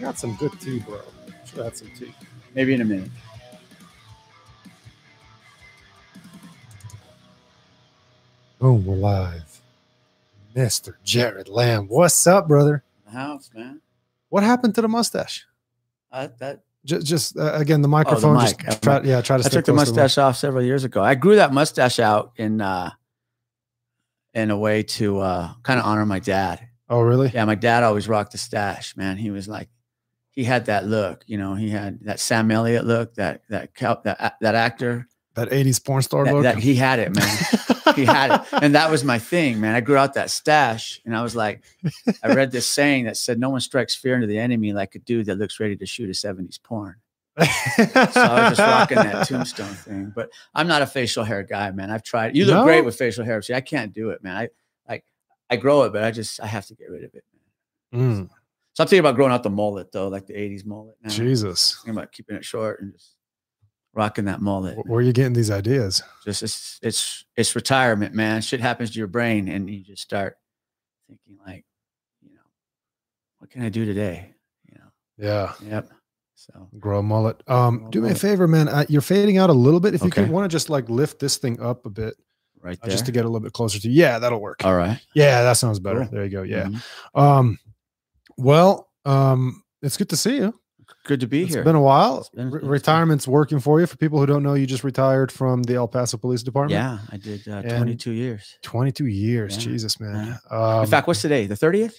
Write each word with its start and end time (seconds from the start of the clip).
I 0.00 0.02
got 0.02 0.18
some 0.18 0.34
good 0.36 0.58
tea, 0.58 0.78
bro. 0.78 0.98
Should 1.44 1.58
have 1.58 1.64
had 1.66 1.76
some 1.76 1.90
tea. 1.94 2.14
Maybe 2.54 2.72
in 2.72 2.80
a 2.80 2.86
minute. 2.86 3.10
Boom, 8.58 8.86
we're 8.86 8.96
live. 8.96 9.60
Mr. 10.56 10.94
Jared 11.04 11.50
Lamb. 11.50 11.86
What's 11.88 12.26
up, 12.26 12.48
brother? 12.48 12.82
The 13.04 13.10
house, 13.10 13.50
man. 13.54 13.82
What 14.30 14.42
happened 14.42 14.74
to 14.76 14.80
the 14.80 14.88
mustache? 14.88 15.46
Uh, 16.10 16.28
that 16.38 16.62
Just, 16.86 17.06
just 17.06 17.36
uh, 17.36 17.52
again, 17.52 17.82
the 17.82 17.88
microphone. 17.88 18.38
mic. 18.38 18.56
Just 18.56 18.82
try, 18.82 19.02
yeah, 19.02 19.20
try 19.20 19.36
to 19.36 19.44
I 19.44 19.50
took 19.50 19.66
the 19.66 19.72
close 19.72 19.90
to 19.90 19.94
mustache 19.94 20.16
off 20.16 20.38
several 20.38 20.64
years 20.64 20.84
ago. 20.84 21.02
I 21.02 21.14
grew 21.14 21.36
that 21.36 21.52
mustache 21.52 21.98
out 21.98 22.32
in 22.36 22.62
uh 22.62 22.92
in 24.32 24.50
a 24.50 24.56
way 24.56 24.82
to 24.82 25.18
uh 25.18 25.52
kind 25.62 25.78
of 25.78 25.84
honor 25.84 26.06
my 26.06 26.20
dad. 26.20 26.66
Oh, 26.88 27.02
really? 27.02 27.30
Yeah, 27.34 27.44
my 27.44 27.54
dad 27.54 27.82
always 27.82 28.08
rocked 28.08 28.32
the 28.32 28.38
stash, 28.38 28.96
man. 28.96 29.18
He 29.18 29.30
was 29.30 29.46
like 29.46 29.68
he 30.32 30.44
had 30.44 30.66
that 30.66 30.86
look, 30.86 31.24
you 31.26 31.36
know, 31.38 31.54
he 31.54 31.70
had 31.70 32.00
that 32.04 32.20
Sam 32.20 32.50
Elliott 32.50 32.84
look, 32.86 33.14
that 33.14 33.42
that 33.48 33.74
that, 34.04 34.36
that 34.40 34.54
actor. 34.54 35.06
That 35.34 35.50
80s 35.50 35.82
porn 35.84 36.02
star 36.02 36.24
That, 36.24 36.34
look. 36.34 36.42
that 36.42 36.58
he 36.58 36.74
had 36.74 36.98
it, 36.98 37.14
man. 37.14 37.38
he 37.94 38.04
had 38.04 38.32
it. 38.40 38.46
And 38.62 38.74
that 38.74 38.90
was 38.90 39.04
my 39.04 39.18
thing, 39.20 39.60
man. 39.60 39.76
I 39.76 39.80
grew 39.80 39.96
out 39.96 40.14
that 40.14 40.28
stash 40.28 41.00
and 41.06 41.16
I 41.16 41.22
was 41.22 41.36
like, 41.36 41.62
I 42.24 42.34
read 42.34 42.50
this 42.50 42.66
saying 42.78 43.04
that 43.04 43.16
said, 43.16 43.38
No 43.38 43.48
one 43.50 43.60
strikes 43.60 43.94
fear 43.94 44.16
into 44.16 44.26
the 44.26 44.38
enemy 44.38 44.72
like 44.72 44.96
a 44.96 44.98
dude 44.98 45.26
that 45.26 45.36
looks 45.36 45.60
ready 45.60 45.76
to 45.76 45.86
shoot 45.86 46.10
a 46.10 46.12
70s 46.12 46.60
porn. 46.62 46.96
So 47.38 47.44
I 47.46 48.48
was 48.50 48.58
just 48.58 48.60
rocking 48.60 48.96
that 48.96 49.24
tombstone 49.28 49.72
thing. 49.74 50.12
But 50.14 50.30
I'm 50.54 50.66
not 50.66 50.82
a 50.82 50.86
facial 50.86 51.22
hair 51.24 51.42
guy, 51.44 51.70
man. 51.70 51.90
I've 51.90 52.02
tried. 52.02 52.36
You 52.36 52.44
look 52.44 52.56
No? 52.56 52.64
great 52.64 52.84
with 52.84 52.96
facial 52.96 53.24
hair. 53.24 53.40
See, 53.40 53.54
I 53.54 53.60
can't 53.60 53.92
do 53.92 54.10
it, 54.10 54.22
man. 54.24 54.36
I 54.36 54.48
like 54.88 55.04
I 55.48 55.56
grow 55.56 55.84
it, 55.84 55.92
but 55.92 56.02
I 56.02 56.10
just 56.10 56.40
I 56.40 56.46
have 56.46 56.66
to 56.66 56.74
get 56.74 56.90
rid 56.90 57.04
of 57.04 57.14
it. 57.14 57.24
Mm, 57.94 58.28
So 58.28 58.34
I'm 58.78 58.86
thinking 58.86 59.00
about 59.00 59.16
growing 59.16 59.32
out 59.32 59.42
the 59.42 59.50
mullet 59.50 59.92
though, 59.92 60.08
like 60.08 60.26
the 60.26 60.34
80s 60.34 60.64
mullet. 60.64 60.96
Now. 61.02 61.10
Jesus. 61.10 61.74
Thinking 61.76 61.98
about 61.98 62.12
keeping 62.12 62.36
it 62.36 62.44
short 62.44 62.80
and 62.80 62.92
just 62.92 63.14
rocking 63.92 64.26
that 64.26 64.40
mullet. 64.40 64.76
Wh- 64.76 64.86
Where 64.88 64.98
are 65.00 65.02
you 65.02 65.12
getting 65.12 65.32
these 65.32 65.50
ideas? 65.50 66.02
Just 66.24 66.42
it's 66.42 66.78
it's 66.82 67.24
it's 67.36 67.54
retirement, 67.56 68.14
man. 68.14 68.40
Shit 68.42 68.60
happens 68.60 68.90
to 68.92 68.98
your 68.98 69.08
brain 69.08 69.48
and 69.48 69.68
you 69.68 69.82
just 69.82 70.02
start 70.02 70.36
thinking 71.08 71.36
like, 71.44 71.64
you 72.22 72.30
know, 72.30 72.40
what 73.38 73.50
can 73.50 73.62
I 73.62 73.68
do 73.68 73.84
today? 73.84 74.34
You 74.68 74.78
know. 74.78 74.90
Yeah. 75.28 75.52
Yep. 75.68 75.90
So 76.36 76.68
Grow 76.78 77.00
a 77.00 77.02
mullet. 77.02 77.42
Um, 77.48 77.86
a 77.86 77.90
do 77.90 78.00
me 78.00 78.10
a 78.10 78.14
favor, 78.14 78.48
man. 78.48 78.68
Uh, 78.68 78.86
you're 78.88 79.02
fading 79.02 79.36
out 79.36 79.50
a 79.50 79.54
little 79.54 79.80
bit. 79.80 79.94
If 79.94 80.00
you 80.02 80.06
Okay. 80.06 80.22
could 80.22 80.30
want 80.30 80.50
to 80.50 80.54
just 80.54 80.70
like 80.70 80.88
lift 80.88 81.18
this 81.18 81.36
thing 81.36 81.60
up 81.60 81.84
a 81.84 81.90
bit, 81.90 82.14
right 82.62 82.78
uh, 82.82 82.88
just 82.88 83.04
to 83.06 83.12
get 83.12 83.24
a 83.26 83.28
little 83.28 83.40
bit 83.40 83.52
closer 83.52 83.78
to 83.78 83.88
you. 83.90 84.00
Yeah, 84.00 84.18
that'll 84.20 84.40
work. 84.40 84.64
All 84.64 84.74
right. 84.74 84.98
Yeah, 85.14 85.42
that 85.42 85.54
sounds 85.58 85.78
better. 85.80 86.00
Cool. 86.00 86.08
There 86.12 86.24
you 86.24 86.30
go. 86.30 86.42
Yeah. 86.42 86.68
Mhm. 86.68 86.80
Um, 87.20 87.58
well, 88.36 88.88
um, 89.04 89.62
it's 89.82 89.96
good 89.96 90.08
to 90.10 90.16
see 90.16 90.36
you. 90.36 90.54
Good 91.04 91.20
to 91.20 91.26
be 91.26 91.44
It's 91.44 91.54
here. 91.54 91.62
been 91.64 91.76
a 91.76 91.80
while. 91.80 92.18
It's 92.18 92.28
been- 92.30 92.50
Re- 92.50 92.56
it's 92.58 92.62
been- 92.62 92.68
retirement's 92.70 93.26
working 93.28 93.60
for 93.60 93.80
you. 93.80 93.86
For 93.86 93.96
people 93.96 94.18
who 94.18 94.26
don't 94.26 94.42
know, 94.42 94.54
you 94.54 94.66
just 94.66 94.84
retired 94.84 95.30
from 95.32 95.62
the 95.62 95.74
El 95.76 95.88
Paso 95.88 96.16
Police 96.18 96.42
Department. 96.42 96.72
Yeah, 96.72 96.98
I 97.10 97.16
did 97.16 97.46
uh, 97.48 97.62
22 97.62 98.10
years. 98.10 98.56
22 98.62 99.06
years. 99.06 99.54
Yeah, 99.56 99.62
Jesus, 99.62 100.00
man. 100.00 100.38
Um, 100.50 100.80
In 100.84 100.86
fact, 100.90 101.06
what's 101.06 101.22
today? 101.22 101.46
The 101.46 101.54
30th? 101.54 101.94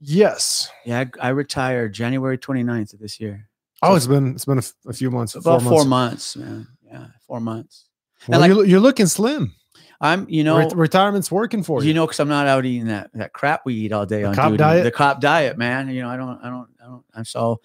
yes. 0.00 0.70
Yeah, 0.84 1.04
I, 1.20 1.28
I 1.28 1.28
retired 1.30 1.92
January 1.94 2.38
29th 2.38 2.92
of 2.94 3.00
this 3.00 3.18
year. 3.20 3.48
Oh, 3.82 3.94
it's 3.94 4.06
been 4.06 4.34
it's 4.34 4.44
been 4.44 4.58
a, 4.58 4.60
f- 4.60 4.72
a 4.86 4.92
few 4.92 5.10
months. 5.10 5.34
About 5.34 5.62
four 5.62 5.70
four 5.72 5.84
months. 5.84 6.36
months, 6.36 6.50
man. 6.50 6.66
Yeah, 6.90 7.06
four 7.26 7.40
months. 7.40 7.86
Well, 8.28 8.40
like- 8.40 8.48
you, 8.50 8.64
you're 8.64 8.80
looking 8.80 9.06
slim. 9.06 9.54
I'm, 10.00 10.28
you 10.28 10.44
know, 10.44 10.58
Ret- 10.58 10.76
retirement's 10.76 11.30
working 11.30 11.62
for 11.62 11.82
you. 11.82 11.88
you 11.88 11.94
know, 11.94 12.06
because 12.06 12.20
I'm 12.20 12.28
not 12.28 12.46
out 12.46 12.64
eating 12.66 12.88
that 12.88 13.10
that 13.14 13.32
crap 13.32 13.62
we 13.64 13.74
eat 13.74 13.92
all 13.92 14.04
day 14.06 14.22
The 14.22 14.28
on 14.28 14.34
cop 14.34 14.46
duty. 14.46 14.56
diet? 14.58 14.84
The 14.84 14.90
cop 14.90 15.20
diet, 15.20 15.56
man. 15.58 15.88
You 15.88 16.02
know, 16.02 16.08
I 16.08 16.16
don't, 16.16 16.38
I 16.42 16.48
don't, 16.50 16.68
I 16.82 16.86
don't. 16.86 17.04
I'm 17.14 17.24
so, 17.24 17.60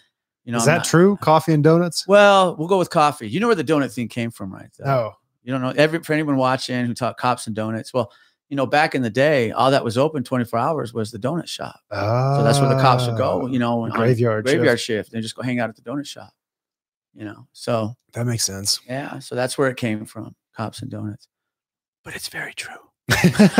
you 0.45 0.51
know, 0.51 0.57
is 0.57 0.63
I'm 0.67 0.73
that 0.73 0.77
not- 0.79 0.85
true? 0.85 1.17
Coffee 1.21 1.53
and 1.53 1.63
donuts? 1.63 2.07
Well, 2.07 2.55
we'll 2.57 2.67
go 2.69 2.77
with 2.77 2.89
coffee. 2.89 3.27
You 3.29 3.39
know 3.39 3.47
where 3.47 3.55
the 3.55 3.63
donut 3.63 3.93
thing 3.93 4.07
came 4.07 4.31
from, 4.31 4.53
right? 4.53 4.69
though? 4.79 4.85
No. 4.85 5.11
You 5.43 5.51
don't 5.51 5.61
know. 5.61 5.73
Every 5.75 6.01
for 6.03 6.13
anyone 6.13 6.37
watching 6.37 6.85
who 6.85 6.93
taught 6.93 7.17
cops 7.17 7.47
and 7.47 7.55
donuts. 7.55 7.93
Well, 7.93 8.11
you 8.47 8.55
know, 8.57 8.65
back 8.65 8.95
in 8.95 9.01
the 9.01 9.09
day, 9.09 9.51
all 9.51 9.71
that 9.71 9.83
was 9.83 9.97
open 9.97 10.23
24 10.23 10.59
hours 10.59 10.93
was 10.93 11.09
the 11.11 11.17
donut 11.17 11.47
shop. 11.47 11.79
So 11.91 12.43
that's 12.43 12.59
where 12.59 12.69
the 12.69 12.79
cops 12.81 13.07
would 13.07 13.17
go. 13.17 13.47
You 13.47 13.59
know, 13.59 13.81
on 13.83 13.91
Ah, 13.91 13.95
graveyard. 13.97 14.45
shift. 14.45 14.55
graveyard 14.57 14.79
shift. 14.79 15.13
and 15.13 15.23
just 15.23 15.35
go 15.35 15.41
hang 15.41 15.59
out 15.59 15.69
at 15.69 15.75
the 15.77 15.81
donut 15.81 16.05
shop. 16.05 16.31
You 17.13 17.25
know, 17.25 17.47
so 17.53 17.93
That 18.13 18.25
makes 18.25 18.43
sense. 18.43 18.79
yeah, 18.87 19.19
so 19.19 19.35
that's 19.35 19.57
where 19.57 19.69
it 19.69 19.75
came 19.77 20.05
from, 20.05 20.33
cops 20.55 20.81
and 20.81 20.89
donuts. 20.91 21.27
But 22.03 22.15
it's 22.15 22.29
very 22.29 22.53
true. 22.53 22.73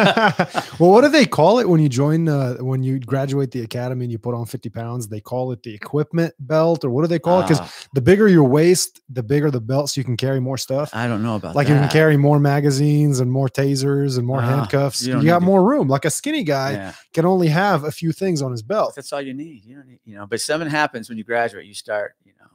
well, 0.79 0.91
what 0.91 1.01
do 1.01 1.09
they 1.09 1.25
call 1.25 1.59
it 1.59 1.67
when 1.67 1.81
you 1.81 1.89
join? 1.89 2.27
Uh, 2.29 2.55
when 2.55 2.83
you 2.83 2.99
graduate 2.99 3.51
the 3.51 3.61
academy 3.61 4.05
and 4.05 4.11
you 4.11 4.17
put 4.17 4.33
on 4.33 4.45
fifty 4.45 4.69
pounds? 4.69 5.07
They 5.07 5.19
call 5.19 5.51
it 5.51 5.61
the 5.63 5.73
equipment 5.73 6.33
belt, 6.39 6.83
or 6.85 6.89
what 6.89 7.01
do 7.01 7.07
they 7.07 7.19
call 7.19 7.39
it? 7.39 7.43
Because 7.43 7.59
Ah, 7.59 7.71
the 7.93 8.01
bigger 8.01 8.27
your 8.27 8.45
waist, 8.45 9.01
the 9.09 9.21
bigger 9.23 9.51
the 9.51 9.59
belt, 9.59 9.89
so 9.89 9.99
you 9.99 10.05
can 10.05 10.15
carry 10.15 10.39
more 10.39 10.57
stuff. 10.57 10.91
I 10.93 11.07
don't 11.07 11.21
know 11.21 11.35
about 11.35 11.55
Like 11.55 11.67
that. 11.67 11.73
you 11.73 11.79
can 11.79 11.89
carry 11.89 12.17
more 12.17 12.39
magazines 12.39 13.19
and 13.19 13.31
more 13.31 13.49
tasers 13.49 14.17
and 14.17 14.25
more 14.25 14.39
Ah, 14.39 14.47
handcuffs. 14.59 15.01
you 15.03 15.09
You, 15.19 15.25
got 15.25 15.39
need 15.41 15.45
to- 15.45 15.51
more 15.51 15.63
room. 15.67 15.87
Like 15.87 16.05
a 16.05 16.11
skinny 16.11 16.43
guy 16.43 16.71
Yeah, 16.71 16.93
can 17.13 17.25
only 17.25 17.47
have 17.49 17.83
a 17.83 17.91
few 17.91 18.11
things 18.13 18.41
on 18.41 18.51
his 18.51 18.61
belt. 18.61 18.93
that's 18.95 19.11
all 19.11 19.21
you 19.21 19.33
need. 19.33 19.65
You 19.65 19.75
don't 19.77 19.87
need, 19.87 19.99
you 20.05 20.15
know. 20.15 20.25
But 20.27 20.39
something 20.41 20.69
happens 20.69 21.09
when 21.09 21.17
you 21.17 21.23
graduate. 21.25 21.65
You 21.65 21.73
start, 21.73 22.15
you 22.23 22.31
know, 22.39 22.47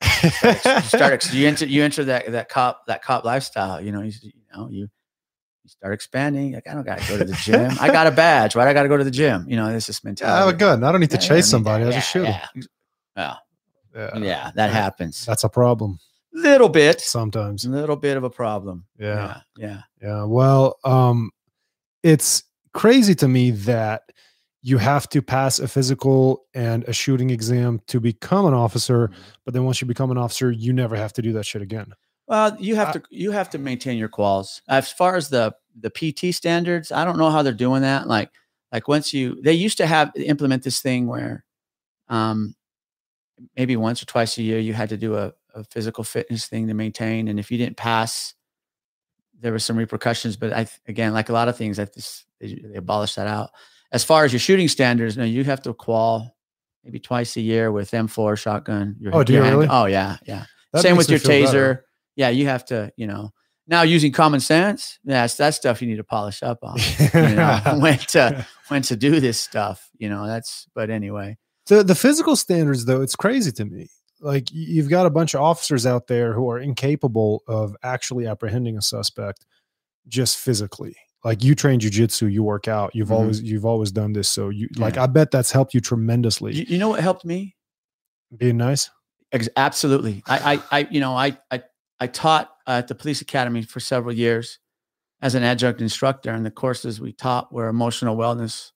you 0.22 0.80
start. 0.82 1.12
ex- 1.14 1.34
You 1.34 1.48
enter. 1.48 1.66
You 1.66 1.82
enter 1.82 2.04
that 2.04 2.30
that 2.32 2.48
cop 2.48 2.86
that 2.86 3.02
cop 3.02 3.24
lifestyle. 3.24 3.80
You 3.80 3.90
know. 3.92 4.02
You, 4.02 4.12
you 4.22 4.32
know 4.54 4.68
you. 4.70 4.88
You 5.70 5.74
start 5.78 5.94
expanding. 5.94 6.52
Like 6.52 6.66
I 6.68 6.74
don't 6.74 6.84
gotta 6.84 7.06
go 7.08 7.16
to 7.18 7.24
the 7.24 7.32
gym. 7.44 7.70
I 7.80 7.88
got 7.92 8.06
a 8.08 8.10
badge, 8.10 8.56
right? 8.56 8.66
I 8.66 8.72
gotta 8.72 8.88
go 8.88 8.96
to 8.96 9.04
the 9.04 9.10
gym. 9.10 9.46
You 9.48 9.56
know, 9.56 9.72
this 9.72 9.88
is 9.88 10.00
Yeah, 10.02 10.08
I 10.08 10.10
mentality. 10.10 10.46
have 10.46 10.54
a 10.54 10.58
gun. 10.58 10.84
I 10.84 10.90
don't 10.90 11.00
need 11.00 11.10
to 11.10 11.16
Yeah, 11.16 11.20
chase 11.20 11.46
yeah, 11.46 11.50
somebody. 11.50 11.84
I 11.84 11.90
just 11.92 12.10
shoot 12.10 12.24
yeah. 12.24 12.46
Yeah, 13.16 13.36
Yeah. 13.94 14.18
yeah, 14.18 14.50
that 14.56 14.70
happens. 14.70 15.24
That's 15.24 15.44
a 15.44 15.48
problem 15.48 15.98
little 16.32 16.68
bit, 16.68 17.00
sometimes. 17.00 17.64
a 17.64 17.70
little 17.70 17.96
bit 17.96 18.16
of 18.16 18.24
a 18.24 18.30
problem. 18.30 18.86
Yeah. 18.98 19.40
yeah, 19.56 19.82
yeah. 20.02 20.24
Well, 20.24 20.76
um, 20.84 21.30
it's 22.02 22.42
crazy 22.72 23.14
to 23.16 23.28
me 23.28 23.50
that 23.52 24.02
you 24.62 24.78
have 24.78 25.08
to 25.10 25.22
pass 25.22 25.58
a 25.58 25.66
physical 25.68 26.44
and 26.54 26.84
a 26.84 26.92
shooting 26.92 27.30
exam 27.30 27.80
to 27.88 27.98
become 28.00 28.46
an 28.46 28.54
officer, 28.54 29.08
Mhm. 29.08 29.14
but 29.44 29.54
then 29.54 29.64
once 29.64 29.80
you 29.80 29.86
become 29.86 30.10
an 30.10 30.18
officer, 30.18 30.50
you 30.50 30.72
never 30.72 30.96
have 30.96 31.12
to 31.14 31.22
do 31.22 31.32
that 31.34 31.46
shit 31.46 31.62
again. 31.62 31.92
Well, 32.28 32.56
you 32.60 32.76
have 32.76 32.92
to 32.92 33.02
you 33.10 33.32
have 33.32 33.50
to 33.50 33.58
maintain 33.58 33.98
your 33.98 34.08
quals. 34.08 34.60
As 34.68 34.92
far 34.92 35.16
as 35.16 35.30
the 35.30 35.52
the 35.78 35.90
PT 35.90 36.34
standards, 36.34 36.90
I 36.92 37.04
don't 37.04 37.18
know 37.18 37.30
how 37.30 37.42
they're 37.42 37.52
doing 37.52 37.82
that. 37.82 38.06
Like 38.06 38.30
like 38.72 38.88
once 38.88 39.12
you 39.12 39.40
they 39.42 39.52
used 39.52 39.78
to 39.78 39.86
have 39.86 40.12
implement 40.16 40.62
this 40.62 40.80
thing 40.80 41.06
where 41.06 41.44
um 42.08 42.54
maybe 43.56 43.76
once 43.76 44.02
or 44.02 44.06
twice 44.06 44.36
a 44.38 44.42
year 44.42 44.58
you 44.58 44.74
had 44.74 44.88
to 44.90 44.96
do 44.96 45.16
a, 45.16 45.32
a 45.54 45.64
physical 45.64 46.04
fitness 46.04 46.46
thing 46.46 46.66
to 46.68 46.74
maintain 46.74 47.26
and 47.28 47.38
if 47.40 47.50
you 47.50 47.58
didn't 47.58 47.76
pass 47.76 48.34
there 49.40 49.50
were 49.52 49.58
some 49.58 49.76
repercussions 49.76 50.36
but 50.36 50.52
i 50.52 50.66
again 50.86 51.12
like 51.12 51.28
a 51.30 51.32
lot 51.32 51.48
of 51.48 51.56
things 51.56 51.78
i 51.78 51.84
just 51.86 52.26
they, 52.38 52.54
they 52.54 52.76
abolished 52.76 53.16
that 53.16 53.26
out 53.26 53.50
as 53.92 54.04
far 54.04 54.24
as 54.24 54.32
your 54.32 54.40
shooting 54.40 54.68
standards 54.68 55.16
no 55.16 55.24
you 55.24 55.42
have 55.44 55.62
to 55.62 55.72
qual 55.72 56.34
maybe 56.84 56.98
twice 57.00 57.36
a 57.36 57.40
year 57.40 57.72
with 57.72 57.90
m4 57.92 58.36
shotgun 58.36 58.96
your, 59.00 59.14
Oh, 59.14 59.24
do 59.24 59.32
you 59.32 59.42
really? 59.42 59.66
oh 59.70 59.86
yeah 59.86 60.18
yeah 60.26 60.44
That 60.72 60.82
same 60.82 60.96
with 60.96 61.08
your 61.08 61.18
feel 61.18 61.46
better. 61.46 61.74
taser. 61.74 61.82
Yeah, 62.16 62.28
you 62.28 62.46
have 62.46 62.64
to, 62.66 62.92
you 62.96 63.06
know. 63.06 63.32
Now 63.66 63.82
using 63.82 64.10
common 64.12 64.40
sense, 64.40 64.98
that's 65.04 65.36
that 65.36 65.54
stuff 65.54 65.80
you 65.80 65.88
need 65.88 65.96
to 65.96 66.04
polish 66.04 66.42
up 66.42 66.58
on. 66.62 66.76
You 67.14 67.36
know, 67.36 67.60
when 67.80 67.98
to 67.98 68.46
when 68.68 68.82
to 68.82 68.96
do 68.96 69.20
this 69.20 69.38
stuff. 69.40 69.88
You 69.98 70.08
know, 70.08 70.26
that's. 70.26 70.66
But 70.74 70.90
anyway, 70.90 71.36
the 71.66 71.84
the 71.84 71.94
physical 71.94 72.36
standards 72.36 72.84
though 72.84 73.00
it's 73.02 73.14
crazy 73.16 73.52
to 73.52 73.64
me 73.64 73.88
like 74.22 74.48
you've 74.52 74.90
got 74.90 75.06
a 75.06 75.10
bunch 75.10 75.34
of 75.34 75.40
officers 75.40 75.86
out 75.86 76.06
there 76.08 76.34
who 76.34 76.50
are 76.50 76.58
incapable 76.58 77.42
of 77.46 77.74
actually 77.82 78.26
apprehending 78.26 78.76
a 78.76 78.82
suspect 78.82 79.46
just 80.08 80.36
physically 80.36 80.94
like 81.24 81.42
you 81.42 81.54
train 81.54 81.80
jujitsu 81.80 82.30
you 82.30 82.42
work 82.42 82.68
out 82.68 82.90
you've 82.94 83.08
Mhm. 83.08 83.12
always 83.14 83.42
you've 83.42 83.64
always 83.64 83.90
done 83.92 84.12
this 84.12 84.28
so 84.28 84.50
you 84.50 84.68
like 84.76 84.98
i 84.98 85.06
bet 85.06 85.30
that's 85.30 85.52
helped 85.52 85.72
you 85.72 85.80
tremendously 85.80 86.52
you, 86.52 86.64
you 86.68 86.78
know 86.78 86.90
what 86.90 87.00
helped 87.00 87.24
me? 87.24 87.56
being 88.36 88.56
nice 88.58 88.90
Ex- 89.32 89.48
absolutely. 89.56 90.22
I, 90.26 90.54
I, 90.54 90.62
I, 90.80 90.88
you 90.90 90.98
know, 91.00 91.14
I, 91.16 91.38
I, 91.52 91.62
I 92.00 92.06
taught 92.06 92.50
at 92.66 92.88
the 92.88 92.94
police 92.94 93.20
academy 93.20 93.62
for 93.62 93.78
several 93.80 94.14
years 94.14 94.58
as 95.22 95.34
an 95.34 95.42
adjunct 95.42 95.80
instructor, 95.82 96.30
and 96.30 96.44
the 96.46 96.50
courses 96.50 97.00
we 97.00 97.12
taught 97.12 97.52
were 97.52 97.68
emotional 97.68 98.16
wellness 98.16 98.72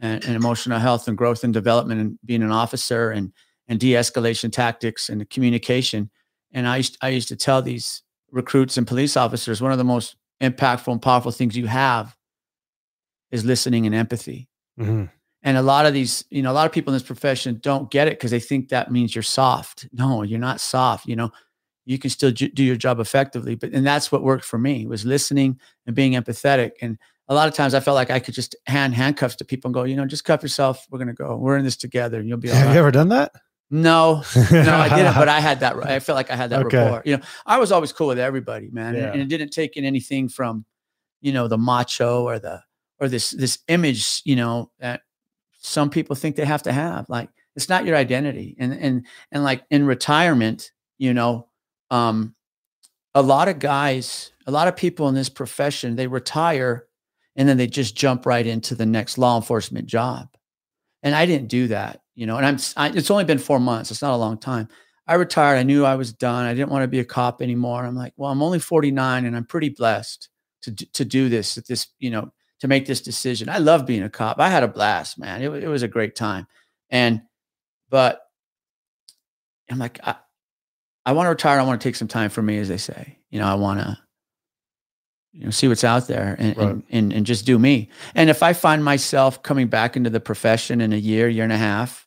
and, 0.00 0.24
and 0.24 0.34
emotional 0.34 0.78
health 0.78 1.06
and 1.06 1.16
growth 1.18 1.44
and 1.44 1.52
development, 1.52 2.00
and 2.00 2.18
being 2.24 2.42
an 2.42 2.50
officer, 2.50 3.10
and 3.10 3.32
and 3.68 3.80
de-escalation 3.80 4.52
tactics 4.52 5.08
and 5.08 5.28
communication. 5.30 6.10
And 6.52 6.68
I 6.68 6.76
used, 6.78 6.98
I 7.00 7.08
used 7.08 7.28
to 7.28 7.36
tell 7.36 7.62
these 7.62 8.02
recruits 8.30 8.76
and 8.76 8.86
police 8.86 9.16
officers 9.16 9.62
one 9.62 9.72
of 9.72 9.78
the 9.78 9.84
most 9.84 10.16
impactful 10.42 10.92
and 10.92 11.00
powerful 11.00 11.30
things 11.32 11.56
you 11.56 11.66
have 11.66 12.14
is 13.30 13.44
listening 13.44 13.86
and 13.86 13.94
empathy 13.94 14.48
Mhm. 14.78 15.10
and 15.42 15.56
a 15.56 15.62
lot 15.62 15.86
of 15.86 15.94
these 15.94 16.24
you 16.30 16.42
know 16.42 16.50
a 16.50 16.52
lot 16.54 16.66
of 16.66 16.72
people 16.72 16.92
in 16.92 16.96
this 16.96 17.06
profession 17.06 17.58
don't 17.62 17.90
get 17.90 18.08
it 18.08 18.14
because 18.18 18.30
they 18.32 18.40
think 18.40 18.68
that 18.68 18.90
means 18.90 19.14
you're 19.14 19.22
soft 19.22 19.86
no 19.92 20.22
you're 20.22 20.38
not 20.38 20.60
soft 20.60 21.06
you 21.06 21.14
know 21.16 21.30
you 21.86 21.98
can 21.98 22.10
still 22.10 22.30
do 22.30 22.62
your 22.64 22.76
job 22.76 22.98
effectively 23.00 23.54
but 23.54 23.70
and 23.72 23.86
that's 23.86 24.10
what 24.12 24.22
worked 24.22 24.44
for 24.44 24.58
me 24.58 24.86
was 24.86 25.04
listening 25.04 25.58
and 25.86 25.94
being 25.94 26.12
empathetic 26.12 26.72
and 26.80 26.98
a 27.28 27.34
lot 27.34 27.48
of 27.48 27.54
times 27.54 27.72
I 27.72 27.80
felt 27.80 27.94
like 27.94 28.10
I 28.10 28.18
could 28.20 28.34
just 28.34 28.54
hand 28.66 28.94
handcuffs 28.94 29.36
to 29.36 29.46
people 29.46 29.68
and 29.70 29.74
go, 29.74 29.84
you 29.84 29.96
know, 29.96 30.04
just 30.04 30.26
cuff 30.26 30.42
yourself. 30.42 30.86
We're 30.90 30.98
gonna 30.98 31.14
go. 31.14 31.36
We're 31.36 31.56
in 31.56 31.64
this 31.64 31.74
together, 31.78 32.18
and 32.20 32.28
you'll 32.28 32.36
be 32.36 32.50
all 32.50 32.54
Have 32.56 32.66
right. 32.66 32.74
you 32.74 32.78
ever 32.80 32.90
done 32.90 33.08
that? 33.08 33.32
No, 33.70 34.22
no, 34.52 34.74
I 34.76 34.94
didn't. 34.94 35.14
But 35.14 35.28
I 35.30 35.40
had 35.40 35.60
that. 35.60 35.74
I 35.86 36.00
felt 36.00 36.16
like 36.16 36.30
I 36.30 36.36
had 36.36 36.50
that 36.50 36.66
Okay. 36.66 36.76
rapport. 36.76 37.00
You 37.06 37.16
know, 37.16 37.22
I 37.46 37.56
was 37.58 37.72
always 37.72 37.94
cool 37.94 38.08
with 38.08 38.18
everybody, 38.18 38.68
man, 38.70 38.94
and- 38.94 39.06
and 39.06 39.22
it 39.22 39.28
didn't 39.30 39.52
take 39.52 39.78
in 39.78 39.86
anything 39.86 40.28
from, 40.28 40.66
you 41.22 41.32
know, 41.32 41.48
the 41.48 41.56
macho 41.56 42.24
or 42.24 42.38
the 42.38 42.62
or 43.00 43.08
this 43.08 43.30
this 43.30 43.58
image, 43.68 44.20
you 44.26 44.36
know, 44.36 44.70
that 44.80 45.00
some 45.60 45.88
people 45.88 46.14
think 46.16 46.36
they 46.36 46.44
have 46.44 46.64
to 46.64 46.72
have. 46.74 47.08
Like 47.08 47.30
it's 47.56 47.70
not 47.70 47.86
your 47.86 47.96
identity, 47.96 48.54
and 48.58 48.74
and 48.74 49.06
and 49.32 49.42
like 49.42 49.64
in 49.70 49.86
retirement, 49.86 50.72
you 50.98 51.14
know, 51.14 51.48
um, 51.90 52.34
a 53.14 53.22
lot 53.22 53.48
of 53.48 53.58
guys, 53.58 54.32
a 54.46 54.50
lot 54.50 54.68
of 54.68 54.76
people 54.76 55.08
in 55.08 55.14
this 55.14 55.28
profession, 55.28 55.96
they 55.96 56.06
retire, 56.06 56.86
and 57.36 57.48
then 57.48 57.56
they 57.56 57.66
just 57.66 57.96
jump 57.96 58.26
right 58.26 58.46
into 58.46 58.74
the 58.74 58.86
next 58.86 59.18
law 59.18 59.36
enforcement 59.36 59.86
job 59.86 60.28
and 61.04 61.14
I 61.14 61.26
didn't 61.26 61.48
do 61.48 61.68
that, 61.68 62.00
you 62.16 62.26
know. 62.26 62.38
And 62.38 62.46
I'm 62.46 62.58
I, 62.76 62.88
it's 62.96 63.10
only 63.10 63.24
been 63.24 63.38
four 63.38 63.60
months; 63.60 63.92
it's 63.92 64.02
not 64.02 64.14
a 64.14 64.16
long 64.16 64.38
time. 64.38 64.68
I 65.06 65.14
retired. 65.14 65.58
I 65.58 65.62
knew 65.62 65.84
I 65.84 65.94
was 65.94 66.12
done. 66.12 66.46
I 66.46 66.54
didn't 66.54 66.70
want 66.70 66.82
to 66.82 66.88
be 66.88 66.98
a 66.98 67.04
cop 67.04 67.42
anymore. 67.42 67.84
I'm 67.84 67.94
like, 67.94 68.14
well, 68.16 68.30
I'm 68.30 68.42
only 68.42 68.58
49, 68.58 69.26
and 69.26 69.36
I'm 69.36 69.44
pretty 69.44 69.68
blessed 69.68 70.30
to 70.62 70.72
to 70.74 71.04
do 71.04 71.28
this. 71.28 71.56
At 71.58 71.68
this, 71.68 71.88
you 71.98 72.10
know, 72.10 72.32
to 72.60 72.68
make 72.68 72.86
this 72.86 73.02
decision. 73.02 73.50
I 73.50 73.58
love 73.58 73.86
being 73.86 74.02
a 74.02 74.10
cop. 74.10 74.40
I 74.40 74.48
had 74.48 74.62
a 74.62 74.68
blast, 74.68 75.18
man. 75.18 75.42
It, 75.42 75.50
it 75.62 75.68
was 75.68 75.82
a 75.82 75.88
great 75.88 76.16
time, 76.16 76.46
and 76.90 77.20
but 77.90 78.22
I'm 79.70 79.78
like, 79.78 80.00
I, 80.02 80.16
I 81.06 81.12
want 81.12 81.26
to 81.26 81.30
retire. 81.30 81.58
I 81.58 81.62
want 81.62 81.80
to 81.80 81.86
take 81.88 81.96
some 81.96 82.08
time 82.08 82.30
for 82.30 82.42
me, 82.42 82.58
as 82.58 82.68
they 82.68 82.76
say. 82.78 83.18
You 83.30 83.38
know, 83.40 83.46
I 83.46 83.54
want 83.54 83.80
to. 83.80 83.98
You 85.32 85.46
know, 85.46 85.50
see 85.50 85.66
what's 85.66 85.82
out 85.82 86.06
there 86.06 86.36
and, 86.38 86.56
Right. 86.56 86.68
and, 86.68 86.82
and 86.90 87.12
and 87.12 87.26
just 87.26 87.44
do 87.44 87.58
me. 87.58 87.88
And 88.14 88.30
if 88.30 88.40
I 88.44 88.52
find 88.52 88.84
myself 88.84 89.42
coming 89.42 89.66
back 89.66 89.96
into 89.96 90.08
the 90.08 90.20
profession 90.20 90.80
in 90.80 90.92
a 90.92 90.96
year, 90.96 91.28
year 91.28 91.42
and 91.42 91.52
a 91.52 91.58
half, 91.58 92.06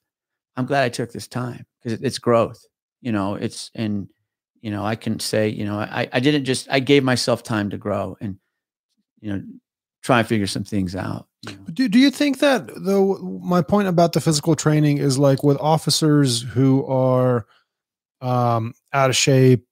I'm 0.55 0.65
glad 0.65 0.85
I 0.85 0.89
took 0.89 1.11
this 1.11 1.27
time 1.27 1.65
because 1.83 1.99
it's 2.01 2.19
growth. 2.19 2.63
You 3.01 3.11
know, 3.11 3.35
it's 3.35 3.69
and 3.75 4.07
you 4.61 4.71
know 4.71 4.85
I 4.85 4.95
can 4.95 5.19
say 5.19 5.49
you 5.49 5.65
know 5.65 5.77
I 5.77 6.07
I 6.13 6.21
didn't 6.21 6.45
just 6.45 6.69
I 6.71 6.79
gave 6.79 7.03
myself 7.03 7.44
time 7.44 7.69
to 7.71 7.77
grow 7.77 8.15
and 8.21 8.38
you 9.19 9.33
know 9.33 9.44
try 10.03 10.19
and 10.19 10.27
figure 10.27 10.47
some 10.47 10.63
things 10.63 10.95
out. 10.95 11.27
you 11.49 11.51
know. 11.57 11.65
Do, 11.73 11.89
do 11.89 11.99
you 11.99 12.09
think 12.11 12.39
that 12.39 12.69
though 12.77 13.17
my 13.44 13.61
point 13.61 13.89
about 13.89 14.13
the 14.13 14.21
physical 14.21 14.55
training 14.55 14.99
is 14.99 15.19
like 15.19 15.44
with 15.44 15.57
officers 15.59 16.44
who 16.44 16.85
are 16.85 17.45
um 18.21 18.73
out 18.97 19.09
of 19.11 19.15
shape, 19.15 19.63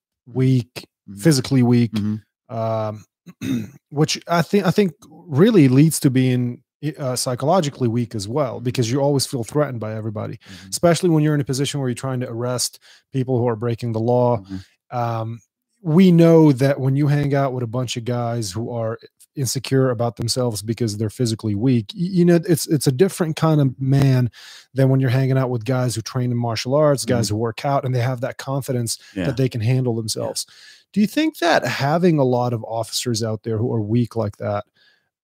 weak, 0.42 0.74
Mhm. 1.10 1.20
physically 1.26 1.64
weak, 1.64 1.92
Mhm. 1.94 2.22
um 2.50 2.94
which 4.00 4.14
I 4.28 4.42
think 4.50 4.66
I 4.66 4.72
think 4.78 4.92
really 5.10 5.68
leads 5.80 6.00
to 6.02 6.10
being 6.10 6.62
uh, 7.00 7.16
psychologically 7.16 7.88
weak 7.88 8.14
as 8.20 8.28
well 8.28 8.60
because 8.60 8.92
you 8.92 9.00
always 9.02 9.26
feel 9.26 9.44
threatened 9.44 9.80
by 9.80 9.92
everybody, 9.96 10.36
Mhm. 10.38 10.70
especially 10.70 11.10
when 11.10 11.24
you're 11.24 11.34
in 11.34 11.42
a 11.42 11.52
position 11.54 11.80
where 11.80 11.90
you're 11.90 11.96
trying 12.08 12.20
to 12.22 12.30
arrest 12.30 12.80
people 13.12 13.40
who 13.40 13.48
are 13.48 13.56
breaking 13.66 13.92
the 13.94 14.00
law. 14.14 14.32
Mhm. 14.40 14.60
Um, 15.02 15.40
we 15.82 16.12
know 16.12 16.52
that 16.52 16.80
when 16.80 16.96
you 16.96 17.08
hang 17.08 17.34
out 17.34 17.54
with 17.54 17.64
a 17.64 17.68
bunch 17.78 17.98
of 17.98 18.06
guys 18.06 18.52
who 18.52 18.70
are 18.70 19.00
insecure 19.36 19.90
about 19.90 20.16
themselves 20.16 20.62
because 20.62 20.98
they're 20.98 21.10
physically 21.10 21.56
weak, 21.56 21.92
you 21.94 22.24
know, 22.26 22.40
it's 22.48 22.68
it's 22.68 22.88
a 22.88 22.92
different 22.92 23.36
kind 23.36 23.60
of 23.62 23.80
man 23.80 24.30
than 24.74 24.90
when 24.90 25.00
you're 25.00 25.10
hanging 25.10 25.38
out 25.38 25.50
with 25.50 25.66
guys 25.66 25.96
who 25.96 26.02
train 26.02 26.32
in 26.32 26.38
martial 26.38 26.74
arts, 26.76 27.06
guys 27.06 27.30
who 27.30 27.36
work 27.36 27.66
out, 27.66 27.86
and 27.86 27.94
they 27.94 28.00
have 28.02 28.22
that 28.22 28.38
confidence 28.38 28.98
Yeah. 29.16 29.26
that 29.26 29.38
they 29.38 29.50
can 29.50 29.62
handle 29.62 29.96
themselves. 29.96 30.46
Do 30.94 31.02
you 31.02 31.08
think 31.08 31.40
that 31.40 31.66
having 31.66 32.20
a 32.20 32.24
lot 32.24 32.54
of 32.54 32.64
officers 32.64 33.22
out 33.24 33.44
there 33.44 33.58
who 33.58 33.74
are 33.74 33.82
weak 33.82 34.16
like 34.16 34.38
that 34.38 34.64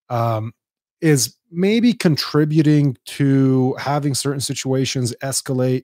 um, 0.09 0.53
is 0.99 1.35
maybe 1.49 1.93
contributing 1.93 2.97
to 3.05 3.75
having 3.79 4.13
certain 4.13 4.41
situations 4.41 5.15
escalate 5.23 5.83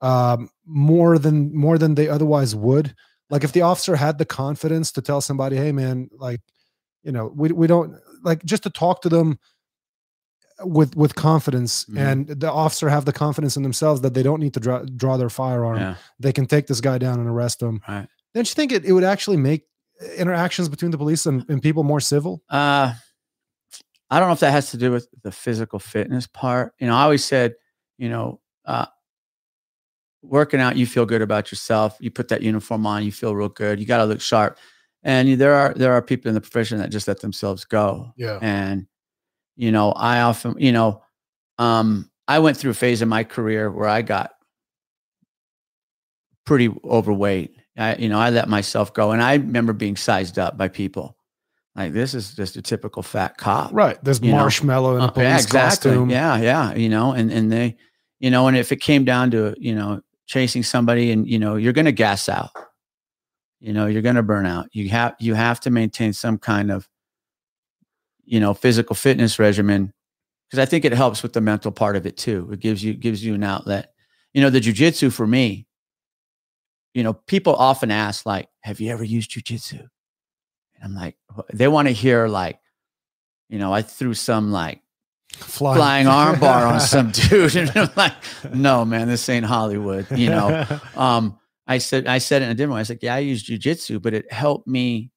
um, 0.00 0.50
more 0.66 1.18
than 1.18 1.54
more 1.56 1.78
than 1.78 1.94
they 1.94 2.08
otherwise 2.08 2.54
would? 2.54 2.94
Like 3.30 3.42
if 3.44 3.52
the 3.52 3.62
officer 3.62 3.96
had 3.96 4.18
the 4.18 4.26
confidence 4.26 4.92
to 4.92 5.00
tell 5.02 5.22
somebody, 5.22 5.56
"Hey, 5.56 5.72
man, 5.72 6.10
like 6.18 6.40
you 7.04 7.12
know, 7.12 7.32
we 7.34 7.52
we 7.52 7.66
don't 7.66 7.94
like 8.22 8.44
just 8.44 8.62
to 8.64 8.70
talk 8.70 9.02
to 9.02 9.08
them." 9.08 9.38
with 10.60 10.94
with 10.94 11.16
confidence 11.16 11.84
Mhm. 11.86 11.98
and 11.98 12.26
the 12.28 12.50
officer 12.50 12.88
have 12.88 13.04
the 13.06 13.12
confidence 13.12 13.56
in 13.56 13.64
themselves 13.64 14.02
that 14.02 14.14
they 14.14 14.22
don't 14.22 14.38
need 14.38 14.54
to 14.54 14.60
draw, 14.60 14.84
draw 14.84 15.16
their 15.16 15.28
firearm 15.28 15.78
Yeah. 15.80 15.94
they 16.20 16.32
can 16.32 16.46
take 16.46 16.68
this 16.68 16.80
guy 16.80 16.96
down 16.96 17.18
and 17.18 17.28
arrest 17.28 17.60
him 17.60 17.82
Right. 17.88 18.06
don't 18.34 18.48
you 18.48 18.54
think 18.54 18.70
it, 18.70 18.84
it 18.84 18.92
would 18.92 19.02
actually 19.02 19.36
make 19.36 19.66
interactions 20.16 20.68
between 20.68 20.92
the 20.92 20.96
police 20.96 21.26
and, 21.26 21.44
and 21.48 21.60
people 21.60 21.82
more 21.82 21.98
civil? 22.00 22.40
Uh, 22.48 22.94
I 24.08 24.20
don't 24.20 24.28
know 24.28 24.32
if 24.32 24.40
that 24.40 24.52
has 24.52 24.70
to 24.70 24.76
do 24.76 24.92
with 24.92 25.08
the 25.24 25.32
physical 25.32 25.80
fitness 25.80 26.28
part. 26.28 26.72
You 26.78 26.86
know, 26.86 26.94
I 26.94 27.02
always 27.02 27.24
said, 27.24 27.54
you 27.98 28.08
know, 28.08 28.40
uh, 28.64 28.86
working 30.22 30.60
out, 30.60 30.76
you 30.76 30.86
feel 30.86 31.04
good 31.04 31.22
about 31.22 31.50
yourself. 31.50 31.96
You 32.00 32.12
put 32.12 32.28
that 32.28 32.42
uniform 32.42 32.86
on, 32.86 33.02
you 33.04 33.10
feel 33.12 33.34
real 33.34 33.48
good. 33.48 33.80
You 33.80 33.86
got 33.86 33.98
to 33.98 34.04
look 34.04 34.20
sharp. 34.20 34.58
And 35.04 35.38
there 35.38 35.54
are 35.54 35.74
there 35.74 35.92
are 35.92 36.00
people 36.02 36.30
in 36.30 36.34
the 36.34 36.40
profession 36.40 36.78
that 36.78 36.90
just 36.90 37.06
let 37.06 37.20
themselves 37.20 37.64
go. 37.64 38.12
Yeah. 38.16 38.38
And 38.40 38.86
you 39.56 39.70
know, 39.70 39.92
I 39.92 40.22
often, 40.22 40.54
you 40.58 40.72
know, 40.72 41.02
um, 41.58 42.10
I 42.26 42.38
went 42.40 42.56
through 42.56 42.70
a 42.72 42.74
phase 42.74 43.02
in 43.02 43.08
my 43.08 43.22
career 43.22 43.70
where 43.70 43.88
I 43.88 44.02
got 44.02 44.32
pretty 46.46 46.74
overweight. 46.84 47.56
I, 47.76 47.96
you 47.96 48.08
know, 48.08 48.18
I 48.18 48.30
let 48.30 48.48
myself 48.48 48.94
go, 48.94 49.10
and 49.12 49.22
I 49.22 49.34
remember 49.34 49.72
being 49.72 49.96
sized 49.96 50.38
up 50.38 50.56
by 50.56 50.68
people. 50.68 51.16
Like 51.76 51.92
this 51.92 52.14
is 52.14 52.34
just 52.34 52.56
a 52.56 52.62
typical 52.62 53.02
fat 53.02 53.36
cop, 53.36 53.70
Right. 53.72 54.02
There's 54.04 54.20
You 54.20 54.30
know, 54.30 54.38
marshmallow 54.38 54.94
in 54.96 55.02
a 55.02 55.04
Uh, 55.06 55.10
police 55.10 55.26
yeah, 55.26 55.36
exactly. 55.38 55.90
costume. 55.90 56.08
Yeah, 56.10 56.36
yeah. 56.36 56.72
You 56.74 56.88
know, 56.88 57.12
and 57.12 57.32
and 57.32 57.50
they, 57.50 57.76
you 58.20 58.30
know, 58.30 58.46
and 58.46 58.56
if 58.56 58.70
it 58.70 58.76
came 58.80 59.04
down 59.04 59.32
to 59.32 59.54
you 59.58 59.74
know 59.74 60.00
chasing 60.26 60.62
somebody, 60.62 61.10
and 61.10 61.28
you 61.28 61.38
know, 61.38 61.56
you're 61.56 61.72
going 61.72 61.84
to 61.86 61.92
gas 61.92 62.28
out. 62.28 62.50
You 63.64 63.72
know, 63.72 63.86
you're 63.86 64.02
going 64.02 64.16
to 64.16 64.22
burn 64.22 64.44
out. 64.44 64.68
You 64.72 64.90
have 64.90 65.14
you 65.18 65.32
have 65.32 65.58
to 65.60 65.70
maintain 65.70 66.12
some 66.12 66.36
kind 66.36 66.70
of, 66.70 66.86
you 68.22 68.38
know, 68.38 68.52
physical 68.52 68.94
fitness 68.94 69.38
regimen 69.38 69.94
because 70.46 70.58
I 70.58 70.66
think 70.66 70.84
it 70.84 70.92
helps 70.92 71.22
with 71.22 71.32
the 71.32 71.40
mental 71.40 71.72
part 71.72 71.96
of 71.96 72.04
it 72.04 72.18
too. 72.18 72.50
It 72.52 72.60
gives 72.60 72.84
you 72.84 72.92
gives 72.92 73.24
you 73.24 73.32
an 73.32 73.42
outlet. 73.42 73.94
You 74.34 74.42
know, 74.42 74.50
the 74.50 74.60
jujitsu 74.60 75.10
for 75.10 75.26
me. 75.26 75.66
You 76.92 77.04
know, 77.04 77.14
people 77.14 77.56
often 77.56 77.90
ask 77.90 78.26
like, 78.26 78.50
"Have 78.64 78.80
you 78.80 78.90
ever 78.90 79.02
used 79.02 79.30
jujitsu?" 79.30 79.80
And 79.80 80.84
I'm 80.84 80.94
like, 80.94 81.16
they 81.50 81.66
want 81.66 81.88
to 81.88 81.94
hear 81.94 82.28
like, 82.28 82.60
you 83.48 83.58
know, 83.58 83.72
I 83.72 83.80
threw 83.80 84.12
some 84.12 84.52
like 84.52 84.82
Flying, 85.32 85.76
flying 85.76 86.06
armbar 86.06 86.70
on 86.70 86.80
some 86.80 87.10
dude. 87.12 87.56
And 87.56 87.72
I'm 87.74 87.90
like, 87.96 88.12
no, 88.52 88.84
man, 88.84 89.08
this 89.08 89.26
ain't 89.30 89.46
Hollywood. 89.46 90.06
You 90.10 90.28
know, 90.28 90.80
um, 90.96 91.38
I 91.66 91.78
said, 91.78 92.06
I 92.06 92.18
said 92.18 92.42
it 92.42 92.46
in 92.46 92.50
a 92.50 92.54
different 92.54 92.74
way. 92.74 92.80
I 92.80 92.84
said, 92.84 92.98
yeah, 93.02 93.14
I 93.14 93.20
use 93.20 93.42
jujitsu, 93.44 94.00
but 94.02 94.14
it 94.14 94.30
helped 94.32 94.66
me 94.66 95.10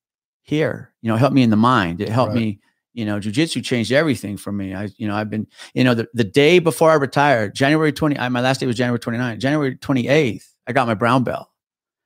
here, 0.43 0.93
you 1.01 1.09
know, 1.09 1.15
it 1.15 1.19
helped 1.19 1.35
me 1.35 1.43
in 1.43 1.49
the 1.49 1.57
mind. 1.57 1.99
It 1.99 2.07
helped 2.09 2.29
Right. 2.29 2.41
me, 2.41 2.59
you 2.93 3.05
know, 3.05 3.19
jujitsu 3.19 3.63
changed 3.63 3.91
everything 3.91 4.37
for 4.37 4.51
me. 4.51 4.73
I, 4.73 4.87
you 4.97 5.07
know, 5.07 5.15
I've 5.15 5.29
been, 5.29 5.45
you 5.73 5.83
know, 5.83 5.93
the, 5.93 6.07
the 6.13 6.23
day 6.23 6.59
before 6.59 6.89
I 6.89 6.95
retired, 6.95 7.53
January 7.53 7.91
20, 7.91 8.17
I, 8.17 8.29
my 8.29 8.39
last 8.41 8.59
day 8.61 8.65
was 8.65 8.77
January 8.77 8.99
29, 8.99 9.39
January 9.39 9.75
28th, 9.75 10.45
I 10.65 10.71
got 10.71 10.87
my 10.87 10.93
brown 10.93 11.23
belt. 11.23 11.49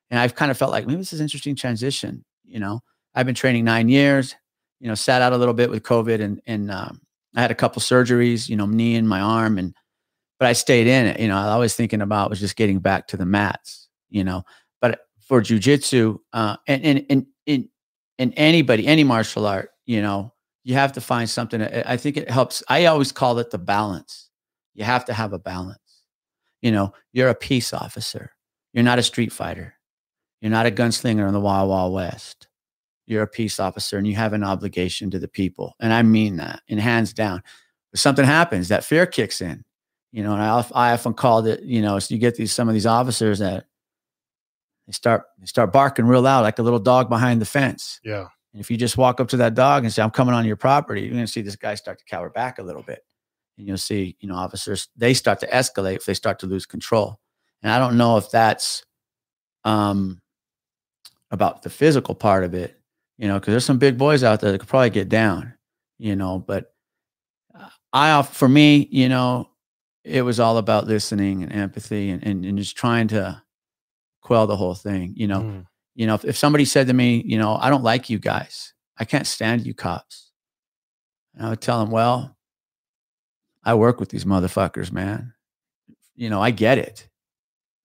And 0.10 0.19
I've 0.19 0.36
kind 0.36 0.50
of 0.51 0.57
felt 0.57 0.71
like 0.71 0.88
maybe 0.88 0.98
this 0.98 1.13
is 1.13 1.19
an 1.19 1.25
interesting 1.25 1.55
transition. 1.55 2.25
You 2.43 2.60
know, 2.60 2.81
I've 3.13 3.25
been 3.27 3.36
training 3.36 3.63
nine 3.63 3.89
years, 3.89 4.36
you 4.79 4.88
know, 4.88 4.95
sat 4.95 5.21
out 5.21 5.33
a 5.33 5.38
little 5.38 5.53
bit 5.53 5.69
with 5.69 5.83
COVID 5.83 6.19
and, 6.19 6.41
and, 6.48 6.71
um, 6.71 7.01
I 7.33 7.41
had 7.41 7.51
a 7.51 7.55
couple 7.55 7.81
surgeries, 7.81 8.50
you 8.50 8.57
know, 8.57 8.65
knee 8.65 8.95
and 8.98 9.07
my 9.07 9.21
arm, 9.21 9.57
and 9.57 9.74
but 10.38 10.50
I 10.50 10.53
stayed 10.53 10.88
in 10.88 11.05
it. 11.05 11.19
You 11.21 11.29
know, 11.29 11.38
I 11.38 11.55
was 11.55 11.75
thinking 11.75 12.01
about 12.01 12.29
was 12.29 12.41
just 12.41 12.57
getting 12.57 12.79
back 12.79 13.07
to 13.07 13.15
the 13.17 13.25
mats. 13.25 13.80
You 14.12 14.24
know, 14.24 14.44
but 14.80 15.01
for 15.27 15.41
jujitsu, 15.41 16.20
uh, 16.34 16.58
and 16.68 16.84
and 16.84 17.06
and 17.10 17.25
in 17.48 17.70
in 18.20 18.34
anybody, 18.34 18.86
any 18.86 19.03
martial 19.03 19.48
art, 19.48 19.72
you 19.88 20.01
know, 20.01 20.34
you 20.63 20.75
have 20.75 20.91
to 20.94 21.01
find 21.01 21.27
something. 21.30 21.63
I 21.63 21.98
think 21.98 22.18
it 22.18 22.30
helps. 22.30 22.62
I 22.70 22.86
always 22.86 23.12
call 23.12 23.39
it 23.39 23.50
the 23.50 23.58
balance. 23.58 24.30
You 24.75 24.84
have 24.84 25.06
to 25.06 25.13
have 25.13 25.34
a 25.34 25.39
balance. 25.39 25.80
You 26.62 26.72
know, 26.72 26.94
you're 27.12 27.30
a 27.30 27.36
peace 27.36 27.74
officer. 27.74 28.32
You're 28.74 28.84
not 28.84 29.00
a 29.00 29.03
street 29.03 29.34
fighter. 29.34 29.74
You're 30.41 30.51
not 30.51 30.68
a 30.68 30.72
gunslinger 30.72 31.27
in 31.27 31.34
the 31.34 31.39
Wild 31.39 31.70
Wild 31.70 31.94
West 31.94 32.48
you're 33.12 33.24
a 33.24 33.27
peace 33.27 33.60
officer 33.60 33.98
and 33.98 34.08
you 34.08 34.15
have 34.15 34.34
an 34.34 34.44
obligation 34.44 35.12
to 35.12 35.20
the 35.20 35.27
people. 35.27 35.75
And 35.80 35.91
I 35.94 36.01
mean 36.01 36.38
that, 36.38 36.62
and 36.70 36.80
hands 36.80 37.13
down. 37.13 37.44
If 37.94 38.00
something 38.00 38.25
happens, 38.25 38.70
that 38.70 38.86
fear 38.86 39.06
kicks 39.06 39.41
in. 39.41 39.63
You 40.13 40.24
know, 40.24 40.34
and 40.34 40.41
I, 40.41 40.65
I 40.74 40.94
often 40.94 41.13
called 41.13 41.48
it, 41.48 41.62
you 41.63 41.82
know, 41.82 42.00
so 42.00 42.13
you 42.13 42.20
get 42.20 42.36
these 42.36 42.51
some 42.51 42.68
of 42.68 42.74
these 42.74 42.86
officers 42.86 43.39
that 43.39 43.65
they 44.88 44.93
start 44.93 45.23
they 45.39 45.45
start 45.45 45.71
barking 45.71 46.05
real 46.05 46.21
loud 46.21 46.41
like 46.41 46.59
a 46.59 46.63
little 46.63 46.79
dog 46.79 47.09
behind 47.09 47.41
the 47.41 47.45
fence. 47.45 48.00
yeah. 48.03 48.27
And 48.53 48.59
if 48.59 48.69
you 48.69 48.75
just 48.75 48.97
walk 48.97 49.21
up 49.21 49.29
to 49.29 49.38
that 49.38 49.55
dog 49.55 49.83
and 49.83 49.93
say, 49.93 50.01
I'm 50.01 50.11
coming 50.11 50.33
on 50.35 50.45
your 50.45 50.57
property, 50.57 51.01
you're 51.01 51.11
gonna 51.11 51.27
see 51.27 51.41
this 51.41 51.55
guy 51.55 51.75
start 51.75 52.00
to 52.00 52.05
cower 52.05 52.29
back 52.29 52.59
a 52.59 52.63
little 52.63 52.83
bit. 52.83 53.03
And 53.57 53.67
you'll 53.67 53.77
see, 53.77 54.17
you 54.19 54.27
know, 54.27 54.35
officers, 54.35 54.89
they 54.97 55.13
start 55.13 55.39
to 55.39 55.47
escalate 55.47 55.97
if 55.97 56.05
they 56.05 56.13
start 56.13 56.39
to 56.39 56.47
lose 56.47 56.65
control. 56.65 57.19
And 57.63 57.71
I 57.71 57.79
don't 57.79 57.97
know 57.97 58.17
if 58.17 58.29
that's 58.29 58.83
um 59.63 60.21
about 61.29 61.61
the 61.61 61.69
physical 61.69 62.13
part 62.13 62.43
of 62.43 62.53
it, 62.53 62.77
you 63.17 63.27
know, 63.27 63.39
because 63.39 63.53
there's 63.53 63.65
some 63.65 63.77
big 63.77 63.97
boys 63.97 64.23
out 64.23 64.41
there 64.41 64.51
that 64.51 64.59
could 64.59 64.67
probably 64.67 64.89
get 64.89 65.07
down, 65.07 65.53
you 65.97 66.15
know, 66.15 66.39
but 66.39 66.73
uh, 67.57 67.69
I, 67.93 68.21
for 68.23 68.50
me, 68.50 68.89
you 68.91 69.07
know, 69.07 69.50
it 70.03 70.23
was 70.23 70.39
all 70.39 70.57
about 70.57 70.88
listening 70.88 71.43
and 71.43 71.53
empathy 71.53 72.09
and, 72.09 72.23
and, 72.23 72.43
and 72.43 72.57
just 72.57 72.75
trying 72.75 73.07
to 73.09 73.40
quell 74.31 74.47
the 74.47 74.55
whole 74.55 74.75
thing. 74.75 75.13
You 75.17 75.27
know, 75.27 75.41
Mm. 75.41 75.65
you 75.95 76.07
know, 76.07 76.13
if, 76.15 76.23
if 76.23 76.38
somebody 76.38 76.63
said 76.63 76.88
to 76.88 76.93
me, 76.93 77.21
you 77.25 77.38
know, 77.38 77.57
I 77.57 77.69
don't 77.69 77.83
like 77.83 78.09
you 78.09 78.17
guys, 78.17 78.73
I 78.97 79.03
can't 79.03 79.27
stand 79.27 79.65
you 79.65 79.73
cops. 79.73 80.31
And 81.35 81.45
I 81.45 81.50
would 81.50 81.61
tell 81.61 81.79
them, 81.81 81.91
well, 81.91 82.38
I 83.63 83.73
work 83.73 84.00
with 84.00 84.07
these 84.09 84.23
motherfuckers, 84.25 84.89
man. 84.91 85.33
You 86.15 86.29
know, 86.29 86.41
I 86.41 86.51
get 86.51 86.77
it. 86.77 87.07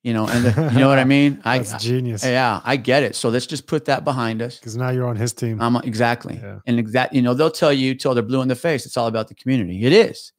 You 0.04 0.14
know, 0.14 0.28
and 0.28 0.44
the, 0.44 0.70
you 0.72 0.78
know 0.78 0.88
what 0.88 1.00
I 1.00 1.04
mean? 1.16 1.42
I, 1.44 1.58
That's 1.58 1.82
genius. 1.82 2.24
yeah, 2.24 2.60
I 2.64 2.76
get 2.76 3.02
it. 3.02 3.16
So 3.16 3.28
let's 3.28 3.46
just 3.46 3.66
put 3.66 3.86
that 3.86 4.04
behind 4.04 4.40
us. 4.40 4.56
Because 4.58 4.76
now 4.76 4.90
you're 4.90 5.08
on 5.08 5.16
his 5.16 5.32
team. 5.32 5.60
Um, 5.60 5.74
exactly. 5.82 6.38
Yeah. 6.40 6.60
And 6.64 6.78
exact, 6.78 7.12
you 7.12 7.22
know, 7.22 7.34
they'll 7.34 7.50
tell 7.50 7.72
you 7.72 7.96
till 7.96 8.14
they're 8.14 8.22
blue 8.22 8.40
in 8.40 8.46
the 8.48 8.54
face. 8.54 8.86
It's 8.86 8.96
all 8.96 9.08
about 9.08 9.26
the 9.26 9.34
community. 9.34 9.84
It 9.84 9.92
is, 9.92 10.32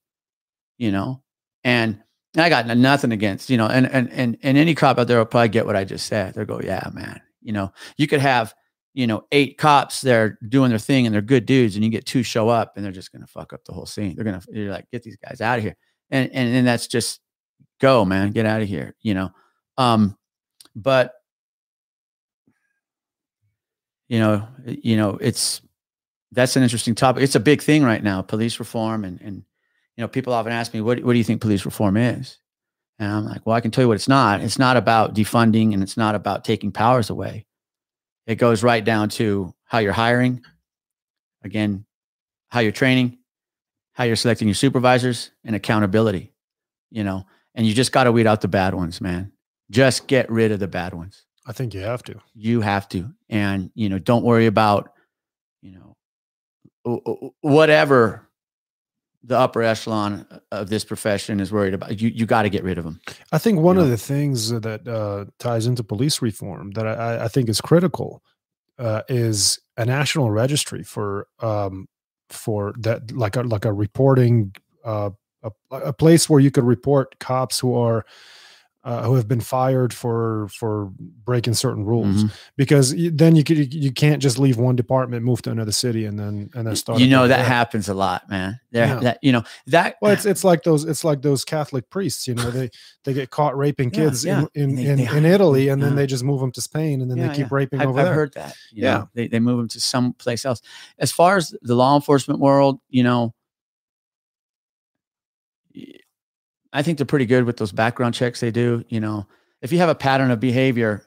you 0.77 0.89
know, 0.93 1.21
and 1.65 1.99
I 2.39 2.49
got 2.49 2.67
nothing 2.77 3.11
against, 3.11 3.49
you 3.49 3.57
know, 3.57 3.67
and, 3.67 3.91
and, 3.91 4.11
and, 4.11 4.37
and 4.43 4.57
any 4.57 4.75
cop 4.75 4.99
out 4.99 5.07
there 5.07 5.17
will 5.17 5.25
probably 5.25 5.49
get 5.49 5.65
what 5.65 5.75
I 5.75 5.83
just 5.83 6.05
said. 6.07 6.33
They'll 6.33 6.45
go, 6.45 6.61
yeah, 6.63 6.89
man, 6.93 7.21
you 7.41 7.53
know, 7.53 7.71
you 7.97 8.07
could 8.07 8.19
have, 8.19 8.53
you 8.93 9.07
know, 9.07 9.25
eight 9.31 9.57
cops 9.57 10.01
there 10.01 10.37
doing 10.47 10.69
their 10.69 10.79
thing 10.79 11.05
and 11.05 11.13
they're 11.13 11.21
good 11.21 11.45
dudes 11.45 11.75
and 11.75 11.83
you 11.83 11.91
get 11.91 12.05
two 12.05 12.23
show 12.23 12.49
up 12.49 12.73
and 12.75 12.85
they're 12.85 12.91
just 12.91 13.11
to 13.11 13.27
fuck 13.27 13.53
up 13.53 13.63
the 13.65 13.73
whole 13.73 13.85
scene. 13.85 14.15
They're 14.15 14.25
to, 14.39 14.47
you're 14.51 14.71
like, 14.71 14.89
get 14.91 15.03
these 15.03 15.17
guys 15.17 15.41
out 15.41 15.57
of 15.57 15.63
here. 15.63 15.75
And, 16.09 16.31
and, 16.31 16.55
and 16.55 16.67
that's 16.67 16.87
just 16.87 17.19
go, 17.79 18.05
man, 18.05 18.31
get 18.31 18.45
out 18.45 18.61
of 18.61 18.67
here, 18.67 18.95
you 19.01 19.13
know? 19.13 19.31
Um, 19.77 20.17
but 20.75 21.13
you 24.07 24.19
know, 24.19 24.47
you 24.65 24.95
know, 24.95 25.17
it's 25.19 25.61
that's 26.31 26.55
an 26.55 26.63
interesting 26.63 26.95
topic. 26.95 27.23
It's 27.23 27.35
a 27.35 27.41
big 27.41 27.61
thing 27.61 27.83
right 27.83 28.03
now, 28.03 28.21
police 28.21 28.59
reform, 28.59 29.03
and 29.03 29.19
and 29.21 29.43
you 29.97 30.03
know, 30.03 30.07
people 30.07 30.33
often 30.33 30.51
ask 30.51 30.73
me, 30.73 30.81
what 30.81 31.03
what 31.03 31.13
do 31.13 31.17
you 31.17 31.23
think 31.23 31.41
police 31.41 31.65
reform 31.65 31.97
is? 31.97 32.37
And 32.99 33.11
I'm 33.11 33.25
like, 33.25 33.45
well, 33.45 33.55
I 33.55 33.61
can 33.61 33.71
tell 33.71 33.83
you 33.83 33.87
what 33.87 33.95
it's 33.95 34.07
not. 34.07 34.41
It's 34.41 34.57
not 34.57 34.77
about 34.77 35.13
defunding, 35.13 35.73
and 35.73 35.83
it's 35.83 35.97
not 35.97 36.15
about 36.15 36.45
taking 36.45 36.71
powers 36.71 37.09
away. 37.09 37.45
It 38.25 38.35
goes 38.35 38.63
right 38.63 38.83
down 38.83 39.09
to 39.09 39.53
how 39.65 39.79
you're 39.79 39.93
hiring, 39.93 40.41
again, 41.43 41.85
how 42.49 42.59
you're 42.59 42.71
training, 42.71 43.17
how 43.93 44.03
you're 44.03 44.15
selecting 44.15 44.47
your 44.47 44.55
supervisors, 44.55 45.31
and 45.43 45.55
accountability. 45.55 46.33
You 46.89 47.03
know, 47.03 47.25
and 47.55 47.65
you 47.65 47.73
just 47.73 47.91
got 47.91 48.05
to 48.05 48.11
weed 48.11 48.27
out 48.27 48.41
the 48.41 48.47
bad 48.47 48.73
ones, 48.73 49.01
man. 49.01 49.33
Just 49.69 50.07
get 50.07 50.29
rid 50.31 50.51
of 50.51 50.59
the 50.59 50.67
bad 50.67 50.93
ones 50.93 51.25
I 51.47 51.53
think 51.53 51.73
you 51.73 51.79
have 51.79 52.03
to. 52.03 52.19
you 52.35 52.61
have 52.61 52.89
to 52.89 53.09
and 53.29 53.71
you 53.73 53.87
know 53.87 53.99
don't 53.99 54.23
worry 54.23 54.45
about 54.47 54.91
you 55.61 55.95
know 56.83 57.31
whatever 57.41 58.26
the 59.27 59.37
upper 59.37 59.61
echelon 59.61 60.25
of 60.51 60.69
this 60.69 60.83
profession 60.85 61.39
is 61.39 61.51
worried 61.51 61.73
about 61.73 62.01
you 62.01 62.09
you 62.09 62.25
got 62.25 62.43
to 62.43 62.49
get 62.49 62.63
rid 62.63 62.77
of 62.77 62.83
them 62.83 62.99
I 63.31 63.37
think 63.37 63.59
one 63.59 63.75
You 63.75 63.81
of 63.83 63.87
know? 63.87 63.91
the 63.91 63.97
things 63.97 64.49
that 64.49 64.87
uh, 64.87 65.25
ties 65.37 65.67
into 65.67 65.83
police 65.83 66.21
reform 66.21 66.71
that 66.71 66.87
I, 66.87 67.25
I 67.25 67.27
think 67.27 67.49
is 67.49 67.61
critical 67.61 68.23
uh, 68.79 69.01
is 69.09 69.59
a 69.77 69.85
national 69.85 70.31
registry 70.31 70.83
for 70.83 71.27
um, 71.39 71.87
for 72.29 72.73
that 72.79 73.11
like 73.11 73.35
a 73.35 73.41
like 73.43 73.65
a 73.65 73.73
reporting 73.73 74.55
uh, 74.85 75.09
a, 75.43 75.51
a 75.71 75.93
place 75.93 76.29
where 76.29 76.39
you 76.39 76.51
could 76.51 76.63
report 76.63 77.19
cops 77.19 77.59
who 77.59 77.75
are 77.75 78.05
uh, 78.87 79.03
who 79.03 79.15
have 79.15 79.27
been 79.27 79.41
fired 79.41 79.93
for 79.93 80.47
for 80.47 80.89
breaking 81.25 81.53
certain 81.53 81.83
rules 81.83 82.23
Mhm. 82.23 82.31
because 82.55 82.95
y- 82.95 83.09
then 83.13 83.35
you 83.35 83.43
could 83.43 83.73
you 83.73 83.91
can't 83.91 84.21
just 84.23 84.39
leave 84.39 84.57
one 84.57 84.77
department 84.77 85.25
move 85.25 85.41
to 85.41 85.51
another 85.51 85.73
city 85.73 86.05
and 86.05 86.17
then 86.17 86.49
and 86.55 86.65
then 86.65 86.75
start 86.75 86.99
you 87.01 87.07
know 87.07 87.27
that 87.27 87.37
there. 87.37 87.45
happens 87.45 87.89
a 87.89 87.93
lot 87.93 88.29
man 88.29 88.57
there 88.71 88.87
Yeah. 88.87 88.99
that 89.01 89.17
you 89.21 89.33
know 89.33 89.43
that 89.67 89.95
Well, 90.01 90.13
it's 90.13 90.25
it's 90.25 90.45
like 90.45 90.63
those 90.63 90.85
it's 90.85 91.03
like 91.03 91.21
those 91.21 91.43
Catholic 91.43 91.89
priests, 91.89 92.27
you 92.29 92.35
know, 92.35 92.49
they 92.49 92.69
they 93.03 93.13
get 93.13 93.29
caught 93.29 93.57
raping 93.57 93.91
kids 93.91 94.23
yeah. 94.23 94.45
in 94.55 94.69
in, 94.69 94.75
They- 94.75 94.85
in, 94.85 94.97
they 94.99 95.17
in 95.17 95.25
Italy, 95.25 95.67
and 95.67 95.83
then 95.83 95.95
they 95.95 96.07
just 96.07 96.23
move 96.23 96.39
them 96.39 96.51
to 96.53 96.61
Spain, 96.61 97.01
and 97.01 97.11
then 97.11 97.17
Yeah, 97.17 97.27
they 97.27 97.33
keep 97.35 97.51
yeah. 97.51 97.59
raping 97.59 97.81
I've, 97.81 97.89
over 97.89 97.99
I've 97.99 98.05
there. 98.05 98.13
heard 98.13 98.33
that 98.35 98.55
you 98.71 98.83
Yeah. 98.83 98.93
know, 98.93 99.09
they, 99.15 99.27
they 99.27 99.39
move 99.41 99.57
them 99.57 99.67
to 99.69 99.81
some 99.81 100.13
place 100.13 100.45
else 100.45 100.61
as 100.97 101.11
far 101.11 101.35
as 101.35 101.53
the 101.61 101.75
law 101.75 101.95
enforcement 101.95 102.39
world 102.39 102.79
you 102.89 103.03
know 103.03 103.33
i 106.73 106.81
think 106.81 106.97
they're 106.97 107.05
pretty 107.05 107.25
good 107.25 107.45
with 107.45 107.57
those 107.57 107.71
background 107.71 108.13
checks 108.13 108.39
they 108.39 108.51
do 108.51 108.83
you 108.89 108.99
know. 108.99 109.25
If 109.59 109.71
you 109.71 109.79
have 109.79 109.89
a 109.89 109.95
pattern 109.95 110.29
of 110.29 110.39
behavior 110.39 111.03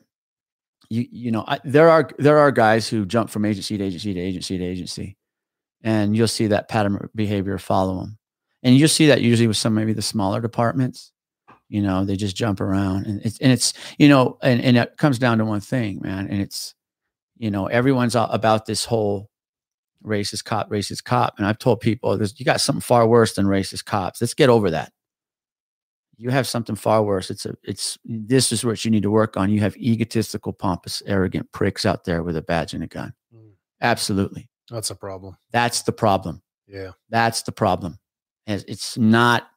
you 0.89 1.07
you 1.11 1.31
know 1.31 1.45
I, 1.47 1.61
there 1.65 1.89
are 1.89 2.11
there 2.19 2.39
are 2.39 2.51
guys 2.51 2.89
who 2.89 3.07
jump 3.07 3.31
from 3.31 3.45
agency 3.45 3.79
to 3.79 3.85
agency 3.85 4.13
to 4.13 4.21
agency 4.21 4.59
to 4.59 4.65
agency 4.65 5.17
and 5.83 6.17
you'll 6.17 6.29
see 6.29 6.49
that 6.49 6.69
pattern 6.69 6.97
of 6.97 7.09
behavior 7.15 7.57
follow 7.59 8.01
them 8.01 8.19
and 8.63 8.77
you'll 8.77 8.89
see 8.89 9.07
that 9.07 9.23
usually 9.23 9.47
with 9.47 9.57
some 9.57 9.75
maybe 9.75 9.93
the 9.93 10.03
smaller 10.03 10.41
departments 10.41 11.13
you 11.69 11.81
know 11.81 12.05
they 12.05 12.17
just 12.17 12.37
jump 12.37 12.61
around 12.61 13.07
and 13.07 13.23
it's 13.25 13.39
and 13.39 13.53
it's 13.53 13.73
you 13.99 14.09
know 14.09 14.37
and, 14.43 14.61
and 14.61 14.77
it 14.77 14.97
comes 14.97 15.19
down 15.19 15.39
to 15.39 15.45
one 15.45 15.61
thing 15.61 16.01
man 16.03 16.27
and 16.29 16.41
it's 16.43 16.75
you 17.39 17.51
know 17.51 17.67
everyone's 17.67 18.17
about 18.17 18.67
this 18.67 18.85
whole 18.85 19.31
racist 20.05 20.45
cop 20.45 20.71
racist 20.71 21.05
cop 21.05 21.35
and 21.39 21.47
i've 21.47 21.59
told 21.59 21.81
people 21.81 22.21
you 22.37 22.45
got 22.45 22.61
something 22.61 22.81
far 22.81 23.07
worse 23.07 23.35
than 23.35 23.47
racist 23.47 23.85
cops. 23.85 24.21
Let's 24.21 24.35
get 24.35 24.49
over 24.49 24.71
that 24.71 24.93
you 26.21 26.31
have 26.31 26.47
something 26.47 26.77
far 26.77 27.03
worse 27.03 27.31
it's 27.31 27.47
a 27.47 27.55
it's 27.63 27.99
this 28.05 28.53
is 28.53 28.65
what 28.65 28.85
you 28.85 28.91
need 28.91 29.03
to 29.03 29.11
work 29.11 29.37
on 29.37 29.51
you 29.51 29.61
have 29.61 29.77
egotistical 29.77 30.53
pompous 30.53 31.03
arrogant 31.07 31.51
pricks 31.53 31.87
out 31.87 32.05
there 32.05 32.23
with 32.23 32.37
a 32.37 32.43
badge 32.43 32.75
and 32.75 32.85
a 32.85 32.87
gun 32.87 33.13
Mm. 33.35 33.53
absolutely 33.81 34.49
That's 34.71 34.91
a 34.91 34.95
problem. 34.95 35.37
that's 35.51 35.83
the 35.83 35.93
problem 35.93 36.43
Yeah, 36.67 36.91
that's 37.09 37.43
the 37.43 37.53
problem. 37.53 37.99
It's 38.47 38.99
not 38.99 39.49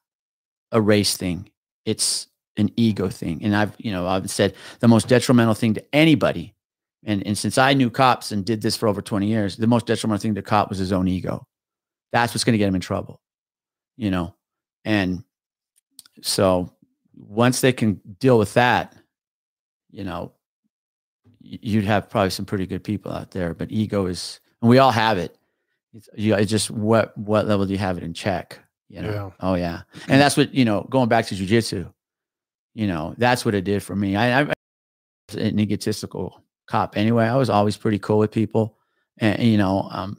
a 0.72 0.80
race 0.82 1.18
thing. 1.18 1.50
It's 1.86 2.28
an 2.58 2.70
ego 2.76 3.10
thing. 3.10 3.44
And 3.44 3.56
I've, 3.56 3.76
you 3.80 3.92
know, 3.92 4.08
I've 4.08 4.30
said 4.30 4.54
the 4.80 4.88
most 4.88 5.08
detrimental 5.08 5.54
thing 5.56 5.74
to 5.76 5.84
anybody. 5.94 6.54
And, 7.04 7.26
and 7.28 7.36
since 7.38 7.58
I 7.58 7.74
knew 7.74 7.90
cops 7.90 8.32
and 8.32 8.46
did 8.46 8.62
this 8.62 8.76
for 8.78 8.88
over 8.88 9.02
20 9.02 9.28
years, 9.28 9.58
the 9.58 9.68
most 9.68 9.86
detrimental 9.88 10.22
thing 10.22 10.36
to 10.36 10.42
cop 10.44 10.70
was 10.70 10.78
his 10.78 10.92
own 10.92 11.08
ego. 11.08 11.46
That's 12.12 12.34
what's 12.34 12.44
going 12.44 12.54
to 12.54 12.58
get 12.60 12.68
him 12.68 12.76
in 12.76 12.82
trouble, 12.82 13.20
you 13.98 14.12
know? 14.12 14.36
And 14.86 15.24
so 16.22 16.74
once 17.16 17.62
they 17.62 17.74
can 17.74 18.00
deal 18.20 18.38
with 18.38 18.54
that, 18.54 18.96
you 19.92 20.04
know, 20.04 20.32
you'd 21.40 21.84
have 21.84 22.10
probably 22.10 22.30
some 22.30 22.46
pretty 22.46 22.66
good 22.66 22.84
people 22.84 23.12
out 23.12 23.32
there, 23.32 23.54
but 23.54 23.72
ego 23.72 24.06
is, 24.06 24.40
and 24.62 24.70
we 24.70 24.80
all 24.80 24.92
have 24.92 25.18
it. 25.18 25.38
It's, 25.94 26.10
you, 26.16 26.34
it's 26.36 26.50
just 26.50 26.72
what, 26.72 27.16
what 27.18 27.48
level 27.48 27.66
do 27.66 27.74
you 27.74 27.80
have 27.80 27.98
it 27.98 28.04
in 28.04 28.14
check? 28.14 28.60
You 28.90 29.02
know? 29.02 29.12
Yeah. 29.12 29.30
Oh 29.40 29.56
yeah. 29.56 29.82
And 30.08 30.20
that's 30.20 30.38
what, 30.38 30.54
you 30.54 30.66
know, 30.66 30.88
going 30.90 31.10
back 31.10 31.28
to 31.28 31.36
jujitsu, 31.36 31.92
you 32.74 32.88
know, 32.88 33.14
that's 33.18 33.46
what 33.46 33.56
it 33.56 33.64
did 33.64 33.84
for 33.84 33.96
me. 33.96 34.16
I, 34.16 34.42
I 34.42 34.44
was 34.44 35.36
an 35.36 35.60
egotistical 35.60 36.44
cop 36.68 36.98
anyway. 36.98 37.26
I 37.26 37.36
was 37.36 37.50
always 37.50 37.78
pretty 37.78 38.00
cool 38.00 38.20
with 38.20 38.32
people. 38.32 38.78
And, 39.20 39.44
you 39.44 39.58
know, 39.58 39.88
um, 39.92 40.18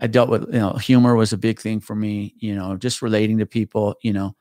I 0.00 0.06
dealt 0.06 0.30
with, 0.30 0.46
you 0.46 0.58
know, 0.58 0.72
humor 0.72 1.14
was 1.14 1.32
a 1.32 1.38
big 1.38 1.60
thing 1.60 1.80
for 1.80 1.94
me, 1.94 2.34
you 2.38 2.54
know, 2.54 2.76
just 2.76 3.02
relating 3.02 3.38
to 3.38 3.46
people, 3.46 3.94
you 4.02 4.12
know, 4.12 4.34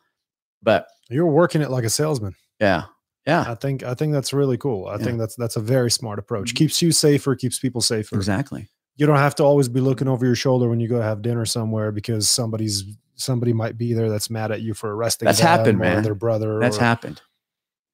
but 0.61 0.87
you're 1.09 1.25
working 1.27 1.61
it 1.61 1.69
like 1.71 1.83
a 1.83 1.89
salesman. 1.89 2.35
yeah, 2.59 2.83
yeah, 3.27 3.45
I 3.47 3.55
think 3.55 3.83
I 3.83 3.93
think 3.93 4.13
that's 4.13 4.33
really 4.33 4.57
cool. 4.57 4.87
I 4.87 4.93
Yeah. 4.97 5.03
think 5.03 5.19
that's 5.19 5.35
that's 5.35 5.55
a 5.55 5.61
very 5.61 5.91
smart 5.91 6.19
approach. 6.19 6.53
Mhm. 6.53 6.57
Keeps 6.57 6.81
you 6.81 6.91
safer, 6.91 7.35
keeps 7.35 7.59
people 7.59 7.81
safer. 7.81 8.15
exactly. 8.15 8.69
You 8.97 9.07
don't 9.07 9.17
have 9.17 9.35
to 9.35 9.43
always 9.43 9.67
be 9.69 9.79
looking 9.79 10.07
over 10.07 10.25
your 10.25 10.35
shoulder 10.35 10.69
when 10.69 10.79
you 10.79 10.87
go 10.87 11.01
have 11.01 11.21
dinner 11.21 11.45
somewhere 11.45 11.91
because 11.91 12.29
somebody's 12.29 12.83
somebody 13.15 13.53
might 13.53 13.77
be 13.77 13.93
there 13.93 14.09
that's 14.09 14.29
mad 14.29 14.51
at 14.51 14.61
you 14.61 14.73
for 14.73 14.93
arresting 14.95 15.25
That's 15.27 15.39
happened, 15.39 15.77
or 15.77 15.83
man. 15.83 16.03
their 16.03 16.15
brother. 16.15 16.59
That's 16.59 16.77
or, 16.77 16.81
happened. 16.81 17.21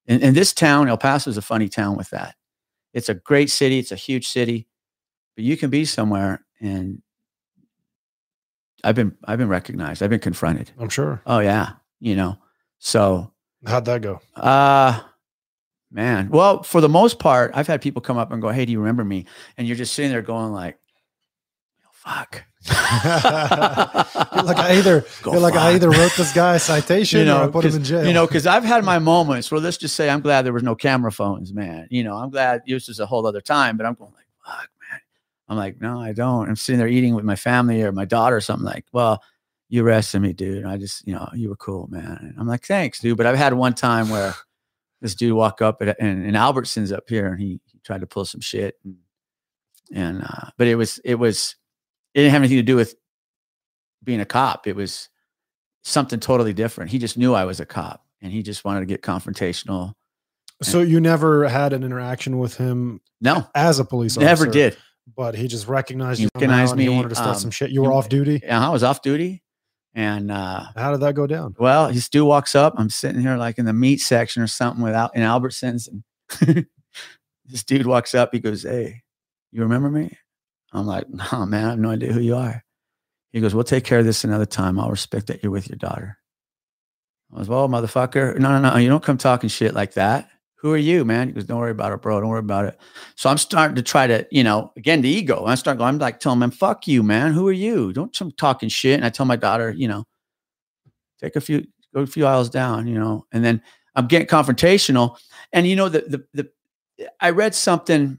And, 0.08 0.24
and 0.24 0.36
this 0.36 0.54
town, 0.54 0.88
El 0.88 0.98
Paso, 0.98 1.30
is 1.30 1.36
a 1.38 1.42
funny 1.42 1.68
town 1.68 1.98
with 1.98 2.10
that. 2.12 2.36
It's 2.94 3.10
a 3.10 3.14
great 3.14 3.50
city. 3.50 3.78
It's 3.80 3.92
a 3.92 3.96
huge 3.98 4.28
city, 4.28 4.68
but 5.36 5.44
you 5.44 5.58
can 5.58 5.70
be 5.70 5.84
somewhere 5.86 6.46
and 6.62 7.02
I've 8.84 8.96
been 8.96 9.18
I've 9.26 9.38
been 9.38 9.50
recognized. 9.50 10.02
I've 10.02 10.10
been 10.10 10.20
confronted. 10.20 10.72
I'm 10.80 10.90
sure. 10.90 11.22
Oh 11.26 11.40
yeah, 11.40 11.74
you 12.00 12.16
know. 12.16 12.38
So 12.80 13.32
How'd 13.66 13.86
that 13.86 14.02
go? 14.02 14.22
uh 14.36 15.02
man. 15.92 16.30
Well, 16.30 16.64
for 16.64 16.82
the 16.82 16.90
most 16.90 17.20
part, 17.20 17.52
I've 17.56 17.68
had 17.68 17.82
people 17.82 18.02
come 18.02 18.18
up 18.18 18.32
and 18.32 18.42
go, 18.42 18.50
"Hey, 18.50 18.66
do 18.66 18.72
you 18.72 18.80
remember 18.80 19.04
me?" 19.04 19.26
And 19.58 19.68
you're 19.68 19.78
just 19.78 19.94
sitting 19.94 20.12
there 20.12 20.22
going 20.22 20.52
like, 20.52 20.78
"Fuck." 21.92 22.44
Like 22.70 24.58
I 24.58 24.76
either 24.78 25.06
like 25.26 25.56
I 25.56 25.74
either 25.74 25.90
wrote 25.90 26.14
this 26.16 26.34
guy 26.34 26.56
a 26.56 26.60
citation 26.72 27.20
You 27.20 27.26
know, 27.26 27.42
or 27.42 27.44
I 27.46 27.48
put 27.48 27.66
him 27.66 27.76
in 27.76 27.84
jail. 27.84 28.06
You 28.06 28.14
know, 28.14 28.26
because 28.28 28.46
I've 28.46 28.64
had 28.64 28.84
my 28.84 29.00
moments 29.00 29.52
where 29.52 29.60
let's 29.60 29.78
just 29.78 29.96
say 29.96 30.10
I'm 30.10 30.22
glad 30.22 30.44
there 30.44 30.54
was 30.54 30.64
no 30.64 30.76
camera 30.76 31.12
phones, 31.12 31.54
man. 31.54 31.88
You 31.90 32.04
know, 32.04 32.16
I'm 32.16 32.30
glad 32.30 32.62
this 32.68 32.90
is 32.90 33.00
a 33.00 33.06
whole 33.06 33.26
other 33.26 33.42
time, 33.42 33.78
but 33.78 33.86
I'm 33.86 33.94
going 33.94 34.12
like, 34.14 34.26
fuck, 34.46 34.70
man. 34.90 35.00
I'm 35.50 35.58
like, 35.58 35.80
no, 35.82 36.00
I 36.02 36.14
don't. 36.14 36.50
I'm 36.50 36.56
sitting 36.56 36.80
there 36.80 36.88
eating 36.88 37.16
with 37.16 37.26
my 37.26 37.36
family 37.36 37.82
or 37.84 37.92
my 37.92 38.06
daughter 38.06 38.36
or 38.36 38.42
something 38.42 38.66
like, 38.66 38.86
well, 38.92 39.22
you 39.70 39.86
arrested 39.86 40.20
me, 40.22 40.34
dude. 40.34 40.66
I 40.66 40.78
just, 40.78 41.06
you 41.08 41.14
know, 41.14 41.30
you 41.34 41.50
were 41.50 41.56
cool, 41.58 41.88
man. 41.90 42.18
And 42.22 42.36
I'm 42.40 42.48
like, 42.48 42.66
thanks, 42.66 43.00
dude. 43.00 43.18
But 43.18 43.26
I've 43.26 43.38
had 43.38 43.54
one 43.54 43.74
time 43.74 44.10
where 44.10 44.34
this 45.02 45.16
dude 45.16 45.34
walk 45.34 45.62
up 45.62 45.82
at, 45.82 45.98
and, 46.00 46.26
and 46.26 46.36
Albertson's 46.38 46.92
up 46.92 47.04
here 47.10 47.28
and 47.28 47.40
he, 47.40 47.60
he 47.66 47.80
tried 47.84 48.02
to 48.02 48.08
pull 48.08 48.26
some 48.26 48.42
shit. 48.42 48.76
And, 48.84 48.96
and 49.94 50.24
uh, 50.24 50.50
but 50.58 50.68
it 50.68 50.76
was, 50.76 51.00
it 51.04 51.16
was, 51.16 51.56
it 52.14 52.20
didn't 52.22 52.32
have 52.32 52.42
anything 52.42 52.58
to 52.58 52.64
do 52.64 52.76
with 52.76 52.96
being 54.04 54.22
a 54.22 54.26
cop. 54.26 54.68
It 54.68 54.76
was 54.76 55.10
something 55.84 56.20
totally 56.20 56.54
different. 56.54 56.92
He 56.92 57.00
just 57.00 57.18
knew 57.18 57.34
I 57.34 57.46
was 57.46 57.60
a 57.60 57.66
cop 57.66 58.06
and 58.22 58.32
he 58.32 58.44
just 58.44 58.64
wanted 58.66 58.82
to 58.82 58.86
get 58.86 59.02
confrontational. 59.02 59.94
So 60.64 60.82
you 60.82 61.00
never 61.00 61.48
had 61.48 61.72
an 61.74 61.84
interaction 61.84 62.40
with 62.40 62.58
him 62.58 63.00
No, 63.22 63.48
as 63.54 63.78
a 63.80 63.86
police 63.86 64.18
officer. 64.18 64.26
never 64.28 64.48
did. 64.48 64.76
But 65.16 65.36
he 65.36 65.48
just 65.48 65.68
recognized 65.68 66.18
He 66.18 66.24
you. 66.24 66.30
recognized 66.34 66.72
and 66.74 66.82
he 66.82 66.88
me, 66.90 66.96
wanted 66.96 67.10
to 67.10 67.16
start 67.16 67.36
um, 67.36 67.42
some 67.42 67.52
shit. 67.52 67.70
You 67.70 67.84
were 67.84 67.94
off 67.94 68.10
duty. 68.10 68.42
Yeah, 68.44 68.66
I 68.66 68.70
was 68.72 68.84
off 68.84 69.02
duty. 69.02 69.44
And 69.98 70.30
uh 70.30 70.64
How 70.76 70.92
did 70.92 71.00
that 71.02 71.16
go 71.16 71.26
down? 71.26 71.56
well, 71.58 71.88
his 71.90 72.08
dude 72.08 72.28
walks 72.28 72.54
up. 72.54 72.76
I'm 72.78 72.90
sitting 72.90 73.20
here 73.20 73.36
like 73.36 73.58
in 73.58 73.66
the 73.66 73.74
meat 73.74 74.00
section 74.00 74.44
or 74.44 74.48
something 74.48 74.84
without 74.84 75.16
in 75.16 75.24
Albertsons. 75.24 75.90
And 75.90 76.68
this 77.48 77.64
dude 77.64 77.88
walks 77.88 78.14
up. 78.14 78.30
He 78.32 78.40
goes, 78.40 78.62
Hey, 78.62 79.02
you 79.52 79.62
remember 79.64 79.90
me? 79.90 80.16
I'm 80.72 80.86
like, 80.86 81.10
No, 81.10 81.48
man, 81.48 81.66
I 81.66 81.70
have 81.72 81.80
no 81.80 81.90
idea 81.90 82.14
who 82.14 82.20
you 82.22 82.36
are. 82.36 82.64
He 83.32 83.42
goes, 83.42 83.56
We'll 83.56 83.64
take 83.64 83.86
care 83.86 83.98
of 83.98 84.06
this 84.06 84.24
another 84.24 84.46
time. 84.46 84.80
I'll 84.80 84.92
respect 84.92 85.28
that 85.28 85.42
you're 85.42 85.52
with 85.52 85.68
your 85.68 85.78
daughter. 85.78 86.20
I 87.36 87.40
was, 87.40 87.50
Well, 87.50 87.68
motherfucker, 87.68 88.38
no, 88.38 88.60
no, 88.60 88.70
no, 88.70 88.78
you 88.78 88.90
don't 88.90 89.04
come 89.04 89.18
talking 89.18 89.50
shit 89.50 89.74
like 89.74 89.94
that. 89.96 90.30
Who 90.60 90.74
are 90.74 90.78
you, 90.78 91.06
man? 91.06 91.28
He 91.28 91.34
goes, 91.34 91.46
Don't 91.46 91.60
worry 91.60 91.72
about 91.72 91.92
it, 91.92 92.02
bro. 92.02 92.20
Don't 92.20 92.30
worry 92.30 92.40
about 92.40 92.66
it. 92.66 92.80
So 93.16 93.30
I'm 93.30 93.38
starting 93.38 93.76
to 93.76 93.84
try 93.84 94.08
to, 94.08 94.26
you 94.32 94.44
know, 94.44 94.72
again, 94.76 95.02
the 95.02 95.10
ego. 95.10 95.46
I 95.46 95.56
start 95.56 95.78
going, 95.78 95.88
I'm 95.88 96.00
like 96.00 96.20
telling 96.20 96.42
him, 96.42 96.52
fuck 96.52 96.88
you, 96.88 97.04
man. 97.04 97.34
Who 97.34 97.48
are 97.48 97.54
you? 97.54 97.94
Don't 97.94 98.18
come 98.18 98.32
talking 98.32 98.68
shit. 98.68 98.96
And 98.96 99.06
I 99.06 99.10
tell 99.10 99.26
my 99.26 99.36
daughter, 99.36 99.70
you 99.70 99.88
know, 99.88 100.06
take 101.22 101.36
a 101.36 101.42
few, 101.42 101.66
go 101.94 102.02
a 102.02 102.08
few 102.08 102.26
aisles 102.26 102.50
down, 102.50 102.88
you 102.88 102.96
know, 102.96 103.26
and 103.32 103.46
then 103.46 103.62
I'm 103.96 104.08
getting 104.08 104.28
confrontational. 104.28 105.18
And 105.54 105.68
you 105.68 105.76
know, 105.76 105.90
the 105.90 106.02
the 106.02 106.26
the 106.98 107.10
I 107.20 107.30
read 107.30 107.54
something 107.54 108.18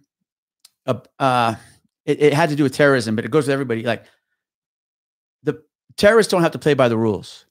uh, 0.87 1.01
uh 1.19 1.57
it, 2.05 2.23
it 2.23 2.35
had 2.35 2.51
to 2.51 2.57
do 2.57 2.63
with 2.63 2.75
terrorism, 2.75 3.17
but 3.17 3.25
it 3.25 3.31
goes 3.31 3.47
with 3.47 3.53
everybody. 3.53 3.83
Like 3.83 4.07
the 5.43 5.63
terrorists 5.97 6.31
don't 6.31 6.43
have 6.43 6.53
to 6.53 6.59
play 6.59 6.75
by 6.75 6.89
the 6.89 6.97
rules. 6.97 7.47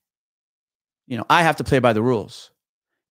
You 1.07 1.17
know, 1.17 1.25
I 1.29 1.43
have 1.43 1.57
to 1.57 1.63
play 1.63 1.79
by 1.79 1.93
the 1.93 2.01
rules. 2.01 2.51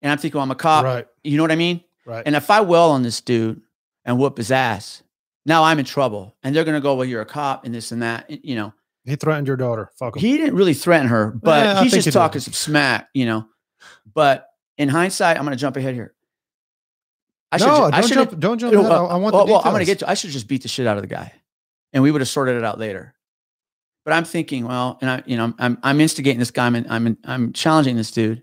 And 0.07 0.13
I'm 0.13 0.19
thinking, 0.19 0.39
well, 0.39 0.45
I'm 0.45 0.53
a 0.53 0.55
cop. 0.55 0.85
right. 0.85 1.05
You 1.25 1.37
know 1.37 1.43
what 1.43 1.51
I 1.51 1.57
mean? 1.57 1.83
Right. 2.05 2.23
And 2.25 2.37
if 2.37 2.49
I 2.49 2.61
well 2.61 2.93
on 2.93 3.03
this 3.03 3.21
dude 3.21 3.61
and 4.05 4.21
whoop 4.21 4.37
his 4.37 4.53
ass, 4.53 5.03
now 5.45 5.65
I'm 5.65 5.81
in 5.81 5.85
trouble. 5.85 6.37
And 6.45 6.55
they're 6.55 6.63
gonna 6.63 6.81
go, 6.81 6.95
well, 6.95 7.05
you're 7.05 7.23
a 7.23 7.27
cop 7.27 7.65
and 7.65 7.75
this 7.75 7.91
and 7.91 8.03
that. 8.03 8.27
and, 8.31 8.39
You 8.45 8.55
know, 8.55 8.73
he 9.05 9.17
threatened 9.17 9.49
your 9.49 9.57
daughter. 9.57 9.91
Fuck 9.99 10.15
him. 10.15 10.21
he 10.21 10.37
didn't 10.37 10.55
really 10.55 10.75
threaten 10.75 11.09
her, 11.09 11.33
but 11.33 11.65
Yeah, 11.65 11.83
he's 11.83 11.93
just 11.93 12.05
he 12.05 12.11
did. 12.13 12.15
talking 12.17 12.41
some 12.41 12.53
smack, 12.53 13.09
you 13.15 13.27
know. 13.27 13.47
But 14.15 14.49
in 14.79 14.89
hindsight, 14.89 15.39
I'm 15.39 15.43
gonna 15.45 15.57
jump 15.57 15.77
ahead 15.77 15.95
here. 15.95 16.15
I 17.51 17.59
should, 17.59 17.67
no, 17.67 17.75
ju- 17.75 17.81
don't 17.81 17.95
I 17.95 18.01
jump. 18.03 18.39
Don't 18.39 18.59
jump. 18.59 18.73
you 18.75 18.83
know, 18.83 18.91
uh, 18.91 19.07
I 19.09 19.17
want 19.17 19.35
well, 19.35 19.47
the 19.47 19.53
well, 19.53 19.63
I'm 19.65 19.73
gonna 19.73 19.85
get 19.85 19.99
to. 20.01 20.09
I 20.11 20.15
should 20.15 20.31
just 20.31 20.47
beat 20.47 20.63
the 20.63 20.69
shit 20.69 20.87
out 20.87 20.97
of 20.99 21.03
the 21.03 21.09
guy, 21.09 21.33
and 21.93 22.03
we 22.03 22.11
would 22.13 22.21
have 22.21 22.29
sorted 22.29 22.57
it 22.57 22.63
out 22.65 22.79
later. 22.79 23.15
But 24.05 24.15
I'm 24.15 24.25
thinking, 24.25 24.67
well, 24.67 24.99
and 25.01 25.11
I, 25.11 25.23
you 25.27 25.37
know, 25.37 25.53
I'm 25.59 25.79
I'm 25.83 26.01
instigating 26.01 26.39
this 26.39 26.51
guy. 26.53 26.67
I'm 26.67 26.87
I'm 26.89 27.19
I'm 27.25 27.53
challenging 27.53 27.97
this 27.97 28.11
dude, 28.13 28.43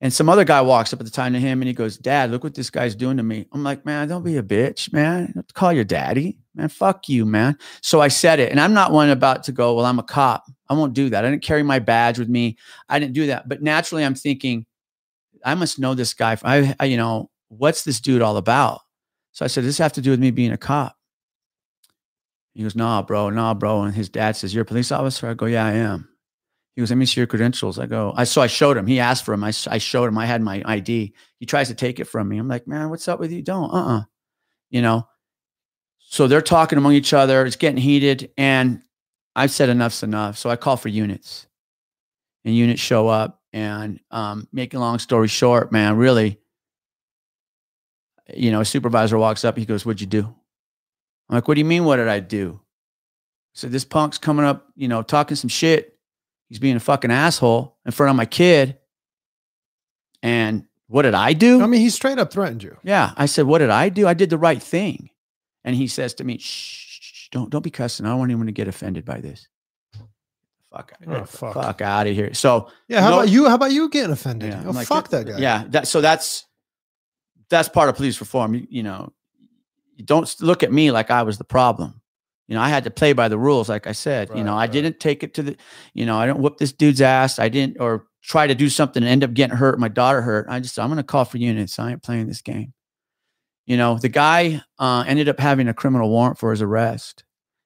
and 0.00 0.12
some 0.12 0.28
other 0.28 0.44
guy 0.44 0.60
walks 0.60 0.92
up 0.92 1.00
at 1.00 1.06
the 1.06 1.12
time 1.12 1.32
to 1.32 1.40
him, 1.40 1.62
and 1.62 1.68
he 1.68 1.74
goes, 1.74 1.96
"Dad, 1.96 2.30
look 2.30 2.44
what 2.44 2.54
this 2.54 2.70
guy's 2.70 2.94
doing 2.94 3.16
to 3.16 3.22
me." 3.22 3.46
I'm 3.52 3.62
like, 3.62 3.86
"Man, 3.86 4.08
don't 4.08 4.24
be 4.24 4.36
a 4.36 4.42
bitch, 4.42 4.92
man. 4.92 5.32
Don't 5.34 5.54
call 5.54 5.72
your 5.72 5.84
daddy, 5.84 6.38
man. 6.54 6.68
Fuck 6.68 7.08
you, 7.08 7.24
man." 7.24 7.56
So 7.80 8.00
I 8.00 8.08
said 8.08 8.38
it, 8.38 8.50
and 8.50 8.60
I'm 8.60 8.74
not 8.74 8.92
one 8.92 9.10
about 9.10 9.44
to 9.44 9.52
go. 9.52 9.74
Well, 9.74 9.86
I'm 9.86 9.98
a 9.98 10.02
cop. 10.02 10.44
I 10.68 10.74
won't 10.74 10.94
do 10.94 11.10
that. 11.10 11.24
I 11.24 11.30
didn't 11.30 11.42
carry 11.42 11.62
my 11.62 11.78
badge 11.78 12.18
with 12.18 12.28
me. 12.28 12.56
I 12.88 12.98
didn't 12.98 13.14
do 13.14 13.26
that. 13.28 13.48
But 13.48 13.62
naturally, 13.62 14.04
I'm 14.04 14.14
thinking, 14.14 14.66
I 15.44 15.54
must 15.54 15.78
know 15.78 15.94
this 15.94 16.12
guy. 16.12 16.36
I, 16.42 16.74
I 16.80 16.86
you 16.86 16.96
know, 16.96 17.30
what's 17.48 17.84
this 17.84 18.00
dude 18.00 18.22
all 18.22 18.36
about? 18.36 18.80
So 19.32 19.44
I 19.44 19.48
said, 19.48 19.62
Does 19.62 19.68
this 19.68 19.78
have 19.78 19.92
to 19.94 20.00
do 20.00 20.10
with 20.10 20.20
me 20.20 20.30
being 20.30 20.52
a 20.52 20.58
cop? 20.58 20.96
He 22.54 22.62
goes, 22.62 22.74
Nah, 22.74 23.02
bro, 23.02 23.30
nah, 23.30 23.54
bro. 23.54 23.82
And 23.82 23.94
his 23.94 24.08
dad 24.08 24.36
says, 24.36 24.54
You're 24.54 24.62
a 24.62 24.66
police 24.66 24.90
officer? 24.90 25.28
I 25.28 25.34
go, 25.34 25.46
Yeah, 25.46 25.66
I 25.66 25.72
am. 25.72 26.08
He 26.76 26.82
goes, 26.82 26.90
Let 26.90 26.98
me 26.98 27.06
see 27.06 27.20
your 27.20 27.26
credentials. 27.26 27.78
I 27.78 27.86
go, 27.86 28.12
I 28.14 28.24
so 28.24 28.42
I 28.42 28.46
showed 28.46 28.76
him. 28.76 28.86
He 28.86 29.00
asked 29.00 29.24
for 29.24 29.32
him. 29.32 29.42
I, 29.42 29.48
I 29.68 29.78
showed 29.78 30.04
him. 30.04 30.18
I 30.18 30.26
had 30.26 30.42
my 30.42 30.62
ID. 30.64 31.14
He 31.40 31.46
tries 31.46 31.68
to 31.68 31.74
take 31.74 31.98
it 31.98 32.04
from 32.04 32.28
me. 32.28 32.36
I'm 32.36 32.48
like, 32.48 32.68
man, 32.68 32.90
what's 32.90 33.08
up 33.08 33.18
with 33.18 33.32
you? 33.32 33.42
Don't, 33.42 33.70
uh-uh. 33.70 34.02
You 34.68 34.82
know. 34.82 35.08
So 35.98 36.28
they're 36.28 36.42
talking 36.42 36.76
among 36.76 36.92
each 36.92 37.14
other. 37.14 37.46
It's 37.46 37.56
getting 37.56 37.80
heated. 37.80 38.30
And 38.36 38.82
I've 39.34 39.50
said 39.50 39.70
enough's 39.70 40.02
enough. 40.02 40.36
So 40.36 40.50
I 40.50 40.56
call 40.56 40.76
for 40.76 40.88
units. 40.88 41.46
And 42.44 42.54
units 42.54 42.80
show 42.80 43.08
up. 43.08 43.42
And 43.54 43.98
um, 44.10 44.46
making 44.52 44.76
a 44.76 44.80
long 44.80 44.98
story 44.98 45.28
short, 45.28 45.72
man, 45.72 45.96
really, 45.96 46.38
you 48.34 48.50
know, 48.50 48.60
a 48.60 48.64
supervisor 48.66 49.16
walks 49.16 49.46
up. 49.46 49.56
He 49.56 49.64
goes, 49.64 49.86
What'd 49.86 50.02
you 50.02 50.06
do? 50.06 50.24
I'm 51.28 51.34
like, 51.36 51.48
What 51.48 51.54
do 51.54 51.60
you 51.60 51.64
mean? 51.64 51.84
What 51.86 51.96
did 51.96 52.08
I 52.08 52.20
do? 52.20 52.60
So 53.54 53.66
this 53.66 53.86
punk's 53.86 54.18
coming 54.18 54.44
up, 54.44 54.66
you 54.76 54.88
know, 54.88 55.00
talking 55.00 55.36
some 55.36 55.48
shit. 55.48 55.95
He's 56.48 56.58
being 56.58 56.76
a 56.76 56.80
fucking 56.80 57.10
asshole 57.10 57.76
in 57.84 57.92
front 57.92 58.10
of 58.10 58.16
my 58.16 58.26
kid. 58.26 58.78
And 60.22 60.64
what 60.88 61.02
did 61.02 61.14
I 61.14 61.32
do? 61.32 61.62
I 61.62 61.66
mean, 61.66 61.80
he 61.80 61.90
straight 61.90 62.18
up 62.18 62.32
threatened 62.32 62.62
you. 62.62 62.76
yeah. 62.82 63.12
I 63.16 63.26
said, 63.26 63.46
What 63.46 63.58
did 63.58 63.70
I 63.70 63.88
do? 63.88 64.06
I 64.06 64.14
did 64.14 64.30
the 64.30 64.38
right 64.38 64.62
thing. 64.62 65.10
And 65.64 65.74
he 65.74 65.88
says 65.88 66.14
to 66.14 66.24
me, 66.24 66.38
Shh, 66.38 66.98
shh, 67.00 67.28
don't, 67.30 67.50
don't 67.50 67.62
be 67.64 67.70
cussing. 67.70 68.06
I 68.06 68.10
don't 68.10 68.18
want 68.20 68.30
anyone 68.30 68.46
to 68.46 68.52
get 68.52 68.68
offended 68.68 69.04
by 69.04 69.20
this. 69.20 69.48
Fuck, 70.72 70.92
Oh, 71.06 71.24
fuck. 71.24 71.54
fuck 71.54 71.80
out 71.80 72.06
of 72.06 72.14
here. 72.14 72.34
So 72.34 72.68
Yeah. 72.88 73.00
How 73.00 73.10
No- 73.10 73.16
about 73.18 73.28
you? 73.28 73.48
How 73.48 73.54
about 73.56 73.72
you 73.72 73.88
getting 73.88 74.12
offended? 74.12 74.50
yeah, 74.52 74.62
oh, 74.66 74.70
like, 74.70 74.86
fuck 74.86 75.06
uh, 75.06 75.18
that 75.22 75.26
guy. 75.26 75.38
Yeah, 75.38 75.64
that, 75.70 75.88
so 75.88 76.00
that's 76.00 76.44
that's 77.48 77.68
part 77.68 77.88
of 77.88 77.96
police 77.96 78.20
reform. 78.20 78.54
You, 78.54 78.66
you 78.70 78.82
know, 78.82 79.12
you 79.96 80.04
don't 80.04 80.32
look 80.40 80.62
at 80.62 80.72
me 80.72 80.90
like 80.90 81.10
I 81.10 81.22
was 81.22 81.38
the 81.38 81.44
problem. 81.44 82.00
You 82.48 82.54
know, 82.54 82.60
I 82.60 82.68
had 82.68 82.84
to 82.84 82.90
play 82.90 83.12
by 83.12 83.28
the 83.28 83.38
rules, 83.38 83.68
like 83.68 83.86
I 83.86 83.92
said. 83.92 84.30
you 84.34 84.44
know, 84.44 84.54
I 84.54 84.60
right. 84.60 84.72
didn't 84.72 85.00
take 85.00 85.24
it 85.24 85.34
to 85.34 85.42
the, 85.42 85.56
you 85.94 86.06
know, 86.06 86.16
I 86.16 86.26
don't 86.26 86.40
whoop 86.40 86.58
this 86.58 86.72
dude's 86.72 87.00
ass. 87.00 87.38
I 87.38 87.48
didn't 87.48 87.78
or 87.80 88.06
try 88.22 88.46
to 88.46 88.54
do 88.54 88.68
something 88.68 89.02
and 89.02 89.10
end 89.10 89.24
up 89.24 89.34
getting 89.34 89.56
hurt. 89.56 89.78
My 89.80 89.88
daughter 89.88 90.22
hurt. 90.22 90.46
I 90.48 90.60
just 90.60 90.78
I'm 90.78 90.88
gonna 90.88 91.02
call 91.02 91.24
for 91.24 91.38
units. 91.38 91.78
I 91.78 91.92
ain't 91.92 92.02
playing 92.02 92.26
this 92.26 92.42
game. 92.42 92.72
You 93.66 93.76
know, 93.76 93.98
the 93.98 94.08
guy 94.08 94.62
uh, 94.78 95.04
ended 95.06 95.28
up 95.28 95.40
having 95.40 95.66
a 95.68 95.74
criminal 95.74 96.08
warrant 96.08 96.38
for 96.38 96.50
his 96.52 96.62
arrest. 96.62 97.24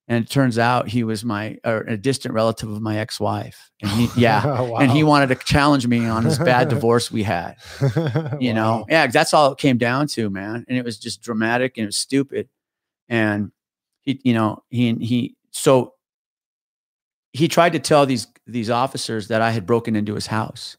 And 0.09 0.25
it 0.25 0.29
turns 0.29 0.59
out 0.59 0.89
he 0.89 1.05
was 1.05 1.25
my 1.25 1.59
a 1.63 1.97
distant 1.97 2.35
relative 2.35 2.69
of 2.69 2.83
my 2.83 2.99
ex-wife. 2.99 3.71
And 3.81 3.91
he, 3.93 4.09
yeah, 4.21 4.61
and 4.81 4.91
he 4.91 5.05
wanted 5.05 5.29
to 5.29 5.37
challenge 5.37 5.87
me 5.87 6.05
on 6.05 6.25
this 6.25 6.37
bad 6.37 6.69
divorce 6.71 7.13
we 7.13 7.23
had 7.23 7.57
you 8.41 8.53
know 8.53 8.87
yeah 8.89 9.07
that's 9.07 9.33
all 9.33 9.53
it 9.53 9.59
came 9.59 9.79
down 9.79 10.09
to 10.09 10.29
man 10.29 10.65
and 10.69 10.77
it 10.77 10.85
was 10.85 10.99
just 10.99 11.23
dramatic 11.23 11.77
and 11.77 11.85
it 11.85 11.87
was 11.87 11.97
stupid 11.97 12.49
and 13.09 13.53
he 14.11 14.21
you 14.25 14.35
know 14.35 14.63
he 14.71 14.95
he 14.95 15.37
so 15.51 15.95
he 17.33 17.49
tried 17.49 17.73
to 17.73 17.79
tell 17.79 18.07
these 18.07 18.27
these 18.47 18.71
officers 18.71 19.29
that 19.29 19.41
i 19.43 19.51
had 19.51 19.67
broken 19.67 19.95
into 19.97 20.15
his 20.15 20.27
house 20.27 20.77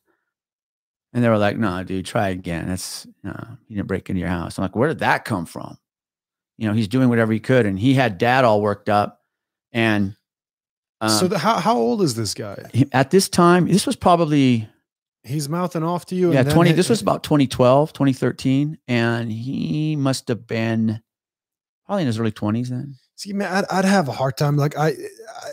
and 1.13 1.23
they 1.23 1.29
were 1.29 1.37
like 1.37 1.57
no 1.57 1.83
dude 1.83 2.05
try 2.05 2.29
again 2.29 2.67
that's 2.67 3.07
no 3.23 3.33
you 3.67 3.75
didn't 3.75 3.87
break 3.87 4.09
into 4.09 4.19
your 4.19 4.29
house 4.29 4.57
i'm 4.57 4.63
like 4.63 4.75
where 4.75 4.89
did 4.89 4.99
that 4.99 5.25
come 5.25 5.45
from 5.45 5.77
you 6.57 6.67
know 6.67 6.73
he's 6.73 6.87
doing 6.87 7.09
whatever 7.09 7.31
he 7.33 7.39
could 7.39 7.65
and 7.65 7.79
he 7.79 7.93
had 7.93 8.17
dad 8.17 8.43
all 8.45 8.61
worked 8.61 8.89
up 8.89 9.21
and 9.71 10.15
um, 10.99 11.09
so 11.09 11.27
the, 11.27 11.37
how 11.39 11.55
how 11.59 11.77
old 11.77 12.01
is 12.03 12.13
this 12.13 12.33
guy? 12.35 12.57
at 12.91 13.09
this 13.11 13.27
time 13.29 13.67
this 13.67 13.87
was 13.87 13.95
probably 13.95 14.67
He's 15.23 15.47
mouthing 15.47 15.83
off 15.83 16.07
to 16.07 16.15
you. 16.15 16.31
yeah 16.33 16.39
and 16.39 16.47
then 16.47 16.55
20 16.55 16.69
hit- 16.71 16.75
this 16.75 16.89
was 16.89 17.01
about 17.01 17.23
2012 17.23 17.93
2013 17.93 18.77
and 18.87 19.31
he 19.31 19.95
must 19.95 20.27
have 20.27 20.45
been 20.47 21.01
probably 21.85 22.03
in 22.03 22.07
his 22.07 22.19
early 22.19 22.31
20s 22.31 22.69
then 22.69 22.95
See, 23.21 23.33
man, 23.33 23.51
I'd, 23.53 23.65
I'd 23.69 23.85
have 23.85 24.07
a 24.07 24.11
hard 24.11 24.35
time. 24.35 24.57
Like 24.57 24.75
I, 24.75 24.95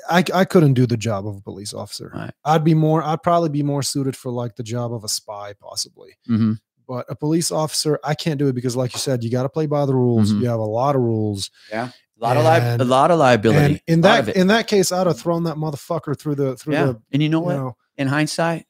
I, 0.09 0.25
I 0.35 0.45
couldn't 0.47 0.73
do 0.73 0.87
the 0.87 0.97
job 0.97 1.27
of 1.27 1.37
a 1.37 1.41
police 1.43 1.75
officer. 1.75 2.11
Right. 2.15 2.31
I'd 2.45 2.65
be 2.65 2.73
more. 2.73 3.03
I'd 3.03 3.23
probably 3.23 3.51
be 3.51 3.63
more 3.63 3.83
suited 3.83 4.17
for 4.17 4.31
like 4.33 4.57
the 4.57 4.63
job 4.63 4.93
of 4.95 5.05
a 5.05 5.09
spy, 5.09 5.53
possibly. 5.61 6.17
mm-hmm. 6.29 6.53
But 6.87 7.05
a 7.11 7.15
police 7.15 7.51
officer, 7.53 7.99
I 8.03 8.15
can't 8.15 8.39
do 8.39 8.49
it 8.49 8.55
because, 8.55 8.75
like 8.75 8.95
you 8.95 8.99
said, 8.99 9.23
you 9.23 9.31
got 9.31 9.43
to 9.43 9.51
play 9.51 9.67
by 9.67 9.85
the 9.85 9.95
rules. 9.95 10.33
Mhm. 10.33 10.41
You 10.41 10.49
have 10.49 10.59
a 10.61 10.65
lot 10.65 10.97
of 10.97 11.03
rules. 11.03 11.51
Yeah. 11.71 11.91
A 12.19 12.25
lot 12.25 12.37
of 12.39 12.45
li- 12.45 12.85
a 12.85 12.89
lot 12.89 13.11
of 13.11 13.19
liability 13.19 13.61
And 13.65 13.81
in 13.87 14.01
a 14.05 14.09
lot 14.09 14.21
of 14.21 14.27
that 14.27 14.37
in 14.37 14.47
that 14.47 14.67
case, 14.67 14.91
I'd 14.91 15.07
have 15.07 15.21
thrown 15.21 15.45
that 15.45 15.57
motherfucker 15.57 16.19
through 16.19 16.37
the 16.37 16.57
through 16.57 16.73
yeah 16.73 16.85
the. 16.87 17.03
and 17.13 17.23
you 17.23 17.29
know 17.29 17.41
You 17.41 17.45
what 17.45 17.57
know, 17.57 17.77
in 17.99 18.09
hindsight 18.09 18.65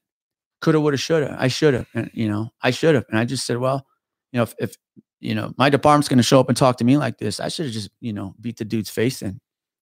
coulda 0.60 0.80
woulda 0.80 0.96
shoulda 0.96 1.36
i 1.38 1.46
should 1.46 1.72
have 1.72 1.86
you 2.12 2.28
know 2.28 2.50
i 2.60 2.70
should 2.72 2.96
have 2.96 3.04
and 3.08 3.16
i 3.18 3.24
just 3.24 3.46
said 3.46 3.58
well 3.58 3.86
you 4.32 4.38
know 4.38 4.42
if, 4.42 4.54
if 4.58 4.76
you 5.20 5.34
know 5.34 5.52
my 5.56 5.68
department's 5.68 6.08
going 6.08 6.18
to 6.18 6.22
show 6.22 6.40
up 6.40 6.48
and 6.48 6.56
talk 6.56 6.76
to 6.76 6.84
me 6.84 6.96
like 6.96 7.18
this 7.18 7.40
i 7.40 7.48
should 7.48 7.66
have 7.66 7.72
just 7.72 7.90
you 8.00 8.12
know 8.12 8.34
beat 8.40 8.56
the 8.56 8.64
dude's 8.64 8.90
face 8.90 9.22
in 9.22 9.40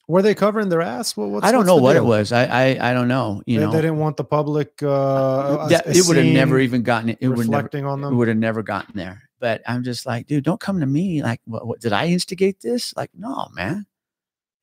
were 0.08 0.22
they 0.22 0.36
covering 0.36 0.68
their 0.68 0.82
ass? 0.82 1.16
Well, 1.16 1.44
i 1.44 1.50
don't 1.50 1.66
know 1.66 1.76
what 1.76 1.96
it 1.96 2.04
was 2.04 2.30
I, 2.30 2.44
I 2.44 2.90
i 2.90 2.94
don't 2.94 3.08
know 3.08 3.42
you 3.44 3.58
they, 3.58 3.66
know 3.66 3.72
they 3.72 3.80
didn't 3.80 3.98
want 3.98 4.16
the 4.16 4.24
public. 4.24 4.80
Uh, 4.82 5.66
that, 5.66 5.86
a 5.86 5.90
it 5.90 6.04
would 6.06 6.16
have 6.16 6.26
never 6.26 6.60
even 6.60 6.82
gotten 6.82 7.10
it 7.10 7.18
it 7.20 7.28
would 7.28 7.38
never 7.38 7.56
reflecting 7.56 7.86
on 7.86 7.98
it 7.98 8.02
them. 8.02 8.16
would 8.16 8.28
have 8.28 8.36
never 8.36 8.62
gotten 8.62 8.96
there. 8.96 9.26
But 9.38 9.62
I'm 9.66 9.82
just 9.82 10.06
like, 10.06 10.26
dude, 10.26 10.44
don't 10.44 10.60
come 10.60 10.80
to 10.80 10.86
me. 10.86 11.22
Like, 11.22 11.40
what, 11.44 11.66
what 11.66 11.80
did 11.80 11.92
I 11.92 12.06
instigate 12.06 12.60
this? 12.60 12.96
Like, 12.96 13.10
no, 13.14 13.48
man. 13.52 13.86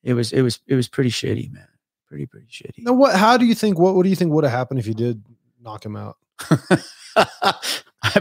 It 0.02 0.14
was, 0.14 0.32
it 0.32 0.42
was, 0.42 0.60
it 0.66 0.74
was 0.74 0.88
pretty 0.88 1.10
shitty, 1.10 1.52
man. 1.52 1.68
Pretty, 2.06 2.26
pretty 2.26 2.46
shitty. 2.46 2.84
Now, 2.84 2.92
what? 2.92 3.16
How 3.16 3.36
do 3.36 3.46
you 3.46 3.54
think? 3.54 3.78
What? 3.78 3.94
What 3.94 4.02
do 4.02 4.10
you 4.10 4.16
think 4.16 4.32
would 4.32 4.44
have 4.44 4.52
happened 4.52 4.78
if 4.78 4.86
you 4.86 4.94
did 4.94 5.24
knock 5.60 5.84
him 5.84 5.96
out? 5.96 6.16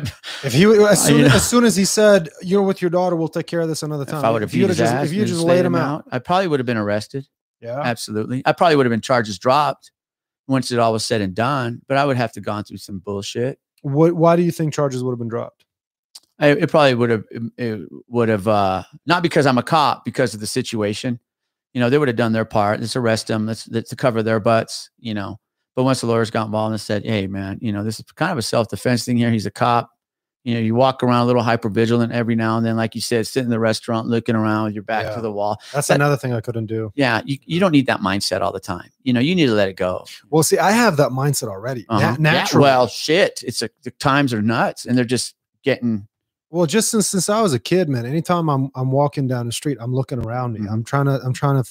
If 0.43 0.51
he 0.53 0.65
as 0.65 1.05
soon, 1.05 1.19
you 1.19 1.27
know- 1.29 1.35
as 1.35 1.49
soon 1.49 1.63
as 1.63 1.75
he 1.75 1.85
said, 1.85 2.29
"You're 2.41 2.63
with 2.63 2.81
your 2.81 2.89
daughter, 2.89 3.15
we'll 3.15 3.29
take 3.29 3.47
care 3.47 3.61
of 3.61 3.69
this 3.69 3.81
another 3.81 4.03
time." 4.05 4.19
if 4.19 4.23
I 4.25 4.29
would 4.31 4.41
have 4.41 4.49
if 4.49 4.55
you 4.55 4.63
beat 4.63 4.69
his 4.69 4.77
just, 4.77 4.93
ass, 4.93 5.05
if 5.05 5.13
you 5.13 5.25
just 5.25 5.41
laid 5.41 5.65
him 5.65 5.75
out, 5.75 6.05
I 6.11 6.19
probably 6.19 6.47
would 6.47 6.59
have 6.59 6.65
been 6.65 6.77
arrested. 6.77 7.27
yeah. 7.61 7.79
Absolutely. 7.79 8.41
I 8.45 8.51
probably 8.51 8.75
would 8.75 8.85
have 8.85 8.91
been 8.91 9.01
charges 9.01 9.39
dropped. 9.39 9.91
once 10.47 10.71
it 10.71 10.79
all 10.79 10.91
was 10.91 11.05
said 11.05 11.21
and 11.21 11.33
done. 11.33 11.81
But 11.87 11.97
I 11.97 12.05
would 12.05 12.17
have 12.17 12.33
to 12.33 12.41
gone 12.41 12.65
through 12.65 12.77
some 12.77 12.99
bullshit. 12.99 13.57
What? 13.81 14.13
Why 14.13 14.35
do 14.35 14.41
you 14.41 14.51
think 14.51 14.73
charges 14.73 15.03
would 15.03 15.11
have 15.11 15.19
been 15.19 15.29
dropped? 15.29 15.63
I, 16.39 16.47
it 16.47 16.69
probably 16.69 16.95
would 16.95 17.09
have 17.09 17.23
would 18.07 18.29
have 18.29 18.47
uh, 18.47 18.83
not 19.05 19.23
because 19.23 19.45
I'm 19.45 19.57
a 19.57 19.63
cop 19.63 20.03
because 20.03 20.33
of 20.33 20.39
the 20.41 20.47
situation. 20.47 21.19
You 21.73 21.79
know, 21.79 21.89
they 21.89 21.97
would 21.97 22.09
have 22.09 22.17
done 22.17 22.33
their 22.33 22.45
part. 22.45 22.79
Let's 22.81 22.95
arrest 22.95 23.27
them. 23.27 23.45
Let's, 23.45 23.67
let's 23.69 23.89
to 23.91 23.95
cover 23.95 24.21
their 24.23 24.39
butts. 24.39 24.89
You 24.99 25.13
know, 25.13 25.39
but 25.75 25.83
once 25.83 26.01
the 26.01 26.07
lawyers 26.07 26.29
got 26.31 26.45
involved 26.45 26.71
and 26.73 26.81
said, 26.81 27.03
"Hey, 27.05 27.27
man, 27.27 27.59
you 27.61 27.71
know, 27.71 27.83
this 27.83 27.99
is 27.99 28.05
kind 28.13 28.31
of 28.31 28.37
a 28.37 28.41
self 28.41 28.67
defense 28.69 29.05
thing 29.05 29.17
here. 29.17 29.31
He's 29.31 29.45
a 29.45 29.51
cop. 29.51 29.89
You 30.45 30.55
know, 30.55 30.59
you 30.59 30.75
walk 30.75 31.03
around 31.03 31.21
a 31.21 31.25
little 31.25 31.41
hyper 31.41 31.69
vigilant 31.69 32.11
every 32.11 32.35
now 32.35 32.57
and 32.57 32.65
then, 32.65 32.75
like 32.75 32.95
you 32.95 32.99
said, 33.01 33.25
sitting 33.25 33.45
in 33.45 33.49
the 33.49 33.59
restaurant 33.61 34.07
looking 34.09 34.35
around 34.35 34.65
with 34.65 34.73
your 34.73 34.83
back 34.83 35.05
Yeah. 35.05 35.15
to 35.15 35.21
the 35.21 35.31
wall. 35.31 35.57
That's 35.73 35.87
That- 35.87 35.95
another 35.95 36.17
thing 36.17 36.33
I 36.33 36.41
couldn't 36.41 36.65
do. 36.65 36.91
Yeah, 36.95 37.21
you, 37.23 37.37
you 37.45 37.61
don't 37.61 37.71
need 37.71 37.85
that 37.85 38.01
mindset 38.01 38.41
all 38.41 38.51
the 38.51 38.59
time. 38.59 38.89
You 39.03 39.13
know, 39.13 39.21
you 39.21 39.35
need 39.35 39.45
to 39.45 39.53
let 39.53 39.69
it 39.69 39.77
go. 39.77 40.05
Well, 40.29 40.43
see, 40.43 40.57
I 40.57 40.71
have 40.71 40.97
that 40.97 41.11
mindset 41.11 41.47
already. 41.47 41.85
Uh-huh. 41.87 42.01
Yeah, 42.01 42.15
naturally. 42.19 42.61
well, 42.63 42.87
shit. 42.87 43.41
It's 43.47 43.61
a, 43.61 43.69
the 43.83 43.91
times 43.91 44.33
are 44.33 44.41
nuts, 44.41 44.85
and 44.85 44.97
they're 44.97 45.05
just 45.05 45.33
getting. 45.63 46.09
Well, 46.49 46.65
just 46.65 46.91
since 46.91 47.07
since 47.07 47.29
I 47.29 47.41
was 47.41 47.53
a 47.53 47.59
kid, 47.59 47.87
man, 47.87 48.05
anytime 48.05 48.49
I'm 48.49 48.69
I'm 48.75 48.91
walking 48.91 49.27
down 49.29 49.45
the 49.45 49.53
street, 49.53 49.77
I'm 49.79 49.93
looking 49.95 50.19
around 50.19 50.53
me. 50.53 50.59
Mhm. 50.67 50.71
I'm 50.73 50.83
trying 50.83 51.05
to 51.05 51.21
I'm 51.23 51.31
trying 51.33 51.63
to 51.63 51.69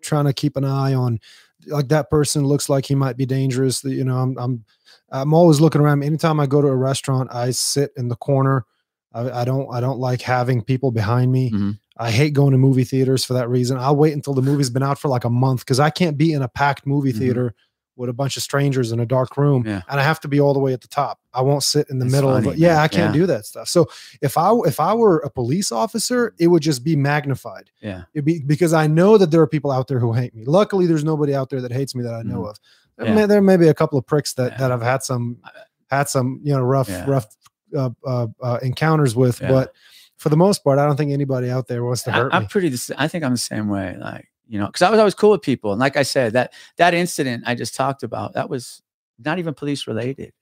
trying 0.00 0.26
to 0.26 0.32
keep 0.32 0.56
an 0.56 0.64
eye 0.64 0.94
on 0.94 1.18
like 1.66 1.88
that 1.88 2.10
person 2.10 2.44
looks 2.44 2.68
like 2.68 2.86
he 2.86 2.94
might 2.94 3.16
be 3.16 3.26
dangerous. 3.26 3.82
You 3.84 4.04
know, 4.04 4.18
I'm 4.18 4.36
I'm 4.38 4.64
I'm 5.10 5.34
always 5.34 5.60
looking 5.60 5.80
around. 5.80 6.00
me. 6.00 6.06
Anytime 6.06 6.40
I 6.40 6.46
go 6.46 6.60
to 6.60 6.68
a 6.68 6.76
restaurant, 6.76 7.30
I 7.32 7.50
sit 7.52 7.92
in 7.96 8.08
the 8.08 8.16
corner. 8.16 8.64
I, 9.12 9.42
I 9.42 9.44
don't 9.44 9.68
I 9.72 9.80
don't 9.80 9.98
like 9.98 10.20
having 10.22 10.62
people 10.62 10.90
behind 10.90 11.32
me. 11.32 11.50
Mhm. 11.50 11.78
I 11.98 12.10
hate 12.10 12.34
going 12.34 12.52
to 12.52 12.58
movie 12.58 12.84
theaters 12.84 13.24
for 13.24 13.32
that 13.34 13.48
reason. 13.48 13.78
I'll 13.78 13.96
wait 13.96 14.12
until 14.12 14.34
the 14.34 14.42
movie's 14.42 14.68
been 14.68 14.82
out 14.82 14.98
for 14.98 15.08
like 15.08 15.24
a 15.24 15.30
month 15.30 15.60
because 15.60 15.80
I 15.80 15.88
can't 15.90 16.18
be 16.18 16.32
in 16.34 16.42
a 16.42 16.48
packed 16.48 16.86
movie 16.86 17.12
Mhm. 17.12 17.18
theater 17.18 17.54
with 17.96 18.10
a 18.10 18.12
bunch 18.12 18.36
of 18.36 18.42
strangers 18.42 18.92
in 18.92 19.00
a 19.00 19.06
dark 19.06 19.36
room, 19.36 19.64
Yeah. 19.66 19.82
and 19.88 19.98
I 19.98 20.02
have 20.02 20.20
to 20.20 20.28
be 20.28 20.38
all 20.40 20.52
the 20.52 20.60
way 20.60 20.72
at 20.72 20.80
the 20.82 20.88
top. 20.88 21.18
I 21.32 21.40
won't 21.42 21.62
sit 21.62 21.88
in 21.90 21.98
the 21.98 22.04
middle 22.04 22.30
of 22.34 22.46
it. 22.46 22.58
Yeah. 22.58 22.80
I 22.82 22.88
can't 22.88 23.14
Yeah. 23.14 23.20
do 23.20 23.26
that 23.26 23.46
stuff. 23.46 23.68
So 23.68 23.88
if 24.22 24.36
I 24.38 24.52
if 24.66 24.78
I 24.80 24.92
were 24.94 25.18
a 25.18 25.30
police 25.30 25.72
officer, 25.72 26.34
it 26.38 26.48
would 26.48 26.62
just 26.62 26.84
be 26.84 26.94
magnified. 26.96 27.70
Yeah. 27.80 28.02
It'd 28.14 28.24
be 28.24 28.40
because 28.40 28.72
I 28.72 28.86
know 28.86 29.16
that 29.18 29.30
there 29.30 29.40
are 29.40 29.46
people 29.46 29.70
out 29.70 29.88
there 29.88 29.98
who 29.98 30.12
hate 30.12 30.34
me. 30.34 30.44
Luckily, 30.44 30.86
there's 30.86 31.04
nobody 31.04 31.34
out 31.34 31.50
there 31.50 31.60
that 31.62 31.72
hates 31.72 31.94
me 31.94 32.02
that 32.04 32.14
I 32.14 32.22
know 32.22 32.42
Mhm. 32.42 32.50
of. 32.50 32.56
There 32.98 33.06
Yeah. 33.08 33.14
may, 33.14 33.26
there 33.26 33.42
may 33.42 33.56
be 33.56 33.68
a 33.68 33.74
couple 33.74 33.98
of 33.98 34.06
pricks 34.06 34.32
that 34.34 34.58
that 34.58 34.70
I've 34.72 34.82
had 34.82 35.02
some 35.02 35.38
had 35.90 36.08
some 36.08 36.40
you 36.42 36.52
know 36.52 36.62
rough 36.62 36.90
rough 37.06 37.26
uh, 37.76 37.90
uh, 38.06 38.26
uh, 38.42 38.58
encounters 38.62 39.14
with, 39.16 39.40
but 39.40 39.72
for 40.16 40.28
the 40.30 40.36
most 40.36 40.64
part, 40.64 40.78
I 40.78 40.86
don't 40.86 40.96
think 40.96 41.12
anybody 41.12 41.50
out 41.50 41.66
there 41.68 41.84
wants 41.84 42.02
to 42.04 42.10
I, 42.10 42.16
hurt 42.16 42.34
I'm 42.34 42.42
me. 42.42 42.48
pretty. 42.50 42.76
I 42.96 43.06
think 43.08 43.22
I'm 43.24 43.32
the 43.32 43.36
same 43.38 43.68
way. 43.68 43.96
Like 44.00 44.28
you 44.48 44.58
know, 44.58 44.66
because 44.66 44.82
I 44.82 44.90
was 44.90 44.98
always 44.98 45.14
cool 45.14 45.30
with 45.32 45.42
people, 45.42 45.72
and 45.72 45.80
like 45.80 45.96
I 45.96 46.02
said, 46.02 46.32
that 46.34 46.52
that 46.76 46.94
incident 46.94 47.44
I 47.46 47.54
just 47.54 47.74
talked 47.74 48.02
about, 48.02 48.34
that 48.34 48.48
was 48.50 48.82
not 49.18 49.38
even 49.38 49.54
police 49.54 49.86
related. 49.86 50.32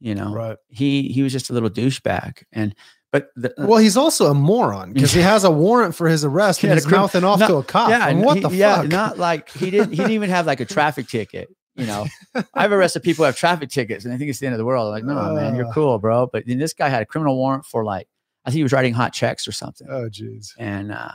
You 0.00 0.14
know, 0.16 0.32
Right. 0.34 0.56
he 0.68 1.08
he 1.08 1.22
was 1.22 1.32
just 1.32 1.48
a 1.50 1.52
little 1.52 1.70
douchebag, 1.70 2.42
and 2.52 2.74
but 3.12 3.28
the, 3.36 3.54
Well, 3.58 3.78
he's 3.78 3.96
also 3.96 4.30
a 4.30 4.34
moron 4.34 4.92
because 4.94 5.12
he 5.12 5.20
has 5.20 5.44
a 5.44 5.50
warrant 5.50 5.94
for 5.94 6.08
his 6.08 6.24
arrest 6.24 6.60
He 6.60 6.66
and 6.66 6.70
had 6.70 6.78
a 6.78 6.80
he's 6.80 6.86
crim- 6.86 7.00
mouthing 7.02 7.24
off 7.24 7.38
no, 7.40 7.46
to 7.48 7.56
a 7.56 7.62
cop. 7.62 7.90
yeah, 7.90 8.08
And 8.08 8.22
what 8.24 8.38
he- 8.38 8.42
the 8.42 8.50
yeah, 8.50 8.82
fuck? 8.82 8.88
not 8.90 9.18
like 9.18 9.50
he 9.50 9.70
didn't. 9.70 9.90
He 9.90 9.96
didn't 9.98 10.12
even 10.12 10.30
have 10.30 10.46
like 10.46 10.60
a 10.60 10.64
traffic 10.64 11.06
ticket. 11.08 11.48
You 11.76 11.86
know, 11.86 12.06
I've 12.52 12.70
arrested 12.72 13.02
people 13.02 13.22
who 13.22 13.26
have 13.26 13.36
traffic 13.36 13.70
tickets, 13.70 14.04
and 14.04 14.12
I 14.12 14.18
think 14.18 14.28
it's 14.28 14.40
the 14.40 14.46
end 14.46 14.54
of 14.54 14.58
the 14.58 14.64
world. 14.64 14.90
Like, 14.90 15.04
no, 15.04 15.32
man, 15.34 15.54
you're 15.56 15.66
Uh. 15.68 15.72
cool, 15.72 15.98
bro. 15.98 16.26
But 16.26 16.44
then 16.46 16.58
this 16.58 16.74
guy 16.74 16.88
had 16.90 17.00
a 17.02 17.06
criminal 17.06 17.36
warrant 17.36 17.64
for 17.64 17.82
like, 17.84 18.08
I 18.44 18.50
think 18.50 18.56
he 18.58 18.62
was 18.62 18.72
writing 18.72 18.92
hot 18.92 19.12
checks 19.14 19.46
or 19.48 19.52
something. 19.52 19.86
oh, 19.88 20.08
jeez. 20.10 20.52
and 20.58 20.92
uh 20.92 21.12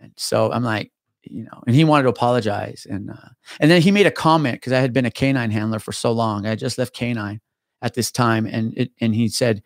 and 0.00 0.12
so 0.18 0.52
i'm 0.52 0.64
like 0.64 0.90
you 1.30 1.44
know 1.44 1.62
and 1.66 1.74
he 1.74 1.84
wanted 1.84 2.04
to 2.04 2.08
apologize. 2.08 2.86
And 2.88 3.10
uh 3.10 3.28
and 3.60 3.70
then 3.70 3.82
he 3.82 3.90
made 3.90 4.06
a 4.06 4.10
comment 4.10 4.56
because 4.56 4.72
i 4.72 4.80
had 4.80 4.92
been 4.92 5.06
a 5.06 5.10
canine 5.10 5.50
handler 5.50 5.78
for 5.78 5.92
so 5.92 6.12
long. 6.12 6.46
I 6.46 6.54
just 6.54 6.78
left 6.78 6.94
canine 6.94 7.40
at 7.82 7.94
this 7.94 8.10
time 8.10 8.46
and 8.46 8.76
it 8.76 8.90
and 9.00 9.14
he 9.14 9.28
said 9.28 9.62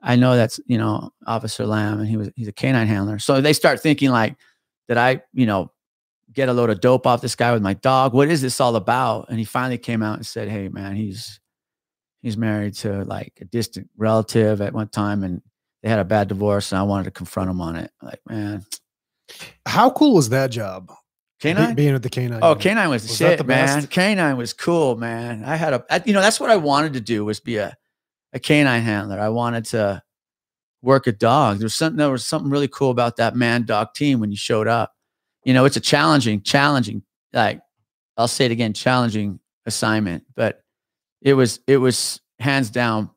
i 0.00 0.14
know 0.14 0.36
that's 0.36 0.60
you 0.66 0.78
know 0.78 1.10
officer 1.26 1.66
lamb 1.66 1.98
and 1.98 2.08
he 2.08 2.16
was 2.16 2.30
he's 2.36 2.48
a 2.48 2.52
canine 2.52 2.86
handler. 2.86 3.18
So 3.18 3.40
they 3.40 3.52
start 3.52 3.80
thinking 3.80 4.10
like 4.10 4.36
that 4.88 4.98
i 4.98 5.22
you 5.32 5.46
know 5.46 5.72
get 6.32 6.48
a 6.48 6.52
load 6.52 6.70
of 6.70 6.80
dope 6.80 7.06
off 7.06 7.22
this 7.22 7.34
guy 7.34 7.52
with 7.52 7.62
my 7.62 7.74
dog? 7.74 8.12
What 8.12 8.28
is 8.28 8.42
this 8.42 8.60
all 8.60 8.76
about? 8.76 9.28
And 9.30 9.38
he 9.38 9.44
finally 9.44 9.78
came 9.78 10.02
out 10.02 10.16
and 10.16 10.26
said 10.26 10.48
hey 10.48 10.68
man 10.68 10.96
he's 10.96 11.40
he's 12.22 12.36
married 12.36 12.74
to 12.74 13.04
like 13.04 13.32
a 13.40 13.44
distant 13.44 13.88
relative 13.96 14.60
at 14.60 14.74
one 14.74 14.88
time 14.88 15.22
and 15.24 15.42
they 15.82 15.88
had 15.88 16.00
a 16.00 16.04
bad 16.04 16.28
divorce 16.28 16.72
and 16.72 16.78
i 16.78 16.82
wanted 16.82 17.04
to 17.04 17.10
confront 17.10 17.50
him 17.50 17.60
on 17.60 17.76
it. 17.76 17.90
Like 18.02 18.20
man 18.26 18.64
How 19.66 19.90
cool 19.90 20.14
was 20.14 20.28
that 20.30 20.50
job? 20.50 20.92
Canine? 21.40 21.74
being 21.74 21.94
at 21.94 22.02
the 22.02 22.10
canine. 22.10 22.40
Oh, 22.42 22.54
canine 22.54 22.90
was 22.90 23.02
Was 23.04 23.16
shit, 23.16 23.38
the 23.38 23.44
man. 23.44 23.86
Canine 23.86 24.36
was 24.36 24.52
cool, 24.52 24.96
man. 24.96 25.44
I 25.44 25.56
had 25.56 25.72
a, 25.72 25.84
I, 25.88 26.02
you 26.04 26.12
know, 26.12 26.20
that's 26.20 26.40
what 26.40 26.50
I 26.50 26.56
wanted 26.56 26.94
to 26.94 27.00
do 27.00 27.24
was 27.24 27.38
be 27.38 27.58
a, 27.58 27.76
a 28.32 28.40
canine 28.40 28.82
handler. 28.82 29.20
I 29.20 29.28
wanted 29.28 29.64
to 29.66 30.02
work 30.82 31.06
a 31.06 31.12
dog. 31.12 31.58
There's 31.58 31.74
something, 31.74 31.96
there 31.96 32.10
was 32.10 32.24
something 32.24 32.50
really 32.50 32.68
cool 32.68 32.90
about 32.90 33.16
that 33.16 33.36
man 33.36 33.64
dog 33.64 33.94
team 33.94 34.18
when 34.18 34.30
you 34.30 34.36
showed 34.36 34.66
up. 34.66 34.94
You 35.44 35.54
know, 35.54 35.64
it's 35.64 35.76
a 35.76 35.80
challenging, 35.80 36.42
challenging, 36.42 37.02
like 37.32 37.60
I'll 38.16 38.28
say 38.28 38.46
it 38.46 38.50
again, 38.50 38.72
challenging 38.72 39.38
assignment, 39.64 40.24
but 40.34 40.62
it 41.22 41.34
was, 41.34 41.60
it 41.68 41.76
was 41.76 42.20
hands 42.40 42.70
down 42.70 43.10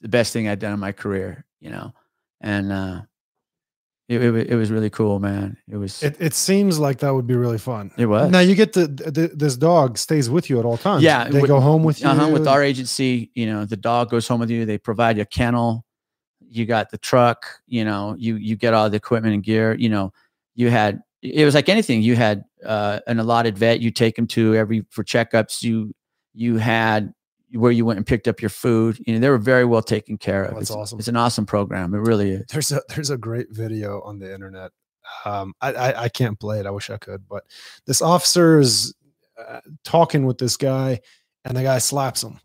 the 0.00 0.08
best 0.08 0.32
thing 0.32 0.48
I'd 0.48 0.58
done 0.58 0.74
in 0.74 0.80
my 0.80 0.92
career, 0.92 1.44
you 1.60 1.70
know, 1.70 1.92
and, 2.40 2.72
uh, 2.72 3.02
it, 4.08 4.22
it, 4.22 4.50
it 4.50 4.54
was 4.56 4.70
really 4.70 4.90
cool, 4.90 5.18
man. 5.20 5.56
It 5.70 5.76
was, 5.76 6.02
It, 6.02 6.16
it 6.18 6.34
seems 6.34 6.78
like 6.78 6.98
that 6.98 7.12
would 7.14 7.26
be 7.26 7.36
really 7.36 7.58
fun. 7.58 7.90
it 7.98 8.06
was. 8.06 8.30
Now 8.30 8.40
you 8.40 8.54
get 8.54 8.72
to 8.72 8.88
th- 8.88 9.14
th- 9.14 9.30
this 9.34 9.56
dog 9.56 9.98
stays 9.98 10.30
with 10.30 10.48
you 10.48 10.58
at 10.58 10.64
all 10.64 10.78
times. 10.78 11.02
Yeah, 11.02 11.28
they 11.28 11.40
with- 11.42 11.48
go 11.48 11.60
home 11.60 11.82
with 11.84 12.00
you. 12.00 12.08
uh-huh, 12.08 12.28
with 12.30 12.48
our 12.48 12.62
agency, 12.62 13.30
you 13.34 13.46
know, 13.46 13.64
the 13.66 13.76
dog 13.76 14.10
goes 14.10 14.26
home 14.26 14.40
with 14.40 14.50
you. 14.50 14.64
They 14.64 14.78
provide 14.78 15.16
you 15.16 15.22
a 15.22 15.26
kennel. 15.26 15.84
You 16.50 16.64
got 16.64 16.90
the 16.90 16.96
truck. 16.98 17.46
You 17.66 17.84
know, 17.84 18.16
you 18.18 18.36
you 18.36 18.56
get 18.56 18.72
all 18.72 18.88
the 18.88 18.96
equipment 18.96 19.34
and 19.34 19.42
gear. 19.44 19.74
You 19.74 19.90
know, 19.90 20.12
you 20.54 20.70
had 20.70 21.02
it 21.20 21.44
was 21.44 21.54
like 21.54 21.68
anything. 21.68 22.00
You 22.00 22.16
had 22.16 22.44
uh, 22.64 23.00
an 23.06 23.18
allotted 23.18 23.58
vet. 23.58 23.80
You 23.80 23.90
take 23.90 24.16
them 24.16 24.26
to 24.28 24.54
every 24.56 24.86
for 24.88 25.04
checkups. 25.04 25.62
You 25.62 25.92
you 26.32 26.56
had 26.56 27.12
where 27.52 27.72
you 27.72 27.84
went 27.84 27.96
and 27.96 28.06
picked 28.06 28.28
up 28.28 28.40
your 28.40 28.50
food. 28.50 29.02
You 29.06 29.14
know, 29.14 29.20
they 29.20 29.30
were 29.30 29.38
very 29.38 29.64
well 29.64 29.82
taken 29.82 30.18
care 30.18 30.44
of. 30.44 30.52
Oh, 30.52 30.54
that's 30.54 30.70
it's, 30.70 30.76
awesome. 30.76 30.98
It's 30.98 31.08
an 31.08 31.16
awesome 31.16 31.46
program. 31.46 31.94
It 31.94 31.98
really 31.98 32.30
is. 32.30 32.46
there's 32.50 32.72
a 32.72 32.82
there's 32.88 33.10
a 33.10 33.16
great 33.16 33.48
video 33.50 34.00
on 34.02 34.18
the 34.18 34.32
internet. 34.32 34.72
Um, 35.24 35.54
I, 35.60 35.72
I 35.72 36.02
I 36.02 36.08
can't 36.08 36.38
play 36.38 36.60
it. 36.60 36.66
I 36.66 36.70
wish 36.70 36.90
I 36.90 36.98
could, 36.98 37.26
but 37.28 37.44
this 37.86 38.02
officer 38.02 38.58
is 38.58 38.94
uh, 39.38 39.60
talking 39.84 40.26
with 40.26 40.38
this 40.38 40.56
guy, 40.56 41.00
and 41.44 41.56
the 41.56 41.62
guy 41.62 41.78
slaps 41.78 42.22
him, 42.22 42.40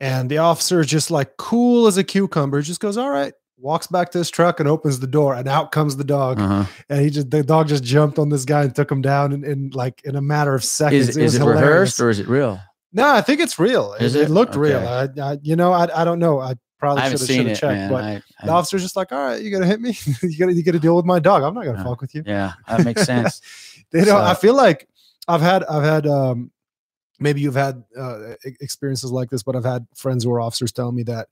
and 0.00 0.30
the 0.30 0.38
officer 0.38 0.80
is 0.80 0.86
just 0.86 1.10
like 1.10 1.36
cool 1.38 1.86
as 1.86 1.96
a 1.96 2.04
cucumber. 2.04 2.62
Just 2.62 2.80
goes, 2.80 2.96
all 2.96 3.10
right. 3.10 3.34
Walks 3.58 3.86
back 3.86 4.10
to 4.10 4.18
his 4.18 4.28
truck 4.28 4.58
and 4.58 4.68
opens 4.68 4.98
the 4.98 5.06
door, 5.06 5.34
and 5.34 5.46
out 5.46 5.70
comes 5.70 5.96
the 5.96 6.02
dog. 6.02 6.40
Uh-huh. 6.40 6.64
And 6.88 7.00
he 7.00 7.10
just 7.10 7.30
the 7.30 7.44
dog 7.44 7.68
just 7.68 7.84
jumped 7.84 8.18
on 8.18 8.28
this 8.28 8.44
guy 8.44 8.62
and 8.64 8.74
took 8.74 8.90
him 8.90 9.02
down 9.02 9.32
in, 9.32 9.44
in 9.44 9.70
like 9.70 10.02
in 10.04 10.16
a 10.16 10.20
matter 10.20 10.52
of 10.52 10.64
seconds. 10.64 11.16
Is, 11.16 11.36
it 11.36 11.42
it 11.42 11.44
rehearsed 11.44 12.00
or 12.00 12.10
is 12.10 12.18
it 12.18 12.26
real? 12.26 12.60
No, 12.92 13.08
I 13.08 13.20
think 13.22 13.40
it's 13.40 13.58
real. 13.58 13.94
Is 13.94 14.14
it, 14.14 14.24
it? 14.24 14.30
looked 14.30 14.54
real. 14.54 14.78
I, 14.86 15.08
I, 15.20 15.38
you 15.42 15.56
know, 15.56 15.72
I, 15.72 16.02
I 16.02 16.04
don't 16.04 16.18
know. 16.18 16.40
I 16.40 16.54
probably 16.78 17.08
should 17.10 17.20
seen 17.20 17.46
it, 17.48 17.54
checked, 17.54 17.72
man. 17.72 17.90
but 17.90 18.04
I, 18.04 18.22
I- 18.40 18.46
the 18.46 18.52
officer's 18.52 18.82
just 18.82 18.96
like, 18.96 19.12
all 19.12 19.18
right, 19.24 19.40
you 19.42 19.50
gonna 19.50 19.66
hit 19.66 19.80
me? 19.80 19.96
you 20.22 20.38
gotta 20.38 20.52
you 20.52 20.62
gotta 20.62 20.78
deal 20.80 20.96
with 20.96 21.04
my 21.06 21.18
dog. 21.18 21.42
I'm 21.42 21.54
not 21.54 21.64
gonna 21.64 21.78
Yeah. 21.78 21.84
fuck 21.84 22.00
with 22.00 22.14
you. 22.14 22.22
yeah, 22.26 22.52
that 22.68 22.84
makes 22.84 23.04
sense. 23.04 23.40
You 23.94 24.06
know, 24.06 24.16
I 24.16 24.32
feel 24.32 24.54
like 24.56 24.88
I've 25.28 25.42
had 25.42 25.64
I've 25.64 25.82
had 25.82 26.06
um 26.06 26.50
maybe 27.20 27.42
you've 27.42 27.54
had 27.54 27.84
uh, 27.96 28.34
experiences 28.42 29.12
like 29.12 29.28
this, 29.28 29.42
but 29.42 29.54
I've 29.54 29.66
had 29.66 29.86
friends 29.94 30.24
who 30.24 30.32
are 30.32 30.40
officers 30.40 30.72
tell 30.72 30.90
me 30.92 31.02
that 31.02 31.28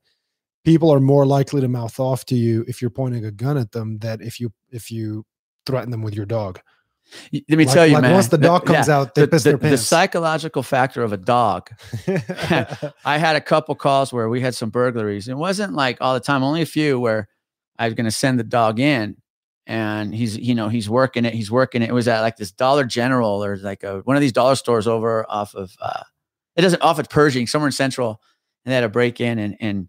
people 0.63 0.93
are 0.93 0.99
more 0.99 1.25
likely 1.25 1.59
to 1.61 1.67
mouth 1.67 1.99
off 1.99 2.23
to 2.25 2.35
you 2.35 2.63
if 2.67 2.79
you're 2.79 2.91
pointing 2.91 3.25
a 3.25 3.31
gun 3.31 3.57
at 3.57 3.71
them 3.71 3.97
than 3.97 4.21
if 4.21 4.39
you 4.39 4.53
if 4.69 4.91
you 4.91 5.25
threaten 5.65 5.89
them 5.89 6.03
with 6.03 6.13
your 6.13 6.27
dog. 6.27 6.59
Let 7.33 7.49
me 7.49 7.65
Like- 7.65 7.73
tell 7.73 7.85
you, 7.87 7.93
like 7.95 8.01
man. 8.03 8.13
once 8.13 8.27
the 8.29 8.37
the- 8.37 8.47
dog 8.47 8.65
comes 8.65 8.87
yeah, 8.87 8.97
out, 8.97 9.15
they 9.15 9.21
the, 9.23 9.27
piss 9.27 9.43
the- 9.43 9.57
their 9.57 9.71
the 9.71 9.77
psychological 9.77 10.63
factor 10.63 11.03
of 11.03 11.13
a 11.13 11.17
dog. 11.17 11.69
I 13.05 13.17
had 13.17 13.35
a 13.35 13.41
couple 13.41 13.75
calls 13.75 14.11
where 14.13 14.29
we 14.29 14.41
had 14.41 14.55
some 14.55 14.69
burglaries. 14.69 15.27
It 15.27 15.37
wasn't 15.37 15.73
like 15.73 15.97
all 16.01 16.13
the 16.13 16.19
time, 16.19 16.43
only 16.43 16.61
a 16.61 16.65
few 16.65 16.99
where 16.99 17.27
I 17.77 17.85
was 17.85 17.93
going 17.95 18.05
to 18.05 18.11
send 18.11 18.39
the 18.39 18.43
dog 18.43 18.79
in 18.79 19.17
and 19.67 20.13
he's, 20.13 20.37
you 20.37 20.55
know, 20.55 20.69
he's 20.69 20.89
working 20.89 21.25
it. 21.25 21.33
He's 21.33 21.51
working 21.51 21.81
it. 21.81 21.89
It 21.89 21.93
was 21.93 22.07
at 22.07 22.21
like 22.21 22.37
this 22.37 22.51
Dollar 22.51 22.83
General 22.85 23.43
or 23.43 23.57
like 23.57 23.83
a, 23.83 23.99
one 23.99 24.15
of 24.15 24.21
these 24.21 24.33
dollar 24.33 24.55
stores 24.55 24.87
over 24.87 25.25
off 25.29 25.53
of, 25.55 25.71
uh, 25.81 26.03
it 26.55 26.61
doesn't 26.61 26.81
off 26.81 26.99
at 26.99 27.09
Pershing, 27.09 27.47
somewhere 27.47 27.67
in 27.69 27.71
Central. 27.73 28.21
And 28.65 28.71
they 28.71 28.75
had 28.75 28.83
a 28.83 28.89
break 28.89 29.19
in 29.21 29.39
and, 29.39 29.57
and, 29.59 29.87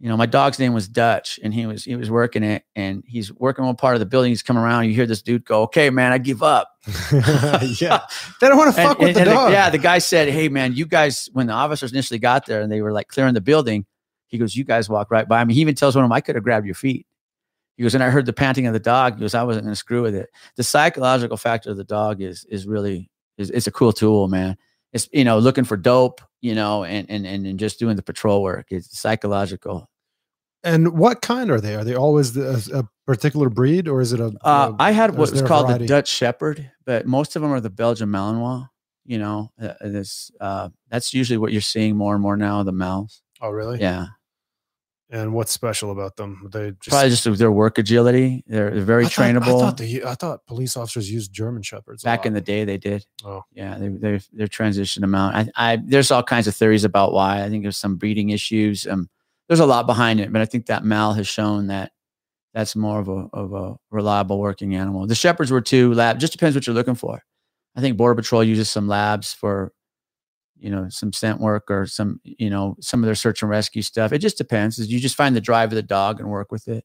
you 0.00 0.08
know, 0.08 0.16
my 0.16 0.26
dog's 0.26 0.58
name 0.60 0.74
was 0.74 0.86
Dutch 0.86 1.40
and 1.42 1.52
he 1.52 1.66
was, 1.66 1.84
he 1.84 1.96
was 1.96 2.08
working 2.10 2.44
it 2.44 2.62
and 2.76 3.02
he's 3.06 3.32
working 3.32 3.64
one 3.64 3.74
part 3.74 3.94
of 3.96 4.00
the 4.00 4.06
building. 4.06 4.30
He's 4.30 4.42
coming 4.44 4.62
around. 4.62 4.84
You 4.86 4.94
hear 4.94 5.06
this 5.06 5.22
dude 5.22 5.44
go, 5.44 5.62
okay, 5.62 5.90
man, 5.90 6.12
I 6.12 6.18
give 6.18 6.40
up. 6.42 6.70
yeah, 7.12 8.00
they 8.40 8.48
don't 8.48 8.56
want 8.56 8.74
to 8.74 8.80
And- 8.80 8.88
fuck 8.88 8.98
with 8.98 9.08
and- 9.08 9.16
the 9.16 9.20
and 9.22 9.30
dog. 9.30 9.52
yeah, 9.52 9.70
the 9.70 9.78
guy 9.78 9.98
said, 9.98 10.28
"Hey, 10.28 10.48
man, 10.48 10.74
you 10.74 10.86
guys." 10.86 11.28
When 11.32 11.46
the 11.48 11.52
officers 11.52 11.92
initially 11.92 12.18
got 12.18 12.46
there 12.46 12.60
and 12.62 12.70
they 12.70 12.80
were 12.80 12.92
like 12.92 13.08
clearing 13.08 13.34
the 13.34 13.40
building, 13.40 13.86
he 14.28 14.38
goes, 14.38 14.54
"You 14.56 14.64
guys 14.64 14.88
walk 14.88 15.10
right 15.10 15.28
by 15.28 15.44
me." 15.44 15.54
He 15.54 15.60
even 15.60 15.74
tells 15.74 15.94
one 15.96 16.04
of 16.04 16.08
them, 16.08 16.12
"I 16.14 16.20
could 16.20 16.34
have 16.36 16.44
grabbed 16.44 16.66
your 16.66 16.74
feet." 16.74 17.06
He 17.76 17.82
goes, 17.82 17.94
and 17.94 18.02
I 18.02 18.10
heard 18.10 18.26
the 18.26 18.32
panting 18.32 18.66
of 18.66 18.72
the 18.72 18.80
dog. 18.80 19.14
He 19.14 19.20
goes, 19.20 19.34
"I 19.34 19.42
wasn't 19.42 19.64
going 19.66 19.72
to 19.72 19.76
screw 19.78 20.02
with 20.02 20.14
it." 20.14 20.30
The 20.56 20.62
psychological 20.64 21.36
factor 21.36 21.70
of 21.70 21.76
the 21.76 21.84
dog 21.84 22.20
is 22.22 22.44
is 22.48 22.66
really 22.66 23.10
is 23.36 23.50
it's 23.50 23.66
a 23.66 23.72
cool 23.72 23.92
tool, 23.92 24.28
man. 24.28 24.56
it's 24.92 25.08
you 25.12 25.24
know 25.24 25.38
looking 25.38 25.64
for 25.64 25.76
dope, 25.76 26.20
you 26.40 26.54
know, 26.54 26.84
and 26.84 27.08
and 27.10 27.26
and, 27.26 27.58
just 27.58 27.78
doing 27.78 27.96
the 27.96 28.02
patrol 28.02 28.42
work. 28.42 28.66
It's 28.70 28.98
psychological. 28.98 29.88
And 30.64 30.98
what 30.98 31.22
kind 31.22 31.50
are 31.50 31.60
they? 31.60 31.76
Are 31.76 31.84
they 31.84 31.94
always 31.94 32.32
the, 32.32 32.50
a, 32.72 32.80
a 32.80 32.88
particular 33.06 33.48
breed, 33.48 33.86
or 33.88 34.00
is 34.00 34.12
it 34.12 34.20
a? 34.20 34.32
Uh, 34.42 34.74
I 34.78 34.90
had 34.90 35.12
what 35.16 35.30
was 35.30 35.42
called 35.42 35.68
the 35.68 35.86
Dutch 35.86 36.08
Shepherd, 36.08 36.70
but 36.84 37.06
most 37.06 37.36
of 37.36 37.42
them 37.42 37.52
are 37.52 37.60
the 37.60 37.70
Belgian 37.70 38.08
Malinois. 38.08 38.68
You 39.04 39.18
know, 39.18 39.50
uh, 39.60 39.74
this 39.80 40.30
uh, 40.40 40.68
that's 40.90 41.14
usually 41.14 41.38
what 41.38 41.52
you're 41.52 41.60
seeing 41.60 41.96
more 41.96 42.14
and 42.14 42.22
more 42.22 42.36
now. 42.36 42.62
The 42.62 42.72
Mals, 42.72 43.20
Oh, 43.40 43.50
really? 43.50 43.80
yeah, 43.80 44.06
And 45.10 45.32
what's 45.32 45.52
special 45.52 45.90
about 45.90 46.16
them? 46.16 46.48
They 46.52 46.72
just 46.72 46.90
probably 46.90 47.08
just 47.08 47.38
their 47.38 47.50
work 47.50 47.78
agility. 47.78 48.44
They're, 48.46 48.70
they're 48.70 48.82
very 48.84 49.06
I 49.06 49.08
thought- 49.08 49.24
trainable. 49.24 49.56
I 49.56 49.60
thought, 49.60 49.76
they, 49.78 50.02
I 50.04 50.14
thought 50.14 50.46
police 50.46 50.76
officers 50.76 51.10
used 51.10 51.32
German 51.32 51.62
shepherds 51.62 52.02
Back 52.02 52.26
in 52.26 52.34
the 52.34 52.42
day, 52.42 52.64
they 52.66 52.76
did. 52.76 53.06
Oh. 53.24 53.42
yeah, 53.52 53.78
they 53.78 53.88
they 53.88 54.20
they're 54.32 54.46
transitioned 54.48 55.00
them 55.00 55.14
out. 55.14 55.34
I, 55.34 55.48
I 55.56 55.76
there's 55.82 56.10
all 56.10 56.22
kinds 56.22 56.46
of 56.46 56.54
theories 56.54 56.84
about 56.84 57.12
why. 57.14 57.42
I 57.42 57.48
think 57.48 57.62
there's 57.64 57.78
some 57.78 57.96
breeding 57.96 58.28
issues. 58.30 58.86
Um, 58.86 59.08
there's 59.48 59.60
a 59.60 59.66
lot 59.66 59.86
behind 59.86 60.20
it, 60.20 60.30
but 60.30 60.42
I 60.42 60.44
think 60.44 60.66
that 60.66 60.84
Mal 60.84 61.14
has 61.14 61.26
shown 61.26 61.68
that 61.68 61.92
that's 62.52 62.76
more 62.76 63.00
of 63.00 63.08
a 63.08 63.28
of 63.32 63.54
a 63.54 63.76
reliable 63.90 64.38
working 64.38 64.74
animal. 64.74 65.06
The 65.06 65.14
shepherds 65.14 65.50
were 65.50 65.62
too. 65.62 65.94
Lab 65.94 66.18
just 66.18 66.32
depends 66.34 66.54
what 66.54 66.66
you're 66.66 66.74
looking 66.74 66.94
for. 66.96 67.22
I 67.74 67.80
think 67.80 67.96
Border 67.96 68.16
Patrol 68.20 68.44
uses 68.44 68.68
some 68.68 68.88
labs 68.88 69.32
for, 69.32 69.72
you 70.60 70.70
know, 70.70 70.88
some 70.88 71.12
scent 71.12 71.40
work 71.40 71.70
or 71.70 71.86
some, 71.86 72.20
you 72.24 72.50
know, 72.50 72.76
some 72.80 73.02
of 73.02 73.06
their 73.06 73.14
search 73.14 73.42
and 73.42 73.50
rescue 73.50 73.82
stuff. 73.82 74.12
It 74.12 74.18
just 74.18 74.38
depends. 74.38 74.78
You 74.78 75.00
just 75.00 75.16
find 75.16 75.34
the 75.34 75.40
drive 75.40 75.70
of 75.70 75.76
the 75.76 75.82
dog 75.82 76.20
and 76.20 76.28
work 76.28 76.52
with 76.52 76.68
it. 76.68 76.84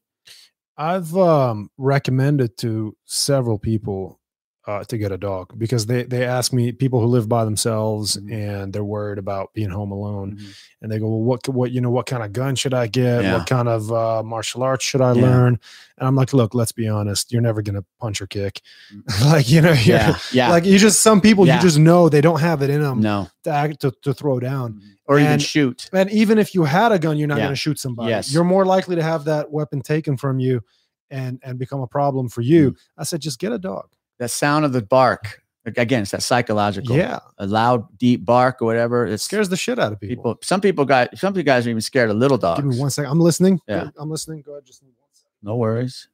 I've 0.76 1.16
um, 1.16 1.70
recommended 1.78 2.56
to 2.58 2.96
several 3.04 3.58
people 3.58 4.20
uh, 4.66 4.82
to 4.84 4.96
get 4.96 5.12
a 5.12 5.18
dog 5.18 5.52
because 5.58 5.84
they 5.86 6.04
they 6.04 6.24
ask 6.24 6.52
me 6.52 6.72
people 6.72 6.98
who 7.00 7.06
live 7.06 7.28
by 7.28 7.44
themselves 7.44 8.16
Mhm. 8.16 8.32
and 8.32 8.72
they're 8.72 8.82
worried 8.82 9.18
about 9.18 9.52
being 9.52 9.68
home 9.68 9.92
alone 9.92 10.36
Mhm. 10.38 10.54
and 10.80 10.90
they 10.90 10.98
go 10.98 11.06
well 11.08 11.20
what 11.22 11.46
what 11.48 11.70
you 11.70 11.82
know 11.82 11.90
what 11.90 12.06
kind 12.06 12.22
of 12.22 12.32
gun 12.32 12.54
should 12.54 12.72
I 12.72 12.86
get 12.86 13.22
Yeah. 13.24 13.36
what 13.36 13.46
kind 13.46 13.68
of 13.68 13.92
uh, 13.92 14.22
martial 14.22 14.62
arts 14.62 14.82
should 14.84 15.02
I 15.02 15.12
Yeah. 15.12 15.22
learn 15.22 15.58
and 15.98 16.08
I'm 16.08 16.14
like 16.16 16.32
look 16.32 16.54
let's 16.54 16.72
be 16.72 16.88
honest 16.88 17.30
you're 17.30 17.42
never 17.42 17.60
gonna 17.60 17.84
punch 18.00 18.22
or 18.22 18.26
kick 18.26 18.62
Mm. 18.90 19.02
like 19.32 19.50
you 19.50 19.60
know 19.60 19.72
Yeah, 19.84 20.16
yeah. 20.32 20.48
like 20.50 20.64
you 20.64 20.78
just 20.78 21.02
some 21.02 21.20
people 21.20 21.46
Yeah. 21.46 21.56
you 21.56 21.60
just 21.62 21.78
know 21.78 22.08
they 22.08 22.22
don't 22.22 22.40
have 22.40 22.62
it 22.62 22.70
in 22.70 22.80
them 22.80 23.00
no, 23.00 23.28
to, 23.42 23.50
act, 23.50 23.80
to 23.82 23.92
to 24.02 24.14
throw 24.14 24.40
down 24.40 24.80
or 25.06 25.18
even 25.18 25.38
shoot. 25.40 25.90
and 25.92 26.10
even 26.10 26.38
if 26.38 26.54
you 26.54 26.64
had 26.64 26.90
a 26.90 26.98
gun, 26.98 27.18
you're 27.18 27.28
not 27.28 27.36
to 27.48 27.54
shoot 27.54 27.78
somebody. 27.78 28.08
Yes. 28.08 28.32
You're 28.32 28.44
more 28.44 28.64
likely 28.64 28.96
to 28.96 29.02
have 29.02 29.24
that 29.26 29.50
weapon 29.52 29.82
taken 29.82 30.16
from 30.16 30.40
you 30.40 30.62
and 31.10 31.38
and 31.42 31.58
become 31.58 31.82
a 31.82 31.86
problem 31.86 32.30
for 32.30 32.40
you. 32.40 32.70
Mm. 32.70 32.76
I 32.96 33.04
said, 33.04 33.20
just 33.20 33.38
get 33.38 33.52
a 33.52 33.58
dog. 33.58 33.88
That 34.18 34.30
sound 34.30 34.64
of 34.64 34.72
the 34.72 34.82
bark. 34.82 35.42
Again, 35.66 36.02
it's 36.02 36.10
that 36.10 36.22
psychological. 36.22 36.94
Yeah, 36.94 37.20
a 37.38 37.46
loud, 37.46 37.86
deep 37.96 38.24
bark 38.24 38.60
or 38.60 38.66
whatever. 38.66 39.06
It 39.06 39.14
it 39.14 39.18
scares 39.18 39.48
the 39.48 39.56
shit 39.56 39.78
out 39.78 39.92
of 39.92 40.00
people. 40.00 40.34
people. 40.34 40.38
Some 40.42 40.60
people 40.60 40.84
got. 40.84 41.16
Some 41.16 41.32
people 41.32 41.46
guys 41.46 41.66
are 41.66 41.70
even 41.70 41.80
scared 41.80 42.10
of 42.10 42.16
little 42.16 42.36
dogs. 42.36 42.60
Give 42.60 42.70
me 42.70 42.78
one 42.78 42.90
second. 42.90 43.10
I'm 43.10 43.20
listening. 43.20 43.60
Yeah. 43.66 43.88
I'm 43.96 44.10
listening. 44.10 44.42
Go 44.42 44.52
ahead. 44.52 44.66
Just 44.66 44.82
one 44.82 44.92
second. 45.12 45.30
No 45.42 45.56
worries. 45.56 46.08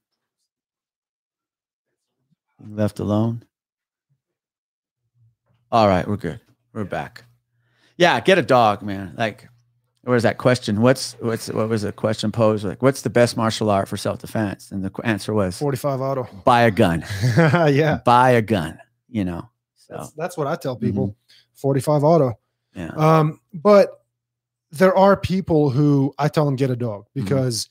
Left 2.61 3.01
alone. 3.01 3.45
All 5.73 5.89
right, 5.89 6.07
we're 6.07 6.17
good. 6.17 6.41
We're 6.73 6.85
back. 6.85 7.25
Yeah, 7.97 8.19
get 8.21 8.39
a 8.39 8.43
dog, 8.43 8.83
man. 8.83 9.15
Like, 9.17 9.49
where's 10.03 10.23
that 10.23 10.39
question? 10.39 10.81
What's 10.83 11.15
what's 11.21 11.49
what 11.51 11.69
was 11.69 11.83
the 11.83 11.93
question 11.93 12.33
posed? 12.33 12.65
Like, 12.65 12.83
what's 12.83 13.03
the 13.03 13.11
best 13.11 13.37
martial 13.37 13.71
art 13.71 13.89
for 13.89 13.97
self 13.97 14.19
defense? 14.21 14.71
And 14.73 14.85
the 14.85 14.91
answer 15.05 15.33
was 15.35 15.59
45 15.59 16.01
auto. 16.01 16.29
buy 16.45 16.63
a 16.63 16.71
gun. 16.71 17.05
yeah, 17.37 18.01
Buy 18.05 18.31
a 18.33 18.43
gun. 18.43 18.79
You 19.09 19.25
know. 19.25 19.49
So 19.77 19.95
that's, 19.97 20.13
that's 20.13 20.37
what 20.37 20.47
I 20.47 20.57
tell 20.57 20.77
Mm-hmm. 20.77 20.87
people. 20.87 21.17
45 21.55 22.05
auto. 22.05 22.33
yeah. 22.75 22.89
Um, 22.97 23.41
but 23.53 24.05
there 24.71 24.97
are 24.97 25.17
people 25.17 25.69
who 25.71 26.15
I 26.19 26.29
tell 26.29 26.45
them 26.47 26.57
get 26.57 26.71
a 26.71 26.77
dog 26.77 27.05
Mm-hmm. 27.17 27.25
because 27.25 27.69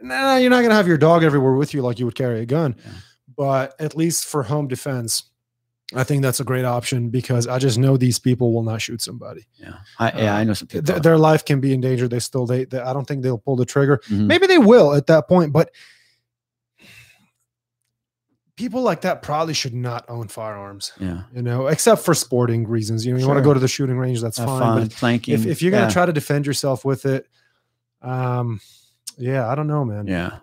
nah, 0.00 0.36
you're 0.36 0.50
not 0.50 0.58
going 0.58 0.70
to 0.70 0.76
have 0.76 0.86
your 0.88 0.98
dog 0.98 1.24
everywhere 1.24 1.54
with 1.54 1.72
you 1.74 1.82
like 1.82 1.98
you 1.98 2.04
would 2.04 2.14
carry 2.14 2.40
a 2.40 2.46
gun. 2.46 2.76
Yeah. 2.84 2.92
But 3.36 3.74
at 3.80 3.96
least 3.96 4.26
for 4.26 4.42
home 4.42 4.68
defense, 4.68 5.24
I 5.94 6.04
think 6.04 6.22
that's 6.22 6.40
a 6.40 6.44
great 6.44 6.64
option 6.64 7.10
because 7.10 7.46
I 7.46 7.58
just 7.58 7.78
know 7.78 7.96
these 7.96 8.18
people 8.18 8.52
will 8.52 8.62
not 8.62 8.80
shoot 8.80 9.00
somebody. 9.02 9.46
Yeah. 9.56 9.74
I, 9.98 10.12
yeah. 10.22 10.36
I 10.36 10.44
know 10.44 10.54
some 10.54 10.68
people. 10.68 10.86
Th- 10.86 11.02
their 11.02 11.18
life 11.18 11.44
can 11.44 11.60
be 11.60 11.72
in 11.72 11.80
danger. 11.80 12.08
They 12.08 12.18
still 12.18 12.46
they, 12.46 12.64
they 12.64 12.78
I 12.78 12.92
don't 12.92 13.06
think 13.06 13.22
they'll 13.22 13.38
pull 13.38 13.56
the 13.56 13.64
trigger. 13.66 14.00
Mhm. 14.08 14.26
Maybe 14.26 14.46
they 14.46 14.58
will 14.58 14.94
at 14.94 15.06
that 15.08 15.28
point, 15.28 15.52
but 15.52 15.70
people 18.56 18.82
like 18.82 19.00
that 19.02 19.22
probably 19.22 19.54
should 19.54 19.74
not 19.74 20.04
own 20.08 20.28
firearms. 20.28 20.92
Yeah. 21.00 21.22
You 21.34 21.42
know, 21.42 21.66
except 21.66 22.02
for 22.02 22.14
sporting 22.14 22.66
reasons. 22.68 23.04
You 23.06 23.12
know, 23.14 23.18
you 23.18 23.26
want 23.26 23.38
to 23.38 23.44
go 23.44 23.54
to 23.54 23.60
the 23.60 23.68
shooting 23.68 23.96
range, 23.98 24.20
that's 24.20 24.38
Have 24.38 24.46
fine. 24.48 24.60
fun, 24.60 24.82
But 24.82 24.90
plinking. 24.90 25.34
if, 25.34 25.46
if 25.46 25.62
you're 25.62 25.72
gonna 25.72 25.90
try 25.90 26.06
to 26.06 26.12
defend 26.12 26.46
yourself 26.46 26.84
with 26.84 27.06
it, 27.06 27.26
um, 28.02 28.60
yeah, 29.18 29.48
I 29.48 29.54
don't 29.54 29.66
know, 29.66 29.84
man. 29.84 30.06
Yeah. 30.06 30.38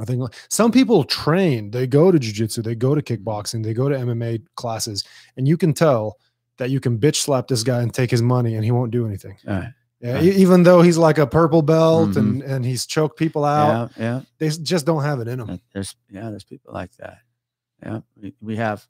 I 0.00 0.04
think 0.04 0.22
some 0.48 0.70
people 0.72 1.04
train, 1.04 1.70
they 1.70 1.86
go 1.86 2.10
to 2.12 2.18
jujitsu, 2.18 2.62
they 2.62 2.74
go 2.74 2.94
to 2.94 3.02
Mm-hmm. 3.02 3.24
kickboxing, 3.28 3.64
they 3.64 3.74
go 3.74 3.88
to 3.88 3.96
MMA 3.96 4.42
classes, 4.54 5.04
and 5.36 5.46
you 5.48 5.56
can 5.56 5.72
tell 5.72 6.16
that 6.58 6.70
you 6.70 6.80
can 6.80 6.98
bitch 6.98 7.16
slap 7.16 7.48
this 7.48 7.62
guy 7.62 7.82
and 7.82 7.92
take 7.92 8.10
his 8.10 8.22
money 8.22 8.54
and 8.54 8.64
he 8.64 8.70
won't 8.70 8.90
do 8.90 9.06
anything. 9.06 9.36
Right. 9.46 9.72
Yeah, 10.00 10.20
e- 10.22 10.30
even 10.36 10.62
though 10.62 10.82
he's 10.82 10.98
like 10.98 11.18
a 11.18 11.26
purple 11.26 11.62
belt 11.62 12.10
Mhm. 12.10 12.16
and 12.16 12.42
and 12.42 12.64
he's 12.64 12.86
choked 12.86 13.18
people 13.18 13.44
out, 13.44 13.90
Yeah. 13.96 14.02
Yeah. 14.04 14.20
they 14.38 14.48
just 14.50 14.86
don't 14.86 15.02
have 15.02 15.18
it 15.20 15.28
in 15.28 15.38
them. 15.38 15.60
There's 15.72 15.94
yeah, 16.10 16.30
there's 16.30 16.44
people 16.44 16.72
like 16.72 16.94
that. 16.98 17.18
Yeah, 17.82 18.00
we, 18.20 18.34
we 18.40 18.56
have 18.56 18.86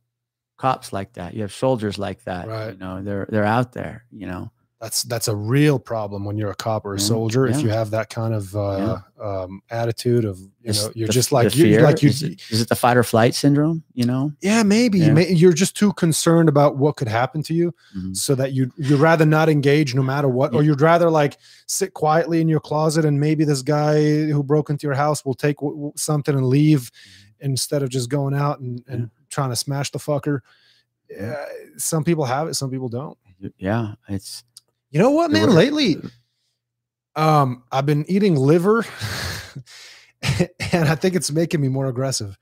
cops 0.59 0.93
like 0.93 1.13
that. 1.15 1.35
You 1.35 1.43
have 1.43 1.53
soldiers 1.53 1.99
like 1.99 2.25
that. 2.25 2.47
Right. 2.49 2.73
You 2.73 2.79
know, 2.79 3.03
they're 3.03 3.27
they're 3.31 3.45
out 3.45 3.73
there. 3.73 4.05
You 4.11 4.27
know, 4.27 4.51
That's 4.81 5.03
that's 5.03 5.27
a 5.27 5.35
real 5.35 5.81
problem 5.81 6.25
when 6.25 6.37
you're 6.39 6.53
a 6.53 6.55
cop 6.55 6.85
or 6.87 6.95
a 6.95 6.99
Yeah, 6.99 7.05
soldier. 7.05 7.49
If 7.49 7.63
you 7.63 7.69
have 7.69 7.91
that 7.91 8.11
kind 8.11 8.33
of 8.33 8.55
uh, 8.55 8.99
um, 9.21 9.61
attitude 9.71 10.25
of 10.25 10.39
you 10.39 10.49
It's 10.63 10.85
know 10.85 10.93
you're 10.95 11.09
the- 11.09 11.13
just 11.13 11.33
like 11.33 11.57
you 11.57 11.81
like 11.81 12.01
you 12.01 12.11
is, 12.11 12.23
it, 12.23 12.41
is 12.49 12.61
it 12.61 12.69
the 12.69 12.77
fight 12.77 12.97
or 12.97 13.03
flight 13.03 13.35
syndrome? 13.35 13.83
You 13.95 14.07
know, 14.07 14.33
yeah 14.41 14.63
maybe 14.63 15.01
Yeah. 15.01 15.13
May, 15.15 15.33
you're 15.33 15.53
just 15.53 15.77
too 15.77 15.93
concerned 15.95 16.49
about 16.49 16.77
what 16.77 16.95
could 16.97 17.09
happen 17.09 17.43
to 17.45 17.55
you 17.55 17.75
Mhm. 17.97 18.17
so 18.17 18.37
that 18.37 18.53
you 18.53 18.71
you'd 18.77 19.01
rather 19.01 19.27
not 19.27 19.49
engage 19.49 19.97
no 19.97 20.03
matter 20.05 20.29
what 20.29 20.55
or 20.55 20.63
you'd 20.63 20.81
rather 20.81 21.11
like 21.11 21.39
sit 21.67 21.93
quietly 21.95 22.41
in 22.41 22.47
your 22.47 22.61
closet 22.61 23.05
and 23.05 23.19
maybe 23.19 23.45
this 23.45 23.63
guy 23.63 24.01
who 24.31 24.45
broke 24.45 24.71
into 24.71 24.87
your 24.87 24.95
house 24.95 25.25
will 25.25 25.35
take 25.35 25.57
w- 25.57 25.75
w- 25.77 25.93
something 25.97 26.37
and 26.37 26.47
leave 26.47 26.93
instead 27.41 27.83
of 27.83 27.89
just 27.89 28.09
going 28.11 28.33
out 28.35 28.61
and, 28.61 28.85
and 28.87 29.01
Mm-hmm. 29.01 29.03
Yeah. 29.03 29.27
trying 29.31 29.51
to 29.51 29.57
smash 29.57 29.91
the 29.91 29.99
fucker 29.99 30.39
yeah, 31.11 31.45
some 31.79 32.05
people 32.05 32.25
have 32.27 32.47
it 32.47 32.55
some 32.55 32.71
people 32.71 32.89
don't 32.89 33.19
yeah, 33.57 33.95
it's 34.09 34.43
you 34.91 34.99
know 35.01 35.11
what 35.11 35.31
man 35.31 35.51
lately 35.51 35.97
um 37.17 37.63
i've 37.73 37.87
been 37.87 38.05
eating 38.09 38.37
liver 38.37 38.85
and 40.73 40.89
i 40.89 40.95
think 40.95 41.15
it's 41.15 41.31
making 41.31 41.61
me 41.61 41.69
more 41.69 41.87
aggressive 41.87 42.37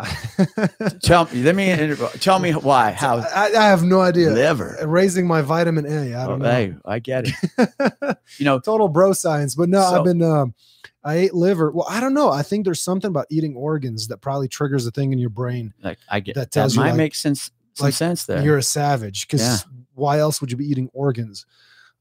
tell 1.02 1.26
me. 1.26 1.42
Let 1.42 1.54
me 1.54 1.94
tell 2.20 2.38
me 2.38 2.52
why. 2.52 2.92
How 2.92 3.18
I, 3.18 3.52
I 3.54 3.66
have 3.68 3.82
no 3.84 4.00
idea 4.00 4.30
liver? 4.30 4.78
raising 4.86 5.26
my 5.26 5.42
vitamin 5.42 5.84
a 5.86 6.14
i 6.14 6.24
Oh, 6.24 6.28
don't 6.28 6.38
know 6.40 6.50
hey, 6.50 6.74
I 6.86 6.98
get 6.98 7.26
it. 7.28 8.16
You 8.38 8.46
know, 8.46 8.58
total 8.58 8.88
bro 8.88 9.12
science. 9.12 9.54
But 9.54 9.68
no, 9.68 9.82
So- 9.82 9.98
I've 9.98 10.04
been 10.04 10.22
um 10.22 10.54
I 11.04 11.16
ate 11.16 11.34
liver. 11.34 11.70
Well, 11.70 11.86
I 11.88 12.00
don't 12.00 12.14
know. 12.14 12.30
I 12.30 12.42
think 12.42 12.64
there's 12.64 12.80
something 12.82 13.08
about 13.08 13.26
eating 13.28 13.54
organs 13.54 14.08
that 14.08 14.16
probably 14.22 14.48
triggers 14.48 14.86
a 14.86 14.90
thing 14.90 15.12
in 15.12 15.18
your 15.18 15.30
brain. 15.30 15.74
like 15.82 15.98
I 16.08 16.20
get 16.20 16.36
That 16.36 16.40
that. 16.40 16.50
tells 16.52 16.74
you, 16.74 16.80
might 16.80 16.88
like- 16.92 16.96
make 16.96 17.14
sense. 17.14 17.50
Some 17.74 17.84
like, 17.84 17.94
sense 17.94 18.24
there. 18.24 18.42
You're 18.42 18.56
a 18.58 18.62
savage 18.62 19.26
because 19.28 19.42
Yeah. 19.42 19.56
why 19.94 20.18
else 20.20 20.40
would 20.40 20.50
you 20.50 20.56
be 20.56 20.64
eating 20.64 20.88
organs? 20.94 21.44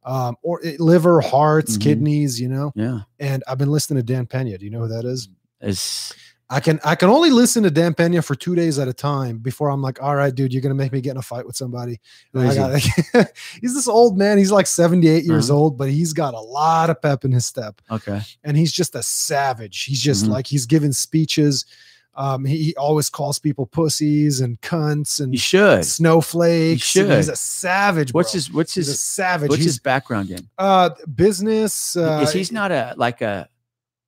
Um, 0.03 0.35
or 0.41 0.59
eh, 0.63 0.77
liver, 0.79 1.21
hearts, 1.21 1.77
Mhm. 1.77 1.81
kidneys, 1.81 2.39
you 2.41 2.47
know. 2.49 2.71
yeah, 2.75 3.01
And 3.19 3.43
I've 3.47 3.57
been 3.59 3.69
listening 3.71 3.97
to 3.97 4.03
Dan 4.13 4.25
Pena. 4.25 4.57
Do 4.57 4.65
you 4.65 4.71
know 4.71 4.79
who 4.81 4.87
that 4.87 5.05
is? 5.05 5.29
it's 5.61 6.13
I 6.49 6.59
can 6.59 6.81
I 6.83 6.95
can 6.95 7.07
only 7.09 7.29
listen 7.29 7.63
to 7.63 7.71
Dan 7.71 7.93
Pena 7.93 8.21
for 8.21 8.35
two 8.35 8.55
days 8.55 8.77
at 8.77 8.87
a 8.89 8.93
time 8.93 9.37
before 9.37 9.69
I'm 9.69 9.81
like, 9.81 10.01
all 10.03 10.15
right, 10.17 10.33
dude, 10.35 10.51
you're 10.51 10.61
gonna 10.61 10.75
make 10.75 10.91
me 10.91 10.99
get 10.99 11.11
in 11.11 11.17
a 11.17 11.21
fight 11.21 11.45
with 11.47 11.55
somebody. 11.55 12.01
I 12.35 12.45
is 12.47 12.55
he? 12.55 13.03
got- 13.13 13.27
he's 13.61 13.73
this 13.73 13.87
old 13.87 14.17
man. 14.17 14.37
He's 14.37 14.51
like 14.51 14.67
78 14.67 15.23
years 15.23 15.49
Uh-huh. 15.49 15.59
old, 15.59 15.77
but 15.77 15.89
he's 15.89 16.11
got 16.13 16.33
a 16.33 16.39
lot 16.41 16.89
of 16.89 17.01
pep 17.01 17.23
in 17.23 17.31
his 17.31 17.45
step. 17.45 17.79
okay. 17.89 18.21
and 18.43 18.57
he's 18.57 18.73
just 18.73 18.95
a 18.95 19.03
savage. 19.03 19.83
He's 19.83 20.01
just 20.01 20.25
Mhm. 20.25 20.29
like 20.29 20.47
he's 20.47 20.65
giving 20.65 20.91
speeches. 20.91 21.65
Um, 22.13 22.43
he, 22.43 22.57
he 22.63 22.75
always 22.75 23.09
calls 23.09 23.39
people 23.39 23.65
pussies 23.65 24.41
and 24.41 24.59
cunts 24.61 25.21
and 25.21 25.33
You 25.33 25.39
should. 25.39 25.85
snowflakes. 25.85 26.93
You 26.95 27.03
and 27.05 27.13
He's 27.13 27.29
a 27.29 27.35
savage. 27.35 28.13
What's 28.13 28.33
his 28.33 28.51
What's 28.51 28.73
He's 28.73 28.87
his 28.87 28.99
savage. 28.99 29.49
What's 29.49 29.59
he's 29.63 29.73
his 29.73 29.79
background 29.79 30.29
in? 30.29 30.47
uh 30.57 30.89
business. 31.15 31.95
Uh, 31.95 32.19
is 32.23 32.33
he's 32.33 32.51
not 32.51 32.71
a 32.71 32.93
like 32.97 33.21
a, 33.21 33.47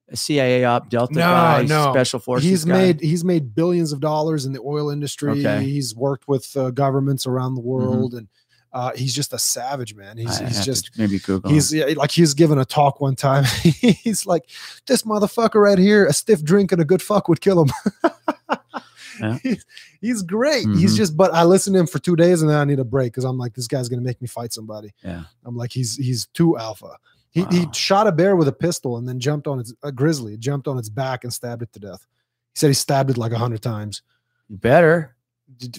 a 0.09 0.17
CIA 0.17 0.65
op 0.65 0.89
Delta 0.89 1.13
No, 1.13 1.19
guy, 1.21 1.63
no. 1.63 1.91
special 1.93 2.19
forces? 2.19 2.49
he's 2.49 2.65
guy? 2.65 2.73
made 2.73 2.99
he's 3.01 3.23
made 3.23 3.55
billions 3.55 3.93
of 3.93 3.99
dollars 4.01 4.45
in 4.45 4.51
the 4.51 4.59
oil 4.61 4.89
industry. 4.89 5.31
Okay. 5.31 5.63
He's 5.63 5.95
worked 5.95 6.27
with 6.27 6.55
uh, 6.57 6.71
governments 6.71 7.25
around 7.25 7.55
the 7.55 7.61
world, 7.61 8.13
and 8.15 8.27
uh, 8.73 8.91
he's 8.95 9.13
just 9.13 9.33
a 9.33 9.39
savage 9.39 9.95
man. 9.95 10.17
He's 10.17 10.38
he's 10.39 10.65
just 10.65 10.97
maybe 10.97 11.19
Google. 11.19 11.51
He's 11.51 11.73
yeah, 11.73 11.86
like 11.95 12.12
he's 12.12 12.33
given 12.33 12.57
a 12.57 12.65
talk 12.65 12.99
one 12.99 13.15
time. 13.15 13.43
he's 13.63 14.25
like, 14.25 14.49
this 14.88 15.03
motherfucker 15.03 15.62
right 15.62 15.77
here, 15.77 16.05
a 16.05 16.13
stiff 16.13 16.43
drink 16.43 16.71
and 16.71 16.81
a 16.81 16.86
good 16.86 17.01
fuck 17.01 17.27
would 17.29 17.41
kill 17.41 17.63
him. 17.63 17.71
Yeah. 19.19 19.38
He's, 19.43 19.65
he's 20.01 20.21
great. 20.23 20.65
He's 20.69 20.95
Mhm. 20.95 20.97
just, 20.97 21.15
but 21.15 21.31
I 21.36 21.43
listened 21.43 21.75
to 21.75 21.79
him 21.81 21.86
for 21.86 21.99
two 21.99 22.15
days 22.15 22.41
and 22.41 22.49
then 22.49 22.57
I 22.57 22.63
need 22.65 22.79
a 22.79 22.83
break 22.83 23.13
because 23.13 23.25
I'm 23.25 23.38
like, 23.38 23.53
this 23.53 23.67
guy's 23.67 23.88
gonna 23.88 24.01
make 24.01 24.19
me 24.23 24.27
fight 24.27 24.51
somebody. 24.51 24.91
Yeah. 25.03 25.25
I'm 25.45 25.55
like, 25.55 25.71
he's 25.71 25.95
he's 25.95 26.25
too 26.33 26.57
alpha. 26.57 26.97
He, 27.29 27.45
he 27.51 27.67
shot 27.73 28.07
a 28.07 28.12
bear 28.12 28.36
with 28.36 28.47
a 28.47 28.51
pistol 28.53 28.97
and 28.97 29.07
then 29.07 29.19
jumped 29.19 29.45
on 29.47 29.59
its 29.59 29.71
a 29.83 29.91
grizzly, 29.91 30.36
jumped 30.38 30.67
on 30.67 30.79
its 30.79 30.89
back 30.89 31.23
and 31.23 31.31
stabbed 31.31 31.62
it 31.62 31.71
to 31.73 31.79
death. 31.79 32.07
He 32.53 32.59
said 32.59 32.67
he 32.69 32.73
stabbed 32.73 33.12
it 33.12 33.17
like 33.17 33.31
a 33.31 33.38
hundred 33.38 33.62
times. 33.62 34.01
Better. 34.49 35.15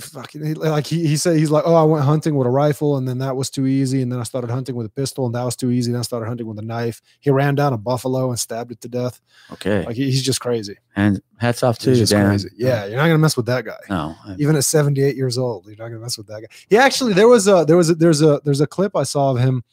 Fucking 0.01 0.55
like 0.55 0.87
he, 0.87 1.07
he 1.07 1.17
said 1.17 1.37
he's 1.37 1.51
like 1.51 1.65
oh 1.67 1.75
I 1.75 1.83
went 1.83 2.05
hunting 2.05 2.35
with 2.37 2.47
a 2.47 2.51
rifle 2.51 2.97
and 2.97 3.07
then 3.09 3.19
that 3.19 3.37
was 3.37 3.51
too 3.51 3.67
easy 3.67 4.03
and 4.03 4.11
then 4.13 4.19
I 4.21 4.23
started 4.23 4.51
hunting 4.51 4.75
with 4.75 4.87
a 4.87 4.91
pistol 4.91 5.27
and 5.27 5.35
that 5.35 5.43
was 5.45 5.57
too 5.57 5.71
easy 5.71 5.91
and 5.91 5.95
then 5.95 6.01
I 6.01 6.03
started 6.03 6.27
hunting 6.27 6.47
with 6.47 6.59
a 6.59 6.63
knife. 6.63 7.03
He 7.21 7.31
ran 7.31 7.55
down 7.55 7.73
a 7.73 7.77
buffalo 7.79 8.31
and 8.31 8.39
stabbed 8.39 8.73
it 8.73 8.81
to 8.83 8.89
death. 8.89 9.21
Okay. 9.53 9.85
Like 9.85 9.97
he- 9.97 10.07
he's 10.11 10.23
just 10.23 10.41
crazy. 10.41 10.77
and 10.97 11.21
hats 11.39 11.63
off 11.63 11.79
to 11.81 11.91
you, 11.93 12.07
Dan. 12.07 12.27
crazy. 12.29 12.51
Yeah, 12.57 12.87
you're 12.87 12.97
not 12.97 13.05
gonna 13.07 13.19
mess 13.19 13.37
with 13.37 13.47
that 13.47 13.65
guy. 13.65 13.77
No. 13.91 14.15
I- 14.25 14.37
Even 14.39 14.57
at 14.57 14.65
78 14.65 15.17
years 15.17 15.37
old, 15.39 15.67
you're 15.67 15.77
not 15.77 15.89
gonna 15.89 15.99
mess 16.01 16.17
with 16.19 16.27
that 16.29 16.41
guy. 16.43 16.49
He 16.69 16.77
actually 16.77 17.13
there 17.13 17.29
was 17.29 17.47
a 17.49 17.65
there 17.67 17.77
was 17.77 17.91
a, 17.91 17.95
there's 17.95 18.23
a 18.23 18.41
there's 18.45 18.61
a 18.61 18.67
clip 18.67 18.95
I 18.97 19.03
saw 19.03 19.33
of 19.33 19.39
him 19.39 19.65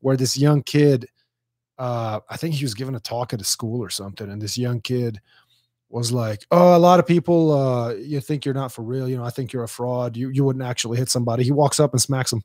where 0.00 0.16
this 0.16 0.36
young 0.38 0.62
kid, 0.62 1.06
uh, 1.78 2.20
I 2.28 2.36
think 2.36 2.54
he 2.54 2.64
was 2.64 2.74
giving 2.74 2.94
a 2.94 3.00
talk 3.00 3.32
at 3.32 3.40
a 3.40 3.44
school 3.44 3.82
or 3.82 3.90
something, 3.90 4.30
and 4.30 4.40
this 4.40 4.56
young 4.58 4.80
kid 4.80 5.20
was 5.90 6.12
like, 6.12 6.46
"Oh, 6.50 6.76
a 6.76 6.78
lot 6.78 7.00
of 7.00 7.06
people, 7.06 7.52
uh, 7.52 7.94
you 7.94 8.20
think 8.20 8.44
you're 8.44 8.54
not 8.54 8.72
for 8.72 8.82
real. 8.82 9.08
You 9.08 9.16
know, 9.16 9.24
I 9.24 9.30
think 9.30 9.52
you're 9.52 9.64
a 9.64 9.68
fraud. 9.68 10.16
You 10.16 10.30
you 10.30 10.44
wouldn't 10.44 10.64
actually 10.64 10.98
hit 10.98 11.10
somebody." 11.10 11.42
He 11.44 11.50
walks 11.52 11.80
up 11.80 11.92
and 11.92 12.00
smacks 12.00 12.32
him. 12.32 12.42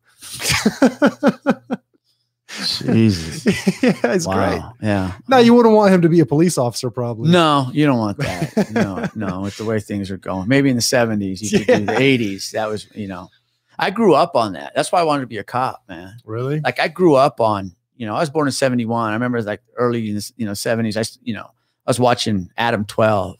Jesus. 2.77 3.45
yeah, 3.83 3.93
it's 4.13 4.25
great. 4.25 4.59
Wow. 4.59 4.73
Yeah. 4.81 5.13
No, 5.27 5.37
you 5.39 5.53
wouldn't 5.53 5.75
want 5.75 5.93
him 5.93 6.01
to 6.03 6.09
be 6.09 6.19
a 6.19 6.25
police 6.25 6.57
officer, 6.57 6.89
probably. 6.89 7.29
No, 7.31 7.69
you 7.73 7.85
don't 7.85 7.97
want 7.97 8.17
that. 8.19 8.71
No, 8.71 9.07
no, 9.15 9.41
with 9.41 9.57
the 9.57 9.65
way 9.65 9.79
things 9.79 10.09
are 10.11 10.17
going. 10.17 10.47
Maybe 10.47 10.69
in 10.69 10.75
the 10.75 10.81
70s, 10.81 11.41
you 11.41 11.59
could 11.59 11.67
do 11.67 11.85
the 11.85 11.91
80s. 11.93 12.51
That 12.51 12.69
was, 12.69 12.87
you 12.95 13.07
know, 13.07 13.29
I 13.77 13.89
grew 13.91 14.13
up 14.13 14.35
on 14.35 14.53
that. 14.53 14.73
That's 14.75 14.91
why 14.91 15.01
I 15.01 15.03
wanted 15.03 15.21
to 15.21 15.27
be 15.27 15.37
a 15.37 15.43
cop, 15.43 15.83
man. 15.89 16.15
really. 16.23 16.61
Like 16.61 16.79
I 16.79 16.87
grew 16.87 17.15
up 17.15 17.41
on, 17.41 17.75
you 17.97 18.05
know, 18.05 18.15
I 18.15 18.19
was 18.19 18.29
born 18.29 18.47
in 18.47 18.51
71. 18.51 19.09
I 19.09 19.13
remember 19.13 19.41
like 19.41 19.61
early 19.75 20.09
in 20.09 20.15
the, 20.15 20.31
you 20.37 20.45
know, 20.45 20.53
70s, 20.53 20.97
I 20.97 21.03
you 21.23 21.33
know, 21.33 21.49
I 21.85 21.89
was 21.89 21.99
watching 21.99 22.49
Adam 22.57 22.85
12 22.85 23.37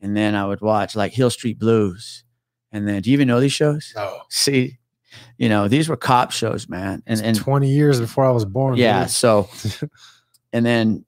and 0.00 0.16
then 0.16 0.34
I 0.34 0.46
would 0.46 0.60
watch 0.60 0.96
like 0.96 1.12
Hill 1.12 1.30
Street 1.30 1.58
Blues. 1.58 2.24
And 2.72 2.86
then, 2.86 3.00
do 3.02 3.10
you 3.10 3.14
even 3.14 3.28
know 3.28 3.40
these 3.40 3.52
shows? 3.52 3.92
No, 3.96 4.20
See, 4.28 4.78
you 5.38 5.48
know, 5.48 5.68
these 5.68 5.88
were 5.88 5.96
cop 5.96 6.30
shows, 6.32 6.68
man. 6.68 7.02
And, 7.06 7.22
and 7.22 7.36
20 7.36 7.68
years 7.68 8.00
before 8.00 8.24
I 8.24 8.30
was 8.30 8.44
born. 8.44 8.76
yeah. 8.76 9.02
dude. 9.04 9.10
So, 9.10 9.48
and 10.52 10.66
then, 10.66 11.04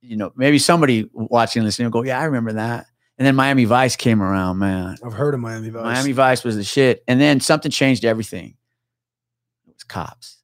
you 0.00 0.16
know, 0.16 0.32
maybe 0.36 0.58
somebody 0.58 1.08
watching 1.12 1.64
this 1.64 1.78
will 1.78 1.90
go, 1.90 2.02
yeah, 2.02 2.18
I 2.18 2.24
remember 2.24 2.54
that. 2.54 2.86
And 3.16 3.26
then 3.26 3.34
Miami 3.34 3.64
Vice 3.64 3.96
came 3.96 4.22
around, 4.22 4.58
man. 4.58 4.96
I've 5.04 5.12
heard 5.12 5.34
of 5.34 5.40
Miami 5.40 5.70
Vice. 5.70 5.82
Miami 5.82 6.12
Vice 6.12 6.44
was 6.44 6.56
the 6.56 6.64
shit. 6.64 7.02
And 7.08 7.20
then 7.20 7.40
something 7.40 7.70
changed 7.70 8.04
everything. 8.04 8.54
It 9.66 9.74
was 9.74 9.84
cops, 9.84 10.38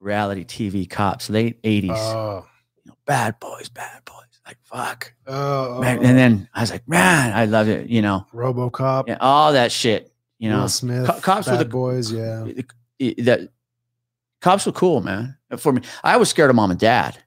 reality 0.00 0.44
TV 0.44 0.88
cops, 0.88 1.30
late 1.30 1.62
80s. 1.62 1.90
Oh, 1.90 2.46
you 2.84 2.90
know, 2.90 2.96
bad 3.06 3.40
boys, 3.40 3.68
bad 3.68 4.04
boys. 4.04 4.15
Like, 4.46 4.58
fuck. 4.62 5.12
oh, 5.26 5.80
Man, 5.80 5.98
oh, 5.98 6.02
and 6.02 6.10
oh. 6.12 6.14
then 6.14 6.48
I 6.54 6.60
was 6.60 6.70
like, 6.70 6.88
man, 6.88 7.32
I 7.32 7.46
love 7.46 7.68
it. 7.68 7.88
You 7.90 8.00
know, 8.02 8.26
RoboCop. 8.32 9.08
yeah, 9.08 9.16
all 9.20 9.52
that 9.54 9.72
shit. 9.72 10.12
You 10.38 10.50
know, 10.50 10.60
Will 10.60 10.68
Smith. 10.68 11.06
co- 11.06 11.20
cops 11.20 11.48
were 11.48 11.56
the- 11.56 11.64
boys. 11.64 12.12
Yeah. 12.12 12.46
that 13.18 13.48
cops 14.40 14.66
were 14.66 14.72
cool, 14.72 15.00
man. 15.00 15.36
For 15.56 15.72
me, 15.72 15.82
I 16.04 16.16
was 16.16 16.28
scared 16.30 16.50
of 16.50 16.56
mom 16.56 16.70
and 16.70 16.78
dad. 16.80 17.18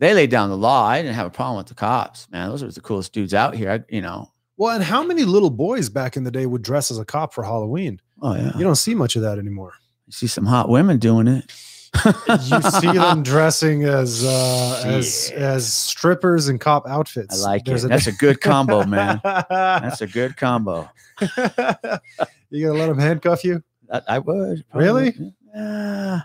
They 0.00 0.14
laid 0.14 0.30
down 0.30 0.50
the 0.50 0.56
law. 0.56 0.86
I 0.86 1.00
didn't 1.02 1.14
have 1.14 1.26
a 1.26 1.30
problem 1.30 1.58
with 1.58 1.66
the 1.66 1.74
cops, 1.74 2.28
man. 2.30 2.48
Those 2.50 2.62
were 2.64 2.70
the 2.70 2.80
coolest 2.80 3.12
dudes 3.12 3.32
out 3.34 3.54
here. 3.54 3.70
I, 3.70 3.84
you 3.94 4.00
know. 4.00 4.30
Well, 4.56 4.74
and 4.74 4.84
how 4.84 5.02
many 5.02 5.24
little 5.24 5.50
boys 5.50 5.88
back 5.88 6.16
in 6.16 6.24
the 6.24 6.30
day 6.30 6.46
would 6.46 6.62
dress 6.62 6.90
as 6.90 6.98
a 6.98 7.04
cop 7.04 7.34
for 7.34 7.42
Halloween? 7.44 8.00
Oh 8.22 8.34
yeah. 8.34 8.52
You 8.56 8.64
don't 8.64 8.76
see 8.76 8.94
much 8.94 9.16
of 9.16 9.22
that 9.22 9.38
anymore. 9.38 9.72
You 10.06 10.12
see 10.12 10.26
some 10.26 10.46
hot 10.46 10.68
women 10.68 10.98
doing 10.98 11.26
it. 11.28 11.52
You 12.44 12.60
see 12.62 12.92
them 12.92 13.22
dressing 13.22 13.84
as 13.84 14.24
uh, 14.24 14.82
as 14.84 15.30
as 15.34 15.72
strippers 15.72 16.48
and 16.48 16.60
cop 16.60 16.86
outfits. 16.86 17.42
I 17.42 17.48
like 17.48 17.64
There's 17.64 17.84
it. 17.84 17.88
That's 17.88 18.06
a 18.06 18.12
good 18.12 18.40
combo, 18.40 18.84
man. 18.86 19.20
That's 19.24 20.00
a 20.00 20.06
good 20.06 20.36
combo. 20.36 20.90
you 21.20 22.66
gonna 22.66 22.78
let 22.78 22.86
them 22.86 22.98
handcuff 22.98 23.44
you? 23.44 23.62
I, 23.92 24.02
I 24.08 24.18
would. 24.18 24.64
Really? 24.74 25.12
probably. 25.12 26.22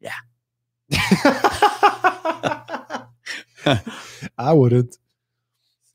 Yeah. 0.00 0.12
I 4.38 4.52
wouldn't. 4.52 4.98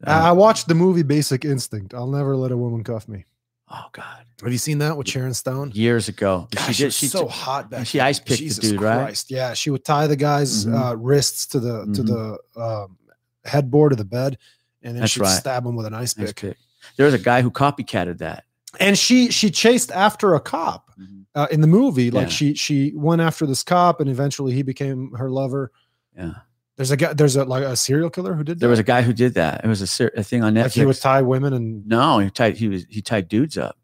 I 0.04 0.32
watched 0.32 0.67
the 0.67 0.76
movie 0.76 1.04
Basic 1.04 1.46
Instinct. 1.46 1.94
I'll 1.94 2.08
never 2.08 2.36
let 2.36 2.52
a 2.52 2.58
woman 2.58 2.84
cuff 2.84 3.08
me. 3.08 3.26
Oh 3.71 3.86
God. 3.91 4.25
Have 4.43 4.51
you 4.51 4.57
seen 4.57 4.79
that 4.79 4.97
with 4.97 5.07
Sharon 5.07 5.34
Stone? 5.34 5.71
Years 5.73 6.07
ago. 6.10 6.47
Gosh, 6.51 6.75
she, 6.75 6.86
was 6.86 6.95
so 6.95 7.27
hot 7.27 7.69
back. 7.69 7.86
she 7.86 7.99
ice 7.99 8.17
picked 8.19 8.29
the 8.29 8.36
Jesus 8.38 8.69
dude, 8.71 8.81
right? 8.81 9.03
Christ. 9.03 9.29
Yeah, 9.31 9.53
she 9.53 9.69
would 9.69 9.86
tie 9.86 10.07
the 10.07 10.15
guy's 10.15 10.65
Mhm. 10.65 10.73
uh, 10.91 10.95
wrists 10.97 11.45
to 11.47 11.60
the 11.60 11.86
to 11.93 12.03
Mhm. 12.03 12.38
the 12.55 12.62
um, 12.62 12.97
headboard 13.45 13.91
of 13.91 13.97
the 13.99 14.05
bed, 14.05 14.38
and 14.81 14.95
then 14.95 15.01
That's 15.01 15.12
she'd 15.13 15.21
right. 15.21 15.29
stab 15.39 15.65
him 15.65 15.75
with 15.75 15.86
an 15.86 15.93
ice 15.93 16.17
Ice 16.17 16.27
pick. 16.27 16.36
pick. 16.36 16.57
There 16.97 17.05
was 17.05 17.13
a 17.13 17.19
guy 17.19 17.41
who 17.43 17.51
copycatted 17.51 18.17
that. 18.19 18.45
And 18.79 18.97
she 18.97 19.29
she 19.31 19.51
chased 19.51 19.91
after 19.91 20.34
a 20.34 20.39
cop 20.39 20.91
uh, 21.36 21.47
in 21.51 21.62
the 21.62 21.67
movie. 21.67 22.10
Like 22.10 22.27
Yeah. 22.27 22.34
she 22.34 22.53
she 22.55 22.93
went 22.95 23.21
after 23.21 23.45
this 23.45 23.63
cop, 23.63 23.99
and 24.01 24.10
eventually 24.10 24.53
he 24.53 24.63
became 24.63 25.12
her 25.17 25.29
lover. 25.29 25.71
Yeah. 26.17 26.34
There's 26.82 26.89
a 26.91 26.98
guy. 26.98 27.13
There's 27.13 27.36
a 27.36 27.46
like 27.46 27.63
a 27.63 27.76
serial 27.76 28.10
killer 28.10 28.34
who 28.34 28.44
did 28.44 28.58
that. 28.58 28.60
There 28.62 28.70
was 28.70 28.80
a 28.80 28.84
guy 28.84 29.04
who 29.04 29.13
did 29.13 29.36
that. 29.36 29.63
It 29.63 29.67
was 29.67 29.82
a, 29.84 29.88
ser- 29.88 30.12
a 30.17 30.24
thing 30.24 30.44
on 30.44 30.56
Netflix. 30.56 30.63
like 30.63 30.72
he 30.74 30.86
would 30.88 31.00
tie 31.00 31.22
women 31.22 31.54
and 31.54 31.86
no, 31.88 32.17
he 32.17 32.32
tied 32.32 32.58
he 32.58 32.67
was 32.70 32.86
he 32.89 33.04
tied 33.04 33.28
dudes 33.28 33.56
up. 33.56 33.78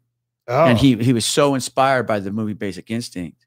oh, 0.48 0.64
And 0.64 0.76
he 0.76 0.96
he 0.96 1.12
was 1.12 1.24
so 1.24 1.54
inspired 1.54 2.08
by 2.08 2.18
the 2.18 2.32
movie 2.32 2.54
Basic 2.54 2.90
Instinct 2.90 3.46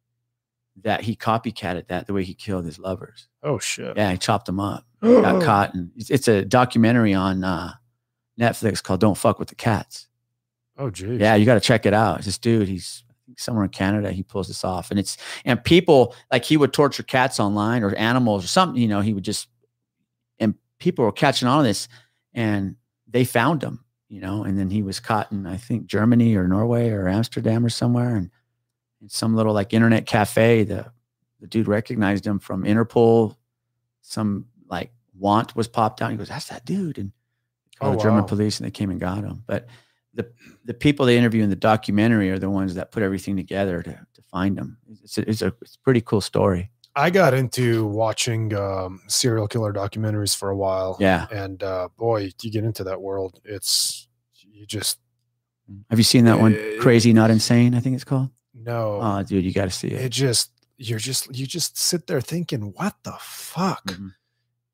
that 0.83 1.01
he 1.01 1.17
copycatted 1.17 1.87
that 1.89 2.07
the 2.07 2.13
way 2.13 2.23
he 2.23 2.33
killed 2.33 2.63
his 2.63 2.79
lovers. 2.79 3.27
oh 3.43 3.59
shit. 3.59 3.97
Yeah, 3.97 4.09
he 4.13 4.17
chopped 4.17 4.45
them 4.45 4.61
up. 4.61 4.85
Got 5.03 5.43
caught 5.43 5.73
and 5.73 5.91
it's, 5.97 6.09
it's 6.09 6.27
a 6.29 6.45
documentary 6.45 7.13
on 7.13 7.43
uh, 7.43 7.73
Netflix 8.39 8.81
called 8.81 9.01
Don't 9.01 9.17
Fuck 9.17 9.37
with 9.37 9.49
the 9.49 9.55
Cats. 9.55 10.07
Oh 10.77 10.89
geez. 10.89 11.19
Yeah, 11.19 11.35
you 11.35 11.45
got 11.45 11.55
to 11.55 11.59
check 11.59 11.85
it 11.85 11.93
out. 11.93 12.21
This 12.21 12.37
dude, 12.37 12.69
he's 12.69 13.03
somewhere 13.37 13.63
in 13.63 13.69
Canada. 13.69 14.11
He 14.11 14.23
pulls 14.23 14.47
this 14.47 14.63
off, 14.63 14.91
and 14.91 14.99
it's 14.99 15.17
and 15.45 15.63
people 15.63 16.15
like 16.31 16.45
he 16.45 16.57
would 16.57 16.73
torture 16.73 17.03
cats 17.03 17.39
online 17.39 17.83
or 17.83 17.93
animals 17.95 18.43
or 18.43 18.47
something. 18.47 18.81
You 18.81 18.87
know, 18.87 19.01
he 19.01 19.13
would 19.13 19.23
just 19.23 19.47
and 20.39 20.55
people 20.79 21.05
were 21.05 21.11
catching 21.11 21.47
on 21.47 21.63
to 21.63 21.67
this, 21.67 21.87
and 22.33 22.75
they 23.07 23.23
found 23.23 23.63
him. 23.63 23.83
You 24.09 24.19
know, 24.19 24.43
and 24.43 24.59
then 24.59 24.69
he 24.69 24.83
was 24.83 24.99
caught 24.99 25.31
in 25.31 25.47
I 25.47 25.57
think 25.57 25.85
Germany 25.85 26.35
or 26.35 26.47
Norway 26.47 26.89
or 26.89 27.07
Amsterdam 27.07 27.65
or 27.65 27.69
somewhere, 27.69 28.15
and 28.15 28.29
in 29.01 29.09
some 29.09 29.35
little 29.35 29.53
like 29.53 29.73
internet 29.73 30.05
cafe. 30.05 30.63
The 30.63 30.91
the 31.39 31.47
dude 31.47 31.67
recognized 31.67 32.25
him 32.25 32.39
from 32.39 32.63
Interpol. 32.63 33.35
Some 34.01 34.47
like 34.67 34.91
want 35.17 35.55
was 35.55 35.67
popped 35.67 36.01
out. 36.01 36.11
He 36.11 36.17
goes, 36.17 36.29
"That's 36.29 36.47
that 36.49 36.65
dude," 36.65 36.97
and 36.97 37.11
called 37.79 37.95
Oh, 37.95 37.97
the 37.97 38.03
German 38.03 38.25
police, 38.25 38.59
and 38.59 38.67
they 38.67 38.71
came 38.71 38.89
and 38.89 38.99
got 38.99 39.23
him. 39.23 39.43
But 39.45 39.67
the 40.13 40.29
the 40.65 40.73
people 40.73 41.05
they 41.05 41.17
interview 41.17 41.43
in 41.43 41.49
the 41.49 41.55
documentary 41.55 42.29
are 42.31 42.39
the 42.39 42.49
ones 42.49 42.75
that 42.75 42.91
put 42.91 43.03
everything 43.03 43.35
together 43.37 43.81
to, 43.83 43.91
to 43.91 44.21
find 44.31 44.57
them. 44.57 44.77
It's 45.03 45.17
a, 45.17 45.29
it's 45.29 45.41
a 45.41 45.53
it's 45.61 45.75
a 45.75 45.79
pretty 45.79 46.01
cool 46.01 46.21
story. 46.21 46.69
I 46.95 47.09
got 47.09 47.33
into 47.33 47.85
watching 47.85 48.53
um, 48.53 48.99
serial 49.07 49.47
killer 49.47 49.71
documentaries 49.71 50.35
for 50.35 50.49
a 50.49 50.55
while. 50.57 50.97
Yeah. 50.99 51.27
And 51.31 51.63
uh, 51.63 51.87
boy, 51.97 52.31
you 52.41 52.51
get 52.51 52.65
into 52.65 52.83
that 52.83 52.99
world, 53.01 53.39
it's 53.45 54.09
you 54.41 54.65
just 54.65 54.99
Have 55.89 55.97
you 55.99 56.03
seen 56.03 56.25
that 56.25 56.39
one? 56.39 56.53
Uh, 56.53 56.81
Crazy, 56.81 57.13
not 57.13 57.31
insane. 57.31 57.75
I 57.75 57.79
think 57.79 57.95
it's 57.95 58.03
called. 58.03 58.29
No. 58.53 58.99
Oh, 59.01 59.23
dude, 59.23 59.45
you 59.45 59.53
got 59.53 59.65
to 59.65 59.71
see 59.71 59.87
it 59.87 60.01
it. 60.01 60.09
just 60.11 60.51
you're 60.77 60.99
just 60.99 61.33
you 61.33 61.47
just 61.47 61.77
sit 61.77 62.07
there 62.07 62.19
thinking, 62.19 62.73
what 62.75 62.95
the 63.03 63.13
fuck 63.19 63.85
Mhm, 63.85 64.11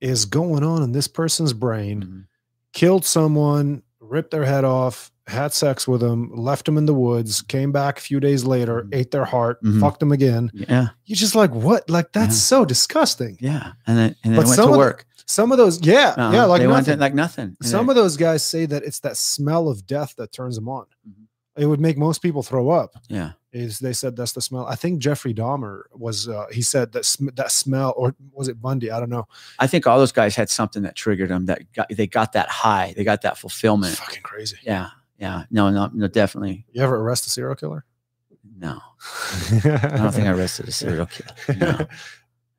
is 0.02 0.26
going 0.26 0.64
on 0.64 0.82
in 0.82 0.94
this 0.94 1.08
person's 1.08 1.54
brain? 1.54 2.02
mhm. 2.02 2.26
Killed 2.74 3.06
someone, 3.06 3.84
ripped 4.00 4.32
their 4.32 4.46
head 4.46 4.64
off, 4.66 5.12
had 5.28 5.54
sex 5.54 5.88
with 5.88 6.02
them, 6.02 6.32
left 6.34 6.66
them 6.66 6.78
in 6.78 6.86
the 6.86 6.94
woods, 6.94 7.42
came 7.42 7.72
back 7.72 7.98
a 7.98 8.02
few 8.02 8.20
days 8.20 8.46
later, 8.46 8.84
Mhm. 8.84 8.96
ate 8.96 9.12
their 9.12 9.26
heart, 9.26 9.62
Mhm. 9.64 9.80
fucked 9.82 10.00
them 10.00 10.12
again. 10.12 10.50
Yeah, 10.54 10.88
You're 11.06 11.16
just 11.18 11.36
like, 11.36 11.54
what? 11.54 11.90
Like 11.90 12.12
that's 12.14 12.36
Yeah. 12.36 12.60
so 12.60 12.66
disgusting. 12.66 13.38
yeah, 13.42 13.74
and 13.86 13.98
then 13.98 14.16
and 14.24 14.34
then 14.34 14.40
But 14.42 14.46
went 14.48 14.56
some 14.56 14.66
to 14.66 14.70
of 14.70 14.74
the- 14.74 14.78
work. 14.80 15.06
Some 15.30 15.52
of 15.52 15.58
those, 15.58 15.82
yeah, 15.86 16.16
Uh-huh. 16.18 16.32
yeah, 16.34 16.46
like 16.46 16.62
they 16.62 16.68
went 16.68 16.88
nothing. 16.88 16.98
to, 16.98 17.02
like 17.02 17.14
nothing. 17.14 17.58
Some 17.62 17.90
of 17.90 17.96
those 17.98 18.16
guys 18.16 18.44
say 18.44 18.66
that 18.66 18.84
it's 18.84 19.00
that 19.02 19.18
smell 19.18 19.68
of 19.68 19.86
death 19.86 20.14
that 20.18 20.32
turns 20.32 20.56
them 20.56 20.70
on. 20.70 20.86
Mhm. 21.08 21.26
It 21.58 21.66
would 21.66 21.82
make 21.82 21.98
most 21.98 22.22
people 22.22 22.44
throw 22.44 22.70
up. 22.70 22.92
yeah, 23.10 23.32
Is 23.52 23.80
they 23.80 23.92
said 23.92 24.16
that's 24.16 24.34
the 24.34 24.42
smell. 24.42 24.66
I 24.68 24.76
think 24.76 25.00
Jeffrey 25.00 25.34
Dahmer 25.34 25.82
was. 25.92 26.30
Uh, 26.30 26.46
he 26.52 26.62
said 26.62 26.92
that 26.92 27.04
sm- 27.06 27.30
that 27.36 27.52
smell, 27.52 27.94
or 27.98 28.14
was 28.32 28.48
it 28.48 28.62
Bundy? 28.62 28.92
I 28.92 29.00
don't 29.00 29.10
know. 29.10 29.28
I 29.58 29.66
think 29.66 29.88
all 29.88 29.98
those 29.98 30.12
guys 30.12 30.36
had 30.36 30.50
something 30.52 30.84
that 30.84 30.96
triggered 30.96 31.30
them. 31.30 31.48
That 31.48 31.70
got, 31.74 31.88
they 31.90 32.06
got 32.06 32.34
that 32.34 32.48
high. 32.50 32.94
They 32.96 33.04
got 33.04 33.24
that 33.24 33.38
fulfillment. 33.40 33.96
Fucking 33.96 34.22
crazy. 34.22 34.58
Yeah, 34.64 34.90
yeah. 35.18 35.44
No, 35.50 35.70
no, 35.70 35.90
no. 35.94 36.08
Definitely 36.08 36.66
You 36.72 36.82
ever 36.84 36.96
arrest 36.96 37.26
a 37.28 37.30
serial 37.30 37.56
killer? 37.56 37.86
no. 38.58 38.80
I 39.52 39.98
don't 39.98 40.12
think 40.14 40.28
I 40.28 40.32
arrested 40.32 40.68
a 40.68 40.72
serial 40.72 41.06
killer. 41.06 41.58
No, 41.60 41.88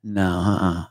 no. 0.03 0.29
Uh-uh. 0.29 0.85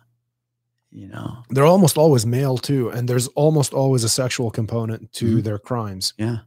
You 0.91 1.09
know. 1.09 1.43
They're 1.51 1.65
almost 1.67 1.97
always 1.99 2.25
male 2.27 2.59
too, 2.59 2.89
and 2.91 3.09
there's 3.09 3.29
almost 3.29 3.73
always 3.75 4.05
a 4.05 4.09
sexual 4.09 4.51
component 4.51 5.13
to 5.15 5.39
Mhm. 5.39 5.43
their 5.45 5.59
crimes. 5.59 6.15
Yeah. 6.19 6.39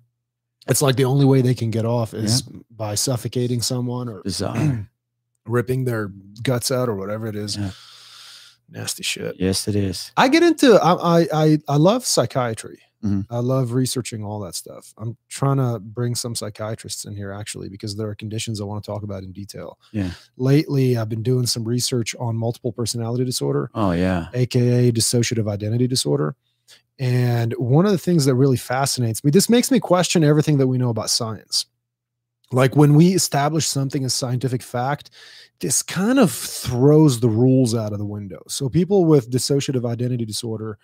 It's 0.67 0.82
like 0.82 0.95
the 0.95 1.05
only 1.05 1.26
way 1.26 1.41
they 1.41 1.55
can 1.55 1.72
get 1.72 1.86
off 1.86 2.13
is 2.13 2.43
by 2.69 2.95
suffocating 2.95 3.61
someone 3.61 4.07
or 4.09 4.22
ripping 5.45 5.86
their 5.86 6.11
guts 6.43 6.72
out 6.72 6.88
or 6.89 6.95
whatever 6.95 7.28
it 7.28 7.36
is. 7.36 7.57
Yeah. 7.57 7.72
Nasty 8.69 9.03
shit. 9.03 9.36
yes, 9.39 9.67
it 9.67 9.76
is. 9.76 10.11
I 10.15 10.28
get 10.30 10.43
into 10.43 10.76
I 10.82 11.28
I, 11.34 11.57
I 11.67 11.76
love 11.78 12.05
psychiatry. 12.05 12.80
Mhm. 13.04 13.26
I 13.30 13.39
love 13.39 13.74
researching 13.74 14.24
all 14.24 14.39
that 14.41 14.54
stuff. 14.56 14.93
I'm 14.97 15.18
trying 15.28 15.58
to 15.58 15.80
bring 15.80 16.14
some 16.16 16.36
psychiatrists 16.36 17.06
in 17.06 17.16
here 17.16 17.32
actually 17.32 17.68
because 17.70 17.95
there 17.95 18.08
are 18.08 18.16
conditions 18.16 18.62
I 18.62 18.66
want 18.66 18.84
to 18.84 18.91
talk 18.91 19.02
about 19.04 19.24
in 19.24 19.32
detail. 19.32 19.80
Yeah. 19.91 20.12
Lately, 20.38 20.97
I've 20.97 21.10
been 21.10 21.24
doing 21.24 21.47
some 21.47 21.64
research 21.64 22.16
on 22.20 22.36
multiple 22.36 22.72
personality 22.72 23.26
disorder, 23.26 23.72
Oh 23.74 23.91
yeah. 23.91 24.28
aka 24.34 24.91
dissociative 24.91 25.49
identity 25.49 25.88
disorder. 25.88 26.36
And 26.99 27.54
one 27.54 27.88
of 27.88 27.91
the 27.91 27.97
things 27.97 28.26
that 28.26 28.36
really 28.36 28.58
fascinates 28.58 29.24
me, 29.24 29.32
this 29.32 29.49
makes 29.49 29.72
me 29.72 29.80
question 29.80 30.24
everything 30.24 30.58
that 30.60 30.68
we 30.68 30.78
know 30.78 30.89
about 30.89 31.10
science. 31.10 31.66
Like 32.52 32.76
when 32.76 32.93
we 32.95 33.14
establish 33.14 33.66
something 33.66 34.04
as 34.04 34.14
scientific 34.14 34.62
fact, 34.62 35.10
this 35.62 35.82
kind 35.82 36.20
of 36.20 36.32
throws 36.32 37.20
the 37.20 37.30
rules 37.30 37.74
out 37.74 37.93
of 37.93 37.97
the 37.97 38.06
window. 38.06 38.43
So 38.47 38.70
people 38.70 39.06
with 39.06 39.32
dissociative 39.32 39.89
identity 39.89 40.26
disorder, 40.26 40.78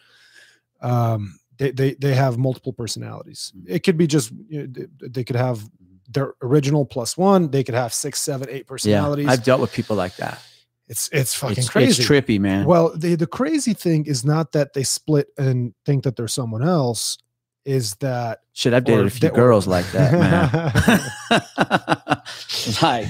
um, 0.82 1.38
they, 1.58 1.72
they 1.72 1.94
they 1.96 2.14
have 2.14 2.38
multiple 2.38 2.74
personalities. 2.74 3.52
Mm-hmm. 3.56 3.74
It 3.74 3.84
could 3.84 3.98
be 3.98 4.08
just 4.08 4.32
you 4.50 4.68
know, 4.68 4.86
they- 5.00 5.24
could 5.24 5.36
have 5.36 5.60
mm-hmm. 5.60 6.12
their 6.12 6.34
original 6.42 6.86
plus 6.86 7.18
one. 7.18 7.50
They 7.50 7.64
could 7.64 7.76
have 7.76 7.94
six, 7.94 8.22
seven, 8.22 8.48
eight 8.50 8.68
personalities. 8.68 9.26
Yeah. 9.26 9.32
I've 9.32 9.44
dealt 9.44 9.62
with 9.62 9.74
people 9.74 9.96
like 9.96 10.16
that. 10.18 10.42
it's 10.88 11.10
it's 11.12 11.34
fucking 11.36 11.58
It's, 11.58 11.70
crazy. 11.70 12.02
it's 12.02 12.10
trippy, 12.10 12.40
man. 12.40 12.66
Well, 12.66 12.96
the 12.96 13.16
the 13.16 13.28
crazy 13.28 13.74
thing 13.74 14.06
is 14.06 14.24
not 14.24 14.52
that 14.54 14.74
they 14.74 14.84
split 14.84 15.28
and 15.38 15.74
think 15.86 16.04
that 16.04 16.16
they're 16.16 16.28
someone 16.28 16.64
else. 16.64 17.18
Is 17.66 17.96
that 17.96 18.40
Shit, 18.58 18.74
I've 18.74 18.86
dated 18.86 19.04
or 19.04 19.08
a 19.08 19.12
few 19.12 19.30
girls 19.30 19.68
like 19.68 19.86
that, 19.92 20.14
man. 20.14 20.50
like, 22.82 23.06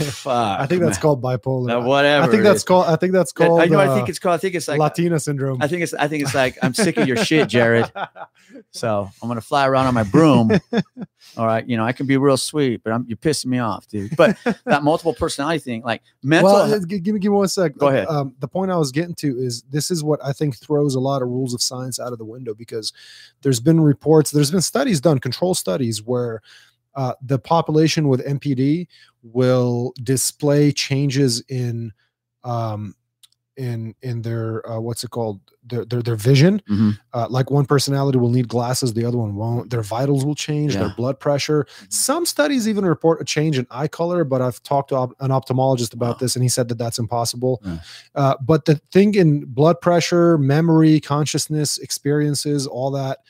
fuck. 0.00 0.60
I 0.60 0.66
think 0.66 0.82
that's 0.82 0.96
man. 0.96 1.02
called 1.02 1.22
bipolar. 1.22 1.84
Whatever. 1.84 2.26
I 2.26 2.28
think 2.28 2.42
that's 2.42 2.64
called. 2.64 2.86
I 2.86 2.96
think 2.96 3.12
that's 3.12 3.32
That- 3.34 3.46
called. 3.46 3.60
I 3.60 3.66
know. 3.66 3.78
I 3.78 3.86
uh, 3.86 3.94
think 3.94 4.08
it's 4.08 4.18
called. 4.18 4.34
I 4.34 4.38
think 4.38 4.56
it's 4.56 4.66
like. 4.66 4.80
Latina 4.80 5.20
syndrome. 5.20 5.62
I 5.62 5.68
think 5.68 5.84
it's. 5.84 5.94
I 5.94 6.08
think 6.08 6.24
it's 6.24 6.34
like. 6.34 6.58
I'm 6.62 6.74
sick 6.74 6.96
of 6.96 7.06
your 7.06 7.16
shit, 7.16 7.48
Jared. 7.48 7.92
So 8.70 9.10
I'm 9.22 9.28
gonna 9.28 9.40
fly 9.40 9.66
around 9.66 9.86
on 9.86 9.94
my 9.94 10.02
broom. 10.02 10.50
All 11.36 11.46
right, 11.46 11.66
you 11.66 11.76
know 11.76 11.84
I 11.84 11.92
can 11.92 12.06
be 12.06 12.16
real 12.16 12.36
sweet, 12.36 12.82
but 12.82 12.92
I'm 12.92 13.04
you're 13.08 13.16
pissing 13.16 13.46
me 13.46 13.58
off, 13.58 13.86
dude. 13.88 14.16
But 14.16 14.36
that 14.64 14.82
multiple 14.82 15.14
personality 15.14 15.58
thing, 15.58 15.82
like 15.82 16.02
mental. 16.22 16.52
well, 16.52 16.80
give 16.80 17.14
me 17.14 17.20
give 17.20 17.32
me 17.32 17.36
one 17.36 17.48
sec. 17.48 17.76
Go 17.76 17.88
ahead. 17.88 18.06
Um, 18.06 18.34
the 18.38 18.48
point 18.48 18.70
I 18.70 18.76
was 18.76 18.92
getting 18.92 19.14
to 19.16 19.38
is 19.38 19.62
this 19.62 19.90
is 19.90 20.02
what 20.04 20.20
I 20.24 20.32
think 20.32 20.56
throws 20.56 20.94
a 20.94 21.00
lot 21.00 21.22
of 21.22 21.28
rules 21.28 21.52
of 21.52 21.62
science 21.62 21.98
out 21.98 22.12
of 22.12 22.18
the 22.18 22.24
window 22.24 22.54
because 22.54 22.92
there's 23.42 23.60
been 23.60 23.80
reports, 23.80 24.30
there's 24.30 24.50
been 24.50 24.55
studies 24.60 25.00
done, 25.00 25.18
control 25.18 25.54
studies 25.54 26.02
where 26.02 26.42
uh, 26.94 27.14
the 27.22 27.38
population 27.38 28.08
with 28.08 28.24
MPD 28.26 28.86
will 29.22 29.92
display 30.02 30.72
changes 30.72 31.42
in 31.48 31.92
um, 32.44 32.94
in 33.56 33.94
in 34.02 34.20
their 34.20 34.68
uh, 34.70 34.78
what's 34.78 35.02
it 35.02 35.10
called 35.10 35.40
their 35.64 35.84
their, 35.86 36.02
their 36.02 36.14
vision. 36.16 36.60
Mhm. 36.70 36.98
Uh, 37.14 37.26
like 37.30 37.50
one 37.50 37.64
personality 37.64 38.18
will 38.18 38.28
need 38.30 38.48
glasses, 38.48 38.92
the 38.92 39.04
other 39.04 39.16
one 39.16 39.34
won't. 39.34 39.70
Their 39.70 39.82
vitals 39.82 40.24
will 40.26 40.34
change, 40.34 40.74
their 40.74 40.92
blood 40.96 41.18
pressure. 41.18 41.66
Some 41.88 42.26
studies 42.26 42.68
even 42.68 42.84
report 42.84 43.20
a 43.20 43.24
change 43.24 43.58
in 43.58 43.66
eye 43.70 43.88
color, 43.88 44.24
but 44.24 44.42
I've 44.42 44.62
talked 44.62 44.90
to 44.90 44.96
op- 44.96 45.14
an 45.20 45.30
ophthalmologist 45.30 45.94
about 45.94 46.16
Wow. 46.16 46.18
this, 46.20 46.36
and 46.36 46.42
he 46.42 46.48
said 46.50 46.68
that 46.68 46.76
that's 46.78 46.98
impossible. 46.98 47.62
Yeah. 47.64 47.78
Uh, 48.14 48.34
but 48.42 48.66
the 48.66 48.76
thing 48.92 49.14
in 49.14 49.46
blood 49.46 49.80
pressure, 49.80 50.36
memory, 50.38 51.00
consciousness, 51.00 51.78
experiences, 51.78 52.66
all 52.66 52.90
that, 52.92 53.20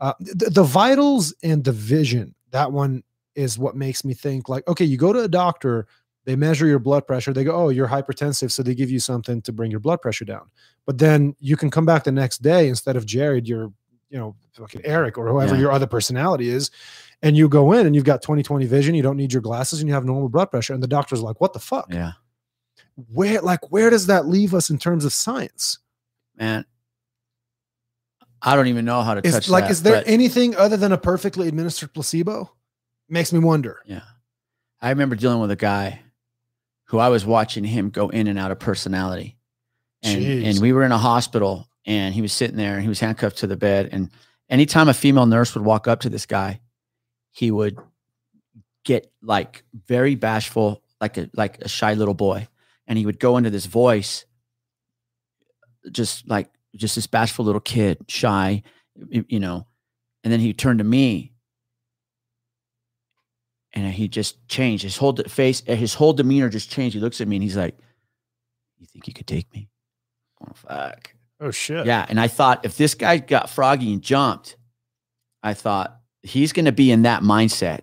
uh, 0.00 0.12
the, 0.20 0.50
the 0.50 0.62
vitals 0.64 1.34
and 1.42 1.64
the 1.64 1.72
vision, 1.72 2.34
that 2.50 2.70
one 2.72 3.02
is 3.34 3.58
what 3.58 3.76
makes 3.76 4.04
me 4.04 4.14
think 4.14 4.48
like, 4.48 4.66
okay, 4.68 4.84
you 4.84 4.96
go 4.96 5.12
to 5.12 5.20
a 5.20 5.28
doctor, 5.28 5.86
they 6.24 6.36
measure 6.36 6.66
your 6.66 6.78
blood 6.78 7.06
pressure, 7.06 7.32
they 7.32 7.44
go, 7.44 7.52
oh, 7.54 7.68
you're 7.68 7.88
hypertensive, 7.88 8.50
so 8.50 8.62
they 8.62 8.74
give 8.74 8.90
you 8.90 8.98
something 9.00 9.40
to 9.42 9.52
bring 9.52 9.70
your 9.70 9.80
blood 9.80 10.00
pressure 10.02 10.24
down. 10.24 10.50
But 10.86 10.98
then 10.98 11.34
you 11.38 11.56
can 11.56 11.70
come 11.70 11.84
back 11.86 12.04
the 12.04 12.12
next 12.12 12.38
day 12.42 12.68
instead 12.68 12.96
of 12.96 13.06
Jared, 13.06 13.46
you're, 13.48 13.72
you 14.10 14.18
know, 14.18 14.34
fucking 14.54 14.82
Eric 14.84 15.18
or 15.18 15.28
whoever 15.28 15.54
Yeah. 15.54 15.60
your 15.60 15.72
other 15.72 15.86
personality 15.86 16.48
is. 16.48 16.70
And 17.22 17.36
you 17.36 17.48
go 17.48 17.72
in 17.72 17.86
and 17.86 17.94
you've 17.94 18.04
got 18.04 18.22
20 18.22 18.42
20 18.42 18.66
vision, 18.66 18.94
you 18.94 19.02
don't 19.02 19.16
need 19.16 19.32
your 19.32 19.42
glasses, 19.42 19.80
and 19.80 19.88
you 19.88 19.94
have 19.94 20.04
normal 20.04 20.28
blood 20.28 20.50
pressure. 20.50 20.74
And 20.74 20.82
the 20.82 20.88
doctor's 20.88 21.20
like, 21.22 21.40
what 21.40 21.52
the 21.52 21.58
fuck? 21.58 21.86
Yeah, 21.90 22.12
Where, 23.12 23.40
like, 23.40 23.70
where 23.70 23.90
does 23.90 24.06
that 24.06 24.26
leave 24.26 24.54
us 24.54 24.70
in 24.70 24.78
terms 24.78 25.04
of 25.04 25.12
science? 25.12 25.78
man. 26.36 26.64
I 28.42 28.54
don't 28.56 28.68
even 28.68 28.84
know 28.84 29.02
how 29.02 29.14
to 29.14 29.26
Is 29.26 29.32
touch 29.34 29.48
like, 29.48 29.64
that, 29.64 29.70
is 29.70 29.82
there 29.82 29.96
but- 29.96 30.08
anything 30.08 30.56
other 30.56 30.76
than 30.76 30.92
a 30.92 30.98
perfectly 30.98 31.48
administered 31.48 31.92
placebo? 31.92 32.52
Makes 33.08 33.32
me 33.32 33.38
wonder. 33.38 33.80
Yeah. 33.86 34.02
I 34.80 34.90
remember 34.90 35.16
dealing 35.16 35.40
with 35.40 35.50
a 35.50 35.56
guy 35.56 36.00
who 36.88 36.98
I 36.98 37.08
was 37.08 37.24
watching 37.24 37.64
him 37.64 37.90
go 37.90 38.08
in 38.08 38.26
and 38.26 38.38
out 38.38 38.50
of 38.50 38.58
personality. 38.58 39.36
And, 40.02 40.22
Jeez. 40.22 40.44
and 40.46 40.60
we 40.60 40.72
were 40.72 40.84
in 40.84 40.92
a 40.92 40.98
hospital 40.98 41.68
and 41.86 42.14
he 42.14 42.20
was 42.20 42.32
sitting 42.32 42.56
there 42.56 42.74
and 42.74 42.82
he 42.82 42.88
was 42.88 43.00
handcuffed 43.00 43.38
to 43.38 43.46
the 43.46 43.56
bed. 43.56 43.88
And 43.92 44.10
anytime 44.50 44.88
a 44.88 44.94
female 44.94 45.26
nurse 45.26 45.54
would 45.54 45.64
walk 45.64 45.88
up 45.88 46.00
to 46.00 46.10
this 46.10 46.26
guy, 46.26 46.60
he 47.32 47.50
would 47.50 47.78
get 48.84 49.10
like 49.22 49.64
very 49.86 50.14
bashful, 50.14 50.82
like 51.00 51.16
a 51.16 51.30
like 51.34 51.58
a 51.62 51.68
shy 51.68 51.94
little 51.94 52.14
boy. 52.14 52.48
And 52.86 52.98
he 52.98 53.06
would 53.06 53.18
go 53.18 53.36
into 53.36 53.50
this 53.50 53.66
voice, 53.66 54.24
just 55.90 56.28
like 56.28 56.50
just 56.76 56.94
this 56.94 57.06
bashful 57.06 57.44
little 57.44 57.60
kid, 57.60 57.98
shy, 58.08 58.62
you 59.10 59.40
know. 59.40 59.66
And 60.24 60.32
then 60.32 60.40
he 60.40 60.52
turned 60.52 60.78
to 60.78 60.84
me. 60.84 61.32
And 63.72 63.92
he 63.92 64.08
just 64.08 64.48
changed. 64.48 64.84
His 64.84 64.96
whole 64.96 65.14
face 65.28 65.62
uh, 65.68 65.74
his 65.74 65.92
whole 65.94 66.14
demeanor 66.14 66.48
just 66.48 66.70
changed. 66.70 66.94
He 66.94 67.00
looks 67.00 67.20
at 67.20 67.28
me 67.28 67.36
and 67.36 67.42
he's 67.42 67.56
like 67.56 67.76
you 68.78 68.86
think 68.86 69.06
you 69.06 69.14
could 69.14 69.26
take 69.26 69.52
me? 69.52 69.68
Oh 70.42 70.52
fuck. 70.54 71.12
Oh 71.38 71.50
shit. 71.50 71.84
yeah 71.84 72.06
and 72.08 72.18
i 72.18 72.28
thought 72.28 72.64
if 72.64 72.78
this 72.78 72.94
guy 72.94 73.18
got 73.18 73.50
froggy 73.50 73.92
and 73.92 74.00
jumped 74.00 74.56
i 75.42 75.52
thought 75.52 76.00
he's 76.22 76.54
going 76.54 76.64
to 76.64 76.72
be 76.72 76.90
in 76.90 77.02
that 77.02 77.22
mindset. 77.22 77.80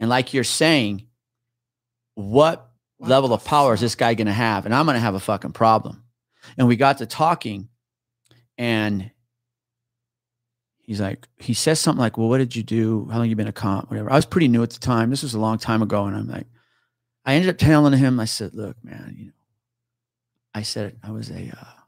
And 0.00 0.08
like 0.10 0.34
you're 0.34 0.44
saying 0.44 1.06
what, 2.14 2.70
What 2.96 3.10
level 3.10 3.32
of 3.32 3.44
power 3.44 3.74
is 3.74 3.80
this 3.80 3.94
guy 3.94 4.14
going 4.14 4.26
to 4.26 4.32
have? 4.32 4.64
And 4.64 4.74
i'm 4.74 4.86
going 4.86 4.94
to 4.96 5.00
have 5.00 5.14
a 5.14 5.20
fucking 5.20 5.52
problem. 5.52 6.02
And 6.58 6.66
we 6.66 6.76
got 6.76 6.98
to 6.98 7.06
talking 7.06 7.68
and 8.58 9.10
he's 10.78 11.00
like 11.00 11.26
he 11.38 11.54
says 11.54 11.80
something 11.80 12.00
like 12.00 12.18
well 12.18 12.28
what 12.28 12.38
did 12.38 12.54
you 12.54 12.62
do? 12.62 13.08
How 13.10 13.18
long 13.18 13.28
you 13.28 13.36
been 13.36 13.48
a 13.48 13.52
cop? 13.52 13.90
Whatever. 13.90 14.10
I 14.10 14.16
was 14.16 14.26
pretty 14.26 14.48
new 14.48 14.62
at 14.62 14.70
the 14.70 14.80
time. 14.80 15.10
This 15.10 15.22
was 15.22 15.34
a 15.34 15.40
long 15.40 15.58
time 15.58 15.82
ago. 15.82 16.04
And 16.04 16.16
i'm 16.16 16.28
like 16.28 16.46
i 17.24 17.34
ended 17.34 17.50
up 17.50 17.58
telling 17.58 17.98
him 17.98 18.20
i 18.20 18.26
said 18.26 18.54
look 18.54 18.76
man 18.84 19.14
you 19.18 19.26
know 19.26 19.32
i 20.54 20.62
said 20.62 20.96
i 21.02 21.10
was 21.10 21.30
a 21.30 21.50
uh, 21.58 21.80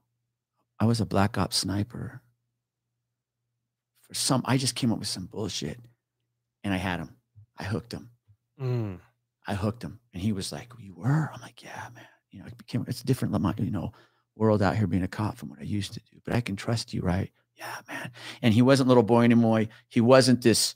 i 0.80 0.86
was 0.86 1.00
a 1.00 1.06
black 1.06 1.36
ops 1.36 1.58
sniper 1.58 2.22
for 4.00 4.14
some 4.14 4.42
i 4.46 4.56
just 4.56 4.74
came 4.74 4.90
up 4.92 4.98
with 4.98 5.08
some 5.08 5.26
bullshit 5.26 5.78
and 6.64 6.72
i 6.72 6.78
had 6.78 7.00
him. 7.00 7.16
I 7.58 7.64
hooked 7.64 7.92
him. 7.92 8.10
Mm. 8.60 8.98
I 9.46 9.54
hooked 9.54 9.82
him, 9.82 10.00
and 10.12 10.22
he 10.22 10.32
was 10.32 10.52
like, 10.52 10.72
"You 10.78 10.94
were?" 10.94 11.30
I'm 11.32 11.40
like, 11.40 11.62
"Yeah, 11.62 11.88
man. 11.94 12.04
You 12.30 12.40
know, 12.40 12.46
it 12.46 12.58
became 12.58 12.84
it's 12.88 13.02
different, 13.02 13.34
you 13.60 13.70
know, 13.70 13.92
world 14.36 14.62
out 14.62 14.76
here 14.76 14.86
being 14.86 15.02
a 15.02 15.08
cop 15.08 15.36
from 15.36 15.48
what 15.48 15.60
I 15.60 15.64
used 15.64 15.94
to 15.94 16.00
do. 16.00 16.20
But 16.24 16.34
I 16.34 16.40
can 16.40 16.56
trust 16.56 16.94
you, 16.94 17.02
right? 17.02 17.30
Yeah, 17.56 17.74
man." 17.88 18.10
And 18.42 18.54
he 18.54 18.62
wasn't 18.62 18.88
little 18.88 19.02
boy 19.02 19.24
anymore. 19.24 19.64
He 19.88 20.00
wasn't 20.00 20.42
this 20.42 20.74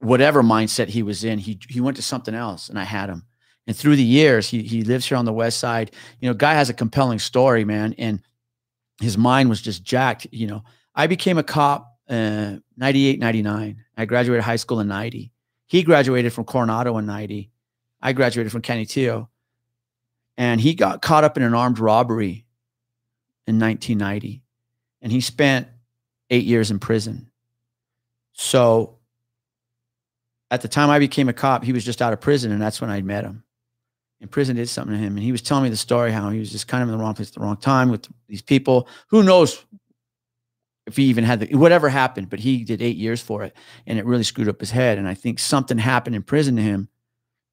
whatever 0.00 0.42
mindset 0.42 0.88
he 0.88 1.02
was 1.02 1.24
in. 1.24 1.38
He 1.38 1.58
he 1.68 1.80
went 1.80 1.96
to 1.96 2.02
something 2.02 2.34
else, 2.34 2.68
and 2.68 2.78
I 2.78 2.84
had 2.84 3.08
him. 3.08 3.24
And 3.66 3.76
through 3.76 3.96
the 3.96 4.02
years, 4.02 4.48
he 4.48 4.62
he 4.62 4.82
lives 4.82 5.06
here 5.06 5.18
on 5.18 5.24
the 5.24 5.32
west 5.32 5.58
side. 5.58 5.92
You 6.20 6.28
know, 6.28 6.34
guy 6.34 6.54
has 6.54 6.68
a 6.68 6.74
compelling 6.74 7.18
story, 7.18 7.64
man, 7.64 7.94
and 7.98 8.20
his 9.00 9.18
mind 9.18 9.48
was 9.48 9.60
just 9.60 9.82
jacked. 9.84 10.26
You 10.30 10.46
know, 10.46 10.62
I 10.94 11.06
became 11.06 11.38
a 11.38 11.42
cop 11.42 11.92
uh 12.08 12.56
98, 12.76 13.18
99. 13.18 13.84
I 13.96 14.04
graduated 14.04 14.44
high 14.44 14.56
school 14.56 14.80
in 14.80 14.88
90. 14.88 15.32
He 15.66 15.82
graduated 15.82 16.32
from 16.32 16.44
Coronado 16.44 16.96
in 16.98 17.06
90. 17.06 17.50
I 18.00 18.12
graduated 18.12 18.52
from 18.52 18.62
Canutillo. 18.62 19.28
And 20.38 20.60
he 20.60 20.74
got 20.74 21.02
caught 21.02 21.24
up 21.24 21.36
in 21.36 21.42
an 21.42 21.54
armed 21.54 21.78
robbery 21.78 22.46
in 23.46 23.58
1990. 23.58 24.42
And 25.02 25.12
he 25.12 25.20
spent 25.20 25.68
eight 26.30 26.44
years 26.44 26.70
in 26.70 26.78
prison. 26.78 27.30
So 28.32 28.98
at 30.50 30.62
the 30.62 30.68
time 30.68 30.90
I 30.90 30.98
became 30.98 31.28
a 31.28 31.32
cop, 31.32 31.64
he 31.64 31.72
was 31.72 31.84
just 31.84 32.02
out 32.02 32.12
of 32.12 32.20
prison. 32.20 32.52
And 32.52 32.60
that's 32.60 32.80
when 32.80 32.90
I 32.90 33.00
met 33.02 33.24
him. 33.24 33.44
And 34.20 34.30
prison 34.30 34.56
did 34.56 34.68
something 34.68 34.96
to 34.96 35.02
him. 35.02 35.14
And 35.16 35.22
he 35.22 35.32
was 35.32 35.42
telling 35.42 35.64
me 35.64 35.70
the 35.70 35.76
story 35.76 36.10
how 36.10 36.30
he 36.30 36.38
was 36.38 36.50
just 36.50 36.68
kind 36.68 36.82
of 36.82 36.88
in 36.88 36.96
the 36.96 37.02
wrong 37.02 37.14
place 37.14 37.28
at 37.28 37.34
the 37.34 37.40
wrong 37.40 37.56
time 37.56 37.90
with 37.90 38.08
these 38.28 38.42
people. 38.42 38.88
Who 39.08 39.22
knows 39.22 39.64
if 40.86 40.96
he 40.96 41.04
even 41.04 41.24
had 41.24 41.40
the 41.40 41.54
whatever 41.56 41.88
happened, 41.88 42.30
but 42.30 42.38
he 42.38 42.64
did 42.64 42.80
eight 42.80 42.96
years 42.96 43.20
for 43.20 43.42
it 43.42 43.54
and 43.86 43.98
it 43.98 44.06
really 44.06 44.22
screwed 44.22 44.48
up 44.48 44.60
his 44.60 44.70
head. 44.70 44.98
And 44.98 45.08
I 45.08 45.14
think 45.14 45.38
something 45.38 45.78
happened 45.78 46.16
in 46.16 46.22
prison 46.22 46.56
to 46.56 46.62
him 46.62 46.88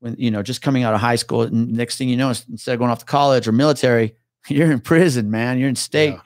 when, 0.03 0.17
you 0.17 0.29
know, 0.29 0.43
just 0.43 0.61
coming 0.61 0.83
out 0.83 0.93
of 0.93 0.99
high 0.99 1.15
school. 1.15 1.43
And 1.43 1.71
next 1.71 1.97
thing 1.97 2.09
you 2.09 2.17
know, 2.17 2.27
instead 2.27 2.73
of 2.73 2.79
going 2.79 2.91
off 2.91 2.99
to 2.99 3.05
college 3.05 3.47
or 3.47 3.53
military, 3.53 4.15
you're 4.49 4.69
in 4.69 4.81
prison, 4.81 5.31
man. 5.31 5.57
You're 5.57 5.69
in 5.69 5.77
state. 5.77 6.15
Yeah. 6.15 6.19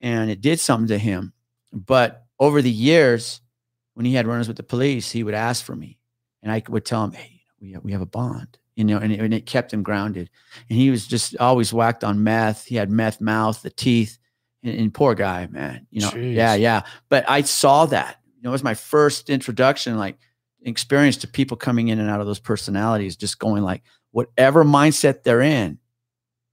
And 0.00 0.30
it 0.30 0.40
did 0.40 0.60
something 0.60 0.86
to 0.86 0.98
him. 0.98 1.32
But 1.72 2.24
over 2.38 2.62
the 2.62 2.70
years, 2.70 3.40
when 3.94 4.06
he 4.06 4.14
had 4.14 4.28
runners 4.28 4.46
with 4.46 4.58
the 4.58 4.62
police, 4.62 5.10
he 5.10 5.24
would 5.24 5.34
ask 5.34 5.64
for 5.64 5.74
me, 5.74 5.98
and 6.40 6.52
I 6.52 6.62
would 6.68 6.84
tell 6.84 7.02
him, 7.02 7.12
"Hey, 7.12 7.40
we 7.60 7.72
have, 7.72 7.82
we 7.82 7.90
have 7.90 8.00
a 8.00 8.06
bond," 8.06 8.58
you 8.76 8.84
know, 8.84 8.98
and 8.98 9.12
it, 9.12 9.18
and 9.18 9.34
it 9.34 9.44
kept 9.44 9.72
him 9.72 9.82
grounded. 9.82 10.30
And 10.68 10.78
he 10.78 10.90
was 10.90 11.06
just 11.06 11.36
always 11.38 11.72
whacked 11.72 12.04
on 12.04 12.22
meth. 12.22 12.66
He 12.66 12.76
had 12.76 12.90
meth 12.90 13.20
mouth, 13.20 13.62
the 13.62 13.70
teeth, 13.70 14.18
and, 14.62 14.78
and 14.78 14.94
poor 14.94 15.16
guy, 15.16 15.48
man. 15.50 15.88
You 15.90 16.02
know, 16.02 16.10
Jeez. 16.10 16.34
yeah, 16.34 16.54
yeah. 16.54 16.82
But 17.08 17.28
I 17.28 17.42
saw 17.42 17.86
that. 17.86 18.20
You 18.36 18.42
know, 18.42 18.50
it 18.50 18.52
was 18.52 18.62
my 18.62 18.74
first 18.74 19.30
introduction, 19.30 19.96
like 19.96 20.18
experience 20.64 21.16
to 21.18 21.28
people 21.28 21.56
coming 21.56 21.88
in 21.88 21.98
and 22.00 22.10
out 22.10 22.20
of 22.20 22.26
those 22.26 22.40
personalities, 22.40 23.16
just 23.16 23.38
going 23.38 23.62
like, 23.62 23.82
whatever 24.10 24.64
mindset 24.64 25.22
they're 25.22 25.42
in, 25.42 25.78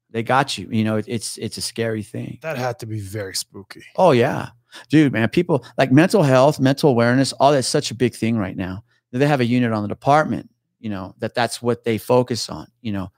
they 0.10 0.24
got 0.24 0.58
you. 0.58 0.68
You 0.70 0.84
know, 0.84 0.98
it, 0.98 1.06
it's 1.08 1.38
it's 1.38 1.58
a 1.58 1.62
scary 1.62 2.04
thing. 2.04 2.40
That 2.42 2.58
had 2.58 2.80
to 2.80 2.86
be 2.86 3.00
very 3.00 3.36
spooky. 3.36 3.84
Oh 3.96 4.12
yeah, 4.12 4.50
dude, 4.90 5.14
man. 5.14 5.30
People 5.30 5.66
like 5.78 5.92
mental 5.92 6.24
health, 6.24 6.60
mental 6.60 6.90
awareness, 6.90 7.32
all 7.34 7.52
that's 7.52 7.68
such 7.68 7.92
a 7.92 7.96
big 7.96 8.14
thing 8.14 8.38
right 8.38 8.56
now. 8.56 8.84
They 9.12 9.26
have 9.28 9.42
a 9.42 9.46
unit 9.46 9.74
on 9.74 9.82
the 9.82 9.90
department, 9.90 10.50
you 10.80 10.90
know, 10.90 11.16
that 11.20 11.34
that's 11.34 11.62
what 11.62 11.84
they 11.84 11.98
focus 11.98 12.50
on, 12.50 12.68
you 12.82 12.92
know. 12.92 13.12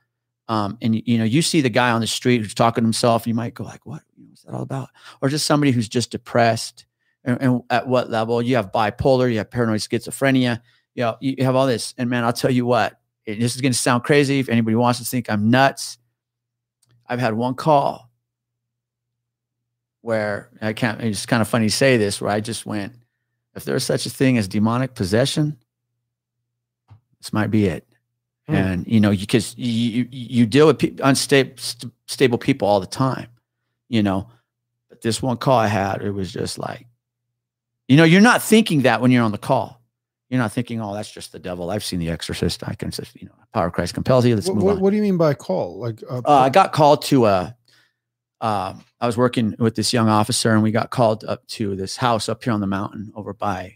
Um, 0.48 0.78
and 0.82 0.96
you 1.08 1.18
know, 1.18 1.24
you 1.24 1.42
see 1.42 1.62
the 1.62 1.70
guy 1.70 1.92
on 1.92 2.02
the 2.02 2.08
street 2.08 2.42
who's 2.42 2.54
talking 2.54 2.84
to 2.84 2.86
himself, 2.86 3.26
you 3.26 3.34
might 3.34 3.54
go 3.54 3.64
like, 3.64 3.86
What's 3.86 4.04
that 4.44 4.54
all 4.54 4.62
about?" 4.62 4.90
Or 5.22 5.30
just 5.30 5.46
somebody 5.46 5.72
who's 5.72 5.90
just 5.90 6.12
depressed. 6.12 6.86
And, 7.24 7.42
and 7.42 7.62
at 7.70 7.88
what 7.88 8.10
level? 8.10 8.42
You 8.42 8.58
have 8.58 8.72
bipolar, 8.74 9.32
you 9.32 9.38
have 9.38 9.50
paranoid 9.50 9.80
schizophrenia, 9.80 10.60
you 10.96 11.04
know, 11.04 11.18
you 11.20 11.44
have 11.44 11.56
all 11.56 11.68
this. 11.68 11.94
And 11.98 12.10
man, 12.10 12.24
I'll 12.24 12.34
tell 12.34 12.52
you 12.52 12.66
what, 12.66 13.00
it, 13.26 13.40
this 13.40 13.56
is 13.56 13.62
going 13.62 13.72
to 13.72 13.78
sound 13.78 14.04
crazy. 14.04 14.40
If 14.40 14.50
anybody 14.50 14.76
wants 14.76 15.00
to 15.00 15.06
think 15.06 15.30
I'm 15.30 15.50
nuts, 15.50 15.98
I've 17.08 17.20
had 17.20 17.34
one 17.34 17.56
call 17.56 18.10
where 20.02 20.50
I 20.62 20.74
can't, 20.74 21.02
it's 21.02 21.26
kind 21.26 21.42
of 21.42 21.48
funny 21.48 21.68
to 21.68 21.74
say 21.74 21.98
this, 21.98 22.20
where 22.20 22.32
I 22.32 22.40
just 22.40 22.66
went, 22.66 22.94
if 23.56 23.64
there's 23.66 23.84
such 23.84 24.06
a 24.06 24.10
thing 24.10 24.38
as 24.38 24.48
demonic 24.48 24.96
possession, 24.96 25.58
this 27.20 27.32
might 27.32 27.52
be 27.52 27.68
it. 27.68 27.88
Hmm. 28.48 28.56
And, 28.56 28.88
you 28.88 29.00
know, 29.00 29.12
because 29.12 29.58
you, 29.58 29.68
you, 29.68 30.08
you 30.12 30.46
deal 30.46 30.68
with 30.68 30.80
pe- 30.80 30.96
unstable 31.02 31.54
st- 31.56 31.94
stable 32.08 32.38
people 32.38 32.68
all 32.68 32.82
the 32.82 32.86
time, 32.86 33.28
you 33.88 34.04
know, 34.04 34.28
but 34.90 35.02
this 35.02 35.22
one 35.22 35.38
call 35.38 35.58
I 35.58 35.68
had, 35.68 36.02
it 36.02 36.12
was 36.12 36.34
just 36.34 36.58
like, 36.58 36.86
you 37.88 37.96
know, 37.96 38.04
you're 38.04 38.22
not 38.22 38.42
thinking 38.42 38.82
that 38.82 39.00
when 39.00 39.12
you're 39.12 39.24
on 39.24 39.32
the 39.32 39.38
call. 39.38 39.82
You're 40.34 40.42
not 40.42 40.52
thinking, 40.52 40.82
oh, 40.82 40.96
that's 40.96 41.12
just 41.12 41.32
the 41.32 41.38
devil. 41.38 41.70
I've 41.70 41.84
seen 41.84 42.00
The 42.00 42.10
Exorcist. 42.10 42.68
I 42.68 42.74
can 42.74 42.90
just, 42.90 43.16
you 43.22 43.28
know, 43.28 43.36
power 43.54 43.68
of 43.68 43.74
Christ 43.74 43.94
compels 43.94 44.26
you. 44.26 44.34
Let's 44.34 44.48
What, 44.48 44.56
move 44.56 44.64
what, 44.64 44.76
on. 44.78 44.80
what 44.82 44.90
do 44.90 44.96
you 44.96 45.04
mean 45.04 45.16
by 45.16 45.36
call? 45.36 45.78
Like, 45.80 46.02
uh, 46.10 46.24
Uh, 46.26 46.38
I 46.40 46.50
got 46.50 46.74
called 46.74 47.04
to 47.04 47.28
a. 47.28 47.56
Uh, 48.42 48.74
I 49.00 49.06
was 49.06 49.16
working 49.16 49.54
with 49.60 49.76
this 49.76 49.94
young 49.94 50.10
officer, 50.10 50.52
and 50.52 50.64
we 50.64 50.72
got 50.72 50.90
called 50.90 51.24
up 51.24 51.46
to 51.50 51.76
this 51.76 51.98
house 51.98 52.28
up 52.30 52.44
here 52.44 52.52
on 52.52 52.62
the 52.62 52.66
mountain 52.68 53.12
over 53.16 53.32
by. 53.36 53.76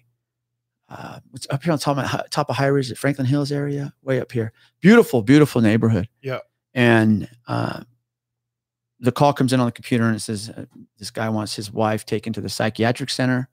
Uh, 0.90 1.20
what's 1.30 1.46
up 1.52 1.62
here 1.62 1.74
on 1.74 1.78
top 1.78 1.98
of, 2.00 2.30
top 2.32 2.50
of 2.50 2.56
High 2.56 2.66
Ridge, 2.66 2.90
at 2.90 2.98
Franklin 2.98 3.28
Hills 3.28 3.52
area, 3.52 3.94
way 4.02 4.20
up 4.20 4.32
here. 4.32 4.52
Beautiful, 4.82 5.22
beautiful 5.22 5.62
neighborhood. 5.62 6.10
Yeah. 6.24 6.40
And 6.74 7.30
uh, 7.48 7.84
the 9.00 9.12
call 9.12 9.32
comes 9.32 9.54
in 9.54 9.60
on 9.60 9.68
the 9.68 9.72
computer, 9.72 10.06
and 10.06 10.16
it 10.16 10.22
says 10.22 10.50
uh, 10.50 10.66
this 10.98 11.12
guy 11.12 11.30
wants 11.30 11.56
his 11.56 11.72
wife 11.72 12.04
taken 12.04 12.34
to 12.34 12.42
the 12.42 12.50
psychiatric 12.50 13.12
center. 13.12 13.48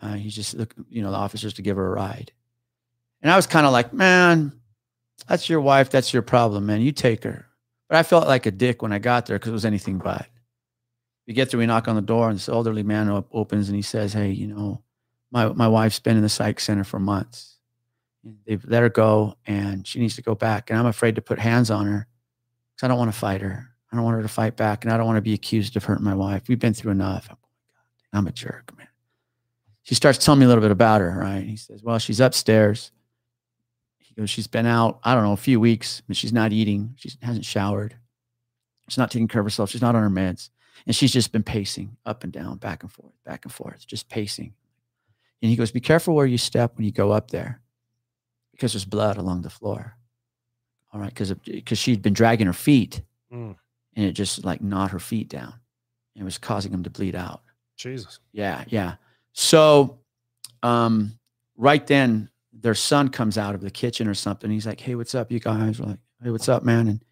Uh, 0.00 0.14
he's 0.14 0.34
just 0.34 0.54
look, 0.54 0.74
you 0.88 1.02
know, 1.02 1.10
the 1.10 1.16
officers 1.16 1.54
to 1.54 1.62
give 1.62 1.76
her 1.76 1.86
a 1.86 1.94
ride. 1.94 2.32
And 3.22 3.30
I 3.30 3.36
was 3.36 3.46
kind 3.46 3.66
of 3.66 3.72
like, 3.72 3.92
man, 3.92 4.52
that's 5.26 5.48
your 5.48 5.60
wife. 5.60 5.90
That's 5.90 6.12
your 6.12 6.22
problem, 6.22 6.66
man. 6.66 6.80
You 6.80 6.92
take 6.92 7.24
her. 7.24 7.46
But 7.88 7.98
I 7.98 8.02
felt 8.02 8.28
like 8.28 8.46
a 8.46 8.50
dick 8.50 8.82
when 8.82 8.92
I 8.92 8.98
got 8.98 9.26
there 9.26 9.38
because 9.38 9.50
it 9.50 9.54
was 9.54 9.64
anything 9.64 9.98
but. 9.98 10.26
We 11.26 11.34
get 11.34 11.50
there, 11.50 11.58
we 11.58 11.66
knock 11.66 11.88
on 11.88 11.96
the 11.96 12.02
door, 12.02 12.28
and 12.28 12.38
this 12.38 12.48
elderly 12.48 12.82
man 12.82 13.10
op- 13.10 13.28
opens 13.32 13.68
and 13.68 13.76
he 13.76 13.82
says, 13.82 14.12
Hey, 14.12 14.30
you 14.30 14.46
know, 14.46 14.82
my, 15.30 15.48
my 15.48 15.68
wife's 15.68 15.98
been 15.98 16.16
in 16.16 16.22
the 16.22 16.28
psych 16.28 16.60
center 16.60 16.84
for 16.84 16.98
months. 16.98 17.58
They've 18.46 18.64
let 18.66 18.82
her 18.82 18.88
go 18.88 19.36
and 19.46 19.86
she 19.86 20.00
needs 20.00 20.16
to 20.16 20.22
go 20.22 20.34
back. 20.34 20.70
And 20.70 20.78
I'm 20.78 20.86
afraid 20.86 21.14
to 21.16 21.22
put 21.22 21.38
hands 21.38 21.70
on 21.70 21.86
her 21.86 22.06
because 22.74 22.86
I 22.86 22.88
don't 22.88 22.98
want 22.98 23.12
to 23.12 23.18
fight 23.18 23.40
her. 23.40 23.68
I 23.90 23.96
don't 23.96 24.04
want 24.04 24.16
her 24.16 24.22
to 24.22 24.28
fight 24.28 24.56
back. 24.56 24.84
And 24.84 24.92
I 24.92 24.96
don't 24.96 25.06
want 25.06 25.16
to 25.16 25.22
be 25.22 25.34
accused 25.34 25.76
of 25.76 25.84
hurting 25.84 26.04
my 26.04 26.14
wife. 26.14 26.42
We've 26.48 26.58
been 26.58 26.74
through 26.74 26.92
enough. 26.92 27.28
I'm, 28.12 28.26
a 28.26 28.32
jerk. 28.32 28.72
She 29.88 29.94
starts 29.94 30.22
telling 30.22 30.38
me 30.38 30.44
a 30.44 30.48
little 30.48 30.60
bit 30.60 30.70
about 30.70 31.00
her, 31.00 31.18
right? 31.18 31.42
He 31.44 31.56
says, 31.56 31.82
Well, 31.82 31.98
she's 31.98 32.20
upstairs. 32.20 32.92
He 33.96 34.14
goes, 34.14 34.28
She's 34.28 34.46
been 34.46 34.66
out, 34.66 35.00
I 35.02 35.14
don't 35.14 35.24
know, 35.24 35.32
a 35.32 35.36
few 35.38 35.58
weeks, 35.58 36.02
but 36.06 36.14
she's 36.14 36.32
not 36.32 36.52
eating. 36.52 36.92
She 36.96 37.10
hasn't 37.22 37.46
showered. 37.46 37.96
She's 38.86 38.98
not 38.98 39.10
taking 39.10 39.28
care 39.28 39.40
of 39.40 39.46
herself. 39.46 39.70
She's 39.70 39.80
not 39.80 39.94
on 39.94 40.02
her 40.02 40.10
meds. 40.10 40.50
And 40.86 40.94
she's 40.94 41.10
just 41.10 41.32
been 41.32 41.42
pacing 41.42 41.96
up 42.04 42.22
and 42.22 42.30
down, 42.30 42.58
back 42.58 42.82
and 42.82 42.92
forth, 42.92 43.12
back 43.24 43.46
and 43.46 43.52
forth, 43.52 43.86
just 43.86 44.10
pacing. 44.10 44.52
And 45.40 45.48
he 45.50 45.56
goes, 45.56 45.70
Be 45.70 45.80
careful 45.80 46.14
where 46.14 46.26
you 46.26 46.36
step 46.36 46.76
when 46.76 46.84
you 46.84 46.92
go 46.92 47.10
up 47.12 47.30
there 47.30 47.62
because 48.52 48.74
there's 48.74 48.84
blood 48.84 49.16
along 49.16 49.40
the 49.40 49.48
floor. 49.50 49.96
All 50.92 51.00
right. 51.00 51.08
Because 51.08 51.32
because 51.32 51.78
she'd 51.78 52.02
been 52.02 52.12
dragging 52.12 52.46
her 52.46 52.52
feet 52.52 53.00
Mm. 53.32 53.56
and 53.96 54.04
it 54.06 54.12
just 54.12 54.44
like 54.44 54.60
gnawed 54.60 54.90
her 54.90 54.98
feet 54.98 55.30
down. 55.30 55.54
And 56.14 56.20
it 56.20 56.24
was 56.24 56.36
causing 56.36 56.72
them 56.72 56.82
to 56.82 56.90
bleed 56.90 57.14
out. 57.14 57.40
Jesus. 57.76 58.20
Yeah, 58.32 58.64
yeah. 58.68 58.96
So, 59.32 60.00
um, 60.62 61.18
right 61.56 61.86
then, 61.86 62.30
their 62.52 62.74
son 62.74 63.08
comes 63.08 63.38
out 63.38 63.54
of 63.54 63.60
the 63.60 63.70
kitchen 63.70 64.08
or 64.08 64.14
something. 64.14 64.50
He's 64.50 64.66
like, 64.66 64.80
"Hey, 64.80 64.94
what's 64.94 65.14
up, 65.14 65.30
you 65.30 65.38
guys?" 65.40 65.80
We're 65.80 65.88
like, 65.90 65.98
"Hey, 66.22 66.30
what's 66.30 66.48
up, 66.48 66.64
man?" 66.64 66.88
And 66.88 67.04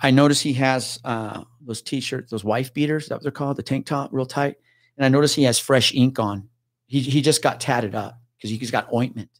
I 0.00 0.10
notice 0.10 0.40
he 0.40 0.54
has 0.54 0.98
uh, 1.04 1.44
those 1.60 1.82
t-shirts, 1.82 2.30
those 2.30 2.44
wife 2.44 2.72
beaters, 2.72 3.08
that 3.08 3.16
what 3.16 3.22
they're 3.22 3.32
called, 3.32 3.56
the 3.56 3.62
tank 3.62 3.86
top, 3.86 4.10
real 4.12 4.26
tight. 4.26 4.56
And 4.96 5.04
I 5.04 5.08
notice 5.08 5.34
he 5.34 5.42
has 5.44 5.58
fresh 5.58 5.94
ink 5.94 6.18
on. 6.18 6.48
He 6.86 7.00
he 7.00 7.20
just 7.20 7.42
got 7.42 7.60
tatted 7.60 7.94
up 7.94 8.18
because 8.36 8.50
he's 8.50 8.70
got 8.70 8.92
ointment. 8.92 9.30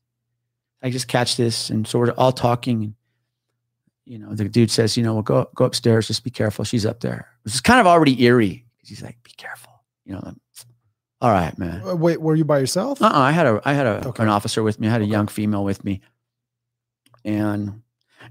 I 0.82 0.90
just 0.90 1.08
catch 1.08 1.36
this, 1.36 1.70
and 1.70 1.86
so 1.86 1.98
we're 1.98 2.10
all 2.12 2.32
talking. 2.32 2.84
And, 2.84 2.94
you 4.04 4.18
know, 4.18 4.34
the 4.34 4.48
dude 4.48 4.70
says, 4.70 4.96
"You 4.96 5.02
know, 5.02 5.14
well, 5.14 5.22
go 5.22 5.48
go 5.54 5.64
upstairs. 5.64 6.08
Just 6.08 6.24
be 6.24 6.30
careful. 6.30 6.64
She's 6.64 6.84
up 6.84 7.00
there." 7.00 7.28
Which 7.42 7.54
is 7.54 7.60
kind 7.60 7.80
of 7.80 7.86
already 7.86 8.22
eerie 8.22 8.66
he's 8.88 9.02
like, 9.02 9.22
"Be 9.22 9.32
careful." 9.36 9.84
You 10.04 10.14
know, 10.14 10.34
all 11.20 11.30
right, 11.30 11.56
man. 11.58 11.82
Uh, 11.86 11.96
Wait, 11.96 12.20
were 12.20 12.34
you 12.34 12.44
by 12.44 12.58
yourself? 12.58 13.00
Uh-uh, 13.00 13.10
I 13.18 13.32
had 13.32 13.46
a 13.46 13.60
I 13.64 13.72
had 13.72 13.86
a, 13.86 14.08
Okay. 14.08 14.22
an 14.22 14.28
officer 14.28 14.62
with 14.62 14.78
me. 14.80 14.88
I 14.88 14.90
had 14.90 15.00
a 15.00 15.04
Okay. 15.04 15.12
young 15.12 15.26
female 15.26 15.64
with 15.64 15.84
me, 15.84 16.00
and 17.24 17.82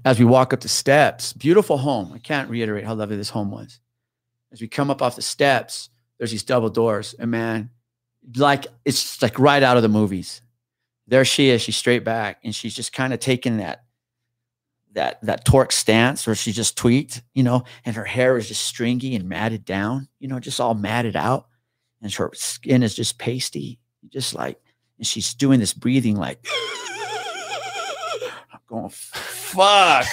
as 0.04 0.18
we 0.18 0.24
walk 0.24 0.52
up 0.52 0.60
the 0.60 0.68
steps, 0.68 1.32
beautiful 1.32 1.78
home. 1.78 2.12
I 2.12 2.18
can't 2.18 2.50
reiterate 2.50 2.84
how 2.84 2.94
lovely 2.94 3.16
this 3.16 3.30
home 3.30 3.50
was. 3.50 3.80
As 4.52 4.60
we 4.60 4.68
come 4.68 4.90
up 4.90 5.02
off 5.02 5.16
the 5.16 5.22
steps, 5.22 5.88
there's 6.18 6.30
these 6.30 6.42
double 6.44 6.68
doors, 6.70 7.14
and 7.18 7.30
man, 7.30 7.70
like 8.36 8.66
it's 8.84 9.20
like 9.22 9.38
right 9.38 9.62
out 9.62 9.76
of 9.76 9.82
the 9.82 9.88
movies. 9.88 10.40
There 11.06 11.24
she 11.24 11.50
is. 11.50 11.60
She's 11.62 11.76
straight 11.76 12.04
back, 12.04 12.38
and 12.44 12.54
she's 12.54 12.74
just 12.74 12.92
kind 12.92 13.12
of 13.12 13.20
taking 13.20 13.58
that 13.58 13.84
that 14.92 15.20
that 15.22 15.44
torque 15.44 15.72
stance 15.72 16.26
where 16.26 16.36
she 16.36 16.52
just 16.52 16.76
tweaked, 16.76 17.22
you 17.34 17.42
know, 17.42 17.64
and 17.84 17.96
her 17.96 18.04
hair 18.04 18.36
is 18.36 18.46
just 18.48 18.62
stringy 18.62 19.16
and 19.16 19.28
matted 19.28 19.64
down, 19.64 20.08
you 20.20 20.28
know, 20.28 20.38
just 20.38 20.60
all 20.60 20.74
matted 20.74 21.16
out, 21.16 21.48
and 22.04 22.12
her 22.12 22.30
skin 22.34 22.84
is 22.84 22.94
just 22.94 23.18
pasty, 23.18 23.80
just 24.10 24.34
like, 24.34 24.60
and 24.98 25.06
she's 25.06 25.34
doing 25.34 25.58
this 25.58 25.72
breathing 25.74 26.14
like. 26.16 26.46
I'm 28.52 28.60
going, 28.68 28.90
fuck. 28.90 30.06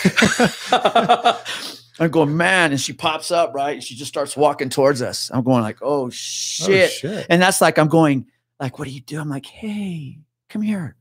I'm 2.00 2.10
going, 2.10 2.36
man. 2.36 2.72
And 2.72 2.82
she 2.82 2.94
pops 2.94 3.30
up, 3.30 3.54
right? 3.54 3.74
And 3.76 3.84
she 3.84 3.96
just 3.96 4.10
starts 4.10 4.36
walking 4.36 4.70
towards 4.70 5.02
us. 5.02 5.30
I'm 5.34 5.44
going 5.44 5.62
like, 5.62 5.78
oh 5.82 6.06
Oh, 6.06 6.10
shit. 6.10 6.92
shit. 6.92 7.28
And 7.30 7.42
that's 7.42 7.62
like 7.62 7.78
I'm 7.78 7.90
going, 7.90 8.26
like, 8.60 8.80
what 8.80 8.88
do 8.88 8.94
you 8.94 9.02
do? 9.02 9.20
I'm 9.20 9.30
like, 9.30 9.46
hey, 9.46 10.18
come 10.50 10.62
here. 10.62 10.96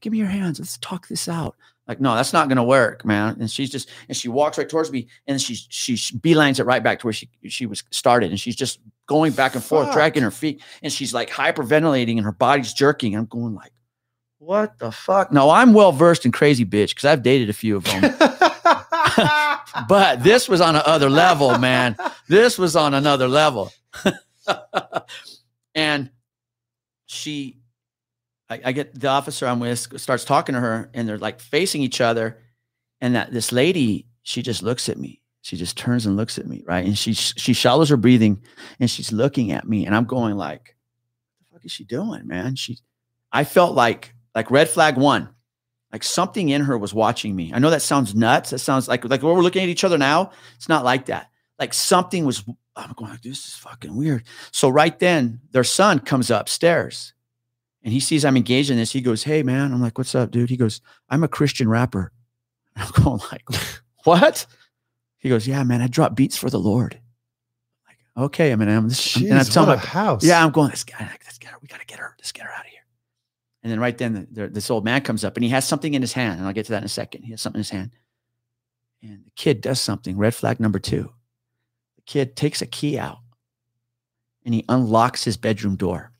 Give 0.00 0.12
me 0.12 0.18
your 0.18 0.26
hands. 0.28 0.58
Let's 0.58 0.76
talk 0.78 1.08
this 1.08 1.28
out. 1.28 1.56
Like, 1.88 2.00
no, 2.00 2.14
that's 2.14 2.32
not 2.32 2.48
gonna 2.48 2.64
work, 2.64 3.04
man. 3.04 3.36
And 3.40 3.50
she's 3.50 3.70
just 3.70 3.90
and 4.08 4.16
she 4.16 4.28
walks 4.28 4.58
right 4.58 4.68
towards 4.68 4.90
me 4.90 5.06
and 5.26 5.40
she 5.40 5.54
she 5.54 5.94
beelines 6.18 6.58
it 6.58 6.64
right 6.64 6.82
back 6.82 6.98
to 7.00 7.06
where 7.06 7.12
she 7.12 7.28
she 7.48 7.66
was 7.66 7.84
started. 7.90 8.30
And 8.30 8.40
she's 8.40 8.56
just 8.56 8.80
going 9.06 9.32
back 9.32 9.54
and 9.54 9.62
forth, 9.62 9.86
Fuck. 9.86 9.94
dragging 9.94 10.22
her 10.22 10.30
feet, 10.30 10.62
and 10.82 10.92
she's 10.92 11.12
like 11.12 11.30
hyperventilating 11.30 12.16
and 12.16 12.24
her 12.24 12.32
body's 12.32 12.72
jerking. 12.72 13.14
I'm 13.14 13.26
going 13.26 13.54
like, 13.54 13.72
what 14.38 14.78
the 14.78 14.92
fuck? 14.92 15.32
No, 15.32 15.50
I'm 15.50 15.72
well 15.72 15.92
versed 15.92 16.26
in 16.26 16.32
crazy 16.32 16.66
bitch 16.66 16.90
because 16.90 17.04
I've 17.06 17.22
dated 17.22 17.48
a 17.48 17.54
few 17.54 17.76
of 17.76 17.84
them. 17.84 18.02
but 19.88 20.22
this 20.22 20.48
was 20.48 20.60
on 20.60 20.76
another 20.76 21.08
level, 21.08 21.58
man. 21.58 21.96
This 22.28 22.58
was 22.58 22.76
on 22.76 22.94
another 22.94 23.26
level. 23.26 23.72
and 25.74 26.10
she, 27.06 27.58
I, 28.50 28.60
I 28.66 28.72
get 28.72 28.98
the 28.98 29.08
officer 29.08 29.46
I'm 29.46 29.60
with 29.60 29.98
starts 30.00 30.24
talking 30.24 30.54
to 30.54 30.60
her, 30.60 30.90
and 30.92 31.08
they're 31.08 31.18
like 31.18 31.40
facing 31.40 31.82
each 31.82 32.00
other. 32.00 32.38
And 33.00 33.16
that 33.16 33.32
this 33.32 33.52
lady, 33.52 34.06
she 34.22 34.42
just 34.42 34.62
looks 34.62 34.88
at 34.88 34.98
me. 34.98 35.20
She 35.44 35.56
just 35.56 35.76
turns 35.76 36.06
and 36.06 36.16
looks 36.16 36.38
at 36.38 36.46
me, 36.46 36.64
right? 36.66 36.84
And 36.84 36.96
she 36.96 37.12
she 37.12 37.52
shallows 37.52 37.90
her 37.90 37.96
breathing, 37.96 38.42
and 38.80 38.90
she's 38.90 39.12
looking 39.12 39.52
at 39.52 39.68
me, 39.68 39.86
and 39.86 39.94
I'm 39.94 40.06
going 40.06 40.36
like, 40.36 40.74
"What 41.38 41.38
the 41.38 41.58
fuck 41.58 41.64
is 41.66 41.72
she 41.72 41.84
doing, 41.84 42.26
man?" 42.26 42.56
She, 42.56 42.78
I 43.30 43.44
felt 43.44 43.74
like 43.74 44.14
like 44.34 44.50
red 44.50 44.68
flag 44.68 44.96
one 44.96 45.28
like 45.94 46.02
something 46.02 46.48
in 46.48 46.62
her 46.62 46.76
was 46.76 46.92
watching 46.92 47.36
me. 47.36 47.52
I 47.54 47.60
know 47.60 47.70
that 47.70 47.80
sounds 47.80 48.16
nuts. 48.16 48.50
That 48.50 48.58
sounds 48.58 48.88
like 48.88 49.04
like 49.04 49.22
we're 49.22 49.40
looking 49.40 49.62
at 49.62 49.68
each 49.68 49.84
other 49.84 49.96
now. 49.96 50.32
It's 50.56 50.68
not 50.68 50.84
like 50.84 51.06
that. 51.06 51.30
Like 51.56 51.72
something 51.72 52.24
was. 52.24 52.42
I'm 52.74 52.92
going 52.96 53.12
like 53.12 53.22
this 53.22 53.46
is 53.46 53.54
fucking 53.54 53.94
weird. 53.94 54.24
So 54.50 54.68
right 54.68 54.98
then, 54.98 55.40
their 55.52 55.62
son 55.62 56.00
comes 56.00 56.32
upstairs, 56.32 57.14
and 57.84 57.92
he 57.92 58.00
sees 58.00 58.24
I'm 58.24 58.36
engaged 58.36 58.70
in 58.70 58.76
this. 58.76 58.90
He 58.90 59.00
goes, 59.00 59.22
"Hey, 59.22 59.44
man," 59.44 59.72
I'm 59.72 59.80
like, 59.80 59.96
"What's 59.96 60.16
up, 60.16 60.32
dude?" 60.32 60.50
He 60.50 60.56
goes, 60.56 60.80
"I'm 61.10 61.22
a 61.22 61.28
Christian 61.28 61.68
rapper." 61.68 62.10
I'm 62.76 62.90
going 63.00 63.20
like, 63.30 63.44
"What?" 64.02 64.46
He 65.24 65.30
goes, 65.30 65.48
"Yeah, 65.48 65.64
man, 65.64 65.80
I 65.80 65.86
drop 65.86 66.14
beats 66.14 66.36
for 66.36 66.50
the 66.50 66.60
Lord." 66.60 67.00
Like, 67.88 67.96
okay, 68.26 68.52
I 68.52 68.56
mean, 68.56 68.68
I'm 68.68 68.90
this, 68.90 69.16
and 69.16 69.32
I'm 69.32 69.46
telling 69.46 69.70
my 69.70 69.76
house. 69.78 70.22
yeah, 70.22 70.44
I'm 70.44 70.52
going. 70.52 70.68
This 70.68 70.84
guy, 70.84 71.10
let's 71.24 71.38
get 71.38 71.50
her. 71.50 71.56
We 71.62 71.66
got 71.66 71.80
to 71.80 71.86
get 71.86 71.98
her. 71.98 72.14
Let's 72.18 72.30
get 72.30 72.44
her 72.44 72.52
out 72.52 72.66
of 72.66 72.70
here. 72.70 72.82
And 73.62 73.72
then 73.72 73.80
right 73.80 73.96
then, 73.96 74.12
the, 74.12 74.42
the, 74.42 74.48
this 74.48 74.70
old 74.70 74.84
man 74.84 75.00
comes 75.00 75.24
up 75.24 75.38
and 75.38 75.42
he 75.42 75.48
has 75.48 75.66
something 75.66 75.94
in 75.94 76.02
his 76.02 76.12
hand, 76.12 76.38
and 76.38 76.46
I'll 76.46 76.52
get 76.52 76.66
to 76.66 76.72
that 76.72 76.82
in 76.82 76.84
a 76.84 76.88
second. 76.88 77.22
He 77.22 77.30
has 77.30 77.40
something 77.40 77.58
in 77.58 77.62
his 77.62 77.70
hand, 77.70 77.92
and 79.02 79.24
the 79.24 79.30
kid 79.34 79.62
does 79.62 79.80
something. 79.80 80.18
Red 80.18 80.34
flag 80.34 80.60
number 80.60 80.78
two. 80.78 81.10
The 81.96 82.02
kid 82.02 82.36
takes 82.36 82.60
a 82.60 82.66
key 82.66 82.98
out, 82.98 83.20
and 84.44 84.52
he 84.52 84.66
unlocks 84.68 85.24
his 85.24 85.38
bedroom 85.38 85.76
door, 85.76 86.12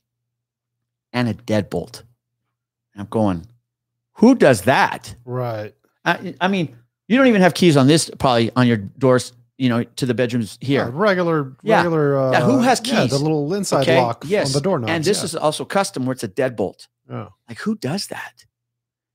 and 1.12 1.28
a 1.28 1.34
deadbolt. 1.34 2.00
And 2.94 3.02
I'm 3.02 3.08
going, 3.08 3.46
who 4.14 4.34
does 4.34 4.62
that? 4.62 5.14
Right. 5.26 5.74
I, 6.06 6.34
I 6.40 6.48
mean, 6.48 6.74
you 7.08 7.16
don't 7.18 7.26
even 7.26 7.42
have 7.42 7.54
keys 7.54 7.76
on 7.76 7.86
this, 7.86 8.10
probably 8.18 8.50
on 8.56 8.66
your 8.66 8.76
doors. 8.78 9.32
You 9.56 9.68
know, 9.68 9.84
to 9.84 10.04
the 10.06 10.14
bedrooms 10.14 10.58
here. 10.60 10.82
Yeah, 10.86 10.90
regular, 10.92 11.56
Yeah. 11.62 11.76
regular. 11.76 12.18
Uh, 12.18 12.32
Yeah, 12.32 12.40
who 12.40 12.58
has 12.58 12.80
yeah, 12.84 13.02
keys? 13.02 13.10
the 13.12 13.18
little 13.18 13.54
inside 13.54 13.82
Okay, 13.82 14.00
lock 14.00 14.24
yes. 14.26 14.48
on 14.48 14.52
the 14.52 14.60
doorknob. 14.60 14.90
and 14.90 15.04
this 15.04 15.22
is 15.22 15.36
also 15.36 15.64
custom 15.64 16.06
where 16.06 16.12
it's 16.12 16.24
a 16.24 16.28
deadbolt. 16.28 16.88
yeah. 17.08 17.28
Like, 17.48 17.58
who 17.60 17.76
does 17.76 18.08
that? 18.08 18.46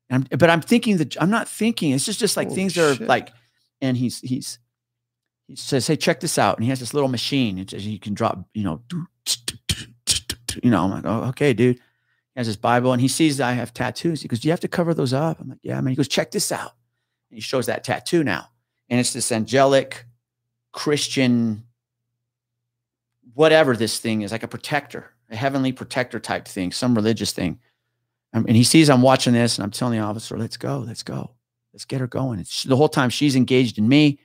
And 0.09 0.23
I'm, 0.31 0.37
but 0.37 0.49
I'm 0.49 0.61
thinking 0.61 0.95
that 0.97 1.21
I'm 1.21 1.29
not 1.29 1.49
thinking. 1.49 1.91
It's 1.91 2.05
just 2.05 2.21
just 2.21 2.37
like 2.37 2.47
Holy 2.47 2.55
things 2.55 2.77
are 2.77 2.95
like, 3.05 3.33
and 3.81 3.97
he's 3.97 4.21
he's 4.21 4.59
he 5.49 5.57
says, 5.57 5.87
"Hey, 5.87 5.97
check 5.97 6.21
this 6.21 6.37
out." 6.37 6.55
And 6.57 6.63
he 6.63 6.69
has 6.69 6.79
this 6.79 6.93
little 6.93 7.09
machine. 7.09 7.57
It 7.59 7.71
says 7.71 7.85
you 7.85 7.99
can 7.99 8.13
drop, 8.13 8.39
you 8.53 8.63
know, 8.63 8.81
you 10.63 10.69
know. 10.71 10.83
I'm 10.85 10.91
like, 10.91 11.05
"Oh, 11.05 11.23
okay, 11.29 11.53
dude." 11.53 11.75
He 11.75 11.81
has 12.39 12.47
his 12.47 12.57
Bible, 12.57 12.93
and 12.93 13.01
he 13.01 13.07
sees 13.09 13.37
that 13.37 13.49
I 13.49 13.53
have 13.53 13.73
tattoos. 13.73 14.21
He 14.21 14.27
goes, 14.29 14.39
"Do 14.39 14.47
you 14.47 14.51
have 14.53 14.59
to 14.61 14.67
cover 14.67 14.93
those 14.93 15.11
up?" 15.13 15.39
I'm 15.39 15.49
like, 15.49 15.59
"Yeah, 15.63 15.79
man." 15.81 15.91
He 15.91 15.95
goes, 15.95 16.07
"Check 16.07 16.31
this 16.31 16.51
out." 16.51 16.71
He 17.29 17.41
shows 17.41 17.67
that 17.67 17.83
tattoo 17.83 18.23
now, 18.23 18.49
and 18.89 18.99
it's 18.99 19.13
this 19.13 19.31
angelic 19.31 20.05
Christian, 20.71 21.63
whatever 23.33 23.75
this 23.75 23.99
thing 23.99 24.21
is, 24.21 24.31
like 24.31 24.43
a 24.43 24.47
protector, 24.47 25.11
a 25.29 25.35
heavenly 25.35 25.71
protector 25.71 26.19
type 26.19 26.47
thing, 26.47 26.71
some 26.71 26.95
religious 26.95 27.31
thing. 27.31 27.59
Um, 28.33 28.45
and 28.47 28.55
he 28.55 28.63
sees 28.63 28.89
I'm 28.89 29.01
watching 29.01 29.33
this, 29.33 29.57
and 29.57 29.63
I'm 29.63 29.71
telling 29.71 29.99
the 29.99 30.05
officer, 30.05 30.37
"Let's 30.37 30.57
go, 30.57 30.79
let's 30.79 31.03
go, 31.03 31.31
let's 31.73 31.85
get 31.85 32.01
her 32.01 32.07
going." 32.07 32.39
It's, 32.39 32.63
the 32.63 32.75
whole 32.75 32.89
time 32.89 33.09
she's 33.09 33.35
engaged 33.35 33.77
in 33.77 33.87
me, 33.87 34.19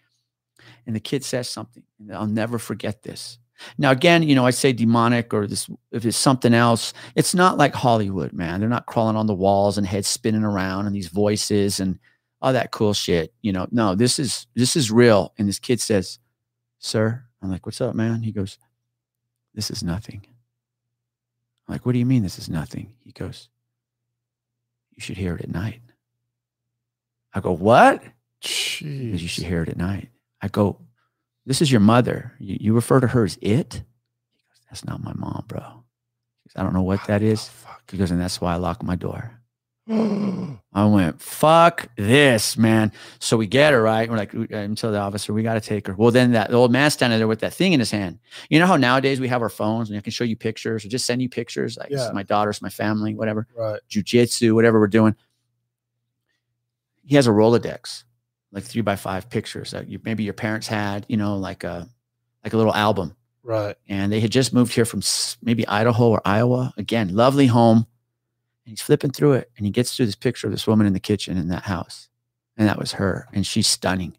and 0.86 0.96
the 0.96 1.00
kid 1.00 1.24
says 1.24 1.48
something, 1.48 1.82
and 1.98 2.14
I'll 2.14 2.26
never 2.26 2.58
forget 2.58 3.02
this. 3.02 3.38
Now, 3.78 3.90
again, 3.90 4.22
you 4.22 4.34
know, 4.34 4.46
I 4.46 4.50
say 4.50 4.72
demonic 4.72 5.32
or 5.32 5.46
this 5.46 5.68
if 5.92 6.04
it's 6.04 6.16
something 6.16 6.54
else. 6.54 6.92
It's 7.14 7.34
not 7.34 7.56
like 7.56 7.74
Hollywood, 7.74 8.32
man. 8.32 8.60
They're 8.60 8.68
not 8.68 8.86
crawling 8.86 9.16
on 9.16 9.26
the 9.26 9.34
walls 9.34 9.78
and 9.78 9.86
heads 9.86 10.08
spinning 10.08 10.44
around 10.44 10.86
and 10.86 10.94
these 10.94 11.08
voices 11.08 11.80
and 11.80 11.98
all 12.44 12.52
that 12.52 12.70
cool 12.70 12.92
shit. 12.94 13.32
You 13.42 13.52
know, 13.52 13.66
no, 13.70 13.94
this 13.94 14.18
is 14.18 14.46
this 14.54 14.76
is 14.76 14.90
real. 14.90 15.32
And 15.38 15.48
this 15.48 15.58
kid 15.58 15.80
says, 15.80 16.18
"Sir," 16.78 17.24
I'm 17.42 17.50
like, 17.50 17.66
"What's 17.66 17.80
up, 17.80 17.94
man?" 17.94 18.22
He 18.22 18.32
goes, 18.32 18.58
"This 19.54 19.70
is 19.70 19.82
nothing." 19.82 20.26
I'm 21.66 21.72
like, 21.72 21.86
"What 21.86 21.92
do 21.92 21.98
you 21.98 22.06
mean 22.06 22.22
this 22.22 22.38
is 22.38 22.48
nothing?" 22.48 22.92
He 23.04 23.12
goes, 23.12 23.48
"You 24.92 25.00
should 25.00 25.16
hear 25.16 25.34
it 25.34 25.42
at 25.42 25.50
night." 25.50 25.80
I 27.32 27.40
go, 27.40 27.52
"What?" 27.52 28.02
Because 28.44 29.22
you 29.22 29.28
should 29.28 29.44
hear 29.44 29.62
it 29.62 29.70
at 29.70 29.76
night. 29.76 30.10
I 30.42 30.48
go, 30.48 30.78
This 31.46 31.62
is 31.62 31.72
your 31.72 31.80
mother. 31.80 32.34
You, 32.38 32.58
you 32.60 32.74
refer 32.74 33.00
to 33.00 33.06
her 33.06 33.24
as 33.24 33.38
it? 33.40 33.74
He 33.74 33.80
goes, 33.80 34.60
That's 34.68 34.84
not 34.84 35.02
my 35.02 35.14
mom, 35.14 35.44
bro. 35.48 35.60
He 35.60 36.48
goes, 36.48 36.54
I 36.56 36.62
don't 36.62 36.74
know 36.74 36.82
what 36.82 37.06
that 37.06 37.22
is. 37.22 37.48
Fuck. 37.48 37.90
He 37.90 37.96
goes, 37.96 38.10
And 38.10 38.20
that's 38.20 38.40
why 38.40 38.52
I 38.52 38.56
lock 38.56 38.82
my 38.82 38.96
door. 38.96 39.40
I 39.86 40.86
went, 40.86 41.20
Fuck 41.20 41.88
this, 41.96 42.56
man. 42.56 42.90
So 43.18 43.36
we 43.36 43.46
get 43.46 43.72
her, 43.72 43.82
right? 43.82 44.08
We're 44.10 44.16
like, 44.16 44.32
until 44.32 44.92
the 44.92 44.98
officer, 44.98 45.32
we 45.34 45.42
got 45.42 45.54
to 45.54 45.60
take 45.60 45.86
her. 45.86 45.94
Well, 45.94 46.10
then 46.10 46.32
that 46.32 46.52
old 46.54 46.72
man 46.72 46.90
standing 46.90 47.18
there 47.18 47.28
with 47.28 47.40
that 47.40 47.52
thing 47.52 47.74
in 47.74 47.80
his 47.80 47.90
hand. 47.90 48.18
You 48.48 48.58
know 48.58 48.66
how 48.66 48.76
nowadays 48.76 49.20
we 49.20 49.28
have 49.28 49.42
our 49.42 49.50
phones 49.50 49.90
and 49.90 49.98
I 49.98 50.00
can 50.00 50.10
show 50.12 50.24
you 50.24 50.36
pictures 50.36 50.84
or 50.84 50.88
just 50.88 51.04
send 51.06 51.20
you 51.20 51.28
pictures? 51.28 51.76
Like, 51.76 51.90
this 51.90 52.00
is 52.00 52.06
Yeah. 52.06 52.12
my 52.12 52.22
daughter's 52.22 52.62
my 52.62 52.70
family, 52.70 53.14
whatever 53.14 53.46
right. 53.54 53.80
jujitsu, 53.90 54.54
whatever 54.54 54.80
we're 54.80 54.86
doing. 54.88 55.14
He 57.04 57.16
has 57.16 57.26
a 57.26 57.30
Rolodex, 57.30 58.04
like 58.52 58.64
three 58.64 58.80
by 58.82 58.96
five 58.96 59.28
pictures 59.28 59.72
that 59.72 59.88
you, 59.88 60.00
maybe 60.04 60.24
your 60.24 60.32
parents 60.32 60.66
had, 60.66 61.04
you 61.08 61.18
know, 61.18 61.36
like 61.36 61.62
a 61.64 61.88
like 62.42 62.54
a 62.54 62.56
little 62.56 62.74
album. 62.74 63.14
Right. 63.42 63.76
And 63.88 64.10
they 64.10 64.20
had 64.20 64.30
just 64.30 64.54
moved 64.54 64.72
here 64.74 64.86
from 64.86 65.02
maybe 65.42 65.66
Idaho 65.68 66.08
or 66.08 66.22
Iowa. 66.24 66.72
Again, 66.78 67.14
lovely 67.14 67.46
home. 67.46 67.86
And 68.64 68.70
he's 68.72 68.80
flipping 68.82 69.10
through 69.10 69.34
it, 69.34 69.50
and 69.56 69.66
he 69.66 69.70
gets 69.72 69.96
to 69.96 70.06
this 70.06 70.14
picture 70.16 70.46
of 70.46 70.52
this 70.52 70.66
woman 70.66 70.86
in 70.86 70.92
the 70.94 71.00
kitchen 71.00 71.36
in 71.36 71.48
that 71.48 71.64
house, 71.64 72.08
and 72.56 72.66
that 72.68 72.78
was 72.78 72.92
her, 72.92 73.28
and 73.32 73.46
she's 73.46 73.66
stunning. 73.66 74.16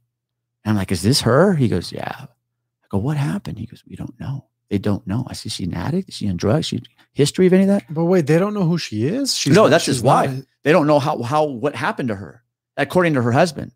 And 0.63 0.71
I'm 0.71 0.75
like, 0.75 0.91
"Is 0.91 1.01
this 1.01 1.21
her?" 1.21 1.55
He 1.55 1.67
goes, 1.67 1.91
"Yeah." 1.91 2.15
I 2.27 2.87
go, 2.89 2.97
"What 2.99 3.17
happened?" 3.17 3.57
He 3.57 3.65
goes, 3.65 3.83
"We 3.87 3.95
don't 3.95 4.19
know. 4.19 4.45
They 4.69 4.77
don't 4.77 5.05
know." 5.07 5.25
I 5.27 5.33
said, 5.33 5.47
"Is 5.47 5.53
she 5.53 5.63
an 5.63 5.73
addict? 5.73 6.09
Is 6.09 6.15
she 6.15 6.29
on 6.29 6.37
drugs? 6.37 6.67
She 6.67 6.81
history 7.13 7.47
of 7.47 7.53
any 7.53 7.63
of 7.63 7.69
that?" 7.69 7.85
But 7.91 8.05
wait, 8.05 8.27
they 8.27 8.37
don't 8.37 8.53
know 8.53 8.65
who 8.65 8.77
she 8.77 9.05
is. 9.07 9.35
She's 9.35 9.53
No, 9.55 9.63
not- 9.63 9.69
that's 9.69 9.85
his 9.85 9.97
she's 9.97 10.03
not. 10.03 10.29
They 10.63 10.71
don't 10.71 10.85
know 10.87 10.99
how 10.99 11.21
how 11.23 11.45
what 11.45 11.75
happened 11.75 12.09
to 12.09 12.15
her, 12.15 12.43
according 12.77 13.15
to 13.15 13.21
her 13.23 13.31
husband. 13.31 13.71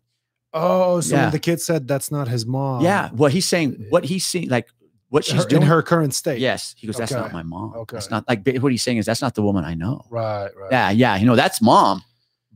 Oh, 0.52 1.00
so 1.00 1.14
Yeah. 1.16 1.30
the 1.30 1.38
kid 1.38 1.60
said 1.60 1.86
that's 1.88 2.10
not 2.12 2.26
his 2.28 2.44
mom. 2.46 2.82
yeah, 2.84 3.10
what 3.10 3.32
he's 3.32 3.46
saying, 3.46 3.86
what 3.88 4.04
he's 4.04 4.26
seeing, 4.26 4.48
like 4.48 4.68
what 5.10 5.24
she's 5.24 5.42
her, 5.42 5.48
doing. 5.48 5.62
in 5.62 5.68
her 5.68 5.82
current 5.82 6.14
state. 6.14 6.40
yes, 6.40 6.74
he 6.78 6.86
goes, 6.86 6.96
"That's 6.96 7.12
not 7.12 7.32
my 7.32 7.42
mom. 7.42 7.74
Okay. 7.74 7.96
That's 7.96 8.10
not 8.10 8.26
like 8.28 8.46
what 8.60 8.72
he's 8.72 8.82
saying 8.82 8.96
is 8.96 9.06
that's 9.06 9.20
not 9.22 9.34
the 9.34 9.42
woman 9.42 9.64
I 9.64 9.74
know." 9.74 10.04
Right. 10.10 10.48
Right. 10.56 10.68
Yeah, 10.72 10.90
yeah, 10.90 11.16
you 11.16 11.26
know 11.26 11.36
that's 11.36 11.60
mom, 11.60 12.02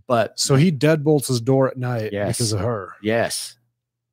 but 0.07 0.38
So 0.40 0.55
he 0.57 0.72
deadbolts 0.72 1.28
his 1.28 1.40
door 1.40 1.68
at 1.68 1.76
night 1.76 2.12
Yes. 2.12 2.38
because 2.38 2.52
of 2.52 2.61
her. 2.61 2.92
yes, 3.02 3.57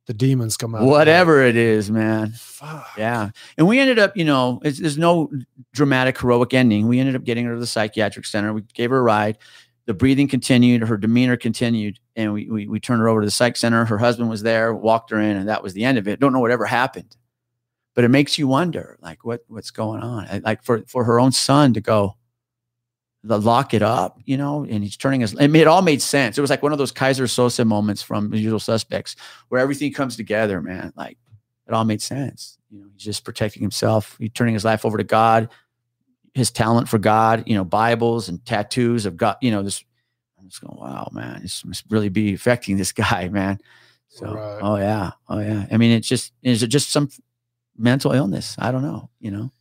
The 0.06 0.14
demons 0.14 0.56
come 0.56 0.74
out. 0.74 0.82
whatever 0.84 1.42
it 1.42 1.56
is, 1.56 1.90
man. 1.90 2.32
Fuck. 2.36 2.88
Yeah, 2.98 3.30
and 3.56 3.66
we 3.68 3.78
ended 3.78 3.98
up, 3.98 4.16
you 4.16 4.24
know, 4.24 4.60
it's, 4.64 4.78
there's 4.80 4.98
no 4.98 5.30
dramatic 5.72 6.18
heroic 6.18 6.52
ending. 6.54 6.88
We 6.88 6.98
ended 7.00 7.14
up 7.16 7.24
getting 7.24 7.44
her 7.46 7.54
to 7.54 7.60
the 7.60 7.66
psychiatric 7.66 8.26
center. 8.26 8.52
We 8.52 8.62
gave 8.74 8.90
her 8.90 8.98
a 8.98 9.02
ride. 9.02 9.38
The 9.86 9.94
breathing 9.94 10.28
continued, 10.28 10.82
her 10.82 10.96
demeanor 10.96 11.36
continued, 11.36 11.98
and 12.14 12.32
we, 12.32 12.48
we 12.48 12.68
we 12.68 12.78
turned 12.78 13.00
her 13.00 13.08
over 13.08 13.20
to 13.20 13.26
the 13.26 13.32
psych 13.32 13.56
center. 13.56 13.84
Her 13.84 13.98
husband 13.98 14.30
was 14.30 14.42
there, 14.42 14.72
walked 14.74 15.10
her 15.10 15.18
in, 15.20 15.36
and 15.36 15.48
that 15.48 15.62
was 15.62 15.74
the 15.74 15.84
end 15.84 15.98
of 15.98 16.06
it. 16.06 16.20
Don't 16.20 16.32
know 16.32 16.38
what 16.38 16.52
ever 16.52 16.66
happened, 16.66 17.16
but 17.94 18.04
it 18.04 18.08
makes 18.08 18.38
you 18.38 18.48
wonder, 18.48 18.98
like 19.00 19.24
what 19.24 19.42
what's 19.48 19.70
going 19.70 20.02
on. 20.02 20.26
I- 20.26 20.40
Like 20.44 20.62
for 20.62 20.82
for 20.86 21.04
her 21.04 21.20
own 21.20 21.32
son 21.32 21.74
to 21.74 21.80
go, 21.80 22.16
the 23.24 23.38
lock 23.40 23.72
it 23.74 23.82
up, 23.82 24.18
you 24.24 24.36
know, 24.36 24.64
and 24.68 24.82
he's 24.82 24.96
turning 24.96 25.20
his. 25.20 25.32
It, 25.34 25.48
made, 25.48 25.60
it 25.62 25.66
all 25.68 25.82
made 25.82 26.02
sense. 26.02 26.36
It 26.36 26.40
was 26.40 26.50
like 26.50 26.62
one 26.62 26.72
of 26.72 26.78
those 26.78 26.92
Keyser 26.92 27.24
Söze 27.28 27.64
moments 27.66 28.02
from 28.02 28.30
The 28.30 28.38
Usual 28.38 28.58
Suspects, 28.58 29.14
where 29.48 29.60
everything 29.60 29.92
comes 29.92 30.16
together, 30.16 30.60
man. 30.60 30.92
Like 30.96 31.18
it 31.68 31.72
all 31.74 31.84
made 31.84 32.02
sense. 32.02 32.58
You 32.70 32.80
know, 32.80 32.86
he's 32.92 33.02
just 33.04 33.24
protecting 33.24 33.62
himself. 33.62 34.16
He's 34.18 34.32
turning 34.32 34.54
his 34.54 34.64
life 34.64 34.84
over 34.84 34.96
to 34.98 35.04
God, 35.04 35.50
his 36.34 36.50
talent 36.50 36.88
for 36.88 36.98
God. 36.98 37.44
You 37.46 37.54
know, 37.54 37.64
Bibles 37.64 38.28
and 38.28 38.44
tattoos 38.44 39.06
of 39.06 39.16
God. 39.16 39.36
You 39.40 39.50
know, 39.52 39.62
this. 39.62 39.84
I'm 40.40 40.48
just 40.48 40.60
going, 40.60 40.76
wow, 40.76 41.08
man, 41.12 41.42
this 41.42 41.64
must 41.64 41.84
really 41.88 42.08
be 42.08 42.34
affecting 42.34 42.76
this 42.76 42.90
guy, 42.92 43.28
man. 43.28 43.60
So, 44.08 44.34
Right. 44.34 44.58
oh 44.60 44.76
yeah, 44.76 45.12
oh 45.28 45.38
yeah. 45.38 45.66
I 45.70 45.76
mean, 45.76 45.92
it's 45.92 46.08
just 46.08 46.32
is 46.42 46.64
it 46.64 46.66
just 46.68 46.90
some 46.90 47.08
mental 47.76 48.12
illness? 48.12 48.56
I 48.58 48.72
don't 48.72 48.82
know. 48.82 49.10
You 49.20 49.30
know. 49.30 49.52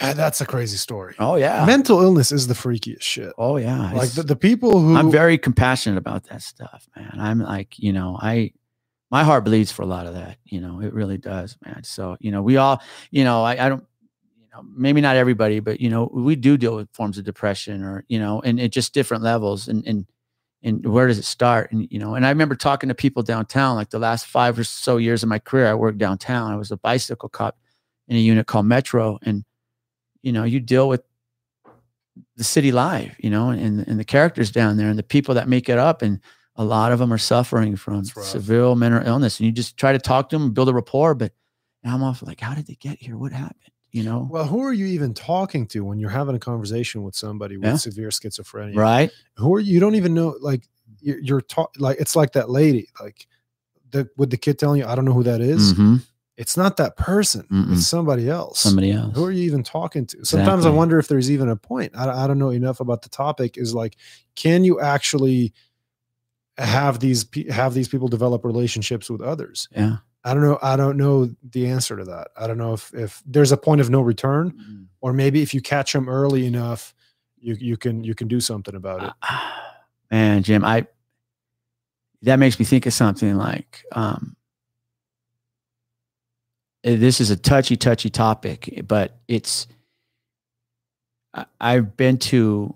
Ah, 0.00 0.14
That's 0.14 0.40
a 0.40 0.46
crazy 0.46 0.76
story. 0.78 1.14
Oh 1.18 1.36
yeah. 1.36 1.64
Mental 1.66 2.00
illness 2.00 2.32
is 2.32 2.46
the 2.46 2.54
freakiest 2.54 3.02
shit. 3.02 3.32
oh 3.38 3.56
yeah. 3.56 3.92
Like 3.92 4.10
the, 4.12 4.22
the 4.22 4.36
people 4.36 4.80
who 4.80 4.96
I'm 4.96 5.10
very 5.10 5.38
compassionate 5.38 5.98
about 5.98 6.24
that 6.24 6.42
stuff, 6.42 6.88
man. 6.96 7.14
I'm 7.18 7.38
like, 7.40 7.78
you 7.78 7.92
know, 7.92 8.18
I 8.20 8.52
my 9.10 9.24
heart 9.24 9.44
bleeds 9.44 9.70
for 9.70 9.82
a 9.82 9.86
lot 9.86 10.06
of 10.06 10.14
that. 10.14 10.38
You 10.46 10.60
know, 10.60 10.80
it 10.80 10.94
really 10.94 11.18
does, 11.18 11.56
man. 11.64 11.84
So, 11.84 12.16
you 12.18 12.30
know, 12.32 12.40
we 12.40 12.56
all, 12.56 12.82
you 13.10 13.24
know, 13.24 13.42
I, 13.44 13.66
I 13.66 13.68
don't, 13.68 13.84
you 14.40 14.46
know, 14.54 14.62
maybe 14.74 15.02
not 15.02 15.16
everybody, 15.16 15.60
but 15.60 15.80
you 15.80 15.90
know, 15.90 16.10
we 16.12 16.34
do 16.34 16.56
deal 16.56 16.74
with 16.74 16.88
forms 16.94 17.18
of 17.18 17.24
depression 17.24 17.82
or, 17.84 18.04
you 18.08 18.18
know, 18.18 18.40
and 18.40 18.58
at 18.58 18.72
just 18.72 18.94
different 18.94 19.22
levels. 19.22 19.68
And 19.68 19.86
and 19.86 20.06
and 20.62 20.84
where 20.86 21.06
does 21.06 21.18
it 21.18 21.24
start? 21.24 21.72
And 21.72 21.88
you 21.90 21.98
know, 21.98 22.14
and 22.14 22.24
I 22.24 22.28
remember 22.28 22.54
talking 22.54 22.88
to 22.88 22.94
people 22.94 23.22
downtown, 23.22 23.76
like 23.76 23.90
the 23.90 23.98
last 23.98 24.26
five 24.26 24.58
or 24.58 24.64
so 24.64 24.96
years 24.96 25.22
of 25.22 25.28
my 25.28 25.38
career, 25.38 25.66
I 25.66 25.74
worked 25.74 25.98
downtown. 25.98 26.52
I 26.52 26.56
was 26.56 26.70
a 26.70 26.76
bicycle 26.76 27.28
cop 27.28 27.56
in 28.08 28.16
a 28.16 28.20
unit 28.20 28.46
called 28.46 28.66
Metro. 28.66 29.18
And, 29.22 29.44
you 30.22 30.32
know, 30.32 30.44
you 30.44 30.60
deal 30.60 30.88
with 30.88 31.02
the 32.36 32.44
city 32.44 32.72
live, 32.72 33.14
you 33.18 33.30
know, 33.30 33.48
and, 33.48 33.86
and 33.88 33.98
the 33.98 34.04
characters 34.04 34.50
down 34.50 34.76
there 34.76 34.88
and 34.88 34.98
the 34.98 35.02
people 35.02 35.34
that 35.34 35.48
make 35.48 35.68
it 35.68 35.78
up. 35.78 36.02
And 36.02 36.20
a 36.56 36.64
lot 36.64 36.92
of 36.92 36.98
them 36.98 37.12
are 37.12 37.18
suffering 37.18 37.74
from 37.76 38.04
severe 38.04 38.74
mental 38.74 39.06
illness. 39.06 39.40
And 39.40 39.46
you 39.46 39.52
just 39.52 39.76
try 39.76 39.92
to 39.92 39.98
talk 39.98 40.28
to 40.28 40.38
them, 40.38 40.52
build 40.52 40.68
a 40.68 40.74
rapport. 40.74 41.14
But 41.14 41.32
now 41.82 41.94
I'm 41.94 42.02
off 42.02 42.22
like, 42.22 42.40
how 42.40 42.54
did 42.54 42.66
they 42.66 42.74
get 42.74 43.00
here? 43.00 43.16
What 43.16 43.32
happened? 43.32 43.71
You 43.92 44.02
know? 44.04 44.26
Well, 44.30 44.46
who 44.46 44.62
are 44.64 44.72
you 44.72 44.86
even 44.86 45.12
talking 45.14 45.66
to 45.68 45.84
when 45.84 45.98
you're 45.98 46.10
having 46.10 46.34
a 46.34 46.38
conversation 46.38 47.02
with 47.02 47.14
somebody 47.14 47.56
with 47.58 47.66
Yeah. 47.66 47.76
severe 47.76 48.08
schizophrenia? 48.08 48.74
right? 48.76 49.10
Who 49.36 49.54
are 49.54 49.60
you? 49.60 49.74
You 49.74 49.80
don't 49.80 49.94
even 49.94 50.14
know. 50.14 50.36
Like 50.40 50.66
you're, 51.00 51.18
you're 51.20 51.40
talk 51.42 51.74
like 51.78 51.98
it's 52.00 52.16
like 52.16 52.32
that 52.32 52.48
lady. 52.48 52.88
Like 53.00 53.26
the 53.90 54.08
with 54.16 54.30
the 54.30 54.38
kid 54.38 54.58
telling 54.58 54.80
you, 54.80 54.86
I 54.86 54.94
don't 54.94 55.04
know 55.04 55.12
who 55.12 55.24
that 55.24 55.40
is. 55.42 55.74
Mhm. 55.74 56.02
it's 56.38 56.56
not 56.56 56.78
that 56.78 56.96
person. 56.96 57.46
Mm-mm. 57.52 57.74
It's 57.74 57.86
somebody 57.86 58.30
else. 58.30 58.58
Somebody 58.60 58.90
else. 58.92 59.14
Who 59.14 59.24
are 59.26 59.30
you 59.30 59.44
even 59.44 59.62
talking 59.62 60.06
to? 60.06 60.24
Sometimes 60.24 60.64
I 60.64 60.70
wonder 60.70 60.98
if 60.98 61.06
there's 61.06 61.30
even 61.30 61.50
a 61.50 61.56
point. 61.56 61.92
I, 61.94 62.24
I 62.24 62.26
don't 62.26 62.38
know 62.38 62.48
enough 62.50 62.80
about 62.80 63.02
the 63.02 63.10
topic. 63.10 63.58
Is 63.58 63.74
like, 63.74 63.96
can 64.34 64.64
you 64.64 64.80
actually 64.80 65.52
have 66.58 67.00
these 67.00 67.26
have 67.50 67.74
these 67.74 67.88
people 67.88 68.08
develop 68.08 68.44
relationships 68.44 69.10
with 69.10 69.20
others? 69.20 69.68
yeah. 69.76 69.98
I 70.24 70.34
don't 70.34 70.42
know. 70.42 70.58
I 70.62 70.76
don't 70.76 70.96
know 70.96 71.34
the 71.50 71.66
answer 71.66 71.96
to 71.96 72.04
that. 72.04 72.28
I 72.36 72.46
don't 72.46 72.58
know 72.58 72.72
if 72.74 72.94
if 72.94 73.22
there's 73.26 73.50
a 73.52 73.56
point 73.56 73.80
of 73.80 73.90
no 73.90 74.00
return, 74.00 74.52
Mm. 74.52 74.86
or 75.00 75.12
maybe 75.12 75.42
if 75.42 75.52
you 75.52 75.60
catch 75.60 75.92
them 75.92 76.08
early 76.08 76.46
enough, 76.46 76.94
you 77.38 77.54
you 77.54 77.76
can 77.76 78.04
you 78.04 78.14
can 78.14 78.28
do 78.28 78.40
something 78.40 78.74
about 78.76 79.02
it. 79.02 79.12
Man, 80.10 80.42
Jim, 80.42 80.64
I 80.64 80.86
that 82.22 82.36
makes 82.38 82.58
me 82.58 82.64
think 82.64 82.86
of 82.86 82.92
something 82.92 83.36
like 83.36 83.84
um 83.92 84.36
eh, 86.84 86.96
this 86.96 87.20
is 87.20 87.30
a 87.30 87.36
touchy, 87.36 87.76
touchy 87.76 88.10
topic, 88.10 88.82
but 88.86 89.18
it's 89.26 89.66
I, 91.34 91.46
I've 91.60 91.96
been 91.96 92.18
to 92.18 92.74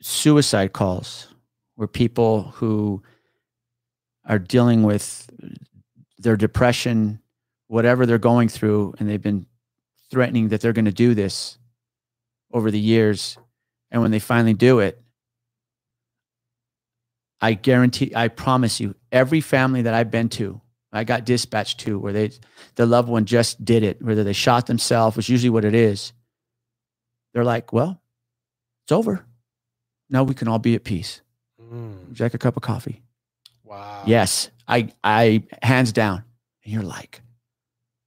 suicide 0.00 0.72
calls 0.72 1.28
where 1.76 1.88
people 1.88 2.44
who 2.54 3.02
are 4.24 4.38
dealing 4.38 4.82
with 4.82 5.28
their 6.18 6.36
depression, 6.36 7.20
whatever 7.66 8.06
they're 8.06 8.18
going 8.18 8.48
through, 8.48 8.94
and 8.98 9.08
they've 9.08 9.22
been 9.22 9.46
threatening 10.10 10.48
that 10.48 10.60
they're 10.60 10.72
going 10.72 10.84
to 10.86 10.92
do 10.92 11.14
this 11.14 11.58
over 12.52 12.70
the 12.70 12.78
years. 12.80 13.36
And 13.90 14.02
when 14.02 14.10
they 14.10 14.18
finally 14.18 14.54
do 14.54 14.80
it, 14.80 15.00
I 17.40 17.54
guarantee, 17.54 18.12
I 18.14 18.28
promise 18.28 18.80
you, 18.80 18.94
every 19.12 19.40
family 19.40 19.82
that 19.82 19.94
I've 19.94 20.10
been 20.10 20.28
to, 20.30 20.60
I 20.92 21.04
got 21.04 21.24
dispatched 21.24 21.80
to 21.80 21.98
where 21.98 22.12
they, 22.12 22.30
the 22.74 22.86
loved 22.86 23.08
one 23.08 23.26
just 23.26 23.64
did 23.64 23.82
it, 23.82 24.02
whether 24.02 24.24
they 24.24 24.32
shot 24.32 24.66
themselves, 24.66 25.16
which 25.16 25.26
is 25.26 25.30
usually 25.30 25.50
what 25.50 25.64
it 25.64 25.74
is. 25.74 26.12
They're 27.32 27.44
like, 27.44 27.72
well, 27.72 28.00
it's 28.84 28.92
over. 28.92 29.24
Now 30.10 30.24
we 30.24 30.34
can 30.34 30.48
all 30.48 30.58
be 30.58 30.74
at 30.74 30.84
peace. 30.84 31.20
Mm, 31.62 32.08
Would 32.08 32.18
you 32.18 32.24
like 32.24 32.34
a 32.34 32.38
cup 32.38 32.56
of 32.56 32.62
coffee? 32.62 33.02
wow. 33.62 34.02
Yes, 34.06 34.50
I, 34.68 34.92
I, 35.02 35.42
hands 35.62 35.92
down. 35.92 36.22
And 36.64 36.72
you're 36.72 36.82
like, 36.82 37.22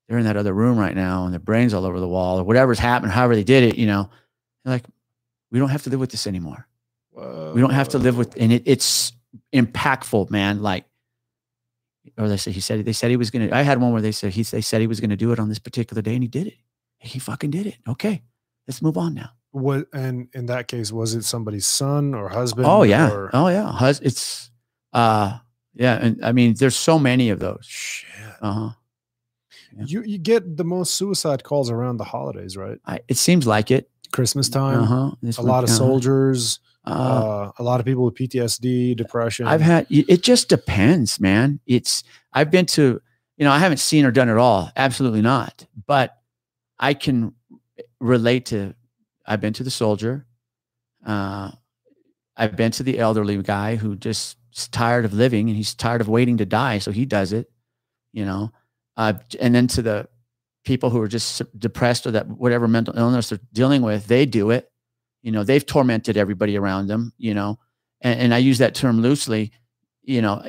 they're 0.07 0.19
in 0.19 0.25
that 0.25 0.37
other 0.37 0.53
room 0.53 0.77
right 0.77 0.95
now 0.95 1.25
and 1.25 1.33
their 1.33 1.39
brains 1.39 1.73
all 1.73 1.85
over 1.85 1.99
the 1.99 2.07
wall 2.07 2.39
or 2.39 2.43
whatever's 2.43 2.79
happened, 2.79 3.11
however 3.11 3.35
they 3.35 3.43
did 3.43 3.63
it, 3.63 3.77
you 3.77 3.87
know, 3.87 4.09
they're 4.63 4.73
like, 4.75 4.85
we 5.51 5.59
don't 5.59 5.69
have 5.69 5.83
to 5.83 5.89
live 5.89 5.99
with 5.99 6.11
this 6.11 6.27
anymore. 6.27 6.67
We 7.13 7.59
don't 7.59 7.71
have 7.73 7.89
to 7.89 7.97
live 7.97 8.17
with, 8.17 8.35
and 8.39 8.53
it, 8.53 8.63
it's 8.65 9.11
impactful, 9.53 10.29
man. 10.31 10.61
Like, 10.61 10.85
or 12.17 12.29
they 12.29 12.37
said 12.37 12.53
he 12.53 12.61
said 12.61 12.83
they 12.85 12.93
said 12.93 13.09
he 13.09 13.17
was 13.17 13.29
gonna. 13.31 13.49
I 13.51 13.61
had 13.63 13.79
one 13.81 13.91
where 13.91 14.01
they 14.01 14.13
said 14.13 14.31
he 14.31 14.43
they 14.43 14.61
said 14.61 14.79
he 14.81 14.87
was 14.87 14.99
gonna 15.01 15.17
do 15.17 15.31
it 15.33 15.39
on 15.39 15.49
this 15.49 15.59
particular 15.59 16.01
day, 16.01 16.13
and 16.13 16.23
he 16.23 16.27
did 16.29 16.47
it. 16.47 16.55
He 16.99 17.19
fucking 17.19 17.51
did 17.51 17.67
it. 17.67 17.75
Okay, 17.87 18.23
let's 18.67 18.81
move 18.81 18.97
on 18.97 19.13
now. 19.13 19.31
What 19.51 19.87
and 19.93 20.29
in 20.33 20.45
that 20.47 20.67
case, 20.67 20.91
was 20.91 21.13
it 21.15 21.23
somebody's 21.25 21.65
son 21.67 22.13
or 22.15 22.29
husband? 22.29 22.65
Oh 22.65 22.83
yeah, 22.83 23.11
or- 23.11 23.29
oh 23.33 23.49
yeah. 23.49 23.69
Hus- 23.71 23.99
It's 23.99 24.49
uh 24.93 25.37
yeah, 25.73 25.97
and 26.01 26.23
I 26.23 26.31
mean, 26.31 26.55
there's 26.57 26.75
so 26.75 26.99
many 26.99 27.29
of 27.29 27.39
those. 27.39 27.65
shit. 27.65 28.09
Uh 28.41 28.51
huh. 28.53 28.69
Yeah. 29.77 29.83
You 29.87 30.03
you 30.03 30.17
get 30.17 30.57
the 30.57 30.63
most 30.65 30.95
suicide 30.95 31.43
calls 31.43 31.69
around 31.69 31.97
the 31.97 32.03
holidays, 32.03 32.57
right? 32.57 32.77
I, 32.85 32.99
it 33.07 33.17
seems 33.17 33.47
like 33.47 33.71
it. 33.71 33.89
Christmas 34.11 34.49
time. 34.49 34.81
Uh 34.81 34.85
huh. 34.85 35.11
A 35.37 35.41
lot 35.41 35.63
of 35.63 35.69
soldiers. 35.69 36.59
Uh, 36.85 36.89
Uh, 36.89 37.51
a 37.59 37.63
lot 37.63 37.79
of 37.79 37.85
people 37.85 38.03
with 38.03 38.15
PTSD, 38.15 38.95
depression. 38.97 39.47
I've 39.47 39.61
had 39.61 39.85
it 39.89 40.23
just 40.23 40.49
depends, 40.49 41.19
man. 41.19 41.59
It's 41.67 42.03
I've 42.33 42.49
been 42.51 42.65
to, 42.67 42.99
you 43.37 43.45
know, 43.45 43.51
I 43.51 43.59
haven't 43.59 43.77
seen 43.77 44.03
or 44.03 44.11
done 44.11 44.29
it 44.29 44.37
all. 44.37 44.71
Absolutely 44.75 45.21
not. 45.21 45.65
But 45.87 46.17
I 46.79 46.95
can 46.95 47.33
relate 47.99 48.47
to 48.47 48.73
I've 49.27 49.39
been 49.41 49.53
to 49.53 49.63
the 49.63 49.71
soldier. 49.71 50.25
Uh 51.05 51.51
I've 52.35 52.55
been 52.57 52.71
to 52.71 52.83
the 52.83 52.97
elderly 52.97 53.41
guy 53.43 53.75
who 53.75 53.95
just 53.95 54.37
tired 54.69 55.05
of 55.05 55.13
living 55.13 55.47
and 55.47 55.57
he's 55.57 55.73
tired 55.73 56.01
of 56.01 56.07
waiting 56.07 56.37
to 56.37 56.45
die, 56.45 56.79
so 56.79 56.91
he 56.91 57.05
does 57.05 57.33
it, 57.33 57.49
you 58.13 58.25
know. 58.25 58.51
Uh 58.97 59.13
and 59.39 59.55
then 59.55 59.67
to 59.67 59.81
the 59.81 60.07
people 60.63 60.89
who 60.89 61.01
are 61.01 61.07
just 61.07 61.41
depressed 61.57 62.05
or 62.05 62.11
that 62.11 62.27
whatever 62.27 62.67
mental 62.67 62.97
illness 62.97 63.29
they're 63.29 63.39
dealing 63.53 63.81
with, 63.81 64.07
they 64.07 64.25
do 64.25 64.51
it. 64.51 64.71
You 65.21 65.31
know, 65.31 65.43
they've 65.43 65.65
tormented 65.65 66.17
everybody 66.17 66.57
around 66.57 66.87
them, 66.87 67.13
you 67.17 67.33
know 67.33 67.59
and, 68.01 68.19
and 68.19 68.33
I 68.33 68.39
use 68.39 68.57
that 68.57 68.75
term 68.75 69.01
loosely, 69.01 69.51
you 70.01 70.21
know, 70.21 70.43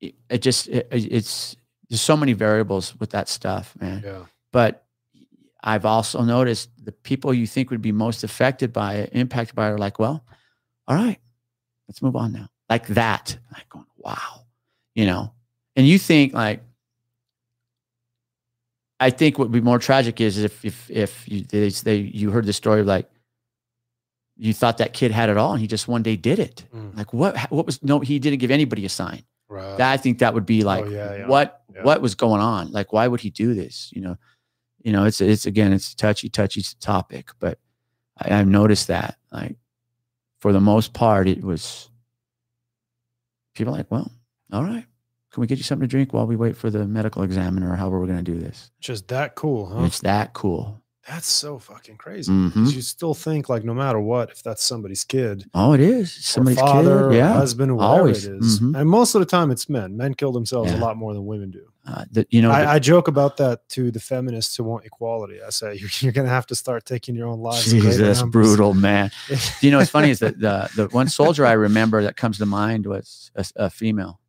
it, 0.00 0.14
it 0.28 0.42
just 0.42 0.68
it, 0.68 0.88
it's 0.90 1.56
there's 1.88 2.00
so 2.00 2.16
many 2.16 2.32
variables 2.32 2.98
with 2.98 3.10
that 3.10 3.28
stuff, 3.28 3.74
man. 3.80 4.02
yeah. 4.04 4.24
But 4.52 4.84
I've 5.62 5.84
also 5.84 6.22
noticed 6.22 6.70
the 6.82 6.92
people 6.92 7.34
you 7.34 7.46
think 7.46 7.70
would 7.70 7.82
be 7.82 7.92
most 7.92 8.24
affected 8.24 8.72
by 8.72 8.94
it, 8.94 9.10
impacted 9.12 9.54
by 9.54 9.68
it, 9.68 9.72
are 9.72 9.78
like, 9.78 9.98
well, 9.98 10.24
all 10.86 10.96
right, 10.96 11.18
let's 11.88 12.02
move 12.02 12.14
on 12.16 12.32
now, 12.32 12.48
like 12.68 12.86
that. 12.88 13.38
Like 13.52 13.68
going, 13.68 13.86
wow, 13.96 14.44
you 14.94 15.06
know, 15.06 15.32
and 15.76 15.86
you 15.86 15.98
think 15.98 16.32
like. 16.34 16.62
I 19.00 19.10
think 19.10 19.38
what 19.38 19.44
would 19.44 19.52
be 19.52 19.60
more 19.60 19.78
tragic 19.78 20.20
is 20.20 20.38
if 20.38 20.64
if 20.64 20.90
if 20.90 21.28
you 21.28 21.42
they, 21.42 21.68
they 21.68 21.96
you 21.98 22.32
heard 22.32 22.46
the 22.46 22.52
story 22.52 22.80
of 22.80 22.86
like 22.88 23.08
you 24.36 24.52
thought 24.52 24.78
that 24.78 24.92
kid 24.92 25.12
had 25.12 25.28
it 25.28 25.36
all 25.36 25.52
and 25.52 25.60
he 25.60 25.68
just 25.68 25.86
one 25.86 26.02
day 26.02 26.16
did 26.16 26.40
it. 26.40 26.64
Mm. 26.74 26.96
Like 26.96 27.12
what 27.12 27.38
what 27.52 27.64
was 27.64 27.80
no 27.80 28.00
he 28.00 28.18
didn't 28.18 28.40
give 28.40 28.50
anybody 28.50 28.84
a 28.84 28.88
sign. 28.88 29.22
Right. 29.48 29.78
That 29.78 29.92
I 29.92 29.96
think 29.98 30.18
that 30.18 30.34
would 30.34 30.46
be 30.46 30.64
like 30.64 30.84
Uh, 30.84 30.88
oh, 30.88 30.90
yeah, 30.90 31.14
yeah. 31.16 31.26
what 31.28 31.62
Yeah. 31.72 31.84
what 31.84 32.02
was 32.02 32.16
going 32.16 32.40
on? 32.40 32.72
Like 32.72 32.92
why 32.92 33.06
would 33.06 33.20
he 33.20 33.30
do 33.30 33.54
this? 33.54 33.90
You 33.94 34.02
know, 34.02 34.16
you 34.82 34.90
know, 34.90 35.04
it's 35.04 35.20
it's 35.20 35.46
again 35.46 35.72
it's 35.72 35.92
a 35.92 35.96
touchy 35.96 36.28
touchy 36.28 36.64
topic, 36.80 37.30
but 37.38 37.60
I, 38.18 38.34
I've 38.40 38.48
noticed 38.48 38.88
that 38.88 39.16
like 39.30 39.58
for 40.40 40.52
the 40.52 40.60
most 40.60 40.92
part 40.92 41.28
it 41.28 41.42
was 41.42 41.90
people 43.54 43.72
like, 43.72 43.90
well, 43.90 44.10
all 44.52 44.64
right, 44.64 44.84
can 45.32 45.40
we 45.40 45.46
get 45.46 45.58
you 45.58 45.64
something 45.64 45.86
to 45.88 45.90
drink 45.90 46.12
while 46.12 46.26
we 46.26 46.36
wait 46.36 46.56
for 46.56 46.70
the 46.70 46.86
medical 46.86 47.22
examiner 47.22 47.72
or 47.72 47.76
however 47.76 48.00
we're 48.00 48.06
going 48.06 48.24
to 48.24 48.32
do 48.32 48.38
this? 48.38 48.70
Just 48.80 49.08
that 49.08 49.34
cool, 49.34 49.66
And 49.70 49.80
huh? 49.80 49.84
It's 49.86 50.00
that 50.00 50.32
cool. 50.32 50.80
That's 51.08 51.26
so 51.26 51.58
fucking 51.58 51.96
crazy. 51.96 52.30
Mhm. 52.30 52.52
'Cause 52.52 52.74
You 52.74 52.82
still 52.82 53.14
think 53.14 53.48
like 53.48 53.64
no 53.64 53.72
matter 53.72 53.98
what, 53.98 54.28
if 54.30 54.42
that's 54.42 54.62
somebody's 54.62 55.04
kid, 55.04 55.46
Oh, 55.54 55.72
it 55.72 55.80
is 55.80 56.12
somebody's 56.12 56.60
father, 56.60 57.08
kid. 57.08 57.16
Yeah, 57.16 57.32
husband, 57.32 57.74
whatever 57.76 57.98
Always. 58.00 58.26
it 58.26 58.34
is. 58.36 58.60
Mhm. 58.60 58.78
And 58.78 58.90
most 58.90 59.14
of 59.14 59.20
the 59.20 59.26
time, 59.26 59.50
it's 59.50 59.70
men. 59.70 59.96
Men 59.96 60.12
kill 60.12 60.32
themselves 60.32 60.70
a 60.70 60.76
lot 60.76 60.98
more 60.98 61.14
than 61.14 61.24
women 61.24 61.50
do. 61.50 61.66
Uh, 61.88 62.04
you 62.28 62.42
know, 62.42 62.48
the- 62.48 62.54
I, 62.54 62.74
I 62.74 62.78
joke 62.78 63.08
about 63.08 63.38
that 63.38 63.68
to 63.70 63.90
the 63.90 63.98
feminists 64.00 64.54
who 64.56 64.64
want 64.64 64.84
equality. 64.84 65.42
I 65.42 65.50
say 65.50 65.74
you're, 65.80 65.88
you're 66.00 66.12
going 66.12 66.26
to 66.26 66.30
have 66.32 66.46
to 66.48 66.54
start 66.54 66.84
taking 66.84 67.14
your 67.16 67.26
own 67.28 67.40
lives. 67.40 67.70
Jesus, 67.70 68.22
brutal 68.22 68.74
man. 68.74 69.10
you 69.62 69.70
know, 69.70 69.78
what's 69.78 69.90
funny 69.90 70.10
is 70.10 70.18
that 70.18 70.38
the 70.38 70.68
the 70.76 70.88
one 70.88 71.08
soldier 71.08 71.46
I 71.46 71.52
remember 71.52 72.02
that 72.02 72.16
comes 72.16 72.38
to 72.38 72.46
mind 72.46 72.86
was 72.86 73.30
a, 73.34 73.46
a 73.56 73.70
female. 73.70 74.20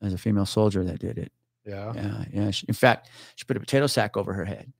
There's 0.00 0.12
a 0.14 0.18
female 0.18 0.46
soldier 0.46 0.84
that 0.84 0.98
did 0.98 1.16
it. 1.18 1.32
yeah. 1.64 1.92
Yeah, 1.94 2.24
yeah. 2.32 2.50
She, 2.50 2.66
in 2.68 2.74
fact, 2.74 3.08
she 3.36 3.44
put 3.44 3.56
a 3.56 3.60
potato 3.60 3.86
sack 3.86 4.16
over 4.16 4.32
her 4.34 4.44
head. 4.44 4.72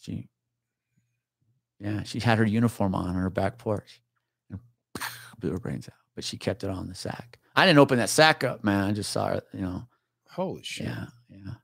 She, 0.00 0.28
yeah, 1.80 2.02
she 2.02 2.20
had 2.20 2.38
her 2.38 2.44
uniform 2.44 2.94
on 2.94 3.08
on 3.08 3.14
her 3.14 3.30
back 3.30 3.58
porch, 3.58 4.00
and 4.50 4.60
blew 5.40 5.52
her 5.52 5.58
brains 5.58 5.88
out. 5.88 5.94
But 6.14 6.24
she 6.24 6.36
kept 6.36 6.64
it 6.64 6.70
on 6.70 6.88
the 6.88 6.94
sack. 6.94 7.38
I 7.56 7.66
didn't 7.66 7.78
open 7.78 7.98
that 7.98 8.08
sack 8.10 8.44
up, 8.44 8.62
man. 8.62 8.84
I 8.84 8.92
just 8.92 9.10
saw 9.10 9.28
it. 9.32 9.44
You 9.52 9.60
know. 9.62 9.88
Holy 10.38 10.62
shit. 10.62 10.86
Yeah, 10.86 11.06
yeah. 11.28 11.54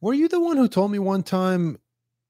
Were 0.00 0.12
you 0.14 0.26
the 0.28 0.40
one 0.40 0.56
who 0.56 0.66
told 0.68 0.90
me 0.90 0.98
one 0.98 1.22
time 1.22 1.78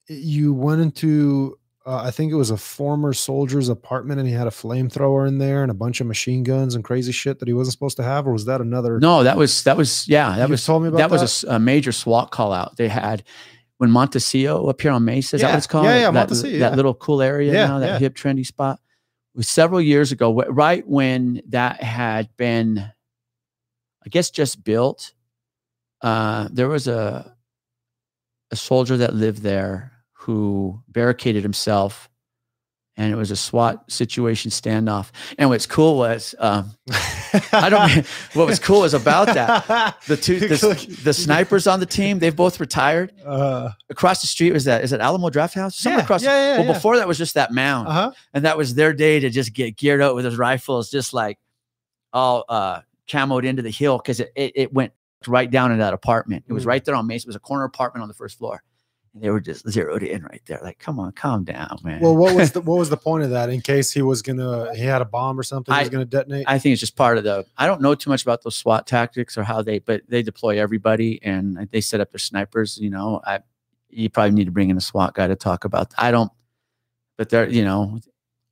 you 0.06 0.52
went 0.52 0.82
into, 0.82 1.58
uh, 1.86 2.02
I 2.04 2.10
think 2.10 2.30
it 2.30 2.34
was 2.34 2.50
a 2.50 2.56
former 2.58 3.14
soldier's 3.14 3.70
apartment 3.70 4.20
and 4.20 4.28
he 4.28 4.34
had 4.34 4.46
a 4.46 4.50
flamethrower 4.50 5.26
in 5.26 5.38
there 5.38 5.62
and 5.62 5.70
a 5.70 5.74
bunch 5.74 6.00
of 6.02 6.06
machine 6.06 6.42
guns 6.42 6.74
and 6.74 6.84
crazy 6.84 7.12
shit 7.12 7.38
that 7.38 7.48
he 7.48 7.54
wasn't 7.54 7.72
supposed 7.72 7.96
to 7.96 8.02
have? 8.02 8.26
Or 8.26 8.32
was 8.32 8.44
that 8.44 8.60
another? 8.60 9.00
No, 9.00 9.22
that 9.22 9.38
was 9.38 9.62
that 9.64 9.78
was 9.78 10.06
yeah. 10.06 10.36
That 10.36 10.48
You 10.48 10.52
was 10.52 10.64
told 10.66 10.82
me 10.82 10.88
about 10.88 10.98
that 10.98 11.10
was 11.10 11.22
a 11.22 11.24
that? 11.46 11.52
s- 11.52 11.56
a, 11.56 11.58
major 11.58 11.92
SWAT 11.92 12.30
call 12.30 12.52
out. 12.52 12.76
They 12.76 12.88
had 12.88 13.22
when 13.78 13.88
Montecillo 13.90 14.68
up 14.68 14.78
here 14.80 14.90
on 14.90 15.06
Mesa. 15.06 15.36
Is 15.36 15.40
that 15.42 15.48
Yeah, 15.48 15.52
what 15.54 15.58
it's 15.58 15.66
called? 15.66 15.86
yeah, 15.86 15.96
yeah, 16.00 16.10
that, 16.10 16.28
Montecillo, 16.28 16.42
That 16.58 16.70
yeah. 16.72 16.74
little 16.74 16.92
cool 16.94 17.22
area 17.22 17.52
Yeah, 17.54 17.66
now, 17.66 17.78
that 17.78 17.86
yeah. 17.86 17.98
hip 17.98 18.14
trendy 18.14 18.44
spot. 18.44 18.78
It 19.34 19.38
was 19.38 19.48
several 19.48 19.80
years 19.80 20.12
ago, 20.12 20.34
right 20.50 20.86
when 20.86 21.40
that 21.48 21.82
had 21.82 22.28
been, 22.36 22.78
I 24.04 24.08
guess, 24.10 24.30
just 24.30 24.62
built. 24.64 25.14
Uh, 26.02 26.48
there 26.50 26.68
was 26.68 26.86
a 26.88 27.34
a 28.50 28.56
soldier 28.56 28.96
that 28.96 29.14
lived 29.14 29.42
there 29.42 29.92
who 30.12 30.82
barricaded 30.88 31.42
himself, 31.42 32.08
and 32.96 33.12
it 33.12 33.16
was 33.16 33.30
a 33.30 33.36
SWAT 33.36 33.90
situation 33.90 34.50
standoff. 34.50 35.10
And 35.38 35.48
what's 35.50 35.66
cool 35.66 35.96
was. 35.98 36.34
Um, 36.38 36.72
I 37.52 37.68
don't. 37.70 38.06
What 38.34 38.46
was 38.46 38.58
cool 38.58 38.80
was 38.80 38.94
about 38.94 39.26
that 39.28 39.96
the 40.06 40.16
two 40.16 40.38
the, 40.40 40.98
the 41.04 41.12
snipers 41.12 41.66
on 41.66 41.80
the 41.80 41.86
team 41.86 42.18
they've 42.20 42.34
both 42.34 42.60
retired 42.60 43.12
Uh, 43.24 43.70
across 43.88 44.20
the 44.20 44.26
street 44.26 44.52
was 44.52 44.64
that 44.64 44.82
is 44.84 44.92
it 44.92 45.00
Alamo 45.00 45.30
Drafthouse 45.30 45.72
somewhere 45.74 45.98
yeah, 45.98 46.04
across 46.04 46.22
yeah, 46.22 46.30
yeah, 46.30 46.56
well 46.58 46.66
yeah. 46.66 46.72
before 46.72 46.96
that 46.96 47.08
was 47.08 47.18
just 47.18 47.34
that 47.34 47.52
mound 47.52 47.88
Uh-huh. 47.88 48.12
and 48.34 48.44
that 48.44 48.56
was 48.56 48.74
their 48.74 48.92
day 48.92 49.18
to 49.20 49.30
just 49.30 49.52
get 49.52 49.76
geared 49.76 50.00
up 50.00 50.14
with 50.14 50.24
his 50.24 50.36
rifles 50.36 50.90
just 50.90 51.12
like 51.12 51.38
all 52.12 52.44
uh 52.48 52.80
camoed 53.08 53.44
into 53.44 53.62
the 53.62 53.70
hill 53.70 53.98
because 53.98 54.20
it, 54.20 54.30
it, 54.36 54.52
it 54.54 54.72
went 54.72 54.92
right 55.26 55.50
down 55.50 55.72
in 55.72 55.78
that 55.78 55.92
apartment. 55.94 56.44
It 56.48 56.52
was 56.52 56.64
Mm. 56.64 56.68
right 56.68 56.84
there 56.84 56.94
on 56.94 57.06
Mason. 57.06 57.28
It 57.28 57.30
was 57.30 57.36
a 57.36 57.40
corner 57.40 57.64
apartment 57.64 58.02
on 58.02 58.08
the 58.08 58.14
first 58.14 58.38
floor. 58.38 58.62
And 59.12 59.22
they 59.22 59.30
were 59.30 59.40
just 59.40 59.68
zeroed 59.68 60.04
in 60.04 60.22
right 60.22 60.40
there. 60.46 60.60
Like, 60.62 60.78
come 60.78 61.00
on, 61.00 61.10
calm 61.12 61.42
down, 61.42 61.78
man. 61.82 62.00
Well, 62.00 62.16
what 62.16 62.34
was 62.34 62.52
the 62.52 62.60
what 62.68 62.78
was 62.78 62.90
the 62.90 62.96
point 62.96 63.24
of 63.24 63.30
that? 63.30 63.50
In 63.50 63.60
case 63.60 63.90
he 63.92 64.02
was 64.02 64.22
gonna 64.22 64.72
he 64.74 64.82
had 64.82 65.02
a 65.02 65.04
bomb 65.04 65.38
or 65.38 65.42
something, 65.42 65.74
he 65.74 65.80
was 65.80 65.88
gonna 65.88 66.04
detonate. 66.04 66.44
I 66.46 66.58
think 66.60 66.74
it's 66.74 66.80
just 66.80 66.94
part 66.96 67.18
of 67.18 67.24
the. 67.24 67.44
I 67.58 67.66
don't 67.66 67.80
know 67.82 67.94
too 67.96 68.08
much 68.08 68.22
about 68.22 68.42
those 68.44 68.54
SWAT 68.54 68.86
tactics 68.86 69.36
or 69.36 69.42
how 69.42 69.62
they, 69.62 69.80
but 69.80 70.02
they 70.08 70.22
deploy 70.22 70.60
everybody 70.60 71.20
and 71.24 71.68
they 71.72 71.80
set 71.80 72.00
up 72.00 72.12
their 72.12 72.20
snipers. 72.20 72.78
You 72.78 72.90
know, 72.90 73.20
I 73.26 73.40
you 73.88 74.08
probably 74.10 74.30
need 74.30 74.44
to 74.44 74.52
bring 74.52 74.70
in 74.70 74.76
a 74.76 74.80
SWAT 74.80 75.14
guy 75.14 75.26
to 75.26 75.34
talk 75.34 75.64
about. 75.64 75.92
I 75.98 76.12
don't, 76.12 76.30
but 77.18 77.30
they're 77.30 77.48
you 77.48 77.64
know, 77.64 77.98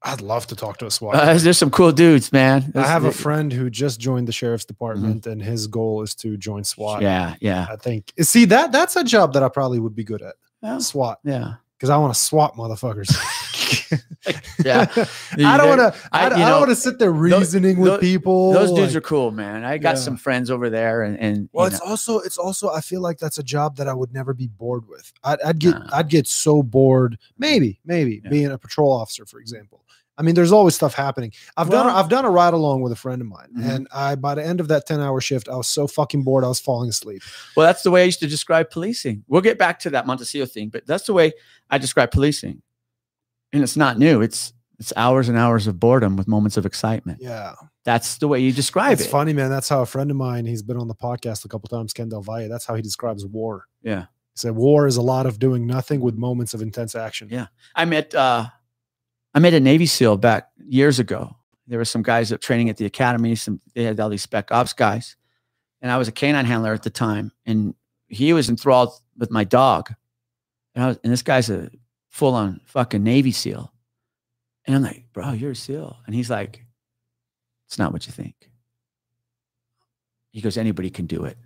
I'd 0.03 0.20
love 0.20 0.46
to 0.49 0.57
talk 0.57 0.78
to 0.78 0.86
a 0.86 0.90
SWAT. 0.90 1.14
uh, 1.16 1.34
there's 1.38 1.59
some 1.59 1.70
cool 1.70 1.90
dudes, 1.90 2.32
man. 2.32 2.70
I 2.74 2.86
have 2.86 3.05
a 3.05 3.12
friend 3.12 3.53
who 3.53 3.68
just 3.68 3.99
joined 3.99 4.28
the 4.28 4.32
sheriff's 4.32 4.64
department, 4.64 5.26
and 5.26 5.42
his 5.42 5.66
goal 5.66 6.03
is 6.03 6.14
to 6.16 6.36
join 6.36 6.62
SWAT. 6.64 7.03
Yeah, 7.03 7.34
yeah, 7.40 7.66
I 7.68 7.76
think. 7.76 8.12
See 8.20 8.44
that 8.46 8.70
that's 8.70 8.94
a 8.96 9.03
job 9.03 9.32
that 9.32 9.42
I 9.42 9.49
probably 9.49 9.80
would 9.80 9.96
be 9.96 10.05
good 10.05 10.22
at. 10.22 10.36
Yeah. 10.62 10.78
SWAT, 10.78 11.18
yeah, 11.24 11.55
because 11.76 11.90
I 11.90 11.96
want 11.96 12.14
to 12.14 12.20
swat 12.20 12.55
motherfuckers. 12.55 13.09
yeah. 14.64 14.87
I 15.33 15.57
don't 15.57 15.69
want 15.69 15.81
to. 15.95 15.95
I- 16.12 16.27
I, 16.27 16.29
don't- 16.29 16.39
you 16.39 16.45
I 16.45 16.49
know, 16.49 16.53
don't 16.55 16.61
want 16.61 16.71
to 16.71 16.77
sit 16.77 16.99
there 16.99 17.12
reasoning 17.12 17.79
with 17.79 17.93
tho- 17.93 17.99
people. 17.99 18.53
Those 18.53 18.71
dudes 18.73 18.95
like- 18.95 18.97
are 18.99 19.07
cool, 19.07 19.31
man. 19.31 19.64
I 19.64 19.79
got 19.79 19.97
Yeah. 19.97 20.03
some 20.03 20.16
friends 20.16 20.51
over 20.51 20.71
there, 20.71 21.03
and 21.03 21.19
and 21.19 21.49
Well, 21.53 21.66
you 21.66 21.73
it's 21.75 21.85
know, 21.85 21.91
also 21.91 22.19
it's 22.21 22.39
also 22.39 22.71
I 22.71 22.81
feel 22.81 23.01
like 23.01 23.19
that's 23.19 23.39
a 23.39 23.43
job 23.43 23.77
that 23.77 23.89
I 23.89 23.95
would 23.95 24.12
never 24.12 24.35
be 24.35 24.47
bored 24.49 24.89
with. 24.89 25.12
I'd, 25.25 25.41
I'd 25.43 25.59
get 25.59 25.75
Nah. 25.79 25.89
I'd 25.93 26.09
get 26.09 26.27
so 26.27 26.62
bored. 26.62 27.19
Maybe 27.39 27.81
maybe 27.85 28.21
Yeah. 28.25 28.31
being 28.31 28.47
a 28.51 28.59
patrol 28.59 28.93
officer, 28.93 29.25
for 29.27 29.39
example. 29.41 29.85
I 30.16 30.23
mean, 30.23 30.35
there's 30.35 30.51
always 30.51 30.75
stuff 30.75 30.95
happening. 30.95 31.33
I've 31.57 31.71
done 31.71 31.87
Well- 31.87 31.97
I've 31.97 32.09
done 32.09 32.25
a 32.25 32.31
ride 32.31 32.53
along 32.53 32.81
with 32.83 32.91
a 32.91 32.97
friend 32.97 33.23
of 33.23 33.29
mine, 33.29 33.51
Mhm. 33.57 33.69
and 33.71 33.89
I 33.93 34.16
by 34.16 34.35
the 34.35 34.45
end 34.45 34.59
of 34.59 34.66
that 34.69 34.85
ten 34.85 35.01
hour 35.01 35.21
shift, 35.21 35.49
I 35.49 35.55
was 35.55 35.69
so 35.69 35.87
fucking 35.87 36.25
bored, 36.25 36.43
I 36.43 36.49
was 36.49 36.59
falling 36.59 36.89
asleep. 36.89 37.23
well, 37.57 37.64
that's 37.66 37.83
the 37.83 37.93
way 37.93 38.03
I 38.03 38.07
used 38.07 38.19
to 38.21 38.27
describe 38.27 38.71
policing. 38.71 39.23
We'll 39.29 39.43
get 39.43 39.59
back 39.59 39.79
to 39.81 39.91
that 39.91 40.07
Montecillo 40.07 40.51
thing, 40.51 40.71
but 40.71 40.87
that's 40.87 41.07
the 41.07 41.12
way 41.12 41.33
I 41.71 41.79
describe 41.79 42.11
policing, 42.11 42.62
and 43.53 43.62
it's 43.62 43.76
not 43.76 43.99
new. 43.99 44.20
It's 44.20 44.53
it's 44.78 44.92
hours 44.96 45.28
and 45.28 45.36
hours 45.36 45.66
of 45.66 45.80
boredom 45.80 46.16
with 46.16 46.28
moments 46.28 46.57
of 46.57 46.64
excitement. 46.64 47.18
Yeah, 47.20 47.55
That's 47.84 48.18
the 48.18 48.28
way 48.28 48.38
you 48.40 48.53
describe 48.53 48.92
it's 48.92 49.03
it. 49.03 49.05
It's 49.05 49.12
funny, 49.12 49.32
man. 49.32 49.51
That's 49.51 49.68
how 49.68 49.82
a 49.82 49.86
friend 49.86 50.11
of 50.11 50.16
mine. 50.16 50.46
He's 50.46 50.62
been 50.62 50.76
on 50.76 50.86
the 50.86 50.94
podcast 50.94 51.44
a 51.44 51.49
couple 51.49 51.68
times. 51.68 51.92
Ken 51.92 52.09
Del 52.09 52.22
Valle. 52.22 52.49
That's 52.49 52.64
how 52.64 52.76
he 52.76 52.82
describes 52.82 53.26
war. 53.26 53.64
Yeah. 53.82 54.03
He 54.03 54.36
said 54.36 54.55
war 54.55 54.86
is 54.86 54.96
a 54.96 55.03
lot 55.03 55.26
of 55.26 55.40
doing 55.40 55.66
nothing 55.66 56.01
with 56.01 56.14
moments 56.14 56.55
of 56.55 56.62
intense 56.62 56.94
action. 56.94 57.28
Yeah. 57.30 57.46
I 57.74 57.86
met 57.86 58.14
uh 58.14 58.46
I 59.34 59.40
met 59.40 59.55
a 59.55 59.61
Navy 59.61 59.86
SEAL 59.86 60.18
back 60.18 60.49
years 60.64 60.99
ago. 60.99 61.36
There 61.66 61.78
were 61.78 61.84
some 61.84 62.03
guys 62.03 62.28
that 62.30 62.40
training 62.40 62.70
at 62.70 62.76
the 62.76 62.86
academy. 62.86 63.34
Some 63.34 63.61
they 63.74 63.82
had 63.82 63.99
all 64.01 64.09
these 64.09 64.22
spec 64.22 64.53
ops 64.53 64.72
guys, 64.72 65.16
and 65.82 65.90
I 65.90 65.99
was 65.99 66.09
a 66.09 66.12
canine 66.12 66.46
handler 66.46 66.72
at 66.72 66.82
the 66.82 66.90
time, 66.90 67.32
and 67.44 67.74
he 68.07 68.32
was 68.32 68.49
enthralled 68.49 68.92
with 69.18 69.30
my 69.30 69.44
dog, 69.44 69.92
and 70.74 70.84
I 70.84 70.86
was, 70.88 70.99
and 71.05 71.12
this 71.12 71.22
guy's 71.22 71.51
a 71.51 71.70
full 72.19 72.35
on 72.35 72.61
fucking 72.66 73.03
Navy 73.05 73.31
SEAL, 73.33 73.73
and 74.66 74.75
I'm 74.77 74.83
like, 74.83 75.05
bro, 75.12 75.33
you're 75.33 75.53
a 75.53 75.57
SEAL, 75.57 75.97
and 76.05 76.14
he's 76.14 76.29
like, 76.29 76.64
it's 77.69 77.79
not 77.79 77.93
what 77.93 78.07
you 78.07 78.12
think. 78.12 78.35
He 80.33 80.41
goes, 80.41 80.57
anybody 80.57 80.91
can 80.91 81.07
do 81.07 81.25
it. 81.25 81.39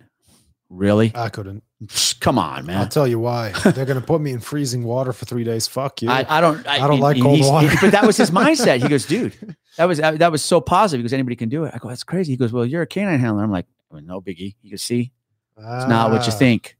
Really? 0.69 1.11
I 1.13 1.29
couldn't. 1.29 1.63
Come 2.19 2.39
on, 2.39 2.65
man. 2.65 2.77
I'll 2.79 2.87
tell 2.87 3.07
you 3.07 3.19
why. 3.19 3.51
They're 3.63 3.85
gonna 3.85 4.01
put 4.01 4.19
me 4.21 4.31
in 4.31 4.39
freezing 4.39 4.83
water 4.83 5.13
for 5.13 5.25
three 5.25 5.43
days. 5.43 5.67
Fuck 5.67 6.01
you. 6.01 6.09
I, 6.09 6.25
I 6.27 6.41
don't. 6.41 6.65
I 6.67 6.79
don't 6.79 6.93
and- 6.93 6.99
like 7.01 7.21
cold 7.21 7.41
water. 7.41 7.69
but 7.79 7.91
that 7.91 8.05
was 8.05 8.17
his 8.17 8.31
mindset. 8.31 8.81
He 8.81 8.87
goes, 8.89 9.05
dude, 9.05 9.55
that 9.77 9.85
was 9.85 9.99
that 9.99 10.31
was 10.31 10.41
so 10.43 10.59
positive 10.61 11.03
because 11.03 11.13
anybody 11.13 11.35
can 11.35 11.49
do 11.49 11.65
it. 11.65 11.73
I 11.75 11.77
go, 11.77 11.89
that's 11.89 12.03
crazy. 12.03 12.33
He 12.33 12.37
goes, 12.37 12.51
well, 12.51 12.65
you're 12.65 12.81
a 12.81 12.87
canine 12.87 13.19
handler. 13.19 13.43
I'm 13.43 13.51
like, 13.51 13.67
well, 13.91 14.01
no 14.01 14.19
biggie. 14.21 14.55
You 14.63 14.71
goes, 14.71 14.81
see, 14.81 15.11
it's 15.57 15.87
not 15.87 16.09
what 16.11 16.25
you 16.25 16.33
Ah. 16.33 16.37
think. 16.37 16.77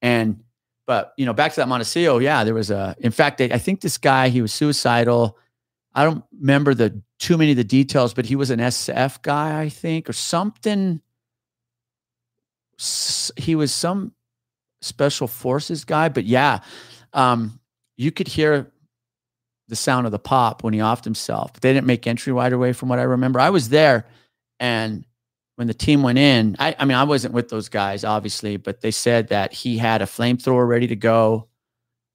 And 0.00 0.44
but 0.86 1.12
you 1.16 1.26
know, 1.26 1.32
back 1.32 1.52
to 1.52 1.60
that 1.60 1.68
Montecillo, 1.68 2.22
yeah, 2.22 2.44
there 2.44 2.54
was 2.54 2.70
a. 2.70 2.96
In 2.98 3.12
fact, 3.12 3.40
I, 3.40 3.58
think 3.58 3.80
this 3.80 3.98
guy 3.98 4.28
he 4.28 4.42
was 4.42 4.52
suicidal. 4.52 5.38
I 5.94 6.04
don't 6.04 6.24
remember 6.38 6.74
the 6.74 7.00
too 7.18 7.36
many 7.36 7.52
of 7.52 7.56
the 7.56 7.64
details, 7.64 8.14
but 8.14 8.26
he 8.26 8.36
was 8.36 8.50
an 8.50 8.58
SF 8.58 9.22
guy, 9.22 9.60
I 9.60 9.68
think, 9.68 10.08
or 10.08 10.12
something. 10.12 11.00
He 13.36 13.54
was 13.54 13.72
some 13.72 14.12
special 14.80 15.28
forces 15.28 15.84
guy, 15.84 16.08
but 16.08 16.24
yeah, 16.24 16.60
um, 17.12 17.60
you 17.96 18.10
could 18.10 18.26
hear 18.26 18.72
the 19.68 19.76
sound 19.76 20.06
of 20.06 20.12
the 20.12 20.18
pop 20.18 20.64
when 20.64 20.74
he 20.74 20.80
offed 20.80 21.04
himself. 21.04 21.52
But 21.52 21.62
they 21.62 21.72
didn't 21.72 21.86
make 21.86 22.06
entry 22.06 22.32
right 22.32 22.52
away, 22.52 22.72
from 22.72 22.88
what 22.88 22.98
I 22.98 23.02
remember. 23.02 23.38
I 23.38 23.50
was 23.50 23.68
there, 23.68 24.06
and 24.58 25.04
when 25.56 25.66
the 25.66 25.74
team 25.74 26.02
went 26.02 26.18
in, 26.18 26.56
I, 26.58 26.74
I 26.78 26.84
mean, 26.84 26.96
I 26.96 27.04
wasn't 27.04 27.34
with 27.34 27.48
those 27.48 27.68
guys, 27.68 28.04
obviously, 28.04 28.56
but 28.56 28.80
they 28.80 28.90
said 28.90 29.28
that 29.28 29.52
he 29.52 29.78
had 29.78 30.02
a 30.02 30.06
flamethrower 30.06 30.66
ready 30.66 30.86
to 30.88 30.96
go. 30.96 31.48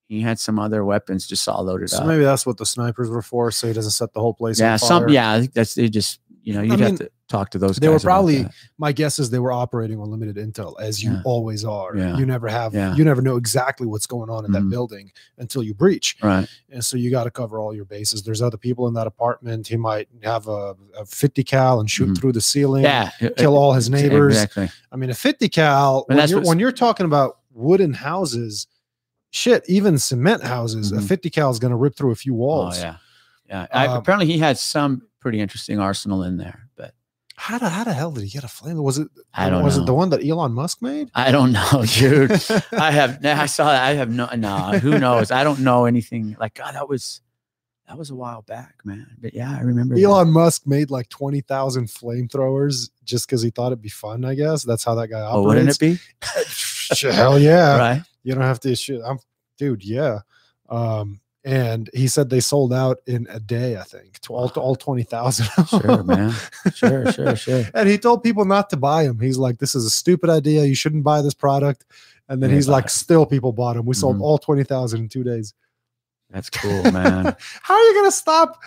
He 0.07 0.21
had 0.21 0.39
some 0.39 0.57
other 0.57 0.85
weapons 0.85 1.27
just 1.27 1.47
all 1.47 1.63
loaded 1.63 1.85
up. 1.85 1.89
So 1.89 1.97
up. 1.99 2.07
maybe 2.07 2.23
that's 2.23 2.45
what 2.45 2.57
the 2.57 2.65
snipers 2.65 3.09
were 3.09 3.21
for, 3.21 3.51
so 3.51 3.67
he 3.67 3.73
doesn't 3.73 3.91
set 3.91 4.13
the 4.13 4.21
whole 4.21 4.33
place. 4.33 4.59
yeah, 4.59 4.73
on 4.73 4.79
some 4.79 5.09
yeah, 5.09 5.33
I 5.33 5.39
think 5.41 5.53
that's 5.53 5.75
they 5.75 5.89
just 5.89 6.19
you 6.47 6.53
know 6.53 6.61
you'd 6.61 6.79
mean, 6.79 6.79
have 6.79 6.97
to 6.99 7.11
talk 7.27 7.49
to 7.51 7.57
those. 7.59 7.77
People 7.77 7.81
they 7.89 7.93
were 7.93 7.99
probably- 7.99 8.43
that. 8.43 8.53
My 8.77 8.91
guess 8.93 9.19
is 9.19 9.29
they 9.29 9.39
were 9.39 9.51
operating 9.51 9.99
on 9.99 10.09
limited 10.09 10.37
intel, 10.37 10.79
as 10.79 11.03
you 11.03 11.11
Yeah. 11.11 11.21
always 11.25 11.65
are. 11.65 11.95
Yeah. 11.97 12.17
You 12.17 12.25
never 12.25 12.47
have. 12.47 12.73
Yeah. 12.73 12.95
You 12.95 13.03
never 13.03 13.21
know 13.21 13.35
exactly 13.35 13.85
what's 13.85 14.07
going 14.07 14.29
on 14.29 14.45
in 14.45 14.51
that 14.53 14.61
Mhm. 14.63 14.69
building 14.69 15.11
until 15.37 15.61
you 15.61 15.73
breach, 15.73 16.15
right. 16.23 16.47
and 16.69 16.83
so 16.85 16.95
you 16.95 17.11
got 17.11 17.25
to 17.25 17.31
cover 17.31 17.59
all 17.59 17.75
your 17.75 17.83
bases. 17.85 18.23
There's 18.23 18.41
other 18.41 18.57
people 18.57 18.87
in 18.87 18.93
that 18.93 19.07
apartment. 19.07 19.67
He 19.67 19.75
might 19.77 20.07
have 20.23 20.47
a, 20.47 20.75
a 20.97 21.05
50 21.05 21.43
cal 21.43 21.79
and 21.81 21.89
shoot 21.91 22.09
Mhm. 22.11 22.17
through 22.17 22.31
the 22.31 22.41
ceiling. 22.41 22.83
Yeah, 22.83 23.11
Kill 23.35 23.57
all 23.57 23.73
his 23.73 23.89
neighbors. 23.89 24.35
Exactly. 24.35 24.69
I 24.91 24.95
mean, 24.95 25.09
a 25.09 25.13
50 25.15 25.49
cal, 25.49 26.05
when 26.07 26.27
you're, 26.29 26.41
when 26.41 26.59
you're 26.59 26.71
talking 26.71 27.05
about 27.05 27.39
wooden 27.53 27.93
houses, 27.93 28.67
shit, 29.31 29.63
even 29.67 29.97
cement 29.97 30.43
houses, 30.43 30.91
a 30.93 30.97
Mhm. 30.97 31.07
50 31.07 31.29
cal 31.29 31.49
is 31.51 31.59
going 31.59 31.71
to 31.71 31.77
rip 31.77 31.95
through 31.95 32.11
a 32.11 32.15
few 32.15 32.33
Oh 32.33 32.37
walls. 32.37 32.79
yeah, 32.79 32.95
yeah. 33.49 33.67
I, 33.71 33.87
Um, 33.87 33.97
apparently, 33.97 34.27
he 34.27 34.37
had 34.37 34.57
some 34.57 35.03
pretty 35.19 35.39
interesting 35.39 35.79
arsenal 35.79 36.23
in 36.23 36.37
there, 36.37 36.69
but 36.75 36.93
How 37.35 37.57
the, 37.59 37.69
how 37.69 37.83
the 37.83 37.93
hell 37.93 38.11
did 38.11 38.23
he 38.23 38.29
get 38.29 38.43
a 38.43 38.47
flame? 38.47 38.77
Was 38.81 38.97
it, 38.97 39.07
I 39.33 39.49
don't 39.49 39.63
was 39.63 39.77
know. 39.77 39.83
it 39.83 39.85
the 39.85 39.93
one 39.93 40.09
that 40.11 40.25
Elon 40.25 40.53
Musk 40.53 40.81
made? 40.81 41.09
I 41.13 41.31
don't 41.31 41.51
know, 41.51 41.83
dude. 41.93 42.31
I 42.71 42.91
have 42.91 43.23
I 43.25 43.45
saw 43.45 43.65
that. 43.71 43.83
I 43.83 43.93
have 43.95 44.09
no 44.09 44.27
no. 44.35 44.79
Who 44.79 44.97
knows? 44.99 45.31
I 45.31 45.43
don't 45.43 45.59
know 45.59 45.85
anything. 45.85 46.35
Like 46.39 46.53
God, 46.55 46.73
that 46.75 46.87
was 46.89 47.21
that 47.87 47.97
was 47.97 48.09
a 48.09 48.15
while 48.15 48.41
back, 48.41 48.75
man. 48.83 49.07
But 49.19 49.33
yeah, 49.33 49.55
I 49.55 49.61
remember 49.61 49.95
that. 49.95 50.01
Elon 50.03 50.29
Musk 50.31 50.67
made 50.67 50.91
like 50.91 51.07
20,000 51.07 51.87
flamethrowers 51.87 52.89
just 53.05 53.25
because 53.27 53.41
he 53.41 53.49
thought 53.49 53.67
it'd 53.67 53.81
be 53.81 53.87
fun, 53.87 54.25
I 54.25 54.35
guess. 54.35 54.63
That's 54.63 54.83
how 54.83 54.93
that 54.95 55.07
guy 55.07 55.25
Oh, 55.31 55.43
wouldn't 55.43 55.69
it 55.69 55.79
be? 55.79 55.97
Hell 57.11 57.39
yeah. 57.39 57.77
Right. 57.77 58.01
You 58.23 58.33
don't 58.33 58.43
have 58.43 58.59
to 58.61 58.75
shit. 58.75 58.99
I'm 59.05 59.19
dude, 59.57 59.85
yeah. 59.85 60.19
Um, 60.69 61.21
and 61.47 61.89
he 61.93 62.07
said 62.09 62.29
they 62.29 62.41
sold 62.41 62.73
out 62.73 62.97
in 63.07 63.25
a 63.29 63.39
day, 63.39 63.77
I 63.77 63.83
think. 63.83 64.19
To 64.23 64.33
all, 64.33 64.49
all 64.57 64.75
20,000. 64.75 65.47
Sure, 65.67 66.03
man. 66.03 66.33
Sure, 66.75 67.09
sure, 67.11 67.35
sure. 67.37 67.63
and 67.73 67.87
he 67.87 67.97
told 67.97 68.21
people 68.21 68.43
not 68.43 68.69
to 68.71 68.77
buy 68.77 69.03
him. 69.03 69.19
He's 69.19 69.37
like, 69.37 69.57
this 69.59 69.73
is 69.73 69.85
a 69.85 69.89
stupid 69.89 70.29
idea. 70.29 70.65
You 70.65 70.75
shouldn't 70.75 71.03
buy 71.05 71.21
this 71.21 71.33
product. 71.33 71.85
And 72.27 72.43
then 72.43 72.49
They 72.49 72.57
he's 72.57 72.67
like, 72.67 72.85
it. 72.85 72.91
still 72.91 73.25
people 73.25 73.53
bought 73.53 73.77
them. 73.77 73.85
We 73.85 73.93
sold 73.95 74.17
Mhm. 74.17 74.21
all 74.21 74.37
20,000 74.37 74.99
in 74.99 75.07
two 75.09 75.23
days. 75.23 75.53
That's 76.29 76.49
cool, 76.49 76.83
man. 76.91 77.33
How 77.61 77.73
are 77.75 77.81
you 77.83 77.93
going 77.93 78.11
to 78.11 78.17
stop 78.17 78.59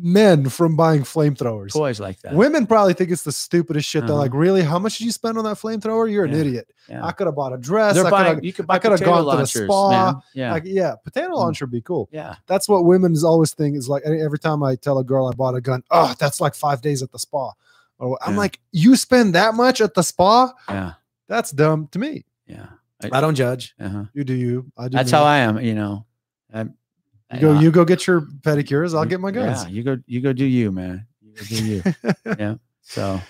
men 0.00 0.48
from 0.48 0.76
buying 0.76 1.02
flamethrowers? 1.02 1.72
Toys 1.72 1.98
like 2.00 2.20
that. 2.20 2.34
Women 2.34 2.66
probably 2.66 2.94
think 2.94 3.10
it's 3.10 3.24
the 3.24 3.32
stupidest 3.32 3.88
shit. 3.88 4.02
They're 4.06 4.12
Uh-huh. 4.14 4.22
like, 4.22 4.32
really? 4.34 4.62
How 4.62 4.78
much 4.78 4.98
did 4.98 5.04
you 5.04 5.12
spend 5.12 5.36
on 5.38 5.44
that 5.44 5.56
flamethrower? 5.56 6.10
You're 6.10 6.24
an 6.24 6.34
idiot. 6.34 6.70
Yeah. 6.88 7.04
I 7.04 7.12
could 7.12 7.26
have 7.26 7.34
bought 7.34 7.52
a 7.52 7.58
dress. 7.58 7.94
They're 7.94 8.06
I 8.06 8.10
buying. 8.10 8.34
could 8.36 8.44
You 8.44 8.52
could 8.52 8.66
buy 8.66 8.76
I 8.76 8.78
coulda 8.78 8.96
potato 8.98 9.24
gone 9.24 9.36
to 9.36 9.42
the 9.42 9.46
spa. 9.46 9.90
man. 9.90 10.22
Yeah. 10.34 10.44
have, 10.46 10.52
like, 10.54 10.62
yeah, 10.66 10.94
potato 11.02 11.28
Mm. 11.30 11.36
launcher 11.36 11.64
would 11.66 11.72
be 11.72 11.80
cool. 11.82 12.08
yeah. 12.12 12.36
That's 12.46 12.68
what 12.68 12.84
women's 12.84 13.24
always 13.24 13.52
think 13.52 13.76
is 13.76 13.88
like. 13.88 14.02
Every 14.04 14.38
time 14.38 14.62
I 14.62 14.76
tell 14.76 14.98
a 14.98 15.04
girl 15.04 15.26
I 15.26 15.32
bought 15.34 15.54
a 15.54 15.60
gun, 15.60 15.82
oh, 15.90 16.14
that's 16.18 16.40
like 16.40 16.54
five 16.54 16.80
days 16.80 17.02
at 17.02 17.10
the 17.12 17.18
spa. 17.18 17.52
Or 17.98 18.18
I'm 18.24 18.32
Yeah. 18.34 18.38
like, 18.38 18.60
you 18.72 18.94
spend 18.96 19.34
that 19.34 19.54
much 19.54 19.80
at 19.80 19.94
the 19.94 20.02
spa? 20.02 20.52
Yeah. 20.68 20.92
That's 21.28 21.50
dumb 21.50 21.88
to 21.92 21.98
me. 21.98 22.24
Yeah. 22.46 22.66
I 23.12 23.20
don't 23.20 23.34
judge. 23.34 23.74
Uh-huh. 23.80 24.04
You 24.14 24.24
do 24.24 24.34
you. 24.34 24.72
I 24.76 24.88
do. 24.88 24.96
That's 24.96 25.12
me. 25.12 25.18
how 25.18 25.24
I 25.24 25.38
am. 25.38 25.58
You 25.60 25.74
know. 25.74 26.06
I'm, 26.52 26.74
You 27.34 27.40
go. 27.40 27.60
You 27.60 27.70
go 27.70 27.84
get 27.84 28.06
your 28.06 28.22
pedicures. 28.22 28.96
I'll 28.96 29.04
get 29.04 29.20
my 29.20 29.30
guns. 29.30 29.64
Yeah. 29.64 29.70
You 29.70 29.82
go. 29.82 29.96
You 30.06 30.20
go. 30.20 30.32
Do 30.32 30.44
you, 30.44 30.72
man? 30.72 31.06
You 31.20 31.32
go. 31.34 31.42
Do 31.44 31.64
you. 31.64 31.82
yeah. 32.38 32.54
So. 32.82 33.20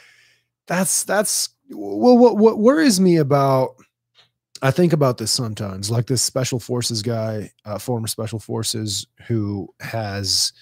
that's 0.68 1.02
that's 1.04 1.48
well 1.70 2.16
what 2.16 2.36
what 2.36 2.58
worries 2.58 3.00
me 3.00 3.16
about 3.16 3.70
i 4.62 4.70
think 4.70 4.92
about 4.92 5.18
this 5.18 5.30
sometimes 5.30 5.90
like 5.90 6.06
this 6.06 6.22
special 6.22 6.58
forces 6.60 7.02
guy 7.02 7.50
uh, 7.64 7.78
former 7.78 8.06
special 8.06 8.38
forces 8.38 9.06
who 9.26 9.68
has 9.80 10.52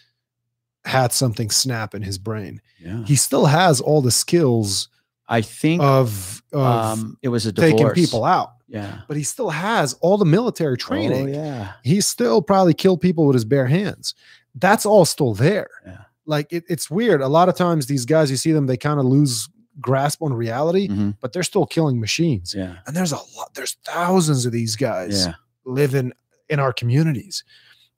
had 0.85 1.13
something 1.13 1.51
snap 1.51 1.95
in 1.95 2.03
his 2.03 2.19
brain 2.19 2.61
Yeah. 2.81 3.05
he 3.05 3.17
still 3.17 3.47
has 3.47 3.81
all 3.81 4.01
the 4.01 4.11
skills 4.11 4.89
I 5.29 5.43
think 5.43 5.83
of, 5.83 6.41
of 6.53 6.99
um, 6.99 7.19
it 7.21 7.29
was 7.29 7.47
a 7.47 7.53
taking 7.53 7.79
divorce. 7.79 7.99
people 7.99 8.25
out 8.25 8.53
Yeah. 8.69 9.01
but 9.09 9.17
he 9.17 9.23
still 9.23 9.51
has 9.51 9.95
all 10.01 10.19
the 10.19 10.25
military 10.25 10.77
training 10.77 11.35
Oh, 11.37 11.39
yeah. 11.45 11.73
he 11.85 12.01
still 12.01 12.43
probably 12.43 12.75
killed 12.75 13.01
people 13.01 13.27
with 13.27 13.35
his 13.35 13.45
bare 13.45 13.67
hands 13.67 14.15
that's 14.55 14.85
all 14.87 15.05
still 15.05 15.35
there 15.35 15.69
Yeah. 15.87 15.99
like 16.27 16.53
it, 16.53 16.65
it's 16.69 16.91
weird 16.91 17.21
a 17.21 17.29
lot 17.29 17.49
of 17.49 17.55
times 17.57 17.87
these 17.87 18.05
guys 18.05 18.31
you 18.31 18.37
see 18.37 18.53
them 18.53 18.67
they 18.67 18.77
kind 18.77 18.99
of 18.99 19.07
lose 19.07 19.49
grasp 19.79 20.23
on 20.23 20.33
reality, 20.33 20.89
Mhm. 20.89 21.17
but 21.21 21.35
they're 21.35 21.43
still 21.43 21.67
killing 21.67 22.01
machines. 22.01 22.55
Yeah. 22.57 22.77
And 22.87 22.97
there's 22.97 23.13
a 23.13 23.17
lot, 23.37 23.53
there's 23.55 23.77
thousands 23.85 24.47
of 24.47 24.53
these 24.53 24.75
guys 24.75 25.27
Yeah. 25.27 25.35
living 25.67 26.13
in 26.49 26.59
our 26.61 26.73
communities. 26.73 27.45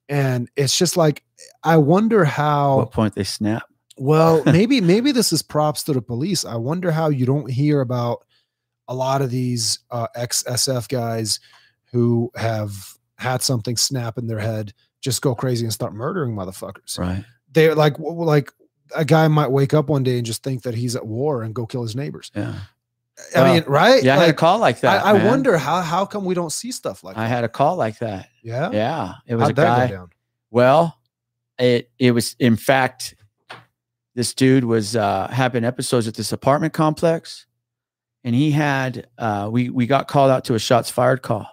And 0.08 0.48
it's 0.56 0.76
just 0.76 0.96
like, 0.96 1.22
I 1.62 1.76
wonder 1.76 2.24
how 2.24 2.78
What 2.78 2.90
point 2.90 3.14
they 3.14 3.22
snap? 3.22 3.62
well, 3.96 4.42
maybe 4.46 4.80
maybe 4.80 5.12
this 5.12 5.32
is 5.32 5.40
props 5.42 5.84
to 5.84 5.92
the 5.92 6.02
police. 6.02 6.44
I 6.44 6.56
wonder 6.56 6.90
how 6.90 7.10
you 7.10 7.26
don't 7.26 7.48
hear 7.48 7.80
about 7.80 8.24
a 8.88 8.94
lot 8.94 9.22
of 9.22 9.30
these 9.30 9.80
uh, 9.90 10.06
ex 10.14 10.42
SF 10.44 10.88
guys 10.88 11.40
who 11.92 12.30
have 12.36 12.72
had 13.16 13.42
something 13.42 13.76
snap 13.76 14.18
in 14.18 14.26
their 14.26 14.38
head, 14.38 14.72
just 15.00 15.22
go 15.22 15.34
crazy 15.34 15.64
and 15.64 15.72
start 15.72 15.92
murdering 15.92 16.34
motherfuckers. 16.34 16.98
Right. 16.98 17.24
They're 17.52 17.74
like 17.74 17.98
like 17.98 18.52
a 18.96 19.04
guy 19.04 19.28
might 19.28 19.50
wake 19.50 19.74
up 19.74 19.88
one 19.88 20.02
day 20.02 20.16
and 20.16 20.26
just 20.26 20.42
think 20.42 20.62
that 20.62 20.74
he's 20.74 20.96
at 20.96 21.06
war 21.06 21.42
and 21.42 21.54
go 21.54 21.66
kill 21.66 21.82
his 21.82 21.94
neighbors. 21.94 22.30
Yeah. 22.34 22.54
I 23.36 23.40
Well, 23.42 23.54
mean, 23.54 23.64
right? 23.66 24.02
Yeah. 24.02 24.14
I 24.16 24.20
had 24.20 24.30
a 24.30 24.34
call 24.34 24.58
like 24.58 24.80
that. 24.80 25.04
I, 25.04 25.10
I 25.10 25.26
wonder 25.26 25.58
how 25.58 25.80
how 25.82 26.06
come 26.06 26.24
we 26.24 26.34
don't 26.34 26.52
see 26.52 26.72
stuff 26.72 27.02
like 27.04 27.16
I 27.16 27.20
that? 27.20 27.26
I 27.26 27.28
had 27.28 27.44
a 27.44 27.48
call 27.48 27.76
like 27.76 27.98
that. 27.98 28.28
Yeah, 28.42 28.70
Yeah. 28.70 29.14
It 29.26 29.34
was 29.34 29.42
how'd 29.42 29.50
a 29.50 29.54
guy. 29.54 29.86
down? 29.88 30.10
Well, 30.50 30.96
it 31.58 31.90
it 31.98 32.12
was 32.12 32.36
in 32.38 32.56
fact 32.56 33.14
this 34.14 34.32
dude 34.34 34.64
was 34.64 34.94
uh 34.96 35.28
having 35.28 35.64
episodes 35.64 36.06
at 36.06 36.14
this 36.14 36.32
apartment 36.32 36.72
complex 36.72 37.46
and 38.28 38.34
he 38.34 38.50
had 38.50 39.08
uh 39.16 39.48
we 39.50 39.70
we 39.70 39.86
got 39.86 40.06
called 40.06 40.30
out 40.30 40.44
to 40.44 40.54
a 40.54 40.58
shots 40.58 40.90
fired 40.90 41.22
call. 41.22 41.48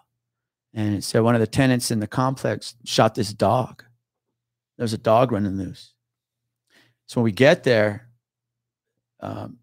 And 0.74 0.94
it 0.94 1.06
said 1.06 1.22
one 1.22 1.34
of 1.34 1.40
the 1.40 1.48
tenants 1.48 1.90
in 1.90 2.02
the 2.02 2.08
complex 2.08 2.76
shot 2.84 3.16
this 3.16 3.32
dog. 3.32 3.82
There 4.76 4.84
was 4.84 4.92
a 4.92 4.98
dog 4.98 5.32
running 5.32 5.58
loose. 5.58 5.94
So 7.06 7.22
when 7.22 7.24
we 7.24 7.32
get 7.32 7.64
there, 7.64 8.10
um 9.22 9.60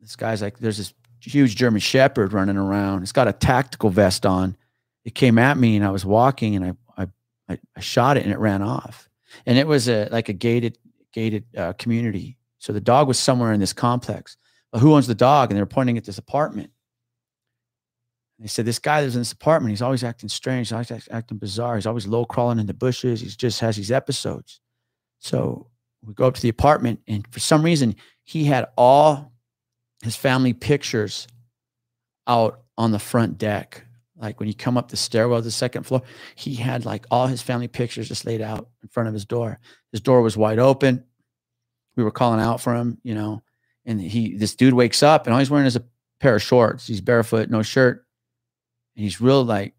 this 0.00 0.16
guy's 0.16 0.42
like, 0.42 0.58
there's 0.58 0.78
this 0.78 0.94
huge 1.20 1.54
German 1.54 1.80
Shepherd 1.80 2.32
running 2.32 2.56
around. 2.56 3.04
It's 3.04 3.12
got 3.12 3.28
a 3.28 3.32
tactical 3.32 3.90
vest 3.90 4.26
on. 4.26 4.56
It 5.04 5.14
came 5.14 5.38
at 5.38 5.56
me 5.56 5.76
and 5.76 5.84
I 5.84 5.90
was 5.90 6.04
walking 6.04 6.56
and 6.56 6.64
I 6.64 7.02
I 7.04 7.08
I, 7.48 7.58
I 7.76 7.80
shot 7.80 8.16
it 8.16 8.24
and 8.24 8.32
it 8.32 8.40
ran 8.40 8.62
off. 8.62 9.08
And 9.46 9.58
it 9.58 9.68
was 9.68 9.88
a 9.88 10.08
like 10.10 10.28
a 10.28 10.32
gated 10.32 10.76
gated 11.12 11.44
uh, 11.56 11.74
community. 11.74 12.36
So 12.58 12.72
the 12.72 12.80
dog 12.80 13.06
was 13.06 13.16
somewhere 13.16 13.52
in 13.52 13.60
this 13.60 13.72
complex. 13.72 14.36
Who 14.78 14.94
owns 14.94 15.06
the 15.06 15.14
dog? 15.14 15.50
And 15.50 15.56
they 15.56 15.62
were 15.62 15.66
pointing 15.66 15.96
at 15.96 16.04
this 16.04 16.18
apartment. 16.18 16.70
And 18.38 18.44
they 18.44 18.48
said 18.48 18.64
this 18.64 18.78
guy 18.78 19.00
lives 19.00 19.16
in 19.16 19.20
this 19.20 19.32
apartment. 19.32 19.70
He's 19.70 19.82
always 19.82 20.04
acting 20.04 20.28
strange. 20.28 20.68
He's 20.68 20.72
always 20.72 21.08
acting 21.10 21.38
bizarre. 21.38 21.76
He's 21.76 21.86
always 21.86 22.06
low 22.06 22.24
crawling 22.24 22.58
in 22.58 22.66
the 22.66 22.74
bushes. 22.74 23.20
He 23.20 23.28
just 23.28 23.60
has 23.60 23.76
these 23.76 23.90
episodes. 23.90 24.60
So 25.20 25.70
we 26.04 26.12
go 26.14 26.26
up 26.26 26.34
to 26.34 26.42
the 26.42 26.50
apartment, 26.50 27.00
and 27.08 27.26
for 27.30 27.40
some 27.40 27.64
reason, 27.64 27.96
he 28.22 28.44
had 28.44 28.66
all 28.76 29.32
his 30.02 30.16
family 30.16 30.52
pictures 30.52 31.26
out 32.26 32.62
on 32.76 32.92
the 32.92 32.98
front 32.98 33.38
deck. 33.38 33.84
Like 34.18 34.40
when 34.40 34.48
you 34.48 34.54
come 34.54 34.76
up 34.76 34.88
the 34.88 34.96
stairwell 34.96 35.40
to 35.40 35.44
the 35.44 35.50
second 35.50 35.84
floor, 35.84 36.02
he 36.34 36.54
had 36.54 36.84
like 36.84 37.06
all 37.10 37.26
his 37.26 37.42
family 37.42 37.68
pictures 37.68 38.08
just 38.08 38.24
laid 38.24 38.40
out 38.40 38.68
in 38.82 38.88
front 38.88 39.08
of 39.08 39.14
his 39.14 39.24
door. 39.24 39.58
His 39.92 40.00
door 40.00 40.22
was 40.22 40.36
wide 40.36 40.58
open. 40.58 41.04
We 41.96 42.04
were 42.04 42.10
calling 42.10 42.40
out 42.40 42.60
for 42.60 42.74
him, 42.74 42.98
you 43.02 43.14
know, 43.14 43.42
and 43.86 44.00
he 44.00 44.36
this 44.36 44.54
dude 44.54 44.74
wakes 44.74 45.02
up 45.02 45.26
and 45.26 45.32
all 45.32 45.38
he's 45.38 45.50
wearing 45.50 45.66
is 45.66 45.76
a 45.76 45.84
pair 46.20 46.36
of 46.36 46.42
shorts. 46.42 46.86
He's 46.86 47.00
barefoot, 47.00 47.48
no 47.48 47.62
shirt, 47.62 48.04
and 48.96 49.04
he's 49.04 49.20
real 49.20 49.44
like 49.44 49.74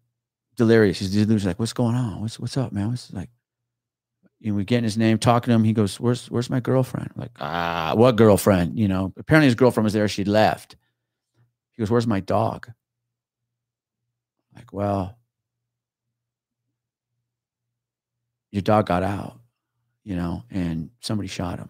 delirious. 0.56 0.98
He's 0.98 1.12
dude's 1.12 1.46
like, 1.46 1.60
"What's 1.60 1.72
going 1.72 1.94
on? 1.94 2.20
What's 2.22 2.40
what's 2.40 2.56
up, 2.56 2.72
man? 2.72 2.88
What's 2.90 3.12
like?" 3.12 3.30
And 4.44 4.56
we 4.56 4.64
get 4.64 4.78
in 4.78 4.84
his 4.84 4.96
name, 4.96 5.18
talking 5.18 5.50
to 5.50 5.54
him. 5.54 5.64
He 5.64 5.72
goes, 5.72 6.00
"Where's 6.00 6.30
where's 6.30 6.50
my 6.50 6.60
girlfriend?" 6.60 7.10
I'm 7.14 7.20
like, 7.20 7.32
ah, 7.38 7.92
what 7.96 8.16
girlfriend? 8.16 8.78
You 8.78 8.88
know, 8.88 9.12
apparently 9.16 9.46
his 9.46 9.54
girlfriend 9.54 9.84
was 9.84 9.92
there. 9.92 10.08
She 10.08 10.24
left. 10.24 10.76
He 11.72 11.82
goes, 11.82 11.90
"Where's 11.90 12.06
my 12.06 12.20
dog?" 12.20 12.68
Like, 14.54 14.72
well, 14.72 15.16
your 18.50 18.62
dog 18.62 18.86
got 18.86 19.02
out, 19.04 19.38
you 20.02 20.16
know, 20.16 20.42
and 20.50 20.90
somebody 21.00 21.28
shot 21.28 21.58
him. 21.58 21.68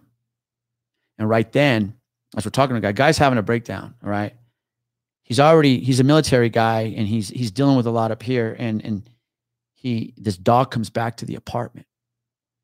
And 1.18 1.28
right 1.28 1.50
then, 1.52 1.97
as 2.36 2.44
we're 2.44 2.50
talking 2.50 2.74
to 2.74 2.78
a 2.78 2.80
guy, 2.80 2.92
guy's 2.92 3.18
having 3.18 3.38
a 3.38 3.42
breakdown. 3.42 3.94
All 4.02 4.10
right. 4.10 4.34
He's 5.22 5.40
already, 5.40 5.80
he's 5.80 6.00
a 6.00 6.04
military 6.04 6.48
guy 6.48 6.92
and 6.96 7.06
he's 7.06 7.28
he's 7.28 7.50
dealing 7.50 7.76
with 7.76 7.86
a 7.86 7.90
lot 7.90 8.10
up 8.10 8.22
here. 8.22 8.56
And 8.58 8.84
and 8.84 9.08
he 9.74 10.14
this 10.16 10.36
dog 10.36 10.70
comes 10.70 10.90
back 10.90 11.18
to 11.18 11.26
the 11.26 11.34
apartment, 11.34 11.86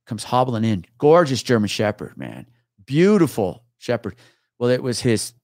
comes 0.07 0.25
hobbling 0.25 0.65
in. 0.65 0.85
Gorgeous 0.99 1.43
German 1.43 1.69
Shepherd, 1.69 2.17
man. 2.17 2.47
Beautiful 2.85 3.65
Shepherd. 3.79 4.17
Well, 4.59 4.71
it 4.71 4.83
was 4.83 5.01
his 5.01 5.35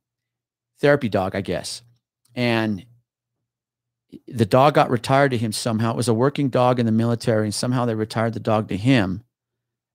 therapy 0.81 1.09
dog, 1.09 1.35
I 1.35 1.41
guess. 1.41 1.83
And 2.35 2.87
the 4.27 4.47
dog 4.47 4.75
got 4.75 4.91
retired 4.91 5.31
to 5.33 5.39
him 5.39 5.53
somehow. 5.53 5.93
It 5.93 5.97
was 5.97 6.09
a 6.09 6.15
working 6.15 6.49
dog 6.49 6.81
in 6.81 6.87
the 6.87 6.93
military, 6.93 7.47
and 7.47 7.55
somehow 7.55 7.85
they 7.85 7.95
retired 7.95 8.35
the 8.35 8.41
dog 8.41 8.69
to 8.69 8.77
him. 8.77 9.23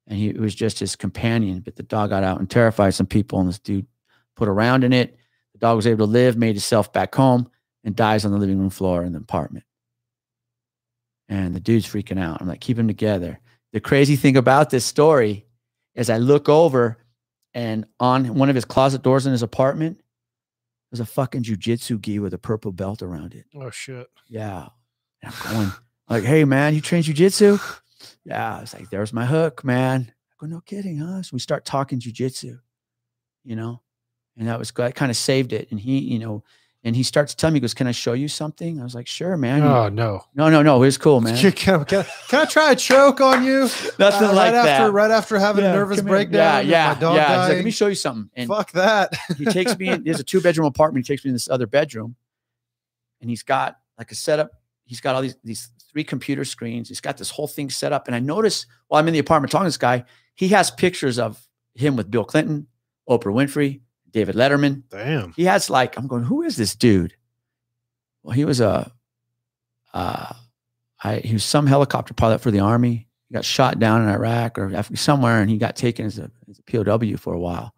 And 0.08 0.20
he 0.20 0.32
was 0.34 0.54
just 0.54 0.80
his 0.80 0.96
companion. 0.96 1.62
But 1.62 1.76
the 1.76 1.84
dog 1.84 2.12
got 2.12 2.24
out 2.24 2.40
and 2.40 2.50
terrified 2.50 2.94
some 2.94 3.08
people, 3.08 3.40
and 3.40 3.50
this 3.50 3.60
dude 3.60 3.88
put 4.36 4.48
around 4.48 4.84
in 4.84 4.94
it. 4.94 5.18
The 5.54 5.60
dog 5.60 5.76
was 5.76 5.88
able 5.88 6.06
to 6.06 6.12
live, 6.12 6.38
made 6.38 6.56
itself 6.56 6.92
back 6.92 7.16
home, 7.16 7.50
and 7.84 7.96
dies 7.96 8.26
on 8.26 8.32
the 8.32 8.38
living 8.38 8.60
room 8.60 8.70
floor 8.70 9.04
in 9.04 9.14
the 9.14 9.20
apartment. 9.20 9.66
And 11.28 11.56
the 11.56 11.60
dude's 11.60 11.88
freaking 11.88 12.20
out. 12.20 12.42
I'm 12.42 12.48
like, 12.48 12.62
keep 12.62 12.78
him 12.78 12.88
together. 12.88 13.40
The 13.74 13.80
crazy 13.80 14.16
thing 14.16 14.38
about 14.38 14.70
this 14.70 14.86
story 14.86 15.46
is 15.96 16.10
I 16.10 16.18
look 16.18 16.50
over 16.50 16.98
and 17.54 17.86
on 18.00 18.36
one 18.36 18.50
of 18.50 18.56
his 18.56 18.66
closet 18.66 19.02
doors 19.02 19.26
in 19.26 19.32
his 19.32 19.42
apartment, 19.42 20.02
there's 20.92 21.00
a 21.00 21.06
fucking 21.06 21.44
jujitsu 21.44 22.00
gi 22.02 22.20
with 22.20 22.34
a 22.34 22.38
purple 22.38 22.72
belt 22.72 23.02
around 23.02 23.34
it. 23.34 23.46
Oh 23.56 23.70
shit. 23.70 24.08
Yeah. 24.28 24.68
And 25.24 25.34
I'm 25.34 25.54
going, 25.54 25.72
like, 26.10 26.24
hey 26.24 26.44
man, 26.44 26.76
you 26.76 26.82
train 26.82 27.02
jujitsu? 27.02 27.62
Yeah. 28.24 28.62
It's 28.62 28.74
like, 28.74 28.90
there's 28.90 29.14
my 29.14 29.26
hook, 29.26 29.64
man. 29.64 30.12
I 30.12 30.34
go, 30.40 30.48
no 30.48 30.62
kidding, 30.62 30.98
huh? 30.98 31.24
So 31.24 31.32
we 31.34 31.40
start 31.40 31.66
talking 31.66 32.00
jujitsu, 32.00 32.60
you 33.44 33.56
know, 33.56 33.82
and 34.38 34.48
that 34.48 34.60
was 34.60 34.72
good. 34.72 34.86
I 34.86 34.92
kind 34.92 35.10
of 35.10 35.18
saved 35.18 35.54
it. 35.54 35.70
And 35.72 35.80
he, 35.80 36.00
you 36.00 36.20
know, 36.20 36.44
and 36.84 36.96
he 36.96 37.02
starts 37.02 37.34
telling 37.34 37.54
me, 37.54 37.58
he 37.58 37.62
goes, 37.62 37.74
Can 37.74 37.88
I 37.88 37.92
show 37.92 38.14
you 38.14 38.28
something? 38.28 38.80
I 38.80 38.84
was 38.84 38.94
like, 38.94 39.08
Sure, 39.08 39.38
man. 39.38 39.64
Oh 39.64 39.90
no. 39.90 40.24
no, 40.36 40.50
no, 40.50 40.62
no. 40.62 40.76
It 40.78 40.86
was 40.86 40.98
cool, 41.00 41.20
man. 41.22 41.36
Can, 41.52 41.84
can, 41.86 42.06
I 42.34 42.46
try 42.46 42.72
a 42.72 42.76
choke 42.76 43.22
on 43.22 43.44
you? 43.44 43.62
Nothing 44.00 44.28
Uh, 44.28 44.34
like 44.34 44.36
right 44.36 44.52
that. 44.52 44.68
after 44.82 44.92
right 44.92 45.10
after 45.12 45.40
having 45.40 45.64
Yeah, 45.64 45.72
a 45.72 45.76
nervous 45.76 46.02
breakdown. 46.02 46.68
Yeah, 46.68 46.96
yeah, 47.00 47.14
yeah. 47.16 47.38
Like. 47.40 47.50
Let 47.56 47.66
me 47.66 47.72
show 47.72 47.88
you 47.88 47.96
something. 47.96 48.30
And 48.36 48.48
Fuck 48.48 48.72
that. 48.74 49.14
he 49.38 49.46
takes 49.46 49.78
me 49.80 49.90
in. 49.90 50.04
There's 50.04 50.20
a 50.20 50.24
two 50.24 50.42
bedroom 50.42 50.68
apartment. 50.68 51.08
He 51.08 51.14
takes 51.14 51.26
me 51.26 51.30
in 51.30 51.34
this 51.36 51.50
other 51.50 51.66
bedroom, 51.66 52.16
and 53.22 53.30
he's 53.30 53.44
got 53.44 53.80
like 53.98 54.12
a 54.12 54.16
setup. 54.16 54.52
He's 54.86 55.02
got 55.02 55.16
all 55.16 55.22
these 55.24 55.38
these 55.44 55.72
three 55.92 56.04
computer 56.04 56.46
screens. 56.46 56.88
He's 56.90 57.02
got 57.02 57.18
this 57.18 57.32
whole 57.32 57.48
thing 57.48 57.70
set 57.72 57.94
up. 57.94 58.06
And 58.08 58.16
I 58.16 58.20
notice 58.20 58.66
while 58.90 59.00
I'm 59.00 59.08
in 59.08 59.14
the 59.14 59.20
apartment 59.20 59.52
talking 59.52 59.64
to 59.66 59.70
this 59.70 59.78
guy, 59.78 60.04
he 60.36 60.50
has 60.50 60.70
pictures 60.70 61.18
of 61.18 61.42
him 61.74 61.96
with 61.96 62.12
Bill 62.12 62.26
Clinton, 62.26 62.68
Oprah 63.10 63.34
Winfrey, 63.34 63.80
David 64.16 64.36
Letterman. 64.36 64.84
Damn. 64.90 65.34
He 65.34 65.46
has 65.46 65.70
like 65.70 65.98
I'm 65.98 66.08
going, 66.08 66.24
who 66.24 66.42
is 66.42 66.56
this 66.56 66.76
dude? 66.76 67.14
Well, 68.24 68.34
he 68.34 68.46
was 68.46 68.60
a, 68.62 68.92
uh, 69.94 70.34
I 71.04 71.18
he 71.18 71.34
was 71.34 71.44
some 71.44 71.68
helicopter 71.68 72.14
pilot 72.16 72.42
for 72.42 72.50
the 72.50 72.62
army. 72.62 73.08
He 73.30 73.34
got 73.34 73.46
shot 73.46 73.78
down 73.78 74.02
in 74.02 74.10
Iraq 74.10 74.58
or 74.58 74.84
somewhere, 74.96 75.42
and 75.42 75.50
he 75.50 75.58
got 75.58 75.76
taken 75.76 76.06
as 76.06 76.18
a, 76.18 76.32
as 76.50 76.60
a 76.60 76.64
POW 76.64 77.18
for 77.18 77.34
a 77.34 77.40
while 77.40 77.76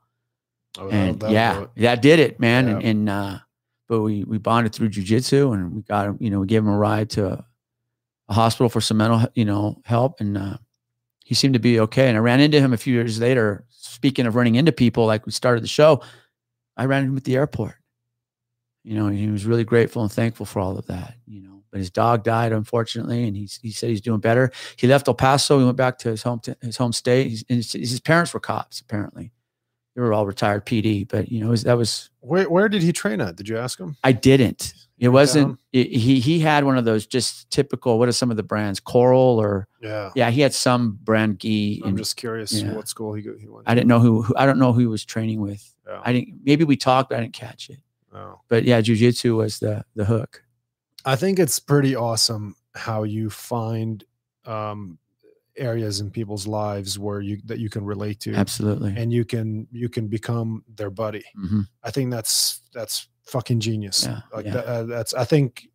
Oh, 0.78 0.90
and 0.90 1.20
that'll 1.20 1.34
yeah, 1.34 1.66
that 1.78 2.02
did 2.02 2.20
it, 2.20 2.40
man. 2.40 2.68
And, 2.68 2.84
and 2.84 3.10
uh, 3.10 3.40
but 3.88 4.02
we 4.02 4.24
we 4.24 4.38
bonded 4.38 4.74
through 4.74 4.90
jujitsu, 4.90 5.54
and 5.54 5.74
we 5.74 5.82
got 5.82 6.08
him. 6.08 6.18
You 6.20 6.30
know, 6.30 6.40
we 6.40 6.48
gave 6.48 6.62
him 6.62 6.70
a 6.70 6.78
ride 6.78 7.10
to 7.12 7.28
a, 7.28 7.46
a 8.30 8.34
hospital 8.34 8.70
for 8.70 8.82
some 8.82 8.98
mental, 8.98 9.28
you 9.34 9.46
know, 9.46 9.82
help, 9.86 10.20
and 10.20 10.38
uh, 10.38 10.58
he 11.24 11.36
seemed 11.36 11.54
to 11.56 11.60
be 11.60 11.80
okay. 11.82 12.08
And 12.08 12.18
I 12.18 12.20
ran 12.20 12.40
into 12.40 12.60
him 12.60 12.74
a 12.74 12.78
few 12.78 12.94
years 12.94 13.20
later. 13.20 13.66
Speaking 13.70 14.28
of 14.28 14.36
running 14.36 14.56
into 14.56 14.72
people, 14.72 15.06
like 15.06 15.26
we 15.26 15.32
started 15.32 15.64
the 15.64 15.68
show, 15.68 16.02
I 16.78 16.86
ran 16.86 17.02
into 17.02 17.12
him 17.14 17.18
at 17.18 17.24
the 17.26 17.36
airport. 17.36 17.76
You 18.84 18.96
know, 18.96 19.08
and 19.08 19.18
he 19.18 19.28
was 19.28 19.46
really 19.46 19.66
grateful 19.66 20.02
and 20.02 20.12
thankful 20.12 20.46
for 20.46 20.62
all 20.62 20.78
of 20.78 20.86
that. 20.86 21.16
You 21.26 21.42
know, 21.42 21.64
but 21.72 21.80
his 21.80 21.90
dog 21.90 22.24
died 22.24 22.54
unfortunately, 22.54 23.28
and 23.28 23.36
he's 23.36 23.60
he 23.62 23.72
said 23.72 23.90
he's 23.90 24.00
doing 24.00 24.22
better. 24.22 24.52
He 24.78 24.88
left 24.88 25.10
El 25.10 25.14
Paso. 25.14 25.60
He 25.60 25.66
went 25.66 25.76
back 25.76 25.98
to 26.00 26.10
his 26.10 26.24
home 26.24 26.40
to 26.42 26.56
his 26.62 26.78
home 26.78 26.94
state. 26.94 27.28
He's, 27.28 27.44
and 27.50 27.58
his, 27.58 27.74
his 27.74 28.00
parents 28.00 28.34
were 28.34 28.40
cops 28.40 28.80
apparently. 28.80 29.34
They 29.96 30.02
were 30.02 30.14
all 30.14 30.26
retired 30.28 30.66
PD, 30.66 31.08
but 31.08 31.30
you 31.32 31.42
know, 31.42 31.50
was, 31.50 31.64
that 31.64 31.76
was 31.76 32.12
Where 32.20 32.50
where 32.50 32.70
did 32.70 32.84
he 32.84 32.94
train 32.94 33.20
at? 33.20 33.36
Did 33.36 33.50
you 33.50 33.58
ask 33.58 33.80
him? 33.80 33.98
I 34.04 34.12
didn't. 34.14 34.74
It 35.00 35.10
wasn't. 35.10 35.60
It, 35.74 35.88
he 35.88 36.20
he 36.20 36.40
had 36.40 36.64
one 36.64 36.78
of 36.78 36.86
those 36.86 37.06
just 37.06 37.50
typical. 37.52 38.00
What 38.00 38.08
are 38.08 38.14
some 38.14 38.32
of 38.32 38.38
the 38.38 38.44
brands? 38.44 38.80
Koral 38.80 39.38
or 39.38 39.68
Yeah. 39.82 40.12
yeah, 40.16 40.30
he 40.30 40.42
had 40.42 40.54
some 40.54 40.98
brand 41.04 41.40
gi. 41.40 41.82
I'm 41.84 41.90
And 41.90 41.98
just 41.98 42.16
curious 42.16 42.54
yeah. 42.54 42.74
what 42.74 42.88
school 42.88 43.14
he 43.14 43.22
he 43.22 43.48
went. 43.48 43.68
I 43.68 43.76
didn't 43.76 43.88
know 43.88 44.00
who, 44.00 44.22
who. 44.22 44.34
I 44.38 44.46
don't 44.46 44.60
know 44.60 44.72
who 44.72 44.80
he 44.80 44.88
was 44.88 45.04
training 45.04 45.42
with. 45.42 45.74
Yeah. 45.88 46.02
I 46.04 46.14
didn't. 46.14 46.42
Maybe 46.44 46.64
we 46.64 46.76
talked, 46.78 47.10
but 47.10 47.18
I 47.18 47.22
didn't 47.22 47.34
catch 47.34 47.70
it. 47.70 47.80
Oh. 48.14 48.40
But 48.50 48.64
yeah, 48.66 48.82
jujitsu 48.82 49.38
was 49.38 49.60
the 49.60 49.84
the 49.96 50.06
hook. 50.06 50.44
I 51.06 51.16
think 51.16 51.40
it's 51.40 51.60
pretty 51.60 51.96
awesome 51.96 52.56
how 52.76 53.04
you 53.04 53.30
find 53.30 54.04
um, 54.46 54.98
areas 55.56 56.00
in 56.02 56.12
people's 56.12 56.46
lives 56.48 57.00
where 57.00 57.22
you 57.22 57.40
that 57.46 57.60
you 57.60 57.70
can 57.70 57.86
relate 57.86 58.20
to 58.22 58.34
Absolutely. 58.34 58.94
and 58.98 59.12
you 59.14 59.24
can 59.26 59.68
you 59.72 59.90
can 59.90 60.08
become 60.08 60.64
their 60.76 60.90
buddy. 60.90 61.24
hmm 61.36 61.62
I 61.84 61.92
think 61.92 62.12
that's 62.12 62.62
that's 62.74 63.08
fucking 63.24 63.60
genius. 63.60 64.06
Yeah, 64.06 64.22
like 64.34 64.46
yeah. 64.46 64.52
that, 64.54 64.66
uh, 64.66 64.84
that's 64.84 65.14
I 65.14 65.24
think 65.26 65.68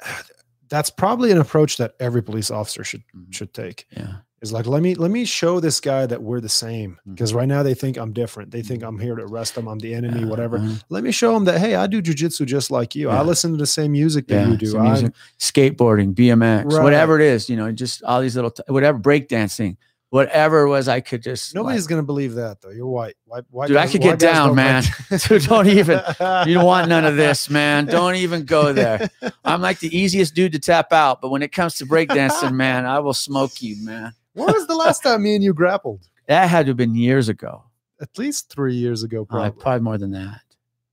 that's 0.68 0.90
probably 0.90 1.30
an 1.32 1.38
approach 1.38 1.76
that 1.78 1.94
every 2.00 2.22
police 2.22 2.50
officer 2.50 2.84
should 2.84 3.02
Mhm. 3.16 3.32
should 3.34 3.52
take. 3.54 3.86
Yeah. 3.90 4.16
Is 4.42 4.52
like 4.52 4.66
let 4.66 4.80
me 4.82 4.94
let 4.94 5.10
me 5.10 5.26
show 5.26 5.60
this 5.60 5.80
guy 5.80 6.06
that 6.06 6.22
we're 6.22 6.40
the 6.40 6.48
same 6.48 6.92
Mm-hmm. 6.92 7.12
because 7.12 7.34
right 7.34 7.46
now 7.46 7.62
they 7.62 7.74
think 7.74 7.98
I'm 7.98 8.12
different. 8.14 8.50
They 8.50 8.62
think 8.62 8.82
I'm 8.82 8.98
here 8.98 9.14
to 9.14 9.22
arrest 9.24 9.54
them. 9.54 9.68
I'm 9.68 9.78
the 9.78 9.92
enemy, 9.92 10.24
whatever. 10.24 10.56
uh-huh. 10.56 10.76
Let 10.88 11.04
me 11.04 11.12
show 11.12 11.34
them 11.34 11.44
that 11.44 11.58
hey, 11.60 11.74
I 11.74 11.86
do 11.86 12.00
jujitsu 12.00 12.46
just 12.46 12.70
like 12.70 12.94
you. 12.94 13.10
I 13.10 13.20
listen 13.20 13.50
to 13.52 13.58
the 13.58 13.66
same 13.66 13.92
music 13.92 14.28
that 14.28 14.46
Yeah, 14.46 14.50
you 14.52 14.56
do. 14.56 14.80
music, 14.80 15.12
skateboarding, 15.38 16.14
BMX, 16.14 16.72
Right. 16.72 16.82
whatever 16.82 17.16
it 17.20 17.22
is, 17.26 17.50
you 17.50 17.56
know, 17.56 17.70
just 17.72 18.02
all 18.02 18.20
these 18.22 18.34
little, 18.34 18.50
t- 18.50 18.62
whatever, 18.68 18.98
breakdancing, 18.98 19.76
whatever 20.08 20.62
it 20.62 20.68
was, 20.70 20.88
I 20.88 21.00
could 21.00 21.22
just. 21.22 21.54
Nobody's 21.54 21.84
like, 21.84 21.90
gonna 21.90 22.02
believe 22.02 22.34
that 22.36 22.62
though. 22.62 22.70
You're 22.70 22.86
white. 22.86 23.16
White, 23.26 23.44
white 23.50 23.68
Dude, 23.68 23.76
I 23.76 23.86
could 23.88 24.00
get 24.00 24.18
down, 24.18 24.54
man. 24.54 24.84
Dude, 25.28 25.42
don't 25.44 25.68
even- 25.68 26.00
you 26.46 26.54
don't 26.54 26.64
want 26.64 26.88
none 26.88 27.04
of 27.04 27.16
this, 27.16 27.50
man. 27.50 27.84
Don't 27.96 28.14
even 28.16 28.46
go 28.46 28.72
there. 28.72 29.06
I'm 29.44 29.60
like 29.60 29.80
the 29.80 29.94
easiest 29.94 30.34
dude 30.34 30.52
to 30.52 30.58
tap 30.58 30.94
out, 30.94 31.20
but 31.20 31.28
when 31.28 31.42
it 31.42 31.52
comes 31.52 31.74
to 31.74 31.84
breakdancing, 31.86 32.52
man, 32.54 32.86
I 32.86 33.00
will 33.00 33.12
smoke 33.12 33.60
you, 33.60 33.76
man. 33.84 34.14
When 34.34 34.52
was 34.52 34.66
the 34.66 34.74
last 34.76 35.02
time 35.02 35.22
me 35.22 35.34
and 35.34 35.44
you 35.44 35.52
grappled? 35.54 36.06
That 36.26 36.48
had 36.48 36.66
to 36.66 36.70
have 36.70 36.76
been 36.76 36.94
years 36.94 37.28
ago. 37.28 37.64
At 38.00 38.16
least 38.16 38.50
three 38.52 38.74
years 38.74 39.02
ago, 39.02 39.24
Probably, 39.24 39.50
probably. 39.50 39.62
probably 39.62 39.80
more 39.80 39.98
than 39.98 40.12
that. 40.12 40.40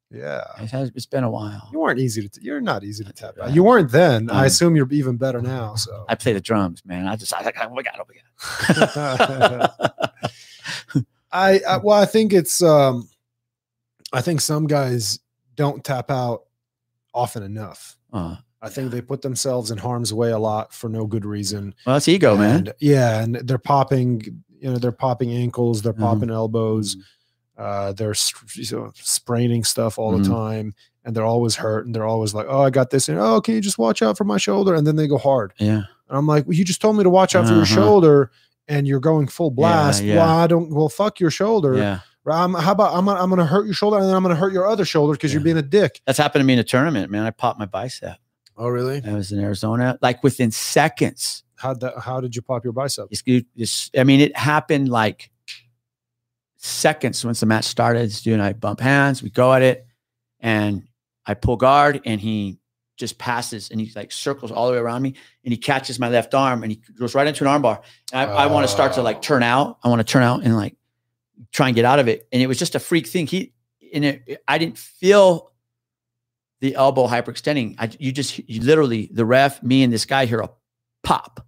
yeah. 0.09 0.43
It 0.59 0.71
has, 0.71 0.91
it's 0.95 1.05
been 1.05 1.23
a 1.23 1.29
while. 1.29 1.69
You 1.71 1.79
weren't 1.79 1.99
easy 1.99 2.23
to. 2.23 2.29
T- 2.29 2.41
you're 2.43 2.59
not 2.59 2.83
easy 2.83 3.03
to 3.03 3.13
tap 3.13 3.35
out. 3.39 3.53
You 3.53 3.63
weren't 3.63 3.91
then. 3.91 4.31
I 4.31 4.39
Um, 4.39 4.45
assume 4.45 4.75
you're 4.75 4.91
even 4.91 5.15
better 5.17 5.39
now. 5.41 5.75
So 5.75 6.05
I 6.09 6.15
play 6.15 6.33
the 6.33 6.41
drums, 6.41 6.81
man. 6.85 7.05
I 7.07 7.15
just, 7.17 7.33
I 7.35 7.43
like, 7.43 7.55
oh 7.61 7.69
my 7.69 7.83
God, 7.83 7.99
oh 7.99 8.05
my 8.09 8.15
God. 8.95 9.71
I, 11.31 11.59
I 11.67 11.77
well, 11.77 11.99
I 12.01 12.05
think 12.05 12.33
it's. 12.33 12.61
um 12.63 13.07
I 14.13 14.21
think 14.21 14.39
some 14.41 14.65
guys 14.67 15.19
don't 15.55 15.83
tap 15.83 16.09
out 16.09 16.43
often 17.13 17.43
enough. 17.43 17.97
Uh, 18.11 18.38
I 18.62 18.70
think 18.70 18.91
they 18.91 19.01
put 19.01 19.22
themselves 19.22 19.70
in 19.72 19.78
harm's 19.78 20.14
way 20.14 20.32
a 20.32 20.39
lot 20.39 20.74
for 20.74 20.89
no 20.89 21.05
good 21.05 21.26
reason. 21.26 21.76
well, 21.86 21.95
that's 21.95 22.08
ego, 22.08 22.36
man. 22.36 22.74
Yeah, 22.80 23.22
and 23.22 23.36
they're 23.36 23.58
popping. 23.60 24.22
You 24.60 24.72
know, 24.72 24.78
they're 24.78 24.91
popping 24.91 25.32
ankles. 25.32 25.84
They're 25.84 25.93
Mhm. 25.93 25.99
popping 25.99 26.30
elbows. 26.32 26.95
Mm. 26.95 27.01
Uh, 27.58 27.91
they're 27.93 28.16
you 28.55 28.66
know, 28.78 28.91
spraining 28.95 29.64
stuff 29.64 29.97
all 29.99 30.14
Mhm. 30.14 30.24
the 30.24 30.30
time, 30.30 30.76
and 31.05 31.16
they're 31.16 31.24
always 31.26 31.55
hurt. 31.55 31.86
And 31.86 31.93
they're 31.95 32.05
always 32.05 32.34
like, 32.34 32.47
"Oh, 32.49 32.62
I 32.62 32.70
got 32.72 32.89
this." 32.89 33.08
And 33.10 33.20
oh, 33.20 33.41
can 33.41 33.53
you 33.55 33.62
just 33.62 33.78
watch 33.78 34.01
out 34.01 34.18
for 34.18 34.24
my 34.24 34.38
shoulder? 34.38 34.74
And 34.74 34.86
then 34.88 34.95
they 34.95 35.08
go 35.08 35.18
hard. 35.18 35.53
Yeah. 35.60 35.84
And 36.10 36.18
I'm 36.18 36.26
like, 36.28 36.45
well, 36.47 36.53
you 36.55 36.64
just 36.66 36.82
told 36.82 36.97
me 36.97 37.03
to 37.03 37.10
watch 37.10 37.36
out 37.36 37.45
for 37.45 37.53
your 37.53 37.62
Uh-huh. 37.64 37.76
shoulder, 37.76 38.32
and 38.68 38.88
you're 38.88 38.99
going 38.99 39.28
full 39.28 39.51
blast. 39.51 40.03
yeah. 40.03 40.18
Well, 40.18 40.30
I 40.30 40.47
don't. 40.47 40.72
Well, 40.74 40.89
fuck 40.89 41.20
your 41.20 41.32
shoulder. 41.32 41.76
Yeah. 41.76 41.99
I'm, 42.30 42.55
how 42.55 42.74
about 42.74 42.93
I'm 42.93 43.05
gonna, 43.05 43.22
I'm 43.22 43.30
gonna 43.30 43.45
hurt 43.45 43.66
your 43.66 43.74
shoulder, 43.74 43.97
and 43.97 44.05
then 44.08 44.14
I'm 44.16 44.22
gonna 44.24 44.36
hurt 44.36 44.51
your 44.51 44.68
other 44.68 44.84
shoulder 44.86 45.14
because 45.14 45.32
you're 45.34 45.41
being 45.41 45.58
a 45.58 45.62
dick. 45.62 46.01
That's 46.05 46.18
happened 46.18 46.41
to 46.41 46.45
me 46.45 46.53
in 46.53 46.60
a 46.60 46.64
tournament, 46.64 47.10
man. 47.10 47.24
I 47.24 47.30
popped 47.32 47.58
my 47.60 47.66
bicep. 47.66 48.18
Oh, 48.58 48.68
really? 48.70 49.01
I 49.05 49.14
was 49.14 49.32
in 49.32 49.39
Arizona, 49.39 49.97
like 50.01 50.24
within 50.24 50.51
seconds. 50.51 51.43
How 51.55 51.74
that? 51.76 51.99
How 51.99 52.20
did 52.22 52.36
you 52.36 52.41
pop 52.41 52.64
your 52.64 52.74
bicep? 52.74 53.08
It's, 53.12 53.22
it's- 53.28 53.91
I 53.97 54.03
mean, 54.03 54.20
it 54.20 54.36
happened 54.36 54.89
like 54.89 55.32
seconds 56.58 57.24
once 57.24 57.39
the 57.39 57.45
match 57.45 57.66
started. 57.66 58.03
This 58.10 58.22
dude 58.22 58.34
and 58.34 58.41
I 58.41 58.53
bump 58.53 58.80
hands, 58.80 59.22
we 59.24 59.30
go 59.30 59.53
at 59.53 59.62
it, 59.62 59.86
and 60.39 60.88
I 61.26 61.34
pull 61.34 61.58
guard, 61.58 62.01
and 62.05 62.20
he 62.20 62.60
just 62.95 63.20
passes 63.20 63.70
and 63.70 63.80
he 63.80 63.91
like 63.95 64.12
circles 64.12 64.51
all 64.51 64.66
the 64.68 64.74
way 64.74 64.80
around 64.80 65.03
me, 65.03 65.14
and 65.43 65.51
he 65.53 65.58
catches 65.58 65.99
my 65.99 66.10
left 66.10 66.34
arm, 66.34 66.64
and 66.64 66.72
he 66.72 66.82
goes 66.97 67.14
right 67.14 67.28
into 67.28 67.47
an 67.47 67.62
armbar. 67.62 67.82
I, 68.12 68.26
I 68.26 68.45
want 68.47 68.64
to 68.66 68.72
start 68.72 68.93
to 68.93 69.01
like 69.03 69.22
turn 69.22 69.43
out. 69.43 69.78
I 69.84 69.89
want 69.89 69.99
to 69.99 70.12
turn 70.12 70.24
out 70.24 70.43
and 70.43 70.55
like 70.55 70.76
try 71.51 71.68
and 71.68 71.76
get 71.76 71.86
out 71.86 71.99
of 71.99 72.08
it. 72.08 72.28
And 72.32 72.41
it 72.41 72.47
was 72.47 72.58
just 72.58 72.74
a 72.76 72.80
freak 72.80 73.05
thing. 73.08 73.28
He 73.28 73.53
and 73.93 74.03
it, 74.03 74.43
I 74.47 74.58
didn't 74.58 74.78
feel 74.78 75.51
the 76.62 76.76
elbow 76.76 77.08
hyperextending. 77.08 77.76
I 77.80 77.89
you 77.99 78.12
just 78.12 78.39
you 78.49 78.62
literally 78.62 79.10
the 79.14 79.26
ref, 79.26 79.62
me 79.64 79.84
and 79.84 79.91
this 79.93 80.05
guy 80.05 80.26
hear 80.26 80.39
a 80.39 80.49
pop, 81.03 81.45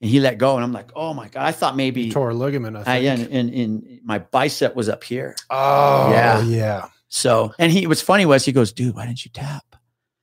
and 0.00 0.10
he 0.10 0.20
let 0.20 0.38
go, 0.38 0.54
and 0.56 0.64
I'm 0.64 0.72
like, 0.72 0.90
oh 0.94 1.14
my 1.14 1.28
god! 1.28 1.44
I 1.44 1.52
thought 1.52 1.76
maybe 1.76 2.02
You 2.02 2.12
tore 2.12 2.30
a 2.30 2.34
ligament. 2.34 2.76
I 2.76 2.82
I, 2.86 2.96
yeah, 2.98 3.12
and, 3.14 3.28
and, 3.32 3.54
and 3.54 4.00
my 4.04 4.18
bicep 4.18 4.74
was 4.76 4.88
up 4.88 5.04
here. 5.04 5.34
oh, 5.50 6.10
Yeah. 6.10 6.42
yeah. 6.42 6.88
So, 7.08 7.52
and 7.58 7.70
he 7.70 7.86
what's 7.86 8.02
funny 8.02 8.26
was 8.26 8.44
he 8.44 8.52
goes, 8.52 8.72
dude, 8.72 8.94
why 8.96 9.06
didn't 9.06 9.24
you 9.24 9.30
tap? 9.32 9.64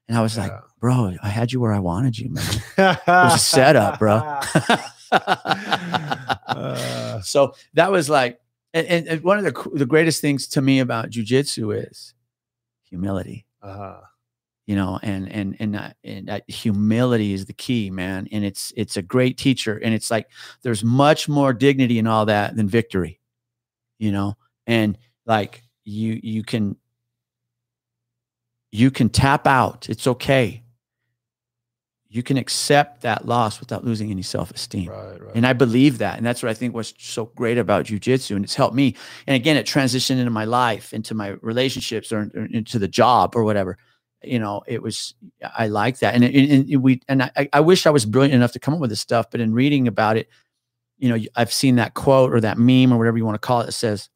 And 0.09 0.17
I 0.17 0.21
was 0.21 0.37
like, 0.37 0.51
bro, 0.81 1.13
I 1.23 1.29
had 1.29 1.53
you 1.53 1.61
where 1.61 1.71
I 1.71 1.79
wanted 1.79 2.17
you, 2.19 2.29
man. 2.31 2.43
It 2.77 2.97
was 3.07 3.35
a 3.35 3.39
setup, 3.39 3.97
bro. 3.99 4.15
Uh, 5.11 5.11
so 7.21 7.55
that 7.73 7.91
was 7.91 8.09
like, 8.09 8.39
and, 8.73 8.87
and- 8.87 9.07
and 9.07 9.23
one 9.23 9.37
of 9.37 9.43
the 9.45 9.69
the 9.73 9.85
greatest 9.85 10.21
things 10.21 10.47
to 10.49 10.61
me 10.61 10.79
about 10.79 11.09
jujitsu 11.09 11.87
is 11.89 12.13
humility. 12.89 13.45
uh, 13.61 14.01
you 14.67 14.75
know 14.75 14.99
and 15.01 15.31
and 15.31 15.55
and, 15.59 15.75
uh, 15.75 15.89
and 16.03 16.29
uh, 16.29 16.39
humility 16.47 17.33
is 17.33 17.45
the 17.45 17.53
key 17.53 17.89
man 17.89 18.27
and 18.31 18.45
it's 18.45 18.71
it's 18.75 18.97
a 18.97 19.01
great 19.01 19.37
teacher 19.37 19.77
and 19.77 19.93
it's 19.93 20.11
like 20.11 20.29
there's 20.61 20.83
much 20.83 21.27
more 21.27 21.53
dignity 21.53 21.99
in 21.99 22.07
all 22.07 22.25
that 22.25 22.55
than 22.55 22.67
victory 22.67 23.19
you 23.99 24.11
know 24.11 24.35
and 24.67 24.97
like 25.25 25.63
you 25.83 26.19
you 26.23 26.43
can 26.43 26.75
you 28.71 28.91
can 28.91 29.09
tap 29.09 29.47
out 29.47 29.89
it's 29.89 30.07
okay 30.07 30.63
you 32.13 32.21
can 32.21 32.35
accept 32.35 33.01
that 33.01 33.25
loss 33.25 33.61
without 33.61 33.85
losing 33.85 34.11
any 34.11 34.21
self-esteem 34.21 34.89
right, 34.89 35.21
right. 35.21 35.31
and 35.33 35.47
I 35.47 35.53
believe 35.53 35.99
that. 35.99 36.17
And 36.17 36.25
that's 36.25 36.43
what 36.43 36.49
I 36.49 36.53
think 36.53 36.75
was 36.75 36.93
so 36.99 37.31
great 37.37 37.57
about 37.57 37.85
jujitsu. 37.85 38.35
And 38.35 38.43
it's 38.43 38.53
helped 38.53 38.75
me. 38.75 38.97
And 39.27 39.35
again, 39.37 39.55
it 39.55 39.65
transitioned 39.65 40.17
into 40.17 40.29
my 40.29 40.43
life, 40.43 40.93
into 40.93 41.15
my 41.15 41.29
relationships, 41.41 42.11
or, 42.11 42.29
or 42.35 42.45
into 42.51 42.79
the 42.79 42.89
job 42.89 43.33
or 43.33 43.45
whatever. 43.45 43.77
You 44.23 44.39
know, 44.39 44.61
it 44.67 44.81
was, 44.83 45.15
I 45.57 45.67
like 45.67 45.99
that. 45.99 46.13
And, 46.15 46.23
and, 46.23 46.69
and 46.69 46.83
we, 46.83 47.01
and 47.07 47.23
I, 47.23 47.49
I 47.53 47.59
wish 47.59 47.85
I 47.85 47.89
was 47.89 48.05
brilliant 48.05 48.35
enough 48.35 48.51
to 48.53 48.59
come 48.59 48.73
up 48.73 48.79
with 48.79 48.89
this 48.91 49.01
stuff, 49.01 49.31
but 49.31 49.39
in 49.41 49.53
reading 49.53 49.87
about 49.87 50.17
it, 50.17 50.29
you 50.97 51.09
know, 51.09 51.17
I've 51.35 51.51
seen 51.51 51.75
that 51.77 51.95
quote 51.95 52.31
or 52.31 52.39
that 52.41 52.57
meme 52.59 52.93
or 52.93 52.97
whatever 52.97 53.17
you 53.17 53.25
want 53.25 53.35
to 53.35 53.45
call 53.47 53.61
it 53.61 53.65
that 53.65 53.71
says, 53.71 54.09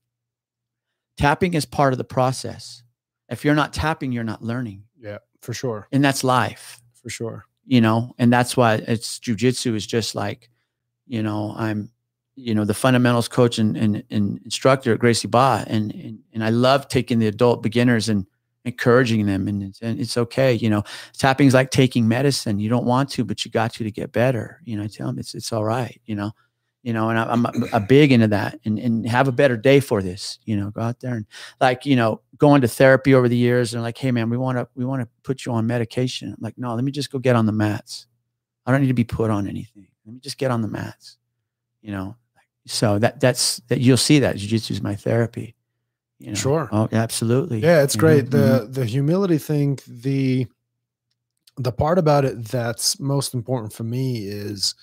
tapping 1.17 1.53
is 1.53 1.65
part 1.65 1.93
of 1.93 1.97
the 1.97 2.03
process. 2.03 2.83
If 3.29 3.43
you're 3.43 3.55
not 3.55 3.73
tapping, 3.73 4.11
you're 4.11 4.23
not 4.23 4.43
learning. 4.43 4.83
yeah, 4.99 5.17
for 5.41 5.53
sure, 5.53 5.87
And 5.91 6.03
that's 6.03 6.23
life 6.23 6.81
for 7.01 7.09
sure. 7.09 7.45
you 7.65 7.81
know 7.81 8.13
and 8.17 8.31
that's 8.33 8.55
why 8.57 8.75
it's 8.75 9.19
jujitsu 9.19 9.75
is 9.75 9.85
just 9.85 10.15
like 10.15 10.49
you 11.07 11.21
know 11.21 11.53
i'm 11.55 11.91
you 12.35 12.53
know 12.55 12.65
the 12.65 12.73
fundamentals 12.73 13.27
coach 13.27 13.59
and, 13.59 13.77
and, 13.77 14.03
and 14.09 14.39
instructor 14.43 14.91
at 14.93 14.99
gracie 14.99 15.27
Barra 15.27 15.63
and, 15.67 15.93
and 15.93 16.19
and 16.33 16.43
i 16.43 16.49
love 16.49 16.87
taking 16.87 17.19
the 17.19 17.27
adult 17.27 17.61
beginners 17.61 18.09
and 18.09 18.25
encouraging 18.65 19.25
them 19.25 19.47
and 19.47 19.63
it's, 19.63 19.81
and 19.81 19.99
it's 19.99 20.17
okay 20.17 20.53
you 20.53 20.69
know. 20.69 20.83
Tapping 21.17 21.47
is 21.47 21.53
like 21.53 21.71
taking 21.71 22.07
medicine. 22.07 22.59
You 22.59 22.69
don't 22.69 22.85
want 22.85 23.09
to 23.11 23.23
but 23.23 23.45
you 23.45 23.51
got 23.51 23.73
to 23.75 23.83
to 23.83 23.91
get 23.91 24.11
better. 24.11 24.61
You 24.65 24.77
know 24.77 24.83
i 24.83 24.87
tell 24.87 25.07
them 25.07 25.19
it's 25.19 25.33
it's 25.33 25.53
all 25.53 25.63
right 25.63 25.99
you 26.05 26.15
know. 26.15 26.31
You 26.83 26.93
know 26.93 27.09
and 27.09 27.17
I, 27.17 27.25
i'm 27.25 27.45
a, 27.45 27.51
a 27.73 27.79
big 27.79 28.11
into 28.11 28.27
that 28.27 28.59
and 28.63 28.77
and 28.77 29.07
have 29.07 29.27
a 29.27 29.31
better 29.31 29.57
day 29.57 29.79
for 29.79 30.01
this 30.01 30.39
you 30.45 30.57
know. 30.57 30.69
Go 30.71 30.81
out 30.81 30.99
there 30.99 31.15
and 31.15 31.25
like 31.61 31.85
you 31.85 31.95
know 31.95 32.21
going 32.37 32.61
to 32.61 32.67
therapy 32.67 33.13
over 33.15 33.29
the 33.29 33.37
years 33.37 33.73
and 33.73 33.81
like 33.81 33.97
hey 33.97 34.11
man 34.11 34.29
we 34.29 34.37
want 34.37 34.57
to 34.57 34.67
we 34.75 34.85
want 34.85 35.01
to 35.01 35.07
put 35.23 35.45
you 35.45 35.53
on 35.53 35.65
medication. 35.65 36.29
I'm 36.29 36.37
like 36.41 36.57
no 36.57 36.75
let 36.75 36.83
me 36.83 36.91
just 36.91 37.11
go 37.11 37.19
get 37.19 37.35
on 37.35 37.45
the 37.45 37.51
mats. 37.51 38.07
I 38.65 38.71
don't 38.71 38.81
need 38.81 38.87
to 38.87 38.93
be 38.93 39.03
put 39.03 39.31
on 39.31 39.47
anything. 39.47 39.87
Let 40.05 40.13
me 40.13 40.19
just 40.19 40.37
get 40.37 40.51
on 40.51 40.61
the 40.61 40.67
mats. 40.67 41.17
You 41.81 41.91
know 41.91 42.15
so 42.67 42.97
that 42.99 43.19
that's 43.19 43.57
that 43.67 43.79
you'll 43.79 43.97
see 43.97 44.19
that. 44.19 44.37
Jiu-jitsu 44.37 44.73
is 44.73 44.81
my 44.81 44.95
therapy 44.95 45.55
you 46.19 46.29
know 46.31 46.35
Sure. 46.35 46.69
oh 46.71 46.87
absolutely 46.91 47.59
Yeah, 47.61 47.83
it's 47.83 47.95
you 47.95 47.99
know? 48.01 48.07
great. 48.07 48.25
Mhm. 48.25 48.31
The 48.31 48.67
the 48.71 48.85
humility 48.85 49.37
thing, 49.37 49.79
the 49.87 50.47
the 51.57 51.71
part 51.71 51.97
about 51.97 52.25
it 52.25 52.43
that's 52.45 52.99
most 52.99 53.33
important 53.33 53.71
for 53.73 53.83
me 53.83 54.27
is 54.27 54.75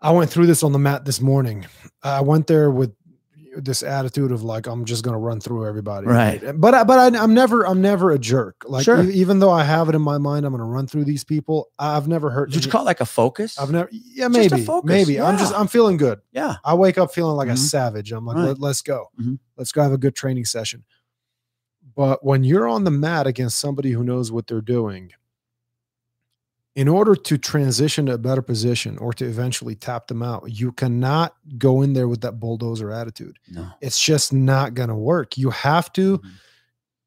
I 0.00 0.10
went 0.10 0.30
through 0.30 0.46
this 0.46 0.62
on 0.62 0.72
the 0.72 0.78
mat 0.78 1.04
this 1.04 1.20
morning. 1.20 1.66
I 2.02 2.20
went 2.20 2.46
there 2.48 2.70
with 2.70 2.92
this 3.56 3.82
attitude 3.82 4.30
of 4.32 4.42
like 4.42 4.66
I'm 4.66 4.84
just 4.84 5.02
gonna 5.02 5.18
run 5.18 5.40
through 5.40 5.66
everybody, 5.66 6.06
Right. 6.06 6.40
But 6.60 6.74
I, 6.74 6.84
but 6.84 7.14
I, 7.14 7.22
I'm 7.22 7.34
never 7.34 7.66
I'm 7.66 7.80
never 7.80 8.10
a 8.12 8.18
jerk. 8.18 8.64
Like 8.66 8.84
Sure. 8.84 9.02
e- 9.02 9.12
even 9.14 9.38
though 9.38 9.50
I 9.50 9.64
have 9.64 9.88
it 9.88 9.94
in 9.94 10.02
my 10.02 10.18
mind, 10.18 10.44
I'm 10.46 10.52
gonna 10.52 10.64
run 10.64 10.86
through 10.86 11.04
these 11.04 11.24
people. 11.24 11.70
I've 11.78 12.06
never 12.06 12.30
hurt. 12.30 12.50
Did 12.50 12.64
you 12.64 12.70
call 12.70 12.82
it 12.82 12.84
like 12.84 13.00
a 13.00 13.06
focus 13.06 13.58
I've 13.58 13.70
never. 13.70 13.88
Yeah, 13.90 14.28
Just 14.28 14.52
a 14.52 14.54
maybe. 14.54 14.64
focus, 14.64 14.88
Maybe. 14.88 15.20
I'm 15.20 15.38
just. 15.38 15.54
I'm 15.54 15.68
feeling 15.68 15.96
good. 15.96 16.20
yeah 16.32 16.56
I 16.64 16.74
wake 16.74 16.98
up 16.98 17.12
feeling 17.14 17.36
like 17.36 17.48
a 17.48 17.52
Mhm. 17.52 17.58
savage. 17.58 18.12
I'm 18.12 18.24
like, 18.26 18.36
Right. 18.36 18.44
Let, 18.48 18.60
let's 18.60 18.82
go. 18.82 19.06
Mhm. 19.20 19.38
Let's 19.56 19.72
go 19.72 19.82
have 19.82 19.92
a 19.92 19.98
good 19.98 20.14
training 20.14 20.44
session. 20.44 20.84
But 21.94 22.24
when 22.24 22.44
you're 22.44 22.68
on 22.68 22.84
the 22.84 22.90
mat 22.90 23.26
against 23.26 23.58
somebody 23.58 23.90
who 23.92 24.04
knows 24.04 24.30
what 24.30 24.46
they're 24.46 24.60
doing, 24.60 25.12
in 26.76 26.86
order 26.88 27.16
to 27.16 27.38
transition 27.38 28.06
to 28.06 28.12
a 28.12 28.18
better 28.18 28.42
position 28.42 28.96
or 28.98 29.12
to 29.14 29.24
eventually 29.24 29.74
tap 29.74 30.06
them 30.06 30.22
out, 30.22 30.44
you 30.46 30.70
cannot 30.72 31.34
go 31.58 31.82
in 31.82 31.94
there 31.94 32.06
with 32.06 32.20
that 32.20 32.38
bulldozer 32.38 32.92
attitude. 32.92 33.38
no 33.50 33.66
It's 33.80 33.98
just 34.00 34.32
not 34.32 34.74
going 34.74 34.90
to 34.90 34.94
work. 34.94 35.36
You 35.38 35.50
have 35.50 35.90
to 35.94 36.18
Mhm. 36.18 36.30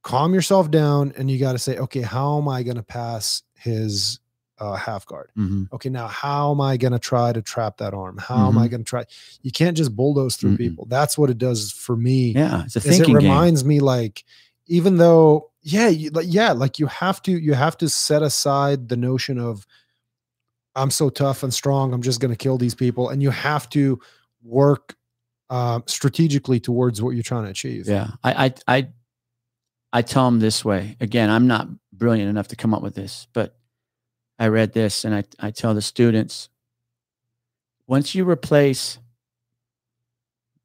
calm 0.02 0.34
yourself 0.34 0.72
down 0.72 1.14
and 1.18 1.30
you 1.30 1.38
got 1.40 1.52
to 1.54 1.60
say, 1.60 1.78
okay, 1.78 2.02
how 2.02 2.38
am 2.40 2.48
I 2.50 2.64
going 2.64 2.78
to 2.78 2.84
pass 2.84 3.44
his 3.56 4.20
uh, 4.58 4.76
half 4.76 5.06
guard. 5.06 5.30
hmm 5.36 5.64
Okay, 5.72 5.88
now 5.90 6.08
how 6.08 6.52
am 6.52 6.60
I 6.60 6.76
going 6.76 6.91
to 6.91 7.00
try 7.00 7.32
to 7.32 7.41
trap 7.41 7.78
that 7.78 7.94
arm? 7.94 8.18
How 8.18 8.48
am 8.50 8.58
I 8.58 8.64
Mm-hmm. 8.64 8.72
going 8.72 8.84
to 8.84 8.90
try? 8.90 9.06
You 9.41 9.52
can't 9.54 9.78
just 9.78 9.96
bulldoze 9.96 10.36
through 10.36 10.58
people. 10.58 10.86
That's 10.90 11.18
what 11.18 11.30
it 11.30 11.38
does 11.38 11.72
for 11.72 11.96
me. 11.96 12.34
Yeah, 12.34 12.66
it's 12.66 12.76
a 12.76 12.80
is 12.80 12.86
it 12.88 12.90
thinking 12.90 13.14
game. 13.20 13.30
reminds 13.30 13.64
me 13.64 13.80
like 13.80 14.26
even 14.68 14.98
though 14.98 15.49
yeah 15.61 15.88
you, 15.88 16.10
like, 16.11 16.27
yeah 16.30 16.52
like 16.52 16.80
you 16.80 16.88
have 16.88 17.22
to 17.22 17.31
you 17.31 17.53
have 17.53 17.77
to 17.77 17.90
set 17.90 18.22
aside 18.22 18.90
the 18.90 18.98
notion 18.98 19.38
of 19.40 19.65
i'm 20.76 20.90
so 20.90 21.10
tough 21.10 21.44
and 21.44 21.53
strong 21.53 21.94
i'm 21.94 22.02
just 22.02 22.19
going 22.22 22.31
to 22.31 22.38
kill 22.38 22.57
these 22.57 22.76
people 22.76 23.10
and 23.10 23.22
you 23.22 23.30
have 23.30 23.69
to 23.69 23.99
work 24.44 24.95
um, 25.49 25.84
strategically 25.88 26.60
towards 26.60 27.02
what 27.02 27.11
you're 27.11 27.23
trying 27.23 27.45
to 27.45 27.49
achieve 27.49 27.88
Yeah, 27.88 28.11
I, 28.23 28.45
I, 28.45 28.53
I, 28.68 28.88
I 29.91 30.02
tell 30.03 30.26
them 30.26 30.40
this 30.40 30.64
way. 30.64 30.95
Again, 30.99 31.30
I'm 31.30 31.48
not 31.48 31.68
brilliant 31.91 32.30
enough 32.30 32.49
to 32.49 32.56
come 32.56 32.73
up 32.73 32.84
with 32.84 32.95
this, 32.95 33.27
but 33.34 33.56
I 34.38 34.48
read 34.48 34.73
this 34.73 35.03
and 35.03 35.15
I, 35.15 35.23
I 35.40 35.52
tell 35.52 35.73
the 35.73 35.81
students 35.81 36.49
once 37.88 38.14
you 38.14 38.30
replace 38.30 38.99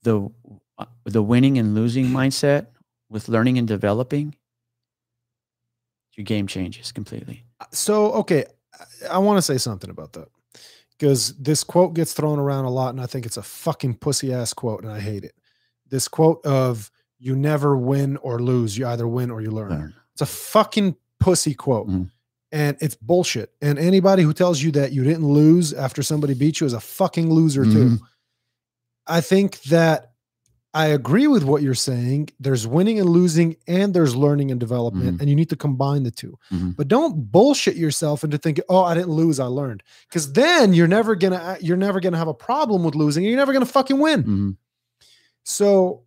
the 0.03 0.29
uh, 0.77 0.85
the 1.05 1.23
winning 1.23 1.57
and 1.57 1.75
losing 1.75 2.07
mindset 2.07 2.67
with 3.09 3.29
learning 3.29 3.57
and 3.57 3.67
developing, 3.67 4.35
your 6.17 6.25
game 6.25 6.47
changes 6.47 6.93
completely. 6.93 7.45
so 7.73 8.13
okay 8.13 8.45
i, 8.79 9.17
I 9.17 9.19
want 9.19 9.39
to 9.39 9.43
say 9.43 9.59
something 9.59 9.91
about 9.91 10.13
that 10.15 10.29
because 10.99 11.35
this 11.37 11.65
quote 11.65 11.95
gets 11.95 12.13
thrown 12.13 12.39
around 12.39 12.65
a 12.67 12.71
lot 12.71 12.91
and 12.91 13.01
i 13.01 13.07
think 13.07 13.27
it's 13.27 13.37
a 13.37 13.43
fucking 13.43 13.95
pussy 13.97 14.33
ass 14.33 14.53
quote 14.53 14.83
and 14.83 14.93
i 14.93 15.01
hate 15.01 15.25
it 15.25 15.35
this 15.89 16.09
quote 16.09 16.45
of 16.45 16.91
you 17.19 17.35
never 17.37 17.77
win 17.77 18.17
or 18.19 18.41
lose 18.41 18.77
you 18.77 18.87
either 18.87 19.07
win 19.09 19.31
or 19.31 19.41
you 19.41 19.51
learn 19.51 19.71
Learn. 19.71 19.95
It's 20.13 20.23
a 20.23 20.27
fucking 20.27 20.97
pussy 21.21 21.55
quote. 21.55 21.89
Mhm. 21.89 22.11
And 22.53 22.77
it's 22.81 22.95
bullshit. 22.95 23.53
And 23.61 23.79
anybody 23.81 24.23
who 24.23 24.33
tells 24.33 24.63
you 24.63 24.71
that 24.73 24.93
you 24.93 25.03
didn't 25.03 25.27
lose 25.27 25.73
after 25.73 26.05
somebody 26.05 26.35
beat 26.35 26.61
you 26.61 26.67
is 26.67 26.73
a 26.73 26.79
fucking 26.81 27.29
loser 27.33 27.65
too. 27.65 27.71
Mhm. 27.91 28.01
I 29.09 29.21
think 29.21 29.61
that 29.65 30.13
I 30.77 30.87
agree 30.87 31.29
with 31.29 31.45
what 31.45 31.63
you're 31.63 31.73
saying. 31.75 32.31
There's 32.41 32.67
winning 32.67 32.99
and 32.99 33.09
losing, 33.09 33.55
and 33.69 33.95
there's 33.95 34.17
learning 34.17 34.51
and 34.51 34.59
development, 34.59 35.17
Mhm. 35.17 35.21
and 35.21 35.31
you 35.31 35.37
need 35.37 35.49
to 35.51 35.57
combine 35.57 36.03
the 36.03 36.11
2 36.11 36.37
Mhm. 36.53 36.75
But 36.77 36.89
don't 36.89 37.31
bullshit 37.31 37.77
yourself 37.77 38.25
into 38.25 38.39
thinking, 38.39 38.65
"Oh, 38.69 38.83
I 38.83 38.95
didn't 38.95 39.11
lose, 39.13 39.39
I 39.39 39.47
learned," 39.47 39.85
because 40.09 40.33
then 40.33 40.75
you're 40.75 40.89
never 40.89 41.15
gonna 41.15 41.59
you're 41.61 41.77
never 41.77 42.01
gonna 42.01 42.19
have 42.19 42.27
a 42.29 42.35
problem 42.35 42.83
with 42.83 42.97
losing, 42.97 43.25
and 43.25 43.31
you're 43.31 43.39
never 43.39 43.53
gonna 43.53 43.67
fucking 43.67 44.01
win. 44.01 44.25
Mhm. 44.25 44.57
So 45.45 46.03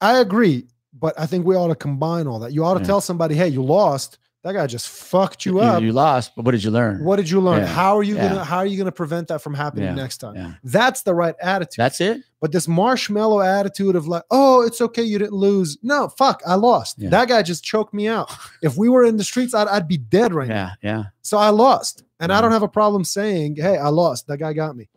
I 0.00 0.18
agree, 0.18 0.66
but 0.92 1.14
I 1.18 1.26
think 1.26 1.46
we 1.46 1.54
ought 1.56 1.68
to 1.68 1.74
combine 1.76 2.26
all 2.26 2.40
that. 2.40 2.52
You 2.52 2.64
ought 2.64 2.74
to 2.74 2.80
Yeah. 2.80 2.86
tell 2.86 3.00
somebody, 3.00 3.34
hey, 3.36 3.48
you 3.48 3.62
lost. 3.62 4.18
That 4.44 4.52
guy 4.54 4.66
just 4.68 4.88
fucked 4.88 5.44
you 5.44 5.58
up. 5.58 5.82
You 5.82 5.92
lost, 5.92 6.36
but 6.36 6.44
what 6.44 6.52
did 6.52 6.62
you 6.62 6.70
learn? 6.70 7.02
what 7.04 7.16
did 7.16 7.28
you 7.28 7.40
learn? 7.40 7.60
Yeah. 7.62 7.66
How 7.66 7.96
are 7.98 8.04
you 8.04 8.14
Yeah. 8.16 8.28
gonna 8.28 8.44
how 8.44 8.58
are 8.58 8.66
you 8.66 8.78
gonna 8.78 8.92
prevent 8.92 9.28
that 9.28 9.42
from 9.42 9.52
happening 9.52 9.86
Yeah. 9.86 9.94
next 9.94 10.18
time? 10.18 10.56
That's 10.62 11.02
the 11.02 11.12
right 11.14 11.34
attitude. 11.42 11.82
That's 11.82 12.00
it. 12.00 12.22
but 12.40 12.52
this 12.52 12.68
marshmallow 12.68 13.40
attitude 13.40 13.96
of 13.96 14.06
like, 14.06 14.22
oh, 14.30 14.62
it's 14.62 14.80
okay, 14.80 15.02
you 15.02 15.18
didn't 15.18 15.34
lose. 15.34 15.76
No, 15.82 16.08
fuck, 16.08 16.40
I 16.46 16.54
lost. 16.54 16.98
That 17.00 17.28
guy 17.28 17.42
just 17.42 17.64
choked 17.64 17.92
me 17.92 18.06
out. 18.06 18.30
If 18.62 18.76
we 18.76 18.88
were 18.88 19.04
in 19.04 19.16
the 19.16 19.24
streets, 19.24 19.54
I'd, 19.54 19.66
I'd 19.66 19.88
be 19.88 19.96
dead 19.98 20.32
right 20.32 20.48
now. 20.48 20.70
Yeah. 20.82 20.90
Yeah. 20.98 21.04
So 21.22 21.36
I 21.36 21.48
lost. 21.50 22.04
And 22.20 22.32
I 22.32 22.40
don't 22.40 22.52
have 22.52 22.62
a 22.62 22.68
problem 22.68 23.04
saying, 23.04 23.56
hey, 23.56 23.76
I 23.76 23.88
lost. 23.88 24.28
That 24.28 24.38
guy 24.38 24.52
got 24.52 24.76
me. 24.76 24.88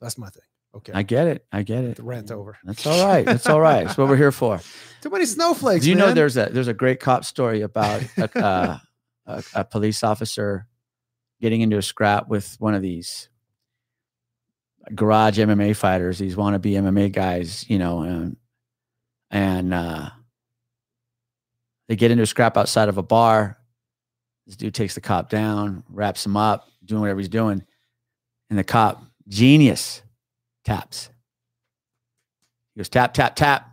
That's 0.00 0.16
my 0.16 0.30
thing. 0.30 0.42
Okay. 0.74 0.92
I 0.94 1.02
get 1.02 1.26
it. 1.26 1.46
I 1.50 1.62
get 1.62 1.84
it. 1.84 1.96
the 1.96 2.02
rant 2.02 2.30
over. 2.30 2.58
That's 2.62 2.86
all 2.86 3.06
right. 3.06 3.24
That's 3.24 3.48
all 3.48 3.60
right. 3.60 3.86
That's 3.86 3.98
what 3.98 4.08
we're 4.08 4.16
here 4.16 4.32
for. 4.32 4.60
Too 5.00 5.10
many 5.10 5.24
snowflakes. 5.24 5.84
Do 5.84 5.90
you 5.90 5.96
know 5.96 6.12
there's 6.12 6.36
a 6.36 6.46
there's 6.46 6.68
a 6.68 6.74
great 6.74 7.00
cop 7.00 7.24
story 7.24 7.62
about 7.62 8.02
a, 8.16 8.38
uh, 8.44 8.78
a, 9.26 9.44
a 9.54 9.64
police 9.64 10.02
officer 10.02 10.66
getting 11.40 11.62
into 11.62 11.78
a 11.78 11.82
scrap 11.82 12.28
with 12.28 12.56
one 12.58 12.74
of 12.74 12.82
these 12.82 13.28
garage 14.94 15.38
MMA 15.38 15.76
fighters, 15.76 16.18
these 16.18 16.36
wannabe 16.36 16.72
MMA 16.72 17.12
guys, 17.12 17.68
you 17.68 17.78
know, 17.78 18.02
and 18.02 18.36
and 19.30 19.74
uh, 19.74 20.10
they 21.88 21.96
get 21.96 22.10
into 22.10 22.22
a 22.22 22.26
scrap 22.26 22.56
outside 22.56 22.88
of 22.88 22.98
a 22.98 23.02
bar. 23.02 23.58
This 24.46 24.56
dude 24.56 24.74
takes 24.74 24.94
the 24.94 25.00
cop 25.00 25.28
down, 25.28 25.84
wraps 25.88 26.24
him 26.24 26.36
up, 26.36 26.68
doing 26.84 27.00
whatever 27.00 27.20
he's 27.20 27.28
doing, 27.28 27.62
and 28.48 28.58
the 28.58 28.64
cop, 28.64 29.02
genius, 29.28 30.02
taps. 30.68 31.10
He 32.74 32.80
goes 32.80 32.88
tap 32.88 33.14
tap 33.14 33.36
tap. 33.36 33.68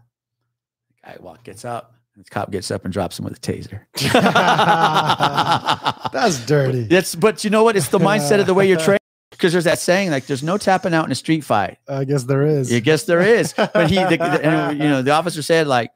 The 1.04 1.12
guy 1.12 1.18
walk 1.20 1.44
gets 1.44 1.66
up. 1.66 1.94
And 2.16 2.24
the 2.26 2.30
cop 2.30 2.50
gets 2.50 2.72
up 2.72 2.86
and 2.86 2.94
drops 2.94 3.20
him 3.20 3.26
with 3.26 3.36
a 3.38 3.42
taser. 3.42 3.82
That's 6.14 6.46
dirty. 6.46 6.84
That's 6.84 7.14
but 7.14 7.44
you 7.44 7.50
know 7.50 7.66
what? 7.66 7.76
It's 7.76 7.90
the 7.90 8.00
mindset 8.00 8.40
of 8.40 8.48
the 8.48 8.54
way 8.54 8.70
you're 8.70 8.80
trained. 8.88 9.00
Because 9.32 9.52
there's 9.52 9.66
that 9.66 9.80
saying 9.80 10.12
like, 10.12 10.28
"There's 10.28 10.44
no 10.44 10.58
tapping 10.58 10.94
out 10.94 11.06
in 11.06 11.12
a 11.12 11.16
street 11.16 11.44
fight." 11.44 11.78
I 11.90 12.06
guess 12.06 12.24
there 12.24 12.44
is. 12.44 12.74
I 12.74 12.80
guess 12.80 13.04
there 13.04 13.22
is, 13.22 13.52
but 13.54 13.90
he, 13.90 13.96
the, 13.98 14.16
the- 14.18 14.46
and, 14.46 14.78
you 14.80 14.88
know, 14.88 15.02
the 15.02 15.12
officer 15.12 15.42
said 15.42 15.68
like, 15.68 15.92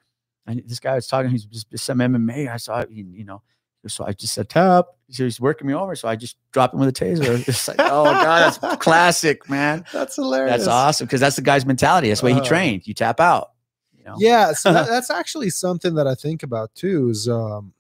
I, 0.45 0.61
"This 0.65 0.81
guy 0.81 0.95
was 0.95 1.07
talking. 1.07 1.31
He's 1.31 1.45
just, 1.45 1.71
just 1.71 1.85
some 1.85 1.99
MMA. 1.99 2.49
I 2.51 2.57
saw, 2.57 2.81
it, 2.81 2.89
you 2.91 3.05
you 3.13 3.23
know." 3.23 3.41
So 3.89 4.05
I 4.05 4.13
just 4.13 4.33
said 4.33 4.49
tap. 4.49 4.85
So 5.11 5.23
he's 5.23 5.41
working 5.41 5.67
me 5.67 5.73
over. 5.73 5.95
So 5.95 6.07
I 6.07 6.15
just 6.15 6.37
dropped 6.51 6.73
him 6.73 6.79
with 6.79 6.89
a 6.89 6.93
taser. 6.93 7.39
It's 7.47 7.67
like, 7.67 7.77
oh 7.79 8.13
god, 8.13 8.53
that's 8.59 8.77
classic, 8.83 9.49
man. 9.49 9.85
That's 9.91 10.15
hilarious. 10.15 10.57
That's 10.59 10.67
awesome 10.67 11.07
because 11.07 11.19
that's 11.21 11.35
the 11.35 11.41
guy's 11.41 11.65
mentality. 11.65 12.09
That's 12.09 12.21
the 12.21 12.25
way 12.27 12.33
he 12.33 12.39
Uh, 12.39 12.43
trained. 12.45 12.87
You 12.87 12.93
tap 12.93 13.19
out. 13.19 13.51
You 13.97 14.03
know. 14.05 14.15
Yeah, 14.19 14.53
so 14.53 14.71
that, 14.71 14.87
that's 14.93 15.09
actually 15.09 15.49
something 15.49 15.95
that 15.95 16.07
I 16.07 16.15
think 16.15 16.43
about 16.43 16.73
too. 16.75 17.09
Is 17.09 17.27
um, 17.27 17.73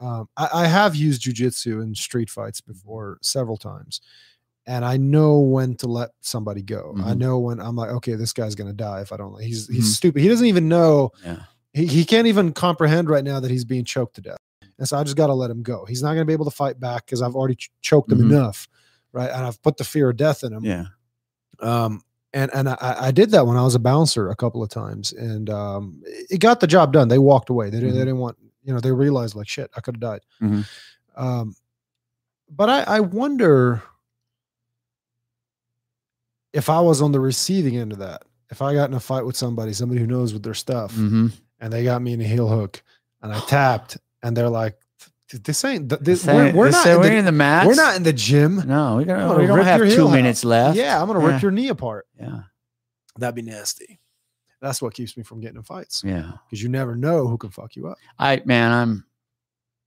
um, 0.00 0.28
I, 0.36 0.48
I 0.52 0.66
have 0.66 0.94
used 0.94 1.22
jujitsu 1.22 1.82
in 1.82 1.94
street 1.94 2.30
fights 2.30 2.60
before 2.60 3.18
several 3.20 3.56
times, 3.56 4.00
and 4.66 4.84
I 4.84 4.96
know 4.96 5.38
when 5.40 5.74
to 5.76 5.86
let 5.88 6.10
somebody 6.20 6.62
go. 6.62 6.94
I 7.04 7.12
Mhm. 7.12 7.18
know 7.18 7.38
when 7.38 7.60
I'm 7.60 7.76
like, 7.76 7.90
okay, 7.90 8.14
this 8.14 8.32
guy's 8.32 8.54
gonna 8.54 8.72
die 8.72 9.00
if 9.02 9.12
I 9.12 9.16
don't. 9.16 9.40
He's 9.42 9.66
he's 9.68 9.90
Mhm. 9.90 9.96
stupid. 9.96 10.22
He 10.22 10.28
doesn't 10.28 10.46
even 10.46 10.68
know. 10.68 11.10
Yeah. 11.24 11.40
He 11.74 11.86
he 11.86 12.04
can't 12.04 12.26
even 12.26 12.52
comprehend 12.52 13.10
right 13.10 13.24
now 13.24 13.40
that 13.40 13.50
he's 13.50 13.64
being 13.64 13.84
choked 13.84 14.14
to 14.16 14.20
death, 14.22 14.38
and 14.78 14.86
so 14.88 14.96
I 14.96 15.02
just 15.04 15.16
got 15.16 15.26
to 15.28 15.34
let 15.34 15.50
him 15.50 15.62
go. 15.62 15.84
He's 15.86 16.02
not 16.02 16.14
gonna 16.14 16.24
be 16.24 16.32
able 16.32 16.44
to 16.44 16.50
fight 16.50 16.78
back 16.80 17.06
because 17.06 17.22
I've 17.22 17.34
already 17.34 17.56
ch- 17.56 17.70
choked 17.80 18.10
him 18.12 18.18
Mhm. 18.18 18.30
enough, 18.32 18.68
right? 19.12 19.30
And 19.30 19.44
I've 19.44 19.60
put 19.62 19.76
the 19.76 19.84
fear 19.84 20.10
of 20.10 20.16
death 20.16 20.42
in 20.44 20.52
him 20.52 20.64
Yeah. 20.64 20.86
um 21.60 22.02
and 22.34 22.50
and 22.54 22.68
I, 22.68 22.76
I 23.06 23.10
did 23.10 23.30
that 23.30 23.46
when 23.46 23.56
I 23.56 23.62
was 23.62 23.74
a 23.74 23.78
bouncer 23.78 24.28
a 24.28 24.36
couple 24.36 24.62
of 24.62 24.68
times, 24.68 25.12
and 25.12 25.48
um, 25.48 26.02
it 26.04 26.38
got 26.40 26.60
the 26.60 26.66
job 26.66 26.92
done. 26.92 27.08
They 27.08 27.18
walked 27.18 27.48
away. 27.48 27.70
They 27.70 27.80
didn't. 27.80 27.94
They 27.94 28.00
Mhm. 28.00 28.04
didn't 28.04 28.18
want. 28.18 28.36
You 28.64 28.74
know, 28.74 28.80
they 28.80 28.92
realized 28.92 29.34
like 29.34 29.48
shit. 29.48 29.70
I 29.76 29.80
could 29.80 29.94
have 29.96 30.00
died. 30.00 30.20
Mhm. 30.42 30.66
Um, 31.16 31.56
but 32.50 32.68
I, 32.68 32.82
I 32.82 33.00
wonder 33.00 33.82
if 36.52 36.68
I 36.68 36.80
was 36.80 37.00
on 37.02 37.12
the 37.12 37.20
receiving 37.20 37.76
end 37.76 37.92
of 37.92 37.98
that. 37.98 38.22
If 38.50 38.62
I 38.62 38.74
got 38.74 38.88
in 38.88 38.94
a 38.94 39.00
fight 39.00 39.24
with 39.26 39.36
somebody, 39.36 39.72
somebody 39.72 40.00
who 40.00 40.06
knows 40.06 40.32
with 40.32 40.42
their 40.42 40.54
stuff, 40.54 40.92
Mm-hmm. 40.94 41.28
and 41.60 41.72
they 41.72 41.84
got 41.84 42.02
me 42.02 42.12
in 42.12 42.20
a 42.20 42.24
heel 42.24 42.48
hook, 42.48 42.82
and 43.22 43.32
I 43.32 43.40
tapped, 43.40 43.98
and 44.22 44.36
they're 44.36 44.48
like, 44.48 44.76
"This 45.32 45.64
ain't. 45.64 45.88
th- 45.90 46.00
This, 46.00 46.22
Say- 46.22 46.34
we're, 46.34 46.52
we're 46.54 46.64
they 46.66 46.70
not. 46.72 46.86
In 46.86 47.02
the, 47.02 47.16
in 47.16 47.24
the 47.24 47.32
match. 47.32 47.66
we're 47.66 47.74
not 47.74 47.96
in 47.96 48.02
the 48.02 48.12
gym. 48.12 48.56
No, 48.66 48.96
we 48.96 49.04
gonna 49.04 49.38
We 49.38 49.46
don't 49.46 49.64
have 49.64 49.80
two 49.90 50.06
out. 50.08 50.12
minutes 50.12 50.44
left. 50.44 50.76
Yeah, 50.76 51.00
I'm 51.00 51.06
gonna 51.06 51.20
rip 51.26 51.42
your 51.42 51.50
knee 51.50 51.68
apart. 51.68 52.06
Yeah. 52.18 52.40
That'd 53.18 53.34
be 53.34 53.42
nasty. 53.42 54.00
That's 54.60 54.82
what 54.82 54.92
keeps 54.94 55.16
me 55.16 55.22
from 55.22 55.40
getting 55.40 55.56
in 55.56 55.62
fights 55.62 56.02
Yeah. 56.04 56.32
because 56.48 56.62
you 56.62 56.68
never 56.68 56.96
know 56.96 57.28
who 57.28 57.36
can 57.38 57.50
fuck 57.50 57.76
you 57.76 57.86
up. 57.88 57.98
I 58.18 58.42
man, 58.44 58.72
I'm 58.72 59.04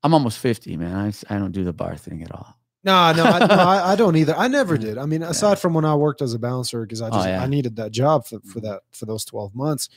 I'm 0.03 0.13
almost 0.13 0.39
50, 0.39 0.77
man. 0.77 0.95
I 0.95 1.33
I 1.33 1.37
don't 1.39 1.51
do 1.51 1.63
the 1.63 1.73
bar 1.73 1.95
thing 1.97 2.23
at 2.23 2.31
all. 2.31 2.57
No, 2.83 3.11
no, 3.13 3.23
I, 3.23 3.39
no, 3.45 3.53
I, 3.55 3.91
I 3.91 3.95
don't 3.95 4.15
either. 4.15 4.33
I 4.35 4.47
never 4.59 4.75
did. 4.77 4.97
I 4.97 5.05
mean, 5.05 5.21
aside 5.21 5.59
from 5.59 5.73
when 5.75 5.85
I 5.85 5.93
worked 5.93 6.21
as 6.23 6.33
a 6.33 6.39
bouncer, 6.39 6.81
because 6.81 6.99
I 7.01 7.09
Oh, 7.09 7.11
just 7.11 7.27
yeah. 7.27 7.43
I 7.43 7.45
needed 7.47 7.75
that 7.75 7.91
job 7.91 8.25
for, 8.25 8.39
for 8.39 8.59
Mhm. 8.59 8.63
that 8.63 8.81
for 8.91 9.05
those 9.05 9.23
twelve 9.23 9.53
months. 9.53 9.89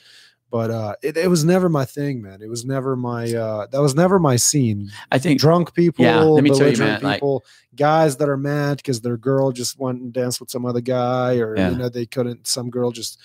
But 0.54 0.70
uh, 0.70 0.94
it, 1.02 1.16
it 1.16 1.28
was 1.28 1.44
never 1.44 1.68
my 1.68 1.84
thing, 1.84 2.22
man. 2.22 2.40
It 2.40 2.48
was 2.48 2.64
never 2.64 2.94
my 2.94 3.24
uh, 3.34 3.66
that 3.72 3.80
was 3.80 3.96
never 3.96 4.20
my 4.20 4.36
scene. 4.36 4.88
I 5.10 5.18
think 5.18 5.40
Drunk 5.40 5.74
people, 5.74 6.04
Yeah, 6.04 6.20
let 6.20 6.44
me 6.44 6.50
tell 6.50 6.70
you, 6.70 6.76
man, 6.78 7.00
like- 7.02 7.20
guys 7.74 8.18
that 8.18 8.28
are 8.28 8.36
mad 8.36 8.76
because 8.76 9.00
their 9.00 9.16
girl 9.16 9.50
just 9.50 9.80
went 9.80 10.00
and 10.00 10.12
danced 10.12 10.38
with 10.38 10.52
some 10.52 10.64
other 10.64 10.80
guy, 10.80 11.38
or 11.38 11.56
Yeah. 11.56 11.70
you 11.70 11.76
know 11.76 11.88
they 11.88 12.06
couldn't. 12.06 12.46
Some 12.46 12.70
girl 12.70 12.92
just 12.92 13.18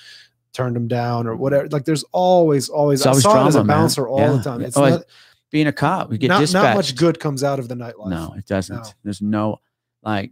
turned 0.54 0.76
them 0.76 0.88
down, 0.88 1.28
or 1.28 1.36
whatever. 1.36 1.68
Like 1.70 1.86
there's 1.86 2.04
always, 2.14 2.68
always. 2.68 3.02
It's 3.02 3.06
I 3.06 3.10
always 3.12 3.24
saw 3.24 3.46
it 3.46 3.48
as 3.50 3.54
a 3.56 3.60
drama, 3.60 3.68
man. 3.68 3.78
bouncer 3.78 4.08
all 4.08 4.20
Yeah. 4.22 4.32
the 4.32 4.42
time. 4.42 4.62
It's 4.62 4.76
Oh, 4.76 4.90
not, 4.90 5.04
being 5.52 5.68
a 5.68 5.72
cop, 5.72 6.10
we 6.10 6.18
get 6.18 6.30
not, 6.30 6.40
dispatched. 6.40 6.64
not 6.64 6.76
much 6.78 6.96
good 6.96 7.20
comes 7.20 7.44
out 7.44 7.60
of 7.60 7.68
the 7.68 7.76
nightlife. 7.76 8.10
No, 8.10 8.34
it 8.40 8.48
doesn't. 8.48 8.76
No. 8.76 8.90
There's 9.04 9.22
no 9.22 9.58
like, 10.02 10.32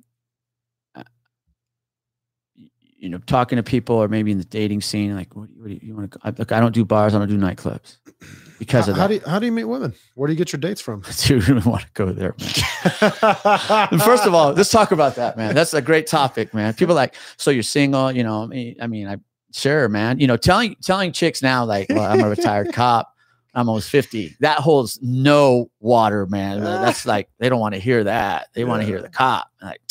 you 2.98 3.10
know, 3.10 3.20
talking 3.28 3.58
to 3.58 3.64
people 3.64 3.96
or 3.96 4.08
maybe 4.08 4.32
in 4.32 4.38
the 4.40 4.44
dating 4.46 4.82
scene, 4.82 5.16
like, 5.16 5.36
what, 5.36 5.48
do 5.48 5.54
you- 5.54 5.60
what 5.62 5.68
do 5.68 5.74
you, 5.74 5.80
you 5.84 5.96
want 5.96 6.12
to? 6.12 6.36
Look, 6.38 6.52
I 6.52 6.60
don't 6.60 6.74
do 6.74 6.84
bars. 6.84 7.14
I 7.14 7.20
don't 7.20 7.28
do 7.30 7.38
nightclubs 7.38 7.98
because 8.60 8.86
how, 8.88 8.92
of 8.92 8.98
how 8.98 9.08
do 9.08 9.14
you, 9.16 9.22
how 9.26 9.38
do 9.40 9.46
you 9.46 9.52
meet 9.52 9.66
women? 9.66 9.94
Where 10.16 10.28
do 10.28 10.34
you 10.34 10.38
get 10.38 10.52
your 10.52 10.60
dates 10.60 10.82
from? 10.82 11.02
Do 11.26 11.38
you 11.38 11.62
want 11.66 11.84
to 11.84 11.90
go 11.94 12.12
there, 12.12 12.36
man? 12.40 14.00
First 14.00 14.26
of 14.26 14.34
all, 14.34 14.54
let's 14.54 14.72
talk 14.72 14.92
about 14.92 15.16
that, 15.16 15.38
man. 15.38 15.54
That's 15.54 15.74
a 15.74 15.82
great 15.82 16.08
topic, 16.08 16.54
man. 16.54 16.74
People 16.74 16.96
like, 16.96 17.16
so 17.38 17.52
you're 17.52 17.64
single, 17.64 18.12
you 18.12 18.24
know? 18.24 18.44
I 18.44 18.48
mean, 18.48 18.76
I 18.82 18.88
mean, 18.88 19.08
I 19.08 19.18
sure, 19.54 19.88
man. 19.90 20.20
You 20.20 20.28
know, 20.28 20.38
telling 20.38 20.76
telling 20.82 21.12
chicks 21.12 21.42
now, 21.42 21.66
like, 21.66 21.88
well, 21.90 22.12
I'm 22.12 22.22
a 22.22 22.30
retired 22.30 22.74
cop. 22.74 23.14
I'm 23.54 23.70
almost 23.70 23.90
50. 23.90 24.36
That 24.42 24.60
holds 24.60 25.00
no 25.02 25.70
water, 25.80 26.26
man. 26.28 26.62
That's 26.64 27.06
like 27.06 27.30
they 27.40 27.50
don't 27.50 27.60
want 27.60 27.74
to 27.76 27.80
hear 27.82 28.04
that. 28.04 28.48
They 28.54 28.64
want 28.66 28.82
to 28.82 28.88
hear 28.88 29.02
the 29.02 29.10
cop. 29.10 29.48
Like, 29.62 29.82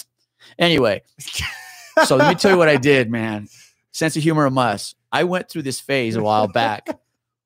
anyway, 0.58 1.02
so 2.04 2.16
let 2.16 2.28
me 2.28 2.34
tell 2.34 2.50
you 2.52 2.58
what 2.58 2.68
I 2.68 2.76
did, 2.76 3.10
man. 3.10 3.48
Sense 3.92 4.16
of 4.16 4.22
humor 4.22 4.46
a 4.46 4.50
must. 4.50 4.96
I 5.10 5.24
went 5.24 5.48
through 5.48 5.62
this 5.62 5.80
phase 5.80 6.16
a 6.16 6.22
while 6.22 6.48
back 6.48 6.86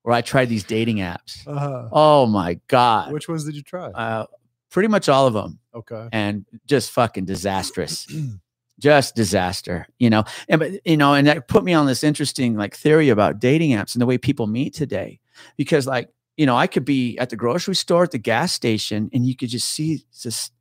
where 0.03 0.13
I 0.15 0.21
tried 0.21 0.49
these 0.49 0.63
dating 0.63 0.97
apps. 0.97 1.45
Uh-huh. 1.47 1.87
Oh 1.91 2.25
my 2.25 2.59
god, 2.67 3.11
Which 3.13 3.29
ones 3.29 3.45
did 3.45 3.55
you 3.55 3.61
try? 3.63 3.87
uh, 3.91 4.25
pretty 4.69 4.87
much 4.89 5.07
all 5.09 5.27
of 5.27 5.33
them, 5.33 5.59
Okay. 5.73 6.09
and 6.11 6.45
just 6.65 6.91
fucking 6.91 7.25
disastrous. 7.25 8.05
just 8.79 9.15
disaster, 9.15 9.87
you 9.99 10.09
know. 10.09 10.23
And 10.49 10.59
but 10.59 10.71
you 10.85 10.97
know, 10.97 11.13
and 11.13 11.27
that 11.27 11.47
put 11.47 11.63
me 11.63 11.73
on 11.73 11.85
this 11.85 12.03
interesting 12.03 12.55
like 12.57 12.75
theory 12.75 13.09
about 13.09 13.39
dating 13.39 13.71
apps 13.71 13.93
and 13.95 14.01
the 14.01 14.05
way 14.07 14.17
people 14.17 14.47
meet 14.47 14.73
today. 14.73 15.19
Because 15.55 15.87
like, 15.87 16.09
you 16.35 16.45
know, 16.45 16.55
I 16.57 16.67
could 16.67 16.83
be 16.83 17.17
at 17.19 17.29
the 17.29 17.35
grocery 17.35 17.75
store, 17.75 18.03
at 18.03 18.11
the 18.11 18.17
gas 18.17 18.51
station, 18.51 19.09
and 19.13 19.25
you 19.25 19.35
could 19.35 19.49
just 19.49 19.69
see 19.69 20.03
this 20.23 20.51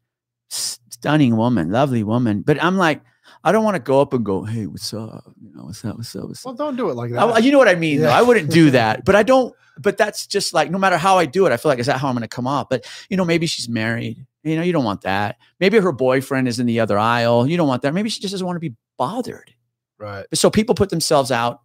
stunning 0.48 1.36
woman, 1.36 1.70
lovely 1.70 2.02
woman. 2.04 2.42
But 2.42 2.62
I'm 2.62 2.76
like, 2.76 3.00
I 3.42 3.52
don't 3.52 3.64
want 3.64 3.74
to 3.76 3.80
go 3.80 4.00
up 4.00 4.12
and 4.12 4.24
go, 4.24 4.42
hey, 4.44 4.66
what's 4.66 4.92
up? 4.92 5.32
You 5.40 5.50
know, 5.54 5.64
what's 5.64 5.82
up? 5.84 5.96
What's 5.96 6.14
up? 6.14 6.24
What's 6.28 6.44
Well, 6.44 6.54
don't 6.54 6.76
do 6.76 6.90
it 6.90 6.94
like 6.94 7.10
that. 7.12 7.18
I- 7.20 7.38
you 7.38 7.50
know 7.52 7.58
what 7.58 7.68
I 7.68 7.74
mean? 7.74 8.00
Though. 8.00 8.10
I 8.10 8.22
wouldn't 8.22 8.50
do 8.50 8.70
that, 8.72 9.04
but 9.04 9.14
I 9.16 9.22
don't. 9.22 9.54
But 9.78 9.96
that's 9.96 10.26
just 10.26 10.52
like 10.52 10.70
no 10.70 10.76
matter 10.78 10.98
how 10.98 11.16
I 11.16 11.24
do 11.24 11.46
it, 11.46 11.52
I 11.52 11.56
feel 11.56 11.70
like 11.70 11.78
is 11.78 11.86
that 11.86 11.98
how 11.98 12.08
I'm 12.08 12.14
going 12.14 12.22
to 12.22 12.28
come 12.28 12.46
off? 12.46 12.68
But 12.68 12.86
you 13.08 13.16
know, 13.16 13.24
maybe 13.24 13.46
she's 13.46 13.68
married. 13.68 14.26
You 14.42 14.56
know, 14.56 14.62
you 14.62 14.72
don't 14.72 14.84
want 14.84 15.02
that. 15.02 15.36
Maybe 15.58 15.78
her 15.78 15.92
boyfriend 15.92 16.48
is 16.48 16.58
in 16.60 16.66
the 16.66 16.80
other 16.80 16.98
aisle. 16.98 17.46
You 17.46 17.56
don't 17.56 17.68
want 17.68 17.80
that. 17.82 17.94
Maybe 17.94 18.10
she 18.10 18.20
just 18.20 18.32
doesn't 18.32 18.46
want 18.46 18.56
to 18.56 18.60
be 18.60 18.74
bothered. 18.98 19.54
right. 19.98 20.26
So 20.34 20.50
people 20.50 20.74
put 20.74 20.90
themselves 20.90 21.30
out 21.30 21.62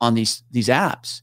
on 0.00 0.14
these 0.14 0.42
these 0.50 0.68
apps 0.68 1.20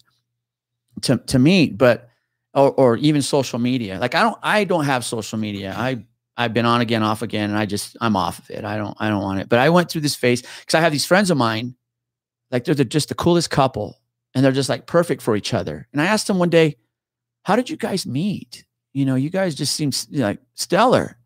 to 1.01 1.17
to 1.17 1.37
meet, 1.39 1.77
but 1.77 2.07
or 2.53 2.71
or 2.71 2.97
even 2.97 3.21
social 3.21 3.59
media. 3.59 3.99
Like 3.99 4.15
I 4.15 4.21
don't 4.23 4.37
I 4.41 4.63
don't 4.63 4.85
have 4.85 5.03
social 5.03 5.37
media. 5.37 5.73
I 5.77 6.05
I've 6.41 6.53
been 6.53 6.65
on 6.65 6.81
again, 6.81 7.03
off 7.03 7.21
again, 7.21 7.49
and 7.49 7.57
I 7.57 7.65
just 7.65 7.95
I'm 8.01 8.15
off 8.15 8.39
of 8.39 8.49
it. 8.49 8.63
I 8.65 8.77
don't 8.77 8.95
I 8.99 9.09
don't 9.09 9.21
want 9.21 9.39
it. 9.39 9.49
But 9.49 9.59
I 9.59 9.69
went 9.69 9.89
through 9.89 10.01
this 10.01 10.15
phase 10.15 10.41
because 10.41 10.73
I 10.75 10.81
have 10.81 10.91
these 10.91 11.05
friends 11.05 11.31
of 11.31 11.37
mine, 11.37 11.75
like 12.51 12.65
they're, 12.65 12.75
just 12.75 13.09
the 13.09 13.15
coolest 13.15 13.49
couple, 13.49 13.99
and 14.33 14.43
they're 14.43 14.51
just 14.51 14.69
like 14.69 14.85
perfect 14.85 15.21
for 15.21 15.35
each 15.35 15.53
other. 15.53 15.87
And 15.91 16.01
I 16.01 16.05
asked 16.05 16.27
them 16.27 16.39
one 16.39 16.49
day, 16.49 16.77
"How 17.43 17.55
did 17.55 17.69
you 17.69 17.77
guys 17.77 18.05
meet? 18.05 18.65
You 18.93 19.05
know, 19.05 19.15
you 19.15 19.29
guys 19.29 19.55
just 19.55 19.75
seem 19.75 19.89
s- 19.89 20.07
like 20.11 20.39
stellar." 20.55 21.17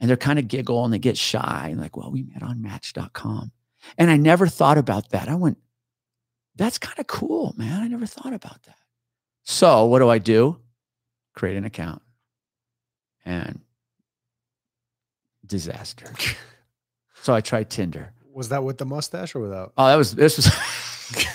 And 0.00 0.08
they're 0.08 0.16
kind 0.16 0.38
of 0.40 0.48
giggle 0.48 0.84
and 0.84 0.92
they 0.92 0.98
get 0.98 1.16
shy 1.16 1.68
and 1.70 1.80
like, 1.80 1.96
"Well, 1.96 2.10
we 2.10 2.22
met 2.22 2.42
on 2.42 2.60
Match.com." 2.62 3.52
And 3.98 4.10
I 4.10 4.16
never 4.16 4.46
thought 4.46 4.78
about 4.78 5.10
that. 5.10 5.28
I 5.28 5.34
went, 5.34 5.58
"That's 6.56 6.78
kind 6.78 6.98
of 6.98 7.06
cool, 7.06 7.54
man. 7.56 7.80
I 7.82 7.88
never 7.88 8.06
thought 8.06 8.32
about 8.32 8.62
that." 8.64 8.76
So 9.44 9.84
what 9.86 9.98
do 10.00 10.08
I 10.08 10.18
do? 10.18 10.60
Create 11.34 11.56
an 11.56 11.64
account, 11.64 12.02
and 13.24 13.60
disaster. 15.52 16.06
so 17.22 17.32
I 17.34 17.40
tried 17.40 17.70
Tinder. 17.70 18.12
Was 18.32 18.48
that 18.48 18.64
with 18.64 18.78
the 18.78 18.86
mustache 18.86 19.34
or 19.36 19.40
without? 19.40 19.72
Oh, 19.76 19.86
that 19.86 19.96
was 19.96 20.14
this 20.14 20.36
was 20.38 20.46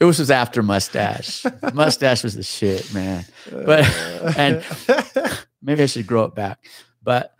it 0.00 0.04
was, 0.04 0.18
was 0.18 0.30
after 0.30 0.62
mustache. 0.62 1.44
Mustache 1.74 2.22
was 2.24 2.34
the 2.34 2.42
shit, 2.42 2.92
man. 2.94 3.24
But- 3.50 3.84
and- 4.38 4.64
Maybe 5.64 5.82
I 5.82 5.86
should 5.86 6.06
grow 6.06 6.24
it 6.24 6.34
back. 6.34 6.64
But 7.02 7.34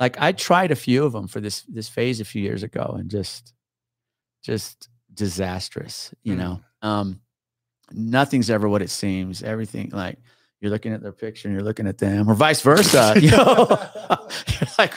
like 0.00 0.20
I 0.20 0.32
tried 0.32 0.70
a 0.70 0.76
few 0.76 1.04
of 1.04 1.12
them 1.12 1.26
for 1.28 1.40
this 1.40 1.62
this 1.62 1.88
phase 1.88 2.20
a 2.20 2.24
few 2.24 2.42
years 2.42 2.62
ago 2.62 2.96
and 2.98 3.10
just 3.10 3.52
just 4.42 4.88
disastrous, 5.12 6.14
you 6.22 6.34
Mm. 6.34 6.38
know. 6.38 6.60
Um 6.82 7.20
nothing's 7.92 8.48
ever 8.50 8.68
what 8.68 8.82
it 8.82 8.90
seems. 8.90 9.42
Everything 9.42 9.90
like 9.92 10.18
you're 10.60 10.70
looking 10.70 10.92
at 10.92 11.02
their 11.02 11.12
picture 11.12 11.48
and 11.48 11.54
you're 11.54 11.64
looking 11.64 11.86
at 11.86 11.98
them 11.98 12.28
or 12.28 12.34
vice 12.34 12.60
versa, 12.62 13.14
you 13.20 13.30
know. 13.30 13.66
You're 13.68 14.68
like 14.78 14.92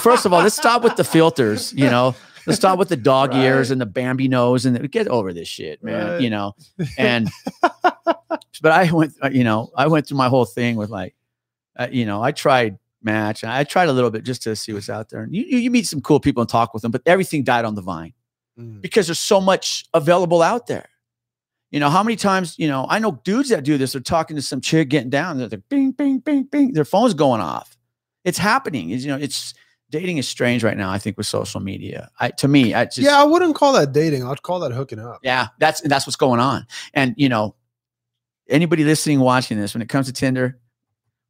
first 0.00 0.24
of 0.24 0.32
all, 0.32 0.42
let's 0.42 0.56
stop 0.56 0.82
with 0.82 0.96
the 0.96 1.04
filters, 1.04 1.72
you 1.72 1.90
know. 1.90 2.14
Let's 2.46 2.58
stop 2.58 2.78
with 2.78 2.90
the 2.90 2.96
dog 2.96 3.34
ears 3.34 3.70
and 3.70 3.80
the 3.80 3.86
Bambi 3.86 4.28
nose 4.28 4.66
and 4.66 4.76
the, 4.76 4.86
get 4.86 5.08
over 5.08 5.32
this 5.32 5.48
shit, 5.48 5.82
man. 5.82 6.06
Right. 6.06 6.20
You 6.20 6.28
know, 6.30 6.54
and 6.98 7.28
but 8.60 8.72
I 8.72 8.90
went, 8.92 9.14
uh, 9.22 9.30
you 9.32 9.44
know, 9.44 9.70
I 9.74 9.86
went 9.86 10.06
through 10.06 10.18
my 10.18 10.28
whole 10.28 10.44
thing 10.44 10.76
with 10.76 10.90
like, 10.90 11.14
uh, 11.76 11.88
you 11.90 12.04
know, 12.04 12.22
I 12.22 12.32
tried 12.32 12.78
Match 13.02 13.42
and 13.42 13.50
I 13.50 13.64
tried 13.64 13.88
a 13.88 13.92
little 13.92 14.10
bit 14.10 14.24
just 14.24 14.42
to 14.42 14.54
see 14.56 14.72
what's 14.72 14.90
out 14.90 15.08
there. 15.08 15.22
And 15.22 15.34
you, 15.34 15.42
you 15.44 15.58
you 15.58 15.70
meet 15.70 15.86
some 15.86 16.02
cool 16.02 16.20
people 16.20 16.42
and 16.42 16.48
talk 16.48 16.74
with 16.74 16.82
them, 16.82 16.90
but 16.92 17.02
everything 17.06 17.44
died 17.44 17.64
on 17.64 17.74
the 17.74 17.82
vine 17.82 18.12
Mm. 18.58 18.80
because 18.80 19.08
there's 19.08 19.18
so 19.18 19.40
much 19.40 19.84
available 19.94 20.40
out 20.40 20.68
there. 20.68 20.88
You 21.74 21.80
know, 21.80 21.90
how 21.90 22.04
many 22.04 22.14
times, 22.14 22.56
you 22.56 22.68
know, 22.68 22.86
I 22.88 23.00
know 23.00 23.20
dudes 23.24 23.48
that 23.48 23.64
do 23.64 23.76
this, 23.76 23.94
they're 23.94 24.00
talking 24.00 24.36
to 24.36 24.42
some 24.42 24.60
chick 24.60 24.90
getting 24.90 25.10
down, 25.10 25.38
they're, 25.38 25.48
they're 25.48 25.58
bing, 25.68 25.90
bing, 25.90 26.20
bing, 26.20 26.44
bing, 26.44 26.72
their 26.72 26.84
phone's 26.84 27.14
going 27.14 27.40
off. 27.40 27.76
It's 28.22 28.38
happening. 28.38 28.90
It's, 28.90 29.02
you 29.02 29.10
know, 29.10 29.18
it's 29.18 29.54
dating 29.90 30.18
is 30.18 30.28
strange 30.28 30.62
right 30.62 30.76
now, 30.76 30.88
I 30.92 30.98
think, 30.98 31.16
with 31.16 31.26
social 31.26 31.58
media. 31.58 32.10
I 32.20 32.30
to 32.30 32.46
me, 32.46 32.74
I 32.74 32.84
just 32.84 32.98
yeah, 32.98 33.20
I 33.20 33.24
wouldn't 33.24 33.56
call 33.56 33.72
that 33.72 33.90
dating. 33.90 34.22
I'd 34.22 34.42
call 34.42 34.60
that 34.60 34.70
hooking 34.70 35.00
up. 35.00 35.18
yeah, 35.24 35.48
that's 35.58 35.80
that's 35.80 36.06
what's 36.06 36.14
going 36.14 36.38
on. 36.38 36.64
And 36.94 37.12
you 37.16 37.28
know, 37.28 37.56
anybody 38.48 38.84
listening, 38.84 39.18
watching 39.18 39.58
this, 39.58 39.74
when 39.74 39.82
it 39.82 39.88
comes 39.88 40.06
to 40.06 40.12
Tinder, 40.12 40.60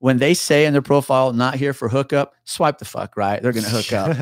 when 0.00 0.18
they 0.18 0.34
say 0.34 0.66
in 0.66 0.74
their 0.74 0.82
profile, 0.82 1.32
"Not 1.32 1.54
here 1.54 1.72
for 1.72 1.88
hookup," 1.88 2.34
swipe 2.44 2.76
the 2.76 2.84
fuck 2.84 3.16
right. 3.16 3.42
They're 3.42 3.52
gonna 3.52 3.70
hook 3.70 3.94
up. 3.94 4.12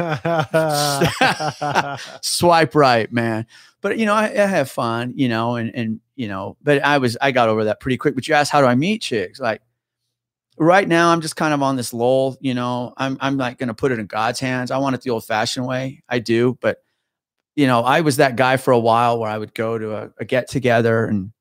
swipe 2.23 2.77
right, 2.77 3.13
man. 3.13 3.45
But 3.83 3.99
you 3.99 4.07
know, 4.07 4.15
I, 4.15 4.27
I 4.27 4.47
have 4.47 4.71
fun, 4.71 5.13
you 5.17 5.29
know, 5.29 5.57
and 5.57 5.75
and 5.75 6.01
you 6.17 6.29
know, 6.29 6.57
but 6.63 6.83
I 6.83 6.99
was 6.99 7.19
I 7.21 7.33
got 7.33 7.49
over 7.51 7.65
that 7.65 7.81
pretty 7.81 7.99
quick. 7.99 8.15
But 8.15 8.27
you 8.29 8.35
asked, 8.35 8.51
how 8.53 8.61
do 8.63 8.67
I 8.67 8.75
meet 8.75 9.03
chicks? 9.03 9.39
Like 9.41 9.61
right 10.57 10.87
now, 10.89 11.11
I'm 11.11 11.21
just 11.21 11.37
kind 11.37 11.53
of 11.53 11.63
on 11.63 11.77
this 11.77 11.93
lull. 11.93 12.37
You 12.41 12.55
know, 12.55 12.95
I'm 12.97 13.19
I'm 13.21 13.37
not 13.37 13.59
gonna 13.59 13.75
put 13.75 13.93
it 13.93 13.99
in 13.99 14.07
God's 14.07 14.41
hands. 14.41 14.71
I 14.71 14.79
want 14.79 14.95
it 14.95 15.03
the 15.03 15.11
old 15.11 15.25
fashioned 15.25 15.67
way. 15.67 16.03
I 16.09 16.21
do, 16.21 16.57
but 16.61 16.79
you 17.57 17.67
know, 17.67 17.81
I 17.83 18.01
was 18.01 18.17
that 18.17 18.37
guy 18.37 18.57
for 18.57 18.71
a 18.73 18.79
while 18.79 19.19
where 19.19 19.29
I 19.31 19.37
would 19.37 19.53
go 19.53 19.77
to 19.77 19.97
a, 19.97 20.11
a 20.19 20.25
get 20.25 20.49
together 20.49 21.05
and 21.05 21.33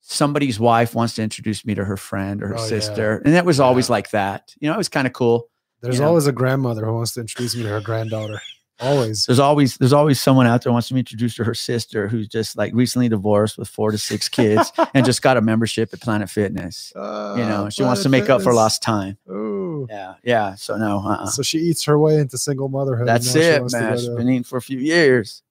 somebody's 0.00 0.58
wife 0.58 0.94
wants 0.94 1.14
to 1.14 1.22
introduce 1.22 1.64
me 1.64 1.74
to 1.76 1.84
her 1.84 1.96
friend 1.96 2.42
or 2.42 2.48
her 2.48 2.56
Oh, 2.56 2.62
yeah. 2.62 2.66
sister, 2.68 3.22
and 3.24 3.34
it 3.34 3.44
was 3.44 3.60
always 3.60 3.88
Yeah. 3.88 3.92
like 3.92 4.10
that. 4.10 4.52
You 4.58 4.68
know, 4.68 4.74
it 4.74 4.78
was 4.78 4.88
kind 4.88 5.06
of 5.06 5.12
cool. 5.12 5.48
There's 5.82 5.96
you 5.96 6.00
know. 6.02 6.08
always 6.08 6.26
a 6.26 6.32
grandmother 6.32 6.84
who 6.86 6.94
wants 6.94 7.12
to 7.14 7.20
introduce 7.20 7.54
me 7.54 7.62
to 7.62 7.68
her 7.68 7.80
granddaughter. 7.80 8.40
Always. 8.80 9.26
there's 9.26 9.38
always 9.38 9.76
there's 9.76 9.92
always 9.92 10.20
someone 10.20 10.46
out 10.46 10.62
there 10.62 10.70
who 10.70 10.74
wants 10.74 10.88
to 10.88 10.94
be 10.94 11.00
introduced 11.00 11.36
to 11.36 11.44
her 11.44 11.54
sister 11.54 12.08
who's 12.08 12.28
just 12.28 12.56
like 12.56 12.72
recently 12.74 13.08
divorced 13.08 13.58
with 13.58 13.68
four 13.68 13.90
to 13.90 13.98
six 13.98 14.28
kids 14.28 14.72
and 14.94 15.04
just 15.04 15.22
got 15.22 15.36
a 15.36 15.40
membership 15.40 15.90
at 15.92 16.00
Planet 16.00 16.30
Fitness. 16.30 16.92
You 16.96 17.00
know, 17.02 17.66
Uh, 17.66 17.70
she 17.70 17.82
wants 17.82 18.02
to 18.02 18.08
make 18.08 18.28
up 18.30 18.42
for 18.42 18.52
lost 18.54 18.82
time. 18.82 19.18
Ooh. 19.30 19.86
Yeah, 19.90 20.14
yeah. 20.22 20.54
So 20.56 20.76
no, 20.76 20.98
uh-uh. 21.00 21.26
So 21.26 21.42
she 21.42 21.58
eats 21.58 21.84
her 21.84 21.98
way 21.98 22.18
into 22.18 22.36
single 22.38 22.68
motherhood. 22.68 23.06
that's 23.08 23.34
now 23.34 23.40
she 23.40 23.46
it, 23.46 23.72
man. 23.72 23.96
She's 23.98 24.08
been 24.08 24.28
eating 24.28 24.44
for 24.44 24.56
a 24.58 24.62
few 24.62 24.78
years, 24.78 25.42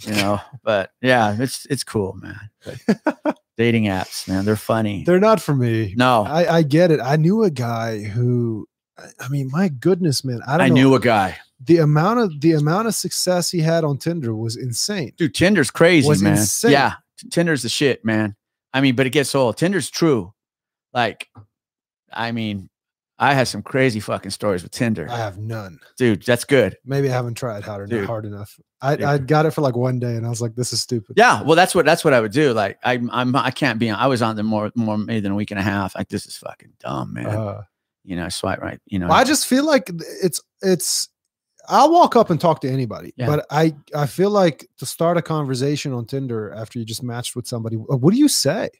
you 0.00 0.12
know. 0.12 0.40
but 0.62 0.90
yeah, 1.00 1.36
it's 1.38 1.66
it's 1.66 1.84
cool, 1.84 2.14
man. 2.14 2.50
But 2.64 3.38
dating 3.56 3.84
apps, 3.84 4.28
man, 4.28 4.44
they're 4.44 4.56
funny. 4.56 5.04
They're 5.04 5.18
not 5.20 5.40
for 5.40 5.54
me. 5.54 5.94
no, 5.96 6.24
I, 6.24 6.58
I 6.58 6.62
get 6.62 6.90
it. 6.90 7.00
I 7.00 7.16
knew 7.16 7.42
a 7.44 7.50
guy 7.50 8.02
who, 8.02 8.68
I- 9.20 9.28
mean, 9.28 9.48
my 9.50 9.68
goodness, 9.68 10.22
man. 10.24 10.40
I 10.46 10.52
don't 10.58 10.60
I 10.66 10.68
know. 10.68 10.74
knew 10.74 10.94
a 10.94 11.00
guy, 11.00 11.36
the 11.68 11.76
amount 11.78 12.18
of 12.18 12.40
the 12.40 12.52
amount 12.54 12.88
of 12.88 12.94
success 12.94 13.50
he 13.50 13.60
had 13.60 13.84
on 13.84 13.98
Tinder 13.98 14.34
was 14.34 14.56
insane. 14.56 15.12
dude. 15.18 15.34
Tinder's 15.34 15.70
crazy, 15.70 16.08
Was 16.08 16.22
man. 16.22 16.38
insane. 16.38 16.72
Yeah, 16.72 16.94
Tinder's 17.30 17.62
the 17.62 17.68
shit, 17.68 18.04
man. 18.04 18.34
I 18.74 18.80
mean, 18.80 18.96
but 18.96 19.06
it 19.06 19.10
gets 19.10 19.34
old. 19.34 19.56
Tinder's 19.58 19.90
true. 19.90 20.32
Like, 20.94 21.28
I 22.12 22.32
mean, 22.32 22.70
I 23.18 23.34
had 23.34 23.48
some 23.48 23.62
crazy 23.62 24.00
fucking 24.00 24.30
stories 24.30 24.62
with 24.62 24.72
Tinder, 24.72 25.06
I 25.10 25.18
have 25.18 25.36
none. 25.38 25.78
dude. 25.98 26.22
That's 26.24 26.44
good. 26.44 26.76
Maybe 26.84 27.08
I 27.08 27.12
haven't 27.12 27.34
tried 27.34 27.64
hard 27.64 27.88
enough. 27.90 28.00
Dude. 28.00 28.06
Hard 28.06 28.24
enough. 28.24 28.58
I, 28.80 28.96
Dude. 28.96 29.04
I 29.06 29.18
got 29.18 29.44
it 29.44 29.50
for 29.50 29.60
like 29.60 29.76
one 29.76 29.98
day, 29.98 30.14
and 30.14 30.24
I 30.24 30.30
was 30.30 30.40
like, 30.40 30.54
"This 30.54 30.72
is 30.72 30.80
stupid." 30.80 31.16
Yeah, 31.18 31.42
well, 31.42 31.56
that's 31.56 31.74
what 31.74 31.84
that's 31.84 32.04
what 32.04 32.14
I 32.14 32.20
would 32.20 32.32
do. 32.32 32.52
Like, 32.52 32.78
I'm 32.84 33.10
I'm 33.10 33.34
I 33.36 33.50
can't 33.50 33.78
be 33.78 33.90
on. 33.90 33.98
I 33.98 34.06
was 34.06 34.22
on 34.22 34.36
there 34.36 34.44
more 34.44 34.70
more 34.76 34.96
maybe 34.96 35.20
than 35.20 35.32
a 35.32 35.34
week 35.34 35.50
and 35.50 35.58
a 35.60 35.62
half. 35.64 35.94
Like, 35.96 36.08
this 36.08 36.26
is 36.26 36.36
fucking 36.36 36.72
dumb, 36.80 37.12
man. 37.14 37.26
Uh, 37.26 37.62
you 38.04 38.14
know, 38.16 38.28
swipe 38.28 38.60
right. 38.60 38.78
You 38.86 39.00
know, 39.00 39.10
I 39.10 39.24
just 39.24 39.46
feel 39.46 39.66
like 39.66 39.90
it's 40.22 40.40
it's. 40.62 41.08
I'll 41.68 41.90
walk 41.92 42.16
up 42.16 42.30
and 42.30 42.40
talk 42.40 42.60
to 42.62 42.68
anybody, 42.70 43.12
Yeah. 43.16 43.26
but 43.26 43.46
I 43.50 43.74
I 43.94 44.06
feel 44.06 44.30
like 44.30 44.68
to 44.78 44.86
start 44.86 45.16
a 45.16 45.22
conversation 45.22 45.92
on 45.92 46.06
Tinder 46.06 46.52
after 46.52 46.78
you 46.78 46.84
just 46.84 47.02
matched 47.02 47.36
with 47.36 47.46
somebody, 47.46 47.76
uh, 47.76 47.96
what 47.96 48.12
do 48.12 48.18
you 48.18 48.28
say? 48.28 48.70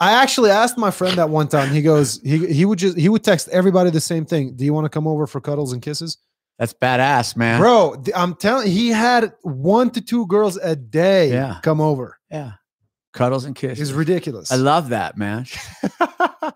I 0.00 0.12
actually 0.12 0.50
asked 0.50 0.76
my 0.78 0.90
friend 0.90 1.16
that 1.18 1.30
one 1.30 1.46
time. 1.48 1.70
He 1.70 1.80
goes, 1.82 2.20
he 2.24 2.46
he 2.52 2.64
would 2.64 2.78
just 2.78 2.98
he 2.98 3.08
would 3.08 3.22
text 3.22 3.48
everybody 3.48 3.90
the 3.90 4.00
same 4.00 4.24
thing. 4.24 4.54
Do 4.56 4.64
you 4.64 4.74
want 4.74 4.84
to 4.84 4.88
come 4.88 5.06
over 5.06 5.26
for 5.26 5.40
cuddles 5.40 5.72
and 5.72 5.80
kisses, 5.80 6.18
that's 6.58 6.72
badass, 6.74 7.36
man. 7.36 7.60
bro? 7.60 8.02
I'm 8.16 8.34
telling. 8.34 8.68
He 8.70 8.88
had 8.88 9.32
one 9.42 9.90
to 9.90 10.00
two 10.00 10.26
girls 10.26 10.56
a 10.56 10.74
day 10.74 11.30
Yeah. 11.30 11.58
come 11.62 11.80
over. 11.80 12.18
Yeah, 12.32 12.52
cuddles 13.12 13.44
and 13.44 13.54
kisses. 13.54 13.90
It's 13.90 13.96
ridiculous. 13.96 14.50
I 14.50 14.56
love 14.56 14.90
that, 14.90 15.16
man. 15.16 15.46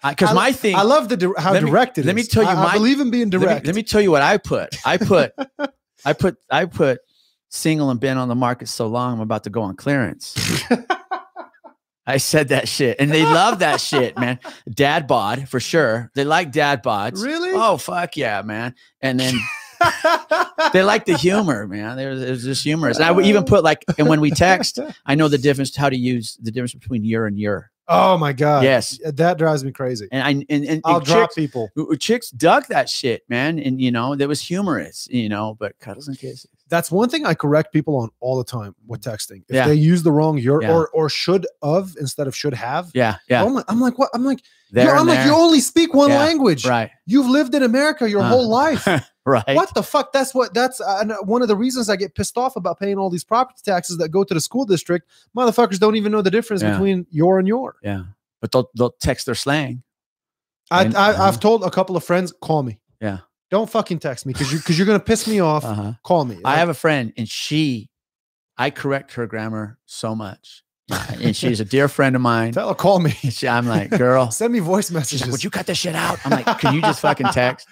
Because 0.08 0.34
my 0.34 0.52
thing, 0.52 0.74
I 0.74 0.82
love 0.82 1.08
the 1.08 1.32
how 1.38 1.52
Let 1.52 1.62
me- 1.62 1.70
direct 1.70 1.96
it 1.98 2.02
is. 2.02 2.06
let 2.06 2.16
me 2.16 2.22
tell 2.24 2.42
you 2.42 2.48
I, 2.48 2.64
I 2.66 2.72
believe 2.74 3.00
in 3.00 3.10
being 3.10 3.30
let 3.30 3.40
me, 3.40 3.46
let 3.66 3.74
me 3.74 3.82
tell 3.82 4.00
you 4.00 4.10
what 4.10 4.22
I 4.22 4.36
put. 4.36 4.76
I 4.84 4.96
put, 4.98 5.32
I 6.04 6.12
put, 6.12 6.36
I 6.50 6.64
put 6.64 7.00
single 7.48 7.90
and 7.90 8.00
been 8.00 8.16
on 8.18 8.28
the 8.28 8.34
market 8.34 8.68
so 8.68 8.88
long. 8.88 9.14
I'm 9.14 9.20
about 9.20 9.44
to 9.44 9.50
go 9.50 9.62
on 9.62 9.76
clearance. 9.76 10.34
I 12.06 12.18
said 12.18 12.48
that 12.48 12.68
shit, 12.68 13.00
and 13.00 13.10
they 13.10 13.24
love 13.24 13.60
that 13.60 13.80
shit, 13.80 14.16
man. 14.18 14.38
Dad 14.72 15.08
bod 15.08 15.48
for 15.48 15.58
sure. 15.58 16.10
They 16.14 16.24
like 16.24 16.52
dad 16.52 16.82
bods. 16.84 17.22
Really? 17.22 17.50
Oh 17.52 17.76
fuck 17.78 18.16
yeah, 18.16 18.42
man! 18.42 18.74
And 19.00 19.18
then 19.18 19.34
they 20.72 20.82
like 20.82 21.04
the 21.04 21.16
humor, 21.16 21.66
man. 21.66 21.96
There's, 21.96 22.20
there's 22.20 22.44
just 22.44 22.64
humorous. 22.64 22.96
And 22.96 23.06
I 23.06 23.12
would 23.12 23.26
even 23.26 23.44
put 23.44 23.64
like, 23.64 23.84
and 23.98 24.08
when 24.08 24.20
we 24.20 24.30
text, 24.30 24.78
I 25.04 25.14
know 25.14 25.28
the 25.28 25.38
difference 25.38 25.74
how 25.74 25.88
to 25.88 25.96
use 25.96 26.38
the 26.40 26.50
difference 26.50 26.74
between 26.74 27.04
your 27.04 27.26
and 27.26 27.38
your. 27.38 27.70
Oh 27.88 28.18
my 28.18 28.32
god. 28.32 28.64
Yes. 28.64 28.98
That 29.04 29.38
drives 29.38 29.64
me 29.64 29.72
crazy. 29.72 30.08
And 30.10 30.22
I 30.22 30.30
and, 30.52 30.64
and, 30.64 30.80
I'll 30.84 30.96
and 30.96 31.06
drop 31.06 31.30
chicks, 31.30 31.34
people. 31.34 31.70
chicks 32.00 32.30
dug 32.30 32.66
that 32.66 32.88
shit, 32.88 33.22
man. 33.28 33.58
And 33.58 33.80
you 33.80 33.92
know, 33.92 34.16
that 34.16 34.26
was 34.26 34.40
humorous, 34.40 35.06
you 35.10 35.28
know, 35.28 35.56
but 35.58 35.78
cuddles 35.78 36.08
and 36.08 36.18
kisses. 36.18 36.48
That's 36.68 36.90
one 36.90 37.08
thing 37.08 37.24
I 37.24 37.34
correct 37.34 37.72
people 37.72 37.96
on 37.96 38.10
all 38.18 38.36
the 38.38 38.44
time 38.44 38.74
with 38.86 39.00
texting. 39.00 39.42
If 39.48 39.54
Yeah. 39.54 39.68
they 39.68 39.74
use 39.74 40.02
the 40.02 40.10
wrong 40.10 40.36
your 40.38 40.62
Yeah. 40.62 40.72
or 40.72 40.88
or 40.88 41.08
should 41.08 41.46
of 41.62 41.94
instead 42.00 42.26
of 42.26 42.34
should 42.36 42.54
have. 42.54 42.90
Yeah, 42.94 43.18
yeah. 43.28 43.44
I'm, 43.44 43.54
like, 43.54 43.64
I'm 43.68 43.80
like, 43.80 43.98
what? 43.98 44.10
I'm 44.14 44.24
like, 44.24 44.40
I'm 44.76 45.06
like, 45.06 45.24
you 45.24 45.32
only 45.32 45.60
speak 45.60 45.94
one 45.94 46.10
Yeah. 46.10 46.18
language. 46.18 46.66
right. 46.66 46.90
You've 47.06 47.28
lived 47.28 47.54
in 47.54 47.62
America 47.62 48.10
your 48.10 48.22
Uh, 48.22 48.28
whole 48.28 48.48
life. 48.48 48.84
right. 49.24 49.54
What 49.54 49.74
the 49.74 49.82
fuck? 49.84 50.12
That's 50.12 50.34
what. 50.34 50.54
That's 50.54 50.80
uh, 50.80 51.04
uh, 51.08 51.14
one 51.24 51.40
of 51.42 51.46
the 51.48 51.54
reasons 51.56 51.88
I 51.88 51.94
get 51.94 52.16
pissed 52.16 52.36
off 52.36 52.56
about 52.56 52.80
paying 52.80 52.98
all 52.98 53.10
these 53.10 53.22
property 53.24 53.60
taxes 53.64 53.98
that 53.98 54.08
go 54.08 54.24
to 54.24 54.34
the 54.34 54.40
school 54.40 54.64
district. 54.64 55.08
Motherfuckers 55.36 55.78
don't 55.78 55.94
even 55.94 56.10
know 56.10 56.20
the 56.22 56.32
difference 56.32 56.62
between 56.64 57.06
your 57.10 57.38
and 57.38 57.46
your. 57.46 57.76
Yeah. 57.82 58.02
But 58.40 58.50
they'll 58.50 58.68
they'll 58.74 58.90
text 59.00 59.26
their 59.26 59.36
slang. 59.36 59.84
I, 60.70 60.84
And- 60.86 60.96
I. 60.96 61.28
I've 61.28 61.38
told 61.38 61.62
a 61.62 61.70
couple 61.70 61.96
of 61.96 62.02
friends, 62.02 62.34
call 62.42 62.64
me. 62.64 62.80
Yeah. 63.00 63.18
Don't 63.50 63.70
fucking 63.70 64.00
text 64.00 64.26
me 64.26 64.32
because 64.32 64.52
you 64.52 64.58
because 64.58 64.76
you're 64.78 64.86
gonna 64.86 64.98
piss 65.00 65.26
me 65.26 65.40
off. 65.40 65.64
Uh-huh. 65.76 65.92
Call 66.02 66.24
me. 66.24 66.38
I 66.44 66.56
have 66.56 66.68
a 66.68 66.74
friend 66.74 67.12
and 67.16 67.28
she 67.28 67.88
I 68.58 68.70
correct 68.70 69.14
her 69.14 69.26
grammar 69.26 69.78
so 69.86 70.14
much. 70.14 70.62
and 71.20 71.34
she's 71.34 71.58
a 71.58 71.64
dear 71.64 71.88
friend 71.88 72.14
of 72.14 72.22
mine. 72.22 72.52
Tell 72.52 72.68
her 72.68 72.74
call 72.74 73.00
me. 73.00 73.10
She- 73.10 73.48
I'm 73.48 73.66
like, 73.66 73.90
girl, 73.90 74.30
Send 74.30 74.52
me 74.52 74.60
voice 74.60 74.86
she's 74.86 74.94
like, 74.94 75.00
messages. 75.00 75.28
would 75.32 75.42
you 75.42 75.50
cut 75.50 75.66
this 75.66 75.78
shit 75.78 75.96
out? 75.96 76.18
I'm 76.24 76.30
like, 76.30 76.58
can 76.60 76.74
you 76.74 76.80
just 76.80 77.00
fucking 77.00 77.26
text? 77.32 77.66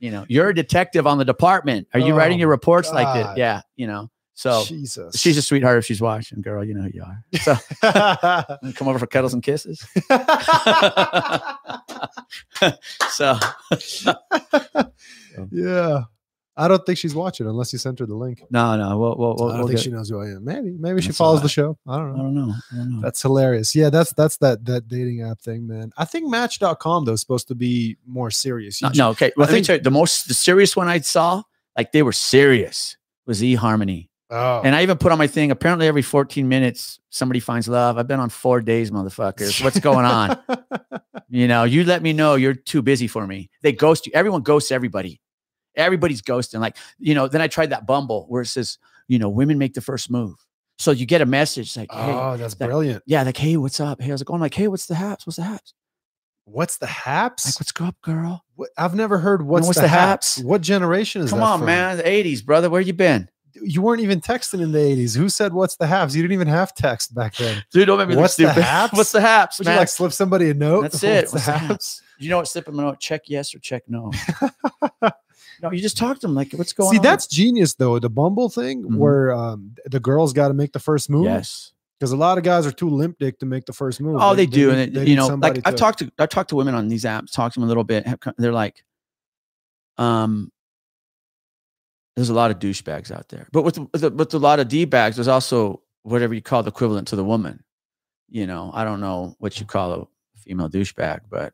You 0.00 0.10
know, 0.10 0.26
you're 0.28 0.48
a 0.48 0.54
detective 0.54 1.06
on 1.06 1.18
the 1.18 1.24
department. 1.24 1.86
Are 1.94 2.00
you 2.00 2.14
writing 2.14 2.38
Oh, 2.38 2.40
your 2.40 2.48
reports 2.48 2.92
like 2.92 3.14
this? 3.14 3.36
Yeah, 3.38 3.62
you 3.76 3.86
know. 3.86 4.10
So 4.38 4.62
Jesus. 4.64 5.18
she's 5.18 5.36
a 5.36 5.42
sweetheart 5.42 5.78
if 5.78 5.84
she's 5.84 6.00
watching, 6.00 6.40
girl. 6.42 6.64
You 6.64 6.74
know 6.74 6.82
who 6.82 6.90
you 6.94 7.02
are. 7.02 7.24
So 7.40 7.56
come 8.74 8.86
over 8.86 9.00
for 9.00 9.08
cuddles 9.08 9.34
and 9.34 9.42
kisses. 9.42 9.84
So 13.10 13.36
yeah. 15.52 16.02
I 16.56 16.66
don't 16.68 16.84
think 16.84 16.98
she's 16.98 17.14
watching 17.14 17.46
unless 17.46 17.72
you 17.72 17.78
sent 17.78 17.98
her 18.00 18.06
the 18.06 18.14
link. 18.16 18.42
no, 18.50 18.76
no, 18.76 18.98
we'll 18.98 19.16
we'll, 19.16 19.36
we'll, 19.36 19.48
I 19.48 19.50
don't 19.52 19.58
we'll 19.58 19.66
think 19.68 19.78
get- 19.78 19.84
she 19.84 19.90
knows 19.90 20.08
who 20.08 20.20
I 20.20 20.26
am. 20.26 20.44
Maybe, 20.44 20.70
maybe 20.78 21.00
she 21.00 21.08
That's 21.08 21.18
follows 21.18 21.40
the 21.42 21.48
show. 21.48 21.76
I 21.86 21.94
I 21.94 21.98
don't 21.98 22.16
know. 22.16 22.22
don't 22.22 22.34
know. 22.34 22.54
I 22.72 22.76
don't 22.76 22.90
know. 22.96 23.00
That's 23.00 23.22
hilarious. 23.22 23.74
Yeah, 23.76 23.90
that's 23.90 24.12
that's 24.14 24.36
that 24.38 24.64
that 24.66 24.88
dating 24.88 25.22
app 25.22 25.40
thing, 25.40 25.66
man. 25.68 25.92
I 25.96 26.04
think 26.04 26.28
Match.com 26.28 27.04
though 27.04 27.12
is 27.12 27.20
supposed 27.20 27.46
to 27.48 27.54
be 27.54 27.96
more 28.06 28.30
serious. 28.32 28.82
No, 28.82 28.90
no, 28.94 29.10
okay. 29.10 29.30
Well, 29.36 29.46
me 29.46 29.52
think- 29.54 29.68
you, 29.68 29.78
the 29.78 29.90
most 29.92 30.26
the 30.28 30.34
serious 30.34 30.74
one 30.76 30.88
I 30.88 30.98
saw, 31.00 31.42
like 31.76 31.92
they 31.92 32.02
were 32.02 32.12
serious, 32.12 32.96
was 33.26 33.40
eHarmony. 33.40 34.07
Oh. 34.30 34.60
And 34.62 34.74
I 34.74 34.82
even 34.82 34.98
put 34.98 35.10
on 35.10 35.18
my 35.18 35.26
thing. 35.26 35.50
Apparently, 35.50 35.86
every 35.86 36.02
14 36.02 36.48
minutes, 36.48 37.00
somebody 37.10 37.40
finds 37.40 37.66
love. 37.66 37.96
I've 37.96 38.06
been 38.06 38.20
on 38.20 38.28
four 38.28 38.60
days, 38.60 38.90
motherfuckers. 38.90 39.62
What's 39.64 39.80
going 39.80 40.04
on? 40.04 40.38
you 41.30 41.48
know, 41.48 41.64
you 41.64 41.84
let 41.84 42.02
me 42.02 42.12
know 42.12 42.34
you're 42.34 42.54
too 42.54 42.82
busy 42.82 43.06
for 43.06 43.26
me. 43.26 43.48
They 43.62 43.72
ghost 43.72 44.06
you. 44.06 44.12
Everyone 44.14 44.42
ghosts 44.42 44.70
everybody. 44.70 45.20
Everybody's 45.76 46.20
ghosting. 46.20 46.60
Like, 46.60 46.76
you 46.98 47.14
know, 47.14 47.28
then 47.28 47.40
I 47.40 47.46
tried 47.48 47.70
that 47.70 47.86
Bumble 47.86 48.26
where 48.28 48.42
it 48.42 48.46
says, 48.48 48.78
you 49.06 49.18
know, 49.18 49.28
women 49.30 49.56
make 49.58 49.74
the 49.74 49.80
first 49.80 50.10
move. 50.10 50.34
So 50.78 50.90
you 50.90 51.06
get 51.06 51.20
a 51.22 51.26
message 51.26 51.76
like, 51.76 51.90
hey, 51.90 52.12
oh, 52.12 52.36
that's 52.36 52.54
that- 52.54 52.66
brilliant. 52.66 53.02
yeah, 53.06 53.22
like, 53.22 53.36
hey, 53.36 53.56
what's 53.56 53.80
up? 53.80 54.00
Hey, 54.00 54.10
how's 54.10 54.20
it 54.20 54.26
going? 54.26 54.40
like, 54.40 54.54
hey, 54.54 54.68
what's 54.68 54.86
the 54.86 54.94
haps? 54.94 55.26
What's 55.26 55.36
the 55.36 55.42
haps? 55.44 55.74
What's 56.44 56.78
the 56.78 56.86
haps? 56.86 57.46
Like, 57.46 57.60
what's 57.60 57.72
up, 57.80 57.96
girl? 58.02 58.44
What- 58.54 58.70
I've 58.76 58.94
never 58.94 59.18
heard 59.18 59.42
what's, 59.42 59.66
what's 59.66 59.78
the, 59.78 59.82
the 59.82 59.88
haps? 59.88 60.36
haps? 60.36 60.44
What 60.44 60.60
generation 60.60 61.22
is 61.22 61.30
Come 61.30 61.42
on, 61.42 61.60
from? 61.60 61.66
man. 61.66 61.96
The 61.96 62.02
80s, 62.04 62.44
brother. 62.44 62.70
Where 62.70 62.80
you 62.80 62.92
been? 62.92 63.28
You 63.62 63.82
weren't 63.82 64.00
even 64.02 64.20
texting 64.20 64.60
in 64.60 64.72
the 64.72 64.78
80s. 64.78 65.16
Who 65.16 65.28
said 65.28 65.52
what's 65.52 65.76
the 65.76 65.86
haps? 65.86 66.14
You 66.14 66.22
didn't 66.22 66.34
even 66.34 66.48
have 66.48 66.74
text 66.74 67.14
back 67.14 67.36
then. 67.36 67.62
Dude, 67.72 67.86
don't 67.86 67.98
make 67.98 68.08
me 68.08 68.14
look 68.14 68.22
What's 68.22 68.36
the 68.36 68.44
stupid. 68.46 68.62
haps? 68.64 68.92
what's 68.94 69.12
the 69.12 69.20
haps, 69.20 69.58
Would 69.58 69.66
man? 69.66 69.74
you 69.74 69.78
like 69.80 69.88
slip 69.88 70.12
somebody 70.12 70.50
a 70.50 70.54
note? 70.54 70.82
That's 70.82 71.02
it. 71.02 71.24
What's 71.24 71.32
What's 71.34 71.46
the 71.46 71.52
the 71.52 71.58
haps? 71.58 72.02
you 72.18 72.30
know 72.30 72.38
what? 72.38 72.48
Slip 72.48 72.64
them 72.66 72.78
a 72.78 72.82
note. 72.82 73.00
Check 73.00 73.22
yes 73.26 73.54
or 73.54 73.58
check 73.58 73.82
no. 73.88 74.12
no, 75.62 75.72
you 75.72 75.80
just 75.80 75.96
talk 75.96 76.16
to 76.20 76.26
them 76.26 76.34
like, 76.34 76.52
what's 76.52 76.72
going 76.72 76.90
See, 76.92 76.98
on? 76.98 77.02
that's 77.02 77.26
genius 77.26 77.74
though. 77.74 77.98
The 77.98 78.10
Bumble 78.10 78.48
thing 78.48 78.84
Mhm. 78.84 78.96
where 78.96 79.32
um, 79.32 79.74
the 79.86 80.00
girls 80.00 80.32
got 80.32 80.48
to 80.48 80.54
make 80.54 80.72
the 80.72 80.78
first 80.80 81.10
move. 81.10 81.24
yes. 81.24 81.72
Because 81.98 82.12
a 82.12 82.16
lot 82.16 82.38
of 82.38 82.44
guys 82.44 82.64
are 82.64 82.70
too 82.70 82.88
limp 82.88 83.18
dick 83.18 83.40
to 83.40 83.46
make 83.46 83.64
the 83.66 83.72
first 83.72 84.00
move. 84.00 84.18
Oh, 84.20 84.32
they, 84.36 84.46
do, 84.46 84.70
need- 84.70 84.78
and 84.88 84.94
they 84.94 85.02
it, 85.02 85.08
you 85.08 85.16
know, 85.16 85.26
somebody 85.26 85.56
like 85.58 85.66
I've 85.66 85.74
to- 85.74 85.78
talked 85.80 85.98
to 85.98 86.12
I've 86.20 86.28
talked 86.28 86.50
to 86.50 86.56
women 86.56 86.76
on 86.76 86.86
these 86.86 87.02
apps, 87.04 87.32
talked 87.32 87.54
to 87.54 87.60
them 87.60 87.64
a 87.64 87.66
little 87.66 87.82
bit. 87.82 88.06
have 88.06 88.20
They're 88.36 88.52
like, 88.52 88.84
um, 89.96 90.52
there's 92.18 92.28
a 92.30 92.34
lot 92.34 92.50
of 92.50 92.58
douchebags 92.58 93.10
out 93.10 93.28
there, 93.28 93.46
but 93.52 93.62
with 93.62 93.78
with, 93.92 94.02
a- 94.04 94.10
with 94.10 94.34
a 94.34 94.38
lot 94.38 94.58
of 94.60 94.68
d 94.68 94.84
bags, 94.84 95.16
there's 95.16 95.28
also 95.28 95.82
whatever 96.02 96.34
you 96.34 96.42
call 96.42 96.62
the 96.62 96.68
equivalent 96.70 97.08
to 97.08 97.16
the 97.16 97.24
woman. 97.24 97.62
You 98.28 98.46
know, 98.46 98.70
I 98.74 98.84
don't 98.84 99.00
know 99.00 99.36
what 99.38 99.58
you 99.60 99.66
call 99.66 99.92
a 99.92 100.06
female 100.38 100.68
douchebag, 100.68 101.20
but 101.30 101.52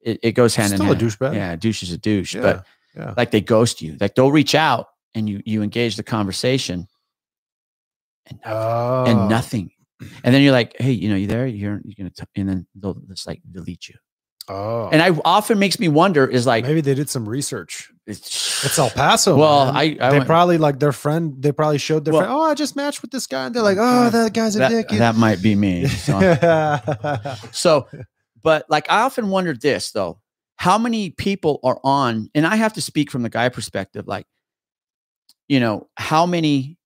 it, 0.00 0.18
it 0.22 0.32
goes 0.32 0.54
hand 0.54 0.68
Still 0.72 0.82
in 0.82 0.92
a 0.92 0.94
hand. 0.98 1.00
douchebag. 1.10 1.34
Yeah, 1.34 1.56
douche 1.56 1.82
is 1.82 1.92
a 1.92 1.98
douche, 1.98 2.34
Yeah, 2.34 2.40
but 2.42 2.66
yeah. 2.96 3.14
like 3.16 3.30
they 3.32 3.40
ghost 3.40 3.82
you. 3.82 3.96
Like 4.00 4.14
they'll 4.14 4.32
reach 4.32 4.54
out 4.54 4.86
and 5.14 5.28
you 5.28 5.42
you 5.44 5.62
engage 5.62 5.96
the 5.96 6.02
conversation, 6.02 6.86
and 8.26 8.38
nothing 8.44 8.52
Oh. 8.54 9.04
and 9.06 9.28
nothing. 9.28 9.70
And 10.24 10.34
then 10.34 10.42
you're 10.42 10.52
like, 10.52 10.74
hey, 10.80 10.92
you 10.92 11.08
know, 11.08 11.16
you 11.16 11.26
there? 11.26 11.46
You're 11.46 11.80
you're 11.84 11.94
gonna, 11.98 12.10
and 12.36 12.48
then 12.48 12.66
they'll 12.74 12.94
just 13.08 13.26
like 13.26 13.40
delete 13.50 13.88
you. 13.88 13.94
Oh, 14.48 14.88
And 14.90 15.00
I 15.00 15.10
often 15.24 15.58
makes 15.60 15.78
me 15.78 15.86
wonder 15.88 16.26
is 16.26 16.46
like, 16.46 16.64
maybe 16.64 16.80
they 16.80 16.94
did 16.94 17.08
some 17.08 17.28
research. 17.28 17.90
it's, 18.06 18.64
It's 18.64 18.78
El 18.78 18.90
Paso. 18.90 19.36
Well, 19.36 19.66
man. 19.66 19.76
I- 19.76 19.80
I 20.00 20.10
they 20.10 20.16
went- 20.18 20.26
probably 20.26 20.58
like 20.58 20.78
their 20.80 20.92
friend. 20.92 21.34
They 21.40 21.52
probably 21.52 21.78
showed 21.78 22.04
their 22.04 22.12
Well- 22.12 22.22
friend. 22.22 22.32
Oh, 22.34 22.42
I 22.42 22.54
just 22.54 22.74
matched 22.76 23.02
with 23.02 23.10
this 23.12 23.26
guy, 23.26 23.46
and 23.46 23.54
they're 23.54 23.62
like, 23.62 23.78
oh, 23.80 24.10
that 24.10 24.32
guy's 24.34 24.56
a 24.56 24.60
that, 24.60 24.68
dick. 24.70 24.88
that 24.98 25.14
might 25.16 25.40
be 25.42 25.54
me. 25.54 25.86
So, 25.88 26.18
so, 27.52 27.88
but 28.42 28.66
like, 28.68 28.90
I 28.90 29.02
often 29.02 29.28
wondered 29.30 29.60
this 29.60 29.92
though: 29.92 30.20
how 30.56 30.76
many 30.78 31.10
people 31.10 31.60
are 31.62 31.78
on? 31.84 32.28
And 32.34 32.44
I 32.46 32.56
have 32.56 32.72
to 32.74 32.80
speak 32.82 33.10
from 33.10 33.22
the 33.22 33.30
guy 33.30 33.48
perspective, 33.48 34.08
like, 34.08 34.26
you 35.48 35.60
know, 35.60 35.88
how 35.96 36.26
many 36.26 36.76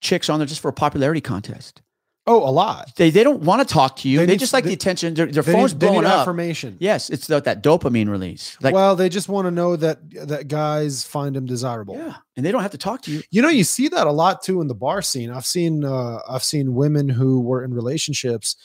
chicks 0.00 0.28
on 0.28 0.38
there 0.38 0.46
just 0.46 0.60
for 0.60 0.68
a 0.68 0.72
popularity 0.72 1.20
contest? 1.20 1.82
Oh, 2.30 2.48
a 2.48 2.52
lot. 2.52 2.92
They 2.96 3.10
they 3.10 3.24
don't 3.24 3.40
want 3.42 3.66
to 3.66 3.72
talk 3.72 3.96
to 3.96 4.08
you. 4.08 4.18
They 4.18 4.26
They, 4.26 4.32
need- 4.34 4.38
just 4.40 4.52
like 4.52 4.64
they- 4.64 4.68
the 4.70 4.74
attention. 4.74 5.14
Their, 5.14 5.26
their 5.26 5.42
phone's 5.42 5.72
need, 5.74 5.80
blowing 5.80 6.04
up. 6.06 6.20
affirmation. 6.20 6.76
Yes, 6.80 7.10
it's 7.10 7.26
that, 7.26 7.44
that 7.44 7.62
dopamine 7.62 8.08
release. 8.08 8.56
Like, 8.60 8.74
well, 8.74 8.94
they 8.96 9.08
just 9.08 9.28
want 9.28 9.46
to 9.46 9.50
know 9.50 9.76
that 9.76 9.98
that 10.28 10.48
guys 10.48 11.04
find 11.04 11.34
them 11.36 11.46
desirable. 11.46 11.96
yeah, 11.96 12.16
and 12.36 12.46
they 12.46 12.52
don't 12.52 12.62
have 12.62 12.70
to 12.72 12.78
talk 12.78 13.02
to 13.02 13.10
you. 13.10 13.22
You 13.30 13.42
know, 13.42 13.48
you 13.48 13.64
see 13.64 13.88
that 13.88 14.06
a 14.06 14.12
lot 14.12 14.42
too 14.42 14.60
in 14.60 14.68
the 14.68 14.74
bar 14.74 15.02
scene. 15.02 15.30
I've 15.30 15.46
seen 15.46 15.84
uh 15.84 16.20
I've 16.28 16.44
seen 16.44 16.74
women 16.74 17.08
who 17.08 17.40
were 17.40 17.64
in 17.64 17.74
relationships 17.74 18.56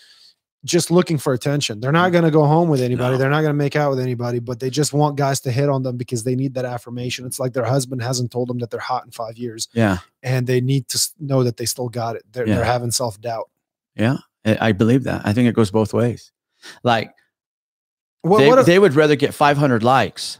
just 0.64 0.90
looking 0.90 1.20
for 1.20 1.34
attention. 1.34 1.80
They're 1.80 1.92
not 1.92 2.12
going 2.12 2.24
to 2.24 2.32
go 2.32 2.44
home 2.44 2.70
with 2.70 2.82
anybody. 2.82 3.12
No. 3.14 3.18
They're 3.20 3.30
not 3.30 3.42
going 3.42 3.52
to 3.54 3.58
make 3.58 3.76
out 3.76 3.92
with 3.92 4.00
anybody, 4.00 4.40
but 4.40 4.60
they 4.60 4.72
just 4.72 4.94
want 4.94 5.16
guys 5.16 5.40
to 5.42 5.52
hit 5.52 5.70
on 5.70 5.84
them 5.84 5.96
because 5.96 6.24
they 6.24 6.36
need 6.36 6.56
that 6.56 6.66
affirmation. 6.66 7.24
It's 7.28 7.40
like 7.40 7.54
their 7.54 7.66
husband 7.66 8.02
hasn't 8.02 8.32
told 8.32 8.50
them 8.50 8.58
that 8.58 8.72
they're 8.72 8.80
hot 8.80 9.06
in 9.06 9.12
5 9.12 9.38
years 9.38 9.68
Yeah, 9.74 10.00
and 10.24 10.48
they 10.48 10.62
need 10.62 10.88
to 10.88 11.10
know 11.20 11.44
that 11.44 11.58
they 11.58 11.66
still 11.66 11.88
got 11.88 12.16
it. 12.16 12.24
They're, 12.32 12.48
Yeah. 12.48 12.56
they're 12.56 12.64
having 12.66 12.90
self-doubt. 12.90 13.48
Yeah, 13.96 14.18
I 14.46 14.72
believe 14.72 15.04
that. 15.06 15.22
I 15.26 15.34
think 15.34 15.48
it 15.50 15.56
goes 15.56 15.72
both 15.72 15.94
ways. 15.94 16.32
Like 16.84 17.12
Well, 18.24 18.40
they, 18.40 18.48
what 18.50 18.60
if- 18.60 18.66
they 18.66 18.80
would 18.80 18.94
rather 18.96 19.16
get 19.16 19.34
500 19.34 19.84
likes. 19.84 20.40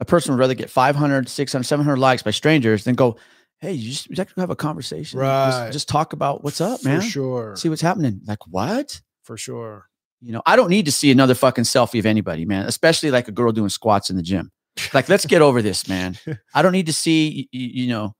A 0.00 0.04
person 0.04 0.32
would 0.32 0.40
rather 0.40 0.54
get 0.54 0.68
500, 0.68 1.28
600, 1.28 1.62
700 1.64 1.96
likes 1.96 2.22
by 2.24 2.32
strangers 2.32 2.82
than 2.84 2.96
go, 2.96 3.16
hey, 3.60 3.72
you 3.72 3.90
just, 3.90 4.08
you 4.10 4.16
just 4.16 4.30
have 4.36 4.50
a 4.50 4.56
conversation. 4.56 5.20
Right. 5.20 5.70
Just, 5.70 5.88
talk 5.88 6.12
about 6.12 6.42
what's 6.42 6.60
up, 6.60 6.80
for 6.80 6.88
man. 6.88 7.00
sure. 7.02 7.54
See 7.54 7.68
what's 7.68 7.82
happening. 7.82 8.20
Like, 8.26 8.44
what? 8.48 9.00
for 9.22 9.36
sure. 9.36 9.86
You 10.20 10.32
know, 10.32 10.42
I 10.44 10.56
don't 10.56 10.70
need 10.70 10.86
to 10.86 10.92
see 10.92 11.12
another 11.12 11.34
fucking 11.34 11.62
selfie 11.64 12.00
of 12.00 12.06
anybody, 12.06 12.44
man, 12.44 12.66
especially 12.66 13.12
like 13.12 13.28
a 13.28 13.32
girl 13.32 13.52
doing 13.52 13.68
squats 13.68 14.10
in 14.10 14.16
the 14.16 14.22
gym. 14.22 14.50
Like, 14.92 15.08
let's 15.08 15.26
get 15.26 15.42
over 15.42 15.62
this, 15.62 15.88
man. 15.88 16.18
I 16.54 16.62
don't 16.62 16.72
need 16.72 16.86
to 16.86 16.92
see, 16.92 17.48
you, 17.52 17.84
you 17.84 17.88
know, 17.88 18.14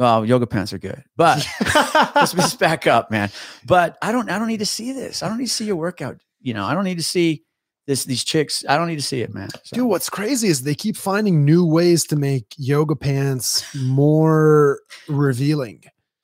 well, 0.00 0.24
yoga 0.24 0.46
pants 0.46 0.72
are 0.72 0.78
good, 0.78 1.04
but 1.16 1.46
let's 2.14 2.32
just 2.32 2.58
back 2.58 2.86
up, 2.86 3.10
man. 3.10 3.30
But 3.66 3.96
I 4.02 4.10
don't, 4.12 4.30
I 4.30 4.38
don't 4.38 4.48
need 4.48 4.60
to 4.60 4.66
see 4.66 4.92
this. 4.92 5.22
I 5.22 5.28
don't 5.28 5.38
need 5.38 5.46
to 5.46 5.52
see 5.52 5.66
your 5.66 5.76
workout. 5.76 6.16
You 6.40 6.54
know, 6.54 6.64
I 6.64 6.72
don't 6.74 6.84
need 6.84 6.96
to 6.98 7.04
see 7.04 7.44
this, 7.86 8.04
these 8.04 8.24
chicks. 8.24 8.64
I 8.68 8.76
don't 8.78 8.86
need 8.88 8.96
to 8.96 9.02
see 9.02 9.20
it, 9.20 9.34
man. 9.34 9.50
So- 9.62 9.76
Dude, 9.76 9.86
what's 9.86 10.08
crazy 10.08 10.48
is 10.48 10.62
they 10.62 10.74
keep 10.74 10.96
finding 10.96 11.44
new 11.44 11.66
ways 11.66 12.04
to 12.06 12.16
make 12.16 12.46
yoga 12.56 12.96
pants 12.96 13.62
more 13.76 14.80
revealing. 15.08 15.82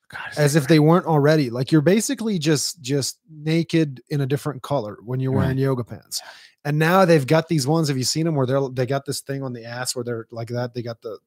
God, 0.09 0.21
as 0.37 0.55
if 0.55 0.67
they 0.67 0.79
weren't 0.79 1.05
already. 1.05 1.49
Like 1.49 1.71
you're 1.71 1.81
basically 1.81 2.39
just 2.39 2.81
just 2.81 3.19
naked 3.29 4.01
in 4.09 4.21
a 4.21 4.25
different 4.25 4.61
color 4.63 4.97
when 5.03 5.19
you're 5.19 5.33
wearing 5.33 5.49
Right. 5.49 5.57
yoga 5.59 5.83
pants. 5.83 6.21
And 6.65 6.79
now 6.79 7.05
they've 7.05 7.27
got 7.27 7.47
these 7.49 7.67
ones. 7.67 7.89
Have 7.89 7.97
you 7.97 8.05
seen 8.05 8.25
them 8.25 8.33
where 8.35 8.45
they're 8.47 8.69
they 8.69 8.85
got 8.85 9.05
this 9.05 9.19
thing 9.21 9.43
on 9.43 9.51
the 9.53 9.65
ass 9.65 9.95
where 9.95 10.03
they're 10.05 10.25
like 10.31 10.47
that? 10.47 10.73
They 10.73 10.81
got 10.81 11.01
the 11.01 11.19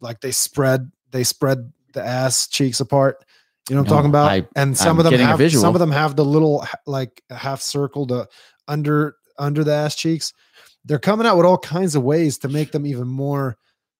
like 0.00 0.20
they 0.20 0.32
spread 0.32 0.90
they 1.12 1.22
spread 1.24 1.72
the 1.94 2.02
ass 2.04 2.46
cheeks 2.48 2.80
apart. 2.80 3.24
You 3.68 3.76
know 3.76 3.82
what 3.82 3.90
I'm 3.90 3.96
talking 3.96 4.10
about? 4.10 4.30
I- 4.30 4.46
and 4.56 4.76
some 4.76 4.98
I'm 4.98 5.06
of 5.06 5.10
them 5.10 5.20
have 5.20 5.52
some 5.52 5.74
of 5.74 5.78
them 5.78 5.90
have 5.92 6.16
the 6.16 6.24
little 6.24 6.66
like 6.86 7.22
half 7.30 7.60
circle 7.60 8.06
the 8.06 8.20
uh, 8.22 8.24
under 8.66 9.16
under 9.38 9.62
the 9.64 9.72
ass 9.74 9.94
cheeks. 9.94 10.32
They're 10.84 10.98
coming 10.98 11.26
out 11.26 11.36
with 11.36 11.44
all 11.46 11.58
kinds 11.58 11.94
of 11.94 12.02
ways 12.02 12.38
to 12.38 12.48
make 12.48 12.72
them 12.72 12.86
even 12.86 13.06
more 13.08 13.56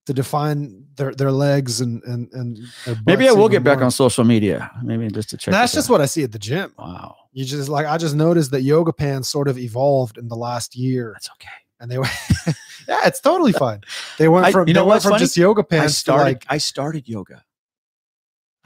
to 0.06 0.14
define 0.14 0.86
their 0.96 1.14
their 1.14 1.30
legs 1.30 1.82
and 1.82 2.02
and 2.04 2.32
and 2.32 2.58
Maybe 3.04 3.28
I 3.28 3.32
will 3.32 3.50
get 3.50 3.62
back 3.62 3.82
on 3.82 3.90
social 3.90 4.24
media. 4.24 4.70
Maybe 4.82 5.06
just 5.08 5.28
to 5.30 5.36
check. 5.36 5.52
That's 5.52 5.74
just 5.74 5.90
out. 5.90 5.92
what 5.94 6.00
I 6.00 6.06
see 6.06 6.22
at 6.22 6.32
the 6.32 6.38
gym. 6.38 6.72
Wow, 6.78 7.14
You 7.32 7.44
just 7.44 7.68
like 7.68 7.84
I 7.84 7.98
just 7.98 8.14
noticed 8.14 8.50
that 8.52 8.62
yoga 8.62 8.94
pants 8.94 9.28
sort 9.28 9.48
of 9.48 9.58
evolved 9.58 10.16
in 10.16 10.28
the 10.28 10.36
last 10.36 10.74
year, 10.76 11.10
that's 11.14 11.28
okay. 11.32 11.48
and 11.80 11.90
they 11.90 11.98
went. 11.98 12.10
yeah, 12.88 13.00
it's 13.04 13.20
totally 13.20 13.52
fine. 13.52 13.80
They 14.16 14.28
went 14.28 14.46
I- 14.46 14.52
from 14.52 14.66
you 14.66 14.72
know 14.72 14.86
went 14.86 15.02
from 15.02 15.10
funny? 15.10 15.24
just 15.24 15.36
yoga 15.36 15.60
I 15.60 15.64
pants 15.64 15.92
to 15.94 16.00
started. 16.00 16.24
like. 16.24 16.46
I 16.48 16.56
started 16.56 17.06
yoga. 17.06 17.44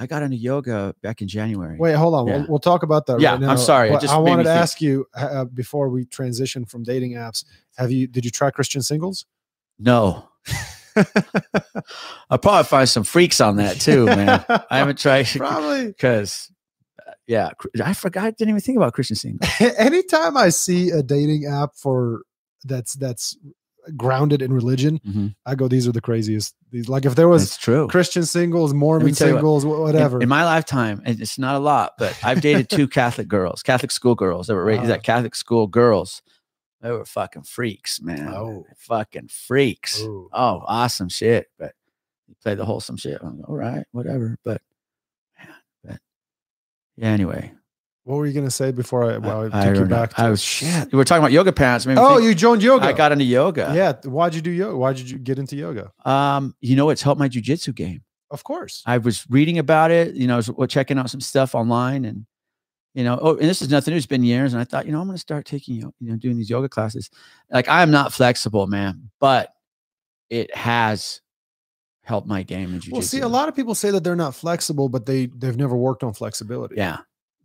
I 0.03 0.07
got 0.07 0.23
into 0.23 0.37
yoga 0.37 0.95
back 1.01 1.23
in 1.23 1.29
January. 1.29 1.79
Wait, 1.79 1.95
hold 1.95 2.15
on. 2.15 2.27
Yeah. 2.27 2.39
We'll, 2.39 2.47
we'll 2.49 2.59
talk 2.59 2.83
about 2.83 3.07
that. 3.07 3.21
Yeah, 3.21 3.35
right 3.35 3.43
I'm 3.45 3.59
sorry, 3.59 3.91
I 3.91 4.19
wanted 4.19 4.43
to 4.43 4.49
think. 4.49 4.61
ask 4.61 4.81
you 4.81 5.07
uh, 5.15 5.45
before 5.45 5.89
we 5.89 6.05
transition 6.05 6.65
from 6.65 6.83
dating 6.83 7.13
apps. 7.13 7.45
Have 7.77 7.93
you 7.93 8.07
did 8.09 8.25
you 8.25 8.31
try 8.31 8.51
Christian 8.51 8.83
singles? 8.83 9.27
No, 9.79 10.29
I'll 12.31 12.39
probably 12.39 12.65
find 12.65 12.89
some 12.89 13.05
freaks 13.05 13.41
on 13.41 13.57
that 13.57 13.81
too, 13.81 14.07
man. 14.07 14.45
I 14.49 14.79
haven't 14.79 14.99
tried 14.99 15.27
Probably. 15.37 15.87
because, 15.87 16.51
yeah, 17.27 17.51
I 17.83 17.95
forgot. 17.95 18.25
I 18.25 18.31
didn't 18.31 18.51
even 18.51 18.61
think 18.61 18.77
about 18.77 18.93
Christian 18.93 19.17
singles. 19.17 19.51
Anytime 19.79 20.37
I 20.37 20.51
see 20.51 20.91
a 20.91 21.03
dating 21.03 21.47
app 21.47 21.75
for 21.77 22.23
that's 22.65 22.95
that's 22.95 23.37
grounded 23.97 24.43
in 24.43 24.53
religion, 24.53 25.01
Mhm. 25.07 25.35
I 25.45 25.55
go, 25.55 25.67
these 25.69 25.89
are 25.89 25.93
the 25.93 26.01
craziest. 26.01 26.55
These 26.71 26.89
like 26.89 27.05
if 27.05 27.15
there 27.17 27.29
was 27.29 27.57
true. 27.57 27.89
Christian 27.89 28.25
singles, 28.25 28.73
Mormon 28.73 29.09
you 29.09 29.13
what, 29.13 29.17
singles, 29.19 29.65
In- 29.65 29.71
whatever. 29.71 30.21
In, 30.23 30.29
my 30.29 30.45
lifetime, 30.45 31.03
and 31.05 31.21
it's 31.21 31.39
not 31.39 31.57
a 31.57 31.59
lot, 31.59 31.95
but 31.99 32.17
I've 32.25 32.41
dated 32.41 32.69
two 32.69 32.87
Catholic 32.89 33.29
girls, 33.29 33.63
Catholic 33.63 33.91
school 33.91 34.15
girls 34.15 34.47
that 34.47 34.55
were 34.55 34.65
raised 34.65 34.85
Wow. 34.85 34.93
at 34.93 35.03
Catholic 35.03 35.35
school 35.35 35.67
girls. 35.67 36.23
They 36.81 36.91
were 36.91 37.05
fucking 37.05 37.43
freaks, 37.45 38.01
man. 38.01 38.29
Oh. 38.29 38.67
Fucking 38.77 39.29
freaks. 39.29 40.01
Ooh. 40.03 40.29
Oh, 40.33 40.63
awesome 40.67 41.09
shit. 41.09 41.49
But 41.59 41.75
you 42.29 42.35
play 42.43 42.55
the 42.57 42.65
wholesome 42.65 42.97
shit. 42.97 43.19
I'm 43.23 43.39
like, 43.39 43.49
all 43.49 43.57
right, 43.57 43.85
whatever. 43.93 44.37
But 44.45 44.63
man, 45.39 45.49
but 45.85 46.01
yeah, 46.97 47.09
anyway. 47.11 47.53
What 48.05 48.17
were 48.17 48.27
you 48.27 48.33
gonna 48.33 48.51
say 48.51 48.73
before 48.73 49.13
I, 49.13 49.19
well, 49.19 49.49
I, 49.53 49.63
I 49.63 49.65
took 49.67 49.77
you 49.77 49.85
back? 49.85 50.15
To, 50.15 50.23
I 50.23 50.31
was 50.31 50.43
shit. 50.43 50.91
We 50.91 50.97
were 50.97 51.05
talking 51.05 51.23
about 51.23 51.31
yoga 51.31 51.53
pants. 51.53 51.87
Oh, 51.89 52.19
you 52.19 52.35
joined 52.35 52.63
yoga. 52.63 52.87
I 52.87 52.93
got 52.93 53.13
into 53.13 53.25
yoga. 53.25 53.73
Yeah. 53.75 53.93
Why'd 54.11 54.35
you 54.35 54.41
do 54.41 54.51
yoga? 54.51 54.77
Why'd 54.77 54.99
you 54.99 55.19
get 55.19 55.39
into 55.39 55.55
yoga? 55.55 55.93
Um, 56.05 56.57
you 56.61 56.75
know, 56.75 56.91
it's 56.91 57.03
helped 57.03 57.21
my 57.21 57.29
jujitsu 57.29 57.75
game. 57.75 58.03
Of 58.33 58.45
course. 58.45 58.83
I 58.87 58.99
was 58.99 59.25
reading 59.29 59.59
about 59.59 59.91
it, 59.91 60.15
you 60.15 60.27
know, 60.27 60.35
I 60.35 60.43
was 60.57 60.71
checking 60.71 60.99
out 60.99 61.11
some 61.11 61.21
stuff 61.21 61.55
online 61.55 62.05
and, 62.07 62.27
you 62.95 63.05
know, 63.05 63.19
oh, 63.21 63.37
and 63.37 63.49
this 63.49 63.63
is 63.63 63.69
nothing 63.71 63.93
new. 63.93 63.99
It's 63.99 64.07
been 64.07 64.25
years. 64.25 64.53
And 64.53 64.61
I 64.61 64.65
thought, 64.65 64.87
you 64.87 64.93
know, 64.93 65.01
I'm 65.01 65.07
going 65.07 65.17
to 65.17 65.21
start 65.21 65.45
taking, 65.45 65.77
you 65.77 65.93
know, 66.01 66.17
doing 66.17 66.39
these 66.39 66.51
yoga 66.51 66.69
classes. 66.69 67.11
Like 67.51 67.69
I'm 67.69 67.91
not 67.91 68.13
flexible, 68.13 68.67
man, 68.67 69.11
but 69.21 69.53
it 70.31 70.55
has 70.57 71.21
helped 72.05 72.27
my 72.27 72.43
game 72.43 72.73
in 72.73 72.81
jujitsu. 72.81 72.93
Well, 72.93 73.03
see, 73.03 73.21
a 73.21 73.29
lot 73.29 73.49
of 73.49 73.55
people 73.55 73.75
say 73.75 73.91
that 73.91 74.03
they're 74.03 74.17
not 74.17 74.35
flexible, 74.35 74.89
but 74.89 75.07
they 75.07 75.27
they've 75.27 75.57
never 75.57 75.77
worked 75.77 76.03
on 76.03 76.15
flexibility. 76.15 76.77
Yeah. 76.77 76.99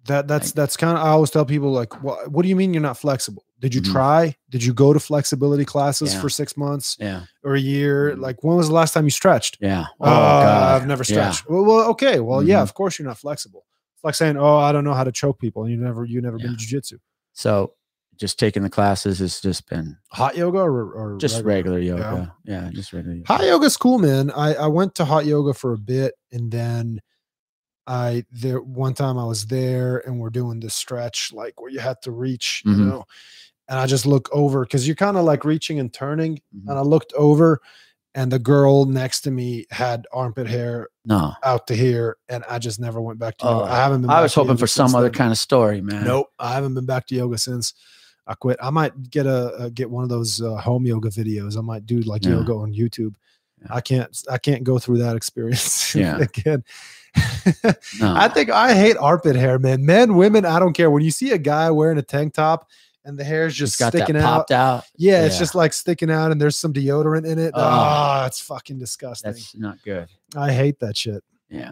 That 0.07 0.27
that's 0.27 0.51
that's 0.51 0.75
kind 0.77 0.97
of 0.97 1.03
I 1.03 1.09
always 1.09 1.29
tell 1.29 1.45
people 1.45 1.71
like, 1.71 2.01
what 2.03 2.31
what 2.31 2.43
do 2.43 2.49
you 2.49 2.55
mean 2.55 2.73
you're 2.73 2.81
not 2.81 2.97
flexible? 2.97 3.43
Did 3.59 3.73
you 3.75 3.81
Mhm. 3.81 3.91
try? 3.91 4.35
Did 4.49 4.63
you 4.63 4.73
go 4.73 4.93
to 4.93 4.99
flexibility 4.99 5.65
classes 5.65 6.13
Yeah. 6.13 6.21
for 6.21 6.29
six 6.29 6.55
months 6.57 6.95
Yeah. 6.99 7.23
or 7.43 7.55
a 7.55 7.59
year? 7.59 8.15
Mhm. 8.15 8.21
Like 8.21 8.43
when 8.43 8.57
was 8.57 8.67
the 8.67 8.73
last 8.73 8.93
time 8.93 9.03
you 9.05 9.09
stretched? 9.11 9.57
Yeah. 9.61 9.85
Oh, 9.99 10.09
I've 10.11 10.87
never 10.87 11.03
Yeah. 11.07 11.31
stretched. 11.31 11.49
Well, 11.49 11.63
well, 11.65 11.89
okay. 11.91 12.19
Well, 12.19 12.43
yeah, 12.43 12.59
Mhm. 12.59 12.63
of 12.63 12.73
course 12.73 12.97
you're 12.99 13.07
not 13.07 13.17
flexible. 13.17 13.65
It's 13.95 14.03
like 14.03 14.15
saying, 14.15 14.37
"Oh, 14.37 14.57
I 14.57 14.71
don't 14.71 14.83
know 14.83 14.93
how 14.93 15.03
to 15.03 15.11
choke 15.11 15.39
people," 15.39 15.63
and 15.63 15.71
you 15.71 15.77
never 15.77 16.05
you 16.05 16.21
never 16.21 16.37
been 16.37 16.51
Yeah. 16.51 16.57
to 16.57 16.75
jujitsu. 16.77 16.99
So 17.33 17.73
just 18.15 18.39
taking 18.39 18.63
the 18.63 18.69
classes 18.69 19.19
has 19.19 19.39
just 19.41 19.67
been 19.69 19.97
Hot 20.11 20.35
yoga 20.37 20.57
or, 20.59 20.91
or 20.91 21.17
just 21.17 21.43
regular, 21.43 21.79
yoga. 21.79 22.33
Yeah. 22.45 22.69
Just 22.73 22.93
regular 22.93 23.17
yoga. 23.17 23.27
Hot 23.27 23.43
yoga's 23.45 23.77
cool, 23.77 23.99
man. 23.99 24.31
I, 24.31 24.53
I 24.55 24.67
went 24.67 24.95
to 24.95 25.05
hot 25.05 25.25
yoga 25.25 25.53
for 25.53 25.73
a 25.73 25.77
bit 25.77 26.13
and 26.31 26.51
then 26.51 26.99
I 27.87 28.25
there 28.31 28.61
one 28.61 28.93
time 28.93 29.17
I 29.17 29.23
was 29.25 29.45
there 29.47 30.05
and 30.05 30.19
we're 30.19 30.29
doing 30.29 30.59
this 30.59 30.73
stretch 30.73 31.31
like 31.33 31.59
where 31.61 31.71
you 31.71 31.79
had 31.79 32.01
to 32.03 32.11
reach, 32.11 32.61
you 32.65 32.73
Mhm. 32.73 32.87
know. 32.87 33.05
And 33.69 33.79
I 33.79 33.85
just 33.85 34.05
look 34.05 34.29
over 34.31 34.61
because 34.65 34.85
you're 34.87 34.95
kind 34.95 35.17
of 35.17 35.23
like 35.25 35.43
reaching 35.45 35.79
and 35.79 35.91
turning. 35.93 36.35
Mhm. 36.55 36.69
And 36.69 36.77
I 36.77 36.81
looked 36.81 37.13
over 37.13 37.61
and 38.15 38.31
the 38.31 38.39
girl 38.39 38.85
next 38.85 39.21
to 39.21 39.31
me 39.31 39.65
had 39.71 40.05
armpit 40.11 40.47
hair 40.47 40.87
No. 41.05 41.33
out 41.43 41.67
to 41.67 41.75
here. 41.75 42.17
And 42.29 42.43
I 42.49 42.59
just 42.59 42.79
never 42.79 42.99
went 42.99 43.19
back 43.19 43.37
to 43.39 43.45
yoga. 43.45 43.63
Oh, 43.63 43.67
I 43.67 43.75
haven't 43.77 44.01
been 44.01 44.09
I 44.09 44.21
was 44.21 44.33
hoping 44.33 44.57
for 44.57 44.67
some 44.67 44.93
other 44.95 45.07
then. 45.09 45.13
kind 45.13 45.31
of 45.31 45.37
story, 45.37 45.81
man. 45.81 46.03
Nope. 46.03 46.27
I 46.39 46.53
haven't 46.53 46.73
been 46.73 46.85
back 46.85 47.07
to 47.07 47.15
yoga 47.15 47.37
since 47.37 47.73
I 48.25 48.33
quit. 48.33 48.57
I 48.61 48.69
might 48.69 49.09
get 49.11 49.25
a, 49.25 49.55
a 49.65 49.69
get 49.69 49.89
one 49.89 50.03
of 50.03 50.09
those 50.09 50.41
uh, 50.41 50.55
home 50.55 50.85
yoga 50.85 51.09
videos. 51.09 51.57
I 51.57 51.61
might 51.61 51.85
do 51.85 51.99
like 52.01 52.25
Yeah. 52.25 52.31
yoga 52.31 52.53
on 52.55 52.73
YouTube. 52.73 53.15
Yeah. 53.61 53.67
I 53.75 53.81
can't 53.81 54.23
I 54.29 54.37
can't 54.37 54.63
go 54.63 54.77
through 54.79 54.97
that 54.99 55.15
experience 55.21 55.93
Yeah. 55.95 56.17
again. 56.19 56.63
No. 57.99 58.13
I 58.15 58.27
think 58.27 58.49
I 58.49 58.73
hate 58.75 58.97
armpit 58.97 59.35
hair, 59.35 59.57
man. 59.59 59.85
Men, 59.85 60.15
women, 60.15 60.45
I 60.45 60.59
don't 60.59 60.73
care. 60.73 60.89
When 60.91 61.03
you 61.03 61.11
see 61.11 61.31
a 61.31 61.37
guy 61.37 61.71
wearing 61.71 61.97
a 61.97 62.01
tank 62.01 62.33
top 62.33 62.67
and 63.05 63.17
the 63.17 63.23
hair's 63.23 63.53
It's 63.53 63.57
just 63.59 63.79
got 63.79 63.93
sticking 63.93 64.17
out, 64.17 64.23
popped 64.23 64.51
out. 64.51 64.83
yeah, 64.97 65.25
it's 65.25 65.37
just 65.37 65.55
like 65.55 65.71
sticking 65.73 66.11
out, 66.11 66.31
and 66.31 66.39
there's 66.41 66.57
some 66.57 66.73
deodorant 66.73 67.25
in 67.25 67.39
it. 67.39 67.51
Oh. 67.55 67.61
Ah, 67.63 68.25
it's 68.25 68.41
fucking 68.41 68.77
disgusting. 68.79 69.31
That's 69.31 69.55
not 69.55 69.81
good. 69.83 70.09
I 70.35 70.51
hate 70.51 70.79
that 70.81 70.97
shit. 70.97 71.23
Yeah. 71.49 71.71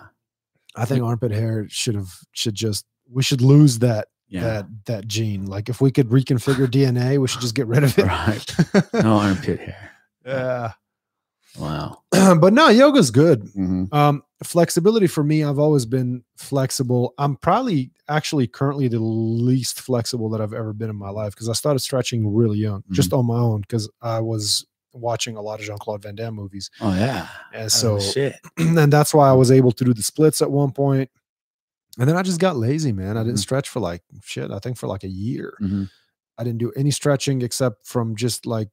I 0.75 0.85
think 0.85 1.03
armpit 1.03 1.31
hair 1.31 1.67
should 1.69 1.95
have 1.95 2.13
should 2.31 2.55
just 2.55 2.85
we 3.09 3.21
should 3.23 3.41
lose 3.41 3.79
that 3.79 4.07
Yeah. 4.29 4.41
that 4.41 4.65
that 4.85 5.07
gene. 5.07 5.45
Like 5.45 5.69
if 5.69 5.81
we 5.81 5.91
could 5.91 6.09
reconfigure 6.09 6.67
DNA, 6.67 7.17
we 7.19 7.27
should 7.27 7.41
just 7.41 7.55
get 7.55 7.67
rid 7.67 7.83
of 7.83 7.97
it. 7.99 8.05
Right. 8.05 8.55
No 9.03 9.17
armpit 9.19 9.59
hair. 9.59 9.91
yeah. 10.25 10.71
Wow. 11.57 12.01
but 12.11 12.51
no, 12.53 12.67
yoga's 12.69 13.11
good. 13.11 13.43
Mhm. 13.55 13.93
Um, 13.93 14.23
flexibility 14.43 15.07
for 15.07 15.23
me, 15.23 15.43
I've 15.43 15.59
always 15.59 15.85
been 15.85 16.23
flexible. 16.37 17.13
I'm 17.17 17.37
probably 17.37 17.91
actually 18.09 18.47
currently 18.47 18.87
the 18.87 18.99
least 18.99 19.79
flexible 19.81 20.29
that 20.31 20.41
I've 20.41 20.53
ever 20.53 20.73
been 20.73 20.89
in 20.89 20.95
my 20.95 21.09
life 21.09 21.33
because 21.33 21.49
I 21.49 21.53
started 21.53 21.79
stretching 21.79 22.33
really 22.33 22.57
young, 22.57 22.83
just 22.91 23.09
Mm-hmm. 23.11 23.19
on 23.19 23.25
my 23.27 23.37
own, 23.37 23.61
because 23.61 23.89
I 24.01 24.19
was 24.19 24.65
watching 24.93 25.35
a 25.37 25.41
lot 25.41 25.59
of 25.59 25.65
Jean 25.65 25.77
Claude 25.77 26.01
Van 26.01 26.15
Damme 26.15 26.35
movies. 26.35 26.69
Oh 26.81 26.93
yeah. 26.93 27.27
And 27.53 27.65
Oh, 27.65 27.67
so, 27.69 27.99
shit. 27.99 28.35
and 28.57 28.91
that's 28.91 29.13
why 29.13 29.29
I 29.29 29.33
was 29.33 29.51
able 29.51 29.71
to 29.73 29.83
do 29.85 29.93
the 29.93 30.03
splits 30.03 30.41
at 30.41 30.51
one 30.51 30.71
point. 30.71 31.09
And 31.97 32.09
then 32.09 32.17
I 32.17 32.21
just 32.23 32.39
got 32.41 32.57
lazy, 32.57 32.91
man. 32.91 33.17
I 33.17 33.23
didn't 33.23 33.35
Mhm. 33.37 33.39
stretch 33.39 33.69
for 33.69 33.79
like 33.79 34.03
shit, 34.23 34.51
I 34.51 34.59
think 34.59 34.77
for 34.77 34.87
like 34.87 35.03
a 35.05 35.09
year. 35.09 35.53
Mhm. 35.61 35.89
I 36.37 36.43
didn't 36.43 36.59
do 36.59 36.71
any 36.75 36.91
stretching 36.91 37.41
except 37.41 37.87
from 37.87 38.15
just 38.17 38.45
like 38.45 38.67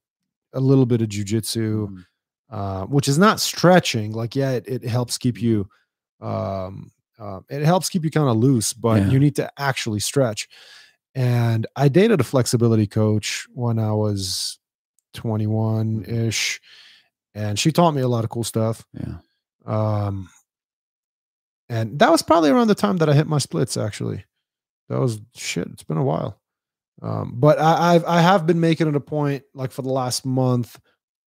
a 0.52 0.60
little 0.60 0.86
bit 0.86 1.01
of 1.02 1.09
jujitsu 1.09 1.89
Mhm. 1.89 2.05
Uh, 2.53 2.85
which 2.85 3.09
is 3.09 3.19
not 3.19 3.41
stretching. 3.41 4.12
Like, 4.12 4.37
yeah, 4.37 4.51
it, 4.53 4.69
it 4.69 4.85
helps 4.85 5.19
keep 5.19 5.41
you, 5.43 5.69
um, 6.20 6.93
uh, 7.19 7.41
it 7.49 7.62
helps 7.65 7.89
keep 7.89 8.05
you 8.05 8.11
kind 8.11 8.29
of 8.29 8.37
loose, 8.37 8.73
but 8.73 9.01
Yeah. 9.03 9.09
you 9.11 9.19
need 9.19 9.35
to 9.37 9.51
actually 9.59 9.99
stretch. 10.01 10.49
And 11.15 11.66
I 11.77 11.89
dated 11.89 12.20
a 12.20 12.24
flexibility 12.24 12.87
coach 12.87 13.47
when 13.55 13.79
I 13.79 13.93
was 13.93 14.59
21 15.15 16.05
ish, 16.07 16.61
and 17.35 17.59
she 17.59 17.73
taught 17.73 17.93
me 17.93 18.03
a 18.03 18.09
lot 18.09 18.24
of 18.24 18.31
cool 18.31 18.45
stuff. 18.45 18.85
Yeah. 18.93 19.16
Um, 19.66 20.29
and 21.69 21.99
that 22.01 22.11
was 22.11 22.23
probably 22.23 22.51
around 22.51 22.69
the 22.69 22.74
time 22.74 22.99
that 22.99 23.09
I 23.09 23.15
hit 23.15 23.27
my 23.27 23.39
splits. 23.39 23.77
Actually, 23.77 24.24
that 24.89 25.01
was 25.01 25.20
shit. 25.35 25.69
It's 25.69 25.83
been 25.85 25.97
a 25.97 26.05
while. 26.05 26.39
Um, 27.01 27.33
but 27.37 27.59
I, 27.59 27.95
I've 27.95 28.05
I 28.05 28.20
have 28.20 28.47
been 28.47 28.61
making 28.61 28.89
it 28.89 28.97
a 28.97 29.01
point, 29.01 29.45
like 29.55 29.70
for 29.73 29.83
the 29.83 29.89
last 29.93 30.24
month, 30.27 30.79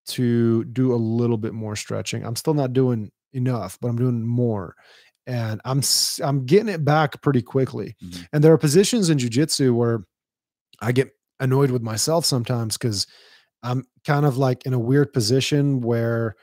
to 0.08 0.64
do 0.66 0.94
a 0.94 0.96
little 0.96 1.38
bit 1.38 1.54
more 1.54 1.76
stretching. 1.76 2.24
I'm 2.24 2.36
still 2.36 2.54
not 2.54 2.72
doing 2.72 3.10
enough, 3.32 3.78
but 3.80 3.88
I'm 3.88 3.96
doing 3.96 4.26
more, 4.26 4.74
and 5.26 5.60
I'm 5.64 5.82
I'm 6.22 6.46
getting 6.46 6.68
it 6.68 6.84
back 6.84 7.22
pretty 7.22 7.42
quickly. 7.42 7.96
Mhm. 8.04 8.26
And 8.32 8.44
there 8.44 8.52
are 8.52 8.58
positions 8.58 9.10
in 9.10 9.18
jujitsu 9.18 9.74
where 9.74 10.04
I 10.80 10.92
get 10.92 11.10
annoyed 11.40 11.70
with 11.70 11.82
myself 11.82 12.24
sometimes 12.24 12.76
because 12.78 13.06
I'm 13.62 13.86
kind 14.06 14.26
of 14.26 14.38
like 14.38 14.66
in 14.66 14.74
a 14.74 14.78
weird 14.78 15.12
position 15.12 15.80
where, 15.82 16.36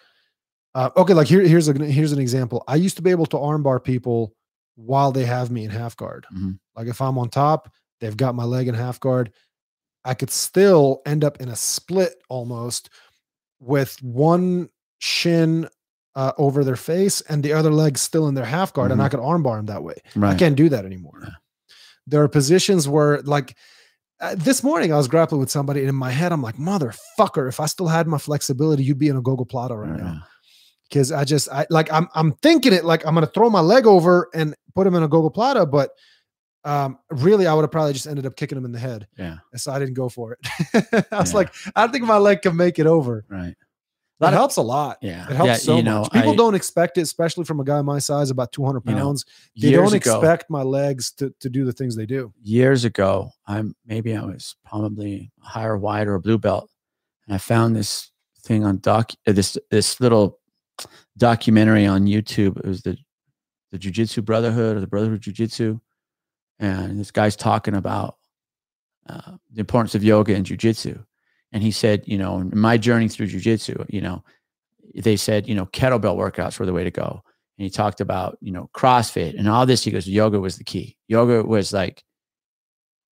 uh, 0.76 0.90
okay, 0.98 1.14
like 1.14 1.28
here, 1.28 1.42
here's 1.42 1.68
a 1.70 1.74
here's 1.86 2.12
an 2.14 2.20
example. 2.20 2.64
I 2.68 2.76
used 2.76 2.96
to 2.98 3.02
be 3.04 3.12
able 3.12 3.26
to 3.28 3.38
armbar 3.38 3.84
people 3.84 4.34
while 4.76 5.12
they 5.12 5.26
have 5.26 5.52
me 5.52 5.66
in 5.66 5.70
half 5.72 5.98
guard. 5.98 6.26
Mhm. 6.34 6.60
Like 6.76 6.88
if 6.88 7.02
I'm 7.02 7.18
on 7.18 7.30
top, 7.30 7.70
they've 8.00 8.18
got 8.18 8.36
my 8.36 8.44
leg 8.46 8.68
in 8.68 8.76
half 8.76 9.00
guard. 9.00 9.32
I 10.06 10.14
could 10.16 10.32
still 10.32 11.02
end 11.06 11.24
up 11.24 11.42
in 11.42 11.50
a 11.50 11.56
split 11.56 12.16
almost 12.30 12.90
with 13.62 13.96
one 14.02 14.70
shin 15.00 15.70
uh, 16.16 16.34
over 16.38 16.66
their 16.66 16.76
face 16.76 17.22
and 17.22 17.42
the 17.44 17.54
other 17.54 17.72
leg 17.72 17.98
still 17.98 18.28
in 18.28 18.34
their 18.34 18.44
half 18.44 18.74
guard, 18.74 18.92
and 18.92 19.02
I 19.02 19.08
could 19.08 19.22
armbar 19.22 19.58
them 19.58 19.68
that 19.68 19.84
way. 19.84 19.96
I 20.34 20.36
can't 20.36 20.58
do 20.58 20.68
that 20.70 20.84
anymore. 20.84 21.20
Yeah. 21.24 21.30
There 22.08 22.24
are 22.24 22.28
positions 22.28 22.90
where, 22.90 23.22
like, 23.22 23.56
uh, 24.20 24.36
this 24.36 24.64
morning 24.64 24.92
I 24.92 24.98
was 24.98 25.08
grappling 25.08 25.40
with 25.40 25.52
somebody, 25.52 25.80
and 25.80 25.90
in 25.90 25.96
my 25.96 26.12
head, 26.12 26.32
I'm 26.32 26.42
like, 26.42 26.58
motherfucker, 26.58 27.48
if 27.48 27.60
I 27.60 27.68
still 27.68 27.88
had 27.88 28.08
my 28.08 28.18
flexibility, 28.18 28.84
you'd 28.84 29.00
be 29.00 29.08
in 29.08 29.16
a 29.16 29.22
gogo 29.22 29.46
plata 29.46 29.76
right 29.76 29.98
now. 29.98 30.24
Because 30.90 31.12
I 31.12 31.24
just, 31.24 31.48
I 31.50 31.66
like, 31.70 31.94
I'm, 31.94 32.10
I'm 32.16 32.34
thinking 32.42 32.74
it 32.74 32.84
like 32.84 33.06
I'm 33.06 33.14
gonna 33.14 33.28
throw 33.28 33.50
my 33.50 33.62
leg 33.62 33.88
over 33.88 34.28
and 34.34 34.56
put 34.76 34.86
him 34.86 34.96
in 34.96 35.04
a 35.04 35.08
gogo 35.08 35.30
plata, 35.30 35.66
but 35.66 35.92
um, 36.64 37.00
really, 37.10 37.48
I 37.48 37.54
would 37.54 37.64
have 37.64 37.72
probably 37.72 37.94
just 37.94 38.08
ended 38.08 38.26
up 38.26 38.36
kicking 38.36 38.58
him 38.58 38.66
in 38.66 38.72
the 38.72 38.80
head. 38.80 39.08
Yeah. 39.18 39.38
And 39.52 39.60
so 39.62 39.72
I 39.72 39.80
didn't 39.80 39.96
go 39.96 40.10
for 40.10 40.34
it. 40.34 41.06
I 41.12 41.20
was 41.20 41.34
like, 41.34 41.54
I 41.76 41.82
don't 41.82 41.92
think 41.92 42.06
my 42.06 42.18
leg 42.18 42.42
can 42.42 42.56
make 42.56 42.78
it 42.80 42.86
over. 42.88 43.26
Right. 43.30 43.56
That 44.20 44.34
helps 44.34 44.58
a 44.58 44.62
lot. 44.62 45.00
Yeah. 45.02 45.26
It 45.28 45.36
helps 45.36 45.48
yeah, 45.48 45.56
so 45.56 45.78
you 45.78 45.82
know, 45.84 46.02
much. 46.02 46.12
People 46.12 46.34
I- 46.34 46.36
don't 46.36 46.54
expect 46.54 47.00
it, 47.00 47.02
especially 47.02 47.44
from 47.44 47.60
a 47.60 47.64
guy 47.64 47.82
my 47.82 47.98
size, 47.98 48.30
about 48.30 48.52
200 48.52 48.84
You 48.86 48.92
know, 48.94 49.02
pounds. 49.02 49.26
they 49.60 49.72
don't 49.72 49.88
ago, 49.88 49.96
expect 49.96 50.48
my 50.48 50.62
legs 50.62 51.12
to, 51.14 51.34
to 51.40 51.50
do 51.50 51.66
the 51.66 51.74
things 51.74 51.96
they 51.96 52.06
do. 52.06 52.32
years 52.40 52.86
ago, 52.86 53.32
I'm 53.48 53.76
maybe 53.84 54.16
I 54.16 54.24
was 54.24 54.56
probably 54.64 55.32
a 55.44 55.48
higher 55.48 55.76
white 55.76 56.08
or 56.08 56.14
a 56.14 56.20
blue 56.22 56.38
belt, 56.38 56.70
and 57.26 57.34
I 57.34 57.40
found 57.40 57.76
this 57.76 58.12
thing 58.44 58.64
on 58.64 58.78
doc 58.78 59.12
uh, 59.26 59.32
this 59.32 59.58
this 59.72 60.00
little 60.00 60.38
documentary 61.18 61.86
on 61.88 62.06
YouTube. 62.06 62.58
It 62.58 62.66
was 62.66 62.84
the 62.84 62.98
the 63.72 63.78
Jiu 63.80 63.90
Jitsu 63.92 64.22
Brotherhood 64.22 64.78
or 64.78 64.82
the 64.82 64.88
Brotherhood 64.88 65.16
of 65.16 65.22
Jiu 65.22 65.34
Jitsu, 65.34 65.80
and 66.62 67.00
this 67.00 67.12
guy's 67.12 67.36
talking 67.36 67.76
about 67.76 68.18
uh, 69.10 69.34
the 69.52 69.60
importance 69.60 69.96
of 69.96 70.04
yoga 70.04 70.34
and 70.34 70.46
Jiu 70.46 70.56
Jitsu, 70.56 70.98
and 71.52 71.62
he 71.62 71.72
said, 71.72 72.04
you 72.06 72.18
know, 72.18 72.38
in 72.38 72.58
my 72.58 72.78
journey 72.78 73.10
through 73.10 73.28
Jiu 73.28 73.40
Jitsu, 73.40 73.84
you 73.90 74.00
know, 74.00 74.24
they 74.96 75.18
said, 75.18 75.48
you 75.48 75.56
know, 75.56 75.66
kettlebell 75.66 76.16
workouts 76.16 76.60
were 76.60 76.66
the 76.66 76.74
way 76.74 76.84
to 76.84 76.92
go. 76.92 77.24
And 77.58 77.66
he 77.66 77.70
talked 77.70 78.02
about, 78.02 78.38
you 78.42 78.52
know, 78.52 78.70
CrossFit 78.74 79.38
and 79.38 79.50
all 79.50 79.66
this. 79.66 79.84
He 79.84 79.92
goes, 79.92 80.08
yoga 80.08 80.40
was 80.40 80.58
the 80.58 80.64
key. 80.64 80.98
Yoga 81.08 81.44
was 81.44 81.74
like 81.74 82.04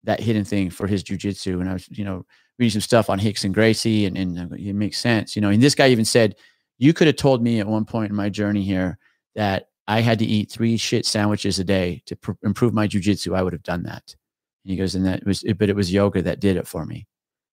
that 0.03 0.19
hidden 0.19 0.45
thing 0.45 0.69
for 0.69 0.87
his 0.87 1.03
jujitsu. 1.03 1.59
And 1.59 1.69
I 1.69 1.73
was, 1.73 1.87
you 1.89 2.05
know, 2.05 2.25
reading 2.57 2.71
some 2.71 2.81
stuff 2.81 3.09
on 3.09 3.19
Rickson 3.19 3.53
Gracie, 3.53 4.05
and, 4.05 4.17
and 4.17 4.53
it 4.53 4.75
makes 4.75 4.99
sense, 4.99 5.35
you 5.35 5.41
know. 5.41 5.49
And 5.49 5.61
this 5.61 5.75
guy 5.75 5.89
even 5.89 6.05
said, 6.05 6.35
you 6.77 6.93
could 6.93 7.07
have 7.07 7.15
told 7.15 7.41
me 7.41 7.59
at 7.59 7.67
one 7.67 7.85
point 7.85 8.09
in 8.09 8.15
my 8.15 8.29
journey 8.29 8.63
here 8.63 8.97
that 9.35 9.68
I 9.89 10.01
had 10.01 10.19
to 10.19 10.25
eat 10.25 10.51
three 10.51 10.77
shit 10.77 11.05
sandwiches 11.05 11.57
a 11.57 11.63
day 11.63 12.03
to 12.05 12.15
pr- 12.15 12.31
improve 12.43 12.73
my 12.75 12.87
jujitsu. 12.87 13.35
I 13.35 13.41
would 13.41 13.53
have 13.53 13.63
done 13.63 13.83
that. 13.83 14.15
And 14.63 14.71
he 14.71 14.77
goes, 14.77 14.93
and 14.93 15.03
that 15.05 15.25
was, 15.25 15.43
it, 15.43 15.57
but 15.57 15.67
it 15.69 15.75
was 15.75 15.91
yoga 15.91 16.21
that 16.21 16.39
did 16.39 16.57
it 16.57 16.67
for 16.67 16.85
me, 16.85 17.07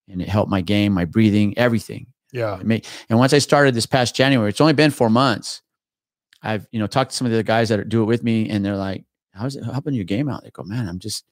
and 0.09 0.21
it 0.21 0.29
helped 0.29 0.51
my 0.51 0.61
game, 0.61 0.93
my 0.93 1.07
breathing, 1.07 1.57
everything. 1.57 2.07
Yeah. 2.33 2.61
Made- 2.63 2.87
and 3.09 3.19
once 3.19 3.33
I 3.33 3.39
started 3.39 3.75
this 3.75 3.87
past 3.87 4.15
January, 4.15 4.51
it's 4.51 4.61
only 4.61 4.75
been 4.75 4.91
four 4.91 5.09
months. 5.09 5.63
I've 6.43 6.67
you 6.71 6.79
know 6.79 6.87
talked 6.87 7.13
to 7.13 7.17
some 7.17 7.27
of 7.27 7.33
the 7.33 7.43
guys 7.43 7.71
that 7.71 7.89
do 7.89 8.03
it 8.03 8.07
with 8.07 8.23
me, 8.23 8.51
and 8.51 8.63
they're 8.63 8.77
like, 8.77 9.05
"How's 9.33 9.57
it 9.57 9.65
helping 9.65 9.95
your 9.95 10.05
game 10.05 10.29
out?" 10.29 10.45
They 10.45 10.51
go, 10.51 10.63
"Man, 10.63 10.87
I'm 10.89 10.99
just 10.99 11.25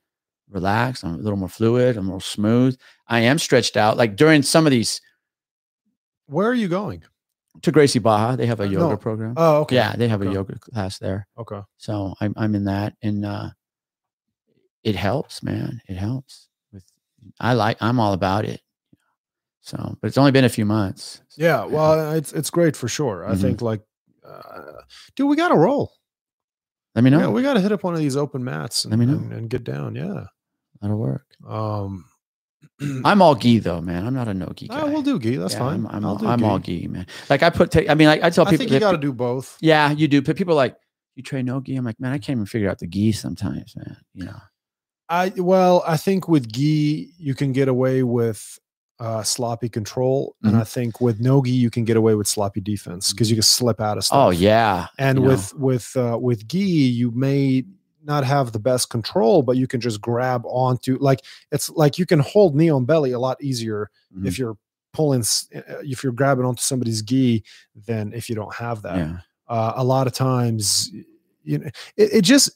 relaxed. 0.48 1.05
I'm 1.05 1.14
a 1.14 1.18
little 1.18 1.39
more 1.39 1.48
fluid. 1.51 1.97
I'm 1.98 2.06
a 2.06 2.09
little 2.09 2.20
smooth. 2.20 2.78
I 3.06 3.20
am 3.20 3.39
stretched 3.39 3.76
out. 3.76 3.98
Like 3.98 4.16
during 4.16 4.43
some 4.43 4.66
of 4.66 4.70
these 4.70 5.01
Where 6.26 6.48
are 6.48 6.55
you 6.55 6.68
going? 6.68 7.05
To 7.62 7.70
Gracie 7.72 7.98
Barra, 8.01 8.36
they 8.36 8.47
have 8.47 8.60
a 8.60 8.64
Uh, 8.64 8.68
yoga 8.68 8.89
no. 8.90 8.97
program. 8.97 9.35
Oh, 9.36 9.60
okay. 9.62 9.76
Yeah, 9.76 9.94
they 9.97 10.09
have 10.09 10.22
a 10.22 10.31
yoga 10.32 10.59
class 10.59 10.98
there. 10.98 11.26
Okay. 11.39 11.60
So 11.76 12.14
I'm 12.20 12.35
I'm 12.36 12.55
in 12.55 12.64
that, 12.64 12.94
and 13.02 13.24
uh, 13.24 13.51
it 14.82 14.97
helps, 14.97 15.43
man. 15.43 15.81
It 15.89 15.97
helps. 15.97 16.48
With 16.72 16.85
I 17.40 17.55
like 17.55 17.78
I'm 17.81 18.01
all 18.01 18.12
about 18.12 18.44
it. 18.44 18.60
So, 19.60 19.97
but 20.01 20.09
it's 20.09 20.18
only 20.18 20.32
been 20.32 20.44
a 20.44 20.48
few 20.51 20.66
months. 20.66 21.22
Yeah. 21.36 21.64
Well, 21.64 22.12
it's 22.12 22.32
it's 22.32 22.51
great 22.51 22.76
for 22.76 22.89
sure. 22.89 23.24
I 23.26 23.32
Mhm. 23.35 23.40
think 23.40 23.62
like, 23.62 23.82
uh, 24.26 24.82
dude, 25.16 25.28
we 25.28 25.36
got 25.36 25.48
to 25.48 25.56
roll. 25.56 25.93
Let 26.94 27.02
me 27.05 27.10
know. 27.10 27.18
Yeah, 27.20 27.28
we 27.28 27.43
got 27.43 27.55
to 27.55 27.60
hit 27.60 27.72
up 27.72 27.82
one 27.82 27.94
of 27.94 28.01
these 28.01 28.16
open 28.16 28.44
mats 28.44 28.85
and, 28.85 28.90
Let 28.93 28.98
me 28.98 29.06
know. 29.06 29.18
and, 29.18 29.32
and 29.32 29.51
get 29.51 29.64
down. 29.64 29.94
Yeah. 29.94 30.26
That'll 30.82 30.98
work. 30.98 31.24
Um, 31.48 32.05
I'm 33.05 33.22
all 33.22 33.34
gi 33.34 33.59
though, 33.60 33.80
man. 33.80 34.06
I'm 34.06 34.14
not 34.14 34.28
a 34.28 34.34
no 34.34 34.52
gi 34.55 34.68
guy. 34.68 34.80
ah, 34.80 34.86
we'll 34.86 35.02
do 35.02 35.18
gi. 35.18 35.36
That's 35.36 35.52
Yeah, 35.55 35.60
fine. 35.60 35.74
I'm, 35.74 35.86
I'm, 35.88 36.05
I'll 36.05 36.10
all, 36.12 36.16
do 36.18 36.26
I'm 36.26 36.38
gi. 36.40 36.44
all 36.44 36.59
gi, 36.59 36.88
man. 36.88 37.06
Like 37.30 37.42
I 37.42 37.51
put, 37.51 37.74
I 37.88 37.94
mean, 37.94 38.09
like 38.09 38.22
I 38.22 38.30
tell 38.30 38.46
I 38.46 38.51
people, 38.51 38.64
think 38.66 38.72
you 38.72 38.80
got 38.80 38.92
to 38.92 38.98
do 38.98 39.12
both. 39.12 39.56
yeah, 39.60 39.90
you 39.92 40.09
do. 40.09 40.20
But 40.22 40.36
people 40.36 40.55
are 40.55 40.56
like, 40.56 40.76
you 41.14 41.22
train 41.22 41.46
no 41.46 41.60
gi. 41.60 41.76
I'm 41.76 41.84
like, 41.84 42.01
man, 42.01 42.12
I 42.12 42.18
can't 42.18 42.36
even 42.38 42.46
figure 42.46 42.68
out 42.68 42.78
the 42.80 42.86
gi 42.88 43.12
sometimes, 43.12 43.76
man. 43.76 43.96
You 44.14 44.24
know, 44.26 44.36
I 45.09 45.32
well, 45.36 45.84
I 45.86 45.96
think 45.96 46.28
with 46.28 46.51
gi 46.52 47.10
you 47.18 47.34
can 47.34 47.52
get 47.52 47.68
away 47.68 48.02
with 48.02 48.59
uh, 49.01 49.22
sloppy 49.22 49.68
control, 49.68 50.34
and 50.42 50.55
Mhm. 50.55 50.60
I 50.60 50.64
think 50.64 51.01
with 51.01 51.20
no 51.20 51.42
gi 51.42 51.51
you 51.52 51.70
can 51.70 51.84
get 51.84 51.96
away 51.96 52.14
with 52.16 52.26
sloppy 52.26 52.60
defense 52.60 53.12
because 53.12 53.30
you 53.30 53.36
can 53.36 53.42
slip 53.42 53.80
out 53.80 53.98
of 53.98 54.05
stuff. 54.05 54.18
oh 54.26 54.30
yeah, 54.30 54.86
and 54.98 55.18
you 55.18 55.24
know. 55.24 55.30
with 55.30 55.55
with 55.55 55.96
uh, 55.96 56.18
with 56.20 56.48
gi 56.48 56.59
you 56.59 57.10
may 57.12 57.64
not 58.05 58.24
have 58.24 58.52
the 58.52 58.59
best 58.59 58.90
control, 58.90 59.43
but 59.43 59.56
you 59.56 59.66
can 59.66 59.81
just 59.81 60.01
grab 60.01 60.43
onto 60.47 60.97
like 60.98 61.20
it's 61.51 61.70
like 61.70 61.98
you 61.98 62.06
can 62.06 62.20
hold 62.20 62.55
knee 62.55 62.70
on 62.70 62.85
belly 62.85 63.12
a 63.12 63.18
lot 63.18 63.43
easier 63.43 63.90
Mhm. 64.16 64.26
if 64.26 64.39
you're 64.39 64.56
pulling 64.93 65.22
uh, 65.22 65.60
if 65.82 66.02
you're 66.05 66.12
grabbing 66.12 66.44
onto 66.44 66.60
somebody's 66.62 67.02
gi 67.02 67.43
than 67.86 68.12
if 68.12 68.28
you 68.28 68.35
don't 68.35 68.55
have 68.55 68.82
that. 68.82 68.97
yeah, 68.98 69.18
Uh, 69.48 69.72
a 69.76 69.85
lot 69.85 70.06
of 70.06 70.12
times, 70.12 70.90
you 71.43 71.59
know, 71.59 71.66
it, 71.97 72.09
it 72.18 72.22
just 72.22 72.51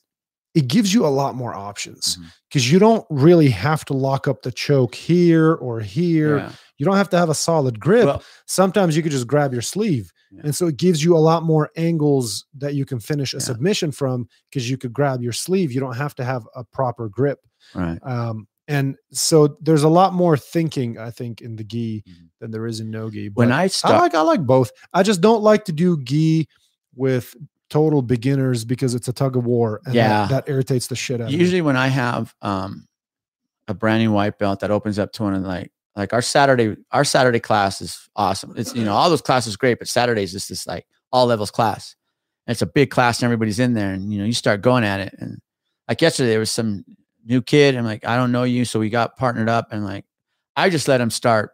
it 0.55 0.67
gives 0.69 0.93
you 0.95 1.05
a 1.07 1.09
lot 1.09 1.35
more 1.35 1.55
options 1.55 2.19
because 2.49 2.71
you 2.73 2.79
don't 2.79 3.05
really 3.11 3.51
have 3.51 3.85
to 3.85 3.93
lock 3.93 4.27
up 4.27 4.43
the 4.43 4.51
choke 4.53 4.95
here 4.95 5.55
or 5.55 5.81
here. 5.81 6.39
yeah. 6.39 6.53
You 6.79 6.87
don't 6.87 6.97
have 6.97 7.11
to 7.11 7.19
have 7.19 7.29
a 7.29 7.35
solid 7.35 7.79
grip. 7.81 8.07
Well, 8.07 8.23
Sometimes 8.47 8.97
you 8.97 9.03
could 9.03 9.13
just 9.13 9.27
grab 9.27 9.53
your 9.53 9.63
sleeve. 9.63 10.11
Yeah. 10.31 10.43
And 10.45 10.55
so 10.55 10.67
it 10.67 10.77
gives 10.77 11.03
you 11.03 11.17
a 11.17 11.19
lot 11.19 11.43
more 11.43 11.71
angles 11.77 12.45
that 12.59 12.75
you 12.75 12.85
can 12.85 13.01
finish 13.01 13.33
a 13.35 13.39
Yeah. 13.39 13.43
submission 13.45 13.93
from 13.93 14.29
because 14.51 14.69
you 14.69 14.77
could 14.77 14.93
grab 14.93 15.23
your 15.23 15.33
sleeve. 15.33 15.73
You 15.73 15.81
don't 15.81 15.97
have 15.97 16.15
to 16.17 16.25
have 16.25 16.47
a 16.55 16.65
proper 16.65 17.09
grip. 17.09 17.41
right. 17.75 17.99
Um, 18.03 18.47
and 18.67 18.97
so 19.11 19.57
there's 19.63 19.83
a 19.83 19.89
lot 19.89 20.13
more 20.13 20.37
thinking, 20.37 20.99
I 20.99 21.11
think, 21.11 21.41
in 21.41 21.57
the 21.57 21.65
gi 21.65 22.05
Mhm. 22.07 22.29
than 22.41 22.51
there 22.51 22.67
is 22.67 22.81
in 22.81 22.91
no 22.91 23.11
gi. 23.11 23.31
When 23.31 23.49
But 23.49 23.55
I 23.55 23.63
I 23.63 23.67
start, 23.69 24.01
like 24.03 24.15
I 24.15 24.21
like 24.21 24.45
both. 24.45 24.71
I 24.93 25.03
just 25.03 25.21
don't 25.23 25.43
like 25.43 25.65
to 25.67 25.73
do 25.73 25.97
gi 26.03 26.47
with 26.95 27.35
total 27.71 28.01
beginners 28.03 28.65
because 28.65 28.95
it's 28.95 29.09
a 29.09 29.13
tug 29.13 29.37
of 29.37 29.45
war. 29.47 29.81
And 29.87 29.95
Yeah. 29.95 30.27
that, 30.27 30.47
that 30.47 30.53
irritates 30.53 30.87
the 30.89 30.97
shit 30.97 31.21
out 31.21 31.29
of 31.29 31.33
me. 31.33 31.39
usually 31.39 31.63
when 31.63 31.77
I 31.77 31.89
have 31.89 32.35
um 32.43 32.87
a 33.67 33.75
brand 33.75 34.03
new 34.03 34.13
white 34.13 34.39
belt 34.39 34.61
that 34.61 34.71
opens 34.71 34.99
up 34.99 35.13
to 35.15 35.23
one 35.25 35.35
and 35.35 35.47
like 35.47 35.71
like 35.99 36.13
our 36.13 36.23
Saturday 36.23 36.77
our 36.93 37.05
Saturday 37.05 37.41
class 37.41 37.81
is 37.81 38.09
awesome. 38.17 38.55
It's 38.57 38.75
you 38.75 38.85
know 38.85 38.95
all 38.95 39.11
those 39.11 39.21
classes 39.21 39.57
great, 39.57 39.79
but 39.79 39.89
Saturdays 39.89 40.35
is 40.35 40.49
this 40.49 40.67
like 40.67 40.87
all 41.13 41.27
levels 41.27 41.51
class. 41.51 41.97
And 42.47 42.53
it's 42.53 42.63
a 42.63 42.67
big 42.67 42.91
class 42.91 43.19
and 43.19 43.25
everybody's 43.25 43.59
in 43.59 43.75
there 43.75 43.93
and 43.93 44.13
you 44.13 44.19
know 44.19 44.25
you 44.25 44.33
start 44.33 44.63
going 44.63 44.85
at 44.85 45.01
it 45.01 45.15
and 45.19 45.41
like 45.89 46.01
yesterday 46.01 46.31
there 46.31 46.39
was 46.39 46.51
some 46.51 46.85
new 47.25 47.43
kid. 47.43 47.77
I'm 47.77 47.85
like 47.85 48.07
I 48.07 48.17
don't 48.17 48.33
know 48.33 48.45
you, 48.45 48.65
so 48.65 48.79
we 48.79 48.89
got 48.89 49.17
partnered 49.17 49.49
up 49.49 49.69
and 49.73 49.85
like 49.85 50.05
I 50.57 50.71
just 50.71 50.89
let 50.89 51.01
him 51.01 51.11
start. 51.11 51.51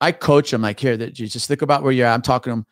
I 0.00 0.12
coach 0.12 0.52
him 0.52 0.62
like 0.62 0.80
here 0.80 0.96
that 0.96 1.18
you 1.18 1.28
just 1.28 1.46
think 1.46 1.62
about 1.62 1.82
where 1.82 1.92
you're 1.92 2.06
at. 2.06 2.14
I'm 2.14 2.22
talking 2.22 2.50
to 2.50 2.56
him, 2.58 2.66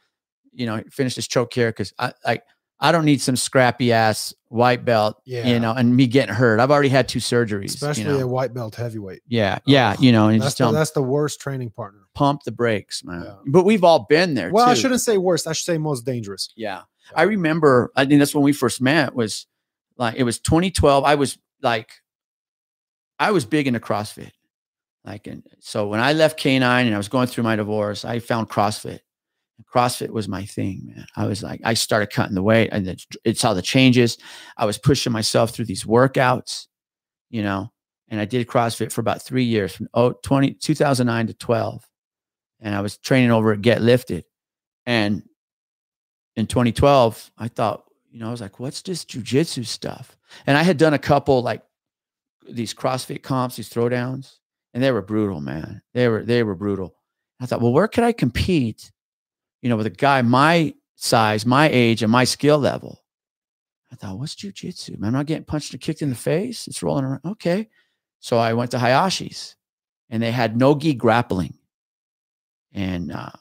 you 0.52 0.66
know, 0.66 0.82
finish 0.90 1.14
this 1.14 1.28
choke 1.28 1.52
here 1.52 1.70
because 1.70 1.93
I 1.98 2.12
like 2.26 2.43
I 2.82 2.90
don't 2.92 3.04
need 3.04 3.20
some 3.22 3.36
scrappy 3.36 3.92
ass 3.92 4.34
white 4.48 4.84
belt, 4.84 5.22
Yeah. 5.24 5.46
you 5.46 5.60
know, 5.60 5.72
and 5.72 5.94
me 5.96 6.06
getting 6.06 6.34
hurt. 6.34 6.59
I've 6.60 6.70
already 6.70 6.88
had 6.90 7.09
two 7.09 7.20
surgeries, 7.20 7.66
Especially 7.74 8.02
you 8.02 8.09
know. 8.10 8.18
a 8.20 8.26
white 8.26 8.52
belt 8.52 8.74
heavyweight. 8.74 9.22
yeah, 9.28 9.60
yeah, 9.64 9.94
you 10.00 10.10
know, 10.12 10.28
and 10.28 10.42
That's 10.42 10.56
just 10.56 10.59
the, 10.59 10.70
that's 10.72 10.90
the 10.90 11.00
worst 11.02 11.40
training 11.40 11.70
partner. 11.70 12.00
pump 12.14 12.42
the 12.44 12.52
brakes, 12.52 13.02
man. 13.04 13.22
Yeah. 13.24 13.34
But 13.46 13.64
we've 13.64 13.84
all 13.84 14.00
been 14.10 14.34
there. 14.34 14.50
Well, 14.50 14.68
I 14.68 14.74
shouldn't 14.74 15.00
say 15.00 15.16
worst. 15.16 15.46
I 15.46 15.52
should 15.52 15.64
say 15.64 15.78
most 15.78 16.04
dangerous. 16.04 16.52
Yeah. 16.56 16.82
I 17.14 17.22
remember, 17.22 17.92
I 17.96 18.04
think 18.04 18.18
that's 18.18 18.34
when 18.34 18.44
we 18.44 18.52
first 18.52 18.80
met 18.80 19.14
was 19.14 19.46
like, 19.96 20.16
it 20.16 20.24
was 20.24 20.38
2012. 20.40 21.04
I 21.04 21.14
was 21.14 21.38
like, 21.62 21.92
I 23.18 23.30
was 23.30 23.44
big 23.44 23.66
into 23.68 23.80
CrossFit. 23.80 24.32
Like, 25.04 25.26
and 25.26 25.42
so 25.60 25.86
when 25.88 26.00
I 26.00 26.12
left 26.12 26.38
K9 26.38 26.62
and 26.62 26.94
I 26.94 26.96
was 26.96 27.09
going 27.09 27.26
through 27.28 27.44
my 27.44 27.56
divorce, 27.56 28.04
I 28.04 28.18
found 28.18 28.48
CrossFit. 28.48 29.00
CrossFit 29.72 30.10
was 30.10 30.28
my 30.28 30.44
thing, 30.44 30.82
man. 30.84 31.06
I 31.16 31.26
was 31.26 31.42
like, 31.42 31.60
I 31.64 31.74
started 31.74 32.10
cutting 32.10 32.34
the 32.34 32.42
weight 32.42 32.70
and 32.72 32.86
it, 32.86 33.04
it 33.24 33.38
saw 33.38 33.54
the 33.54 33.62
changes. 33.62 34.18
I 34.56 34.66
was 34.66 34.78
pushing 34.78 35.12
myself 35.12 35.50
through 35.50 35.66
these 35.66 35.84
workouts, 35.84 36.66
you 37.30 37.42
know, 37.42 37.72
and 38.08 38.20
I 38.20 38.24
did 38.24 38.46
CrossFit 38.46 38.92
for 38.92 39.00
about 39.00 39.22
three 39.22 39.44
years 39.44 39.74
from 39.74 39.88
oh, 39.94 40.12
20, 40.12 40.54
2009 40.54 41.26
to 41.28 41.34
12. 41.34 41.88
And 42.60 42.74
I 42.74 42.80
was 42.80 42.98
training 42.98 43.30
over 43.30 43.52
at 43.52 43.62
Get 43.62 43.82
Lifted. 43.82 44.24
And 44.84 45.22
in 46.36 46.46
2012, 46.46 47.30
I 47.38 47.48
thought, 47.48 47.84
you 48.10 48.20
know, 48.20 48.28
I 48.28 48.30
was 48.30 48.40
like, 48.40 48.60
what's 48.60 48.82
this 48.82 49.04
jujitsu 49.04 49.66
stuff? 49.66 50.16
And 50.46 50.56
I 50.56 50.62
had 50.62 50.76
done 50.76 50.94
a 50.94 50.98
couple 50.98 51.42
like 51.42 51.62
these 52.48 52.74
CrossFit 52.74 53.22
comps, 53.22 53.56
these 53.56 53.70
throwdowns, 53.70 54.36
and 54.74 54.82
they 54.82 54.90
were 54.90 55.02
brutal, 55.02 55.40
man. 55.40 55.82
They 55.94 56.08
were 56.08 56.22
they 56.22 56.42
were 56.42 56.54
brutal. 56.54 56.94
I 57.40 57.46
thought, 57.46 57.60
well, 57.60 57.72
where 57.72 57.88
could 57.88 58.04
I 58.04 58.12
compete? 58.12 58.92
You 59.62 59.68
know, 59.68 59.76
with 59.76 59.86
a 59.86 59.90
guy 59.90 60.22
my 60.22 60.74
size, 60.97 61.47
my 61.47 61.68
age, 61.68 62.02
and 62.02 62.12
my 62.12 62.24
skill 62.24 62.59
level. 62.59 63.02
I 63.90 63.97
thought, 63.97 64.18
what's 64.18 64.34
jujitsu? 64.34 64.98
Man, 64.98 65.09
I'm 65.09 65.12
not 65.14 65.26
getting 65.26 65.44
punched 65.44 65.74
or 65.74 65.78
kicked 65.78 66.02
in 66.02 66.09
the 66.09 66.14
face. 66.14 66.66
It's 66.66 66.82
rolling 66.82 67.05
around. 67.05 67.20
Okay. 67.24 67.68
So 68.20 68.39
I 68.39 68.55
went 68.55 68.70
to 68.70 68.78
Hayashi's 68.78 69.56
and 70.09 70.22
they 70.22 70.30
had 70.30 70.56
no 70.56 70.74
gi 70.74 70.94
grappling. 70.94 71.59
And 72.72 73.12
uh, 73.12 73.32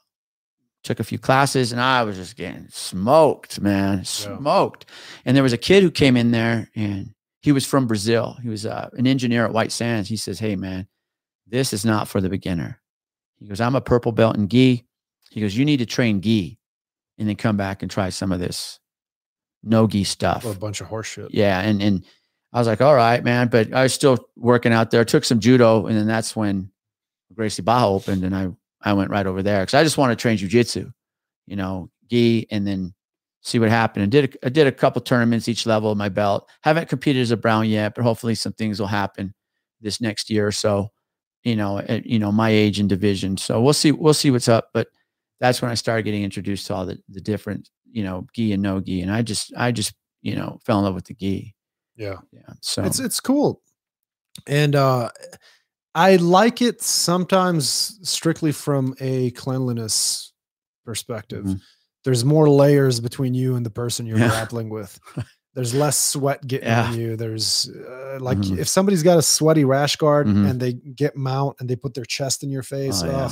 took 0.83 0.99
a 0.99 1.05
few 1.05 1.17
classes 1.17 1.71
and 1.71 1.79
I 1.79 2.03
was 2.03 2.17
just 2.17 2.35
getting 2.35 2.67
smoked, 2.69 3.61
man, 3.61 4.03
smoked. 4.03 4.87
And 5.23 5.37
there 5.37 5.43
was 5.43 5.53
a 5.53 5.57
kid 5.57 5.83
who 5.83 5.91
came 5.91 6.17
in 6.17 6.31
there 6.31 6.69
and 6.75 7.13
he 7.41 7.53
was 7.53 7.65
from 7.65 7.87
Brazil. 7.87 8.37
He 8.41 8.49
was 8.49 8.65
uh, 8.65 8.89
an 8.93 9.07
engineer 9.07 9.45
at 9.45 9.53
White 9.53 9.71
Sands. 9.71 10.09
He 10.09 10.17
says, 10.17 10.39
Hey, 10.39 10.55
man, 10.55 10.87
this 11.47 11.71
is 11.71 11.85
not 11.85 12.07
for 12.07 12.19
the 12.19 12.29
beginner. 12.29 12.81
He 13.39 13.47
goes, 13.47 13.61
I'm 13.61 13.75
a 13.75 13.81
purple 13.81 14.11
belt 14.11 14.35
in 14.35 14.49
gi. 14.49 14.85
He 15.31 15.41
goes, 15.41 15.55
You 15.55 15.65
need 15.65 15.77
to 15.77 15.85
train 15.85 16.21
gi 16.21 16.59
and 17.17 17.27
then 17.27 17.35
come 17.35 17.57
back 17.57 17.81
and 17.81 17.89
try 17.89 18.09
some 18.09 18.31
of 18.31 18.39
this 18.39 18.79
no 19.63 19.87
gi 19.87 20.03
stuff. 20.03 20.45
a 20.45 20.53
bunch 20.53 20.81
of 20.81 20.87
horse 20.87 21.07
shit. 21.07 21.33
Yeah, 21.33 21.59
and 21.61 21.81
and 21.81 22.05
I 22.53 22.59
was 22.59 22.67
like, 22.67 22.81
all 22.81 22.95
right, 22.95 23.23
man, 23.23 23.47
but 23.47 23.73
I 23.73 23.83
was 23.83 23.93
still 23.93 24.27
working 24.35 24.73
out 24.73 24.91
there. 24.91 25.05
Took 25.05 25.23
some 25.23 25.39
judo, 25.39 25.85
and 25.85 25.97
then 25.97 26.07
that's 26.07 26.35
when 26.35 26.71
Gracie 27.33 27.61
Barra 27.61 27.87
opened, 27.87 28.23
and 28.23 28.35
I 28.35 28.49
I 28.81 28.93
went 28.93 29.09
right 29.09 29.25
over 29.25 29.41
there 29.41 29.61
because 29.61 29.73
I 29.73 29.83
just 29.83 29.97
wanted 29.97 30.17
to 30.17 30.21
train 30.21 30.37
jujitsu, 30.37 30.91
you 31.47 31.55
know, 31.55 31.89
gi, 32.09 32.47
and 32.51 32.67
then 32.67 32.93
see 33.41 33.59
what 33.59 33.69
happened. 33.69 34.03
And 34.03 34.11
did 34.11 34.35
a, 34.35 34.45
I 34.47 34.49
did 34.49 34.67
a 34.67 34.71
couple 34.71 35.01
tournaments 35.01 35.47
each 35.47 35.65
level 35.65 35.91
of 35.91 35.97
my 35.97 36.09
belt. 36.09 36.49
Haven't 36.61 36.89
competed 36.89 37.21
as 37.21 37.31
a 37.31 37.37
brown 37.37 37.69
yet, 37.69 37.95
but 37.95 38.03
hopefully 38.03 38.35
some 38.35 38.53
things 38.53 38.79
will 38.79 38.87
happen 38.87 39.33
this 39.79 40.01
next 40.01 40.29
year 40.29 40.45
or 40.45 40.51
so. 40.51 40.91
You 41.43 41.55
know, 41.55 41.79
at 41.79 42.05
you 42.05 42.19
know 42.19 42.31
my 42.31 42.49
age 42.49 42.79
and 42.79 42.89
division. 42.89 43.37
So 43.37 43.61
we'll 43.61 43.73
see. 43.73 43.91
We'll 43.91 44.13
see 44.13 44.31
what's 44.31 44.49
up. 44.49 44.69
But 44.73 44.87
that's 45.41 45.61
when 45.61 45.69
I 45.71 45.75
started 45.75 46.03
getting 46.03 46.23
introduced 46.23 46.67
to 46.67 46.73
all 46.75 46.85
the 46.85 46.97
the 47.09 47.19
different 47.21 47.69
you 47.91 48.03
know 48.03 48.25
gi 48.33 48.53
and 48.53 48.63
no 48.63 48.79
gi, 48.79 49.01
and 49.01 49.11
I 49.11 49.21
just 49.23 49.51
I 49.57 49.73
just 49.73 49.93
you 50.21 50.35
know 50.35 50.59
fell 50.65 50.79
in 50.79 50.85
love 50.85 50.95
with 50.95 51.05
the 51.05 51.15
gi. 51.15 51.53
Yeah. 51.97 52.19
Yeah. 52.31 52.53
So 52.61 52.83
It's 52.85 52.99
it's 52.99 53.19
cool. 53.19 53.61
And 54.47 54.75
uh 54.75 55.09
I 55.93 56.15
like 56.15 56.61
it 56.61 56.81
sometimes 56.81 57.99
strictly 58.09 58.53
from 58.53 58.95
a 59.01 59.31
cleanliness 59.31 60.31
perspective. 60.85 61.43
Mhm. 61.45 61.59
There's 62.05 62.23
more 62.23 62.49
layers 62.49 62.99
between 63.01 63.33
you 63.33 63.55
and 63.57 63.65
the 63.65 63.69
person 63.69 64.05
you're 64.05 64.17
Yeah. 64.19 64.29
grappling 64.29 64.69
with. 64.69 64.97
There's 65.53 65.73
less 65.73 65.97
sweat 65.97 66.47
getting 66.47 66.69
on 66.69 66.97
you. 66.97 67.17
There's 67.17 67.69
uh, 67.69 68.19
like 68.21 68.37
Mhm. 68.37 68.57
if 68.57 68.69
somebody's 68.69 69.03
got 69.03 69.17
a 69.17 69.21
sweaty 69.21 69.65
rash 69.65 69.97
guard 69.97 70.27
Mhm. 70.27 70.49
and 70.49 70.59
they 70.61 70.73
get 70.73 71.15
mount 71.17 71.57
and 71.59 71.69
they 71.69 71.75
put 71.75 71.93
their 71.93 72.05
chest 72.05 72.41
in 72.41 72.49
your 72.49 72.63
face, 72.63 73.03
Oh, 73.03 73.07
yeah. 73.07 73.27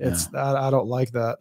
Ugh, 0.00 0.12
it's 0.12 0.32
I, 0.34 0.68
I 0.68 0.70
don't 0.70 0.88
like 0.88 1.12
that. 1.12 1.38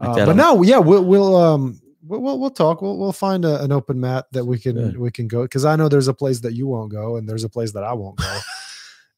Like 0.00 0.20
Uh, 0.22 0.26
but 0.26 0.36
now, 0.36 0.60
yeah, 0.62 0.78
we'll 0.78 1.04
we'll 1.04 1.36
um 1.36 1.80
we'll 2.02 2.38
we'll, 2.38 2.50
talk. 2.50 2.82
We'll 2.82 2.98
we'll 2.98 3.12
find 3.12 3.44
a, 3.44 3.62
an 3.62 3.72
open 3.72 4.00
mat 4.00 4.26
that 4.32 4.44
we 4.44 4.58
can 4.58 4.74
Good. 4.76 4.98
we 4.98 5.10
can 5.10 5.28
go 5.28 5.42
because 5.42 5.64
I 5.64 5.76
know 5.76 5.88
there's 5.88 6.08
a 6.08 6.14
place 6.14 6.40
that 6.40 6.52
you 6.54 6.66
won't 6.66 6.90
go 6.92 7.16
and 7.16 7.28
there's 7.28 7.44
a 7.44 7.48
place 7.48 7.72
that 7.72 7.84
I 7.84 7.92
won't 7.92 8.16
go, 8.18 8.38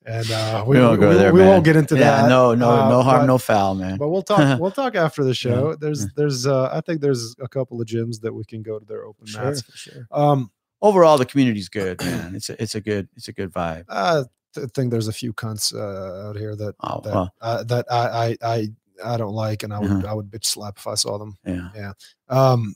and 0.06 0.30
uh, 0.30 0.64
We 0.68 0.78
won't 0.78 1.00
go 1.00 1.14
there, 1.14 1.32
We 1.32 1.40
man. 1.40 1.48
won't 1.48 1.64
get 1.64 1.76
into 1.76 1.96
yeah, 1.96 2.22
that. 2.22 2.28
no, 2.28 2.54
no, 2.54 2.70
uh, 2.70 2.88
no 2.88 3.02
harm, 3.02 3.22
but- 3.22 3.26
no 3.26 3.38
foul, 3.38 3.74
man. 3.74 3.96
But 3.98 4.08
we'll 4.10 4.22
talk. 4.34 4.60
We'll 4.60 4.70
talk 4.70 4.94
after 4.94 5.24
the 5.24 5.34
show. 5.34 5.70
Yeah. 5.70 5.76
There's 5.80 6.06
there's 6.14 6.46
uh 6.46 6.68
I 6.72 6.80
think 6.82 7.00
there's 7.00 7.34
a 7.40 7.48
couple 7.48 7.80
of 7.80 7.86
gyms 7.86 8.20
that 8.20 8.32
we 8.34 8.44
can 8.44 8.62
go 8.62 8.78
to 8.78 8.84
their 8.84 9.04
open 9.04 9.26
Sure, 9.26 9.44
mats. 9.44 9.62
for 9.62 9.76
sure. 9.76 10.06
Um, 10.12 10.50
Overall, 10.82 11.16
the 11.16 11.24
community's 11.24 11.70
good, 11.70 11.98
man. 12.02 12.34
It's 12.34 12.50
a, 12.50 12.62
it's 12.62 12.74
a 12.74 12.82
good, 12.82 13.08
it's 13.16 13.28
a 13.28 13.32
good 13.32 13.50
vibe. 13.50 13.86
Th- 13.90 14.26
think 14.74 14.90
there's 14.90 15.08
a 15.08 15.12
few 15.12 15.32
cunts 15.32 15.74
uh, 15.74 16.28
out 16.28 16.36
here 16.36 16.56
that 16.56 16.74
Oh, 16.82 17.00
that 17.02 17.30
uh, 17.40 17.62
that 17.64 17.86
I, 17.90 18.36
I 18.42 18.54
I 18.54 18.68
I 19.04 19.16
don't 19.16 19.34
like, 19.34 19.62
and 19.62 19.72
I 19.72 19.78
would 19.80 19.90
Uh-huh. 19.90 20.08
I 20.10 20.14
would 20.14 20.30
bitch 20.30 20.46
slap 20.46 20.78
if 20.78 20.86
I 20.86 20.94
saw 20.94 21.18
them. 21.18 21.36
yeah, 21.44 21.92
um 22.28 22.74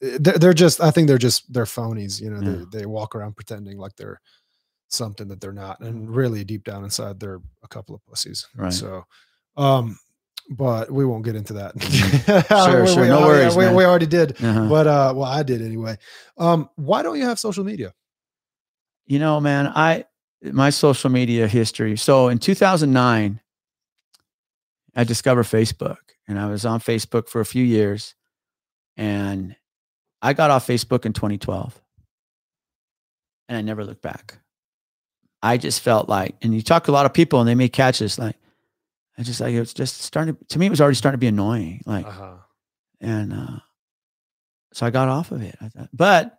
they're, 0.00 0.38
they're 0.38 0.52
just 0.52 0.80
i 0.80 0.90
think 0.90 1.06
they're 1.06 1.16
just 1.18 1.52
they're 1.52 1.64
phonies 1.64 2.20
you 2.20 2.28
know 2.28 2.40
Yeah. 2.42 2.64
they, 2.70 2.78
they 2.80 2.86
walk 2.86 3.14
around 3.14 3.36
pretending 3.36 3.78
like 3.78 3.94
they're 3.94 4.20
something 4.88 5.28
that 5.28 5.40
they're 5.40 5.52
not 5.52 5.78
and 5.80 6.10
really 6.10 6.42
deep 6.44 6.64
down 6.64 6.82
inside 6.82 7.20
they're 7.20 7.40
a 7.62 7.68
couple 7.68 7.94
of 7.94 8.04
pussies 8.04 8.48
Right. 8.56 8.72
so 8.72 9.04
um 9.56 9.96
but 10.50 10.90
we 10.90 11.04
won't 11.04 11.24
get 11.24 11.36
into 11.36 11.52
that 11.52 11.80
Sure, 12.48 12.82
We- 12.82 12.88
sure. 12.88 13.02
we, 13.02 13.08
No 13.08 13.20
yeah, 13.20 13.26
worries, 13.26 13.56
we, 13.56 13.68
we 13.68 13.84
already 13.84 14.06
did 14.06 14.42
Uh-huh. 14.42 14.68
but 14.68 14.86
uh 14.88 15.12
well 15.14 15.30
i 15.30 15.44
did 15.44 15.62
anyway 15.62 15.96
um 16.36 16.68
why 16.74 17.04
don't 17.04 17.16
you 17.16 17.24
have 17.26 17.38
social 17.38 17.62
media 17.64 17.94
you 19.06 19.18
know, 19.18 19.40
man, 19.40 19.66
I 19.66 20.04
my 20.42 20.70
social 20.70 21.10
media 21.10 21.46
history. 21.46 21.96
So 21.96 22.28
in 22.28 22.38
2009, 22.38 23.40
I 24.94 25.04
discovered 25.04 25.44
Facebook, 25.44 25.98
and 26.28 26.38
I 26.38 26.46
was 26.46 26.66
on 26.66 26.80
Facebook 26.80 27.28
for 27.28 27.40
a 27.40 27.46
few 27.46 27.64
years, 27.64 28.14
and 28.96 29.56
I 30.20 30.32
got 30.32 30.50
off 30.50 30.66
Facebook 30.66 31.06
in 31.06 31.12
2012, 31.12 31.80
and 33.48 33.58
I 33.58 33.62
never 33.62 33.84
looked 33.84 34.02
back. 34.02 34.38
I 35.42 35.56
just 35.56 35.80
felt 35.80 36.08
like, 36.08 36.36
and 36.42 36.54
you 36.54 36.62
talk 36.62 36.84
to 36.84 36.90
a 36.90 36.92
lot 36.92 37.06
of 37.06 37.14
people, 37.14 37.40
and 37.40 37.48
they 37.48 37.54
may 37.54 37.68
catch 37.68 38.00
this, 38.00 38.18
like, 38.18 38.36
I 39.18 39.22
just 39.22 39.40
like 39.40 39.54
it 39.54 39.60
was 39.60 39.74
just 39.74 40.00
starting. 40.02 40.36
To 40.48 40.58
me, 40.58 40.66
it 40.66 40.70
was 40.70 40.80
already 40.80 40.96
starting 40.96 41.18
to 41.18 41.20
be 41.20 41.28
annoying, 41.28 41.82
like. 41.86 42.06
uh-huh 42.06 42.34
and 43.02 43.32
uh, 43.32 43.58
so 44.72 44.86
I 44.86 44.90
got 44.90 45.08
off 45.08 45.32
of 45.32 45.42
it. 45.42 45.56
I 45.60 45.68
thought, 45.68 45.88
but 45.92 46.38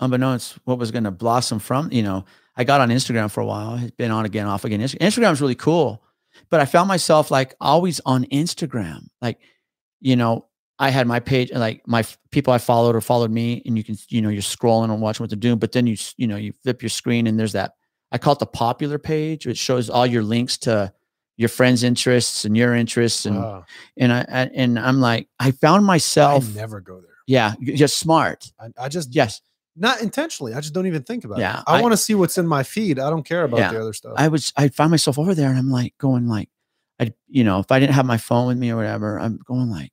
unbeknownst 0.00 0.58
what 0.64 0.78
was 0.78 0.90
going 0.90 1.04
to 1.04 1.10
blossom 1.10 1.58
from, 1.58 1.92
you 1.92 2.02
know, 2.02 2.24
I 2.56 2.64
got 2.64 2.80
on 2.80 2.90
Instagram 2.90 3.30
for 3.30 3.40
a 3.40 3.46
while. 3.46 3.76
It's 3.76 3.90
been 3.92 4.10
on 4.10 4.24
again, 4.26 4.46
off 4.46 4.64
again. 4.64 4.80
Instagram's 4.80 5.40
really 5.40 5.54
cool, 5.54 6.02
but 6.50 6.60
I 6.60 6.64
found 6.66 6.88
myself 6.88 7.30
like 7.30 7.54
always 7.60 8.00
on 8.04 8.24
Instagram. 8.26 9.06
Like, 9.20 9.38
you 10.00 10.16
know, 10.16 10.46
I 10.78 10.90
had 10.90 11.06
my 11.06 11.20
page, 11.20 11.52
like 11.52 11.82
my 11.86 12.04
people 12.30 12.52
I 12.52 12.58
followed 12.58 12.96
or 12.96 13.00
followed 13.00 13.30
me, 13.30 13.62
and 13.64 13.76
you 13.78 13.84
can, 13.84 13.96
you 14.08 14.20
know, 14.20 14.28
you're 14.28 14.42
scrolling 14.42 14.90
and 14.90 15.00
watching 15.00 15.22
what 15.24 15.30
they're 15.30 15.38
doing. 15.38 15.58
But 15.58 15.72
then 15.72 15.86
you, 15.86 15.96
you 16.16 16.26
know, 16.26 16.36
you 16.36 16.52
flip 16.62 16.82
your 16.82 16.88
screen 16.90 17.26
and 17.26 17.38
there's 17.38 17.52
that. 17.52 17.72
I 18.10 18.18
call 18.18 18.34
it 18.34 18.40
the 18.40 18.46
popular 18.46 18.98
page, 18.98 19.46
which 19.46 19.58
shows 19.58 19.88
all 19.88 20.06
your 20.06 20.22
links 20.22 20.58
to 20.58 20.92
your 21.38 21.48
friends' 21.48 21.82
interests 21.82 22.44
and 22.44 22.54
your 22.56 22.74
interests, 22.74 23.24
and 23.24 23.36
Wow. 23.38 23.64
and 23.96 24.12
I, 24.12 24.20
I 24.28 24.50
and 24.54 24.78
I'm 24.78 25.00
like, 25.00 25.28
I 25.40 25.52
found 25.52 25.84
i 25.84 25.86
myself, 25.86 26.54
never 26.54 26.80
go 26.80 27.00
there 27.00 27.08
yeah, 27.26 27.54
y- 27.60 27.74
just 27.74 27.98
smart, 27.98 28.52
I, 28.60 28.68
I 28.84 28.88
just 28.90 29.14
yes. 29.14 29.40
Not 29.76 30.00
intentionally 30.02 30.52
i 30.54 30.60
just 30.60 30.74
don't 30.74 30.86
even 30.86 31.02
think 31.02 31.24
about 31.24 31.38
Yeah, 31.38 31.60
it 31.60 31.64
i, 31.66 31.78
I- 31.78 31.80
want 31.82 31.92
to 31.92 31.96
see 31.96 32.14
what's 32.14 32.36
in 32.38 32.46
my 32.46 32.62
feed 32.62 32.98
i 32.98 33.08
don't 33.10 33.22
care 33.24 33.44
about 33.44 33.58
Yeah, 33.58 33.72
the 33.72 33.80
other 33.80 33.92
stuff 33.92 34.14
I 34.16 34.28
was, 34.28 34.52
I 34.56 34.68
found 34.68 34.90
myself 34.90 35.18
over 35.18 35.34
there, 35.34 35.48
and 35.48 35.58
I'm 35.58 35.70
like 35.70 35.94
going 35.98 36.26
like, 36.28 36.48
I, 37.00 37.12
you 37.28 37.42
know, 37.44 37.58
if 37.60 37.72
I 37.72 37.80
didn't 37.80 37.94
have 37.94 38.04
my 38.06 38.18
phone 38.18 38.46
with 38.48 38.58
me 38.58 38.70
or 38.70 38.76
whatever, 38.76 39.18
I'm 39.18 39.38
going 39.38 39.70
like, 39.70 39.90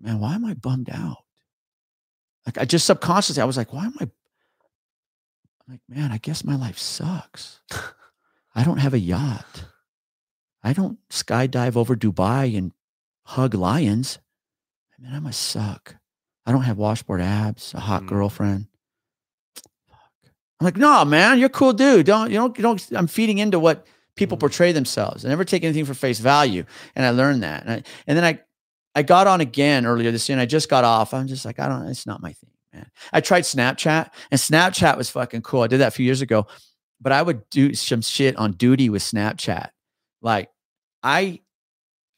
man, 0.00 0.18
why 0.20 0.34
am 0.34 0.44
I 0.46 0.54
bummed 0.54 0.88
out? 0.90 1.18
Like 2.46 2.56
I 2.58 2.64
just 2.64 2.86
subconsciously, 2.86 3.42
I 3.42 3.46
was 3.46 3.56
like, 3.58 3.72
why 3.74 3.84
am 3.84 3.94
I? 4.00 4.04
I'm 4.04 5.68
like, 5.74 5.80
man, 5.88 6.10
I 6.12 6.16
guess 6.18 6.44
my 6.44 6.56
life 6.56 6.78
sucks. 6.78 7.60
I 8.54 8.64
don't 8.64 8.78
have 8.78 8.94
a 8.94 8.98
yacht. 8.98 9.64
I 10.64 10.72
don't 10.72 10.98
skydive 11.10 11.76
over 11.76 11.94
Dubai 11.94 12.56
and 12.56 12.72
hug 13.24 13.52
lions. 13.54 14.18
Man, 14.98 15.14
I 15.14 15.18
must 15.20 15.40
suck. 15.40 15.96
I 16.46 16.52
don't 16.52 16.62
have 16.62 16.78
washboard 16.78 17.20
abs, 17.20 17.74
a 17.74 17.80
hot 17.80 18.04
Mm. 18.04 18.08
girlfriend. 18.08 18.66
I'm 20.60 20.64
like, 20.64 20.76
no, 20.76 21.04
man, 21.04 21.38
you're 21.38 21.46
a 21.46 21.50
cool 21.50 21.72
dude. 21.72 22.06
Don't 22.06 22.30
you 22.30 22.36
don't 22.36 22.56
you 22.56 22.62
don't 22.62 22.84
I'm 22.94 23.06
feeding 23.06 23.38
into 23.38 23.58
what 23.58 23.86
people 24.16 24.36
Mhm. 24.36 24.40
portray 24.40 24.72
themselves. 24.72 25.24
I 25.24 25.28
never 25.28 25.44
take 25.44 25.62
anything 25.64 25.84
for 25.84 25.94
face 25.94 26.18
value. 26.18 26.64
And 26.96 27.06
I 27.06 27.10
learned 27.10 27.42
that. 27.44 27.62
And, 27.62 27.70
I, 27.72 27.82
and 28.06 28.16
then 28.18 28.24
I 28.24 28.40
I 28.94 29.02
got 29.02 29.26
on 29.28 29.40
again 29.40 29.86
earlier 29.86 30.10
this 30.10 30.28
year 30.28 30.34
and 30.34 30.42
I 30.42 30.46
just 30.46 30.68
got 30.68 30.82
off. 30.84 31.14
I'm 31.14 31.28
just 31.28 31.44
like, 31.44 31.60
I 31.60 31.68
don't, 31.68 31.86
it's 31.86 32.04
not 32.06 32.20
my 32.20 32.32
thing, 32.32 32.50
man. 32.72 32.90
I 33.12 33.20
tried 33.20 33.42
Snapchat 33.42 34.10
and 34.32 34.40
Snapchat 34.40 34.96
was 34.96 35.08
fucking 35.10 35.42
cool. 35.42 35.62
I 35.62 35.68
did 35.68 35.78
that 35.78 35.88
a 35.88 35.92
few 35.92 36.04
years 36.04 36.20
ago, 36.20 36.48
but 37.00 37.12
I 37.12 37.22
would 37.22 37.48
do 37.50 37.74
some 37.74 38.00
shit 38.02 38.36
on 38.36 38.52
duty 38.52 38.88
with 38.90 39.02
Snapchat. 39.02 39.68
Like 40.20 40.50
I 41.04 41.40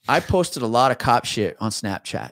I 0.08 0.20
posted 0.20 0.62
a 0.62 0.66
lot 0.66 0.90
of 0.90 0.96
cop 0.96 1.26
shit 1.26 1.58
on 1.60 1.70
Snapchat, 1.70 2.30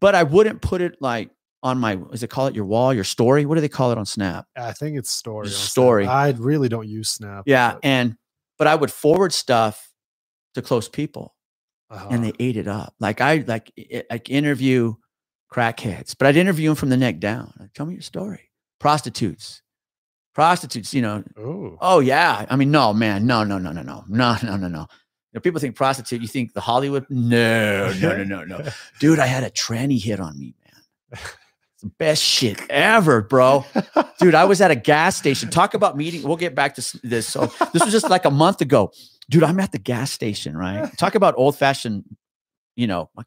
but 0.00 0.14
I 0.14 0.22
wouldn't 0.22 0.62
put 0.62 0.80
it 0.80 0.96
like 1.02 1.28
on 1.62 1.78
my 1.78 1.98
is 2.12 2.22
it 2.22 2.30
call 2.30 2.46
it 2.48 2.54
your 2.54 2.64
wall, 2.64 2.92
your 2.92 3.04
story? 3.04 3.46
What 3.46 3.54
do 3.54 3.60
they 3.60 3.68
call 3.68 3.92
it 3.92 3.98
on 3.98 4.06
Snap? 4.06 4.46
i 4.56 4.72
think 4.72 4.98
it's 4.98 5.10
story 5.10 5.46
on 5.46 5.52
Snap. 5.52 5.70
Story. 5.70 6.06
i 6.06 6.30
really 6.30 6.68
don't 6.68 6.88
use 6.88 7.08
snap 7.10 7.44
Yeah. 7.46 7.74
but, 7.74 7.84
And 7.84 8.16
but 8.58 8.66
I 8.66 8.74
would 8.74 8.90
forward 8.92 9.32
stuff 9.32 9.90
to 10.54 10.62
close 10.62 10.88
people 10.88 11.34
uh-huh. 11.90 12.08
and 12.10 12.24
they 12.24 12.32
ate 12.38 12.56
it 12.56 12.68
up. 12.68 12.94
Like 13.00 13.20
I 13.20 13.44
like 13.46 13.72
like 14.10 14.30
interview 14.30 14.94
crackheads, 15.52 16.14
but 16.18 16.26
I'd 16.26 16.36
interview 16.36 16.68
them 16.70 16.76
from 16.76 16.88
the 16.88 16.96
neck 16.96 17.18
down. 17.20 17.52
Like, 17.58 17.72
Tell 17.74 17.86
me 17.86 17.92
your 17.94 18.02
story. 18.02 18.50
Prostitutes, 18.80 19.62
prostitutes. 20.34 20.92
You 20.94 21.02
know, 21.02 21.24
oh 21.36 21.76
oh 21.80 22.00
yeah. 22.00 22.46
I 22.48 22.56
mean, 22.56 22.70
no, 22.70 22.92
man, 22.92 23.26
no, 23.26 23.44
no, 23.44 23.58
no, 23.58 23.70
no, 23.70 23.82
no, 23.82 24.04
no, 24.08 24.36
no, 24.42 24.56
no, 24.56 24.68
no. 24.68 24.80
You 24.80 25.38
know, 25.38 25.40
people 25.40 25.60
think 25.60 25.76
prostitute. 25.76 26.20
You 26.20 26.28
think 26.28 26.52
the 26.52 26.60
Hollywood? 26.60 27.06
No, 27.08 27.92
no, 28.00 28.16
no, 28.16 28.24
no, 28.24 28.44
no. 28.44 28.68
Dude, 29.00 29.18
I 29.18 29.26
had 29.26 29.44
a 29.44 29.50
tranny 29.50 30.00
hit 30.02 30.20
on 30.20 30.38
me, 30.38 30.54
man. 30.64 31.20
The 31.82 31.90
best 31.98 32.22
shit 32.22 32.60
ever, 32.70 33.22
bro. 33.22 33.64
Dude, 34.20 34.36
I 34.36 34.44
was 34.44 34.60
at 34.60 34.70
a 34.70 34.76
gas 34.76 35.16
station. 35.16 35.50
Talk 35.50 35.74
about 35.74 35.96
meeting. 35.96 36.22
We'll 36.22 36.36
get 36.36 36.54
back 36.54 36.76
to 36.76 37.00
this. 37.02 37.26
So 37.26 37.46
this 37.72 37.82
was 37.82 37.92
just 37.92 38.08
like 38.08 38.24
a 38.24 38.30
month 38.30 38.60
ago. 38.60 38.92
Dude, 39.28 39.42
I'm 39.42 39.58
at 39.58 39.72
the 39.72 39.78
gas 39.78 40.12
station, 40.12 40.56
right? 40.56 40.96
Talk 40.96 41.16
about 41.16 41.34
old 41.36 41.58
fashioned, 41.58 42.04
you 42.76 42.86
know. 42.86 43.10
So 43.16 43.24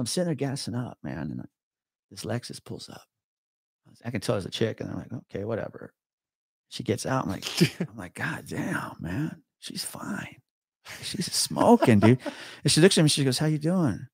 I'm 0.00 0.06
sitting 0.06 0.26
there 0.26 0.34
gassing 0.34 0.74
up, 0.74 0.98
man. 1.02 1.30
And 1.30 1.44
this 2.10 2.24
Lexus 2.24 2.62
pulls 2.62 2.90
up. 2.90 3.02
I 4.04 4.10
can 4.10 4.20
tell 4.20 4.36
it's 4.36 4.44
a 4.44 4.50
chick, 4.50 4.80
and 4.80 4.90
I'm 4.90 4.96
like, 4.96 5.12
okay, 5.12 5.44
whatever. 5.44 5.94
She 6.68 6.82
gets 6.82 7.06
out. 7.06 7.24
I'm 7.24 7.30
like, 7.30 7.46
I'm 7.80 7.96
like, 7.96 8.14
God 8.14 8.44
damn, 8.46 8.96
man, 9.00 9.42
she's 9.60 9.82
fine. 9.82 10.36
She's 11.02 11.32
smoking, 11.32 12.00
dude. 12.00 12.18
And 12.62 12.70
she 12.70 12.82
looks 12.82 12.98
at 12.98 13.02
me. 13.02 13.08
She 13.08 13.24
goes, 13.24 13.38
"How 13.38 13.46
you 13.46 13.58
doing?" 13.58 14.06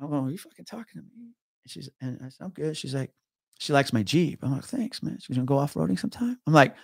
I'm 0.00 0.08
going, 0.10 0.24
"Are 0.26 0.30
you 0.30 0.38
fucking 0.38 0.64
talking 0.64 1.00
to 1.00 1.02
me?" 1.02 1.34
And 1.68 1.84
she's, 1.84 1.90
and 2.00 2.18
I 2.24 2.28
said, 2.30 2.44
"I'm 2.44 2.50
good." 2.50 2.76
She's 2.76 2.94
like, 2.94 3.10
"She 3.58 3.72
likes 3.74 3.92
my 3.92 4.02
Jeep." 4.02 4.40
I'm 4.42 4.52
like, 4.52 4.64
"Thanks, 4.64 5.02
man." 5.02 5.18
She's 5.20 5.36
gonna 5.36 5.46
go 5.46 5.58
off 5.58 5.74
roading 5.74 5.98
sometime. 5.98 6.38
I'm 6.46 6.52
like, 6.54 6.74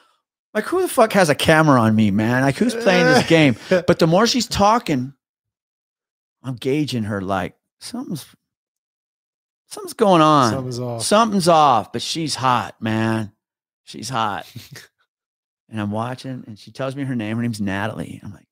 like 0.52 0.64
who 0.64 0.82
the 0.82 0.88
fuck 0.88 1.12
has 1.14 1.30
a 1.30 1.34
camera 1.34 1.80
on 1.80 1.96
me, 1.96 2.10
man? 2.10 2.42
Like 2.42 2.56
who's 2.56 2.74
playing 2.74 3.06
this 3.06 3.26
game? 3.28 3.56
But 3.70 3.98
the 3.98 4.06
more 4.06 4.26
she's 4.26 4.46
talking, 4.46 5.14
I'm 6.42 6.56
gauging 6.56 7.04
her. 7.04 7.22
Like 7.22 7.56
something's 7.78 8.26
something's 9.68 9.94
going 9.94 10.20
on. 10.20 10.52
Something's 10.52 10.80
off. 10.80 11.02
Something's 11.02 11.48
off, 11.48 11.92
but 11.92 12.02
she's 12.02 12.34
hot, 12.34 12.80
man. 12.80 13.32
She's 13.84 14.10
hot. 14.10 14.46
and 15.70 15.80
I'm 15.80 15.90
watching, 15.90 16.44
and 16.46 16.58
she 16.58 16.72
tells 16.72 16.94
me 16.94 17.04
her 17.04 17.14
name. 17.14 17.36
Her 17.36 17.42
name's 17.42 17.60
Natalie. 17.60 18.20
I'm 18.22 18.32
like, 18.32 18.48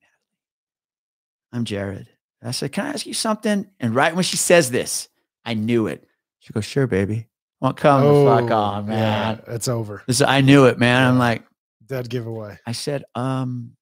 I'm 1.52 1.64
Jared. 1.64 2.08
And 2.40 2.48
I 2.48 2.52
said, 2.52 2.72
Can 2.72 2.86
I 2.86 2.90
ask 2.90 3.06
you 3.06 3.14
something? 3.14 3.68
And 3.78 3.94
right 3.94 4.14
when 4.14 4.24
she 4.24 4.38
says 4.38 4.70
this, 4.70 5.08
I 5.44 5.54
knew 5.54 5.86
it. 5.86 6.06
She 6.42 6.52
goes, 6.52 6.64
Sure, 6.64 6.88
baby. 6.88 7.28
Well, 7.60 7.72
come 7.72 8.00
the 8.02 8.24
fuck 8.24 8.50
Oh, 8.50 8.56
on, 8.56 8.86
man. 8.86 9.40
Yeah, 9.46 9.54
it's 9.54 9.68
over. 9.68 10.02
This, 10.08 10.20
I 10.20 10.40
knew 10.40 10.66
it, 10.66 10.78
man. 10.80 11.06
I'm 11.08 11.18
like, 11.18 11.44
Dead 11.86 12.08
giveaway. 12.10 12.58
I 12.66 12.72
said, 12.72 13.04
um, 13.14 13.76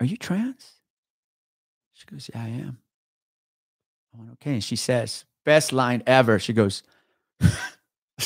are 0.00 0.06
you 0.06 0.16
trans? 0.16 0.72
She 1.92 2.06
goes, 2.06 2.30
Yeah, 2.32 2.42
I 2.42 2.48
am. 2.48 2.78
I 4.14 4.18
went, 4.18 4.30
okay. 4.32 4.54
And 4.54 4.64
she 4.64 4.76
says, 4.76 5.26
best 5.44 5.72
line 5.74 6.02
ever. 6.06 6.38
She 6.38 6.54
goes, 6.54 6.82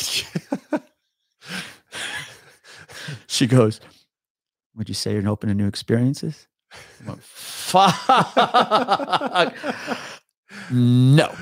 she 3.27 3.47
goes, 3.49 3.81
Would 4.77 4.89
you 4.89 4.95
say 4.95 5.15
you're 5.15 5.29
open 5.29 5.49
to 5.49 5.55
new 5.57 5.67
experiences? 5.67 6.47
I 6.73 7.09
went, 7.09 7.23
Fuck. 7.25 7.95
No. 10.71 11.35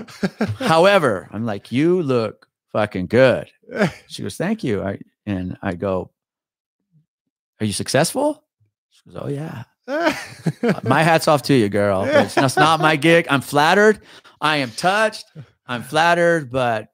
However, 0.59 1.28
I'm 1.32 1.44
like, 1.44 1.72
you 1.72 2.02
look 2.02 2.48
fucking 2.72 3.06
good. 3.06 3.48
She 4.09 4.22
goes, 4.22 4.36
Thank 4.36 4.64
you. 4.64 4.82
I 4.82 4.98
and 5.26 5.56
I 5.62 5.74
go, 5.74 6.10
Are 7.60 7.66
you 7.66 7.72
successful? 7.72 8.44
She 8.90 9.10
goes, 9.10 9.22
Oh 9.22 9.28
yeah. 9.28 9.64
My 10.84 11.02
hat's 11.02 11.28
off 11.28 11.43
to 11.44 11.55
you, 11.55 11.68
girl. 11.68 12.05
It's, 12.09 12.36
it's 12.36 12.56
not 12.56 12.80
my 12.80 12.97
gig. 12.97 13.26
I'm 13.28 13.40
flattered. 13.40 14.01
I 14.40 14.59
am 14.59 14.70
touched. 14.70 15.24
I'm 15.66 15.82
flattered, 15.82 16.51
but 16.51 16.89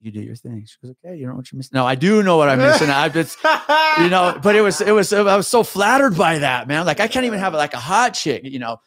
you 0.00 0.10
do 0.10 0.20
your 0.20 0.36
thing. 0.36 0.64
She 0.66 0.76
goes, 0.82 0.94
Okay, 1.04 1.16
you 1.16 1.26
know 1.26 1.34
what 1.34 1.50
you're 1.50 1.58
missing. 1.58 1.72
No, 1.74 1.86
I 1.86 1.94
do 1.94 2.22
know 2.22 2.36
what 2.36 2.48
I'm 2.48 2.58
missing. 2.58 2.90
I 2.90 3.08
just 3.08 3.38
you 3.98 4.08
know, 4.08 4.38
but 4.42 4.54
it 4.54 4.60
was 4.60 4.80
it 4.80 4.92
was 4.92 5.12
I 5.12 5.36
was 5.36 5.48
so 5.48 5.62
flattered 5.62 6.16
by 6.16 6.38
that, 6.38 6.68
man. 6.68 6.86
Like 6.86 7.00
I 7.00 7.08
can't 7.08 7.26
even 7.26 7.38
have 7.38 7.54
like 7.54 7.74
a 7.74 7.80
hot 7.80 8.14
chick, 8.14 8.42
you 8.44 8.58
know. 8.58 8.78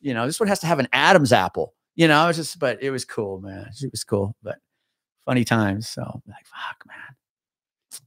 You 0.00 0.14
know, 0.14 0.26
this 0.26 0.38
one 0.38 0.48
has 0.48 0.60
to 0.60 0.66
have 0.66 0.78
an 0.78 0.88
Adam's 0.92 1.32
apple. 1.32 1.74
You 1.98 2.06
know, 2.06 2.16
I 2.16 2.28
was 2.28 2.36
just 2.36 2.60
but 2.60 2.80
it 2.80 2.90
was 2.90 3.04
cool, 3.04 3.40
man. 3.40 3.70
It 3.82 3.90
was 3.90 4.04
cool, 4.04 4.36
but 4.40 4.58
funny 5.26 5.44
times. 5.44 5.88
So 5.88 6.02
like 6.28 6.46
fuck, 6.46 6.86
man. 6.86 7.16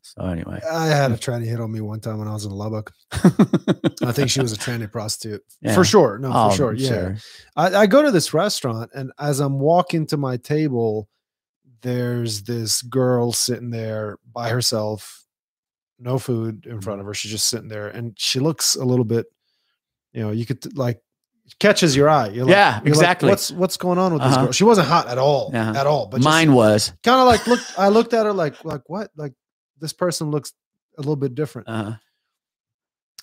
So 0.02 0.24
anyway. 0.24 0.62
I 0.72 0.88
had 0.88 1.12
a 1.12 1.18
tranny 1.18 1.46
hit 1.46 1.60
on 1.60 1.74
me 1.74 1.82
one 1.82 2.00
time 2.00 2.18
when 2.18 2.30
I 2.30 2.34
was 2.34 2.46
in 2.46 2.52
Lubbock. 2.52 2.94
I 3.12 4.14
think 4.14 4.30
she 4.30 4.40
was 4.40 4.54
a 4.54 4.58
tranny 4.58 4.90
prostitute 4.90 5.44
Yeah. 5.60 5.76
for 5.76 5.84
sure. 5.84 6.18
No, 6.20 6.32
Oh, 6.34 6.50
for 6.52 6.56
sure. 6.56 6.74
Yeah. 6.74 7.16
I, 7.58 7.82
I 7.82 7.86
go 7.86 8.02
to 8.02 8.12
this 8.12 8.34
restaurant, 8.34 8.92
and 8.94 9.12
as 9.20 9.42
I'm 9.42 9.60
walking 9.60 10.08
to 10.08 10.16
my 10.18 10.38
table, 10.38 11.10
there's 11.82 12.44
this 12.44 12.82
girl 12.82 13.34
sitting 13.34 13.72
there 13.72 14.20
by 14.32 14.50
herself, 14.50 15.26
no 16.00 16.18
food 16.18 16.66
in 16.66 16.80
mm. 16.80 16.84
front 16.84 17.02
of 17.02 17.08
her. 17.08 17.14
She's 17.14 17.32
just 17.32 17.48
sitting 17.48 17.68
there, 17.68 17.90
and 17.90 18.18
she 18.18 18.40
looks 18.40 18.76
a 18.76 18.86
little 18.86 19.06
bit, 19.06 19.26
you 20.14 20.22
know, 20.22 20.32
you 20.32 20.46
could 20.46 20.78
like 20.78 21.02
catches 21.60 21.96
your 21.96 22.10
eye. 22.10 22.28
Like, 22.28 22.36
Yeah, 22.36 22.44
you're 22.44 22.80
like, 22.80 22.88
exactly. 22.88 23.30
what's 23.30 23.52
what's 23.52 23.78
going 23.78 23.98
on 23.98 24.14
with 24.14 24.22
this 24.24 24.34
Uh-huh. 24.34 24.44
girl? 24.46 24.52
She 24.52 24.64
wasn't 24.64 24.88
hot 24.88 25.08
at 25.08 25.18
all, 25.18 25.52
Yeah. 25.54 25.80
at 25.80 25.86
all. 25.88 26.08
But 26.08 26.22
Mine 26.22 26.54
was. 26.54 26.94
kind 27.04 27.20
of 27.20 27.28
like 27.28 27.46
look. 27.48 27.60
I 27.78 27.90
looked 27.90 28.14
at 28.14 28.26
her 28.26 28.34
like 28.34 28.64
like 28.66 28.82
what? 28.88 29.10
Like 29.16 29.34
this 29.80 29.94
person 29.94 30.32
looks 30.32 30.54
a 30.98 31.02
little 31.02 31.16
bit 31.16 31.36
different. 31.36 31.68
Uh-huh. 31.68 31.94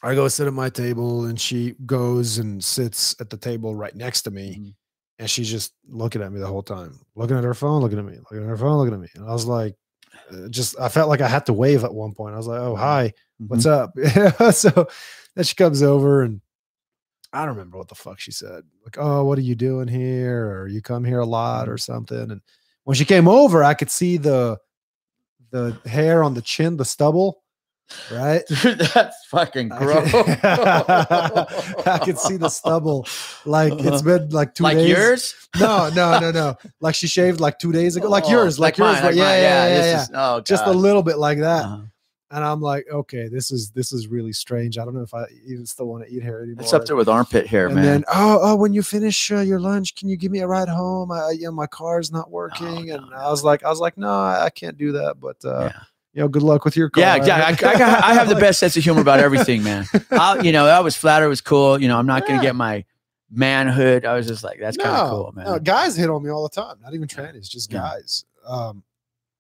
I 0.02 0.14
go 0.14 0.28
sit 0.28 0.46
at 0.46 0.52
my 0.52 0.68
table 0.70 1.24
and 1.24 1.40
she 1.40 1.74
goes 1.84 2.38
and 2.38 2.62
sits 2.62 3.16
at 3.20 3.30
the 3.30 3.36
table 3.36 3.74
right 3.74 3.94
next 3.94 4.22
to 4.22 4.30
me 4.30 4.56
Mhm. 4.60 4.74
and 5.18 5.28
she's 5.30 5.50
just 5.50 5.72
looking 5.88 6.22
at 6.22 6.30
me 6.32 6.38
the 6.38 6.46
whole 6.46 6.62
time, 6.62 7.00
looking 7.16 7.36
at 7.36 7.42
her 7.44 7.54
phone, 7.54 7.82
looking 7.82 7.98
at 7.98 8.04
me, 8.04 8.16
looking 8.30 8.42
at 8.44 8.48
her 8.48 8.56
phone, 8.56 8.78
looking 8.78 8.94
at 8.94 9.00
me. 9.00 9.08
And 9.16 9.24
I 9.28 9.32
was 9.32 9.46
like, 9.46 9.74
uh, 10.32 10.48
just, 10.48 10.78
I 10.78 10.88
felt 10.88 11.08
like 11.08 11.20
I 11.20 11.26
had 11.28 11.46
to 11.46 11.52
wave 11.52 11.82
at 11.84 11.92
one 11.92 12.12
point. 12.14 12.34
I 12.34 12.38
was 12.38 12.46
like, 12.46 12.60
oh, 12.60 12.76
hi, 12.76 13.12
what's 13.38 13.66
up? 13.66 13.92
so 14.52 14.86
then 15.34 15.44
she 15.44 15.56
comes 15.56 15.82
over 15.82 16.22
and 16.22 16.40
I 17.32 17.40
don't 17.40 17.48
remember 17.56 17.76
what 17.78 17.88
the 17.88 17.94
fuck 17.94 18.18
she 18.20 18.32
said. 18.32 18.62
Like, 18.84 18.96
oh, 18.98 19.24
what 19.24 19.36
are 19.38 19.42
you 19.42 19.55
doing 19.55 19.86
here? 19.88 20.46
Or 20.50 20.66
you 20.68 20.80
come 20.80 21.05
here 21.05 21.20
a 21.20 21.26
lot 21.26 21.68
or 21.68 21.76
something. 21.76 22.30
And 22.30 22.40
when 22.84 22.94
she 22.96 23.05
came 23.05 23.28
over, 23.28 23.62
I 23.62 23.74
could 23.74 23.90
see 23.90 24.16
the, 24.16 24.59
the 25.50 25.78
hair 25.84 26.22
on 26.22 26.32
the 26.34 26.40
chin, 26.42 26.76
the 26.78 26.84
stubble, 26.86 27.42
right? 28.10 28.42
Dude, 28.48 28.78
that's 28.94 29.26
fucking 29.26 29.68
gross. 29.68 30.10
I 30.14 32.00
could 32.05 32.18
see 32.18 32.36
the 32.36 32.48
stubble. 32.48 33.06
Like 33.44 33.72
it's 33.74 34.02
been 34.02 34.30
like 34.30 34.55
two 34.55 34.64
like 34.64 34.76
days. 34.78 34.88
yours? 34.88 35.34
No, 35.59 35.88
no, 35.94 36.18
no, 36.20 36.30
no. 36.30 36.56
Like 36.80 36.94
she 36.94 37.06
shaved 37.09 37.40
like 37.40 37.59
two 37.59 37.72
days 37.72 37.96
ago. 37.96 38.09
Like 38.09 38.24
Oh, 38.26 38.30
yours. 38.30 38.59
Like, 38.59 38.76
yours. 38.78 38.94
mine, 38.94 39.02
right? 39.05 39.14
yeah, 39.14 39.22
mine. 39.24 39.32
yeah, 39.42 39.68
yeah, 39.68 39.74
this 39.76 39.86
yeah. 39.86 40.02
is- 40.02 40.10
oh, 40.14 40.40
Just 40.40 40.66
a 40.66 40.70
little 40.72 41.02
bit 41.02 41.18
like 41.18 41.38
that. 41.40 41.64
Uh-huh. 41.64 41.82
And 42.30 42.44
I'm 42.44 42.60
like, 42.60 42.86
okay, 42.92 43.28
this 43.28 43.50
is 43.50 43.70
this 43.70 43.90
is 43.92 44.06
really 44.06 44.34
strange. 44.34 44.76
I 44.76 44.84
don't 44.84 44.94
know 44.94 45.00
if 45.00 45.14
I 45.14 45.24
even 45.46 45.64
still 45.64 45.86
want 45.86 46.05
to 46.06 46.12
eat 46.12 46.22
hair 46.22 46.42
anymore. 46.42 46.60
It's 46.62 46.74
up 46.74 46.84
there 46.84 46.94
with 46.94 47.09
armpit 47.09 47.46
hair, 47.46 47.66
and 47.66 47.74
man. 47.76 47.84
then, 47.84 48.05
oh, 48.12 48.38
oh, 48.42 48.55
when 48.56 48.74
you 48.74 48.82
finish 48.82 49.30
uh, 49.32 49.38
your 49.40 49.59
lunch, 49.59 49.94
can 49.94 50.10
you 50.10 50.16
give 50.18 50.30
me 50.30 50.40
a 50.40 50.46
ride 50.46 50.68
home? 50.68 51.10
I, 51.10 51.30
you 51.30 51.44
know, 51.44 51.52
my 51.52 51.66
car's 51.66 52.12
not 52.12 52.26
Oh, 52.28 52.32
working, 52.32 52.86
no, 52.86 52.96
and 52.96 53.14
I 53.14 53.30
was 53.30 53.42
like, 53.44 53.64
I 53.64 53.70
was 53.70 53.80
like, 53.80 53.96
no, 53.96 54.10
I 54.10 54.50
can't 54.55 54.76
do 54.76 54.92
that. 54.92 55.18
But 55.18 55.42
uh, 55.42 55.70
yeah, 55.72 55.80
you 56.12 56.20
know, 56.20 56.28
good 56.28 56.42
luck 56.42 56.66
with 56.66 56.76
your 56.76 56.90
car. 56.90 57.00
yeah, 57.02 57.16
yeah. 57.24 57.36
I, 57.46 57.66
I, 57.66 58.10
I 58.10 58.14
have 58.14 58.28
the 58.28 58.34
best 58.34 58.59
sense 58.60 58.76
of 58.76 58.84
humor 58.84 59.00
about 59.00 59.20
everything, 59.20 59.62
man. 59.62 59.86
I, 60.10 60.38
you 60.42 60.52
know, 60.52 60.66
I 60.66 60.80
was 60.80 60.96
flattered. 60.96 61.24
It 61.24 61.28
was 61.28 61.40
cool. 61.40 61.80
You 61.80 61.88
know, 61.88 61.98
I'm 61.98 62.06
not 62.06 62.26
gonna 62.26 62.42
get 62.42 62.55
my 62.55 62.84
manhood. 63.30 64.05
I 64.05 64.14
was 64.14 64.26
just 64.26 64.44
like, 64.44 64.59
that's 64.60 64.76
kind 64.76 64.90
of 64.96 65.10
cool, 65.10 65.32
man. 65.34 65.46
No, 65.46 65.59
guys 65.59 65.96
hit 65.96 66.10
on 66.10 66.22
me 66.22 66.30
all 66.30 66.42
the 66.42 66.55
time. 66.55 66.76
Not 66.82 66.94
even 66.94 67.09
trannies, 67.09 67.48
just 67.48 67.72
Yeah. 67.72 67.78
guys. 67.80 68.24
Um, 68.46 68.82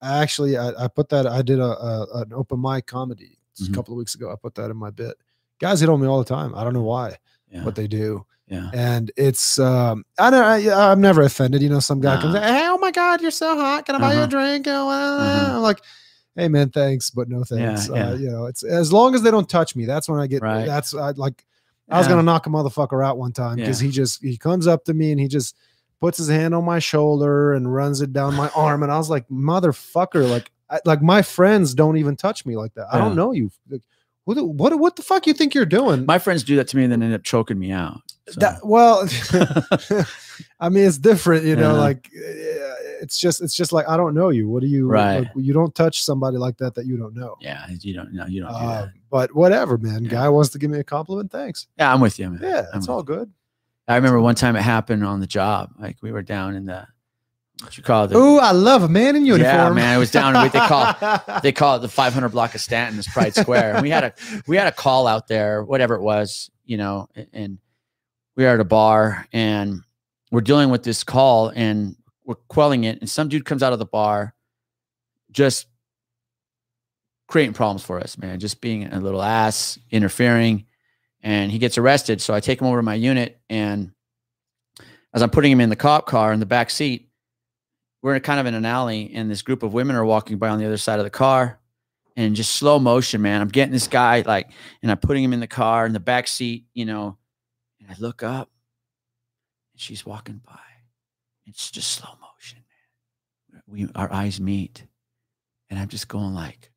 I 0.00 0.18
actually, 0.22 0.56
I, 0.56 0.84
I 0.84 0.88
put 0.88 1.08
that. 1.10 1.26
I 1.26 1.42
did 1.42 1.58
a, 1.58 1.64
a 1.64 2.06
an 2.22 2.32
open 2.32 2.60
mic 2.60 2.86
comedy 2.86 3.38
Mhm. 3.60 3.70
a 3.72 3.74
couple 3.74 3.94
of 3.94 3.98
weeks 3.98 4.14
ago. 4.14 4.30
I 4.30 4.36
put 4.36 4.54
that 4.56 4.70
in 4.70 4.76
my 4.76 4.90
bit. 4.90 5.16
Guys 5.58 5.80
hit 5.80 5.88
on 5.88 6.00
me 6.00 6.06
all 6.06 6.18
the 6.20 6.24
time. 6.24 6.54
I 6.54 6.62
don't 6.62 6.72
know 6.74 6.82
why, 6.82 7.16
yeah, 7.50 7.64
but 7.64 7.74
they 7.74 7.88
do, 7.88 8.24
yeah. 8.46 8.70
and 8.72 9.10
it's. 9.16 9.58
um 9.58 10.04
I 10.18 10.30
don't. 10.30 10.44
I, 10.44 10.90
I'm 10.92 11.00
never 11.00 11.22
offended. 11.22 11.60
You 11.62 11.68
know, 11.68 11.80
some 11.80 12.00
guy 12.00 12.20
comes, 12.20 12.36
hey, 12.38 12.68
oh 12.68 12.78
my 12.78 12.92
god, 12.92 13.20
you're 13.20 13.32
so 13.32 13.56
hot. 13.56 13.84
Can 13.86 13.96
I 13.96 13.98
buy 13.98 14.12
you 14.12 14.18
Uh-huh. 14.20 14.26
a 14.26 14.28
drink? 14.28 14.66
Oh, 14.68 14.88
uh, 14.88 14.92
Uh-huh. 14.92 15.56
I'm 15.56 15.62
like. 15.62 15.80
Hey 16.36 16.46
man, 16.46 16.70
thanks, 16.70 17.10
but 17.10 17.28
no 17.28 17.42
thanks. 17.42 17.88
yeah. 17.88 18.10
Uh, 18.10 18.14
you 18.14 18.30
know, 18.30 18.46
it's 18.46 18.62
as 18.62 18.92
long 18.92 19.16
as 19.16 19.22
they 19.22 19.30
don't 19.32 19.48
touch 19.48 19.74
me. 19.74 19.86
That's 19.86 20.08
when 20.08 20.20
I 20.20 20.28
get. 20.28 20.40
Right. 20.40 20.64
That's 20.66 20.94
I, 20.94 21.10
like 21.10 21.44
I 21.88 21.98
was 21.98 22.06
gonna 22.06 22.22
knock 22.22 22.46
a 22.46 22.50
motherfucker 22.50 23.04
out 23.04 23.18
one 23.18 23.32
time 23.32 23.56
because 23.56 23.80
he 23.80 23.90
just 23.90 24.22
he 24.22 24.36
comes 24.36 24.68
up 24.68 24.84
to 24.84 24.94
me 24.94 25.10
and 25.10 25.18
he 25.20 25.26
just 25.26 25.56
puts 26.00 26.18
his 26.18 26.28
hand 26.28 26.54
on 26.54 26.64
my 26.64 26.78
shoulder 26.78 27.52
and 27.54 27.72
runs 27.74 28.00
it 28.00 28.12
down 28.12 28.34
my 28.34 28.48
arm, 28.56 28.82
and 28.82 28.92
I 28.92 28.98
was 28.98 29.10
like, 29.10 29.28
motherfucker, 29.28 30.28
like 30.28 30.50
I, 30.70 30.80
like 30.84 31.02
my 31.02 31.22
friends 31.22 31.74
don't 31.74 31.96
even 31.96 32.14
touch 32.16 32.44
me 32.46 32.56
like 32.56 32.74
that. 32.74 32.86
I 32.92 32.98
Yeah. 32.98 33.04
don't 33.04 33.16
know 33.16 33.32
you. 33.32 33.50
Like, 33.70 33.82
what 34.24 34.34
the- 34.34 34.44
what 34.44 34.78
what 34.78 34.96
the 34.96 35.02
fuck 35.02 35.26
you 35.26 35.32
think 35.32 35.54
you're 35.54 35.64
doing? 35.64 36.04
My 36.04 36.18
friends 36.18 36.42
do 36.44 36.54
that 36.56 36.68
to 36.68 36.76
me 36.76 36.82
and 36.84 36.92
then 36.92 37.02
end 37.02 37.14
up 37.14 37.22
choking 37.22 37.58
me 37.58 37.72
out. 37.72 38.00
So. 38.28 38.40
That- 38.40 38.60
well, 38.66 39.08
I 40.60 40.68
mean, 40.68 40.84
it's 40.86 40.98
different, 40.98 41.44
you 41.44 41.56
know. 41.56 41.72
Yeah. 41.74 41.80
Like 41.80 42.10
eh, 42.14 42.74
it's 43.00 43.18
just 43.18 43.40
it's 43.40 43.54
just 43.54 43.72
like 43.72 43.88
I 43.88 43.96
don't 43.96 44.14
know 44.14 44.28
you. 44.28 44.48
What 44.48 44.60
do 44.60 44.66
you? 44.68 44.86
Right. 44.88 45.20
like, 45.20 45.30
you 45.36 45.52
don't 45.54 45.74
touch 45.74 46.02
somebody 46.04 46.36
like 46.36 46.58
that 46.58 46.74
that 46.74 46.84
you 46.86 46.96
don't 46.98 47.14
know. 47.14 47.36
yeah, 47.40 47.66
you 47.80 47.94
don't. 47.94 48.12
No, 48.12 48.26
you 48.26 48.42
don't 48.42 48.50
do 48.50 48.56
Uh, 48.56 48.80
that. 48.82 48.92
but 49.10 49.34
whatever, 49.34 49.78
man. 49.78 50.04
Yeah. 50.04 50.10
Guy 50.10 50.28
wants 50.28 50.50
to 50.50 50.58
give 50.58 50.70
me 50.70 50.78
a 50.78 50.84
compliment. 50.84 51.30
Thanks. 51.30 51.66
Yeah, 51.78 51.92
I'm 51.92 52.00
with 52.00 52.18
you, 52.18 52.28
man. 52.30 52.40
Yeah, 52.42 52.66
I'm 52.72 52.78
it's 52.78 52.88
all 52.88 53.02
good. 53.02 53.32
I 53.88 53.96
remember 53.96 54.20
one 54.20 54.34
time 54.34 54.54
it 54.54 54.62
happened 54.62 55.04
on 55.04 55.20
the 55.20 55.26
job. 55.26 55.72
Like 55.78 55.96
we 56.02 56.12
were 56.12 56.22
down 56.22 56.54
in 56.54 56.66
the 56.66 56.86
what 57.62 57.76
you 57.76 57.82
call 57.82 58.04
it, 58.04 58.14
Ooh, 58.14 58.38
I 58.38 58.52
love 58.52 58.84
a 58.84 58.88
man 58.88 59.16
in 59.16 59.26
uniform. 59.26 59.76
Yeah, 59.76 59.82
man, 59.82 59.96
it 59.96 59.98
was 59.98 60.12
down 60.12 60.36
in 60.36 60.42
what 60.42 60.52
they 60.52 60.60
call 60.60 61.40
they 61.42 61.50
call 61.50 61.76
it 61.76 61.78
the 61.80 61.88
500 61.88 62.28
block 62.28 62.54
of 62.54 62.60
Stanton, 62.60 62.96
this 62.96 63.08
Pride 63.08 63.34
Square. 63.34 63.74
And 63.74 63.82
we 63.82 63.90
had 63.90 64.04
a 64.04 64.14
we 64.46 64.56
had 64.56 64.68
a 64.68 64.72
call 64.72 65.06
out 65.06 65.26
there, 65.26 65.64
whatever 65.64 65.94
it 65.94 66.02
was, 66.02 66.50
you 66.64 66.76
know, 66.76 67.08
and 67.32 67.58
we 68.36 68.46
are 68.46 68.54
at 68.54 68.60
a 68.60 68.64
bar 68.64 69.26
and 69.32 69.80
we're 70.30 70.42
dealing 70.42 70.70
with 70.70 70.84
this 70.84 71.02
call 71.02 71.48
and 71.48 71.96
we're 72.24 72.36
quelling 72.48 72.84
it, 72.84 73.00
and 73.00 73.08
some 73.08 73.28
dude 73.28 73.46
comes 73.46 73.62
out 73.62 73.72
of 73.72 73.78
the 73.78 73.86
bar, 73.86 74.34
just 75.32 75.66
creating 77.26 77.54
problems 77.54 77.82
for 77.82 77.98
us, 77.98 78.18
man, 78.18 78.38
just 78.38 78.60
being 78.60 78.86
a 78.92 79.00
little 79.00 79.22
ass, 79.22 79.78
interfering, 79.90 80.66
and 81.22 81.50
he 81.50 81.58
gets 81.58 81.78
arrested. 81.78 82.20
So 82.20 82.34
I 82.34 82.40
take 82.40 82.60
him 82.60 82.66
over 82.66 82.78
to 82.78 82.82
my 82.82 82.94
unit, 82.94 83.40
and 83.48 83.92
as 85.12 85.22
I'm 85.22 85.30
putting 85.30 85.52
him 85.52 85.60
in 85.60 85.70
the 85.70 85.76
cop 85.76 86.06
car 86.06 86.32
in 86.32 86.40
the 86.40 86.46
back 86.46 86.70
seat, 86.70 87.08
we're 88.02 88.14
in 88.14 88.22
kind 88.22 88.38
of 88.38 88.46
in 88.46 88.54
an 88.54 88.64
alley 88.64 89.10
and 89.14 89.30
this 89.30 89.42
group 89.42 89.62
of 89.62 89.74
women 89.74 89.96
are 89.96 90.04
walking 90.04 90.38
by 90.38 90.48
on 90.48 90.58
the 90.58 90.66
other 90.66 90.76
side 90.76 91.00
of 91.00 91.04
the 91.04 91.10
car 91.10 91.58
and 92.16 92.36
just 92.36 92.52
slow 92.52 92.78
motion, 92.78 93.22
man. 93.22 93.40
I'm 93.40 93.48
getting 93.48 93.72
this 93.72 93.88
guy 93.88 94.22
like, 94.26 94.50
and 94.82 94.90
I'm 94.90 94.98
putting 94.98 95.24
him 95.24 95.32
in 95.32 95.40
the 95.40 95.46
car 95.46 95.86
in 95.86 95.92
the 95.92 96.00
back 96.00 96.28
seat, 96.28 96.66
you 96.74 96.84
know, 96.84 97.16
and 97.80 97.90
I 97.90 97.94
look 97.98 98.22
up 98.22 98.50
and 99.72 99.80
she's 99.80 100.06
walking 100.06 100.40
by. 100.46 100.58
It's 101.46 101.70
just 101.70 101.90
slow 101.90 102.10
motion, 102.20 102.58
man. 103.52 103.62
We, 103.66 103.88
our 103.94 104.12
eyes 104.12 104.40
meet 104.40 104.84
and 105.70 105.78
I'm 105.78 105.88
just 105.88 106.08
going 106.08 106.34
like, 106.34 106.67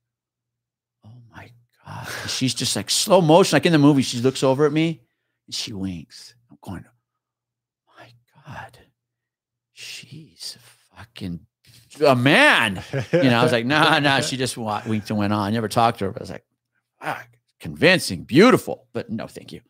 And 2.22 2.30
she's 2.30 2.54
just 2.54 2.76
like 2.76 2.90
slow 2.90 3.22
motion, 3.22 3.56
like 3.56 3.66
in 3.66 3.72
the 3.72 3.80
movie, 3.80 4.02
she 4.02 4.20
looks 4.20 4.44
over 4.44 4.66
at 4.66 4.72
me 4.72 5.02
and 5.48 5.56
she 5.56 5.74
winks. 5.74 6.36
I'm 6.50 6.58
going, 6.62 6.86
my 7.98 8.12
God, 8.46 8.80
she's 9.74 10.58
fucking 10.96 11.42
a 12.06 12.16
man. 12.16 12.84
You 13.12 13.24
know, 13.24 13.40
I 13.40 13.44
was 13.44 13.52
like, 13.52 13.66
nah, 13.66 14.00
nah. 14.00 14.22
She 14.22 14.38
just 14.38 14.58
winked 14.58 15.10
and 15.10 15.20
went 15.20 15.34
on. 15.34 15.40
I 15.40 15.52
never 15.52 15.68
talked 15.68 16.00
to 16.00 16.06
her, 16.06 16.12
but 16.12 16.22
I 16.22 16.24
was 16.24 16.32
like, 16.32 16.46
ah, 17.02 17.24
convincing, 17.60 18.24
beautiful, 18.24 18.88
but 18.94 19.10
no, 19.10 19.28
thank 19.28 19.52
you. 19.52 19.62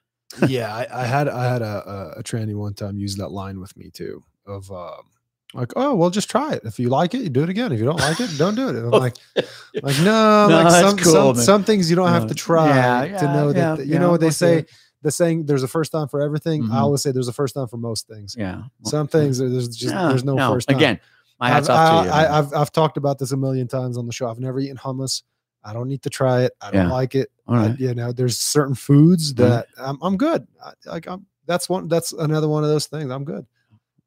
yeah, 0.47 0.73
I, 0.73 1.01
I 1.01 1.05
had 1.05 1.27
I 1.27 1.43
had 1.51 1.61
a, 1.61 2.15
a, 2.15 2.19
a 2.19 2.23
tranny 2.23 2.55
one 2.55 2.73
time 2.73 2.97
use 2.97 3.15
that 3.17 3.31
line 3.31 3.59
with 3.59 3.75
me 3.75 3.89
too 3.89 4.23
of 4.45 4.71
um, 4.71 5.10
like, 5.53 5.73
oh 5.75 5.95
well, 5.95 6.09
just 6.09 6.29
try 6.29 6.53
it. 6.53 6.61
If 6.65 6.79
you 6.79 6.89
like 6.89 7.13
it, 7.13 7.21
you 7.21 7.29
do 7.29 7.43
it 7.43 7.49
again. 7.49 7.71
If 7.71 7.79
you 7.79 7.85
don't 7.85 7.99
like 7.99 8.19
it, 8.19 8.29
don't 8.37 8.55
do 8.55 8.69
it. 8.69 8.75
And 8.75 8.85
I'm 8.85 8.91
like, 8.91 9.15
like 9.35 9.99
no, 9.99 10.47
No, 10.47 10.63
like 10.63 10.71
some 10.83 10.97
cool, 10.97 11.13
some, 11.13 11.35
some 11.35 11.63
things 11.63 11.89
you 11.89 11.95
don't 11.95 12.09
have 12.09 12.27
to 12.27 12.33
try 12.35 12.67
yeah, 12.67 13.17
to 13.19 13.25
yeah, 13.25 13.33
know 13.33 13.51
that 13.53 13.57
yeah, 13.59 13.75
that- 13.75 13.85
you 13.85 13.93
yeah, 13.93 13.99
know 13.99 14.11
what 14.11 14.21
they 14.21 14.29
say. 14.29 14.65
The 15.03 15.09
saying, 15.09 15.47
"There's 15.47 15.63
a 15.63 15.67
first 15.67 15.91
time 15.91 16.07
for 16.07 16.21
everything." 16.21 16.61
Mhm. 16.63 16.71
I 16.73 16.79
always 16.81 17.01
say, 17.01 17.11
"There's 17.11 17.27
a 17.27 17.33
first 17.33 17.55
time 17.55 17.67
for 17.67 17.77
most 17.77 18.07
things." 18.07 18.35
Yeah. 18.37 18.61
Some 18.83 19.07
things 19.07 19.39
there's 19.39 19.67
just 19.75 19.95
there's 19.95 20.23
no, 20.23 20.37
first 20.37 20.67
time. 20.69 20.77
Again, 20.77 20.99
my 21.39 21.49
hats 21.49 21.69
I've, 21.69 21.75
off 21.75 21.99
I, 21.99 22.03
to 22.03 22.05
you. 22.07 22.13
I, 22.13 22.37
I've 22.37 22.53
I've 22.53 22.71
talked 22.71 22.97
about 22.97 23.17
this 23.17 23.31
a 23.31 23.37
million 23.37 23.67
times 23.67 23.97
on 23.97 24.05
the 24.05 24.13
show. 24.13 24.29
I've 24.29 24.39
never 24.39 24.59
eaten 24.59 24.77
hummus. 24.77 25.23
I 25.63 25.73
don't 25.73 25.87
need 25.87 26.03
to 26.03 26.11
try 26.11 26.43
it. 26.43 26.53
I 26.61 26.69
don't 26.69 26.85
Yeah. 26.87 26.91
like 26.93 27.15
it. 27.15 27.29
All 27.47 27.55
I- 27.55 27.75
you 27.79 27.95
know, 27.95 28.11
there's 28.11 28.37
certain 28.37 28.75
foods 28.75 29.33
Mhm. 29.33 29.37
that 29.37 29.67
I'm, 29.79 29.97
I'm 30.03 30.17
good. 30.17 30.45
I, 30.63 30.73
like 30.85 31.07
I'm, 31.07 31.25
that's 31.47 31.67
one. 31.67 31.87
That's 31.87 32.13
another 32.13 32.47
one 32.47 32.63
of 32.63 32.69
those 32.69 32.85
things. 32.85 33.09
I'm 33.11 33.23
good. 33.23 33.47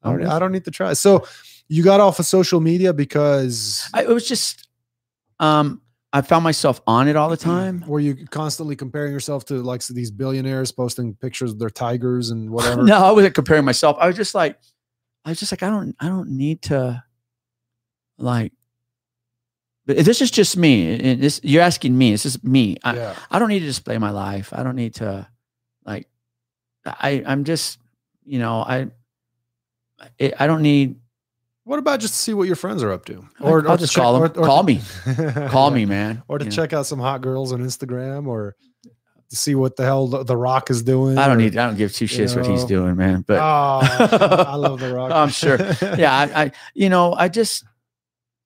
I 0.05 0.10
don't, 0.10 0.26
I 0.26 0.39
don't 0.39 0.52
need 0.52 0.64
to 0.64 0.70
try. 0.70 0.93
So 0.93 1.26
you 1.68 1.82
got 1.82 2.01
off 2.01 2.18
of 2.18 2.26
social 2.26 2.60
media 2.60 2.93
because 2.93 3.89
I, 3.94 4.02
it 4.02 4.09
was 4.09 4.26
just, 4.28 4.68
um, 5.40 5.81
I 6.12 6.20
found 6.20 6.44
myself 6.44 6.81
on 6.86 7.09
it 7.09 7.16
all 7.16 7.28
the 7.28 7.36
time. 7.36 7.82
were 7.89 7.98
you 7.98 8.26
constantly 8.26 8.76
comparing 8.76 9.12
yourself 9.12 9.44
to 9.47 9.55
like 9.55 9.85
these 9.86 10.12
billionaires 10.12 10.70
posting 10.70 11.14
pictures 11.14 11.51
of 11.51 11.59
their 11.59 11.70
tigers 11.70 12.31
and 12.31 12.51
whatever? 12.51 12.82
no, 12.85 13.05
I 13.05 13.10
wasn't 13.10 13.35
comparing 13.35 13.64
myself. 13.64 13.97
I 13.98 14.06
was 14.06 14.16
just 14.16 14.35
like, 14.35 14.59
I 15.24 15.31
was 15.31 15.40
just 15.40 15.51
like, 15.51 15.62
I 15.62 15.70
don't, 15.70 15.97
I 15.98 16.06
don't 16.06 16.31
need 16.31 16.62
to, 16.62 17.02
like, 18.18 18.52
but 19.86 20.05
this 20.05 20.22
is 20.22 20.31
just 20.31 20.56
me. 20.56 20.98
and 20.98 21.20
This 21.20 21.40
you're 21.43 21.62
asking 21.62 21.97
me. 21.98 22.12
This 22.12 22.26
is 22.26 22.43
me. 22.43 22.76
I, 22.82 22.97
yeah. 22.97 23.16
I 23.31 23.39
don't 23.39 23.48
need 23.48 23.60
to 23.60 23.66
display 23.66 23.98
my 23.98 24.10
life. 24.10 24.52
I 24.52 24.62
don't 24.62 24.76
need 24.76 24.94
to, 24.97 25.28
like, 25.85 26.09
I, 26.86 27.22
I'm 27.26 27.44
just, 27.44 27.78
you 28.24 28.39
know, 28.39 28.60
I, 28.62 28.86
I 30.20 30.32
I 30.39 30.47
don't 30.47 30.62
need. 30.62 30.97
What 31.64 31.78
about 31.78 32.01
just 32.01 32.12
to 32.14 32.20
see 32.20 32.35
what 32.35 32.47
your 32.47 32.56
friends 32.56 32.82
are 32.82 32.93
up 32.93 33.06
to? 33.06 33.26
Or, 33.40 33.66
I'll 33.66 33.78
to 33.78 33.85
just 33.85 33.94
check- 33.94 34.02
them. 34.05 34.16
or- 34.22 34.26
or 34.26 34.44
Call 34.47 34.62
me. 34.64 34.82
Call 35.48 35.70
me, 35.70 35.86
man. 35.86 36.22
or 36.28 36.39
to 36.39 36.44
you 36.44 36.51
know. 36.51 36.55
check 36.55 36.74
out 36.74 36.85
some 36.85 36.98
hot 36.98 37.22
girls 37.22 37.52
on 37.55 37.60
Instagram 37.60 38.26
or 38.26 38.55
to 39.31 39.36
see 39.36 39.55
what 39.55 39.76
the 39.76 39.82
hell 39.85 40.06
the, 40.06 40.24
the 40.24 40.36
Rock 40.36 40.68
is 40.68 40.82
doing. 40.82 41.16
I 41.16 41.26
don't 41.26 41.36
or- 41.36 41.40
need. 41.40 41.56
I 41.56 41.66
don't 41.66 41.76
give 41.78 41.93
two 41.94 42.05
you 42.05 42.09
shits 42.10 42.36
what 42.36 42.44
he's 42.47 42.64
doing, 42.64 42.97
man. 42.97 43.24
But 43.26 43.39
oh, 43.39 43.81
I 43.82 44.56
love 44.56 44.78
the 44.81 44.93
Rock. 44.94 45.10
I'm 45.12 45.31
sure. 45.31 45.56
yeah, 45.97 46.12
I, 46.14 46.43
I, 46.44 46.52
you 46.74 46.90
know, 46.90 47.14
I 47.14 47.28
just, 47.28 47.64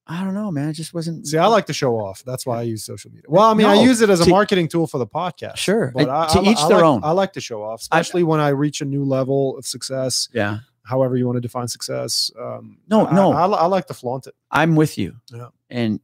I 0.07 0.23
don't 0.23 0.35
know, 0.35 0.53
man. 0.53 0.69
It 0.69 0.75
just 0.75 0.95
wasn't. 0.95 1.27
See, 1.27 1.39
I 1.39 1.47
like 1.49 1.67
to 1.67 1.73
show 1.73 1.97
off. 1.97 2.23
That's 2.25 2.47
why 2.47 2.61
I 2.61 2.63
use 2.63 2.85
social 2.85 3.11
media. 3.11 3.25
Well, 3.27 3.43
I 3.51 3.55
mean, 3.55 3.67
I 3.67 3.83
use 3.83 4.01
it 4.01 4.11
as 4.11 4.21
a 4.21 4.25
to- 4.27 4.31
marketing 4.31 4.69
tool 4.69 4.87
for 4.87 4.99
the 4.99 5.09
podcast. 5.09 5.57
Sure. 5.57 5.91
but 5.93 6.09
I, 6.09 6.29
to 6.35 6.39
I- 6.39 6.43
each 6.45 6.59
I 6.59 6.69
their 6.69 6.77
like- 6.79 6.85
own. 6.85 7.01
I 7.03 7.11
like 7.11 7.33
to 7.33 7.41
show 7.41 7.65
off, 7.65 7.81
especially 7.81 8.23
when 8.23 8.39
I 8.39 8.51
reach 8.51 8.81
a 8.81 8.85
new 8.85 9.03
level 9.05 9.59
of 9.59 9.67
success. 9.67 10.29
Yeah, 10.33 10.59
However, 10.89 11.17
you 11.17 11.27
want 11.27 11.37
to 11.37 11.41
define 11.41 11.69
success. 11.69 12.31
Um, 12.39 12.79
No, 12.89 13.07
I- 13.07 13.15
no. 13.15 13.33
I, 13.33 13.47
I, 13.47 13.67
like 13.67 13.87
to 13.89 13.95
flaunt 13.95 14.27
it. 14.27 14.35
I'm 14.51 14.75
with 14.77 14.97
you. 14.99 15.17
Yeah. 15.33 15.49
And 15.71 16.01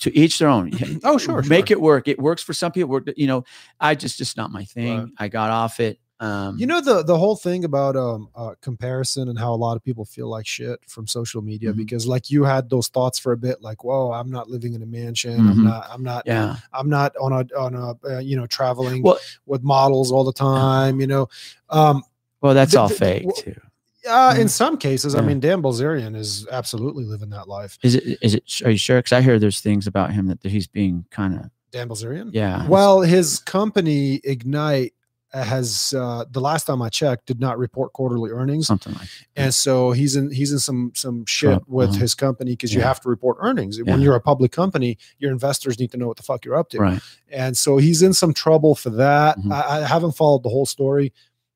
to 0.00 0.16
each 0.16 0.38
their 0.38 0.48
own. 0.48 0.70
Oh, 1.04 1.18
sure, 1.18 1.42
Make 1.42 1.68
sure. 1.68 1.76
it 1.76 1.80
work. 1.80 2.06
It 2.08 2.18
works 2.20 2.42
for 2.42 2.52
some 2.52 2.70
people. 2.72 2.90
Work. 2.90 3.08
You 3.16 3.26
know, 3.26 3.44
I 3.80 3.94
just 3.94 4.16
just 4.18 4.36
not 4.36 4.50
my 4.52 4.64
thing. 4.64 4.98
Right. 4.98 5.08
I 5.18 5.28
got 5.28 5.50
off 5.50 5.80
it. 5.80 5.98
Um, 6.20 6.58
You 6.58 6.66
know 6.66 6.80
the 6.80 7.04
the 7.04 7.16
whole 7.16 7.36
thing 7.36 7.64
about 7.64 7.94
um 7.94 8.28
uh, 8.34 8.54
comparison 8.60 9.28
and 9.28 9.38
how 9.38 9.52
a 9.54 9.60
lot 9.66 9.76
of 9.76 9.84
people 9.84 10.04
feel 10.04 10.28
like 10.28 10.46
shit 10.48 10.80
from 10.88 11.06
social 11.06 11.42
media 11.42 11.72
Mhm. 11.72 11.76
because 11.76 12.08
like 12.08 12.28
you 12.28 12.42
had 12.42 12.68
those 12.70 12.88
thoughts 12.88 13.20
for 13.20 13.30
a 13.32 13.36
bit 13.36 13.62
like 13.62 13.84
whoa 13.84 14.10
I'm 14.12 14.28
not 14.28 14.48
living 14.50 14.74
in 14.74 14.82
a 14.82 14.86
mansion 14.86 15.38
Mhm. 15.38 15.50
I'm 15.50 15.64
not 15.64 15.86
I'm 15.92 16.02
not 16.02 16.22
yeah. 16.26 16.56
I'm 16.72 16.88
not 16.88 17.14
on 17.20 17.32
a 17.32 17.44
on 17.56 17.74
a 17.76 18.16
uh, 18.16 18.18
you 18.18 18.36
know 18.36 18.46
traveling 18.46 19.02
Well- 19.04 19.20
with 19.46 19.62
models 19.62 20.10
all 20.10 20.24
the 20.24 20.32
time 20.32 21.00
you 21.00 21.06
know 21.06 21.28
um 21.70 22.02
Well, 22.40 22.54
that's 22.54 22.72
The- 22.72 22.80
all 22.80 22.88
the- 22.88 22.94
fake 22.96 23.24
well- 23.26 23.36
too. 23.36 23.60
Uh, 24.08 24.32
Yeah. 24.34 24.40
in 24.42 24.48
some 24.48 24.76
cases 24.78 25.14
I 25.14 25.20
mean 25.20 25.40
Dan 25.40 25.62
Bilzerian 25.62 26.16
is 26.16 26.46
absolutely 26.50 27.04
living 27.04 27.30
that 27.30 27.48
life 27.48 27.78
Is 27.82 27.94
it? 27.94 28.18
Is 28.22 28.34
it? 28.34 28.62
Are 28.64 28.70
you 28.70 28.78
sure? 28.78 28.98
Because 28.98 29.12
I 29.12 29.20
hear 29.22 29.38
there's 29.38 29.60
things 29.60 29.86
about 29.86 30.12
him 30.12 30.26
that 30.26 30.42
he's 30.42 30.66
being 30.66 31.04
kind 31.10 31.34
of. 31.34 31.50
Dan 31.70 31.88
Bilzerian 31.88 32.30
Yeah. 32.32 32.66
well 32.68 33.02
his 33.02 33.38
company 33.40 34.20
Ignite 34.24 34.94
has 35.34 35.92
uh 35.92 36.24
the 36.30 36.40
last 36.40 36.64
time 36.66 36.80
I 36.80 36.88
checked 36.88 37.26
did 37.26 37.38
not 37.38 37.58
report 37.58 37.92
quarterly 37.92 38.30
earnings 38.30 38.66
something 38.66 38.94
like. 38.94 39.08
and 39.36 39.54
so 39.54 39.92
he's 39.92 40.16
in 40.16 40.30
he's 40.30 40.52
in 40.52 40.58
some 40.58 40.92
some 40.94 41.26
shit 41.26 41.60
with 41.68 41.90
uh-huh. 41.90 41.98
his 41.98 42.14
company 42.14 42.52
because 42.52 42.72
you 42.72 42.80
have 42.80 42.98
to 43.02 43.10
report 43.10 43.36
earnings 43.40 43.76
Yeah. 43.78 43.92
when 43.92 44.00
you're 44.00 44.14
a 44.14 44.20
public 44.22 44.52
company 44.52 44.96
your 45.18 45.30
investors 45.30 45.78
need 45.78 45.90
to 45.90 45.98
know 45.98 46.06
what 46.08 46.16
the 46.16 46.22
fuck 46.22 46.46
you're 46.46 46.56
up 46.56 46.70
to 46.70 46.78
Right. 46.78 47.02
and 47.30 47.58
so 47.58 47.76
he's 47.76 48.00
in 48.00 48.14
some 48.14 48.32
trouble 48.32 48.74
for 48.74 48.88
that 48.90 49.38
Mhm. 49.38 49.52
I, 49.52 49.82
I 49.82 49.86
haven't 49.86 50.12
followed 50.12 50.44
the 50.44 50.48
whole 50.48 50.64
story 50.64 51.12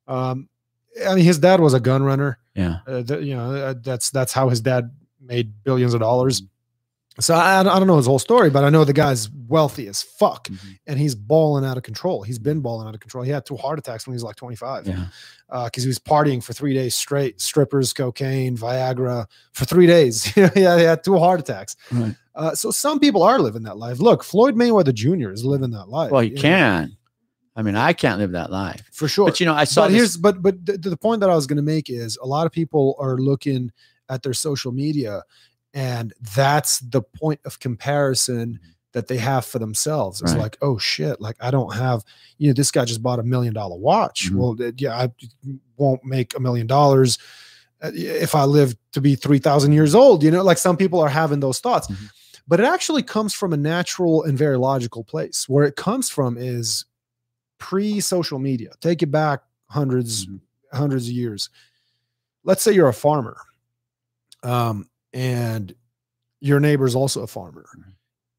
um 0.07 0.49
i 1.09 1.15
mean 1.15 1.25
his 1.25 1.39
dad 1.39 1.59
was 1.59 1.73
a 1.73 1.79
gun 1.79 2.03
runner 2.03 2.37
Yeah. 2.55 2.79
uh, 2.87 3.01
th- 3.03 3.23
you 3.23 3.35
know 3.35 3.51
uh, 3.55 3.73
that's 3.81 4.09
that's 4.11 4.31
how 4.33 4.49
his 4.49 4.61
dad 4.61 4.91
made 5.21 5.63
billions 5.63 5.93
of 5.93 5.99
dollars 6.01 6.41
Mm-hmm. 7.13 7.21
so 7.21 7.35
I, 7.35 7.59
I 7.59 7.63
don't 7.79 7.85
know 7.85 7.97
his 7.97 8.07
whole 8.07 8.17
story 8.17 8.49
but 8.49 8.63
i 8.63 8.69
know 8.71 8.83
the 8.85 8.91
guy's 8.93 9.29
wealthy 9.29 9.87
as 9.87 10.01
fuck 10.01 10.47
Mhm. 10.47 10.79
and 10.87 10.97
he's 10.99 11.13
balling 11.13 11.63
out 11.63 11.77
of 11.77 11.83
control 11.83 12.23
he's 12.23 12.39
been 12.39 12.59
balling 12.61 12.87
out 12.87 12.95
of 12.95 13.01
control 13.01 13.23
he 13.23 13.29
had 13.29 13.45
two 13.45 13.55
heart 13.55 13.77
attacks 13.77 14.07
when 14.07 14.13
he 14.13 14.15
was 14.15 14.23
like 14.23 14.35
25 14.35 14.87
Yeah. 14.87 15.05
because 15.65 15.83
he 15.83 15.87
was 15.87 15.99
partying 15.99 16.43
for 16.43 16.53
three 16.53 16.73
days 16.73 16.95
straight, 16.95 17.39
strippers, 17.39 17.93
cocaine, 17.93 18.57
Viagra 18.57 19.27
for 19.51 19.65
three 19.65 19.85
days. 19.85 20.35
yeah, 20.37 20.49
he 20.55 20.83
had 20.83 21.03
two 21.03 21.19
heart 21.19 21.39
attacks. 21.39 21.75
Right. 21.91 22.15
Uh, 22.33 22.55
so 22.55 22.71
some 22.71 22.99
people 22.99 23.21
are 23.21 23.37
living 23.37 23.61
that 23.63 23.77
life. 23.77 23.99
Look, 23.99 24.23
Floyd 24.23 24.55
Mayweather 24.55 24.91
Jr. 24.93 25.29
is 25.31 25.45
living 25.45 25.69
that 25.71 25.89
life. 25.89 26.09
Well, 26.11 26.23
you 26.23 26.33
know, 26.33 26.41
can. 26.41 26.97
I 27.55 27.61
mean, 27.61 27.75
I 27.75 27.93
can't 27.93 28.19
live 28.19 28.31
that 28.31 28.51
life. 28.51 28.81
for 28.91 29.07
sure. 29.07 29.25
But 29.27 29.39
you 29.39 29.45
know, 29.45 29.53
I 29.53 29.63
saw 29.65 29.83
but 29.83 29.87
this. 29.89 29.97
here's 29.97 30.17
but 30.17 30.41
but 30.41 30.65
the, 30.65 30.77
the 30.77 30.97
point 30.97 31.21
that 31.21 31.29
I 31.29 31.35
was 31.35 31.45
going 31.47 31.57
to 31.57 31.63
make 31.63 31.89
is 31.89 32.17
a 32.21 32.25
lot 32.25 32.45
of 32.45 32.51
people 32.51 32.95
are 32.99 33.17
looking 33.17 33.71
at 34.09 34.23
their 34.23 34.33
social 34.33 34.71
media, 34.71 35.23
and 35.73 36.13
that's 36.35 36.79
the 36.79 37.01
point 37.01 37.39
of 37.45 37.59
comparison 37.59 38.59
that 38.93 39.07
they 39.07 39.17
have 39.17 39.43
for 39.45 39.57
themselves. 39.59 40.21
It's 40.21 40.33
Right. 40.33 40.41
like, 40.41 40.57
oh 40.61 40.77
shit, 40.77 41.19
like 41.19 41.35
I 41.41 41.49
don't 41.51 41.73
have, 41.75 42.03
you 42.37 42.47
know, 42.47 42.53
this 42.53 42.69
guy 42.71 42.85
just 42.85 43.01
bought 43.01 43.17
a 43.19 43.23
million 43.23 43.53
dollar 43.53 43.75
watch. 43.75 44.31
Mhm. 44.31 44.35
Well, 44.35 44.71
yeah, 44.77 44.95
I 44.95 45.09
won't 45.77 46.03
make 46.05 46.35
a 46.37 46.39
million 46.39 46.67
dollars 46.67 47.17
uh, 47.81 47.89
if 47.93 48.35
I 48.35 48.43
live 48.45 48.75
to 48.91 49.01
be 49.01 49.15
3,000 49.15 49.71
years 49.73 49.95
old. 49.95 50.21
You 50.23 50.29
know, 50.31 50.43
like 50.43 50.59
some 50.59 50.77
people 50.77 50.99
are 50.99 51.09
having 51.09 51.39
those 51.39 51.59
thoughts. 51.59 51.87
Mhm. 51.87 52.09
But 52.47 52.59
it 52.59 52.65
actually 52.67 53.01
comes 53.03 53.33
from 53.33 53.51
a 53.51 53.57
natural 53.57 54.21
and 54.23 54.37
very 54.37 54.57
logical 54.59 55.03
place. 55.03 55.49
Where 55.49 55.65
it 55.65 55.75
comes 55.75 56.09
from 56.09 56.37
is 56.37 56.85
pre 57.63 58.01
social 58.01 58.39
media. 58.39 58.71
Take 58.81 59.01
it 59.01 59.07
back 59.11 59.41
100s 59.71 60.25
Mhm. 60.25 60.39
hundreds 60.73 61.07
of 61.07 61.13
years. 61.13 61.49
Let's 62.43 62.61
say 62.61 62.73
you're 62.73 62.89
a 62.89 62.93
farmer, 62.93 63.37
um, 64.43 64.89
and 65.13 65.73
your 66.41 66.59
neighbor's 66.59 66.93
also 66.95 67.21
a 67.21 67.27
farmer, 67.27 67.65
Mhm. 67.77 67.93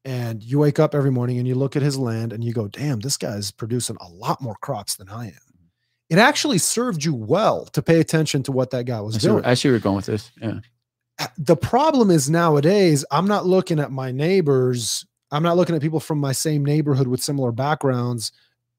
and 0.05 0.43
you 0.43 0.59
wake 0.59 0.77
up 0.79 0.93
every 0.93 1.09
morning 1.11 1.39
and 1.39 1.47
you 1.47 1.55
look 1.55 1.75
at 1.75 1.81
his 1.81 1.97
land 1.97 2.31
and 2.33 2.43
you 2.43 2.53
go, 2.53 2.67
"Damn, 2.67 2.99
this 2.99 3.17
guy's 3.17 3.49
producing 3.51 3.97
a 3.99 4.07
lot 4.09 4.41
more 4.41 4.55
crops 4.61 4.95
than 4.95 5.09
I 5.09 5.27
am." 5.27 5.39
It 6.09 6.19
actually 6.19 6.59
served 6.59 7.03
you 7.03 7.15
well 7.15 7.65
to 7.65 7.81
pay 7.81 7.99
attention 7.99 8.43
to 8.43 8.51
what 8.51 8.69
that 8.69 8.85
guy 8.85 9.01
was 9.01 9.15
I 9.15 9.19
see, 9.19 9.27
doing. 9.27 9.35
where, 9.41 9.47
I 9.47 9.53
see 9.55 9.67
where 9.69 9.73
you're 9.73 9.79
going 9.81 9.95
with 9.95 10.05
this. 10.05 10.31
Yeah. 10.39 10.59
the 11.37 11.55
problem 11.55 12.11
is 12.11 12.29
nowadays 12.29 13.05
i'm 13.09 13.25
not 13.25 13.45
looking 13.45 13.79
at 13.79 13.89
my 13.89 14.11
neighbors 14.11 15.05
i'm 15.31 15.41
not 15.43 15.55
looking 15.55 15.73
at 15.73 15.81
people 15.81 16.01
from 16.01 16.19
my 16.19 16.33
same 16.33 16.65
neighborhood 16.65 17.07
with 17.07 17.23
similar 17.23 17.53
backgrounds 17.53 18.33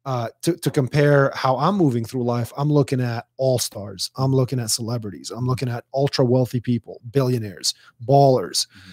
uh, 0.06 0.28
to, 0.40 0.56
to 0.56 0.70
compare 0.70 1.30
how 1.34 1.56
i'm 1.58 1.76
moving 1.76 2.04
through 2.04 2.22
life 2.24 2.52
i'm 2.56 2.72
looking 2.72 3.00
at 3.00 3.26
all 3.36 3.58
stars. 3.58 4.10
I'm 4.16 4.32
looking 4.32 4.58
at 4.60 4.70
celebrities. 4.70 5.30
I'm 5.30 5.46
looking 5.46 5.68
at 5.68 5.84
ultra 5.92 6.24
wealthy 6.24 6.60
people 6.60 7.00
billionaires 7.10 7.74
ballers. 8.08 8.66
Mhm. 8.68 8.92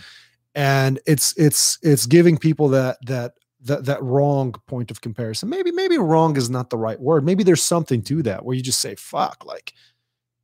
and 0.56 0.99
it's 1.06 1.34
it's 1.38 1.77
it's 1.81 2.06
giving 2.07 2.38
people 2.38 2.68
that 2.69 2.98
that 3.06 3.34
that 3.61 3.85
that 3.85 4.03
wrong 4.03 4.53
point 4.68 4.91
of 4.91 4.99
comparison. 5.02 5.49
Maybe 5.49 5.72
maybe 5.72 5.98
wrong 5.98 6.35
is 6.35 6.49
not 6.49 6.69
the 6.69 6.77
right 6.77 6.99
word. 6.99 7.23
Maybe 7.23 7.44
there's 7.44 7.64
something 7.64 8.02
to 8.03 8.22
that 8.23 8.44
where 8.44 8.56
you 8.56 8.61
just 8.61 8.81
say 8.81 8.95
fuck 8.95 9.45
like 9.45 9.73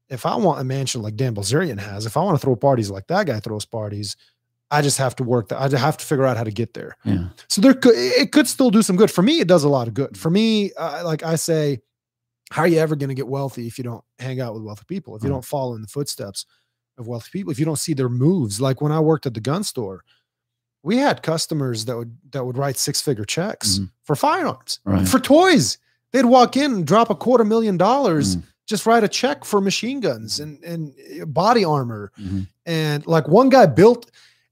if 0.10 0.26
I 0.26 0.36
want 0.38 0.62
a 0.62 0.64
mansion 0.64 1.02
like 1.02 1.16
Dan 1.16 1.36
Bilzerian 1.36 1.80
has, 1.80 2.06
if 2.06 2.16
I 2.18 2.22
want 2.22 2.40
to 2.40 2.44
throw 2.46 2.56
parties 2.56 2.90
like 2.90 3.08
that 3.08 3.28
guy 3.28 3.40
throws 3.40 3.66
parties, 3.66 4.16
I 4.72 4.82
just 4.82 4.98
have 5.00 5.16
to 5.18 5.24
work 5.24 5.50
that. 5.50 5.60
I 5.74 5.78
have 5.78 5.98
to 5.98 6.06
figure 6.06 6.26
out 6.26 6.38
how 6.38 6.44
to 6.44 6.52
get 6.52 6.74
there. 6.74 6.96
Yeah. 7.04 7.30
So 7.48 7.62
there 7.62 7.74
could 7.74 7.96
it 7.96 8.32
could 8.32 8.48
still 8.48 8.70
do 8.70 8.82
some 8.82 8.96
good 8.96 9.10
for 9.12 9.22
me. 9.24 9.40
It 9.40 9.48
does 9.48 9.64
a 9.64 9.70
lot 9.70 9.88
of 9.88 9.94
good 9.94 10.16
for 10.18 10.30
me. 10.30 10.72
Uh, 10.78 11.02
like 11.04 11.24
I 11.24 11.36
say, 11.36 11.80
how 12.52 12.62
are 12.64 12.68
you 12.68 12.78
ever 12.80 12.96
going 12.96 13.10
to 13.10 13.16
get 13.16 13.28
wealthy 13.28 13.68
if 13.68 13.78
you 13.78 13.84
don't 13.84 14.04
hang 14.20 14.40
out 14.42 14.54
with 14.54 14.64
wealthy 14.64 14.86
people? 14.88 15.16
If 15.16 15.24
you 15.24 15.30
Right. 15.30 15.36
don't 15.36 15.46
follow 15.46 15.76
in 15.76 15.82
the 15.82 15.88
footsteps 15.88 16.46
of 16.98 17.08
wealthy 17.08 17.30
people? 17.32 17.52
If 17.52 17.58
you 17.60 17.66
don't 17.66 17.80
see 17.80 17.94
their 17.94 18.10
moves? 18.10 18.62
Like 18.62 18.80
when 18.82 18.92
I 18.92 19.00
worked 19.00 19.26
at 19.26 19.34
the 19.34 19.40
gun 19.40 19.64
store, 19.64 20.04
we 20.84 20.98
had 20.98 21.24
customers 21.24 21.86
that 21.86 21.98
would 21.98 22.16
that 22.32 22.46
would 22.46 22.58
write 22.58 22.78
six 22.78 23.02
figure 23.02 23.26
checks 23.26 23.80
Mhm. 23.80 23.90
for 24.04 24.16
firearms, 24.16 24.80
Right. 24.86 25.08
for 25.08 25.20
toys. 25.20 25.78
They'd 26.12 26.26
walk 26.26 26.56
in 26.58 26.74
and 26.74 26.86
drop 26.88 27.10
a 27.10 27.16
quarter 27.16 27.44
million 27.44 27.76
dollars 27.78 28.36
Mm. 28.36 28.44
just 28.68 28.86
write 28.86 29.04
a 29.04 29.08
check 29.08 29.46
for 29.46 29.60
machine 29.62 30.00
guns 30.00 30.40
and 30.40 30.64
and 30.64 30.94
uh, 31.22 31.26
body 31.26 31.66
armor 31.66 32.12
Mhm. 32.22 32.48
and 32.68 33.06
like 33.08 33.28
one 33.28 33.50
guy 33.50 33.66
built 33.66 34.12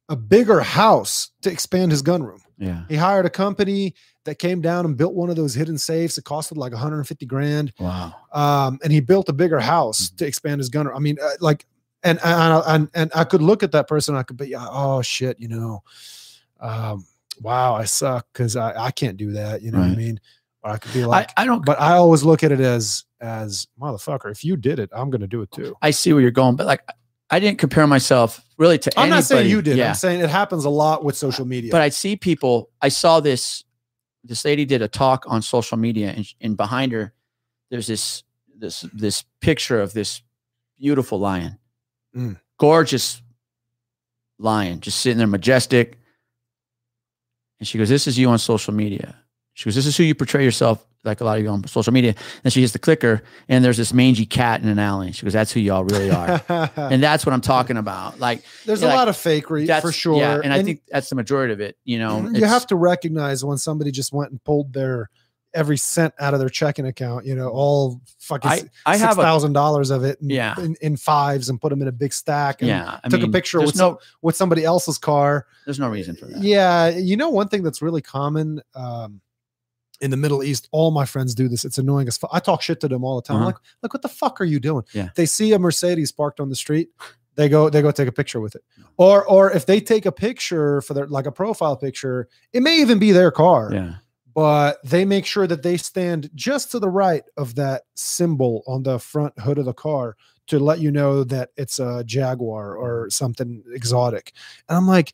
a 0.10 0.16
bigger 0.16 0.62
house 0.62 1.32
to 1.42 1.52
expand 1.52 1.92
his 1.92 2.02
gun 2.02 2.24
room. 2.24 2.42
Yeah. 2.58 2.84
He 2.90 2.96
hired 2.96 3.26
a 3.26 3.30
company 3.30 3.94
that 4.24 4.40
came 4.40 4.62
down 4.62 4.86
and 4.86 4.98
built 4.98 5.14
one 5.14 5.30
of 5.30 5.36
those 5.36 5.54
hidden 5.54 5.78
safes. 5.78 6.18
It 6.18 6.24
costed 6.24 6.58
like 6.58 6.72
150 6.72 7.26
grand. 7.26 7.74
Wow. 7.80 8.14
Um, 8.34 8.80
and 8.84 8.92
he 8.92 9.00
built 9.00 9.30
a 9.30 9.34
bigger 9.34 9.60
house 9.60 10.10
to 10.12 10.26
expand 10.26 10.60
his 10.60 10.70
gun. 10.70 10.88
room. 10.88 10.96
I 10.96 11.00
mean, 11.00 11.18
uh, 11.22 11.32
like, 11.40 11.66
and 12.04 12.20
and, 12.24 12.64
and 12.68 12.90
and 12.94 13.12
I 13.16 13.24
could 13.24 13.42
look 13.42 13.64
at 13.64 13.72
that 13.72 13.88
person. 13.88 14.16
I 14.16 14.24
could 14.24 14.38
be, 14.38 14.56
oh 14.56 15.02
shit, 15.02 15.40
you 15.40 15.48
know, 15.48 15.84
um, 16.60 17.06
wow, 17.42 17.74
I 17.76 17.86
suck 17.86 18.28
because 18.32 18.56
I 18.56 18.86
I 18.86 18.92
can't 18.92 19.18
do 19.18 19.32
that. 19.32 19.62
You 19.62 19.72
know 19.72 19.80
what 19.80 19.90
I 19.90 19.96
mean? 19.96 20.20
Or 20.64 20.72
I 20.72 20.78
could 20.78 20.94
be 20.94 21.06
like, 21.06 21.32
I, 21.38 21.44
I 21.44 21.46
don't 21.46 21.66
but 21.66 21.80
I 21.82 21.94
always 21.94 22.24
look 22.24 22.44
at 22.44 22.52
it 22.52 22.60
as 22.60 23.06
as 23.20 23.68
motherfucker. 23.82 24.32
If 24.32 24.44
you 24.44 24.56
did 24.58 24.78
it, 24.80 24.90
I'm 24.94 25.10
gonna 25.10 25.28
do 25.28 25.42
it 25.42 25.52
too. 25.52 25.76
I 25.82 25.92
see 25.92 26.14
where 26.14 26.22
you're 26.22 26.32
going, 26.32 26.56
but 26.56 26.68
like 26.68 26.82
I 27.30 27.40
didn't 27.40 27.58
compare 27.60 27.86
myself 27.88 28.42
really 28.58 28.78
to 28.80 28.92
I'm 28.98 29.04
anybody. 29.04 29.18
not 29.18 29.24
saying 29.26 29.50
you 29.50 29.62
did. 29.62 29.78
Yeah. 29.78 29.90
I'm 29.90 29.96
saying 29.96 30.22
it 30.22 30.30
happens 30.30 30.64
a 30.66 30.70
lot 30.70 31.04
with 31.04 31.18
social 31.18 31.46
media. 31.46 31.72
but 31.72 31.82
I 31.82 31.90
see 31.90 32.16
people. 32.16 32.70
I 32.82 32.90
saw 32.90 33.20
this. 33.20 33.64
This 34.24 34.44
lady 34.46 34.66
did 34.66 34.82
a 34.82 34.88
talk 34.88 35.26
on 35.28 35.42
social 35.42 35.78
media, 35.78 36.10
and, 36.12 36.26
and 36.42 36.58
behind 36.58 36.92
her, 36.94 37.14
there's 37.70 37.88
this 37.88 38.24
this 38.58 38.82
this 38.94 39.24
picture 39.42 39.80
of 39.82 39.94
this 39.94 40.22
beautiful 40.80 41.20
lion, 41.20 41.60
Mm. 42.16 42.40
gorgeous 42.58 43.22
lion, 44.40 44.80
just 44.80 45.00
sitting 45.00 45.18
there, 45.18 45.28
majestic. 45.28 45.98
And 47.60 47.68
she 47.68 47.78
goes, 47.78 47.90
"This 47.90 48.08
is 48.08 48.18
you 48.18 48.30
on 48.30 48.40
social 48.40 48.74
media." 48.74 49.16
She 49.54 49.66
goes, 49.66 49.76
"This 49.76 49.86
is 49.86 49.98
who 49.98 50.04
you 50.04 50.16
portray 50.16 50.44
yourself 50.44 50.87
like 51.04 51.22
a 51.22 51.24
lot 51.24 51.38
of 51.38 51.44
you 51.44 51.50
on 51.50 51.66
social 51.68 51.94
media." 51.94 52.16
And 52.44 52.52
she 52.52 52.62
hits 52.62 52.74
the 52.74 52.80
clicker, 52.80 53.24
and 53.50 53.64
there's 53.64 53.78
this 53.78 53.94
mangy 53.94 54.26
cat 54.26 54.62
in 54.62 54.70
an 54.70 54.80
alley. 54.80 55.12
She 55.12 55.24
goes, 55.24 55.34
"That's 55.34 55.52
who 55.52 55.60
y'all 55.60 55.84
really 55.84 56.12
are." 56.12 56.42
and 56.76 57.02
that's 57.02 57.26
what 57.26 57.34
I'm 57.34 57.42
talking 57.42 57.78
about. 57.78 58.20
Like 58.20 58.44
There's 58.66 58.84
a 58.84 58.88
like, 58.88 58.96
lot 58.96 59.08
of 59.08 59.16
fakery 59.16 59.82
for 59.82 59.92
sure. 59.92 60.18
Yeah, 60.18 60.40
and, 60.44 60.54
I 60.54 60.64
think 60.64 60.82
that's 60.90 61.10
the 61.10 61.16
majority 61.16 61.54
of 61.54 61.62
it. 61.62 61.78
You 61.84 62.00
know, 62.00 62.30
you 62.30 62.46
have 62.46 62.68
to 62.68 62.76
recognize 62.76 63.44
when 63.44 63.58
somebody 63.58 63.92
just 63.92 64.14
went 64.14 64.32
and 64.32 64.44
pulled 64.44 64.74
their 64.74 65.10
every 65.54 65.78
cent 65.78 66.14
out 66.20 66.34
of 66.34 66.40
their 66.40 66.50
checking 66.50 66.86
account. 66.86 67.26
You 67.26 67.36
know, 67.36 67.50
all 67.50 68.02
fucking 68.20 68.50
I 68.50 68.62
I 68.86 68.98
six 68.98 69.06
have 69.06 69.16
thousand 69.18 69.54
dollars 69.54 69.90
of 69.90 70.04
it, 70.04 70.20
in, 70.22 70.30
Yeah. 70.30 70.56
in, 70.60 70.76
in 70.82 70.98
fives, 70.98 71.50
and 71.50 71.60
put 71.60 71.70
them 71.70 71.82
in 71.82 71.88
a 71.88 71.92
big 71.92 72.14
stack. 72.14 72.62
And 72.62 72.70
yeah. 72.70 73.00
I 73.04 73.10
took 73.10 73.24
a 73.24 73.28
picture 73.28 73.60
with 73.60 73.76
no 73.76 74.00
with 74.22 74.36
somebody 74.36 74.64
else's 74.64 74.98
car. 74.98 75.48
there's 75.66 75.80
no 75.80 75.90
reason 75.90 76.16
for 76.16 76.26
that. 76.28 76.42
Yeah, 76.42 76.90
you 76.90 77.18
know, 77.18 77.30
one 77.30 77.48
thing 77.50 77.64
that's 77.64 77.82
really 77.82 78.02
common 78.02 78.62
um, 78.76 79.22
in 80.02 80.12
the 80.12 80.18
Middle 80.18 80.44
East, 80.44 80.68
all 80.72 80.92
my 80.92 81.06
friends 81.06 81.34
do 81.36 81.48
this. 81.48 81.66
It's 81.66 81.78
annoying 81.78 82.08
as 82.08 82.18
fuck. 82.18 82.30
I 82.34 82.40
talk 82.40 82.62
shit 82.62 82.80
to 82.82 82.88
them 82.88 83.04
all 83.04 83.16
the 83.16 83.22
time. 83.22 83.38
I'm 83.38 83.42
Uh-huh. 83.44 83.48
like, 83.48 83.56
like, 83.84 83.94
what 83.94 84.02
the 84.02 84.10
fuck 84.10 84.40
are 84.42 84.46
you 84.46 84.60
doing? 84.60 84.84
Yeah. 84.94 85.10
They 85.16 85.26
see 85.26 85.54
a 85.54 85.60
Mercedes 85.60 86.12
parked 86.12 86.40
on 86.40 86.50
the 86.50 86.56
street, 86.56 86.90
they 87.36 87.50
go, 87.50 87.70
they 87.70 87.82
go 87.82 87.92
take 87.92 88.08
a 88.08 88.12
picture 88.12 88.40
with 88.40 88.56
it. 88.56 88.64
Or, 88.98 89.26
or 89.26 89.52
if 89.52 89.66
they 89.66 89.80
take 89.80 90.06
a 90.06 90.12
picture 90.12 90.82
for 90.82 90.94
their 90.96 91.08
like 91.08 91.26
a 91.28 91.32
profile 91.32 91.76
picture, 91.78 92.28
it 92.54 92.62
may 92.62 92.80
even 92.82 92.98
be 93.00 93.12
their 93.12 93.30
car, 93.32 93.70
Yeah. 93.72 93.96
but 94.36 94.78
they 94.84 95.06
make 95.06 95.26
sure 95.26 95.46
that 95.48 95.62
they 95.64 95.78
stand 95.78 96.30
just 96.36 96.72
to 96.72 96.80
the 96.80 96.90
right 96.90 97.24
of 97.38 97.56
that 97.56 97.84
symbol 97.96 98.64
on 98.68 98.84
the 98.84 98.98
front 99.00 99.38
hood 99.40 99.58
of 99.60 99.66
the 99.66 99.74
car 99.74 100.16
to 100.48 100.58
let 100.60 100.80
you 100.80 100.92
know 100.92 101.24
that 101.26 101.50
it's 101.58 101.78
a 101.78 102.04
Jaguar 102.06 102.76
or 102.76 103.10
something 103.10 103.62
exotic. 103.74 104.32
And 104.70 104.78
I'm 104.78 104.88
like, 104.88 105.14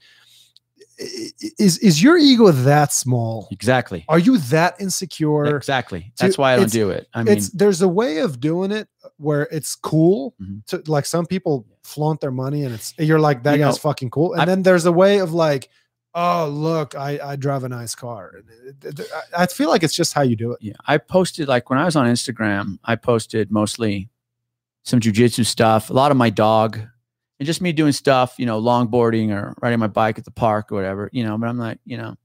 is 1.60 1.78
is 1.80 2.02
your 2.02 2.18
ego 2.18 2.52
that 2.52 2.94
small? 2.94 3.48
Exactly. 3.52 4.06
Are 4.08 4.20
you 4.20 4.38
that 4.38 4.76
insecure? 4.80 5.56
Exactly. 5.56 6.12
That's 6.18 6.38
why 6.38 6.54
I 6.54 6.56
don't 6.58 6.72
do 6.72 6.90
it. 6.90 7.08
I 7.14 7.24
mean, 7.24 7.38
it's 7.38 7.50
there's 7.50 7.82
a 7.82 7.88
way 7.88 8.20
of 8.20 8.40
doing 8.40 8.72
it 8.72 8.88
where 9.18 9.48
it's 9.52 9.76
cool 9.76 10.36
Mhm. 10.42 10.66
to 10.68 10.84
like 10.88 11.06
some 11.06 11.26
people 11.26 11.66
flaunt 11.84 12.22
their 12.22 12.32
money 12.32 12.64
and 12.64 12.74
it's 12.74 12.94
you're 12.98 13.20
like 13.20 13.44
that 13.44 13.54
You 13.54 13.66
guy's 13.66 13.76
know, 13.76 13.80
fucking 13.90 14.10
cool 14.10 14.34
and 14.34 14.42
I- 14.44 14.46
then 14.46 14.64
there's 14.64 14.86
a 14.86 14.92
way 14.92 15.20
of 15.20 15.34
like 15.34 15.70
oh 16.16 16.48
look 16.48 16.96
i 16.96 17.20
i 17.24 17.36
drive 17.36 17.64
a 17.66 17.70
nice 17.70 17.94
car 17.96 18.32
And 18.38 18.46
it- 18.86 19.00
it- 19.00 19.08
I- 19.36 19.44
i 19.44 19.46
feel 19.48 19.68
like 19.70 19.84
it's 19.84 19.96
just 19.96 20.14
how 20.14 20.22
you 20.22 20.36
do 20.36 20.52
it 20.54 20.60
yeah. 20.62 20.74
I 20.88 20.98
posted 20.98 21.48
like 21.48 21.70
when 21.70 21.80
I 21.80 21.86
was 21.86 21.96
on 21.96 22.06
Instagram, 22.08 22.78
I 22.86 22.96
posted 22.96 23.52
mostly 23.52 24.10
some 24.84 25.00
jujitsu 25.00 25.46
stuff, 25.46 25.90
a 25.90 25.94
lot 25.94 26.12
of 26.12 26.18
my 26.18 26.30
dog, 26.30 26.80
and 27.44 27.46
just 27.46 27.60
me 27.62 27.74
doing 27.74 27.92
stuff, 27.92 28.36
you 28.38 28.46
know, 28.46 28.62
longboarding 28.62 29.32
or 29.32 29.54
riding 29.62 29.80
my 29.80 29.88
bike 29.88 30.18
at 30.18 30.24
the 30.24 30.32
park 30.32 30.72
or 30.72 30.76
whatever, 30.76 31.10
you 31.12 31.26
know. 31.26 31.38
But 31.38 31.50
I'm 31.50 31.58
like, 31.58 31.80
you 31.86 31.98
know, 31.98 32.16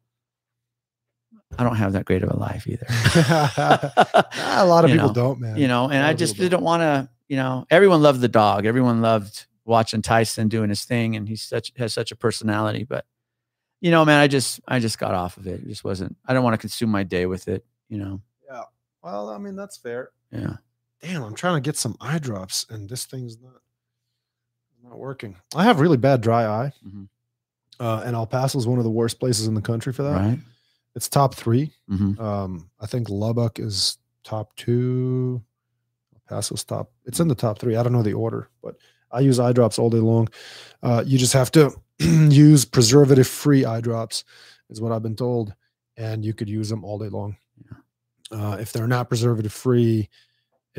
I 1.58 1.64
don't 1.64 1.74
have 1.76 1.94
that 1.94 2.04
great 2.04 2.22
of 2.22 2.30
a 2.30 2.36
life 2.36 2.66
either. 2.68 2.86
a 2.88 4.64
lot 4.64 4.84
of 4.84 4.90
You 4.90 4.96
people 4.96 5.08
know, 5.08 5.14
don't 5.14 5.40
man 5.40 5.56
you 5.56 5.66
know, 5.66 5.90
and 5.90 6.04
I 6.04 6.14
just 6.14 6.36
didn't 6.36 6.62
want 6.62 6.82
to, 6.82 7.08
you 7.28 7.36
know, 7.36 7.66
everyone 7.70 8.00
loved 8.02 8.20
the 8.20 8.28
dog. 8.28 8.64
Everyone 8.66 9.00
loved 9.00 9.46
watching 9.64 10.02
Tyson 10.02 10.48
doing 10.48 10.68
his 10.68 10.84
thing, 10.84 11.16
and 11.16 11.28
he's 11.28 11.42
such 11.42 11.72
has 11.76 11.92
such 11.92 12.12
a 12.12 12.16
personality. 12.16 12.84
But 12.84 13.04
you 13.80 13.90
know, 13.90 14.04
man, 14.04 14.20
I 14.20 14.28
just 14.28 14.60
I 14.68 14.78
just 14.78 14.98
got 14.98 15.14
off 15.14 15.36
of 15.36 15.46
it. 15.46 15.60
It 15.62 15.66
just 15.68 15.84
wasn't. 15.84 16.16
I 16.26 16.32
don't 16.34 16.44
want 16.44 16.54
to 16.54 16.58
consume 16.58 16.90
my 16.90 17.02
day 17.02 17.26
with 17.26 17.48
it. 17.48 17.64
You 17.88 17.98
know, 17.98 18.20
Yeah. 18.48 18.62
well 19.02 19.30
i 19.30 19.38
mean 19.38 19.56
that's 19.56 19.78
fair 19.78 20.10
yeah. 20.30 20.56
damn 21.00 21.22
i'm 21.22 21.34
trying 21.34 21.54
to 21.56 21.66
get 21.66 21.74
some 21.76 21.96
eye 22.02 22.18
drops 22.18 22.66
and 22.68 22.86
this 22.86 23.06
thing's 23.06 23.40
not 23.40 23.62
not 24.88 24.98
working 24.98 25.36
i 25.54 25.64
have 25.64 25.80
really 25.80 25.96
bad 25.96 26.20
dry 26.20 26.44
eye 26.46 26.72
Mhm. 26.86 27.08
uh, 27.80 28.02
and 28.04 28.14
el 28.16 28.26
paso 28.26 28.58
is 28.58 28.66
one 28.66 28.78
of 28.78 28.84
the 28.84 28.90
worst 28.90 29.20
places 29.20 29.46
in 29.46 29.54
the 29.54 29.60
country 29.62 29.92
for 29.92 30.02
that 30.04 30.14
Right. 30.16 30.38
it's 30.94 31.08
top 31.08 31.34
three 31.34 31.72
hmm 31.88 32.20
Um, 32.20 32.70
I 32.80 32.86
think 32.86 33.08
Lubbock 33.08 33.58
is 33.58 33.98
top 34.24 34.54
two. 34.56 35.42
El 36.14 36.20
Paso's 36.28 36.64
top. 36.64 36.90
It's 37.06 37.20
in 37.20 37.28
the 37.28 37.34
top 37.34 37.58
three. 37.58 37.76
I 37.76 37.82
don't 37.82 37.92
know 37.92 38.02
the 38.02 38.12
order, 38.12 38.48
but 38.62 38.76
I 39.10 39.20
use 39.20 39.38
eye 39.40 39.52
drops 39.52 39.78
all 39.78 39.88
day 39.90 39.98
long. 40.00 40.28
Uh, 40.82 41.02
you 41.06 41.16
just 41.18 41.32
have 41.32 41.50
to 41.52 41.72
use 41.98 42.64
preservative-free 42.66 43.64
eye 43.64 43.80
drops, 43.80 44.24
is 44.68 44.80
what 44.82 44.92
I've 44.92 45.02
been 45.02 45.16
told, 45.16 45.54
and 45.96 46.24
you 46.24 46.34
could 46.34 46.48
use 46.50 46.68
them 46.68 46.84
all 46.84 46.98
day 46.98 47.08
long. 47.08 47.36
Uh, 48.30 48.58
if 48.60 48.72
they're 48.72 48.86
not 48.86 49.08
preservative-free, 49.08 50.08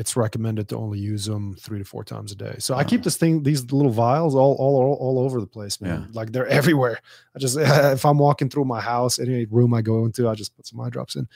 it's 0.00 0.16
recommended 0.16 0.66
to 0.70 0.76
only 0.76 0.98
use 0.98 1.26
them 1.26 1.54
three 1.60 1.78
to 1.78 1.84
four 1.84 2.02
times 2.04 2.32
a 2.32 2.34
day. 2.34 2.54
So 2.58 2.74
I 2.74 2.84
keep 2.84 3.02
this 3.02 3.18
thing, 3.18 3.42
these 3.42 3.70
little 3.70 3.92
vials, 3.92 4.34
all 4.34 4.54
all 4.58 4.76
all, 4.82 4.94
all 4.98 5.18
over 5.24 5.40
the 5.40 5.46
place, 5.46 5.78
man. 5.80 6.08
Like 6.12 6.32
they're 6.32 6.46
everywhere. 6.60 6.98
I 7.36 7.38
just 7.38 7.56
if 7.60 8.06
I'm 8.06 8.16
walking 8.18 8.48
through 8.48 8.64
my 8.64 8.80
house, 8.80 9.18
any 9.18 9.44
room 9.44 9.74
I 9.74 9.82
go 9.82 10.06
into, 10.06 10.26
I 10.28 10.34
just 10.34 10.56
put 10.56 10.66
some 10.66 10.80
eye 10.80 10.88
drops 10.88 11.16
in. 11.16 11.28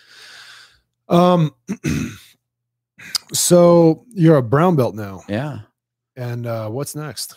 Um, 1.10 1.54
so 3.34 4.06
you're 4.14 4.38
a 4.38 4.42
brown 4.42 4.76
belt 4.76 4.94
now, 4.94 5.20
Yeah. 5.28 5.58
and 6.16 6.46
uh, 6.46 6.70
what's 6.70 6.94
next? 6.96 7.36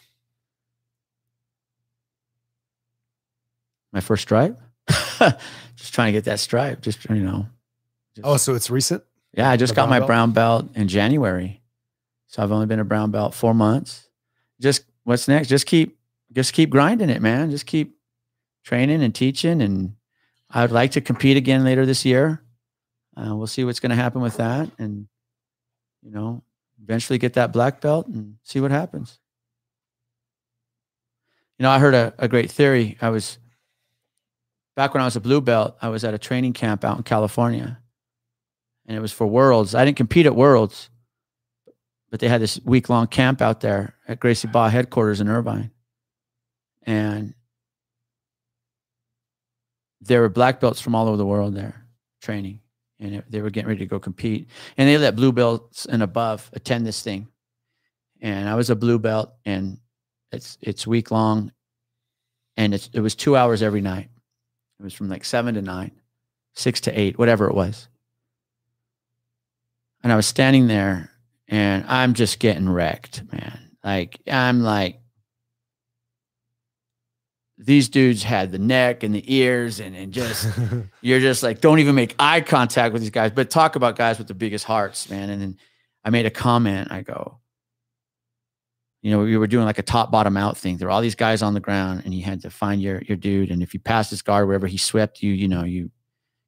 My 3.92 4.00
first 4.02 4.24
stripe. 4.24 4.58
just 4.90 5.94
trying 5.94 6.08
to 6.08 6.12
get 6.18 6.26
that 6.26 6.40
stripe. 6.40 6.82
Just 6.82 7.04
you 7.10 7.16
know. 7.24 7.48
just- 8.16 8.26
Oh, 8.26 8.38
so 8.38 8.56
it's 8.56 8.70
recent. 8.70 9.04
Yeah. 9.38 9.50
I 9.50 9.58
just 9.58 9.76
got 9.76 9.90
my 9.90 10.00
belt? 10.00 10.08
brown 10.08 10.32
belt 10.32 10.70
in 10.76 10.88
January, 10.88 11.62
so 12.28 12.44
I've 12.44 12.52
only 12.52 12.66
been 12.66 12.80
a 12.80 12.86
brown 12.86 13.12
belt 13.12 13.34
four 13.34 13.54
months. 13.54 14.08
Just 14.60 14.84
what's 15.04 15.28
next? 15.28 15.48
Just 15.48 15.66
keep 15.66 15.98
just 16.32 16.54
keep 16.54 16.70
grinding 16.70 17.10
it, 17.10 17.22
man. 17.22 17.50
Just 17.50 17.66
keep 17.66 17.98
training 18.64 19.02
and 19.02 19.16
teaching, 19.16 19.62
and 19.62 19.96
I'd 20.50 20.72
like 20.72 20.92
to 20.92 21.02
compete 21.02 21.38
again 21.38 21.64
later 21.64 21.86
this 21.86 22.06
year. 22.06 22.42
Uh, 23.16 23.36
we'll 23.36 23.48
see 23.48 23.64
what's 23.64 23.80
going 23.80 23.90
to 23.90 23.96
happen 23.96 24.22
with 24.22 24.38
that, 24.38 24.70
and 24.78 25.08
you 26.04 26.12
know, 26.12 26.44
eventually 26.82 27.18
get 27.18 27.34
that 27.34 27.52
black 27.52 27.82
belt 27.82 28.08
and 28.08 28.36
see 28.44 28.60
what 28.60 28.72
happens. 28.72 29.20
You 31.58 31.64
know, 31.64 31.72
I 31.72 31.80
heard 31.80 31.96
a, 31.96 32.14
a 32.20 32.28
great 32.28 32.52
theory. 32.52 32.98
I 33.02 33.10
was 33.10 33.40
back 34.76 34.94
when 34.94 35.02
I 35.02 35.06
was 35.06 35.16
a 35.16 35.22
blue 35.22 35.42
belt. 35.42 35.76
I 35.82 35.90
was 35.90 36.04
at 36.04 36.14
a 36.14 36.20
training 36.20 36.54
camp 36.54 36.84
out 36.84 36.98
in 36.98 37.04
California, 37.04 37.80
and 38.88 38.98
it 38.98 39.02
was 39.02 39.12
for 39.12 39.28
Worlds. 39.28 39.76
I 39.76 39.86
didn't 39.86 39.98
compete 39.98 40.26
at 40.26 40.36
Worlds, 40.36 40.90
but 42.10 42.20
they 42.20 42.30
had 42.30 42.42
this 42.42 42.60
week 42.64 42.90
long 42.90 43.08
camp 43.08 43.42
out 43.42 43.60
there 43.60 43.96
at 44.08 44.20
Gracie 44.20 44.48
Barra 44.48 44.70
headquarters 44.70 45.20
in 45.22 45.28
Irvine, 45.28 45.72
and 46.84 47.34
there 50.02 50.22
were 50.22 50.30
black 50.30 50.60
belts 50.60 50.80
from 50.80 50.96
all 50.96 51.08
over 51.08 51.18
the 51.18 51.26
world 51.26 51.54
there 51.54 51.86
training, 52.22 52.62
and 53.00 53.24
they 53.30 53.42
were 53.42 53.50
getting 53.50 53.68
ready 53.68 53.80
to 53.80 53.86
go 53.86 54.00
compete. 54.00 54.48
And 54.78 54.88
they 54.88 54.98
let 54.98 55.16
blue 55.16 55.32
belts 55.32 55.86
and 55.86 56.02
above 56.02 56.50
attend 56.54 56.86
this 56.86 57.02
thing, 57.02 57.28
and 58.22 58.48
I 58.48 58.56
was 58.56 58.70
a 58.70 58.76
blue 58.76 59.00
belt, 59.00 59.34
and 59.46 59.80
it's 60.32 60.58
it's 60.62 60.88
week 60.88 61.12
long, 61.12 61.52
and 62.56 62.74
it's 62.74 62.90
it 62.94 63.02
was 63.02 63.16
two 63.16 63.36
hours 63.36 63.62
every 63.62 63.82
night. 63.82 64.10
It 64.80 64.84
was 64.84 64.94
from 64.94 65.10
like 65.10 65.26
seven 65.26 65.56
to 65.56 65.62
nine, 65.62 65.92
six 66.54 66.82
to 66.82 66.98
eight, 66.98 67.18
whatever 67.18 67.48
it 67.48 67.56
was. 67.56 67.90
And 70.04 70.14
I 70.14 70.16
was 70.16 70.26
standing 70.26 70.68
there, 70.68 71.12
and 71.48 71.86
I'm 71.88 72.14
just 72.14 72.40
getting 72.40 72.70
wrecked, 72.70 73.24
man. 73.32 73.72
Like 73.84 74.20
I'm 74.28 74.62
like 74.62 75.00
these 77.60 77.90
dudes 77.90 78.22
had 78.22 78.52
the 78.52 78.60
neck 78.60 79.02
and 79.02 79.16
the 79.16 79.34
ears 79.34 79.80
and, 79.80 79.96
and 79.96 80.14
just 80.14 80.48
you're 81.02 81.20
just 81.20 81.42
like 81.42 81.60
don't 81.60 81.80
even 81.80 81.96
make 81.96 82.14
eye 82.20 82.40
contact 82.40 82.94
with 82.94 83.02
these 83.02 83.10
guys 83.10 83.32
but 83.32 83.50
talk 83.50 83.76
about 83.76 83.96
guys 83.96 84.20
with 84.20 84.28
the 84.28 84.34
biggest 84.36 84.64
hearts 84.64 85.10
man 85.10 85.32
and 85.32 85.42
then 85.42 85.58
i 86.06 86.12
made 86.12 86.28
a 86.28 86.30
comment 86.30 86.92
i 86.92 87.02
go 87.02 87.40
you 89.08 89.12
know, 89.12 89.20
we 89.20 89.38
were 89.38 89.48
doing 89.48 89.66
like 89.66 89.78
a 89.78 89.84
top 89.84 90.12
bottom 90.12 90.36
out 90.36 90.58
thing. 90.58 90.76
There 90.76 90.88
were 90.88 90.92
all 90.92 91.02
these 91.02 91.16
guys 91.16 91.42
on 91.42 91.54
the 91.54 91.60
ground, 91.60 92.02
and 92.04 92.14
you 92.14 92.24
had 92.24 92.42
to 92.42 92.50
find 92.50 92.82
your 92.82 93.02
your 93.04 93.16
dude. 93.16 93.52
And 93.52 93.62
if 93.62 93.74
you 93.74 93.80
passed 93.80 94.12
this 94.12 94.22
guard 94.22 94.48
wherever 94.48 94.68
he 94.68 94.78
swept 94.78 95.22
you, 95.22 95.32
you 95.32 95.48
know, 95.48 95.64
you 95.64 95.84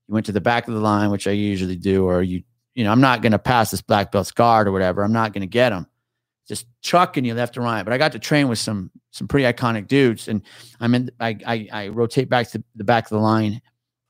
you 0.08 0.14
went 0.14 0.26
to 0.26 0.32
the 0.32 0.42
back 0.42 0.68
of 0.68 0.74
the 0.74 0.80
line, 0.80 1.12
which 1.12 1.28
I 1.28 1.32
usually 1.32 1.76
do, 1.76 2.06
or 2.06 2.22
you 2.22 2.44
you 2.80 2.85
know, 2.85 2.93
I'm 2.93 3.01
not 3.01 3.22
going 3.22 3.34
to 3.34 3.39
pass 3.39 3.72
this 3.72 3.81
black 3.81 4.10
belt's 4.10 4.31
guard 4.31 4.65
or 4.65 4.72
whatever. 4.72 5.03
I'm 5.03 5.11
not 5.11 5.34
going 5.34 5.41
to 5.41 5.47
get 5.47 5.73
him. 5.73 5.85
Just 6.47 6.65
chucking 6.80 7.26
you 7.26 7.34
left 7.34 7.57
and 7.57 7.65
right. 7.65 7.84
But 7.84 7.91
I 7.91 7.97
got 7.97 8.14
to 8.14 8.19
train 8.19 8.47
with 8.47 8.57
some 8.57 8.89
some 9.11 9.27
pretty 9.27 9.43
iconic 9.51 9.89
dudes, 9.89 10.30
and 10.30 10.41
I'm 10.80 10.95
in. 10.95 11.11
I 11.19 11.38
I, 11.45 11.68
I 11.73 11.88
rotate 11.89 12.30
back 12.30 12.47
to 12.51 12.64
the 12.76 12.85
back 12.85 13.03
of 13.03 13.10
the 13.10 13.18
line, 13.18 13.61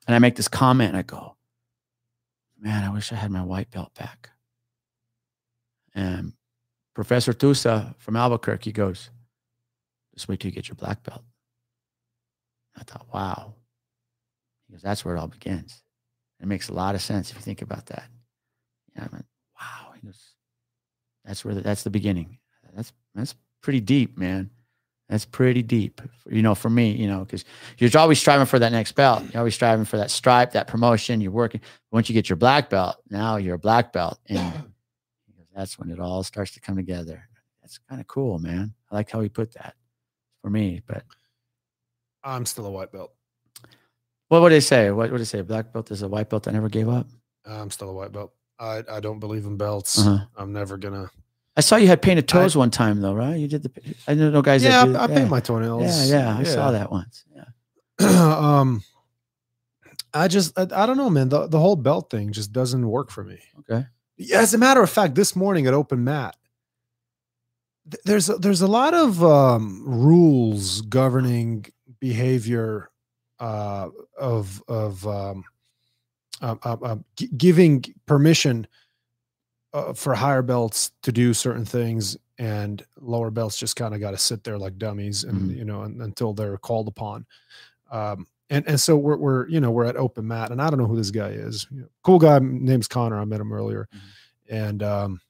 and 0.05 0.15
I 0.15 0.19
make 0.19 0.35
this 0.35 0.47
comment, 0.47 0.95
I 0.95 1.01
go, 1.01 1.35
"Man, 2.59 2.83
I 2.83 2.93
wish 2.93 3.11
I 3.11 3.15
had 3.15 3.31
my 3.31 3.41
white 3.41 3.71
belt 3.71 3.91
back." 3.95 4.29
And 5.95 6.33
Professor 6.93 7.33
Tusa 7.33 7.95
from 7.97 8.15
Albuquerque 8.15 8.71
goes, 8.71 9.09
just 10.13 10.27
wait 10.27 10.41
till 10.41 10.49
you 10.49 10.55
get 10.55 10.67
your 10.67 10.75
black 10.75 11.01
belt. 11.01 11.23
I 12.77 12.83
thought, 12.83 13.07
wow. 13.11 13.55
He 14.67 14.73
goes, 14.73 14.83
that's 14.83 15.03
where 15.03 15.15
it 15.15 15.19
all 15.19 15.27
begins. 15.27 15.81
It 16.39 16.45
makes 16.45 16.69
a 16.69 16.73
lot 16.73 16.93
of 16.93 17.01
sense 17.01 17.31
if 17.31 17.37
you 17.37 17.41
think 17.41 17.63
about 17.63 17.87
that. 17.87 18.07
I 19.01 19.07
went, 19.11 19.25
wow. 19.59 19.93
He 19.99 20.05
goes, 20.05 20.33
that's 21.25 21.43
where 21.43 21.53
the, 21.55 21.61
that's 21.61 21.83
the 21.83 21.89
beginning. 21.89 22.37
That's 22.75 22.93
that's 23.15 23.35
pretty 23.61 23.81
deep, 23.81 24.17
man. 24.17 24.49
That's 25.09 25.25
pretty 25.25 25.63
deep, 25.63 26.01
you 26.29 26.43
know, 26.43 26.53
for 26.53 26.69
me, 26.69 26.91
you 26.91 27.07
know, 27.07 27.21
because 27.25 27.43
you're 27.79 27.89
always 27.99 28.19
striving 28.19 28.45
for 28.45 28.59
that 28.59 28.71
next 28.71 28.91
belt. 28.91 29.23
You're 29.33 29.39
always 29.39 29.55
striving 29.55 29.85
for 29.85 29.97
that 29.97 30.11
stripe, 30.11 30.51
that 30.51 30.67
promotion. 30.67 31.19
You're 31.19 31.31
working. 31.31 31.61
Once 31.91 32.09
you 32.09 32.13
get 32.13 32.29
your 32.29 32.35
black 32.35 32.69
belt, 32.69 32.97
now 33.09 33.37
you're 33.37 33.55
a 33.55 33.59
black 33.59 33.91
belt, 33.91 34.19
and 34.27 34.71
that's 35.55 35.79
when 35.79 35.89
it 35.89 35.99
all 35.99 36.21
starts 36.21 36.51
to 36.51 36.59
come 36.59 36.75
together. 36.75 37.27
That's 37.61 37.79
kind 37.89 37.99
of 37.99 38.05
cool, 38.05 38.37
man. 38.37 38.75
I 38.91 38.95
like 38.95 39.09
how 39.09 39.21
he 39.21 39.29
put 39.29 39.53
that 39.55 39.73
for 40.43 40.51
me, 40.51 40.83
but 40.85 41.03
I'm 42.23 42.45
still 42.45 42.67
a 42.67 42.71
white 42.71 42.91
belt. 42.91 43.11
What 44.27 44.43
would 44.43 44.51
they 44.51 44.59
say? 44.59 44.91
What 44.91 45.11
would 45.11 45.21
they 45.21 45.25
say? 45.25 45.41
Black 45.41 45.73
belt 45.73 45.89
is 45.89 46.03
a 46.03 46.07
white 46.07 46.29
belt 46.29 46.43
that 46.43 46.53
never 46.53 46.69
gave 46.69 46.87
up. 46.87 47.07
I'm 47.47 47.71
still 47.71 47.89
a 47.89 47.93
white 47.93 48.11
belt. 48.11 48.31
I, 48.59 48.83
I 48.89 48.99
don't 48.99 49.19
believe 49.19 49.45
in 49.45 49.57
belts. 49.57 49.99
Uh-huh. 49.99 50.25
I'm 50.35 50.53
never 50.53 50.77
gonna. 50.77 51.09
I 51.55 51.61
saw 51.61 51.75
you 51.77 51.87
had 51.87 52.01
painted 52.01 52.27
toes 52.27 52.55
I, 52.55 52.59
one 52.59 52.71
time 52.71 53.01
though, 53.01 53.13
right? 53.13 53.35
You 53.35 53.47
did 53.47 53.63
the. 53.63 53.71
I 54.07 54.13
know 54.13 54.29
no 54.29 54.41
guys. 54.41 54.63
Yeah, 54.63 54.85
that 54.85 54.95
I, 54.95 55.05
I 55.05 55.07
yeah. 55.07 55.15
paint 55.15 55.29
my 55.29 55.39
toenails. 55.39 56.09
Yeah, 56.09 56.19
yeah, 56.19 56.37
I 56.37 56.41
yeah. 56.41 56.53
saw 56.53 56.71
that 56.71 56.91
once. 56.91 57.23
Yeah. 57.33 57.45
um, 58.37 58.83
I 60.13 60.27
just 60.27 60.57
I, 60.57 60.63
I, 60.63 60.85
don't 60.85 60.97
know, 60.97 61.09
man. 61.09 61.29
The 61.29 61.47
the 61.47 61.59
whole 61.59 61.75
belt 61.75 62.09
thing 62.09 62.31
just 62.31 62.51
doesn't 62.51 62.87
work 62.87 63.11
for 63.11 63.23
me. 63.23 63.39
Okay. 63.59 63.85
As 64.33 64.53
a 64.53 64.57
matter 64.57 64.81
of 64.81 64.89
fact, 64.89 65.15
this 65.15 65.35
morning 65.35 65.67
at 65.67 65.73
Open 65.73 66.03
Mat, 66.03 66.35
there's 68.03 68.29
a, 68.29 68.37
there's 68.37 68.61
a 68.61 68.67
lot 68.67 68.93
of 68.93 69.23
um, 69.23 69.83
rules 69.85 70.81
governing 70.81 71.65
behavior 71.99 72.89
uh, 73.39 73.89
of 74.17 74.61
of 74.67 75.05
um, 75.07 75.43
uh, 76.41 76.55
uh, 76.63 76.77
uh 76.81 76.95
g- 77.15 77.29
giving 77.37 77.83
permission 78.05 78.67
uh, 79.73 79.93
for 79.93 80.15
higher 80.15 80.41
belts 80.41 80.91
to 81.03 81.11
do 81.11 81.33
certain 81.33 81.65
things, 81.65 82.17
and 82.37 82.85
lower 82.99 83.29
belts 83.29 83.57
just 83.57 83.75
kind 83.75 83.93
of 83.93 83.99
got 83.99 84.11
to 84.11 84.17
sit 84.17 84.43
there 84.43 84.57
like 84.57 84.77
dummies, 84.77 85.23
and 85.23 85.41
mm-hmm. 85.41 85.57
you 85.57 85.65
know, 85.65 85.83
and, 85.83 86.01
until 86.01 86.33
they're 86.33 86.57
called 86.57 86.87
upon. 86.87 87.25
Um, 87.91 88.27
and 88.49 88.67
and 88.67 88.79
so 88.79 88.97
we're 88.97 89.17
we're 89.17 89.47
you 89.47 89.59
know 89.59 89.71
we're 89.71 89.85
at 89.85 89.95
open 89.95 90.27
mat 90.27 90.51
and 90.51 90.61
i 90.61 90.69
don't 90.69 90.79
know 90.79 90.85
who 90.85 90.95
this 90.95 91.11
guy 91.11 91.29
is 91.29 91.67
you 91.71 91.81
know, 91.81 91.87
cool 92.03 92.19
guy 92.19 92.39
name's 92.39 92.87
connor 92.87 93.19
i 93.19 93.25
met 93.25 93.39
him 93.39 93.53
earlier 93.53 93.87
mm-hmm. 93.93 94.55
and 94.55 94.83
um 94.83 95.21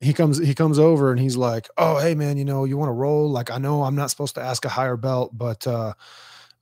he 0.00 0.12
comes 0.12 0.38
he 0.38 0.54
comes 0.54 0.78
over 0.78 1.10
and 1.10 1.20
he's 1.20 1.36
like 1.36 1.68
oh 1.78 1.98
hey 1.98 2.14
man 2.14 2.36
you 2.36 2.44
know 2.44 2.64
you 2.64 2.76
want 2.76 2.88
to 2.88 2.92
roll 2.92 3.28
like 3.30 3.50
i 3.50 3.58
know 3.58 3.82
i'm 3.82 3.96
not 3.96 4.10
supposed 4.10 4.34
to 4.34 4.40
ask 4.40 4.64
a 4.64 4.68
higher 4.68 4.96
belt 4.96 5.36
but 5.36 5.66
uh 5.66 5.92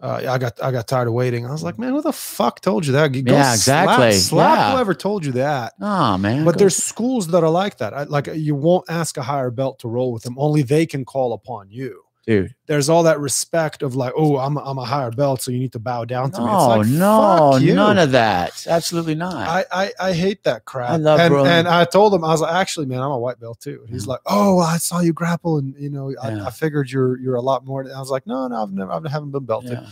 uh, 0.00 0.22
I 0.28 0.38
got 0.38 0.62
I 0.62 0.70
got 0.70 0.86
tired 0.86 1.08
of 1.08 1.14
waiting. 1.14 1.46
I 1.46 1.50
was 1.52 1.62
like, 1.62 1.78
man, 1.78 1.90
who 1.90 2.02
the 2.02 2.12
fuck 2.12 2.60
told 2.60 2.86
you 2.86 2.92
that? 2.92 3.08
Go 3.08 3.32
yeah, 3.32 3.52
exactly. 3.52 4.12
Slap, 4.12 4.12
slap 4.12 4.58
yeah. 4.58 4.72
whoever 4.72 4.94
told 4.94 5.24
you 5.24 5.32
that. 5.32 5.74
Oh 5.80 6.18
man. 6.18 6.44
But 6.44 6.58
there's 6.58 6.76
schools 6.76 7.28
that 7.28 7.42
are 7.42 7.50
like 7.50 7.78
that. 7.78 7.94
I, 7.94 8.02
like 8.04 8.28
you 8.34 8.54
won't 8.54 8.88
ask 8.90 9.16
a 9.16 9.22
higher 9.22 9.50
belt 9.50 9.78
to 9.80 9.88
roll 9.88 10.12
with 10.12 10.22
them. 10.22 10.36
Only 10.38 10.62
they 10.62 10.84
can 10.84 11.04
call 11.04 11.32
upon 11.32 11.70
you 11.70 12.03
dude. 12.26 12.54
There's 12.66 12.88
all 12.88 13.02
that 13.04 13.20
respect 13.20 13.82
of 13.82 13.94
like, 13.94 14.12
oh, 14.16 14.38
I'm 14.38 14.56
a, 14.56 14.60
I'm 14.60 14.78
a 14.78 14.84
higher 14.84 15.10
belt, 15.10 15.42
so 15.42 15.50
you 15.50 15.58
need 15.58 15.72
to 15.72 15.78
bow 15.78 16.04
down 16.04 16.30
to 16.32 16.38
no, 16.38 16.46
me. 16.46 16.52
It's 16.52 16.90
like, 16.90 16.98
no, 16.98 17.58
none 17.58 17.98
of 17.98 18.12
that. 18.12 18.66
Absolutely 18.66 19.14
not. 19.14 19.34
I, 19.34 19.64
I, 19.70 19.92
I 20.00 20.12
hate 20.12 20.44
that 20.44 20.64
crap. 20.64 20.90
I 20.90 20.96
love 20.96 21.20
and, 21.20 21.34
and 21.34 21.68
I 21.68 21.84
told 21.84 22.14
him 22.14 22.24
I 22.24 22.28
was 22.28 22.40
like, 22.40 22.54
actually, 22.54 22.86
man, 22.86 23.00
I'm 23.00 23.10
a 23.10 23.18
white 23.18 23.40
belt 23.40 23.60
too. 23.60 23.86
He's 23.88 24.06
like, 24.06 24.20
oh, 24.26 24.58
I 24.58 24.78
saw 24.78 25.00
you 25.00 25.12
grapple, 25.12 25.58
and 25.58 25.74
you 25.78 25.90
know, 25.90 26.14
I, 26.22 26.30
yeah. 26.30 26.46
I, 26.46 26.50
figured 26.50 26.90
you're 26.90 27.18
you're 27.18 27.36
a 27.36 27.42
lot 27.42 27.64
more. 27.64 27.84
I 27.84 27.98
was 27.98 28.10
like, 28.10 28.26
no, 28.26 28.46
no, 28.48 28.62
I've 28.62 28.72
never, 28.72 28.92
I 28.92 29.00
haven't 29.10 29.30
been 29.30 29.44
belted. 29.44 29.72
Yeah. 29.72 29.86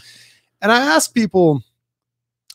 And 0.60 0.72
I 0.72 0.94
asked 0.94 1.14
people. 1.14 1.62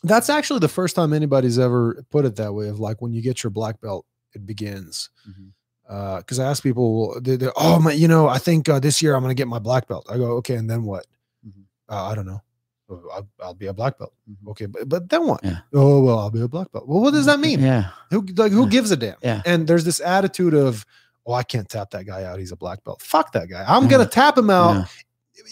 That's 0.04 0.30
actually 0.30 0.60
the 0.60 0.68
first 0.68 0.94
time 0.94 1.12
anybody's 1.12 1.58
ever 1.58 2.04
put 2.10 2.24
it 2.24 2.36
that 2.36 2.54
way. 2.54 2.68
Of 2.68 2.78
like, 2.78 3.02
when 3.02 3.12
you 3.12 3.20
get 3.20 3.42
your 3.42 3.50
black 3.50 3.80
belt, 3.80 4.06
it 4.32 4.46
begins. 4.46 5.10
Mm-hmm 5.28 5.48
because 5.88 6.38
uh, 6.38 6.44
I 6.44 6.50
ask 6.50 6.62
people, 6.62 7.18
they, 7.20 7.36
they, 7.36 7.48
oh 7.56 7.80
my, 7.80 7.92
you 7.92 8.08
know, 8.08 8.28
I 8.28 8.36
think 8.36 8.68
uh, 8.68 8.78
this 8.78 9.00
year 9.00 9.14
I'm 9.14 9.22
going 9.22 9.34
to 9.34 9.40
get 9.40 9.48
my 9.48 9.58
black 9.58 9.88
belt. 9.88 10.06
I 10.10 10.18
go, 10.18 10.32
okay, 10.36 10.54
and 10.56 10.68
then 10.68 10.84
what? 10.84 11.06
Mm-hmm. 11.46 11.62
Uh, 11.88 12.04
I 12.04 12.14
don't 12.14 12.26
know. 12.26 12.42
Oh, 12.90 13.02
I'll, 13.14 13.28
I'll, 13.42 13.54
be 13.54 13.66
a 13.66 13.72
black 13.72 13.98
belt. 13.98 14.12
Mm-hmm. 14.30 14.48
Okay, 14.50 14.66
but 14.66 14.88
but 14.88 15.08
then 15.08 15.26
what? 15.26 15.40
Yeah. 15.42 15.58
Oh 15.74 16.02
well, 16.02 16.18
I'll 16.18 16.30
be 16.30 16.40
a 16.40 16.48
black 16.48 16.72
belt. 16.72 16.88
Well, 16.88 17.00
what 17.00 17.12
does 17.12 17.26
that 17.26 17.38
mean? 17.38 17.60
Yeah. 17.60 17.90
Who 18.10 18.22
like 18.36 18.52
who 18.52 18.64
yeah. 18.64 18.68
gives 18.70 18.90
a 18.90 18.96
damn? 18.96 19.16
Yeah. 19.22 19.42
And 19.44 19.66
there's 19.66 19.84
this 19.84 20.00
attitude 20.00 20.54
of, 20.54 20.86
oh, 21.26 21.34
I 21.34 21.42
can't 21.42 21.68
tap 21.68 21.90
that 21.90 22.06
guy 22.06 22.24
out. 22.24 22.38
He's 22.38 22.52
a 22.52 22.56
black 22.56 22.84
belt. 22.84 23.02
Fuck 23.02 23.32
that 23.32 23.48
guy. 23.48 23.64
I'm 23.66 23.88
gonna 23.88 24.06
tap 24.06 24.38
him 24.38 24.48
out. 24.48 24.88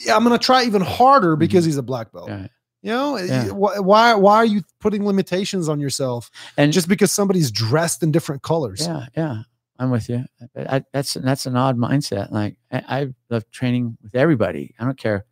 Yeah. 0.05 0.17
I'm 0.17 0.23
gonna 0.23 0.39
try 0.39 0.65
even 0.65 0.81
harder 0.83 1.33
mm-hmm. 1.33 1.41
because 1.41 1.65
he's 1.65 1.77
a 1.77 1.83
black 1.83 2.13
belt. 2.13 2.29
Yeah. 2.29 2.47
You 2.83 2.93
know, 2.93 3.17
yeah. 3.19 3.51
why 3.51 4.15
why 4.15 4.37
are 4.37 4.45
you 4.45 4.63
putting 4.81 5.05
limitations 5.05 5.69
on 5.69 5.81
yourself? 5.81 6.31
And 6.57 6.73
just 6.73 6.89
because 6.89 7.13
somebody's 7.13 7.51
dressed 7.51 8.03
in 8.03 8.13
different 8.13 8.43
colors. 8.43 8.87
Yeah, 8.87 9.07
yeah. 9.17 9.43
I'm 9.79 9.91
with 9.91 10.09
you. 10.09 10.25
I, 10.57 10.85
that's 10.93 11.15
that's 11.15 11.47
an 11.47 11.57
odd 11.57 11.77
mindset. 11.77 12.31
Like 12.31 12.57
I, 12.73 12.83
I, 12.89 13.15
love 13.31 13.51
training 13.51 13.99
with 14.03 14.15
everybody. 14.15 14.75
I 14.79 14.85
don't 14.85 14.99
care 14.99 15.27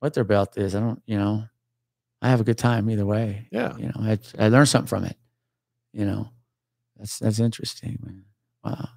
what 0.00 0.14
their 0.14 0.24
belt 0.24 0.56
is. 0.56 0.74
I 0.74 0.80
don't, 0.80 1.02
you 1.06 1.18
know, 1.18 1.44
I 2.22 2.30
have 2.30 2.40
a 2.40 2.44
good 2.44 2.58
time 2.58 2.88
either 2.90 3.06
way. 3.06 3.48
Yeah. 3.50 3.76
You 3.76 3.86
know, 3.86 3.94
I 3.98 4.18
I 4.38 4.48
learned 4.48 4.68
something 4.68 4.88
from 4.88 5.04
it. 5.04 5.16
You 5.92 6.04
know, 6.04 6.30
that's 6.96 7.18
that's 7.18 7.40
interesting, 7.40 7.98
man. 8.02 8.24
Wow. 8.64 8.88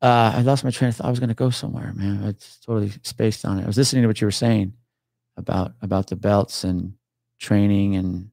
Uh, 0.00 0.32
I 0.36 0.42
lost 0.42 0.64
my 0.64 0.70
train 0.70 0.90
of 0.90 0.96
thought. 0.96 1.06
I 1.06 1.10
was 1.10 1.18
going 1.18 1.28
to 1.28 1.34
go 1.34 1.50
somewhere, 1.50 1.92
man. 1.92 2.24
I 2.24 2.34
totally 2.64 2.92
spaced 3.02 3.44
on 3.44 3.58
it. 3.58 3.64
I 3.64 3.66
was 3.66 3.76
listening 3.76 4.02
to 4.02 4.06
what 4.08 4.20
you 4.20 4.26
were 4.26 4.32
saying 4.32 4.74
about 5.36 5.72
about 5.82 6.08
the 6.08 6.16
belts 6.16 6.64
and 6.64 6.94
training 7.40 7.96
and 7.96 8.30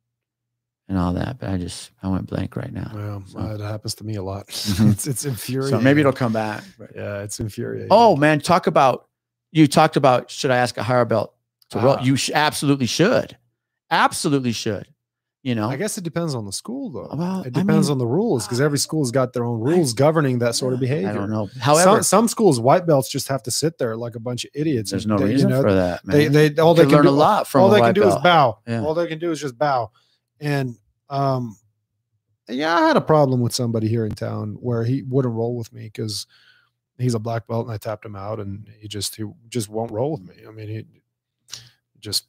and 0.88 0.98
all 0.98 1.14
that. 1.14 1.40
But 1.40 1.50
I 1.50 1.58
just 1.58 1.92
I 2.04 2.08
went 2.08 2.28
blank 2.28 2.56
right 2.56 2.72
now. 2.72 2.92
Well, 2.94 3.24
so. 3.26 3.40
uh, 3.40 3.56
it 3.56 3.62
happens 3.62 3.96
to 3.96 4.04
me 4.04 4.16
a 4.16 4.24
lot. 4.24 4.48
Mm-hmm. 4.76 4.92
it's 4.92 5.08
it's 5.08 5.26
infuriating. 5.26 5.80
So 5.80 5.82
maybe 5.82 6.02
it'll 6.02 6.12
come 6.12 6.34
back. 6.34 6.64
Yeah, 6.96 7.22
it's 7.22 7.40
infuriating. 7.40 7.88
Oh 7.92 8.16
man, 8.16 8.40
talk 8.40 8.68
about 8.68 9.08
you 9.52 9.68
talked 9.68 9.96
about 9.96 10.30
should 10.30 10.52
I 10.52 10.58
ask 10.58 10.78
a 10.78 10.84
higher 10.84 11.06
belt 11.06 11.34
to 11.70 11.80
roll? 11.80 11.96
Ah. 12.00 12.04
You 12.04 12.16
sh- 12.16 12.32
absolutely 12.34 12.88
should, 12.88 13.38
absolutely 13.90 14.52
should. 14.52 14.88
You 15.44 15.54
know, 15.54 15.70
I 15.70 15.76
guess 15.76 15.96
it 15.96 16.04
depends 16.04 16.34
on 16.34 16.46
the 16.46 16.52
school 16.52 16.90
though. 16.90 17.16
Well, 17.16 17.42
it 17.42 17.54
depends 17.54 17.88
I 17.88 17.90
mean, 17.90 17.92
on 17.92 17.98
the 18.00 18.08
rules 18.08 18.48
because 18.48 18.60
every 18.60 18.80
school's 18.80 19.12
got 19.12 19.32
their 19.32 19.46
own 19.46 19.60
rules 19.60 19.94
I, 19.94 19.96
governing 19.96 20.40
that 20.40 20.56
sort 20.56 20.74
of 20.74 20.80
behavior. 20.80 21.10
I 21.10 21.14
don't 21.14 21.30
know. 21.30 21.50
However, 21.62 21.98
some, 21.98 22.04
some, 22.04 22.28
schools 22.28 22.60
white 22.60 22.88
belts 22.88 23.10
just 23.10 23.28
have 23.28 23.44
to 23.44 23.52
sit 23.52 23.78
there 23.78 23.96
like 23.96 24.16
a 24.16 24.20
bunch 24.20 24.44
of 24.44 24.50
idiots. 24.56 24.90
There's 24.90 25.06
no 25.06 25.20
they, 25.20 25.26
reason 25.26 25.50
you 25.50 25.56
know, 25.56 25.62
for 25.62 25.72
that. 25.72 26.04
Man. 26.04 26.18
They 26.18 26.50
they 26.50 26.60
all 26.60 26.74
they, 26.74 26.82
they 26.82 26.90
can 26.90 26.96
learn 26.96 27.06
do, 27.06 27.10
a 27.10 27.12
lot 27.12 27.48
from 27.48 27.62
all 27.62 27.70
they 27.70 27.80
can 27.80 27.94
do 27.94 28.02
belt. 28.02 28.18
is 28.18 28.24
bow. 28.24 28.58
Yeah. 28.66 28.82
All 28.84 28.96
they 28.96 29.06
can 29.06 29.20
do 29.20 29.30
is 29.30 29.40
just 29.40 29.56
bow, 29.56 29.92
and 30.40 30.76
um, 31.10 31.58
yeah, 32.48 32.76
I 32.76 32.88
had 32.88 32.98
a 32.98 33.02
problem 33.02 33.42
with 33.42 33.54
somebody 33.54 33.88
here 33.88 34.06
in 34.06 34.14
town 34.14 34.58
where 34.60 34.84
he 34.84 35.04
wouldn't 35.04 35.34
roll 35.34 35.56
with 35.58 35.72
me 35.74 35.84
because 35.84 36.28
he's 36.98 37.16
a 37.16 37.20
black 37.20 37.48
belt 37.48 37.66
and 37.66 37.74
I 37.74 37.78
tapped 37.78 38.06
him 38.06 38.16
out 38.16 38.40
and 38.40 38.70
he 38.80 38.88
just 38.88 39.16
he 39.16 39.24
just 39.50 39.70
won't 39.70 39.92
roll 39.92 40.12
with 40.12 40.22
me. 40.22 40.44
I 40.48 40.52
mean, 40.52 40.68
he 40.68 40.86
just 42.00 42.28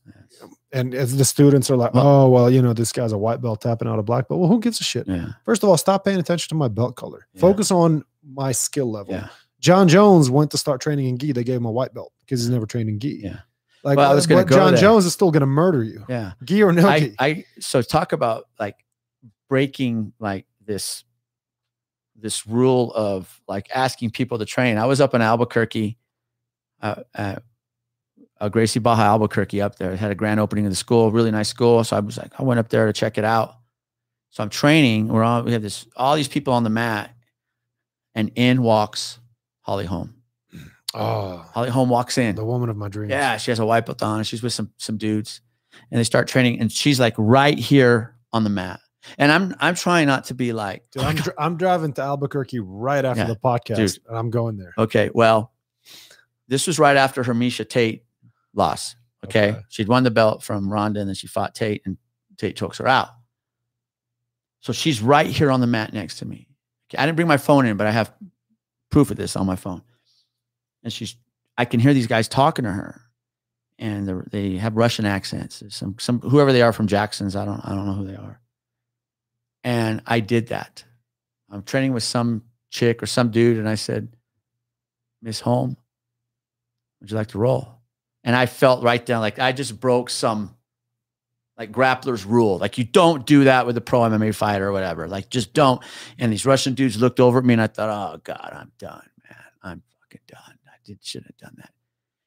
and 0.72 0.94
as 0.94 1.16
the 1.16 1.24
students 1.24 1.70
are 1.70 1.76
like, 1.76 1.90
oh 1.94 2.28
well, 2.30 2.50
you 2.50 2.62
know, 2.62 2.72
this 2.72 2.92
guy's 2.92 3.12
a 3.12 3.18
white 3.18 3.42
belt 3.42 3.60
tapping 3.60 3.88
out 3.88 3.98
a 3.98 4.02
black 4.02 4.28
belt. 4.28 4.40
Well, 4.40 4.48
who 4.48 4.60
gives 4.60 4.80
a 4.80 4.84
shit? 4.84 5.06
Yeah. 5.06 5.32
First 5.44 5.62
of 5.62 5.68
all, 5.68 5.76
stop 5.76 6.04
paying 6.04 6.18
attention 6.18 6.48
to 6.50 6.54
my 6.54 6.68
belt 6.68 6.96
color. 6.96 7.26
Yeah. 7.34 7.40
Focus 7.40 7.70
on 7.70 8.04
my 8.24 8.52
skill 8.52 8.90
level. 8.90 9.14
Yeah. 9.14 9.28
Jon 9.60 9.88
Jones 9.88 10.30
went 10.30 10.50
to 10.52 10.58
start 10.58 10.80
training 10.80 11.06
in 11.06 11.18
gi. 11.18 11.32
They 11.32 11.44
gave 11.44 11.56
him 11.56 11.66
a 11.66 11.70
white 11.70 11.92
belt 11.92 12.12
because 12.20 12.40
he's 12.40 12.50
never 12.50 12.66
trained 12.66 12.88
in 12.88 12.98
gi. 12.98 13.20
Yeah. 13.22 13.40
Like 13.86 13.98
well, 13.98 14.10
I 14.10 14.14
was 14.16 14.26
going 14.26 14.44
to 14.44 14.50
go 14.50 14.56
Jon 14.56 14.72
there. 14.72 14.80
Jones 14.80 15.06
is 15.06 15.12
still 15.12 15.30
going 15.30 15.42
to 15.42 15.46
murder 15.46 15.84
you. 15.84 16.04
Yeah. 16.08 16.32
Gi 16.42 16.60
or 16.64 16.72
no 16.72 16.88
I. 16.88 17.14
I 17.20 17.44
so 17.60 17.82
talk 17.82 18.12
about 18.12 18.48
like 18.58 18.84
breaking 19.48 20.12
like 20.18 20.44
this 20.64 21.04
this 22.16 22.48
rule 22.48 22.92
of 22.96 23.40
like 23.46 23.68
asking 23.72 24.10
people 24.10 24.40
to 24.40 24.44
train. 24.44 24.76
I 24.76 24.86
was 24.86 25.00
up 25.00 25.14
in 25.14 25.22
Albuquerque, 25.22 25.98
uh, 26.82 27.02
uh, 27.14 27.36
uh, 28.40 28.48
Gracie 28.48 28.80
Barra 28.80 29.02
Albuquerque 29.02 29.60
up 29.60 29.76
there. 29.76 29.92
It 29.92 30.00
had 30.00 30.10
a 30.10 30.16
grand 30.16 30.40
opening 30.40 30.66
of 30.66 30.72
the 30.72 30.76
school, 30.76 31.12
really 31.12 31.30
nice 31.30 31.48
school. 31.48 31.84
So 31.84 31.96
I 31.96 32.00
was 32.00 32.18
like, 32.18 32.32
I 32.40 32.42
went 32.42 32.58
up 32.58 32.70
there 32.70 32.86
to 32.86 32.92
check 32.92 33.18
it 33.18 33.24
out. 33.24 33.54
So 34.30 34.42
I'm 34.42 34.50
training. 34.50 35.06
We're 35.06 35.22
all 35.22 35.44
we 35.44 35.52
have 35.52 35.62
this 35.62 35.86
all 35.94 36.16
these 36.16 36.26
people 36.26 36.54
on 36.54 36.64
the 36.64 36.70
mat, 36.70 37.14
and 38.16 38.32
in 38.34 38.62
walks 38.62 39.20
Holly 39.60 39.86
Holm. 39.86 40.15
Oh, 40.96 41.44
Holly 41.52 41.70
Holm 41.70 41.88
walks 41.88 42.18
in. 42.18 42.34
the 42.36 42.44
woman 42.44 42.68
of 42.70 42.76
my 42.76 42.88
dreams. 42.88 43.10
Yeah, 43.10 43.36
she 43.36 43.50
has 43.50 43.58
a 43.58 43.66
white 43.66 43.86
belt 43.86 44.02
on 44.02 44.18
and 44.18 44.26
she's 44.26 44.42
with 44.42 44.52
some 44.52 44.72
some 44.76 44.96
dudes. 44.96 45.40
And 45.90 45.98
they 45.98 46.04
start 46.04 46.26
training 46.28 46.60
and 46.60 46.72
she's 46.72 46.98
like 46.98 47.14
right 47.18 47.58
here 47.58 48.16
on 48.32 48.44
the 48.44 48.50
mat. 48.50 48.80
And 49.18 49.30
I'm 49.30 49.54
I'm 49.60 49.74
trying 49.74 50.06
not 50.06 50.24
to 50.24 50.34
be 50.34 50.52
like, 50.52 50.84
Dude, 50.90 51.02
I'm, 51.04 51.16
oh 51.16 51.20
dri- 51.20 51.32
I'm 51.38 51.56
driving 51.56 51.92
to 51.94 52.02
Albuquerque 52.02 52.60
right 52.60 53.04
after 53.04 53.22
Yeah, 53.22 53.28
the 53.28 53.36
podcast, 53.36 53.76
dude. 53.76 53.98
and 54.08 54.16
I'm 54.18 54.30
going 54.30 54.56
there. 54.56 54.72
okay, 54.78 55.10
well, 55.14 55.52
this 56.48 56.66
was 56.66 56.78
right 56.78 56.96
after 56.96 57.22
her 57.22 57.34
Miesha 57.34 57.68
Tate 57.68 58.04
loss. 58.54 58.96
Okay? 59.24 59.50
Okay. 59.50 59.60
She'd 59.68 59.88
won 59.88 60.02
the 60.04 60.10
belt 60.10 60.42
from 60.42 60.72
Ronda 60.72 61.00
and 61.00 61.08
then 61.08 61.14
she 61.14 61.26
fought 61.26 61.54
Tate 61.54 61.82
and 61.84 61.96
Tate 62.38 62.56
chokes 62.56 62.78
her 62.78 62.86
out. 62.88 63.08
So 64.60 64.72
she's 64.72 65.00
right 65.02 65.26
here 65.26 65.50
on 65.50 65.60
the 65.60 65.66
mat 65.66 65.92
next 65.92 66.16
to 66.18 66.24
me. 66.26 66.48
Okay, 66.88 67.00
I 67.00 67.06
didn't 67.06 67.16
bring 67.16 67.28
my 67.28 67.36
phone 67.36 67.66
in, 67.66 67.76
but 67.76 67.86
I 67.86 67.90
have 67.92 68.12
proof 68.90 69.10
of 69.10 69.16
this 69.16 69.36
on 69.36 69.46
my 69.46 69.56
phone. 69.56 69.82
And 70.86 70.92
she's 70.92 71.16
I 71.58 71.64
can 71.64 71.80
hear 71.80 71.92
these 71.92 72.06
guys 72.06 72.28
talking 72.28 72.64
to 72.64 72.70
her. 72.70 73.00
And 73.76 74.06
they're- 74.06 74.58
have 74.60 74.76
Russian 74.76 75.04
accents. 75.04 75.64
Some 75.70 75.96
some 75.98 76.20
whoever 76.20 76.52
they 76.52 76.62
are 76.62 76.72
from 76.72 76.86
Jackson's, 76.86 77.34
I 77.34 77.44
don't 77.44 77.60
I 77.64 77.74
don't 77.74 77.86
know 77.86 77.94
who 77.94 78.06
they 78.06 78.14
are. 78.14 78.40
And 79.64 80.00
I 80.06 80.20
did 80.20 80.48
that. 80.48 80.84
I'm 81.50 81.64
training 81.64 81.92
with 81.92 82.04
some 82.04 82.44
chick 82.70 83.02
or 83.02 83.06
some 83.06 83.32
dude, 83.32 83.58
and 83.58 83.68
I 83.68 83.74
said, 83.74 84.16
Miss 85.22 85.40
Holm, 85.40 85.76
would 87.00 87.10
you 87.10 87.16
like 87.16 87.28
to 87.28 87.38
roll? 87.38 87.80
And 88.22 88.36
I 88.36 88.46
felt 88.46 88.84
right 88.84 89.04
down 89.04 89.22
like 89.22 89.40
I 89.40 89.50
just 89.50 89.80
broke 89.80 90.08
some 90.08 90.54
like 91.58 91.72
grappler's 91.72 92.24
rule. 92.24 92.58
Like 92.58 92.78
you 92.78 92.84
don't 92.84 93.26
do 93.26 93.42
that 93.44 93.66
with 93.66 93.76
a 93.76 93.80
pro 93.80 94.02
MMA 94.02 94.36
fighter 94.36 94.68
or 94.68 94.72
whatever. 94.72 95.08
Like 95.08 95.30
just 95.30 95.52
don't. 95.52 95.82
And 96.16 96.32
these 96.32 96.46
Russian 96.46 96.74
dudes 96.74 97.00
looked 97.00 97.18
over 97.18 97.38
at 97.38 97.44
me 97.44 97.54
and 97.54 97.62
I 97.62 97.66
thought, 97.66 97.90
oh 97.90 98.20
God, 98.22 98.52
I'm 98.52 98.70
done, 98.78 99.08
man. 99.28 99.44
I'm 99.64 99.82
did 100.86 101.04
shouldn't 101.04 101.32
have 101.32 101.50
done 101.50 101.54
that. 101.58 101.70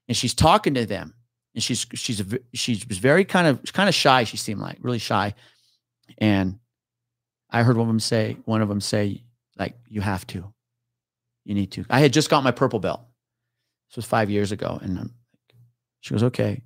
And 0.07 0.17
she's 0.17 0.33
talking 0.33 0.73
to 0.75 0.85
them. 0.85 1.13
And 1.55 1.63
she's 1.63 1.85
she's 1.93 2.19
a, 2.19 2.39
she 2.53 2.81
was 2.87 2.99
very 2.99 3.25
kind 3.25 3.47
of 3.47 3.73
kind 3.73 3.89
of 3.89 3.95
shy, 3.95 4.23
she 4.23 4.37
seemed 4.37 4.61
like, 4.61 4.77
really 4.81 4.99
shy. 4.99 5.33
And 6.17 6.59
I 7.49 7.63
heard 7.63 7.77
one 7.77 7.87
of 7.87 7.89
them 7.89 7.99
say, 7.99 8.37
one 8.45 8.61
of 8.61 8.69
them 8.69 8.81
say, 8.81 9.23
like, 9.57 9.75
you 9.87 10.01
have 10.01 10.25
to. 10.27 10.53
You 11.45 11.55
need 11.55 11.71
to. 11.71 11.85
I 11.89 11.99
had 11.99 12.13
just 12.13 12.29
got 12.29 12.43
my 12.43 12.51
purple 12.51 12.79
belt. 12.79 13.01
This 13.89 13.97
was 13.97 14.05
five 14.05 14.29
years 14.29 14.51
ago. 14.51 14.77
And 14.81 14.99
um, 14.99 15.13
she 16.01 16.13
goes, 16.13 16.23
okay. 16.23 16.61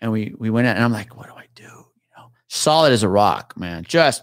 And 0.00 0.12
we 0.12 0.34
we 0.36 0.50
went 0.50 0.66
in 0.66 0.76
and 0.76 0.84
I'm 0.84 0.92
like, 0.92 1.16
what 1.16 1.26
do 1.26 1.34
I 1.34 1.46
do? 1.54 1.62
You 1.62 2.16
know, 2.18 2.30
solid 2.48 2.92
as 2.92 3.02
a 3.02 3.08
rock, 3.08 3.54
man. 3.56 3.84
Just 3.84 4.22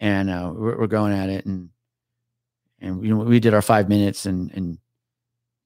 and 0.00 0.28
uh, 0.28 0.52
we're, 0.52 0.80
we're 0.80 0.86
going 0.88 1.12
at 1.12 1.28
it 1.28 1.46
and 1.46 1.70
and 2.80 3.04
you 3.04 3.14
know 3.14 3.22
we 3.22 3.40
did 3.40 3.54
our 3.54 3.62
five 3.62 3.88
minutes 3.88 4.26
and 4.26 4.50
and 4.52 4.78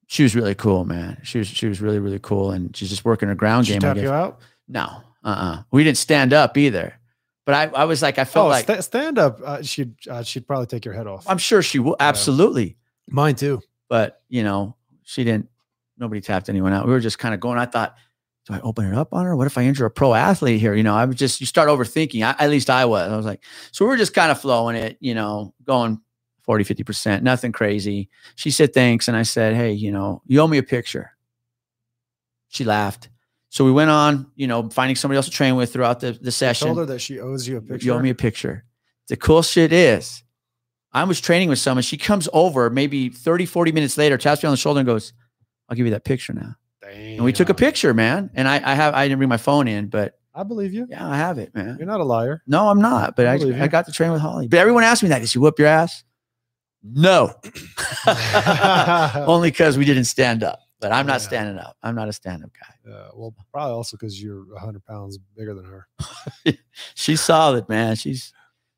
she 0.08 0.22
was 0.24 0.34
really 0.34 0.54
cool, 0.56 0.84
man. 0.84 1.20
She 1.22 1.38
was 1.38 1.46
she 1.46 1.68
was 1.68 1.80
really 1.80 2.00
really 2.00 2.18
cool 2.18 2.50
and 2.50 2.76
she's 2.76 2.88
just 2.90 3.04
working 3.04 3.28
her 3.28 3.34
ground 3.36 3.66
game. 3.66 3.78
Did 3.78 3.78
she 3.78 3.80
game. 3.80 3.90
I 3.90 3.94
tap 3.94 3.96
guess. 3.96 4.02
you 4.04 4.10
out? 4.12 4.40
No, 4.68 5.02
uh, 5.24 5.28
uh 5.28 5.62
we 5.70 5.84
didn't 5.84 5.98
stand 5.98 6.32
up 6.32 6.56
either. 6.56 6.94
But 7.46 7.54
I 7.54 7.80
I 7.82 7.84
was 7.84 8.02
like 8.02 8.18
I 8.18 8.24
felt 8.24 8.46
Oh, 8.46 8.48
like 8.48 8.64
sta- 8.64 8.80
stand 8.82 9.18
up. 9.18 9.40
Uh, 9.44 9.62
she'd 9.62 9.94
uh, 10.10 10.22
she'd 10.22 10.46
probably 10.46 10.66
take 10.66 10.84
your 10.84 10.94
head 10.94 11.06
off. 11.06 11.24
I'm 11.28 11.38
sure 11.38 11.62
she 11.62 11.78
will 11.78 11.96
absolutely. 12.00 12.76
Mine 13.08 13.36
too. 13.36 13.62
but 13.88 14.20
you 14.28 14.42
know, 14.42 14.76
she 15.04 15.24
didn't. 15.24 15.48
Nobody 15.96 16.20
tapped 16.20 16.48
anyone 16.48 16.72
out. 16.72 16.86
We 16.86 16.92
were 16.92 17.00
just 17.00 17.18
kind 17.18 17.34
of 17.34 17.40
going. 17.40 17.58
I 17.58 17.64
thought, 17.66 17.96
do 18.46 18.54
I 18.54 18.60
open 18.60 18.84
it 18.86 18.94
up 18.94 19.12
on 19.14 19.24
her? 19.24 19.34
What 19.34 19.46
if 19.46 19.56
I 19.58 19.62
injure 19.64 19.86
a 19.86 19.90
pro 19.90 20.14
athlete 20.14 20.60
here? 20.60 20.74
You 20.74 20.82
know, 20.84 20.94
I 20.94 21.06
was 21.06 21.16
just 21.16 21.40
you 21.40 21.46
start 21.46 21.68
overthinking. 21.68 22.22
I, 22.22 22.36
at 22.42 22.50
least 22.50 22.70
I 22.70 22.84
was. 22.84 23.10
I 23.10 23.16
was 23.16 23.26
like, 23.26 23.42
so 23.72 23.84
we 23.84 23.88
were 23.90 23.96
just 23.96 24.14
kind 24.14 24.30
of 24.30 24.40
flowing 24.40 24.76
it. 24.76 24.96
You 25.00 25.14
know, 25.14 25.54
going 25.64 26.00
40, 26.48 26.64
50 26.64 26.82
percent, 26.82 27.22
nothing 27.22 27.52
crazy. 27.52 28.08
She 28.34 28.50
said 28.50 28.72
thanks, 28.72 29.06
and 29.06 29.14
I 29.14 29.22
said, 29.22 29.54
hey, 29.54 29.70
you 29.70 29.92
know, 29.92 30.22
you 30.26 30.40
owe 30.40 30.46
me 30.46 30.56
a 30.56 30.62
picture. 30.62 31.10
She 32.48 32.64
laughed. 32.64 33.10
So 33.50 33.66
we 33.66 33.70
went 33.70 33.90
on, 33.90 34.30
you 34.34 34.46
know, 34.46 34.70
finding 34.70 34.96
somebody 34.96 35.16
else 35.16 35.26
to 35.26 35.30
train 35.30 35.56
with 35.56 35.74
throughout 35.74 36.00
the 36.00 36.12
the 36.12 36.32
session. 36.32 36.68
Told 36.68 36.78
her 36.78 36.86
that 36.86 37.00
she 37.00 37.20
owes 37.20 37.46
you 37.46 37.58
a 37.58 37.60
picture. 37.60 37.84
You 37.84 37.92
owe 37.92 37.98
me 37.98 38.08
a 38.08 38.14
picture. 38.14 38.64
The 39.08 39.16
cool 39.18 39.42
shit 39.42 39.74
is, 39.74 40.22
I 40.90 41.04
was 41.04 41.20
training 41.20 41.50
with 41.50 41.58
someone. 41.58 41.82
She 41.82 41.98
comes 41.98 42.30
over 42.32 42.70
maybe 42.70 43.10
30, 43.10 43.44
40 43.44 43.72
minutes 43.72 43.98
later, 43.98 44.16
taps 44.16 44.42
me 44.42 44.46
on 44.46 44.54
the 44.54 44.56
shoulder 44.56 44.80
and 44.80 44.86
goes, 44.86 45.12
I'll 45.68 45.76
give 45.76 45.84
you 45.84 45.92
that 45.92 46.04
picture 46.04 46.32
now. 46.32 46.54
And 46.90 47.24
we 47.24 47.34
took 47.34 47.50
a 47.50 47.54
picture, 47.54 47.92
man. 47.92 48.30
And 48.32 48.48
I, 48.48 48.54
I 48.54 48.74
have, 48.74 48.94
I 48.94 49.06
didn't 49.06 49.18
bring 49.18 49.28
my 49.28 49.36
phone 49.36 49.68
in, 49.68 49.88
but 49.88 50.14
I 50.34 50.44
believe 50.44 50.72
you. 50.72 50.86
yeah, 50.88 51.06
I 51.06 51.18
have 51.18 51.36
it, 51.36 51.54
man. 51.54 51.76
You're 51.78 51.86
not 51.86 52.00
a 52.00 52.04
liar. 52.04 52.42
No, 52.46 52.70
I'm 52.70 52.80
not. 52.80 53.16
But 53.16 53.26
I 53.26 53.34
I, 53.34 53.64
I, 53.64 53.68
got 53.68 53.84
to 53.84 53.92
train 53.92 54.12
with 54.12 54.22
Holly. 54.22 54.48
But 54.48 54.60
everyone 54.60 54.84
asked 54.84 55.02
me 55.02 55.10
that. 55.10 55.18
Did 55.18 55.28
she 55.28 55.38
whoop 55.38 55.58
your 55.58 55.68
ass? 55.68 56.04
No. 56.82 57.34
Only 59.26 59.50
because 59.50 59.76
we 59.78 59.84
didn't 59.84 60.04
stand 60.04 60.42
up. 60.42 60.60
But 60.80 60.92
I'm 60.92 61.06
not 61.06 61.14
Yeah. 61.20 61.26
standing 61.26 61.58
up. 61.58 61.76
I'm 61.82 61.96
not 61.96 62.08
a 62.08 62.12
stand 62.12 62.44
up 62.44 62.50
guy. 62.52 62.92
Uh, 62.92 63.08
well, 63.14 63.34
probably 63.52 63.72
also 63.74 63.96
because 63.96 64.22
you're 64.22 64.44
100 64.52 64.84
pounds 64.84 65.18
bigger 65.36 65.54
than 65.54 65.64
her. 65.64 65.88
She's 66.94 67.20
solid, 67.20 67.68
man. 67.68 67.96
She's 67.96 68.32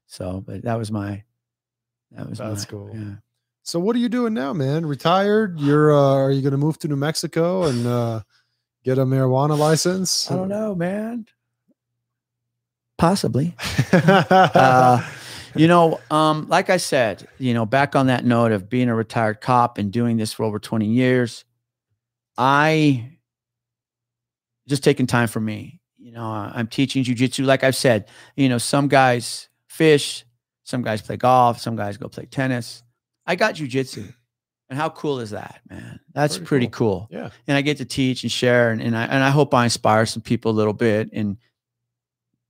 so, 0.07 0.43
but 0.47 0.63
that 0.63 0.79
was 0.79 0.91
my, 0.91 1.23
that 2.13 2.29
was 2.29 2.39
That's 2.39 2.65
my- 2.67 2.71
cool. 2.71 2.91
Yeah. 2.95 3.15
So 3.63 3.79
what 3.79 3.95
are 3.95 3.99
you 3.99 4.09
doing 4.09 4.33
now, 4.33 4.55
man? 4.55 4.87
Retired? 4.87 5.61
You're 5.61 5.93
uh, 5.93 6.15
are 6.15 6.31
you 6.33 6.41
going 6.41 6.53
to 6.53 6.57
move 6.59 6.79
to 6.79 6.89
New 6.89 6.97
Mexico 6.97 7.65
and 7.65 7.87
uh, 7.87 8.21
get 8.83 8.97
a 8.99 9.05
marijuana 9.05 9.57
license? 9.57 10.29
I 10.31 10.37
don't 10.37 10.49
know, 10.49 10.75
man. 10.75 11.27
Possibly. 12.97 13.55
Uh, 13.93 15.03
you 15.55 15.67
know, 15.69 16.01
um, 16.11 16.47
like 16.49 16.71
I 16.71 16.77
said, 16.77 17.27
you 17.39 17.55
know, 17.55 17.67
back 17.67 17.97
on 17.97 18.07
that 18.09 18.25
note 18.25 18.53
of 18.53 18.69
being 18.69 18.89
a 18.89 18.95
retired 18.95 19.41
cop 19.41 19.79
and 19.79 19.93
doing 19.93 20.17
this 20.17 20.33
for 20.33 20.45
over 20.45 20.59
20 20.59 20.87
years, 20.87 21.45
I 22.39 23.11
just 24.69 24.85
taking 24.85 25.07
time 25.07 25.29
for 25.29 25.41
me. 25.41 25.81
You 25.99 26.13
know, 26.13 26.25
I'm 26.25 26.67
teaching 26.67 27.05
jujitsu. 27.05 27.45
Like 27.45 27.63
I've 27.65 27.77
said, 27.77 28.09
you 28.37 28.49
know, 28.49 28.59
some 28.59 28.89
guys 28.89 29.49
fish, 29.69 30.25
some 30.65 30.83
guys 30.83 31.03
play 31.03 31.17
golf, 31.17 31.61
some 31.61 31.77
guys 31.77 31.97
go 31.97 32.09
play 32.09 32.25
tennis. 32.27 32.83
I 33.27 33.37
got 33.37 33.55
jujitsu. 33.55 34.13
And 34.71 34.79
how 34.79 34.89
cool 34.89 35.19
is 35.19 35.31
that, 35.31 35.61
man? 35.69 35.99
That's 36.15 36.37
Pretty 36.37 36.47
pretty, 36.47 36.67
cool. 36.69 37.09
yeah. 37.11 37.31
And 37.49 37.57
I 37.57 37.61
get 37.61 37.79
to 37.79 37.85
teach 37.85 38.23
and 38.23 38.31
share 38.31 38.71
and, 38.71 38.81
and 38.81 38.97
I 38.97 39.05
and 39.05 39.23
I 39.25 39.31
hope 39.31 39.53
I 39.53 39.65
inspire 39.65 40.07
some 40.07 40.23
people 40.23 40.53
a 40.53 40.55
little 40.55 40.73
bit 40.73 41.11
and 41.13 41.37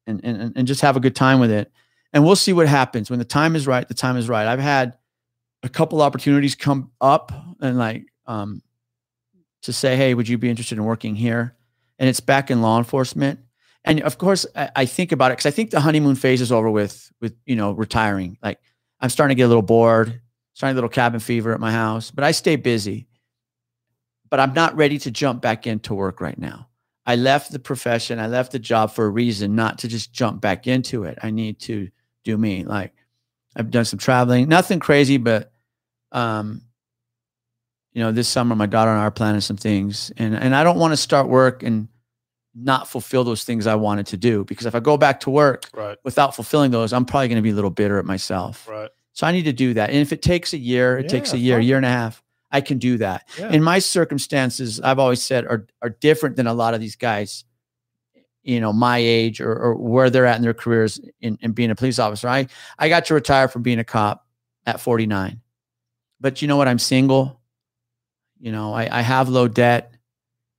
and 0.07 0.21
and 0.23 0.53
and 0.55 0.69
just 0.69 0.83
have 0.83 0.97
a 0.97 1.01
good 1.01 1.17
time 1.17 1.41
with 1.41 1.51
it. 1.51 1.73
And 2.13 2.25
we'll 2.25 2.37
see 2.37 2.53
what 2.53 2.67
happens 2.67 3.11
when 3.11 3.19
the 3.19 3.25
time 3.25 3.55
is 3.55 3.67
right. 3.67 3.87
The 3.87 3.95
time 3.95 4.17
is 4.17 4.29
right. 4.29 4.47
I've 4.47 4.59
had 4.59 4.97
a 5.63 5.69
couple 5.69 6.03
opportunities 6.03 6.55
come 6.55 6.91
up 7.01 7.33
and 7.61 7.79
like 7.79 8.07
um 8.27 8.63
to 9.63 9.73
say, 9.73 9.97
hey, 9.97 10.15
would 10.15 10.29
you 10.29 10.39
be 10.39 10.49
interested 10.49 10.79
in 10.79 10.85
working 10.85 11.15
here? 11.15 11.55
And 11.99 12.09
it's 12.09 12.21
back 12.21 12.51
in 12.51 12.63
law 12.63 12.79
enforcement. 12.79 13.41
And 13.85 14.01
of 14.03 14.19
course, 14.19 14.47
I, 14.57 14.71
I 14.75 14.87
think 14.87 15.13
about 15.13 15.31
it 15.31 15.35
because 15.35 15.47
I 15.47 15.51
think 15.51 15.71
the 15.71 15.81
honeymoon 15.81 16.17
phase 16.17 16.41
is 16.41 16.53
over 16.53 16.71
with 16.71 17.13
with 17.21 17.35
you 17.47 17.57
know 17.57 17.73
retiring. 17.73 18.39
Like 18.43 18.59
I'm 19.01 19.11
starting 19.11 19.37
to 19.37 19.39
get 19.39 19.45
a 19.45 19.49
little 19.49 19.63
bored, 19.63 20.21
starting 20.55 20.75
a 20.75 20.77
little 20.77 20.91
cabin 20.91 21.21
fever 21.21 21.53
at 21.53 21.61
my 21.61 21.73
house, 21.73 22.11
but 22.11 22.25
I 22.25 22.33
stay 22.33 22.57
busy. 22.57 23.07
But 24.29 24.41
I'm 24.41 24.55
not 24.55 24.77
ready 24.77 24.99
to 24.99 25.11
jump 25.11 25.43
back 25.43 25.67
into 25.67 25.95
work 25.95 26.21
right 26.21 26.39
now. 26.39 26.69
I 27.07 27.17
left 27.17 27.51
the 27.51 27.59
profession, 27.59 28.21
I 28.21 28.29
left 28.29 28.53
the 28.53 28.59
job 28.59 28.93
for 28.93 29.07
a 29.07 29.11
reason, 29.11 29.57
not 29.57 29.79
to 29.79 29.89
just 29.89 30.13
jump 30.13 30.41
back 30.41 30.67
into 30.67 31.05
it. 31.05 31.19
I 31.23 31.31
need 31.31 31.59
to 31.61 31.89
do 32.25 32.37
me. 32.37 32.65
Like 32.65 32.93
I've 33.57 33.71
done 33.71 33.85
some 33.85 33.99
traveling, 33.99 34.49
nothing 34.49 34.79
crazy, 34.81 35.17
but 35.17 35.53
um, 36.13 36.63
you 37.93 38.03
know, 38.03 38.13
this 38.13 38.29
summer 38.29 38.55
my 38.55 38.67
daughter 38.67 38.91
and 38.91 39.01
I 39.01 39.05
are 39.05 39.11
planning 39.11 39.41
some 39.41 39.57
things, 39.57 40.13
and 40.17 40.35
and 40.35 40.55
I 40.55 40.63
don't 40.65 40.79
want 40.79 40.93
to 40.93 40.97
start 40.97 41.29
work 41.29 41.63
and 41.63 41.89
not 42.55 42.89
fulfill 42.89 43.25
those 43.25 43.45
things 43.45 43.67
I 43.67 43.77
wanted 43.77 44.07
to 44.09 44.17
do 44.17 44.45
because 44.45 44.67
if 44.67 44.75
I 44.75 44.81
go 44.81 44.97
back 44.97 45.21
to 45.21 45.31
work 45.31 45.67
Right. 45.73 45.97
without 46.05 46.35
fulfilling 46.35 46.73
those, 46.73 46.93
I'm 46.93 47.05
probably 47.05 47.29
going 47.29 47.37
to 47.37 47.43
be 47.43 47.51
a 47.51 47.55
little 47.55 47.71
bitter 47.71 47.99
at 48.01 48.05
myself. 48.05 48.69
Right. 48.69 48.91
So 49.13 49.25
I 49.27 49.31
need 49.33 49.45
to 49.45 49.53
do 49.53 49.75
that, 49.75 49.91
and 49.91 49.99
if 49.99 50.13
it 50.13 50.23
takes 50.23 50.53
a 50.53 50.59
year, 50.59 50.99
it 50.99 51.09
takes 51.09 51.33
a 51.33 51.39
year, 51.39 51.57
fine. 51.59 51.67
year 51.67 51.77
and 51.77 51.87
a 51.87 51.91
half. 51.91 52.23
I 52.53 52.61
can 52.61 52.79
do 52.79 52.99
that. 52.99 53.29
Yeah. 53.39 53.49
And 53.53 53.63
my 53.65 53.79
circumstances, 53.79 54.81
I've 54.81 54.99
always 54.99 55.23
said, 55.23 55.45
are 55.47 55.67
are 55.83 55.91
different 55.91 56.35
than 56.37 56.47
a 56.49 56.55
lot 56.55 56.75
of 56.75 56.81
these 56.81 56.97
guys, 56.97 57.45
you 58.43 58.61
know, 58.61 58.73
my 58.73 58.99
age 58.99 59.41
or, 59.41 59.53
or 59.53 59.75
where 59.75 60.11
they're 60.11 60.27
at 60.27 60.37
in 60.37 60.43
their 60.43 60.55
careers 60.55 61.01
in, 61.21 61.39
in 61.43 61.53
being 61.53 61.71
a 61.71 61.75
police 61.75 61.99
officer. 61.99 62.29
I 62.29 62.47
I 62.79 62.89
got 62.89 63.05
to 63.07 63.15
retire 63.15 63.49
from 63.49 63.63
being 63.63 63.79
a 63.79 63.85
cop 63.85 64.27
at 64.67 64.81
49. 64.81 65.41
But 66.21 66.43
you 66.43 66.49
know 66.49 66.57
what? 66.57 66.69
I'm 66.69 66.79
single. 66.79 67.41
You 68.39 68.53
know, 68.53 68.73
I, 68.73 68.99
I 68.99 69.03
have 69.03 69.29
low 69.29 69.49
debt. 69.49 69.95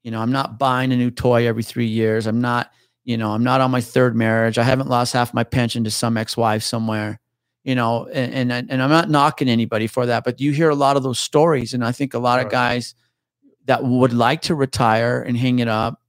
You 0.04 0.12
know, 0.12 0.20
I'm 0.20 0.32
not 0.32 0.58
buying 0.58 0.92
a 0.92 0.96
new 0.96 1.12
toy 1.12 1.48
every 1.48 1.64
three 1.64 1.88
years. 1.88 2.28
I'm 2.28 2.42
not, 2.42 2.72
you 3.04 3.18
know, 3.18 3.32
I'm 3.32 3.44
not 3.44 3.62
on 3.62 3.72
my 3.72 3.82
third 3.82 4.16
marriage. 4.16 4.58
I 4.58 4.64
haven't 4.64 4.90
lost 4.90 5.14
half 5.14 5.34
my 5.34 5.44
pension 5.44 5.84
to 5.84 5.92
some 5.92 6.18
ex-wife 6.18 6.64
somewhere 6.64 7.20
you 7.64 7.76
know, 7.76 8.08
and, 8.08 8.52
and 8.52 8.72
and 8.72 8.82
I'm 8.82 8.90
not 8.90 9.10
knocking 9.10 9.48
anybody 9.48 9.86
for 9.88 10.08
that, 10.08 10.24
but 10.24 10.42
you 10.42 10.52
hear 10.52 10.70
a 10.70 10.76
lot 10.76 10.98
of 10.98 11.04
those 11.04 11.20
stories, 11.20 11.74
and 11.74 11.86
I 11.86 11.92
think 11.92 12.14
a 12.14 12.20
lot 12.20 12.44
of 12.44 12.50
guys 12.50 12.96
that 13.66 13.84
would 13.84 14.14
like 14.14 14.42
to 14.44 14.56
retire 14.56 15.22
and 15.22 15.38
hang 15.38 15.60
it 15.60 15.68
up, 15.68 16.02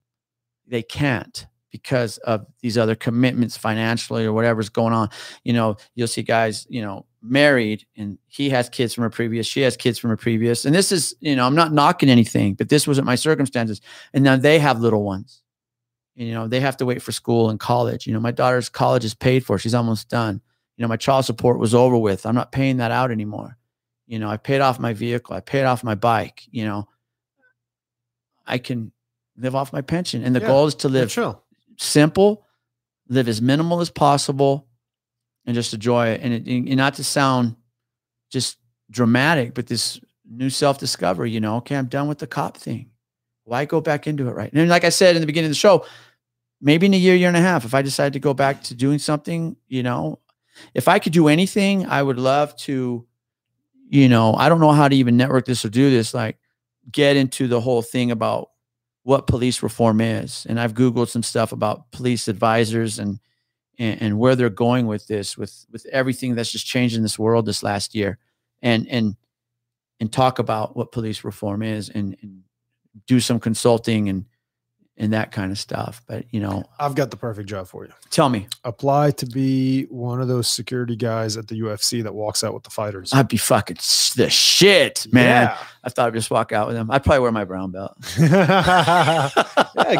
they 0.67 0.83
can't 0.83 1.47
because 1.73 2.19
of 2.19 2.47
these 2.61 2.79
other 2.79 2.95
commitments 2.95 3.57
financially 3.57 4.25
or 4.25 4.33
whatever's 4.33 4.69
going 4.69 4.93
on. 4.93 5.09
You 5.43 5.55
know, 5.55 5.77
you'll 5.95 6.07
see 6.07 6.23
guys, 6.23 6.67
you 6.69 6.83
know, 6.83 7.07
married 7.23 7.87
and 7.97 8.19
he 8.29 8.51
has 8.51 8.69
kids 8.69 8.95
from 8.95 9.05
a 9.05 9.11
previous, 9.11 9.47
she 9.47 9.63
has 9.63 9.77
kids 9.77 9.99
from 9.99 10.11
a 10.11 10.17
previous. 10.17 10.65
And 10.65 10.75
this 10.75 10.93
is, 10.93 11.17
you 11.21 11.35
know, 11.35 11.47
I'm 11.47 11.55
not 11.55 11.73
knocking 11.73 12.11
anything, 12.11 12.55
but 12.55 12.69
this 12.69 12.87
wasn't 12.87 13.07
my 13.07 13.15
circumstances. 13.15 13.81
And 14.13 14.23
now 14.23 14.37
they 14.37 14.59
have 14.59 14.81
little 14.81 15.03
ones. 15.03 15.43
You 16.15 16.33
know, 16.35 16.47
they 16.47 16.61
have 16.61 16.77
to 16.77 16.85
wait 16.85 17.01
for 17.01 17.11
school 17.11 17.49
and 17.49 17.59
college. 17.59 18.07
You 18.07 18.13
know, 18.13 18.21
my 18.21 18.33
daughter's 18.33 18.69
college 18.69 19.05
is 19.05 19.15
paid 19.15 19.47
for. 19.47 19.59
She's 19.59 19.75
almost 19.75 20.11
done. 20.11 20.43
You 20.77 20.83
know, 20.83 20.89
my 20.89 20.99
child 20.99 21.25
support 21.25 21.59
was 21.59 21.75
over 21.75 21.97
with. 21.97 22.27
I'm 22.27 22.35
not 22.35 22.53
paying 22.53 22.77
that 22.77 22.91
out 22.91 23.11
anymore. 23.11 23.57
You 24.07 24.19
know, 24.19 24.29
I 24.29 24.37
paid 24.37 24.61
off 24.61 24.79
my 24.79 24.93
vehicle. 24.93 25.35
I 25.35 25.41
paid 25.41 25.65
off 25.65 25.83
my 25.83 25.95
bike. 25.95 26.43
You 26.51 26.67
know, 26.67 26.89
I 28.47 28.59
can 28.59 28.93
live 29.39 29.55
off 29.55 29.73
my 29.73 29.81
pension. 29.81 30.23
And 30.23 30.37
the 30.37 30.41
Yeah, 30.41 30.49
goal 30.49 30.67
is 30.67 30.75
to 30.77 30.89
live. 30.91 31.11
Simple, 31.79 32.47
live 33.09 33.29
as 33.29 33.43
minimal 33.43 33.81
as 33.81 33.91
possible, 33.91 34.67
and 35.47 35.55
just 35.55 35.75
enjoy 35.75 36.09
it. 36.09 36.21
And, 36.23 36.33
it, 36.33 36.47
and 36.47 36.77
not 36.77 36.95
to 36.95 37.05
sound 37.05 37.57
just 38.31 38.59
dramatic, 38.91 39.55
but 39.55 39.67
this 39.67 40.01
new 40.29 40.51
self 40.51 40.79
discovery, 40.79 41.31
you 41.31 41.41
know, 41.41 41.57
okay, 41.57 41.77
I'm 41.77 41.87
done 41.87 42.09
with 42.09 42.19
the 42.19 42.27
cop 42.27 42.57
thing. 42.57 42.91
Why 43.45 43.65
go 43.65 43.81
back 43.81 44.07
into 44.07 44.29
it 44.29 44.33
right? 44.33 44.53
And 44.53 44.69
like 44.69 44.85
I 44.85 44.91
said 44.91 45.17
in 45.17 45.21
the 45.21 45.27
beginning 45.27 45.49
of 45.49 45.53
the 45.53 45.57
show, 45.57 45.85
maybe 46.61 46.87
in 46.87 46.95
a 46.95 46.99
year, 46.99 47.15
year 47.17 47.29
and 47.29 47.37
a 47.37 47.41
half, 47.41 47.65
if 47.65 47.75
I 47.75 47.83
decide 47.83 48.13
to 48.13 48.21
go 48.21 48.33
back 48.33 48.63
to 48.65 48.75
doing 48.75 48.99
something, 48.99 49.57
you 49.67 49.83
know, 49.83 50.21
if 50.75 50.87
I 50.87 50.99
could 50.99 51.13
do 51.13 51.29
anything, 51.29 51.87
I 51.87 52.03
would 52.03 52.19
love 52.19 52.57
to, 52.59 53.05
you 53.89 54.09
know, 54.09 54.35
I 54.35 54.49
don't 54.49 54.61
know 54.61 54.73
how 54.73 54.89
to 54.89 54.95
even 54.95 55.17
network 55.17 55.45
this 55.45 55.65
or 55.65 55.71
do 55.71 55.91
this, 55.91 56.15
like 56.15 56.39
get 56.91 57.17
into 57.17 57.49
the 57.49 57.61
whole 57.61 57.83
thing 57.83 58.11
about 58.11 58.51
what 59.03 59.27
police 59.27 59.63
reform 59.63 60.01
is. 60.01 60.47
And 60.49 60.61
I've 60.61 60.75
Googled 60.75 61.09
some 61.09 61.23
stuff 61.23 61.53
about 61.53 61.91
police 61.91 62.29
advisors 62.29 62.99
and, 62.99 63.19
and, 63.79 64.01
and 64.01 64.19
where 64.19 64.37
they're 64.37 64.51
going 64.51 64.87
with 64.87 65.07
this, 65.07 65.37
with, 65.37 65.67
with 65.71 65.87
everything 65.87 66.35
that's 66.35 66.53
just 66.53 66.67
changed 66.67 66.97
in 66.97 67.03
this 67.03 67.19
world 67.19 67.47
this 67.47 67.63
last 67.63 67.95
year 67.95 68.19
and, 68.61 68.87
and, 68.89 69.17
and 70.01 70.13
talk 70.13 70.39
about 70.39 70.77
what 70.77 70.93
police 70.93 71.25
reform 71.25 71.63
is 71.63 71.89
and, 71.89 72.17
and 72.23 72.43
do 73.07 73.21
some 73.21 73.41
consulting 73.41 74.09
and, 74.09 74.27
and 74.99 75.13
that 75.13 75.33
kind 75.33 75.51
of 75.51 75.59
stuff. 75.59 76.03
But, 76.07 76.27
you 76.31 76.41
know, 76.41 76.65
I've 76.79 76.95
got 76.95 77.11
the 77.11 77.17
perfect 77.17 77.49
job 77.49 77.67
for 77.67 77.85
you. 77.85 77.93
tell 78.11 78.29
me, 78.29 78.47
Apply 78.65 79.11
to 79.13 79.27
be 79.27 79.85
one 79.85 80.21
of 80.21 80.29
those 80.29 80.49
security 80.49 80.97
guys 80.97 81.37
at 81.37 81.49
the 81.49 81.59
UFC 81.61 82.03
that 82.03 82.15
walks 82.15 82.45
out 82.45 82.53
with 82.55 82.63
the 82.63 82.71
fighters. 82.71 83.13
I'd 83.13 83.29
be 83.29 83.39
fucking 83.39 83.77
the 84.17 84.29
shit, 84.31 85.07
man. 85.11 85.47
Yeah. 85.47 85.59
I 85.83 85.89
thought 85.89 86.09
I'd 86.09 86.15
just 86.15 86.31
walk 86.31 86.53
out 86.53 86.67
with 86.67 86.77
them. 86.77 86.91
I'd 86.91 87.03
probably 87.03 87.21
wear 87.21 87.33
my 87.33 87.45
brown 87.45 87.71
belt. 87.71 87.97
yeah, 88.19 89.31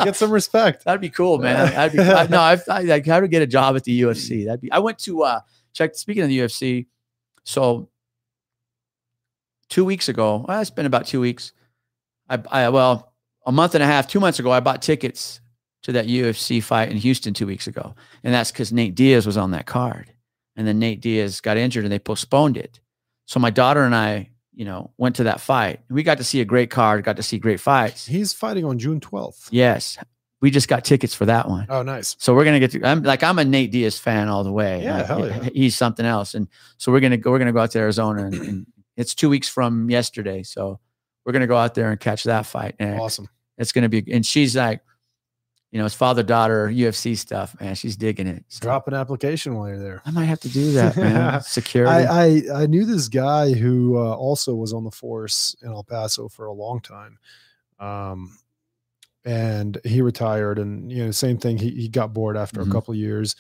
get 0.05 0.17
some 0.17 0.31
respect. 0.31 0.85
That'd 0.85 1.01
be 1.01 1.11
cool, 1.11 1.39
man. 1.39 1.75
I'd 1.75 1.93
be, 1.93 2.01
I, 2.01 2.27
no, 2.27 2.41
I've, 2.41 2.63
I, 2.69 2.83
like, 2.83 3.07
how 3.07 3.21
to 3.21 3.29
get 3.29 3.43
a 3.43 3.47
job 3.47 3.77
at 3.77 3.85
the 3.85 4.03
UFC. 4.03 4.45
That'd 4.45 4.61
be, 4.61 4.71
I 4.71 4.79
went 4.79 4.99
to, 5.01 5.23
uh, 5.23 5.41
check, 5.73 5.95
speaking 5.95 6.23
of 6.23 6.29
the 6.29 6.39
UFC. 6.39 6.87
So 7.45 7.89
two 9.69 9.85
weeks 9.85 10.09
ago, 10.09 10.45
well, 10.47 10.61
it's 10.61 10.71
been 10.71 10.87
about 10.87 11.07
two 11.07 11.21
weeks. 11.21 11.53
I, 12.29 12.41
I, 12.51 12.69
well, 12.69 13.12
a 13.47 13.53
month 13.53 13.75
and 13.75 13.83
a 13.83 13.87
half, 13.87 14.07
two 14.07 14.21
months 14.21 14.39
ago, 14.39 14.51
I 14.51 14.61
bought 14.61 14.83
tickets 14.83 15.41
to 15.83 15.93
that 15.93 16.07
UFC 16.07 16.63
fight 16.63 16.91
in 16.91 16.97
Houston 16.97 17.35
two 17.35 17.47
weeks 17.47 17.67
ago. 17.67 17.95
And 18.23 18.33
that's 18.33 18.53
because 18.53 18.73
Nate 18.73 18.95
Diaz 18.95 19.27
was 19.27 19.37
on 19.37 19.51
that 19.51 19.67
card. 19.67 20.13
And 20.57 20.67
then 20.67 20.79
Nate 20.79 21.01
Diaz 21.01 21.41
got 21.41 21.57
injured 21.57 21.85
and 21.85 21.93
they 21.93 21.99
postponed 21.99 22.57
it. 22.57 22.81
So 23.27 23.41
my 23.41 23.51
daughter 23.51 23.83
and 23.83 23.95
I, 23.95 24.31
you 24.55 24.65
know, 24.65 24.93
went 24.99 25.17
to 25.17 25.25
that 25.25 25.41
fight. 25.41 25.81
We 25.91 26.03
got 26.03 26.19
to 26.19 26.25
see 26.25 26.41
a 26.41 26.45
great 26.45 26.71
card, 26.71 27.05
got 27.05 27.17
to 27.17 27.23
see 27.23 27.39
great 27.39 27.59
fights. 27.59 28.07
He's 28.07 28.33
fighting 28.33 28.65
on 28.65 28.79
June 28.79 29.01
12th. 29.01 29.49
Yes. 29.51 29.99
We 30.41 30.51
just 30.51 30.69
got 30.69 30.85
tickets 30.85 31.15
for 31.15 31.25
that 31.27 31.49
one. 31.49 31.67
Oh, 31.69 31.83
nice. 31.83 32.17
So 32.19 32.35
we're 32.35 32.45
gonna 32.45 32.59
get 32.59 32.73
to. 32.73 32.83
I'm 32.85 33.05
like 33.05 33.23
I'm 33.23 33.39
a 33.39 33.45
Nate 33.45 33.71
Diaz 33.71 33.97
fan 33.97 34.27
all 34.29 34.43
the 34.43 34.51
way. 34.51 34.83
Yeah, 34.83 34.97
Like, 34.97 35.07
hell 35.07 35.29
yeah. 35.29 35.49
He's 35.55 35.77
something 35.77 36.05
else, 36.05 36.35
and 36.35 36.49
so 36.79 36.91
we're 36.91 36.99
gonna 36.99 37.17
go. 37.17 37.31
We're 37.31 37.39
gonna 37.39 37.53
go 37.53 37.61
out 37.61 37.71
to 37.71 37.79
Arizona, 37.79 38.27
and, 38.27 38.35
and 38.35 38.67
it's 38.97 39.15
two 39.15 39.29
weeks 39.31 39.49
from 39.49 39.89
yesterday. 39.89 40.43
So 40.43 40.81
we're 41.25 41.33
gonna 41.33 41.47
go 41.47 41.57
out 41.57 41.75
there 41.75 41.91
and 41.91 41.99
catch 42.01 42.25
that 42.25 42.47
fight, 42.47 42.75
and 42.79 43.01
Awesome. 43.01 43.29
it's 43.59 43.73
gonna 43.73 43.89
be. 43.89 44.05
And 44.13 44.25
she's 44.27 44.57
like, 44.57 44.81
you 45.71 45.79
know, 45.79 45.87
it's 45.87 45.95
father 45.95 46.23
daughter 46.23 46.69
UFC 46.69 47.17
stuff, 47.17 47.59
man. 47.61 47.75
She's 47.75 47.97
digging 47.97 48.27
it. 48.27 48.45
So 48.49 48.61
Drop 48.61 48.89
an 48.89 48.95
application 48.95 49.55
while 49.55 49.69
you're 49.69 49.79
there. 49.79 50.03
I 50.05 50.11
might 50.11 50.27
have 50.27 50.41
to 50.41 50.49
do 50.51 50.73
that, 50.73 50.97
man. 50.97 51.41
Security. 51.47 51.91
I, 52.07 52.25
I 52.57 52.63
I 52.63 52.67
knew 52.67 52.85
this 52.85 53.09
guy 53.09 53.53
who 53.53 53.97
uh, 53.97 54.15
also 54.15 54.55
was 54.55 54.73
on 54.75 54.85
the 54.85 54.91
force 54.91 55.57
in 55.63 55.69
El 55.69 55.83
Paso 55.85 56.29
for 56.29 56.45
a 56.47 56.53
long 56.53 56.81
time, 56.81 57.19
um, 57.81 58.37
and 59.25 59.79
he 59.85 60.03
retired. 60.03 60.59
And 60.59 60.91
you 60.91 61.05
know, 61.05 61.11
same 61.11 61.39
thing. 61.39 61.57
He 61.59 61.71
he 61.71 61.89
got 61.89 62.13
bored 62.13 62.37
after 62.37 62.61
Mhm. 62.61 62.69
a 62.69 62.73
couple 62.73 62.93
of 62.93 62.99
years, 62.99 63.35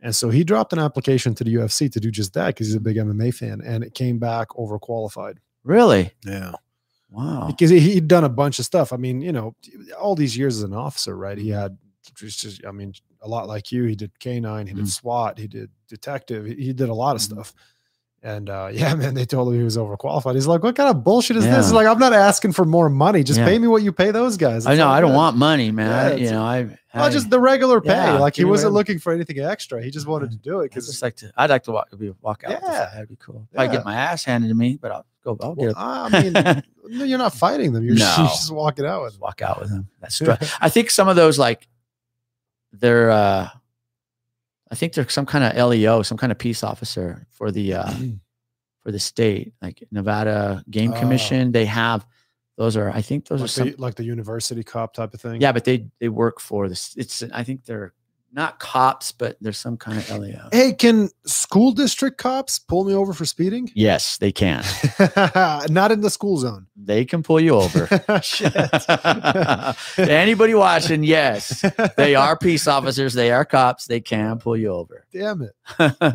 and 0.00 0.14
so 0.14 0.28
he 0.30 0.44
dropped 0.44 0.72
an 0.72 0.78
application 0.78 1.34
to 1.36 1.44
the 1.44 1.54
UFC 1.54 1.88
to 1.92 2.00
do 2.00 2.10
just 2.10 2.34
that 2.34 2.48
because 2.48 2.66
he's 2.66 2.76
a 2.76 2.80
big 2.80 2.96
MMA 2.96 3.30
fan, 3.34 3.60
and 3.64 3.82
it 3.84 3.94
came 3.94 4.18
back 4.18 4.48
overqualified. 4.50 5.36
really? 5.64 6.10
Yeah, 6.26 6.52
Wow. 7.12 7.46
because 7.48 7.70
he, 7.70 7.78
he'd 7.80 8.08
done 8.08 8.24
a 8.24 8.28
bunch 8.28 8.58
of 8.58 8.64
stuff. 8.64 8.92
I 8.92 8.96
mean, 8.96 9.20
you 9.20 9.32
know, 9.32 9.54
all 10.00 10.14
these 10.14 10.36
years 10.36 10.56
as 10.58 10.62
an 10.62 10.74
officer, 10.74 11.16
right? 11.16 11.36
He 11.38 11.50
had 11.50 11.76
just, 12.16 12.64
I 12.66 12.72
mean, 12.72 12.92
a 13.20 13.28
lot 13.28 13.46
like 13.48 13.70
you. 13.70 13.84
He 13.84 13.94
did 13.94 14.10
K9, 14.18 14.66
he 14.68 14.74
did 14.74 14.84
Mhm. 14.84 14.88
SWAT, 14.88 15.38
he 15.38 15.46
did 15.46 15.70
detective, 15.88 16.46
he, 16.46 16.54
he 16.54 16.72
did 16.72 16.88
a 16.88 16.94
lot 16.94 17.14
of 17.14 17.22
Mhm. 17.22 17.26
stuff. 17.26 17.54
And 18.24 18.48
uh, 18.48 18.68
yeah, 18.72 18.94
man, 18.94 19.14
they 19.14 19.24
told 19.24 19.48
him 19.48 19.58
he 19.58 19.64
was 19.64 19.76
overqualified. 19.76 20.34
He's 20.34 20.46
like, 20.46 20.62
"What 20.62 20.76
kind 20.76 20.88
of 20.88 21.02
bullshit 21.02 21.36
is 21.36 21.44
this?" 21.44 21.66
He's 21.66 21.72
like, 21.72 21.88
"I'm 21.88 21.98
not 21.98 22.12
asking 22.12 22.52
for 22.52 22.64
more 22.64 22.88
money. 22.88 23.24
Just 23.24 23.40
Yeah. 23.40 23.46
pay 23.46 23.58
me 23.58 23.66
what 23.66 23.82
you 23.82 23.90
pay 23.92 24.12
those 24.12 24.36
guys." 24.36 24.64
I 24.64 24.76
know. 24.76 24.86
all 24.86 24.92
I 24.94 25.00
don't 25.00 25.10
good." 25.10 25.16
want 25.16 25.36
money, 25.36 25.72
man. 25.72 25.88
Yeah, 25.88 26.14
I- 26.14 26.16
you 26.18 26.30
know, 26.30 26.42
I. 26.44 26.78
Well, 26.94 27.04
I 27.04 27.10
just 27.10 27.30
the 27.30 27.40
regular 27.40 27.80
pay. 27.80 27.88
Yeah, 27.88 28.18
like 28.18 28.36
he 28.36 28.44
wasn't 28.44 28.74
looking 28.74 28.98
for 28.98 29.12
anything 29.12 29.38
extra. 29.40 29.82
He 29.82 29.90
just 29.90 30.06
wanted 30.06 30.30
to 30.30 30.36
do 30.36 30.60
it 30.60 30.64
because 30.68 30.86
just 30.86 31.02
like 31.02 31.16
to. 31.16 31.32
I'd 31.36 31.50
like 31.50 31.62
to 31.64 31.72
walk. 31.72 31.88
Be 31.98 32.12
walk 32.20 32.44
out. 32.44 32.50
Yeah. 32.52 32.90
That'd 32.92 33.08
be 33.08 33.16
cool. 33.16 33.48
If 33.50 33.58
I 33.58 33.66
get 33.66 33.84
my 33.84 33.94
ass 33.94 34.24
handed 34.24 34.48
to 34.48 34.54
me, 34.54 34.78
but 34.80 34.92
I'll 34.92 35.06
go. 35.24 35.36
I'll 35.40 35.54
well, 35.54 35.68
get. 35.68 35.74
I 35.76 36.22
mean, 36.22 36.62
no, 36.98 37.04
you're 37.04 37.18
not 37.18 37.32
fighting 37.34 37.72
them. 37.72 37.82
You're, 37.82 37.96
just, 37.96 38.18
No. 38.18 38.24
you're 38.24 38.30
just 38.30 38.52
walking 38.52 38.84
out 38.86 39.02
with 39.02 39.14
them. 39.14 39.20
walk 39.22 39.40
out 39.42 39.58
with 39.60 39.70
them. 39.70 39.88
That's 40.00 40.14
str- 40.16 40.32
I 40.60 40.68
think 40.68 40.90
some 40.90 41.08
of 41.08 41.16
those 41.16 41.38
like 41.38 41.66
they're 42.72 43.10
uh 43.10 43.48
I 44.72 44.74
think 44.74 44.94
they're 44.94 45.08
some 45.08 45.26
kind 45.26 45.44
of 45.44 45.68
LEO, 45.68 46.00
some 46.02 46.16
kind 46.18 46.32
of 46.32 46.38
peace 46.38 46.64
officer 46.64 47.26
for 47.30 47.50
the 47.52 47.74
uh 47.74 47.92
for 48.82 48.90
the 48.90 48.98
state, 48.98 49.52
like 49.62 49.84
Nevada 49.92 50.64
Game 50.70 50.92
Oh. 50.92 50.98
Commission. 50.98 51.52
They 51.52 51.66
have 51.66 52.06
those 52.56 52.76
are 52.76 52.90
I 52.90 53.02
think 53.02 53.26
those 53.28 53.42
are 53.42 53.48
some 53.48 53.70
the, 53.70 53.76
like 53.76 53.94
the 53.96 54.04
university 54.04 54.64
cop 54.64 54.94
type 54.94 55.12
of 55.14 55.20
thing. 55.20 55.40
yeah, 55.40 55.52
but 55.52 55.64
they 55.64 55.86
they 56.00 56.08
work 56.08 56.40
for 56.40 56.68
this. 56.68 56.94
It's 56.96 57.22
I 57.32 57.44
think 57.44 57.64
they're 57.66 57.92
not 58.34 58.58
cops, 58.58 59.12
but 59.12 59.36
there's 59.40 59.58
some 59.58 59.76
kind 59.76 59.98
of 59.98 60.10
LEO. 60.10 60.48
Hey, 60.52 60.72
can 60.72 61.10
school 61.26 61.72
district 61.72 62.16
cops 62.18 62.58
pull 62.58 62.84
me 62.84 62.94
over 62.94 63.12
for 63.12 63.24
speeding? 63.26 63.70
Yes, 63.74 64.16
they 64.16 64.32
can. 64.32 64.64
Not 65.68 65.92
in 65.92 66.00
the 66.00 66.08
school 66.10 66.38
zone. 66.38 66.66
They 66.74 67.04
can 67.04 67.22
pull 67.22 67.40
you 67.40 67.54
over. 67.56 67.86
Shit. 68.22 68.54
Anybody 69.98 70.54
watching, 70.54 71.04
yes, 71.04 71.64
they 71.96 72.14
are 72.14 72.36
peace 72.38 72.66
officers. 72.66 73.14
They 73.14 73.30
are 73.32 73.44
cops. 73.44 73.86
They 73.86 74.00
can 74.00 74.38
pull 74.38 74.56
you 74.56 74.68
over. 74.68 75.06
Damn 75.12 75.42
it. 75.42 75.54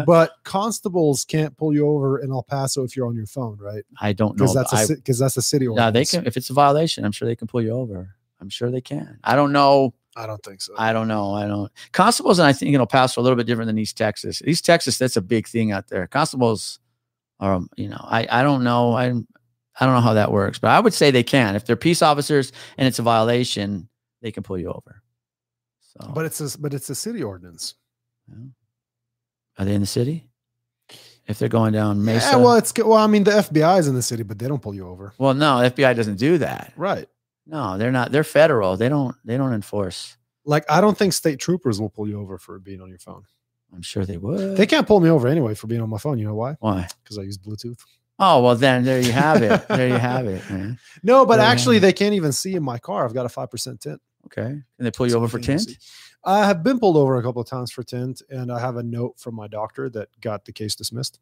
But 0.05 0.31
constables 0.43 1.23
can't 1.25 1.55
pull 1.55 1.73
you 1.73 1.87
over 1.87 2.19
in 2.19 2.31
El 2.31 2.43
Paso 2.43 2.83
if 2.83 2.95
you're 2.95 3.07
on 3.07 3.15
your 3.15 3.27
phone, 3.27 3.57
right? 3.59 3.83
I 4.01 4.13
don't 4.13 4.37
know. 4.37 4.45
Because 4.45 4.55
that's 4.55 4.87
because 4.91 5.19
that's 5.19 5.37
a 5.37 5.41
city 5.41 5.65
No, 5.65 5.71
ordinance. 5.73 6.11
they 6.11 6.17
can. 6.17 6.25
If 6.27 6.37
it's 6.37 6.49
a 6.49 6.53
violation, 6.53 7.05
I'm 7.05 7.11
sure 7.11 7.27
they 7.27 7.35
can 7.35 7.47
pull 7.47 7.61
you 7.61 7.71
over. 7.71 8.15
I'm 8.39 8.49
sure 8.49 8.69
they 8.71 8.81
can. 8.81 9.19
I 9.23 9.35
don't 9.35 9.51
know. 9.51 9.93
I 10.17 10.25
don't 10.25 10.43
think 10.43 10.61
so. 10.61 10.73
I 10.77 10.93
don't 10.93 11.07
know. 11.07 11.33
I 11.35 11.45
don't. 11.45 11.71
Constables, 11.91 12.39
and 12.39 12.47
I 12.47 12.53
think 12.53 12.75
El 12.75 12.87
Paso 12.87 13.21
a 13.21 13.23
little 13.23 13.35
bit 13.37 13.45
different 13.45 13.67
than 13.67 13.77
East 13.77 13.97
Texas. 13.97 14.41
East 14.45 14.65
Texas, 14.65 14.97
that's 14.97 15.15
a 15.15 15.21
big 15.21 15.47
thing 15.47 15.71
out 15.71 15.87
there. 15.89 16.07
Constables 16.07 16.79
are, 17.39 17.61
you 17.75 17.87
know, 17.87 18.01
I 18.03 18.27
I 18.29 18.41
don't 18.43 18.63
know. 18.63 18.93
I 18.93 19.05
I 19.79 19.85
don't 19.85 19.93
know 19.93 20.01
how 20.01 20.13
that 20.15 20.31
works, 20.31 20.57
but 20.57 20.71
I 20.71 20.79
would 20.79 20.93
say 20.93 21.11
they 21.11 21.21
can. 21.23 21.55
If 21.55 21.65
they're 21.65 21.75
peace 21.75 22.01
officers 22.01 22.51
and 22.79 22.87
it's 22.87 22.97
a 22.97 23.03
violation, 23.03 23.89
they 24.23 24.31
can 24.31 24.41
pull 24.41 24.57
you 24.57 24.69
over. 24.69 25.03
So, 25.81 26.11
but 26.13 26.25
it's 26.25 26.41
a 26.41 26.59
but 26.59 26.73
it's 26.73 26.89
a 26.89 26.95
city 26.95 27.21
ordinance. 27.21 27.75
are 29.57 29.65
they 29.65 29.75
in 29.75 29.81
the 29.81 29.87
city? 29.87 30.27
If 31.27 31.39
they're 31.39 31.49
going 31.49 31.73
down 31.73 32.03
Mesa, 32.05 32.31
Yeah, 32.31 32.35
well, 32.37 32.55
it's. 32.55 32.73
Well, 32.75 32.93
I 32.93 33.07
mean, 33.07 33.25
the 33.25 33.31
FBI 33.31 33.79
is 33.79 33.87
in 33.87 33.95
the 33.95 34.01
city, 34.01 34.23
but 34.23 34.39
they 34.39 34.47
don't 34.47 34.61
pull 34.61 34.73
you 34.73 34.87
over. 34.87 35.13
well, 35.17 35.33
no, 35.33 35.57
FBI 35.57 35.95
doesn't 35.95 36.15
do 36.17 36.37
that. 36.37 36.71
Right. 36.77 37.07
No, 37.47 37.77
they're 37.77 37.91
not. 37.91 38.11
They're 38.11 38.23
federal. 38.23 38.77
They 38.77 38.89
don't. 38.89 39.15
They 39.25 39.37
don't 39.37 39.53
enforce. 39.53 40.17
Like 40.45 40.65
I 40.69 40.81
don't 40.81 40.97
think 40.97 41.13
state 41.13 41.39
troopers 41.39 41.79
will 41.79 41.89
pull 41.89 42.07
you 42.07 42.19
over 42.19 42.37
for 42.37 42.59
being 42.59 42.81
on 42.81 42.89
your 42.89 42.99
phone. 42.99 43.23
I'm 43.73 43.81
sure 43.81 44.05
they 44.05 44.17
would. 44.17 44.55
They 44.57 44.65
can't 44.65 44.87
pull 44.87 44.99
me 44.99 45.09
over 45.09 45.27
anyway 45.27 45.53
for 45.53 45.67
being 45.67 45.81
on 45.81 45.89
my 45.89 45.97
phone. 45.97 46.19
You 46.19 46.25
know 46.25 46.35
why? 46.35 46.55
Why? 46.59 46.87
Because 47.03 47.17
I 47.17 47.23
use 47.23 47.37
Bluetooth. 47.37 47.79
Oh 48.19 48.41
well, 48.41 48.55
then 48.55 48.83
there 48.83 48.99
you 49.01 49.11
have 49.11 49.41
it. 49.41 49.67
there 49.67 49.87
you 49.87 49.95
have 49.95 50.25
it, 50.25 50.49
man. 50.49 50.79
No, 51.03 51.25
but 51.25 51.39
Yeah. 51.39 51.47
actually, 51.47 51.79
they 51.79 51.93
can't 51.93 52.13
even 52.15 52.31
see 52.31 52.55
in 52.55 52.63
my 52.63 52.77
car. 52.79 53.05
I've 53.05 53.13
got 53.13 53.25
a 53.25 53.29
five 53.29 53.51
percent 53.51 53.81
tint. 53.81 54.01
Okay, 54.27 54.43
and 54.45 54.63
they 54.79 54.91
pull 54.91 55.05
you 55.05 55.11
So 55.11 55.17
over 55.17 55.27
for 55.27 55.39
tint. 55.39 55.77
I 56.25 56.45
have 56.45 56.63
been 56.63 56.79
pulled 56.79 56.97
over 56.97 57.17
a 57.17 57.23
couple 57.23 57.41
of 57.41 57.47
times 57.47 57.71
for 57.71 57.83
tint, 57.83 58.21
and 58.29 58.51
I 58.51 58.59
have 58.59 58.75
a 58.77 58.83
note 58.83 59.19
from 59.19 59.35
my 59.35 59.47
doctor 59.47 59.89
that 59.91 60.09
got 60.19 60.43
the 60.45 60.51
case 60.51 60.75
dismissed. 60.75 61.19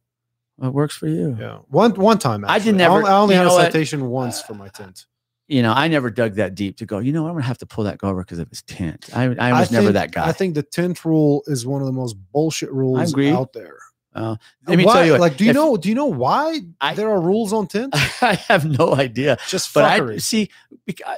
It 0.64 0.74
works 0.74 0.96
for 0.96 1.08
you. 1.08 1.36
Yeah, 1.40 1.58
one 1.68 1.92
one 1.96 2.18
time. 2.18 2.46
I 2.46 2.60
did 2.60 2.62
actually. 2.62 2.72
never- 2.78 2.96
only- 2.96 3.10
I 3.10 3.18
only 3.18 3.36
had 3.36 3.46
a 3.46 3.50
know 3.50 3.56
what? 3.56 3.66
citation 3.72 4.08
once 4.10 4.42
for 4.42 4.54
my 4.54 4.70
tint. 4.70 5.06
You 5.48 5.62
know, 5.62 5.74
I 5.74 5.88
never 5.90 6.10
dug 6.10 6.36
that 6.36 6.56
deep 6.56 6.78
to 6.78 6.86
go. 6.88 6.98
You 7.00 7.12
know, 7.12 7.28
I'm 7.28 7.34
gonna 7.34 7.44
have 7.44 7.60
to 7.60 7.66
pull 7.68 7.84
that 7.84 8.00
over 8.04 8.22
because 8.24 8.40
of 8.40 8.50
his 8.50 8.64
tint. 8.64 9.10
I, 9.16 9.26
I 9.26 9.60
was 9.60 9.72
never 9.72 9.86
think- 9.88 9.94
that 9.94 10.12
guy. 10.12 10.28
I 10.28 10.32
think 10.32 10.56
the 10.56 10.64
tint 10.64 11.06
rule 11.06 11.44
is 11.48 11.66
one 11.68 11.82
of 11.82 11.86
the 11.86 11.94
most 11.94 12.16
bullshit 12.32 12.72
rules 12.72 13.14
out 13.16 13.54
there. 13.54 13.78
Uh, 14.16 14.38
let 14.66 14.78
me 14.78 14.86
tell 14.86 15.06
you, 15.06 15.12
what, 15.12 15.20
like, 15.20 15.36
do 15.38 15.44
you 15.44 15.50
if- 15.50 15.56
know? 15.56 15.76
Do 15.78 15.90
you 15.90 15.94
know 15.96 16.06
why 16.06 16.62
I- 16.82 16.94
there 16.96 17.10
are 17.12 17.20
rules 17.22 17.54
on 17.54 17.68
tint? 17.76 17.94
I 18.24 18.36
have 18.48 18.66
no 18.66 18.96
idea. 18.96 19.38
Just 19.48 19.74
But 19.74 19.84
I 19.86 20.00
fuckery. 20.00 20.22
see, 20.22 20.50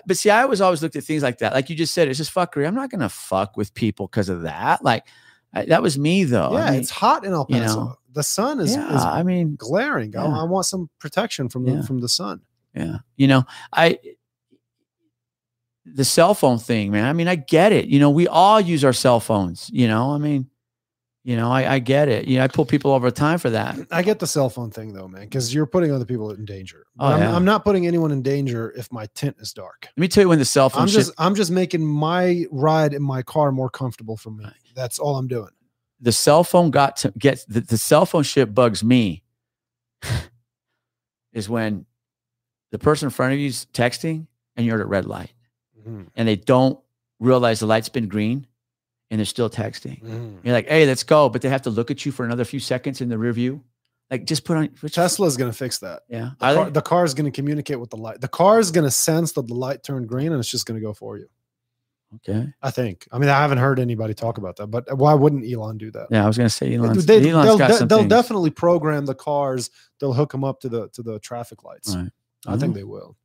but 0.05 0.17
see, 0.17 0.29
I 0.29 0.41
always 0.43 0.59
always 0.61 0.81
looked 0.81 0.95
at 0.97 1.03
things 1.03 1.23
like 1.23 1.37
that. 1.37 1.53
Like 1.53 1.69
you 1.69 1.75
just 1.75 1.93
said, 1.93 2.07
it's 2.09 2.17
just 2.17 2.33
fuckery. 2.33 2.67
I'm 2.67 2.75
not 2.75 2.89
gonna 2.89 3.07
fuck 3.09 3.55
with 3.55 3.73
people 3.75 4.07
because 4.07 4.29
of 4.29 4.41
that. 4.41 4.83
Like 4.83 5.05
I, 5.53 5.65
that 5.65 5.81
was 5.81 5.97
me 5.97 6.25
though. 6.25 6.49
I 6.53 6.65
yeah, 6.65 6.71
mean, 6.71 6.79
it's 6.81 6.89
hot 6.89 7.23
in 7.23 7.31
El 7.31 7.45
you 7.49 7.59
Paso. 7.59 7.79
know, 7.79 7.95
the 8.11 8.23
sun 8.23 8.59
is, 8.59 8.75
yeah. 8.75 8.93
is 8.93 9.01
I 9.03 9.23
mean, 9.23 9.55
glaring. 9.55 10.17
I, 10.17 10.25
Yeah. 10.25 10.39
I 10.41 10.43
want 10.43 10.65
some 10.65 10.89
protection 10.99 11.47
from 11.49 11.63
the 11.65 11.71
Yeah. 11.73 11.81
from 11.83 11.99
the 11.99 12.09
sun. 12.09 12.41
Yeah. 12.77 12.97
You 13.15 13.27
know, 13.27 13.43
I 13.73 13.99
the 15.85 16.05
cell 16.05 16.33
phone 16.33 16.59
thing, 16.59 16.91
man. 16.91 17.05
I 17.05 17.13
mean, 17.13 17.27
I 17.27 17.35
get 17.35 17.71
it. 17.71 17.85
You 17.85 17.99
know, 17.99 18.09
we 18.09 18.27
all 18.27 18.59
use 18.59 18.83
our 18.83 18.93
cell 18.93 19.19
phones, 19.19 19.69
you 19.73 19.87
know. 19.87 20.11
I 20.11 20.17
mean, 20.17 20.49
you 21.23 21.35
know, 21.35 21.51
I, 21.51 21.73
I 21.75 21.79
get 21.79 22.07
it. 22.07 22.27
You 22.27 22.37
know, 22.37 22.43
I 22.43 22.47
pull 22.47 22.65
people 22.65 22.91
over 22.91 23.09
time 23.11 23.39
for 23.39 23.49
that. 23.49 23.77
I 23.91 24.01
get 24.01 24.19
the 24.19 24.27
cell 24.27 24.49
phone 24.49 24.69
thing 24.71 24.93
though, 24.93 25.07
man, 25.07 25.23
because 25.23 25.53
you're 25.53 25.65
putting 25.65 25.91
other 25.91 26.05
people 26.05 26.31
in 26.31 26.45
danger. 26.45 26.85
Oh, 26.99 27.07
I'm, 27.07 27.19
yeah. 27.19 27.35
I'm 27.35 27.45
not 27.45 27.63
putting 27.65 27.87
anyone 27.87 28.11
in 28.11 28.21
danger 28.21 28.71
if 28.77 28.91
my 28.91 29.07
tent 29.15 29.37
is 29.39 29.53
dark. 29.53 29.87
Let 29.95 29.97
me 29.97 30.07
tell 30.07 30.23
you 30.23 30.29
when 30.29 30.39
the 30.39 30.45
cell 30.45 30.69
phone 30.69 30.83
I'm 30.83 30.87
shit, 30.87 30.95
just 30.97 31.11
I'm 31.17 31.35
just 31.35 31.51
making 31.51 31.85
my 31.85 32.45
ride 32.51 32.93
in 32.93 33.01
my 33.01 33.23
car 33.23 33.51
more 33.51 33.69
comfortable 33.69 34.15
for 34.17 34.31
me. 34.31 34.45
That's 34.75 34.99
all 34.99 35.17
I'm 35.17 35.27
doing. 35.27 35.49
the 35.99 36.11
cell 36.11 36.43
phone 36.43 36.69
got 36.71 36.97
to 36.97 37.11
get 37.17 37.43
the, 37.47 37.61
the 37.61 37.77
cell 37.77 38.05
phone 38.05 38.23
shit 38.23 38.53
bugs 38.53 38.83
me 38.83 39.23
is 41.33 41.49
when 41.49 41.85
the 42.71 42.79
person 42.79 43.07
in 43.07 43.09
front 43.11 43.33
of 43.33 43.39
you 43.39 43.47
is 43.47 43.67
texting 43.73 44.27
and 44.55 44.65
you're 44.65 44.75
at 44.75 44.81
a 44.81 44.85
red 44.85 45.05
light 45.05 45.33
mm-hmm. 45.79 46.03
and 46.15 46.27
they 46.27 46.35
don't 46.35 46.79
realize 47.19 47.59
the 47.59 47.65
light's 47.65 47.89
been 47.89 48.07
green 48.07 48.47
and 49.09 49.19
they're 49.19 49.25
still 49.25 49.49
texting. 49.49 50.01
Mm-hmm. 50.03 50.37
You're 50.43 50.53
like, 50.53 50.67
hey, 50.67 50.85
let's 50.85 51.03
go. 51.03 51.29
But 51.29 51.41
they 51.41 51.49
have 51.49 51.63
to 51.63 51.69
look 51.69 51.91
at 51.91 52.05
you 52.05 52.11
for 52.11 52.25
another 52.25 52.45
few 52.45 52.59
seconds 52.59 53.01
in 53.01 53.09
the 53.09 53.17
rear 53.17 53.33
view. 53.33 53.63
Like 54.11 54.25
just 54.25 54.45
put 54.45 54.57
on 54.57 54.69
which- 54.81 54.93
Tesla's 54.93 55.37
gonna 55.37 55.53
fix 55.53 55.79
that. 55.79 56.03
Yeah. 56.07 56.31
The 56.39 56.53
car, 56.53 56.69
the 56.69 56.81
car 56.81 57.05
is 57.05 57.13
going 57.13 57.25
to 57.25 57.35
communicate 57.35 57.79
with 57.79 57.89
the 57.89 57.97
light. 57.97 58.21
The 58.21 58.27
car 58.27 58.59
is 58.59 58.71
going 58.71 58.85
to 58.85 58.91
sense 58.91 59.33
that 59.33 59.47
the 59.47 59.53
light 59.53 59.83
turned 59.83 60.07
green, 60.07 60.31
and 60.31 60.39
it's 60.39 60.49
just 60.49 60.65
going 60.65 60.79
to 60.79 60.85
go 60.85 60.93
for 60.93 61.17
you. 61.17 61.27
Okay. 62.15 62.47
I 62.61 62.71
think. 62.71 63.07
I 63.11 63.19
mean, 63.19 63.29
I 63.29 63.41
haven't 63.41 63.57
heard 63.57 63.79
anybody 63.79 64.13
talk 64.13 64.37
about 64.37 64.55
that, 64.57 64.67
but 64.67 64.97
why 64.97 65.13
wouldn't 65.13 65.45
Elon 65.51 65.77
do 65.77 65.91
that? 65.91 66.07
Yeah, 66.09 66.23
I 66.23 66.27
was 66.27 66.37
gonna 66.37 66.49
say 66.49 66.73
Elon's, 66.73 67.05
they, 67.05 67.29
Elon's 67.29 67.49
will 67.49 67.57
got 67.57 67.75
some 67.75 67.87
they'll 67.87 68.07
definitely 68.07 68.49
program 68.49 69.05
the 69.05 69.15
cars. 69.15 69.69
They'll 69.99 70.13
hook 70.13 70.31
them 70.31 70.43
up 70.43 70.61
to 70.61 70.69
the 70.69 70.87
to 70.89 71.03
the 71.03 71.19
traffic 71.19 71.63
lights. 71.63 71.95
Right. 71.95 72.09
I 72.47 72.57
think 72.57 72.75
they 72.75 72.83
will. 72.83 73.17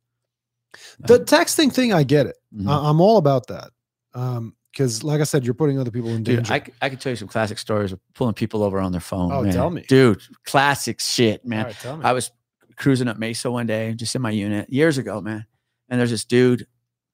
The 0.99 1.19
texting 1.19 1.71
thing, 1.73 1.93
I 1.93 2.03
get 2.03 2.25
it. 2.25 2.35
Mhm. 2.55 2.67
I, 2.67 2.89
I'm 2.89 2.99
all 3.01 3.17
about 3.17 3.47
that. 3.47 3.69
Um, 4.13 4.55
because 4.71 5.03
like 5.03 5.21
I 5.21 5.23
said, 5.23 5.45
you're 5.45 5.53
putting 5.53 5.79
other 5.79 5.91
people 5.91 6.09
in 6.09 6.23
Dude, 6.23 6.37
danger. 6.45 6.71
I 6.81 6.89
could 6.89 6.99
tell 6.99 7.11
you 7.11 7.15
some 7.15 7.27
classic 7.27 7.59
stories 7.59 7.91
of 7.91 7.99
pulling 8.15 8.33
people 8.33 8.63
over 8.63 8.79
on 8.79 8.91
their 8.91 9.01
phone. 9.01 9.31
Oh, 9.31 9.43
man. 9.43 9.53
tell 9.53 9.69
me. 9.69 9.85
dude. 9.87 10.19
Classic 10.45 10.99
shit, 10.99 11.45
man. 11.45 11.59
All 11.59 11.65
right, 11.65 11.75
tell 11.79 11.97
me. 11.97 12.03
I 12.03 12.11
was 12.13 12.31
cruising 12.75 13.07
up 13.07 13.17
Mesa 13.19 13.51
one 13.51 13.67
day, 13.67 13.93
just 13.93 14.15
in 14.15 14.21
my 14.23 14.31
unit 14.31 14.67
years 14.71 14.97
ago, 14.97 15.21
man. 15.21 15.45
And 15.89 15.99
there's 15.99 16.09
this 16.09 16.25
dude, 16.25 16.65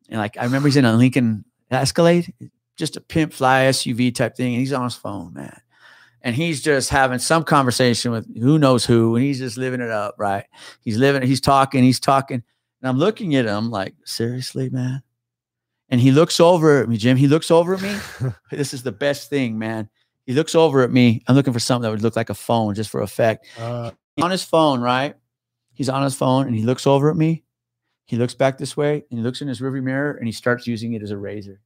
and 0.08 0.20
like 0.20 0.38
I 0.38 0.46
remember 0.46 0.70
he's 0.70 0.78
in 0.78 0.86
a 0.86 0.94
Lincoln 0.94 1.44
Escalade, 1.70 2.34
just 2.78 2.96
a 2.96 3.02
pimp 3.02 3.34
fly 3.34 3.64
SUV 3.66 4.16
type 4.16 4.38
thing, 4.38 4.54
and 4.54 4.62
he's 4.62 4.72
on 4.72 4.86
his 4.86 4.96
phone, 4.96 5.34
man. 5.34 5.60
And 6.22 6.36
he's 6.36 6.62
just 6.62 6.90
having 6.90 7.20
some 7.20 7.44
conversation 7.44 8.12
with 8.12 8.28
who 8.38 8.60
knows 8.60 8.86
who, 8.86 9.16
and 9.16 9.24
he's 9.24 9.40
just 9.40 9.58
living 9.58 9.82
it 9.82 9.90
up, 9.90 10.16
right? 10.18 10.46
He's 10.82 10.98
living, 10.98 11.22
he's 11.22 11.42
talking, 11.42 11.84
he's 11.84 12.00
talking. 12.00 12.44
And 12.82 12.90
I'm 12.90 12.98
looking 12.98 13.36
at 13.36 13.46
him 13.46 13.70
like, 13.70 13.96
seriously, 14.06 14.70
man. 14.70 15.02
And 15.90 16.00
he 16.00 16.12
looks 16.12 16.40
over 16.40 16.82
at 16.82 16.90
me, 16.90 16.98
Jim. 16.98 17.18
He 17.18 17.28
looks 17.28 17.50
over 17.50 17.74
at 17.74 17.82
me. 17.82 17.96
this 18.52 18.74
is 18.74 18.84
the 18.84 18.92
best 18.92 19.30
thing, 19.30 19.58
man. 19.58 19.90
He 20.26 20.34
looks 20.34 20.54
over 20.54 20.84
at 20.84 20.92
me. 20.92 21.24
I'm 21.28 21.36
looking 21.36 21.54
for 21.54 21.60
something 21.60 21.84
that 21.84 21.92
would 21.92 22.04
look 22.04 22.16
like 22.16 22.30
a 22.30 22.36
phone 22.36 22.76
just 22.76 22.92
for 22.92 23.02
effect 23.02 23.48
uh, 23.58 23.92
on 24.22 24.30
his 24.30 24.44
phone, 24.44 24.82
right? 24.82 25.16
He's 25.74 25.90
on 25.90 26.04
his 26.04 26.16
phone 26.16 26.46
and 26.46 26.56
he 26.56 26.62
looks 26.62 26.86
over 26.86 27.10
at 27.10 27.16
me. 27.16 27.44
He 28.06 28.18
looks 28.18 28.36
back 28.36 28.58
this 28.58 28.76
way 28.78 29.06
and 29.10 29.20
he 29.20 29.24
looks 29.24 29.42
in 29.42 29.48
his 29.48 29.62
rearview 29.62 29.82
mirror 29.82 30.12
and 30.12 30.28
he 30.28 30.32
starts 30.32 30.68
using 30.68 30.94
it 30.94 31.02
as 31.02 31.12
a 31.12 31.18
razor. 31.18 31.62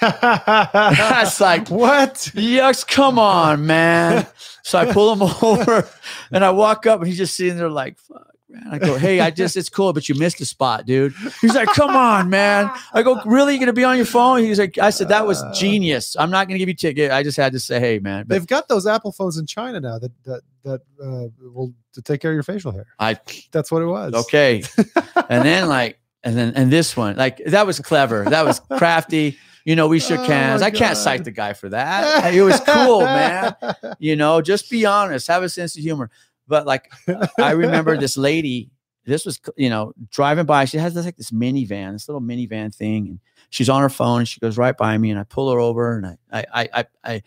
That's 0.00 1.40
like- 1.40 1.68
what? 1.70 2.30
Yes, 2.34 2.84
come 2.84 3.18
on, 3.18 3.66
man. 3.66 4.26
So 4.62 4.78
I 4.78 4.92
pull 4.92 5.12
him 5.12 5.22
over 5.42 5.88
and 6.32 6.44
I 6.44 6.50
walk 6.50 6.86
up 6.86 7.00
and 7.00 7.08
he's 7.08 7.18
just 7.18 7.36
sitting 7.36 7.56
there 7.56 7.68
like, 7.70 7.98
fuck, 7.98 8.28
man. 8.48 8.66
I 8.70 8.78
go, 8.78 8.96
hey, 8.96 9.20
I 9.20 9.30
just, 9.30 9.56
it's 9.56 9.68
cool, 9.68 9.92
but 9.92 10.08
you 10.08 10.14
missed 10.14 10.40
a 10.40 10.46
spot, 10.46 10.86
dude. 10.86 11.12
He's 11.40 11.54
like, 11.54 11.68
come 11.68 11.94
on, 11.96 12.30
man. 12.30 12.70
I 12.92 13.02
go, 13.02 13.20
really? 13.26 13.54
You're 13.54 13.60
gonna 13.60 13.72
be 13.72 13.84
on 13.84 13.96
your 13.96 14.06
phone? 14.06 14.40
He's 14.40 14.58
like, 14.58 14.78
I 14.78 14.90
said, 14.90 15.08
that 15.08 15.26
was 15.26 15.42
Uh. 15.42 15.52
genius. 15.54 16.16
I'm 16.18 16.30
not 16.30 16.48
gonna 16.48 16.58
give 16.58 16.68
you 16.68 16.72
a 16.74 16.76
ticket. 16.76 17.10
I 17.10 17.22
just 17.22 17.36
had 17.36 17.52
to 17.52 17.60
say, 17.60 17.78
hey, 17.80 17.98
man. 17.98 18.24
But 18.26 18.34
They've 18.34 18.46
got 18.46 18.68
those 18.68 18.86
Apple 18.86 19.12
phones 19.12 19.36
in 19.38 19.46
China 19.46 19.80
now 19.80 19.98
that 19.98 20.12
that 20.24 20.42
that 20.64 20.80
uh, 21.02 21.28
will 21.52 21.74
to 21.92 22.00
take 22.02 22.20
care 22.22 22.30
of 22.30 22.34
your 22.34 22.42
facial 22.42 22.72
hair. 22.72 22.86
I 22.98 23.18
That's 23.52 23.70
what 23.70 23.82
it 23.82 23.86
was. 23.86 24.14
okay. 24.14 24.62
and 25.28 25.44
then 25.44 25.68
like, 25.68 25.98
and 26.24 26.36
then 26.36 26.52
and 26.56 26.70
this 26.72 26.96
one, 26.96 27.16
like 27.16 27.38
that 27.46 27.66
was 27.66 27.78
clever. 27.80 28.24
That 28.24 28.44
was 28.44 28.60
crafty. 28.78 29.38
You 29.64 29.76
know, 29.76 29.88
we 29.88 29.98
shook 29.98 30.20
Oh 30.20 30.24
hands. 30.24 30.60
my 30.60 30.66
I 30.66 30.70
can't 30.70 30.96
cite 30.96 31.24
the 31.24 31.30
guy 31.30 31.54
for 31.54 31.70
that. 31.70 32.34
It 32.34 32.42
was 32.42 32.60
cool, 32.60 33.00
man. 33.00 33.54
You 33.98 34.16
know, 34.16 34.42
just 34.42 34.68
be 34.70 34.84
honest, 34.84 35.28
have 35.28 35.42
a 35.42 35.48
sense 35.48 35.76
of 35.76 35.82
humor. 35.82 36.10
But 36.46 36.66
like, 36.66 36.92
I 37.38 37.52
remember 37.52 37.96
this 37.96 38.16
lady. 38.18 38.70
This 39.06 39.24
was, 39.24 39.40
you 39.56 39.70
know, 39.70 39.92
driving 40.10 40.44
by. 40.46 40.64
She 40.66 40.76
has 40.78 40.94
this 40.94 41.04
like 41.04 41.16
this 41.16 41.30
minivan, 41.30 41.92
this 41.92 42.08
little 42.08 42.20
minivan 42.20 42.74
thing, 42.74 43.06
and 43.08 43.20
she's 43.50 43.68
on 43.68 43.80
her 43.82 43.88
phone. 43.88 44.20
And 44.20 44.28
she 44.28 44.40
goes 44.40 44.58
right 44.58 44.76
by 44.76 44.96
me, 44.98 45.10
and 45.10 45.18
I 45.20 45.24
pull 45.24 45.50
her 45.52 45.60
over, 45.60 45.96
and 45.96 46.06
I, 46.06 46.16
I, 46.32 46.44
I, 46.52 46.68
I, 46.72 46.84
I, 47.04 47.22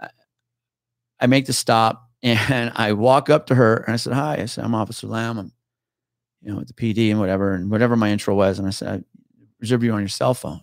I, 0.00 0.08
I 1.20 1.26
make 1.26 1.46
the 1.46 1.52
stop, 1.52 2.10
and 2.22 2.72
I 2.74 2.92
walk 2.92 3.30
up 3.30 3.46
to 3.48 3.54
her, 3.54 3.76
and 3.76 3.92
I 3.94 3.96
said, 3.96 4.12
"Hi," 4.14 4.36
I 4.40 4.46
said, 4.46 4.64
"I'm 4.64 4.74
Officer 4.74 5.06
Lamb. 5.06 5.38
I'm, 5.38 5.52
you 6.42 6.52
know, 6.52 6.60
the 6.60 6.72
PD 6.72 7.10
and 7.10 7.18
whatever, 7.20 7.54
and 7.54 7.70
whatever 7.70 7.96
my 7.96 8.10
intro 8.10 8.34
was." 8.34 8.58
And 8.58 8.66
I 8.66 8.70
said, 8.70 9.02
"I 9.02 9.04
reserved 9.60 9.82
you 9.84 9.92
on 9.92 10.00
your 10.00 10.08
cell 10.08 10.34
phone." 10.34 10.60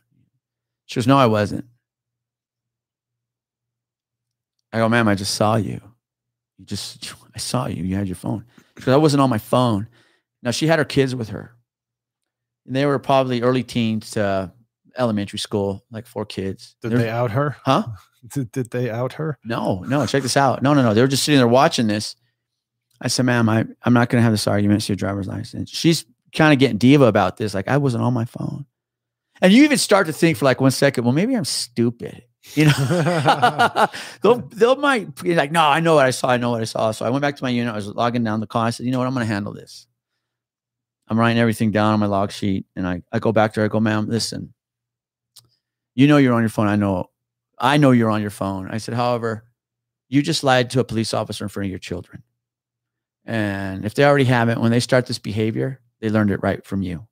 She 0.85 0.95
goes, 0.95 1.07
"No, 1.07 1.17
I 1.17 1.25
wasn't." 1.27 1.65
I 4.71 4.77
go, 4.79 4.89
"Ma'am, 4.89 5.07
I 5.07 5.15
just 5.15 5.35
saw 5.35 5.55
you. 5.55 5.81
You 6.57 6.65
just, 6.65 7.13
I 7.35 7.39
saw 7.39 7.67
you. 7.67 7.83
You 7.83 7.95
had 7.95 8.07
your 8.07 8.15
phone." 8.15 8.45
Because 8.75 8.93
I 8.93 8.97
wasn't 8.97 9.21
on 9.21 9.29
my 9.29 9.37
phone. 9.37 9.87
Now 10.41 10.51
she 10.51 10.67
had 10.67 10.79
her 10.79 10.85
kids 10.85 11.15
with 11.15 11.29
her, 11.29 11.55
and 12.65 12.75
they 12.75 12.85
were 12.85 12.99
probably 12.99 13.41
early 13.41 13.63
teens 13.63 14.11
to 14.11 14.51
elementary 14.97 15.39
school, 15.39 15.83
like 15.91 16.05
four 16.05 16.25
kids. 16.25 16.75
Did 16.81 16.91
They're- 16.91 16.97
they 16.99 17.09
out 17.09 17.31
her? 17.31 17.55
Huh? 17.63 17.87
Did, 18.33 18.53
did 18.53 18.71
they 18.71 18.89
out 18.89 19.13
her? 19.13 19.37
No, 19.43 19.79
no, 19.85 20.05
check 20.05 20.23
this 20.23 20.37
out. 20.37 20.61
No, 20.63 20.73
no, 20.73 20.81
no. 20.81 20.93
They 20.93 21.01
were 21.01 21.09
just 21.09 21.23
sitting 21.23 21.39
there 21.39 21.47
watching 21.47 21.87
this. 21.87 22.15
I 23.03 23.07
said, 23.07 23.25
ma'am, 23.25 23.49
I, 23.49 23.65
I'm 23.83 23.93
not 23.93 24.09
going 24.09 24.19
to 24.19 24.23
have 24.23 24.31
this 24.31 24.47
argument. 24.47 24.77
It's 24.77 24.89
your 24.89 24.95
driver's 24.95 25.27
license. 25.27 25.69
She's 25.69 26.05
kind 26.33 26.53
of 26.53 26.59
getting 26.59 26.77
diva 26.77 27.05
about 27.05 27.37
this. 27.37 27.53
Like, 27.53 27.67
I 27.67 27.77
wasn't 27.77 28.03
on 28.03 28.13
my 28.13 28.25
phone. 28.25 28.65
And 29.41 29.51
you 29.51 29.63
even 29.65 29.77
start 29.77 30.07
to 30.07 30.13
think 30.13 30.37
for 30.37 30.45
like 30.45 30.61
one 30.61 30.71
second, 30.71 31.03
well, 31.03 31.13
maybe 31.13 31.35
I'm 31.35 31.45
stupid. 31.45 32.23
You 32.53 32.65
know, 32.65 33.87
they'll, 34.21 34.37
they'll 34.39 34.75
might 34.77 35.21
be 35.21 35.35
like, 35.35 35.51
no, 35.51 35.61
I 35.61 35.81
know 35.81 35.95
what 35.95 36.05
I 36.05 36.11
saw. 36.11 36.29
I 36.29 36.37
know 36.37 36.51
what 36.51 36.61
I 36.61 36.65
saw. 36.65 36.91
So 36.91 37.05
I 37.05 37.09
went 37.09 37.21
back 37.21 37.35
to 37.35 37.43
my 37.43 37.49
unit. 37.49 37.73
I 37.73 37.75
was 37.75 37.87
logging 37.87 38.23
down 38.23 38.39
the 38.39 38.47
call. 38.47 38.61
I 38.61 38.69
said, 38.69 38.85
you 38.85 38.91
know 38.91 38.99
what? 38.99 39.07
I'm 39.07 39.13
going 39.13 39.27
to 39.27 39.33
handle 39.33 39.53
this. 39.53 39.85
I'm 41.07 41.19
writing 41.19 41.39
everything 41.39 41.71
down 41.71 41.93
on 41.93 41.99
my 41.99 42.05
log 42.05 42.31
sheet. 42.31 42.65
And 42.75 42.87
I, 42.87 43.01
I 43.11 43.19
go 43.19 43.31
back 43.31 43.53
to 43.53 43.59
her. 43.59 43.65
I 43.65 43.69
go, 43.69 43.79
ma'am, 43.79 44.07
listen, 44.07 44.53
you 45.95 46.07
know, 46.07 46.17
you're 46.17 46.33
on 46.33 46.41
your 46.41 46.49
phone. 46.49 46.67
I 46.67 46.75
know 46.75 47.09
I 47.59 47.77
know 47.77 47.91
you're 47.91 48.09
on 48.09 48.21
your 48.21 48.29
phone. 48.29 48.69
I 48.69 48.77
said, 48.77 48.93
however, 48.93 49.45
you 50.09 50.21
just 50.21 50.43
lied 50.43 50.69
to 50.71 50.79
a 50.79 50.83
police 50.83 51.13
officer 51.13 51.45
in 51.45 51.49
front 51.49 51.65
of 51.65 51.69
your 51.69 51.79
children. 51.79 52.23
And 53.25 53.85
if 53.85 53.93
they 53.95 54.03
already 54.03 54.25
haven't, 54.25 54.59
when 54.61 54.71
they 54.71 54.79
start 54.79 55.05
this 55.05 55.19
behavior, 55.19 55.79
they 56.01 56.09
learned 56.09 56.31
it 56.31 56.41
right 56.43 56.65
from 56.65 56.81
you. 56.81 57.07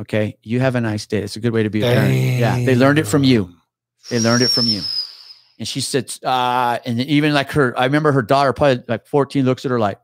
Okay. 0.00 0.36
You 0.42 0.60
have 0.60 0.74
a 0.74 0.80
nice 0.80 1.06
day. 1.06 1.18
It's 1.22 1.36
a 1.36 1.40
good 1.40 1.52
way 1.52 1.62
to 1.62 1.70
be 1.70 1.80
a 1.82 1.84
parent. 1.84 2.14
Yeah. 2.14 2.56
They 2.64 2.74
learned 2.74 2.98
it 2.98 3.06
from 3.06 3.24
you. 3.24 3.52
They 4.10 4.18
learned 4.20 4.42
it 4.42 4.48
from 4.48 4.66
you. 4.66 4.80
And 5.58 5.68
she 5.68 5.80
said, 5.80 6.12
uh, 6.24 6.78
and 6.84 7.00
even 7.00 7.32
like 7.34 7.50
her, 7.52 7.78
I 7.78 7.84
remember 7.84 8.10
her 8.12 8.22
daughter, 8.22 8.52
probably 8.52 8.82
like 8.88 9.06
14, 9.06 9.44
looks 9.44 9.64
at 9.64 9.70
her 9.70 9.78
like, 9.78 9.98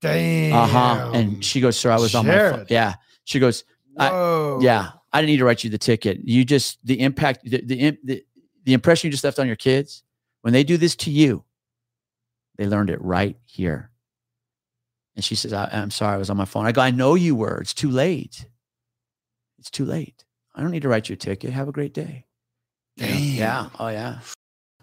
Damn. 0.00 0.54
uh 0.56 0.66
huh. 0.66 1.10
And 1.14 1.44
she 1.44 1.60
goes, 1.60 1.76
Sir, 1.78 1.90
I 1.90 1.96
was 1.98 2.14
on 2.14 2.26
my 2.26 2.32
phone. 2.50 2.66
Yeah. 2.68 2.94
She 3.24 3.38
goes, 3.38 3.64
I- 3.98 4.58
yeah, 4.60 4.90
I 5.12 5.20
didn't 5.20 5.30
need 5.30 5.36
to 5.38 5.44
write 5.44 5.62
you 5.64 5.70
the 5.70 5.78
ticket. 5.78 6.18
You 6.24 6.44
just 6.44 6.78
the 6.84 7.00
impact, 7.00 7.44
the 7.44 7.60
the, 7.64 7.98
the 8.04 8.24
the 8.64 8.72
impression 8.72 9.08
you 9.08 9.12
just 9.12 9.24
left 9.24 9.38
on 9.38 9.46
your 9.46 9.56
kids 9.56 10.02
when 10.42 10.52
they 10.52 10.64
do 10.64 10.76
this 10.76 10.96
to 10.96 11.10
you, 11.10 11.44
they 12.56 12.66
learned 12.66 12.90
it 12.90 13.00
right 13.02 13.36
here. 13.44 13.89
And 15.20 15.24
she 15.24 15.34
says, 15.34 15.52
I, 15.52 15.68
"I'm 15.70 15.90
sorry, 15.90 16.14
I 16.14 16.16
was 16.16 16.30
on 16.30 16.38
my 16.38 16.46
phone." 16.46 16.64
I 16.64 16.72
go, 16.72 16.80
"I 16.80 16.90
know 16.90 17.14
you 17.14 17.34
were. 17.36 17.60
It's 17.60 17.74
too 17.74 17.90
late. 17.90 18.46
It's 19.58 19.68
too 19.70 19.84
late. 19.84 20.24
I 20.54 20.62
don't 20.62 20.70
need 20.70 20.80
to 20.80 20.88
write 20.88 21.10
you 21.10 21.12
a 21.12 21.16
ticket. 21.18 21.50
Have 21.52 21.68
a 21.68 21.72
great 21.72 21.92
day." 21.92 22.24
Know? 22.96 23.06
Yeah. 23.06 23.68
Oh 23.78 23.88
yeah. 23.88 24.20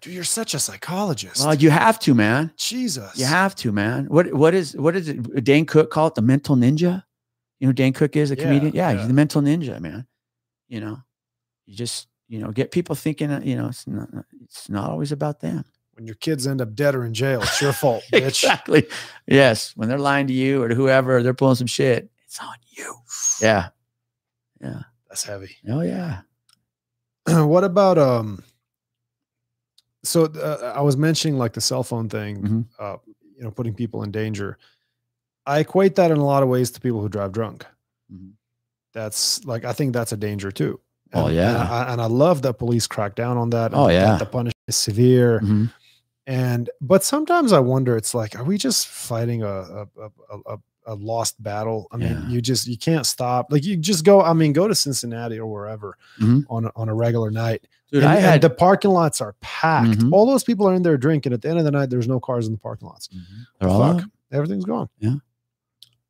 Dude, 0.00 0.14
you're 0.14 0.22
such 0.22 0.54
a 0.54 0.60
psychologist. 0.60 1.44
Well, 1.44 1.56
you 1.56 1.70
have 1.70 1.98
to, 2.00 2.14
man. 2.14 2.52
Jesus. 2.56 3.18
You 3.18 3.24
have 3.26 3.56
to, 3.56 3.72
man. 3.72 4.04
What 4.06 4.32
what 4.32 4.54
is 4.54 4.76
what 4.76 4.94
is 4.94 5.08
it? 5.08 5.42
Dane 5.42 5.66
Cook 5.66 5.90
call 5.90 6.06
it 6.06 6.14
the 6.14 6.22
mental 6.22 6.54
ninja. 6.54 7.02
You 7.58 7.66
know, 7.66 7.72
Dane 7.72 7.92
Cook 7.92 8.14
is 8.14 8.30
a 8.30 8.36
Yeah, 8.36 8.42
comedian. 8.44 8.72
Yeah, 8.74 8.90
yeah. 8.92 8.98
he's 8.98 9.08
the 9.08 9.14
mental 9.14 9.42
ninja, 9.42 9.80
man. 9.80 10.06
You 10.68 10.80
know, 10.80 10.98
you 11.66 11.74
just 11.74 12.06
you 12.28 12.38
know 12.38 12.52
get 12.52 12.70
people 12.70 12.94
thinking. 12.94 13.32
uh, 13.32 13.40
You 13.42 13.56
know, 13.56 13.66
it's 13.68 13.88
not 13.88 14.08
it's 14.44 14.68
not 14.68 14.88
always 14.88 15.10
about 15.10 15.40
them. 15.40 15.64
When 15.98 16.06
your 16.06 16.14
kids 16.14 16.46
end 16.46 16.60
up 16.60 16.74
dead 16.76 16.94
or 16.94 17.04
in 17.04 17.12
jail, 17.12 17.42
it's 17.42 17.60
your 17.60 17.72
fault, 17.72 18.04
bitch. 18.12 18.28
exactly. 18.28 18.86
Yes. 19.26 19.72
When 19.76 19.88
they're 19.88 19.98
lying 19.98 20.28
to 20.28 20.32
you 20.32 20.62
or 20.62 20.68
to 20.68 20.74
whoever, 20.76 21.22
they're 21.24 21.34
pulling 21.34 21.56
some 21.56 21.66
shit. 21.66 22.08
It's 22.24 22.38
on 22.40 22.54
you. 22.70 22.94
Yeah. 23.42 23.70
Yeah. 24.60 24.82
That's 25.08 25.24
heavy. 25.24 25.56
Oh 25.68 25.80
yeah. 25.80 26.20
what 27.26 27.64
about 27.64 27.98
um? 27.98 28.44
So 30.04 30.26
uh, 30.26 30.72
I 30.76 30.82
was 30.82 30.96
mentioning 30.96 31.36
like 31.36 31.52
the 31.54 31.60
cell 31.60 31.82
phone 31.82 32.08
thing, 32.08 32.42
Mhm. 32.42 32.64
uh, 32.78 32.96
you 33.36 33.42
know, 33.42 33.50
putting 33.50 33.74
people 33.74 34.02
in 34.04 34.10
danger. 34.12 34.56
I 35.46 35.58
equate 35.60 35.96
that 35.96 36.10
in 36.10 36.18
a 36.18 36.24
lot 36.24 36.42
of 36.42 36.48
ways 36.48 36.70
to 36.72 36.80
people 36.80 37.00
who 37.00 37.08
drive 37.08 37.32
drunk. 37.32 37.66
Mhm. 38.12 38.32
That's 38.94 39.44
like 39.44 39.64
I 39.64 39.72
think 39.72 39.92
that's 39.94 40.12
a 40.12 40.16
danger 40.16 40.52
too. 40.52 40.80
Oh, 41.14 41.28
yeah. 41.28 41.48
and 41.48 41.56
I, 41.68 41.92
and 41.94 42.00
I 42.02 42.06
love 42.06 42.42
that 42.42 42.54
police 42.58 42.86
crack 42.86 43.14
down 43.14 43.38
on 43.38 43.48
that. 43.50 43.72
and 43.72 43.80
Oh, 43.80 43.88
yeah. 43.88 44.18
the 44.18 44.26
punishment 44.26 44.54
is 44.68 44.76
severe. 44.76 45.40
Mhm. 45.40 45.72
And 46.28 46.68
but 46.80 47.02
sometimes 47.02 47.52
I 47.52 47.58
wonder, 47.58 47.96
it's 47.96 48.14
like, 48.14 48.36
are 48.38 48.44
we 48.44 48.58
just 48.58 48.86
fighting 48.86 49.42
a 49.42 49.48
a 49.48 49.86
a, 49.98 50.38
a, 50.54 50.58
a 50.88 50.94
lost 50.94 51.42
battle? 51.42 51.88
I 51.90 51.96
mean, 51.96 52.10
Yeah. 52.10 52.28
you 52.28 52.40
just 52.42 52.66
you 52.68 52.76
can't 52.76 53.06
stop. 53.06 53.50
Like 53.50 53.64
you 53.64 53.76
just 53.78 54.04
go. 54.04 54.20
I 54.22 54.34
mean, 54.34 54.52
go 54.52 54.68
to 54.68 54.74
Cincinnati 54.74 55.38
or 55.40 55.46
wherever 55.50 55.96
Mhm. 56.20 56.44
on 56.50 56.66
a, 56.66 56.72
on 56.76 56.88
a 56.90 56.94
regular 56.94 57.30
night. 57.30 57.66
Dude, 57.90 58.02
and, 58.04 58.12
I 58.12 58.16
and 58.34 58.42
the 58.42 58.50
parking 58.50 58.90
lots 58.90 59.22
are 59.22 59.34
packed. 59.40 60.00
Mhm. 60.00 60.12
All 60.12 60.26
those 60.26 60.44
people 60.44 60.68
are 60.68 60.74
in 60.74 60.82
there 60.82 60.98
drinking. 60.98 61.32
At 61.32 61.40
the 61.40 61.48
end 61.48 61.58
of 61.60 61.64
the 61.64 61.70
night, 61.70 61.88
there's 61.88 62.06
no 62.08 62.20
cars 62.20 62.46
in 62.46 62.52
the 62.52 62.58
parking 62.58 62.86
lots. 62.88 63.08
Mhm. 63.08 63.22
They're 63.58 63.68
all 63.70 63.98
Fuck. 63.98 64.08
Everything's 64.30 64.66
gone. 64.66 64.90
Yeah. 64.98 65.14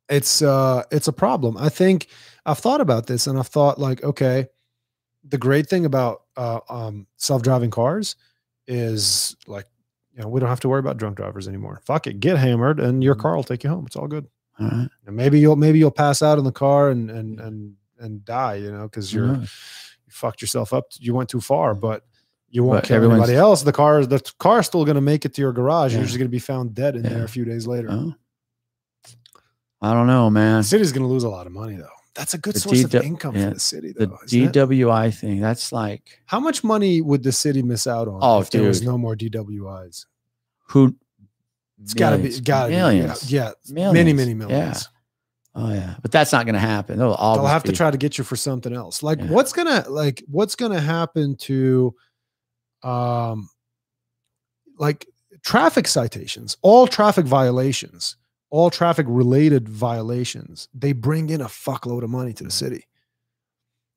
It's 0.09 0.41
uh 0.41 0.83
it's 0.91 1.07
a 1.07 1.13
problem. 1.13 1.55
I 1.55 1.69
think 1.69 2.07
I've 2.45 2.59
thought 2.59 2.81
about 2.81 3.07
this 3.07 3.25
and 3.27 3.39
I've 3.39 3.47
thought 3.47 3.79
like, 3.79 4.03
okay, 4.03 4.47
the 5.23 5.37
great 5.37 5.67
thing 5.69 5.85
about 5.85 6.23
uh 6.35 6.59
um 6.69 7.07
self-driving 7.15 7.69
cars 7.71 8.17
is 8.67 9.35
like, 9.47 9.65
you 10.19 10.25
know, 10.25 10.29
we 10.29 10.41
don't 10.41 10.49
have 10.49 10.59
to 10.59 10.69
worry 10.69 10.79
about 10.81 10.97
drunk 10.97 11.15
drivers 11.15 11.47
anymore. 11.47 11.79
Fuck 11.85 12.05
it, 12.05 12.19
get 12.19 12.37
hammered 12.37 12.77
and 12.79 13.01
your 13.01 13.15
Mhm. 13.15 13.19
car 13.21 13.35
will 13.37 13.43
take 13.43 13.63
you 13.63 13.69
home. 13.69 13.85
It's 13.87 13.95
all 13.95 14.07
good. 14.07 14.27
All 14.59 14.67
right. 14.67 14.89
And 15.07 15.15
maybe 15.15 15.39
you'll 15.39 15.55
maybe 15.55 15.79
you'll 15.79 15.91
pass 15.91 16.21
out 16.21 16.37
in 16.37 16.43
the 16.43 16.51
car 16.51 16.89
and 16.89 17.09
and 17.09 17.39
and 17.39 17.75
and 17.99 18.25
die, 18.25 18.55
you 18.55 18.69
know, 18.71 18.83
because 18.83 19.13
you're 19.13 19.27
Mhm. 19.29 19.41
you 19.43 20.11
fucked 20.11 20.41
yourself 20.41 20.73
up. 20.73 20.87
You 20.99 21.13
went 21.13 21.29
too 21.29 21.39
far, 21.39 21.73
but 21.73 22.03
you 22.49 22.63
won't 22.65 22.81
But 22.81 22.83
kill 22.85 23.11
anybody 23.11 23.35
else. 23.35 23.63
The 23.63 23.71
car, 23.71 23.99
is 24.01 24.07
the 24.09 24.19
car's 24.39 24.65
still 24.65 24.83
going 24.83 24.95
to 24.95 25.01
make 25.01 25.23
it 25.23 25.33
to 25.35 25.41
your 25.41 25.53
garage. 25.53 25.93
You're 25.93 26.03
just 26.03 26.17
going 26.17 26.27
to 26.27 26.31
be 26.31 26.39
found 26.39 26.73
dead 26.73 26.95
in 26.97 27.03
there 27.03 27.23
a 27.23 27.27
few 27.29 27.45
days 27.45 27.65
later. 27.67 27.87
Oh. 27.91 28.13
I 29.81 29.93
don't 29.93 30.07
know, 30.07 30.29
man. 30.29 30.57
The 30.57 30.63
city's 30.63 30.91
going 30.91 31.03
to 31.03 31.07
lose 31.13 31.23
a 31.23 31.29
lot 31.29 31.47
of 31.47 31.53
money, 31.53 31.75
though. 31.77 31.87
That's 32.19 32.33
a 32.33 32.37
good 32.37 32.55
The 32.55 32.59
source 32.59 32.83
of 32.83 32.95
income 32.95 33.33
yeah, 33.37 33.47
for 33.47 33.53
the 33.53 33.59
city, 33.61 33.93
The 33.93 34.07
though. 34.07 34.19
it? 34.29 34.51
DWI 34.51 35.17
thing. 35.17 35.39
That's 35.39 35.71
like 35.71 36.19
How 36.25 36.41
much 36.41 36.65
money 36.65 36.99
would 37.01 37.23
the 37.23 37.31
city 37.31 37.61
miss 37.63 37.87
out 37.87 38.09
on 38.09 38.19
Oh, 38.21 38.41
if 38.41 38.49
there 38.49 38.63
was 38.63 38.81
no 38.81 38.97
more 38.97 39.15
DWIs? 39.15 40.05
who? 40.67 40.95
It's 41.81 41.93
got 41.93 42.09
to 42.09 42.17
be, 42.17 42.37
got 42.41 42.65
to 42.67 42.71
millions. 42.71 43.25
be, 43.29 43.35
yeah, 43.37 43.51
yeah 43.67 43.73
Millions. 43.73 43.93
many, 44.17 44.33
many 44.33 44.51
Yeah. 44.53 44.77
Oh 45.55 45.73
yeah, 45.73 45.95
but 46.01 46.11
that's 46.11 46.33
not 46.33 46.45
going 46.45 46.55
to 46.55 46.59
happen. 46.59 46.99
They'll 46.99 47.15
They'll 47.15 47.45
have 47.45 47.63
to 47.63 47.71
try 47.71 47.89
to 47.89 47.97
get 47.97 48.17
you 48.17 48.25
for 48.25 48.35
something 48.35 48.73
else. 48.73 49.01
Like, 49.01 49.19
Yeah. 49.19 49.27
what's 49.31 49.53
gonna 49.53 49.85
like 49.89 50.21
what's 50.27 50.55
gonna 50.55 50.79
happen 50.81 51.37
to, 51.37 51.95
um, 52.83 53.49
like 54.77 55.07
traffic 55.43 55.87
citations, 55.87 56.57
all 56.61 56.85
traffic 56.85 57.25
violations, 57.25 58.17
all 58.49 58.69
traffic 58.69 59.05
related 59.09 59.69
violations. 59.69 60.67
They 60.73 60.93
bring 60.93 61.29
in 61.29 61.41
a 61.41 61.45
fuckload 61.45 62.03
of 62.03 62.09
money 62.09 62.33
to 62.33 62.43
the 62.43 62.51
city. 62.51 62.85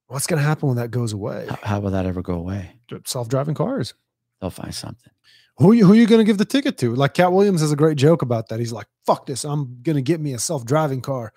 What's 0.09 0.27
gonna 0.27 0.43
happen 0.43 0.69
when 0.69 0.77
that 0.77 0.91
goes 0.91 1.12
away? 1.12 1.47
How, 1.49 1.59
how 1.62 1.81
will 1.81 1.91
that 1.93 2.05
ever 2.07 2.23
go 2.23 2.35
away? 2.35 2.73
Self 3.07 3.29
driving 3.29 3.55
cars. 3.55 3.95
They'll 4.41 4.51
find 4.51 4.74
something. 4.74 5.11
Who 5.59 5.73
you, 5.73 5.87
who 5.87 5.95
you 5.95 6.07
gonna 6.07 6.24
give 6.24 6.39
the 6.39 6.45
ticket 6.45 6.77
to? 6.79 6.95
Like 6.95 7.15
Katt 7.15 7.33
Williams 7.33 7.61
has 7.61 7.73
a 7.73 7.77
great 7.77 7.97
joke 7.97 8.23
about 8.23 8.49
that. 8.49 8.59
He's 8.59 8.73
like, 8.73 8.87
"Fuck 9.07 9.27
this! 9.27 9.45
I'm 9.45 9.79
gonna 9.83 10.03
get 10.03 10.20
me 10.20 10.35
a 10.35 10.39
self 10.39 10.65
driving 10.65 11.01
car. 11.01 11.33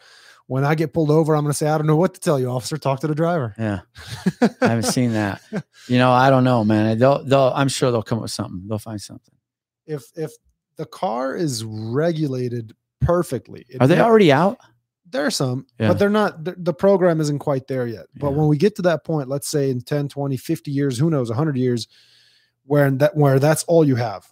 When 0.48 0.64
I 0.64 0.76
get 0.76 0.94
pulled 0.94 1.10
over, 1.10 1.36
I'm 1.36 1.44
gonna 1.44 1.54
say, 1.54 1.68
I 1.68 1.78
don't 1.78 1.88
know 1.88 1.96
what 1.96 2.14
to 2.16 2.20
tell 2.20 2.40
you, 2.40 2.50
officer. 2.50 2.78
Talk 2.78 3.00
to 3.02 3.08
the 3.08 3.16
driver." 3.16 3.54
Yeah, 3.58 3.82
I 4.62 4.68
haven't 4.68 4.84
seen 4.84 5.14
that. 5.14 5.42
You 5.88 5.98
know, 5.98 6.12
I 6.12 6.30
don't 6.30 6.44
know, 6.44 6.64
man. 6.64 6.98
They'll, 6.98 7.24
they'll. 7.24 7.52
I'm 7.56 7.68
sure 7.70 7.92
they'll 7.92 8.04
come 8.04 8.18
up 8.20 8.24
with 8.24 8.32
something. 8.32 8.64
They'll 8.68 8.80
find 8.80 8.99
something. 9.02 9.36
if 9.86 10.04
if 10.15 10.31
the 10.78 10.86
car 10.86 11.36
is 11.36 11.64
regulated 11.64 12.73
perfectly, 13.06 13.66
it 13.70 13.82
Are 13.82 13.88
they 13.88 14.00
already 14.00 14.32
out? 14.32 14.58
There 15.10 15.26
are 15.26 15.32
some, 15.32 15.68
Yeah. 15.80 15.90
but 15.90 16.00
they're 16.00 16.10
not. 16.10 16.44
The, 16.44 16.56
the 16.58 16.74
program 16.74 17.22
isn't 17.22 17.40
quite 17.40 17.68
there 17.68 17.88
yet. 17.88 18.08
But 18.18 18.32
Yeah. 18.32 18.38
when 18.38 18.48
we 18.48 18.58
get 18.58 18.76
to 18.78 18.82
that 18.84 19.06
point, 19.06 19.30
let's 19.30 19.48
say 19.48 19.70
in 19.70 19.82
10, 19.82 20.10
20, 20.10 20.36
50 20.36 20.72
years, 20.72 20.98
who 20.98 21.10
knows, 21.10 21.30
100 21.30 21.56
years, 21.58 21.88
where 22.66 22.90
that 22.92 23.16
where 23.16 23.40
that's 23.40 23.64
all 23.66 23.86
you 23.86 23.96
have. 23.96 24.26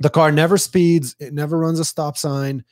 The 0.00 0.10
car 0.10 0.30
never 0.30 0.58
speeds. 0.58 1.16
It 1.18 1.32
never 1.32 1.58
runs 1.58 1.80
a 1.80 1.84
stop 1.84 2.16
sign. 2.18 2.64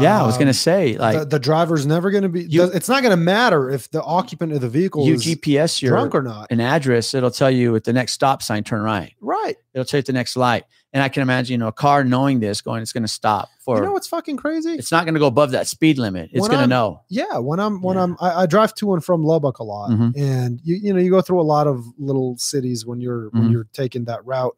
yeah, 0.00 0.22
I 0.22 0.24
was 0.26 0.36
Um, 0.36 0.42
gonna 0.42 0.54
say 0.54 0.96
like 0.96 1.18
the, 1.18 1.24
the 1.24 1.38
driver's 1.40 1.84
never 1.86 2.10
going 2.12 2.22
to 2.22 2.28
be. 2.28 2.44
You- 2.44 2.62
it's 2.64 2.88
not 2.88 3.02
going 3.02 3.10
to 3.10 3.16
matter 3.22 3.68
if 3.68 3.90
the 3.90 4.00
occupant 4.02 4.52
of 4.52 4.60
the 4.60 4.68
vehicle 4.68 5.04
you 5.06 5.14
is 5.14 5.24
GPS 5.24 5.82
your 5.82 5.90
drunk 5.90 6.14
or 6.14 6.22
not. 6.22 6.46
an 6.50 6.60
address. 6.60 7.14
It'll 7.14 7.32
tell 7.32 7.50
you 7.50 7.74
at 7.76 7.82
the 7.84 7.92
next 7.92 8.12
stop 8.12 8.42
sign, 8.42 8.62
turn 8.64 8.80
right. 8.82 9.12
Right. 9.20 9.56
It'll 9.74 9.84
tell 9.84 9.98
you 9.98 10.02
at 10.02 10.06
the 10.06 10.12
next 10.12 10.36
light. 10.36 10.64
And 10.94 11.02
I 11.02 11.08
can 11.08 11.22
imagine, 11.22 11.52
you 11.52 11.58
know, 11.58 11.68
a 11.68 11.72
car 11.72 12.04
knowing 12.04 12.40
this, 12.40 12.60
going, 12.60 12.82
it's 12.82 12.92
going 12.92 13.02
to 13.04 13.08
stop 13.08 13.48
for. 13.60 13.76
you 13.78 13.82
know 13.82 13.92
what's 13.92 14.06
fucking 14.08 14.36
crazy? 14.36 14.72
it's 14.72 14.92
not 14.92 15.04
going 15.06 15.14
to 15.14 15.20
go 15.20 15.26
above 15.26 15.52
that 15.52 15.66
speed 15.66 15.96
limit. 15.98 16.28
It's 16.32 16.46
going 16.48 16.60
to 16.60 16.66
know. 16.66 17.00
Yeah, 17.08 17.38
when 17.38 17.60
I'm 17.60 17.80
when 17.80 17.96
Yeah. 17.96 18.02
I'm 18.02 18.16
I, 18.20 18.42
I 18.42 18.46
drive 18.46 18.74
to 18.74 18.92
and 18.92 19.02
from 19.02 19.22
Lubbock 19.22 19.58
a 19.58 19.64
lot, 19.64 19.90
Mhm. 19.90 20.12
and 20.16 20.60
you 20.62 20.76
you 20.76 20.92
know 20.92 21.00
you 21.00 21.10
go 21.10 21.22
through 21.22 21.40
a 21.40 21.48
lot 21.56 21.66
of 21.66 21.82
little 21.98 22.36
cities 22.36 22.84
when 22.84 23.00
you're 23.00 23.30
when 23.30 23.44
Mhm. 23.44 23.52
you're 23.52 23.66
taking 23.72 24.04
that 24.04 24.22
route, 24.26 24.54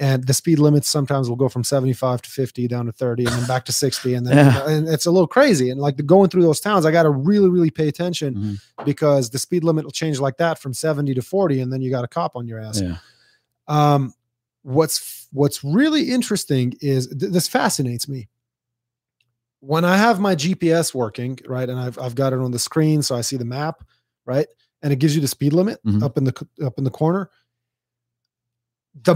and 0.00 0.26
the 0.26 0.34
speed 0.34 0.58
limits 0.58 0.88
sometimes 0.88 1.28
will 1.28 1.36
go 1.36 1.48
from 1.48 1.62
75 1.62 2.22
to 2.22 2.30
50 2.30 2.66
down 2.66 2.86
to 2.86 2.92
30 2.92 3.26
and 3.26 3.34
then 3.34 3.46
back 3.46 3.64
to 3.66 3.72
60, 3.72 4.14
and 4.14 4.26
then 4.26 4.36
Yeah. 4.36 4.68
and 4.68 4.88
it's 4.88 5.06
a 5.06 5.12
little 5.12 5.28
crazy. 5.28 5.70
And 5.70 5.80
like 5.80 5.96
the, 5.96 6.02
going 6.02 6.28
through 6.28 6.42
those 6.42 6.58
towns, 6.58 6.86
I 6.86 6.90
got 6.90 7.04
to 7.04 7.10
really 7.10 7.48
really 7.50 7.70
pay 7.70 7.86
attention 7.86 8.34
Mhm. 8.34 8.84
because 8.84 9.30
the 9.30 9.38
speed 9.38 9.62
limit 9.62 9.84
will 9.84 9.92
change 9.92 10.18
like 10.18 10.38
that 10.38 10.58
from 10.58 10.74
70 10.74 11.14
to 11.14 11.22
40, 11.22 11.60
and 11.60 11.72
then 11.72 11.82
you 11.82 11.90
got 11.92 12.02
a 12.02 12.08
cop 12.08 12.34
on 12.34 12.48
your 12.48 12.58
ass. 12.58 12.80
Yeah. 12.80 12.96
Um, 13.68 14.12
what's 14.68 15.26
what's 15.32 15.64
really 15.64 16.10
interesting 16.10 16.74
is 16.80 17.06
th- 17.08 17.32
this 17.32 17.48
fascinates 17.48 18.08
me. 18.08 18.28
When 19.60 19.84
I 19.84 19.96
have 19.96 20.20
my 20.20 20.36
GPS 20.36 20.94
working, 20.94 21.38
right, 21.46 21.68
and 21.68 21.78
I've 21.80 21.98
I've 21.98 22.14
got 22.14 22.32
it 22.32 22.38
on 22.38 22.50
the 22.52 22.58
screen, 22.58 23.02
so 23.02 23.16
I 23.16 23.22
see 23.22 23.36
the 23.36 23.44
map, 23.44 23.82
right, 24.26 24.46
and 24.82 24.92
it 24.92 24.96
gives 25.00 25.14
you 25.14 25.20
the 25.20 25.28
speed 25.28 25.52
limit 25.52 25.80
Mhm. 25.84 26.02
up 26.02 26.16
in 26.16 26.24
the 26.24 26.46
up 26.64 26.78
in 26.78 26.84
the 26.84 26.90
corner. 26.90 27.30
The 29.04 29.14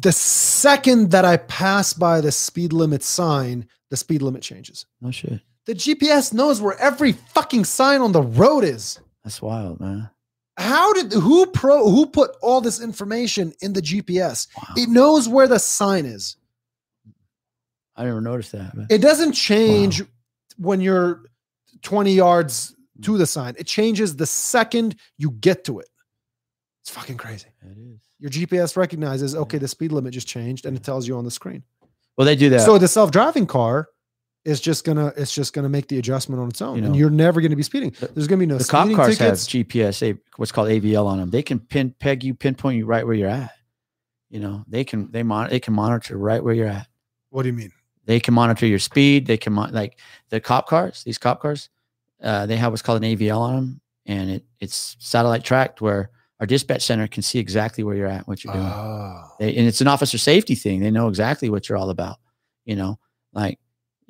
the 0.00 0.12
second 0.12 1.10
that 1.12 1.24
I 1.24 1.36
pass 1.38 1.94
by 1.94 2.20
the 2.20 2.32
speed 2.32 2.72
limit 2.72 3.02
sign, 3.02 3.66
the 3.90 3.96
speed 3.96 4.22
limit 4.22 4.42
changes. 4.42 4.86
No 5.00 5.10
shit. 5.10 5.40
The 5.66 5.74
GPS 5.74 6.32
knows 6.32 6.60
where 6.60 6.76
every 6.78 7.12
fucking 7.12 7.64
sign 7.64 8.00
on 8.00 8.10
the 8.12 8.22
road 8.22 8.64
is. 8.64 8.98
That's 9.24 9.40
wild, 9.40 9.78
man. 9.80 10.10
How 10.58 10.92
did 10.92 11.12
who 11.12 11.46
pro 11.46 11.90
who 11.90 12.06
put 12.06 12.32
all 12.42 12.60
this 12.60 12.80
information 12.80 13.52
in 13.62 13.72
the 13.72 13.80
GPS? 13.80 14.48
Wow. 14.56 14.74
It 14.76 14.88
knows 14.88 15.28
where 15.28 15.48
the 15.48 15.58
sign 15.58 16.04
is. 16.04 16.36
I 17.96 18.04
never 18.04 18.20
noticed 18.20 18.52
that. 18.52 18.74
man. 18.74 18.86
It 18.90 18.98
doesn't 18.98 19.32
change 19.32 20.02
when 20.56 20.80
you're 20.80 21.24
20 21.82 22.12
yards 22.12 22.74
to 23.02 23.12
mm. 23.12 23.18
the 23.18 23.26
sign. 23.26 23.54
It 23.58 23.66
changes 23.66 24.16
the 24.16 24.26
second 24.26 24.96
you 25.18 25.32
get 25.32 25.64
to 25.64 25.80
it. 25.80 25.88
It's 26.82 26.90
fucking 26.90 27.16
crazy. 27.16 27.48
It 27.62 27.78
is. 27.78 28.00
Your 28.18 28.30
GPS 28.30 28.76
recognizes, 28.76 29.34
okay, 29.34 29.58
the 29.58 29.68
speed 29.68 29.92
limit 29.92 30.14
just 30.14 30.28
changed 30.28 30.66
and 30.66 30.76
it 30.76 30.82
tells 30.82 31.06
you 31.06 31.16
on 31.16 31.24
the 31.24 31.30
screen. 31.30 31.62
Well, 32.16 32.24
they 32.24 32.36
do 32.36 32.50
that. 32.50 32.60
So 32.62 32.78
the 32.78 32.88
self-driving 32.88 33.46
car 33.46 33.88
is 34.44 34.60
just 34.60 34.84
gonna 34.84 35.12
it's 35.16 35.32
just 35.32 35.52
gonna 35.52 35.68
make 35.68 35.88
the 35.88 35.98
adjustment 35.98 36.40
on 36.40 36.48
its 36.48 36.60
own. 36.60 36.78
You 36.78 36.84
and 36.84 36.96
you're 36.96 37.10
never 37.10 37.40
gonna 37.40 37.56
be 37.56 37.62
speeding. 37.62 37.94
There's 38.14 38.26
gonna 38.26 38.40
be 38.40 38.46
no 38.46 38.58
the 38.58 38.64
cop 38.64 38.90
cars 38.92 39.18
tickets. 39.18 39.52
have 39.52 39.66
GPS, 39.66 40.18
what's 40.36 40.52
called 40.52 40.68
AVL 40.68 41.06
on 41.06 41.18
them. 41.18 41.30
They 41.30 41.42
can 41.42 41.60
pin 41.60 41.94
peg 41.98 42.24
you, 42.24 42.34
pinpoint 42.34 42.76
you 42.78 42.86
right 42.86 43.06
where 43.06 43.14
you're 43.14 43.28
at. 43.28 43.52
You 44.30 44.40
know, 44.40 44.64
they 44.66 44.84
can 44.84 45.10
they 45.10 45.22
mon- 45.22 45.50
they 45.50 45.60
can 45.60 45.74
monitor 45.74 46.16
right 46.16 46.42
where 46.42 46.54
you're 46.54 46.68
at. 46.68 46.88
what 47.30 47.42
do 47.42 47.48
you 47.48 47.54
mean? 47.54 47.72
They 48.04 48.18
can 48.18 48.34
monitor 48.34 48.66
your 48.66 48.80
speed. 48.80 49.26
They 49.26 49.36
can 49.36 49.52
mon- 49.52 49.72
like 49.72 49.98
the 50.30 50.40
cop 50.40 50.66
cars. 50.66 51.04
These 51.04 51.18
cop 51.18 51.40
cars, 51.40 51.68
uh, 52.22 52.46
they 52.46 52.56
have 52.56 52.72
what's 52.72 52.82
called 52.82 53.04
an 53.04 53.16
AVL 53.16 53.38
on 53.38 53.54
them, 53.54 53.80
and 54.06 54.30
it 54.30 54.44
it's 54.58 54.96
satellite 54.98 55.44
tracked 55.44 55.80
where 55.80 56.10
our 56.40 56.46
dispatch 56.46 56.82
center 56.82 57.06
can 57.06 57.22
see 57.22 57.38
exactly 57.38 57.84
where 57.84 57.94
you're 57.94 58.08
at, 58.08 58.26
what 58.26 58.42
you're 58.42 58.52
doing. 58.52 58.66
Ah. 58.66 59.30
They, 59.38 59.54
and 59.54 59.68
it's 59.68 59.80
an 59.80 59.86
officer 59.86 60.18
safety 60.18 60.56
thing. 60.56 60.80
They 60.80 60.90
know 60.90 61.06
exactly 61.06 61.48
what 61.50 61.68
you're 61.68 61.78
all 61.78 61.90
about. 61.90 62.16
You 62.64 62.74
know, 62.74 62.98
like, 63.32 63.60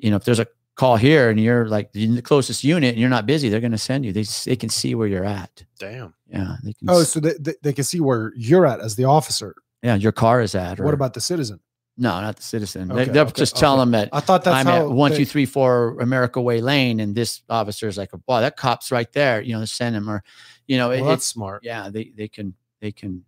you 0.03 0.09
know, 0.11 0.17
if 0.17 0.23
there's 0.25 0.39
a 0.39 0.47
call 0.75 0.97
here 0.97 1.29
and 1.29 1.39
you're 1.39 1.67
like 1.67 1.89
in 1.95 2.15
the 2.15 2.21
closest 2.21 2.63
unit 2.63 2.89
and 2.91 2.97
you're 2.99 3.09
not 3.09 3.25
busy, 3.25 3.47
they're 3.49 3.59
going 3.61 3.71
to 3.71 3.77
send 3.77 4.05
you. 4.05 4.11
They 4.11 4.25
they 4.45 4.55
can 4.55 4.69
see 4.69 4.95
where 4.95 5.07
you're 5.07 5.25
at. 5.25 5.63
damn. 5.79 6.13
Yeah, 6.27 6.55
they 6.63 6.73
can. 6.73 6.89
Oh, 6.89 7.01
s- 7.01 7.11
so 7.11 7.19
they, 7.19 7.33
they, 7.39 7.53
they 7.61 7.73
can 7.73 7.83
see 7.83 7.99
where 7.99 8.33
you're 8.35 8.65
at 8.65 8.79
as 8.81 8.95
the 8.95 9.05
officer. 9.05 9.55
yeah, 9.83 9.95
your 9.95 10.11
car 10.11 10.41
is 10.41 10.55
at. 10.55 10.79
Or, 10.79 10.83
What 10.85 10.93
about 10.95 11.13
the 11.13 11.21
citizen? 11.21 11.59
no, 11.95 12.09
not 12.21 12.37
the 12.37 12.41
citizen. 12.43 12.91
Okay, 12.91 13.05
they, 13.05 13.11
they'll 13.11 13.23
okay, 13.27 13.33
just 13.39 13.55
tell 13.55 13.73
okay. 13.73 13.81
them 13.81 13.91
that 13.91 14.09
I 14.11 14.19
thought 14.19 14.43
that's 14.43 14.57
I'm 14.57 14.65
how 14.65 14.85
at 14.87 14.89
one, 14.89 15.11
they- 15.11 15.17
two, 15.17 15.25
three, 15.25 15.45
four 15.45 15.99
America 15.99 16.41
Way 16.41 16.59
Lane, 16.59 16.99
and 16.99 17.13
this 17.15 17.43
officer 17.49 17.87
is 17.87 17.97
like, 17.97 18.09
"Wow, 18.27 18.41
that 18.41 18.57
cop's 18.57 18.91
right 18.91 19.11
there." 19.13 19.41
You 19.41 19.57
know, 19.59 19.65
send 19.65 19.95
him 19.95 20.09
or, 20.09 20.23
you 20.67 20.77
know, 20.77 20.89
it, 20.89 21.01
that's 21.03 21.19
it's 21.19 21.25
smart. 21.27 21.61
yeah, 21.63 21.89
they 21.89 22.11
they 22.17 22.27
can 22.27 22.55
they 22.81 22.91
can 22.91 23.23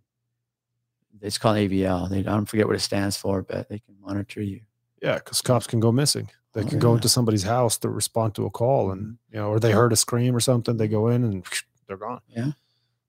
it's 1.22 1.38
called 1.38 1.56
AVL. 1.56 2.10
They 2.10 2.18
I 2.18 2.22
don't 2.22 2.46
forget 2.46 2.66
what 2.66 2.76
it 2.76 2.80
stands 2.80 3.16
for, 3.16 3.42
but 3.42 3.68
they 3.68 3.78
can 3.78 3.94
monitor 4.00 4.42
you. 4.42 4.60
Yeah, 5.00 5.14
because 5.14 5.40
cops 5.42 5.66
can 5.68 5.78
go 5.80 5.92
missing. 5.92 6.28
They 6.56 6.62
Oh, 6.62 6.66
can 6.68 6.78
go 6.78 6.94
into 6.94 7.08
somebody's 7.08 7.42
house 7.42 7.76
to 7.78 7.90
respond 7.90 8.34
to 8.36 8.46
a 8.46 8.50
call, 8.50 8.90
and 8.90 9.18
you 9.30 9.38
know, 9.38 9.50
or 9.50 9.60
they 9.60 9.72
heard 9.72 9.92
a 9.92 9.96
scream 9.96 10.34
or 10.34 10.40
something. 10.40 10.78
They 10.78 10.88
go 10.88 11.08
in 11.08 11.22
and 11.22 11.44
they're 11.86 11.98
gone. 11.98 12.22
Yeah. 12.28 12.52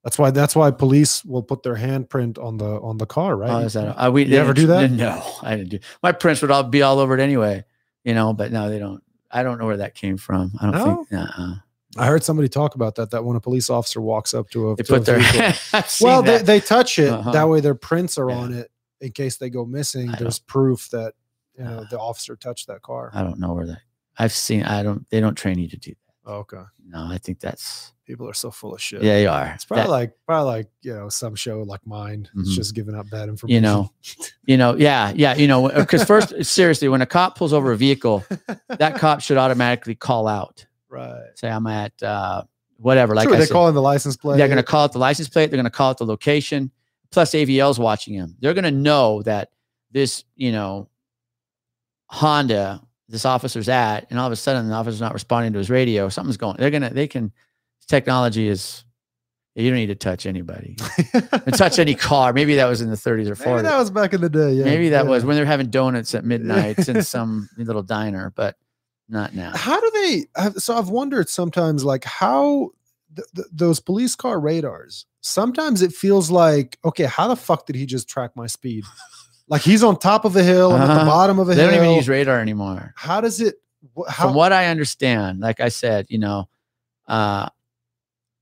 That's 0.03 0.19
why. 0.19 0.31
That's 0.31 0.53
why 0.55 0.69
police 0.71 1.23
will 1.23 1.43
put 1.43 1.63
their 1.63 1.75
handprint 1.75 2.37
on 2.43 2.57
the 2.57 2.79
on 2.81 2.97
the 2.97 3.05
car, 3.05 3.37
right? 3.37 3.49
Oh, 3.49 3.59
is 3.59 3.73
that? 3.73 3.95
Uh, 3.95 4.11
we 4.11 4.25
You 4.25 4.37
ever 4.37 4.53
do 4.53 4.67
that? 4.67 4.91
No, 5.05 5.23
I 5.41 5.55
didn't 5.55 5.69
do. 5.69 5.79
My 6.03 6.11
prints 6.11 6.41
would 6.41 6.51
all 6.51 6.63
be 6.63 6.81
all 6.81 6.99
over 6.99 7.13
it 7.17 7.21
anyway, 7.21 7.63
you 8.03 8.13
know. 8.13 8.33
But 8.33 8.51
no, 8.51 8.69
they 8.69 8.79
don't. 8.79 9.01
I 9.31 9.43
don't 9.43 9.57
know 9.59 9.65
where 9.65 9.77
that 9.77 9.95
came 9.95 10.17
from. 10.17 10.51
I 10.59 10.71
don't 10.71 11.05
think. 11.07 11.21
Uh-uh. 11.21 11.55
I 11.97 12.05
heard 12.05 12.23
somebody 12.23 12.49
talk 12.49 12.75
about 12.75 12.95
that. 12.95 13.11
That 13.11 13.23
when 13.23 13.37
a 13.37 13.41
police 13.41 13.69
officer 13.69 14.01
walks 14.01 14.33
up 14.33 14.49
to 14.51 14.71
a, 14.71 14.75
They 14.75 14.83
to 14.83 14.93
a 14.93 14.97
put 14.97 15.05
their. 15.05 15.19
vehicle- 15.19 15.83
well, 16.01 16.21
they, 16.21 16.37
they 16.39 16.59
touch 16.59 16.99
it. 16.99 17.09
Uh-huh. 17.09 17.31
That 17.31 17.47
way, 17.49 17.59
their 17.61 17.75
prints 17.75 18.17
are 18.17 18.29
Yeah. 18.29 18.35
on 18.37 18.53
it 18.53 18.69
in 19.01 19.11
case 19.13 19.37
they 19.37 19.49
go 19.49 19.65
missing. 19.65 20.09
I 20.09 20.17
There's 20.17 20.39
proof 20.39 20.89
that 20.91 21.13
you 21.57 21.63
know 21.63 21.85
the 21.89 21.99
officer 21.99 22.35
touched 22.35 22.67
that 22.67 22.81
car. 22.81 23.11
I 23.13 23.23
don't 23.23 23.39
know 23.39 23.53
where 23.53 23.65
that. 23.67 23.79
I've 24.17 24.31
seen. 24.33 24.63
I 24.63 24.83
don't. 24.83 25.07
They 25.09 25.19
don't 25.19 25.35
train 25.35 25.59
you 25.59 25.67
to 25.69 25.77
do 25.77 25.91
that. 25.91 26.29
Oh, 26.29 26.35
okay, 26.39 26.61
No, 26.85 27.07
I 27.09 27.17
think 27.19 27.39
that's. 27.39 27.93
people 28.05 28.27
are 28.27 28.33
so 28.33 28.51
full 28.51 28.73
of 28.73 28.81
shit. 28.81 29.01
Yeah, 29.01 29.13
they 29.13 29.27
are. 29.27 29.51
It's 29.55 29.63
probably 29.63 29.83
That- 29.85 29.89
like 29.89 30.13
probably 30.25 30.51
like 30.51 30.69
you 30.81 30.93
know 30.93 31.07
some 31.09 31.35
show 31.35 31.61
like 31.63 31.85
mine. 31.87 32.27
It's 32.37 32.51
Mhm. 32.51 32.55
just 32.55 32.75
giving 32.75 32.95
up 32.95 33.09
bad 33.09 33.29
information. 33.29 33.55
you 33.55 33.61
know, 33.61 33.91
you 34.45 34.57
know, 34.57 34.75
yeah, 34.75 35.13
yeah, 35.15 35.35
you 35.35 35.47
know, 35.47 35.69
because 35.69 36.03
first, 36.03 36.33
seriously, 36.45 36.89
when 36.89 37.01
a 37.01 37.05
cop 37.05 37.37
pulls 37.37 37.53
over 37.53 37.71
a 37.71 37.77
vehicle, 37.77 38.25
that 38.67 38.95
cop 38.99 39.21
should 39.21 39.37
automatically 39.37 39.95
call 39.95 40.27
out. 40.27 40.65
right? 40.89 41.21
Say, 41.35 41.49
I'm 41.49 41.65
at 41.67 41.93
uh, 42.03 42.43
whatever. 42.77 43.15
Like 43.15 43.27
True, 43.27 43.35
I 43.35 43.39
they 43.39 43.45
said, 43.45 43.53
call 43.53 43.69
in 43.69 43.75
the 43.75 43.81
license 43.81 44.17
plate. 44.17 44.37
they're 44.37 44.47
going 44.49 44.57
to 44.57 44.63
call 44.63 44.83
out 44.83 44.91
the 44.91 44.99
license 44.99 45.29
plate. 45.29 45.49
They're 45.49 45.57
going 45.57 45.63
to 45.65 45.69
call 45.69 45.91
out 45.91 45.97
the 45.97 46.05
location. 46.05 46.71
Plus, 47.11 47.31
AVL's 47.31 47.79
watching 47.79 48.13
him. 48.15 48.35
They're 48.41 48.53
going 48.53 48.65
to 48.65 48.71
know 48.71 49.21
that 49.23 49.51
this, 49.91 50.25
you 50.35 50.51
know, 50.51 50.89
Honda, 52.09 52.81
this 53.09 53.25
officer's 53.25 53.69
at, 53.69 54.07
and 54.09 54.19
all 54.19 54.27
of 54.27 54.31
a 54.33 54.35
sudden 54.35 54.67
the 54.67 54.73
officer's 54.73 55.01
not 55.01 55.13
responding 55.13 55.53
to 55.53 55.59
his 55.59 55.69
radio. 55.69 56.09
Something's 56.09 56.37
going. 56.37 56.57
They're 56.57 56.71
gonna. 56.71 56.89
They 56.89 57.07
can. 57.07 57.31
Technology 57.87 58.47
is. 58.47 58.83
You 59.55 59.71
don't 59.71 59.79
need 59.79 59.87
to 59.87 59.95
touch 59.95 60.27
anybody. 60.27 60.77
And 61.31 61.51
touch 61.55 61.79
any 61.79 61.95
car. 62.09 62.31
Maybe 62.31 62.55
that 62.55 62.65
was 62.65 62.81
in 62.81 62.91
the 62.91 62.95
30s 62.95 63.27
or 63.27 63.33
40s. 63.33 63.45
Maybe 63.55 63.61
that 63.63 63.77
was 63.79 63.89
back 63.89 64.13
in 64.13 64.21
the 64.21 64.29
day. 64.29 64.51
Yeah, 64.53 64.65
Maybe 64.65 64.89
that 64.89 65.05
yeah. 65.05 65.09
was 65.09 65.25
when 65.25 65.35
they're 65.35 65.47
having 65.47 65.71
donuts 65.71 66.13
at 66.13 66.23
midnight 66.23 66.87
in 66.87 67.01
some 67.03 67.49
little 67.57 67.81
diner, 67.81 68.31
but 68.35 68.55
not 69.09 69.33
now. 69.33 69.51
How 69.55 69.79
do 69.81 69.91
they? 69.95 70.51
So 70.59 70.77
I've 70.77 70.89
wondered 70.89 71.27
sometimes, 71.27 71.83
like 71.83 72.03
how 72.03 72.69
th- 73.15 73.27
th- 73.35 73.47
those 73.51 73.79
police 73.79 74.15
car 74.15 74.39
radars. 74.39 75.07
Sometimes 75.21 75.81
it 75.81 75.91
feels 75.91 76.29
like, 76.29 76.77
okay, 76.85 77.05
how 77.05 77.27
the 77.27 77.35
fuck 77.35 77.65
did 77.65 77.75
he 77.75 77.87
just 77.87 78.07
track 78.07 78.35
my 78.35 78.45
speed? 78.45 78.83
Like 79.47 79.61
he's 79.61 79.83
on 79.83 79.97
top 79.97 80.25
of 80.25 80.35
a 80.35 80.43
hill, 80.43 80.73
I'm 80.73 80.81
at 80.81 80.87
the 80.87 80.93
Uh-huh. 80.93 81.05
bottom 81.05 81.39
of 81.39 81.47
a 81.49 81.55
They 81.55 81.61
hill. 81.61 81.71
They 81.71 81.77
don't 81.77 81.85
even 81.85 81.95
use 81.97 82.09
radar 82.09 82.39
anymore. 82.39 82.93
how 82.97 83.21
does 83.21 83.39
it? 83.41 83.55
How, 84.09 84.25
From 84.27 84.33
what 84.35 84.51
I 84.51 84.67
understand, 84.67 85.39
like 85.39 85.59
I 85.59 85.69
said, 85.69 86.07
you 86.09 86.17
know, 86.17 86.49
uh, 87.07 87.47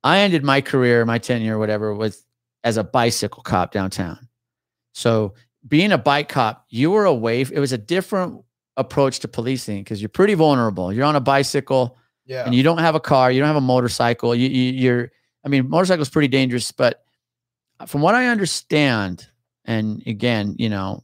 I 0.04 0.20
ended 0.20 0.44
my 0.44 0.62
career, 0.62 1.06
my 1.06 1.18
tenure, 1.20 1.58
whatever, 1.60 1.94
with 1.94 2.24
as 2.64 2.78
a 2.78 2.84
bicycle 2.84 3.44
cop 3.44 3.72
downtown. 3.72 4.28
So 4.94 5.34
being 5.68 5.92
a 5.92 5.98
bike 5.98 6.30
cop, 6.30 6.66
you 6.70 6.90
were 6.92 7.06
away. 7.06 7.42
It 7.42 7.60
was 7.60 7.72
a 7.74 7.78
different 7.78 8.44
approach 8.78 9.20
to 9.20 9.28
policing 9.28 9.84
because 9.84 10.02
you're 10.02 10.10
pretty 10.10 10.34
vulnerable. 10.34 10.92
You're 10.92 11.06
on 11.06 11.16
a 11.16 11.20
bicycle. 11.22 11.98
yeah, 12.26 12.46
and 12.46 12.56
you 12.56 12.64
don't 12.64 12.80
have 12.80 12.96
a 12.96 13.00
car, 13.00 13.32
you 13.32 13.40
don't 13.40 13.48
have 13.48 13.56
a 13.56 13.62
motorcycle. 13.62 14.34
You, 14.34 14.48
you 14.50 14.72
you're 14.72 15.12
I 15.44 15.50
mean, 15.50 15.70
motorcycle 15.70 16.02
is 16.02 16.10
pretty 16.10 16.28
dangerous, 16.30 16.72
but 16.72 17.04
from 17.86 18.02
what 18.02 18.16
I 18.16 18.28
understand, 18.28 19.28
and 19.66 20.04
again, 20.08 20.56
you 20.58 20.70
know, 20.70 21.04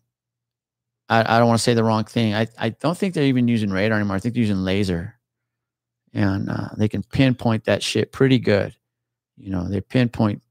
I, 1.09 1.35
I 1.35 1.39
don't 1.39 1.47
want 1.47 1.59
to 1.59 1.63
say 1.63 1.73
the 1.73 1.83
wrong 1.83 2.05
thing. 2.05 2.33
I, 2.33 2.47
I 2.57 2.69
don't 2.69 2.97
think 2.97 3.13
they're 3.13 3.23
even 3.25 3.47
using 3.47 3.69
radar 3.69 3.97
anymore. 3.97 4.15
I 4.15 4.19
think 4.19 4.33
they're 4.33 4.41
using 4.41 4.63
laser. 4.63 5.17
And 6.13 6.49
uh, 6.49 6.69
they 6.77 6.87
can 6.87 7.03
pinpoint 7.03 7.65
that 7.65 7.81
shit 7.81 8.11
pretty 8.11 8.39
good. 8.39 8.75
You 9.37 9.51
know, 9.51 9.67
they 9.67 9.81
pinpoint 9.81 10.41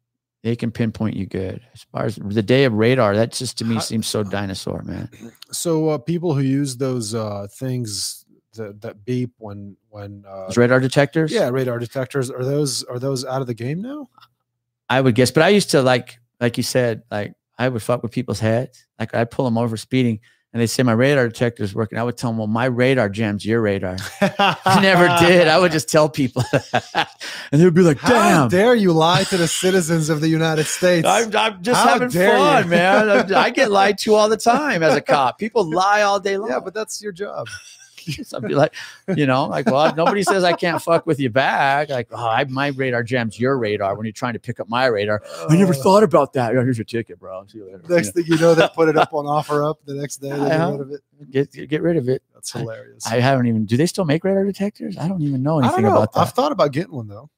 they 0.42 0.56
can 0.56 0.70
pinpoint 0.70 1.16
you 1.16 1.26
good. 1.26 1.60
As 1.74 1.82
far 1.92 2.06
as 2.06 2.16
the 2.16 2.42
day 2.42 2.64
of 2.64 2.72
radar, 2.72 3.14
that 3.16 3.32
just 3.32 3.58
to 3.58 3.64
me 3.64 3.74
How- 3.74 3.80
seems 3.80 4.06
so 4.06 4.22
dinosaur, 4.22 4.82
man. 4.82 5.10
so 5.52 5.90
uh, 5.90 5.98
people 5.98 6.34
who 6.34 6.40
use 6.40 6.78
those 6.78 7.14
uh, 7.14 7.46
things 7.52 8.24
that, 8.54 8.80
that 8.80 9.04
beep 9.04 9.32
when 9.38 9.76
when 9.90 10.24
uh, 10.26 10.50
radar 10.56 10.80
detectors. 10.80 11.30
yeah 11.30 11.48
radar 11.50 11.78
detectors 11.78 12.30
are 12.30 12.44
those 12.44 12.82
are 12.84 12.98
those 12.98 13.24
out 13.24 13.40
of 13.42 13.46
the 13.46 13.54
game 13.54 13.82
now? 13.82 14.08
I 14.88 15.00
would 15.00 15.14
guess, 15.14 15.30
but 15.30 15.42
I 15.42 15.50
used 15.50 15.70
to 15.70 15.82
like, 15.82 16.18
like 16.40 16.56
you 16.56 16.64
said, 16.64 17.02
like 17.10 17.34
I 17.60 17.68
would 17.68 17.82
fuck 17.82 18.02
with 18.02 18.10
people's 18.12 18.40
heads. 18.40 18.86
Like 18.98 19.14
I'd 19.14 19.30
pull 19.30 19.44
them 19.44 19.58
over 19.58 19.76
speeding, 19.76 20.20
and 20.52 20.62
they 20.62 20.66
say 20.66 20.82
my 20.82 20.92
radar 20.92 21.28
detector 21.28 21.62
is 21.62 21.74
working. 21.74 21.98
I 21.98 22.02
would 22.02 22.16
tell 22.16 22.30
them, 22.30 22.38
well, 22.38 22.46
my 22.46 22.64
radar 22.64 23.08
jams 23.10 23.44
your 23.44 23.60
radar. 23.60 23.96
I 24.20 24.78
never 24.80 25.06
did. 25.24 25.46
I 25.46 25.58
would 25.58 25.70
just 25.70 25.88
tell 25.90 26.08
people, 26.08 26.42
and 26.94 27.06
they'd 27.60 27.74
be 27.74 27.82
like, 27.82 27.98
How 27.98 28.08
damn. 28.08 28.48
dare 28.48 28.74
you 28.74 28.92
lie 28.92 29.24
to 29.24 29.36
the 29.36 29.46
citizens 29.46 30.08
of 30.08 30.20
the 30.22 30.28
United 30.28 30.66
States? 30.66 31.06
I'm, 31.06 31.30
I'm 31.36 31.62
just 31.62 31.80
How 31.82 31.90
having 31.90 32.08
dare 32.08 32.36
fun, 32.38 32.64
you. 32.64 32.70
man. 32.70 33.32
I, 33.34 33.40
I 33.42 33.50
get 33.50 33.70
lied 33.70 33.98
to 33.98 34.14
all 34.14 34.28
the 34.30 34.36
time 34.38 34.82
as 34.82 34.96
a 34.96 35.00
cop. 35.02 35.38
People 35.38 35.70
lie 35.70 36.00
all 36.02 36.18
day 36.18 36.38
long. 36.38 36.48
yeah, 36.48 36.60
but 36.60 36.72
that's 36.74 37.02
your 37.02 37.12
job. 37.12 37.46
So 38.24 38.36
I'd 38.38 38.48
be 38.48 38.54
like, 38.54 38.74
you 39.16 39.26
know, 39.26 39.46
like, 39.46 39.66
well, 39.66 39.94
nobody 39.94 40.22
says 40.22 40.44
I 40.44 40.52
can't 40.52 40.80
fuck 40.82 41.06
with 41.06 41.18
you 41.20 41.30
back. 41.30 41.88
Like, 41.88 42.08
oh, 42.10 42.16
I, 42.28 42.44
my 42.44 42.68
radar 42.68 43.02
jams 43.02 43.38
your 43.40 43.58
radar 43.58 43.94
when 43.96 44.04
you're 44.06 44.12
trying 44.12 44.34
to 44.34 44.38
pick 44.38 44.60
up 44.60 44.68
my 44.68 44.86
radar. 44.86 45.22
I 45.48 45.56
never 45.56 45.72
Uh, 45.74 45.76
thought 45.76 46.02
about 46.02 46.32
that. 46.34 46.56
Oh, 46.56 46.62
here's 46.62 46.78
your 46.78 46.84
ticket, 46.84 47.18
bro. 47.18 47.44
See 47.48 47.58
you 47.58 47.64
later. 47.66 47.80
You 47.88 47.94
Next 47.94 48.10
thing 48.12 48.24
you 48.26 48.38
know, 48.38 48.54
they 48.54 48.68
put 48.74 48.88
it 48.88 48.96
up 48.96 49.12
on 49.14 49.24
OfferUp 49.44 49.76
the 49.84 49.94
next 49.94 50.18
day. 50.18 50.30
They 50.30 50.36
get 50.38 50.52
Uh-huh. 50.52 50.72
rid 50.72 50.80
of 50.80 50.90
it. 50.92 51.00
get 51.30 51.68
get 51.68 51.82
rid 51.82 51.96
of 51.96 52.08
it. 52.08 52.22
That's 52.34 52.52
hilarious. 52.52 53.06
I 53.06 53.20
haven't 53.20 53.46
even. 53.46 53.64
Do 53.66 53.76
they 53.76 53.86
still 53.86 54.04
make 54.04 54.24
radar 54.24 54.44
detectors? 54.44 54.96
I 54.98 55.08
don't 55.08 55.22
even 55.22 55.42
know 55.42 55.60
I 55.60 55.66
anything 55.66 55.84
know. 55.84 55.92
about 55.96 56.12
that. 56.12 56.20
I've 56.20 56.32
thought 56.32 56.52
about 56.52 56.72
getting 56.72 56.92
one 56.94 57.08
though, 57.08 57.28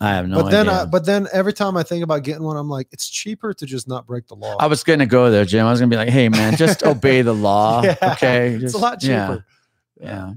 I 0.00 0.10
have 0.14 0.26
no 0.28 0.42
but 0.42 0.50
then, 0.50 0.68
idea. 0.68 0.82
I, 0.82 0.84
but 0.86 1.04
then 1.04 1.28
every 1.32 1.52
time 1.52 1.76
I 1.76 1.82
think 1.82 2.02
about 2.02 2.22
getting 2.24 2.42
one, 2.42 2.56
I'm 2.56 2.68
like, 2.70 2.88
it's 2.90 3.08
cheaper 3.08 3.52
to 3.54 3.66
just 3.66 3.86
not 3.86 4.06
break 4.06 4.26
the 4.28 4.34
law. 4.34 4.56
I 4.58 4.66
was 4.66 4.82
gonna 4.82 5.04
go 5.06 5.30
there, 5.30 5.44
Jim. 5.44 5.66
I 5.66 5.70
was 5.70 5.78
gonna 5.78 5.90
be 5.90 5.96
like, 5.96 6.08
hey, 6.08 6.28
man, 6.30 6.56
just 6.56 6.82
obey 6.84 7.20
the 7.22 7.34
law, 7.34 7.82
Yeah, 7.84 7.96
okay? 8.02 8.54
it's 8.54 8.72
a 8.74 8.78
lot 8.78 9.00
cheaper. 9.00 9.12
Yeah, 9.12 9.38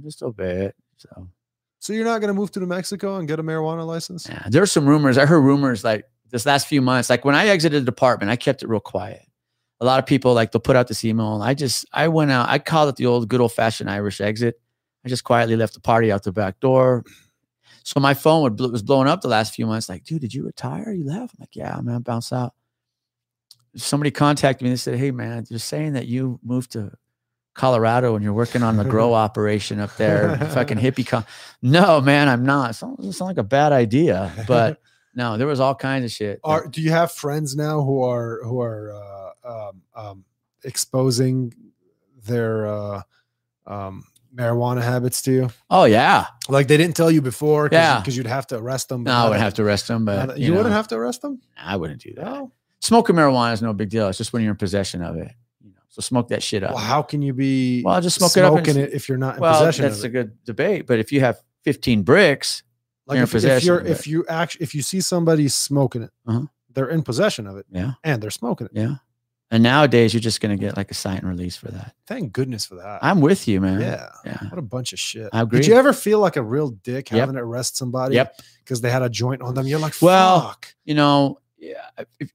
just 0.03 0.21
obey 0.23 0.65
it. 0.65 0.75
So 0.97 1.27
So 1.79 1.93
you're 1.93 2.05
not 2.05 2.19
going 2.21 2.29
to 2.29 2.33
move 2.33 2.51
to 2.51 2.59
New 2.59 2.65
Mexico 2.65 3.17
and 3.17 3.27
get 3.27 3.39
a 3.39 3.43
marijuana 3.43 3.85
license? 3.85 4.27
yeah, 4.29 4.45
there's 4.49 4.71
some 4.71 4.87
rumors. 4.87 5.17
I 5.17 5.25
heard 5.25 5.41
rumors 5.41 5.83
like 5.83 6.05
this 6.29 6.45
last 6.45 6.67
few 6.67 6.81
months. 6.81 7.09
Like 7.09 7.25
when 7.25 7.35
I 7.35 7.47
exited 7.47 7.81
the 7.81 7.85
department, 7.85 8.31
I 8.31 8.35
kept 8.35 8.63
it 8.63 8.69
real 8.69 8.79
quiet. 8.79 9.21
A 9.79 9.85
lot 9.85 9.99
of 9.99 10.05
people 10.05 10.33
like 10.33 10.51
they'll 10.51 10.61
put 10.61 10.75
out 10.75 10.87
this 10.87 11.03
email. 11.03 11.35
And 11.35 11.43
I 11.43 11.53
just 11.53 11.85
I 11.91 12.07
went 12.07 12.31
out. 12.31 12.47
I 12.49 12.59
called 12.59 12.89
it 12.89 12.95
the 12.95 13.05
old 13.05 13.27
good 13.27 13.41
old 13.41 13.51
fashioned 13.51 13.89
Irish 13.89 14.21
exit. 14.21 14.59
I 15.05 15.09
just 15.09 15.25
quietly 15.25 15.55
left 15.57 15.73
the 15.73 15.81
party 15.81 16.11
out 16.11 16.23
the 16.23 16.31
back 16.31 16.59
door. 16.61 17.03
So 17.83 17.99
my 17.99 18.13
phone 18.13 18.43
would 18.43 18.59
was 18.71 18.81
blowing 18.81 19.09
up 19.09 19.19
the 19.21 19.27
last 19.27 19.53
few 19.53 19.65
months. 19.67 19.89
Like, 19.89 20.05
dude, 20.05 20.21
did 20.21 20.33
you 20.33 20.45
retire? 20.45 20.93
You 20.93 21.03
left? 21.05 21.33
I'm 21.33 21.41
like, 21.41 21.55
yeah, 21.55 21.77
man, 21.81 22.01
bounce 22.01 22.31
out. 22.31 22.53
Somebody 23.75 24.11
contacted 24.11 24.63
me 24.63 24.69
and 24.69 24.77
they 24.77 24.79
said, 24.79 24.97
hey, 24.97 25.11
man, 25.11 25.45
they're 25.49 25.59
saying 25.59 25.93
that 25.93 26.07
you 26.07 26.39
moved 26.43 26.71
to 26.73 26.91
Colorado 27.53 28.15
and 28.15 28.23
you're 28.23 28.33
working 28.33 28.63
on 28.63 28.77
the 28.77 28.83
grow 28.83 29.13
operation 29.25 29.79
up 29.79 29.95
there. 29.97 30.37
Fucking 30.53 30.77
hippie. 30.77 31.05
Con-. 31.05 31.25
No, 31.61 32.01
man, 32.01 32.27
I'm 32.27 32.45
not. 32.45 32.71
It 32.71 32.73
sounds, 32.73 32.99
it 33.05 33.13
sounds 33.13 33.29
like 33.29 33.37
a 33.37 33.43
bad 33.43 33.71
idea, 33.71 34.31
but 34.47 34.81
no, 35.15 35.37
there 35.37 35.47
was 35.47 35.59
all 35.59 35.75
kinds 35.75 36.05
of 36.05 36.11
shit. 36.11 36.39
Are 36.43 36.67
do 36.67 36.81
you 36.81 36.89
have 36.91 37.11
friends 37.11 37.55
now 37.55 37.81
who 37.83 38.01
are 38.03 38.39
who 38.43 38.59
are 38.61 38.91
uh, 39.45 39.69
um, 39.69 39.81
um, 39.95 40.25
exposing 40.63 41.53
their 42.25 42.65
uh, 42.67 43.01
um, 43.67 44.03
marijuana 44.33 44.81
habits 44.81 45.21
to 45.23 45.31
you? 45.31 45.49
oh 45.69 45.83
yeah, 45.85 46.25
Like 46.49 46.67
they 46.67 46.77
didn't 46.77 46.95
tell 46.95 47.11
you 47.11 47.21
before, 47.21 47.69
cause 47.69 47.75
Yeah. 47.75 47.99
because 47.99 48.17
you'd 48.17 48.25
have 48.27 48.47
to 48.47 48.57
arrest 48.57 48.89
them. 48.89 49.03
no, 49.03 49.11
I 49.13 49.29
would 49.29 49.39
have 49.39 49.53
to 49.55 49.63
arrest 49.63 49.87
them, 49.87 50.05
but 50.05 50.37
You, 50.39 50.47
you, 50.47 50.53
wouldn't 50.53 50.73
have 50.73 50.87
to 50.87 50.95
arrest 50.95 51.21
them. 51.21 51.39
I 51.57 51.75
wouldn't 51.75 52.01
do 52.01 52.13
that. 52.15 52.25
No. 52.25 52.51
Smoking 52.81 53.15
marijuana 53.15 53.53
is 53.53 53.61
no 53.61 53.73
big 53.73 53.89
deal. 53.89 54.07
It's 54.09 54.17
just 54.17 54.33
when 54.33 54.41
you're 54.41 54.51
in 54.51 54.57
possession 54.57 55.01
of 55.03 55.15
it. 55.17 55.31
So 55.93 56.01
smoke 56.01 56.29
that 56.29 56.41
shit 56.41 56.63
up. 56.63 56.71
Well, 56.71 56.79
how 56.83 57.03
can 57.03 57.21
you 57.21 57.33
be 57.33 57.83
Well, 57.83 58.01
just 58.01 58.17
smoke 58.17 58.35
it 58.35 58.43
up 58.43 58.55
and- 58.57 58.65
smoking 58.65 58.81
it 58.81 58.93
if 58.93 59.07
you're 59.07 59.19
not 59.19 59.35
in 59.35 59.41
well, 59.41 59.53
possession 59.59 59.83
that's 59.85 60.01
a 60.01 60.09
good 60.09 60.43
debate. 60.43 60.87
But 60.87 60.97
if 60.97 61.11
you 61.11 61.19
have 61.19 61.37
15 61.65 62.01
bricks, 62.01 62.63
Like 63.05 63.17
you're 63.17 63.19
in 63.19 63.23
if, 63.25 63.29
if 63.29 63.31
possession 63.33 63.67
you're 63.67 63.77
of 63.79 63.87
if 63.87 64.07
you 64.07 64.25
actually 64.27 64.63
if 64.63 64.73
you 64.73 64.81
see 64.81 65.01
somebody 65.01 65.47
smoking 65.49 66.01
it, 66.01 66.09
Uh-huh. 66.25 66.47
they're 66.73 66.89
in 66.89 67.03
possession 67.03 67.45
of 67.45 67.57
it 67.57 67.67
yeah, 67.71 67.91
and 68.03 68.23
they're 68.23 68.31
smoking 68.31 68.65
it. 68.65 68.71
yeah. 68.73 68.95
And 69.51 69.61
nowadays, 69.61 70.15
you're 70.15 70.19
just 70.21 70.41
gonna 70.41 70.57
get 70.57 70.75
like 70.75 70.89
a 70.89 70.95
sign 70.95 71.17
and 71.19 71.29
release 71.29 71.55
for 71.55 71.69
that. 71.69 71.93
Thank 72.07 72.33
goodness 72.33 72.65
for 72.65 72.73
that. 72.73 72.97
I'm 73.03 73.21
with 73.21 73.47
you, 73.47 73.61
man. 73.61 73.79
yeah. 73.81 74.09
yeah. 74.25 74.37
What 74.49 74.57
a 74.57 74.63
bunch 74.63 74.93
of 74.93 74.99
shit. 74.99 75.29
I 75.31 75.41
agree. 75.41 75.59
Did 75.59 75.67
you 75.67 75.75
ever 75.75 75.93
feel 75.93 76.17
like 76.17 76.37
a 76.37 76.41
real 76.41 76.69
dick 76.71 77.11
Yep. 77.11 77.19
having 77.19 77.35
to 77.35 77.41
arrest 77.43 77.77
somebody 77.77 78.15
Yep. 78.15 78.41
because 78.63 78.81
they 78.81 78.89
had 78.89 79.03
a 79.03 79.09
joint 79.09 79.43
on 79.43 79.53
them? 79.53 79.67
You're 79.67 79.77
like, 79.77 79.93
Well, 80.01 80.41
fuck. 80.47 80.73
You 80.85 80.95
know, 80.95 81.37
yeah, 81.59 81.85
if, 82.19 82.31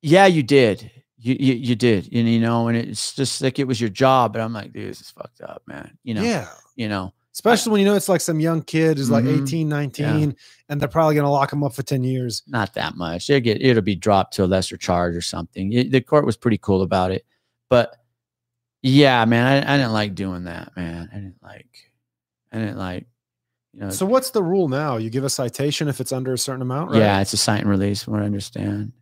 yeah, 0.00 0.24
you 0.24 0.42
did. 0.42 0.90
You, 1.22 1.36
you 1.38 1.54
you 1.54 1.74
did, 1.76 2.08
and 2.12 2.28
you 2.28 2.40
know, 2.40 2.68
and 2.68 2.76
it's 2.76 3.14
just 3.14 3.40
like 3.42 3.58
it 3.58 3.66
was 3.68 3.80
your 3.80 3.90
job. 3.90 4.32
But 4.32 4.42
I'm 4.42 4.52
like, 4.52 4.72
dude, 4.72 4.90
this 4.90 5.00
is 5.00 5.10
fucked 5.10 5.40
up, 5.40 5.62
man. 5.66 5.96
You 6.02 6.14
know, 6.14 6.22
yeah. 6.22 6.48
you 6.74 6.88
know, 6.88 7.12
Especially 7.32 7.72
when 7.72 7.80
you 7.80 7.86
know 7.86 7.94
it's 7.94 8.08
like 8.08 8.20
some 8.20 8.40
young 8.40 8.60
kid 8.62 8.98
who's 8.98 9.08
like 9.08 9.24
Mhm. 9.24 9.42
18, 9.44 9.68
19, 9.68 10.36
and 10.68 10.80
they're 10.80 10.88
probably 10.88 11.14
going 11.14 11.24
to 11.24 11.30
lock 11.30 11.50
him 11.52 11.62
up 11.64 11.72
for 11.74 11.82
10 11.82 12.02
years. 12.04 12.42
not 12.46 12.74
that 12.74 12.96
much. 12.96 13.26
They 13.28 13.40
get 13.40 13.62
it'll 13.62 13.82
be 13.82 13.94
dropped 13.94 14.34
to 14.34 14.44
a 14.44 14.46
lesser 14.46 14.76
charge 14.76 15.14
or 15.14 15.22
something. 15.22 15.72
It- 15.72 15.90
the 15.92 16.00
court 16.00 16.26
was 16.26 16.36
pretty 16.36 16.58
cool 16.58 16.82
about 16.82 17.10
it, 17.10 17.24
but 17.70 17.96
yeah, 18.82 19.24
man, 19.24 19.46
I, 19.46 19.74
I 19.74 19.76
didn't 19.78 19.92
like 19.92 20.14
doing 20.14 20.44
that, 20.44 20.76
man. 20.76 21.08
I 21.12 21.14
didn't 21.14 21.42
like, 21.42 21.90
I 22.52 22.58
didn't 22.58 22.78
like, 22.78 23.06
you 23.72 23.80
know. 23.80 23.90
So 23.90 24.04
what's 24.06 24.30
the 24.30 24.42
rule 24.42 24.68
now? 24.68 24.96
You 24.96 25.08
give 25.08 25.24
a 25.24 25.30
citation 25.30 25.88
if 25.88 26.00
it's 26.00 26.12
under 26.12 26.32
a 26.32 26.38
certain 26.38 26.62
amount, 26.62 26.90
right? 26.90 26.98
Yeah, 26.98 27.20
it's 27.20 27.32
a 27.32 27.36
cite 27.36 27.60
and 27.60 27.70
release, 27.70 28.02
from 28.02 28.14
what 28.14 28.22
I 28.22 28.26
understand. 28.26 28.92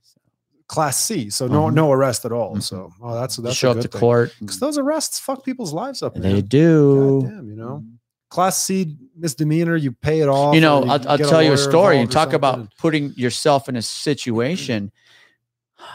Class 0.71 1.01
C. 1.01 1.31
So 1.31 1.49
no 1.49 1.63
Mhm. 1.65 1.75
no 1.75 1.91
arrest 1.91 2.25
at 2.25 2.31
all. 2.31 2.55
Mhm. 2.55 2.63
So 2.63 2.93
oh 3.03 3.15
that's 3.15 3.37
You 3.39 3.43
that's 3.45 3.57
show 3.57 3.71
a 3.71 3.73
up 3.73 3.81
to 3.83 3.89
thing. 3.89 4.01
court. 4.01 4.33
Because 4.39 4.61
those 4.61 4.79
arrests 4.79 5.19
fuck 5.19 5.45
people's 5.45 5.73
lives 5.73 6.01
up. 6.01 6.15
they 6.15 6.41
do. 6.43 7.23
Goddamn, 7.23 7.49
you 7.51 7.57
know. 7.57 7.85
Class 8.29 8.57
C 8.57 8.97
misdemeanor, 9.17 9.75
you 9.75 9.91
pay 9.91 10.21
it 10.21 10.29
off. 10.29 10.55
you 10.55 10.61
know, 10.61 10.85
you 10.85 10.91
I'll, 10.93 11.09
I'll 11.09 11.19
tell 11.19 11.43
you 11.43 11.53
a 11.53 11.59
story 11.59 11.99
or 11.99 12.07
talk 12.07 12.33
about 12.33 12.69
putting 12.79 13.13
yourself 13.17 13.69
in 13.69 13.75
a 13.75 13.83
situation. 13.83 14.93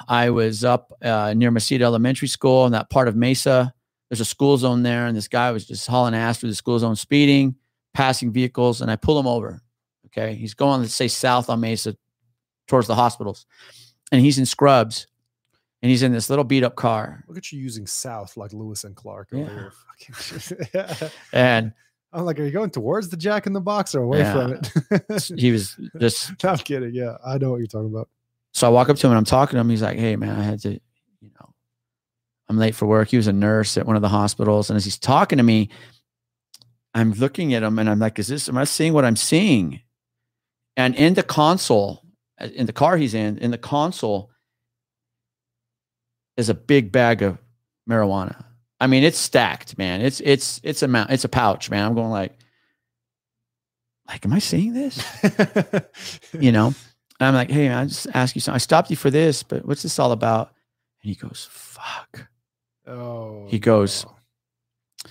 I 0.09 0.29
was 0.31 0.65
up 0.65 0.91
uh, 1.01 1.33
near 1.37 1.51
Mesita 1.51 1.81
Elementary 1.81 2.27
School 2.27 2.65
in 2.65 2.73
that 2.73 2.89
part 2.89 3.07
of 3.07 3.15
Mesa. 3.15 3.73
There's 4.09 4.19
a 4.19 4.25
school 4.25 4.57
zone 4.57 4.83
there, 4.83 5.07
and 5.07 5.15
this 5.15 5.29
guy 5.29 5.51
was 5.51 5.65
just 5.65 5.87
hauling 5.87 6.13
ass 6.15 6.39
through 6.39 6.49
the 6.49 6.55
school 6.55 6.77
zone, 6.79 6.95
speeding, 6.97 7.55
passing 7.93 8.31
vehicles, 8.31 8.81
and 8.81 8.91
I 8.91 8.97
pull 8.97 9.17
him 9.17 9.27
over. 9.27 9.61
Okay, 10.07 10.35
he's 10.35 10.53
going, 10.53 10.81
let's 10.81 10.93
say, 10.93 11.07
south 11.07 11.49
on 11.49 11.61
Mesa 11.61 11.95
towards 12.67 12.87
the 12.87 12.95
hospitals, 12.95 13.45
and 14.11 14.21
he's 14.21 14.37
in 14.37 14.45
scrubs, 14.45 15.07
and 15.81 15.89
he's 15.89 16.03
in 16.03 16.11
this 16.11 16.29
little 16.29 16.45
beat 16.45 16.63
up 16.63 16.75
car, 16.75 17.23
Look 17.27 17.37
at 17.37 17.51
you 17.51 17.59
using 17.59 17.85
South 17.87 18.37
like 18.37 18.53
Lewis 18.53 18.83
and 18.83 18.95
Clark 18.95 19.29
Yeah. 19.31 19.41
over 19.41 19.49
here. 19.51 19.73
Fucking- 20.09 21.09
and 21.33 21.73
I'm 22.13 22.23
like, 22.25 22.39
are 22.39 22.43
you 22.45 22.51
going 22.51 22.69
towards 22.69 23.09
the 23.09 23.17
Jack 23.17 23.45
in 23.45 23.53
the 23.53 23.59
Box 23.61 23.93
or 23.93 24.03
away 24.03 24.23
from 24.23 24.53
it? 24.53 25.31
he 25.37 25.51
was 25.51 25.77
just 25.99 26.31
I'm 26.45 26.57
kidding. 26.57 26.93
Yeah, 26.93 27.17
I 27.25 27.37
know 27.37 27.51
what 27.51 27.57
you're 27.57 27.67
talking 27.67 27.89
about. 27.93 28.09
so 28.53 28.67
I 28.67 28.69
walk 28.69 28.87
up 28.89 28.95
to 28.97 29.07
him 29.07 29.11
and 29.11 29.17
I'm 29.17 29.25
talking 29.25 29.57
to 29.57 29.61
him. 29.61 29.69
He's 29.69 29.81
like, 29.81 29.97
"Hey, 29.99 30.15
man, 30.15 30.39
I 30.39 30.43
had 30.43 30.61
to, 30.61 30.69
you 30.71 31.31
know, 31.39 31.53
I'm 32.47 32.57
late 32.57 32.73
for 32.75 32.85
work." 32.85 33.09
He 33.09 33.17
was 33.17 33.27
a 33.27 33.33
nurse 33.33 33.77
at 33.77 33.85
one 33.85 33.95
of 33.97 34.01
the 34.01 34.07
hospitals, 34.09 34.69
and 34.69 34.77
as 34.77 34.85
he's 34.85 34.97
talking 34.97 35.37
to 35.37 35.43
me, 35.43 35.69
I'm 36.93 37.11
looking 37.13 37.53
at 37.53 37.63
him 37.63 37.77
and 37.79 37.89
I'm 37.89 37.99
like, 37.99 38.17
"Is 38.17 38.27
this? 38.27 38.47
Am 38.47 38.57
I 38.57 38.63
seeing 38.63 38.93
what 38.93 39.03
I'm 39.03 39.17
seeing?" 39.17 39.81
And 40.77 40.95
in 40.95 41.15
the 41.15 41.23
console, 41.23 42.04
Uh, 42.39 42.47
in 42.53 42.65
the 42.65 42.73
car 42.73 42.97
he's 42.97 43.13
in, 43.13 43.37
in 43.37 43.51
the 43.51 43.57
console, 43.57 44.31
is 46.37 46.49
a 46.49 46.53
big 46.53 46.91
bag 46.91 47.21
of 47.21 47.37
marijuana. 47.89 48.43
I 48.79 48.87
mean, 48.87 49.03
it's 49.03 49.17
stacked, 49.17 49.77
man. 49.77 50.01
It's 50.01 50.19
it's 50.19 50.59
it's 50.63 50.83
a 50.83 50.87
mount, 50.87 51.11
it's 51.11 51.23
a 51.23 51.29
pouch, 51.29 51.69
man. 51.69 51.85
I'm 51.85 51.95
going 51.95 52.11
like, 52.11 52.33
like, 54.07 54.25
am 54.25 54.33
I 54.33 54.39
seeing 54.39 54.73
this? 54.73 55.03
you 56.39 56.51
know 56.51 56.73
and 57.19 57.27
i'm 57.27 57.33
like 57.33 57.49
hey 57.49 57.67
man, 57.69 57.77
i 57.77 57.85
just 57.85 58.07
ask 58.13 58.35
you 58.35 58.41
something 58.41 58.55
i 58.55 58.59
stopped 58.59 58.89
you 58.89 58.95
for 58.95 59.09
this 59.09 59.43
but 59.43 59.65
what's 59.65 59.83
this 59.83 59.99
all 59.99 60.11
about 60.11 60.53
and 61.01 61.09
he 61.09 61.15
goes 61.15 61.47
fuck 61.51 62.27
oh, 62.87 63.47
He 63.47 63.59
goes, 63.59 64.05
no. 64.05 65.09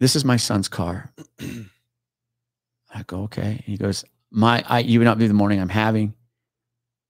this 0.00 0.16
is 0.16 0.24
my 0.24 0.36
son's 0.36 0.68
car 0.68 1.12
i 1.40 3.02
go 3.06 3.22
okay 3.24 3.42
and 3.42 3.60
he 3.60 3.76
goes 3.76 4.04
my 4.30 4.64
i 4.68 4.80
you 4.80 4.98
would 4.98 5.04
not 5.06 5.18
be 5.18 5.26
the 5.26 5.34
morning 5.34 5.60
i'm 5.60 5.68
having 5.68 6.14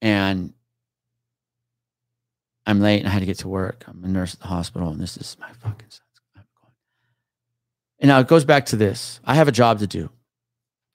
and 0.05 0.53
i'm 2.67 2.79
late 2.79 2.99
and 2.99 3.07
i 3.07 3.11
had 3.11 3.19
to 3.19 3.25
get 3.25 3.39
to 3.39 3.47
work 3.47 3.83
i'm 3.87 4.03
a 4.03 4.07
nurse 4.07 4.35
at 4.35 4.39
the 4.39 4.47
hospital 4.47 4.89
and 4.89 5.01
this 5.01 5.17
is 5.17 5.35
my 5.39 5.51
fucking 5.53 5.89
son's 5.89 6.01
and 7.99 8.09
now 8.09 8.19
it 8.19 8.27
goes 8.27 8.45
back 8.45 8.67
to 8.67 8.75
this 8.75 9.19
i 9.25 9.33
have 9.33 9.47
a 9.47 9.51
job 9.51 9.79
to 9.79 9.87
do 9.87 10.09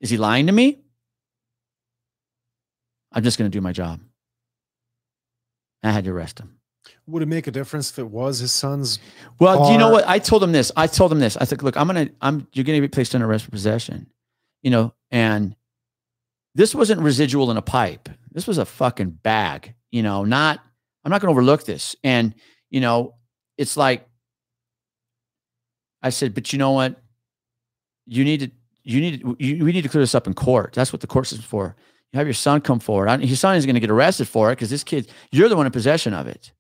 is 0.01 0.11
he 0.11 0.17
lying 0.17 0.47
to 0.47 0.53
me 0.53 0.79
i'm 3.13 3.25
just 3.25 3.37
going 3.37 3.51
to 3.51 3.57
do 3.57 3.61
my 3.61 3.73
job 3.73 3.99
i 5.83 5.91
had 5.91 6.05
to 6.05 6.11
arrest 6.13 6.39
him 6.39 6.61
Would 7.09 7.23
it 7.25 7.29
make 7.29 7.49
a 7.49 7.51
difference 7.51 7.91
if 7.91 7.99
it 7.99 8.07
was 8.09 8.39
his 8.39 8.53
son's? 8.53 9.01
Well, 9.41 9.67
do 9.67 9.73
you 9.73 9.79
know 9.79 9.91
what? 9.91 10.07
I 10.07 10.19
told 10.21 10.43
him 10.45 10.53
this. 10.53 10.71
I 10.77 10.87
told 10.87 11.11
him 11.13 11.19
this. 11.19 11.37
I 11.37 11.45
said, 11.45 11.63
look, 11.63 11.77
I'm 11.77 11.87
gonna, 11.89 12.09
I'm, 12.21 12.47
you're 12.53 12.65
gonna 12.65 12.81
be 12.81 12.89
placed 12.89 13.15
under 13.15 13.27
arrest 13.27 13.45
for 13.45 13.51
possession, 13.51 14.07
you 14.63 14.71
know, 14.71 14.95
and 15.11 15.57
this 16.55 16.75
wasn't 16.75 17.01
residual 17.01 17.51
in 17.51 17.57
a 17.57 17.63
pipe. 17.63 18.09
This 18.33 18.47
was 18.47 18.59
a 18.59 18.65
fucking 18.65 19.11
bag, 19.11 19.75
you 19.91 20.03
know, 20.03 20.25
not, 20.25 20.61
I'm 21.05 21.11
not 21.11 21.21
gonna 21.21 21.33
overlook 21.33 21.65
this. 21.65 21.97
And, 22.05 22.35
you 22.71 22.81
know, 22.81 23.15
it's 23.57 23.77
like, 23.77 24.07
I 26.03 26.11
said, 26.11 26.35
but 26.35 26.53
you 26.53 26.59
know 26.59 26.73
what? 26.73 27.01
You 28.07 28.25
need 28.25 28.41
to, 28.41 28.51
you 28.83 29.01
need, 29.01 29.21
to, 29.21 29.37
you, 29.39 29.65
we 29.65 29.73
need 29.73 29.83
to 29.83 29.89
clear 29.89 30.03
this 30.03 30.15
up 30.15 30.27
in 30.27 30.35
court. 30.35 30.73
That's 30.73 30.93
what 30.93 31.01
the 31.01 31.07
court 31.07 31.31
is 31.31 31.45
for. 31.45 31.77
You 32.13 32.19
have 32.19 32.27
your 32.27 32.35
son 32.35 32.61
come 32.61 32.81
forward. 32.81 33.09
I, 33.09 33.19
his 33.19 33.39
son 33.39 33.57
is 33.57 33.67
going 33.67 33.75
to 33.75 33.81
get 33.81 33.91
arrested 33.91 34.27
for 34.27 34.51
it 34.51 34.57
because 34.57 34.71
this 34.71 34.83
kid, 34.83 35.11
you're 35.31 35.49
the 35.49 35.57
one 35.57 35.67
in 35.67 35.73
possession 35.73 36.15
of 36.15 36.27
it, 36.27 36.53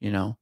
you 0.00 0.10
know 0.10 0.36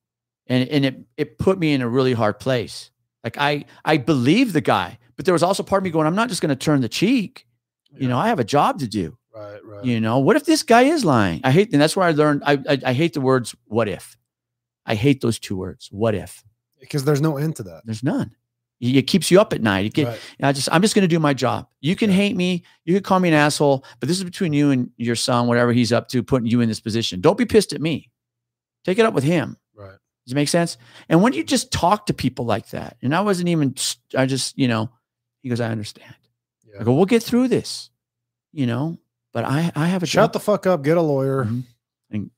and 0.47 0.69
and 0.69 0.85
it 0.85 0.97
it 1.17 1.39
put 1.39 1.59
me 1.59 1.73
in 1.73 1.83
a 1.83 1.89
really 1.89 2.13
hard 2.13 2.39
place. 2.39 2.91
Like 3.25 3.37
I 3.39 3.65
I 3.85 3.97
believe 3.97 4.53
the 4.53 4.61
guy, 4.61 4.99
but 5.17 5.25
there 5.25 5.33
was 5.33 5.43
also 5.43 5.63
part 5.63 5.81
of 5.81 5.85
me 5.85 5.91
going, 5.91 6.07
I'm 6.07 6.15
not 6.15 6.29
just 6.29 6.41
going 6.41 6.51
to 6.51 6.57
turn 6.57 6.81
the 6.81 6.89
cheek. 6.89 7.46
You 7.99 8.09
know, 8.09 8.19
I 8.19 8.29
have 8.29 8.39
a 8.41 8.45
job 8.45 8.79
to 8.81 8.89
do. 8.89 9.17
right, 9.35 9.65
right. 9.65 9.85
You 9.85 10.01
know, 10.01 10.19
what 10.19 10.37
if 10.37 10.45
this 10.45 10.63
guy 10.63 10.83
is 10.83 11.05
lying? 11.05 11.41
I 11.45 11.51
hate, 11.51 11.73
and 11.73 11.81
that's 11.81 11.97
where 11.97 12.07
I 12.07 12.13
learned. 12.13 12.43
I 12.47 12.53
I, 12.69 12.79
I 12.87 12.93
hate 12.93 13.13
the 13.15 13.21
words 13.21 13.55
"what 13.67 13.89
if." 13.89 14.17
I 14.87 14.95
hate 14.95 15.21
those 15.21 15.39
two 15.39 15.57
words. 15.57 15.89
What 15.91 16.15
if? 16.15 16.43
because 16.79 17.05
there's 17.05 17.21
no 17.23 17.37
end 17.39 17.57
to 17.57 17.63
that. 17.65 17.83
There's 17.87 18.03
none. 18.05 18.31
It 18.81 19.03
keeps 19.09 19.31
you 19.31 19.41
up 19.41 19.53
at 19.55 19.63
night. 19.63 19.97
Right. 19.97 20.21
I 20.43 20.53
just 20.53 20.69
I'm 20.71 20.83
just 20.83 20.95
going 20.95 21.03
to 21.03 21.09
do 21.09 21.19
my 21.19 21.33
job. 21.35 21.67
You 21.81 21.97
can 21.97 22.11
Yeah. 22.11 22.17
hate 22.17 22.37
me, 22.37 22.63
you 22.85 22.95
can 22.95 23.03
call 23.03 23.19
me 23.19 23.29
an 23.29 23.35
asshole, 23.35 23.85
but 23.99 24.09
this 24.09 24.19
is 24.19 24.25
between 24.25 24.53
you 24.53 24.71
and 24.71 24.91
your 24.99 25.17
son, 25.17 25.47
whatever 25.49 25.73
he's 25.73 25.91
up 25.93 26.09
to, 26.11 26.23
putting 26.23 26.47
you 26.47 26.61
in 26.61 26.69
this 26.69 26.79
position. 26.81 27.21
Don't 27.23 27.39
be 27.39 27.47
pissed 27.47 27.73
at 27.73 27.81
me. 27.81 28.11
Take 28.85 28.99
it 28.99 29.07
up 29.07 29.15
with 29.15 29.25
him. 29.25 29.57
Right. 29.75 29.97
Does 30.27 30.33
it 30.33 30.35
make 30.35 30.49
sense? 30.51 30.77
And 31.09 31.23
when 31.23 31.33
you 31.33 31.43
just 31.43 31.73
talk 31.73 32.07
to 32.07 32.15
people 32.15 32.45
like 32.45 32.69
that, 32.71 32.99
and 33.03 33.15
I 33.17 33.23
wasn't 33.23 33.49
even, 33.49 33.75
I 34.17 34.27
just, 34.27 34.57
you 34.59 34.69
know, 34.69 34.91
he 35.43 35.49
goes, 35.49 35.61
I 35.61 35.71
understand. 35.71 36.15
Yeah. 36.77 36.83
I 36.83 36.85
go, 36.85 36.95
we'll 36.95 37.07
get 37.07 37.23
through 37.23 37.49
this, 37.49 37.91
you 38.53 38.67
know, 38.67 38.99
but 39.33 39.45
I, 39.45 39.73
I 39.75 39.87
have 39.89 40.03
a 40.03 40.07
Shut 40.07 40.27
job. 40.29 40.33
the 40.35 40.41
fuck 40.41 40.67
up. 40.67 40.83
Get 40.83 40.97
a 40.97 41.03
lawyer. 41.03 41.45
Mhm. 41.45 41.65
And 42.11 42.31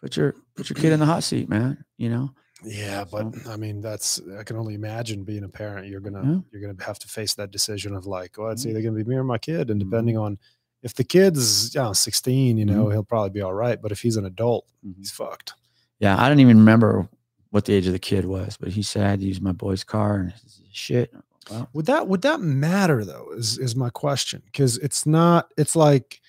put 0.00 0.16
your, 0.16 0.34
put 0.56 0.68
your 0.70 0.74
kid 0.76 0.92
in 0.92 1.00
the 1.00 1.06
hot 1.06 1.22
seat, 1.24 1.48
man. 1.48 1.84
You 1.96 2.08
know, 2.10 2.30
Yeah, 2.64 3.04
but 3.10 3.34
I 3.48 3.56
mean, 3.56 3.80
that's 3.80 4.20
I 4.38 4.42
can 4.42 4.56
only 4.56 4.74
imagine 4.74 5.24
being 5.24 5.44
a 5.44 5.48
parent. 5.48 5.86
You're 5.88 6.00
gonna 6.00 6.22
Yeah. 6.22 6.38
you're 6.52 6.60
gonna 6.72 6.84
have 6.84 6.98
to 7.00 7.08
face 7.08 7.34
that 7.34 7.50
decision 7.50 7.94
of 7.94 8.06
like, 8.06 8.36
well, 8.38 8.50
it's 8.50 8.64
Mhm. 8.64 8.70
either 8.70 8.82
gonna 8.82 8.96
be 8.96 9.04
me 9.04 9.16
or 9.16 9.24
my 9.24 9.38
kid, 9.38 9.70
and 9.70 9.80
Mhm. 9.80 9.84
depending 9.90 10.16
on 10.16 10.38
if 10.82 10.94
the 10.94 11.04
kid's 11.04 11.74
you 11.74 11.80
know, 11.80 11.92
16, 11.92 12.58
you 12.58 12.66
Mm-hmm. 12.66 12.74
know, 12.76 12.88
he'll 12.90 13.04
probably 13.04 13.30
be 13.30 13.40
all 13.40 13.54
right. 13.54 13.80
But 13.80 13.92
if 13.92 14.02
he's 14.02 14.16
an 14.16 14.24
adult, 14.26 14.66
Mhm. 14.86 14.96
he's 14.98 15.10
fucked. 15.10 15.54
yeah, 16.00 16.20
I 16.22 16.28
don't 16.28 16.40
even 16.40 16.58
remember 16.58 17.08
what 17.50 17.64
the 17.66 17.72
age 17.72 17.86
of 17.86 17.92
the 17.92 17.98
kid 18.00 18.24
was, 18.24 18.56
but 18.58 18.70
he 18.70 18.82
said 18.82 19.04
I 19.06 19.10
had 19.10 19.20
to 19.20 19.26
use 19.26 19.40
my 19.40 19.52
boy's 19.52 19.84
car 19.84 20.16
and 20.16 20.34
shit. 20.72 21.14
Well, 21.50 21.68
Would 21.72 21.86
that 21.86 22.08
would 22.08 22.22
that 22.22 22.40
matter 22.40 23.04
though? 23.04 23.28
Is 23.36 23.58
is 23.58 23.74
my 23.76 23.90
question 23.90 24.42
because 24.46 24.78
it's 24.78 25.06
not. 25.06 25.52
It's 25.56 25.76
like 25.76 26.20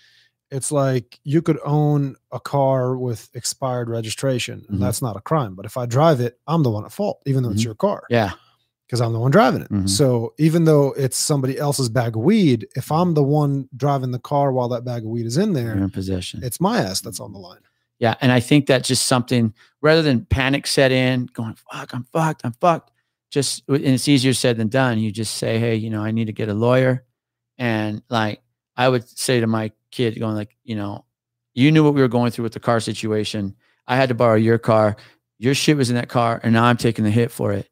it's 0.51 0.71
like 0.71 1.19
you 1.23 1.41
could 1.41 1.59
own 1.65 2.15
a 2.31 2.39
car 2.39 2.97
with 2.97 3.29
expired 3.33 3.89
registration, 3.89 4.65
and 4.69 4.77
Mhm. 4.77 4.81
that's 4.81 5.01
not 5.01 5.15
a 5.17 5.21
crime. 5.21 5.55
But 5.55 5.65
if 5.65 5.75
I 5.77 5.85
drive 5.85 6.19
it, 6.21 6.39
I'm 6.47 6.63
the 6.63 6.69
one 6.69 6.85
at 6.85 6.91
fault, 6.91 7.21
even 7.25 7.43
though 7.43 7.49
it's 7.49 7.61
Mhm. 7.61 7.65
your 7.65 7.75
car. 7.75 8.03
yeah, 8.11 8.33
because 8.85 9.01
I'm 9.01 9.11
the 9.13 9.19
one 9.19 9.31
driving 9.31 9.61
it. 9.63 9.71
Mhm. 9.71 9.89
So 9.89 10.33
even 10.37 10.65
though 10.65 10.91
it's 10.93 11.17
somebody 11.17 11.57
else's 11.57 11.89
bag 11.89 12.15
of 12.15 12.21
weed, 12.21 12.67
if 12.75 12.91
I'm 12.91 13.15
the 13.15 13.23
one 13.23 13.67
driving 13.75 14.11
the 14.11 14.19
car 14.19 14.51
while 14.51 14.69
that 14.69 14.85
bag 14.85 15.03
of 15.03 15.09
weed 15.09 15.25
is 15.25 15.37
in 15.37 15.53
you're 15.53 15.63
there, 15.63 15.77
in 15.77 15.89
possession. 15.89 16.41
it's 16.43 16.61
my 16.61 16.77
ass 16.79 17.01
that's 17.01 17.19
on 17.19 17.33
the 17.33 17.39
line. 17.39 17.61
Yeah. 17.97 18.13
And 18.21 18.31
I 18.31 18.39
think 18.39 18.67
that's 18.67 18.87
just 18.87 19.07
something 19.07 19.53
rather 19.81 20.01
than 20.03 20.25
panic 20.25 20.67
set 20.67 20.91
in, 20.91 21.27
going, 21.33 21.55
fuck, 21.71 21.93
I'm 21.93 22.03
fucked, 22.13 22.41
I'm 22.43 22.53
fucked. 22.61 22.91
Just, 23.31 23.63
and 23.67 23.83
it's 23.83 24.07
easier 24.07 24.33
said 24.33 24.57
than 24.57 24.69
done. 24.69 24.99
You 24.99 25.11
just 25.11 25.35
say, 25.35 25.59
hey, 25.59 25.75
you 25.75 25.89
know, 25.89 26.03
I 26.03 26.11
need 26.11 26.25
to 26.25 26.33
get 26.33 26.49
a 26.49 26.53
lawyer. 26.53 27.03
And 27.57 28.01
like, 28.09 28.41
I 28.77 28.87
would 28.87 29.07
say 29.17 29.39
to 29.39 29.47
my 29.47 29.71
kid, 29.91 30.19
going, 30.19 30.35
like, 30.35 30.55
you 30.63 30.75
know, 30.75 31.05
you 31.53 31.71
knew 31.71 31.83
what 31.83 31.93
we 31.93 32.01
were 32.01 32.07
going 32.07 32.31
through 32.31 32.43
with 32.43 32.53
the 32.53 32.59
car 32.59 32.79
situation. 32.79 33.55
I 33.87 33.95
had 33.95 34.09
to 34.09 34.15
borrow 34.15 34.35
your 34.35 34.57
car. 34.57 34.97
Your 35.37 35.53
shit 35.53 35.77
was 35.77 35.89
in 35.89 35.95
that 35.95 36.09
car, 36.09 36.39
and 36.43 36.53
now 36.53 36.65
I'm 36.65 36.77
taking 36.77 37.03
the 37.03 37.11
hit 37.11 37.31
for 37.31 37.51
it. 37.53 37.69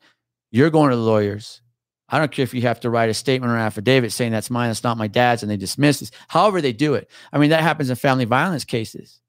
You're 0.52 0.70
going 0.70 0.90
to 0.90 0.96
the 0.96 1.02
lawyers. 1.02 1.62
I 2.10 2.20
don't 2.20 2.32
care 2.32 2.44
if 2.44 2.54
you 2.54 2.62
have 2.64 2.82
to 2.82 2.90
write 2.90 3.10
a 3.10 3.14
statement 3.14 3.52
or 3.52 3.58
affidavit 3.58 4.12
saying 4.12 4.32
that's 4.32 4.50
mine, 4.50 4.70
that's 4.70 4.84
not 4.84 4.98
my 4.98 5.08
dad's, 5.08 5.44
and 5.44 5.52
they 5.52 5.58
dismiss 5.58 6.00
this. 6.00 6.12
However, 6.28 6.62
they 6.62 6.74
do 6.74 6.94
it. 6.94 7.10
I 7.32 7.40
mean, 7.40 7.50
that 7.50 7.62
happens 7.62 7.90
in 7.90 7.96
family 7.96 8.26
violence 8.26 8.66
cases 8.66 9.22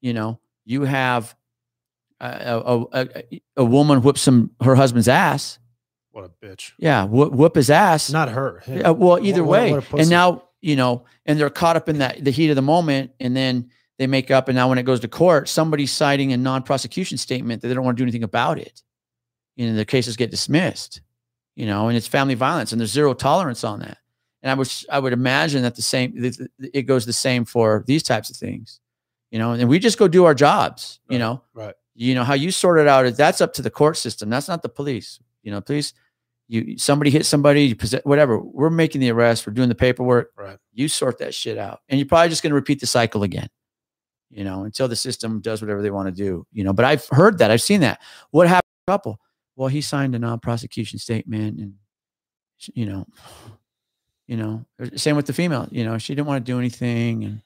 you 0.00 0.12
know 0.12 0.40
you 0.64 0.82
have 0.82 1.34
a, 2.20 2.58
a, 2.64 2.86
a, 2.92 3.42
a 3.58 3.64
woman 3.64 4.02
whoops 4.02 4.20
some 4.20 4.50
her 4.62 4.74
husband's 4.74 5.08
ass 5.08 5.58
What 6.12 6.24
a 6.24 6.46
bitch. 6.46 6.72
yeah 6.78 7.04
whoop, 7.04 7.32
whoop 7.32 7.54
his 7.56 7.70
ass 7.70 8.10
Not 8.10 8.28
her. 8.30 8.62
Yeah, 8.66 8.90
well 8.90 9.18
either 9.24 9.42
What- 9.42 9.48
what- 9.48 9.60
way 9.62 9.72
what 9.72 9.92
a 9.92 9.96
and 10.02 10.10
now 10.10 10.44
you 10.60 10.76
know 10.76 11.04
and 11.26 11.38
they're 11.38 11.50
caught 11.50 11.76
up 11.76 11.88
in 11.88 11.98
that 11.98 12.22
the 12.24 12.30
heat 12.30 12.50
of 12.50 12.56
the 12.56 12.62
moment 12.62 13.12
and 13.20 13.34
then 13.36 13.70
they 13.98 14.06
make 14.06 14.30
up 14.30 14.48
and 14.48 14.56
now 14.56 14.68
when 14.68 14.78
it 14.78 14.84
goes 14.84 15.00
to 15.00 15.08
court 15.08 15.48
somebody's 15.48 15.92
citing 15.92 16.32
a 16.32 16.36
non-prosecution 16.36 17.16
statement 17.18 17.62
that 17.62 17.68
they 17.68 17.74
don't 17.74 17.84
want 17.84 17.96
to 17.96 18.00
do 18.00 18.04
anything 18.04 18.22
about 18.24 18.58
it 18.58 18.82
you 19.56 19.68
know 19.68 19.74
the 19.76 19.84
cases 19.84 20.16
get 20.16 20.30
dismissed 20.30 21.00
you 21.56 21.66
know, 21.66 21.88
and 21.88 21.96
it's 21.96 22.06
family 22.06 22.34
violence, 22.34 22.72
and 22.72 22.80
there's 22.80 22.92
zero 22.92 23.12
tolerance 23.12 23.64
on 23.64 23.80
that. 23.80 23.98
And 24.42 24.50
I 24.50 24.54
was 24.54 24.86
I 24.88 24.98
would 24.98 25.12
imagine 25.12 25.62
that 25.62 25.74
the 25.74 25.82
same 25.82 26.14
it 26.72 26.82
goes 26.82 27.04
the 27.04 27.12
same 27.12 27.44
for 27.44 27.84
these 27.86 28.02
types 28.02 28.30
of 28.30 28.36
things, 28.36 28.80
you 29.30 29.38
know. 29.38 29.52
And 29.52 29.68
we 29.68 29.78
just 29.78 29.98
go 29.98 30.08
do 30.08 30.24
our 30.24 30.32
jobs, 30.34 31.00
you 31.10 31.18
know. 31.18 31.42
right. 31.52 31.74
You 32.00 32.14
know 32.14 32.24
how 32.24 32.32
you 32.32 32.50
sort 32.50 32.78
it 32.78 32.88
out 32.88 33.04
is 33.04 33.14
that's 33.14 33.42
up 33.42 33.52
to 33.52 33.62
the 33.62 33.68
court 33.68 33.98
system. 33.98 34.30
That's 34.30 34.48
not 34.48 34.62
the 34.62 34.70
police. 34.70 35.20
You 35.42 35.50
know, 35.50 35.60
police. 35.60 35.92
You 36.48 36.78
somebody 36.78 37.10
hit 37.10 37.26
somebody, 37.26 37.64
you 37.64 37.76
possess 37.76 38.00
whatever. 38.04 38.38
We're 38.40 38.70
making 38.70 39.02
the 39.02 39.10
arrest. 39.10 39.46
We're 39.46 39.52
doing 39.52 39.68
the 39.68 39.74
paperwork. 39.74 40.30
Right. 40.34 40.56
You 40.72 40.88
sort 40.88 41.18
that 41.18 41.34
shit 41.34 41.58
out, 41.58 41.80
and 41.90 42.00
you're 42.00 42.08
probably 42.08 42.30
just 42.30 42.42
going 42.42 42.52
to 42.52 42.54
repeat 42.54 42.80
the 42.80 42.86
cycle 42.86 43.22
again. 43.22 43.48
You 44.30 44.44
know, 44.44 44.64
until 44.64 44.88
the 44.88 44.96
system 44.96 45.40
does 45.42 45.60
whatever 45.60 45.82
they 45.82 45.90
want 45.90 46.06
to 46.08 46.12
do. 46.12 46.46
You 46.54 46.64
know, 46.64 46.72
but 46.72 46.86
I've 46.86 47.06
heard 47.10 47.36
that. 47.36 47.50
I've 47.50 47.60
seen 47.60 47.82
that. 47.82 48.00
What 48.30 48.48
happened? 48.48 48.64
Couple. 48.88 49.20
Well, 49.56 49.68
he 49.68 49.82
signed 49.82 50.14
a 50.14 50.18
non-prosecution 50.18 50.98
statement, 50.98 51.60
and 51.60 51.74
you 52.72 52.86
know, 52.86 53.06
you 54.26 54.38
know, 54.38 54.64
same 54.96 55.16
with 55.16 55.26
the 55.26 55.34
female. 55.34 55.68
You 55.70 55.84
know, 55.84 55.98
she 55.98 56.14
didn't 56.14 56.28
want 56.28 56.46
to 56.46 56.50
do 56.50 56.58
anything, 56.58 57.24
and 57.24 57.42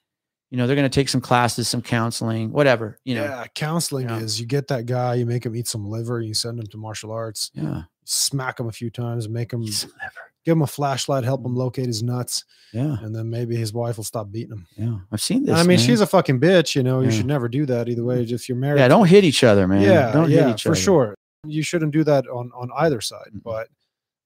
you 0.51 0.57
know, 0.57 0.67
they're 0.67 0.75
going 0.75 0.89
to 0.89 0.93
take 0.93 1.09
some 1.09 1.21
classes, 1.21 1.67
some 1.67 1.81
counseling, 1.81 2.51
whatever. 2.51 2.99
You 3.03 3.15
know, 3.15 3.23
yeah, 3.23 3.45
counseling 3.55 4.07
Yeah. 4.09 4.19
is 4.19 4.39
you 4.39 4.45
get 4.45 4.67
that 4.67 4.85
guy, 4.85 5.15
you 5.15 5.25
make 5.25 5.45
him 5.45 5.55
eat 5.55 5.67
some 5.67 5.85
liver, 5.89 6.21
you 6.21 6.33
send 6.33 6.59
him 6.59 6.67
to 6.67 6.77
martial 6.77 7.11
arts, 7.11 7.51
yeah. 7.53 7.83
smack 8.05 8.59
him 8.59 8.67
a 8.67 8.71
few 8.71 8.89
times, 8.89 9.27
make 9.27 9.51
him 9.51 9.63
Eat 9.63 9.73
some 9.73 9.89
liver. 10.01 10.31
give 10.45 10.53
him 10.53 10.61
a 10.61 10.67
flashlight, 10.67 11.23
help 11.23 11.43
him 11.45 11.53
mm. 11.53 11.57
locate 11.57 11.87
his 11.87 12.03
nuts, 12.03 12.45
Yeah, 12.73 12.97
and 13.01 13.13
then 13.15 13.29
maybe 13.29 13.55
his 13.55 13.73
wife 13.73 13.97
will 13.97 14.03
stop 14.03 14.31
beating 14.31 14.51
him. 14.53 14.67
yeah. 14.77 14.97
I've 15.11 15.21
seen 15.21 15.45
this. 15.45 15.55
I 15.55 15.59
mean, 15.63 15.67
man. 15.69 15.77
she's 15.79 16.01
a 16.01 16.05
fucking 16.07 16.39
bitch, 16.39 16.75
you 16.75 16.83
know. 16.83 17.01
You 17.01 17.09
Yeah. 17.09 17.17
should 17.17 17.25
never 17.25 17.47
do 17.49 17.65
that 17.65 17.89
either 17.89 18.03
way. 18.03 18.23
Mm. 18.25 18.31
If 18.31 18.47
you're 18.47 18.57
married, 18.57 18.79
yeah. 18.79 18.87
Don't 18.87 19.07
hit 19.07 19.23
each 19.23 19.43
other, 19.43 19.67
man. 19.67 19.81
yeah, 19.81 20.11
don't 20.11 20.29
yeah, 20.29 20.45
hit 20.47 20.55
each 20.55 20.63
for 20.63 20.69
other. 20.69 20.79
sure. 20.79 21.15
You 21.47 21.63
shouldn't 21.63 21.91
do 21.91 22.03
that 22.05 22.27
on 22.27 22.51
on 22.55 22.69
either 22.77 23.01
side. 23.01 23.31
Mm-mm. 23.33 23.43
But 23.43 23.67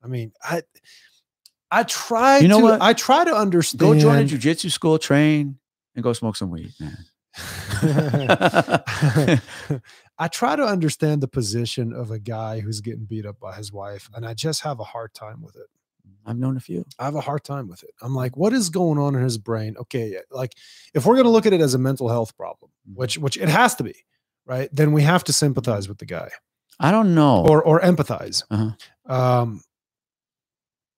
I 0.04 0.08
mean, 0.08 0.32
I 0.44 0.64
I 1.72 1.84
try 1.84 2.40
You 2.40 2.48
know 2.48 2.60
to 2.60 2.64
what? 2.64 2.82
I 2.82 2.94
try 2.94 3.24
to 3.26 3.34
understand. 3.36 3.80
Go 3.80 3.98
join 3.98 4.20
a 4.20 4.24
jujitsu 4.26 4.72
school, 4.72 4.98
train, 5.00 5.58
and 5.96 6.04
go 6.04 6.14
smoke 6.14 6.36
some 6.36 6.52
weed, 6.52 6.72
man. 6.80 6.98
I 10.18 10.28
try 10.30 10.56
to 10.56 10.64
understand 10.64 11.22
the 11.22 11.28
position 11.28 11.94
of 11.94 12.12
a 12.12 12.20
guy 12.20 12.60
who's 12.60 12.82
getting 12.82 13.06
beat 13.06 13.26
up 13.26 13.40
by 13.40 13.56
his 13.56 13.72
wife, 13.72 14.10
and 14.14 14.26
I 14.26 14.34
just 14.34 14.62
have 14.62 14.80
a 14.80 14.84
hard 14.84 15.14
time 15.14 15.42
with 15.42 15.56
it. 15.56 15.68
I've 16.26 16.38
known 16.38 16.58
a 16.58 16.60
few. 16.60 16.86
I 17.00 17.06
have 17.06 17.16
a 17.16 17.22
hard 17.22 17.44
time 17.44 17.68
with 17.68 17.82
it. 17.84 17.92
I'm 18.02 18.14
like, 18.14 18.36
what 18.36 18.52
is 18.54 18.70
going 18.70 19.00
on 19.00 19.16
in 19.16 19.24
his 19.24 19.38
brain? 19.38 19.76
Okay, 19.80 20.18
like 20.32 20.54
if 20.94 21.06
we're 21.06 21.16
going 21.16 21.26
to 21.26 21.32
look 21.32 21.46
at 21.46 21.54
it 21.54 21.62
as 21.62 21.74
a 21.74 21.80
mental 21.80 22.10
health 22.10 22.36
problem, 22.38 22.72
Mm-hmm. 22.90 23.00
which 23.00 23.18
which 23.18 23.38
it 23.38 23.50
has 23.50 23.76
to 23.76 23.84
be, 23.84 23.94
right? 24.46 24.70
Then 24.74 24.92
we 24.92 25.04
have 25.04 25.24
to 25.26 25.34
sympathize 25.34 25.88
with 25.88 25.98
the 26.00 26.06
guy 26.06 26.30
I 26.80 26.92
don't 26.92 27.14
know. 27.16 27.46
or 27.48 27.62
or 27.64 27.80
empathize. 27.82 28.44
Uh-huh. 28.50 28.72
Um, 29.14 29.62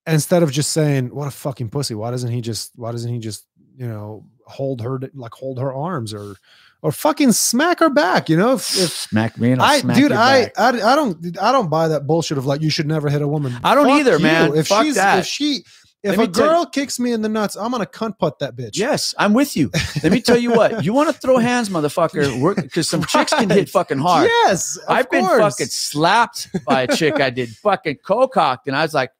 instead 0.06 0.42
of 0.42 0.50
just 0.52 0.70
saying, 0.70 1.14
"What 1.14 1.28
a 1.28 1.32
fucking 1.32 1.70
pussy," 1.70 1.94
why 1.94 2.10
doesn't 2.10 2.30
he 2.30 2.40
just 2.40 2.72
why 2.76 2.92
doesn't 2.92 3.12
he 3.12 3.18
just 3.18 3.46
you 3.76 3.86
know 3.86 4.24
hold 4.46 4.80
her 4.82 5.00
like 5.14 5.32
hold 5.32 5.58
her 5.58 5.72
arms 5.72 6.12
or 6.14 6.36
or 6.82 6.90
fucking 6.92 7.32
smack 7.32 7.78
her 7.80 7.90
back? 7.90 8.28
You 8.28 8.36
know, 8.36 8.54
if, 8.54 8.76
if 8.78 8.90
smack 8.90 9.38
me 9.38 9.52
and 9.52 9.62
I'll 9.62 9.68
I, 9.68 9.78
smack 9.80 9.96
dude, 9.96 10.12
I. 10.12 10.50
I, 10.56 10.68
I 10.68 10.96
don't, 10.96 11.38
I 11.40 11.52
don't 11.52 11.70
buy 11.70 11.88
that 11.88 12.06
bullshit 12.06 12.38
of 12.38 12.46
like 12.46 12.60
you 12.60 12.70
should 12.70 12.86
never 12.88 13.08
hit 13.08 13.22
a 13.22 13.28
woman. 13.28 13.54
I 13.62 13.74
don't 13.74 13.86
Fuck 13.86 14.00
either, 14.00 14.16
you. 14.16 14.22
man. 14.22 14.56
If 14.56 14.66
Fuck 14.68 14.84
she's, 14.84 14.96
that. 14.96 15.20
if 15.20 15.26
she, 15.26 15.64
if 16.02 16.16
Let 16.16 16.28
a 16.28 16.32
tell 16.32 16.44
you- 16.46 16.50
girl 16.50 16.66
kicks 16.66 16.98
me 16.98 17.12
in 17.12 17.22
the 17.22 17.28
nuts, 17.28 17.54
I'm 17.54 17.70
gonna 17.70 17.86
cunt 17.86 18.18
putt 18.18 18.40
that 18.40 18.56
bitch. 18.56 18.76
Yes, 18.76 19.14
I'm 19.16 19.32
with 19.32 19.56
you. 19.56 19.70
Let 20.02 20.10
me 20.10 20.20
tell 20.20 20.36
you 20.36 20.50
what. 20.52 20.84
You 20.84 20.92
want 20.92 21.08
to 21.08 21.12
throw 21.16 21.38
hands, 21.38 21.68
motherfucker? 21.68 22.56
Because 22.62 22.88
some 22.88 23.04
chicks 23.04 23.32
can 23.32 23.48
hit 23.48 23.68
fucking 23.70 23.98
hard. 23.98 24.24
Yes, 24.26 24.76
I've 24.88 25.08
been 25.08 25.24
fucking 25.24 25.68
slapped 25.68 26.48
by 26.64 26.82
a 26.82 26.88
chick. 26.96 27.20
I 27.20 27.30
did 27.30 27.50
fucking 27.50 27.98
cococked, 28.04 28.66
and 28.66 28.74
I 28.74 28.82
was 28.82 28.92
like, 28.94 29.12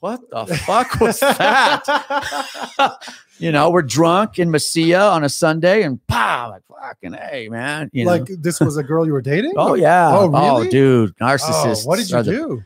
"What 0.00 0.22
the 0.30 0.46
fuck 0.46 0.98
was 0.98 1.20
that?" 1.20 1.84
you 3.42 3.50
know, 3.50 3.70
we're 3.70 3.82
drunk 3.82 4.38
in 4.38 4.50
Mesilla 4.50 5.12
on 5.12 5.24
a 5.24 5.28
Sunday, 5.28 5.82
and 5.82 6.04
pow, 6.06 6.50
like 6.50 6.62
fucking 6.68 7.14
hey, 7.14 7.48
man. 7.48 7.90
You 7.92 8.04
know, 8.04 8.12
like 8.12 8.26
this 8.26 8.60
was 8.60 8.76
a 8.76 8.82
girl 8.82 9.04
you 9.04 9.12
were 9.12 9.20
dating? 9.22 9.54
oh 9.56 9.74
yeah, 9.74 10.08
Oh, 10.10 10.30
oh 10.32 10.56
really? 10.58 10.68
oh 10.68 10.70
dude, 10.70 11.14
Oh, 11.20 11.74
what 11.84 11.96
did 11.96 12.08
you 12.10 12.22
the- 12.22 12.30
do? 12.30 12.62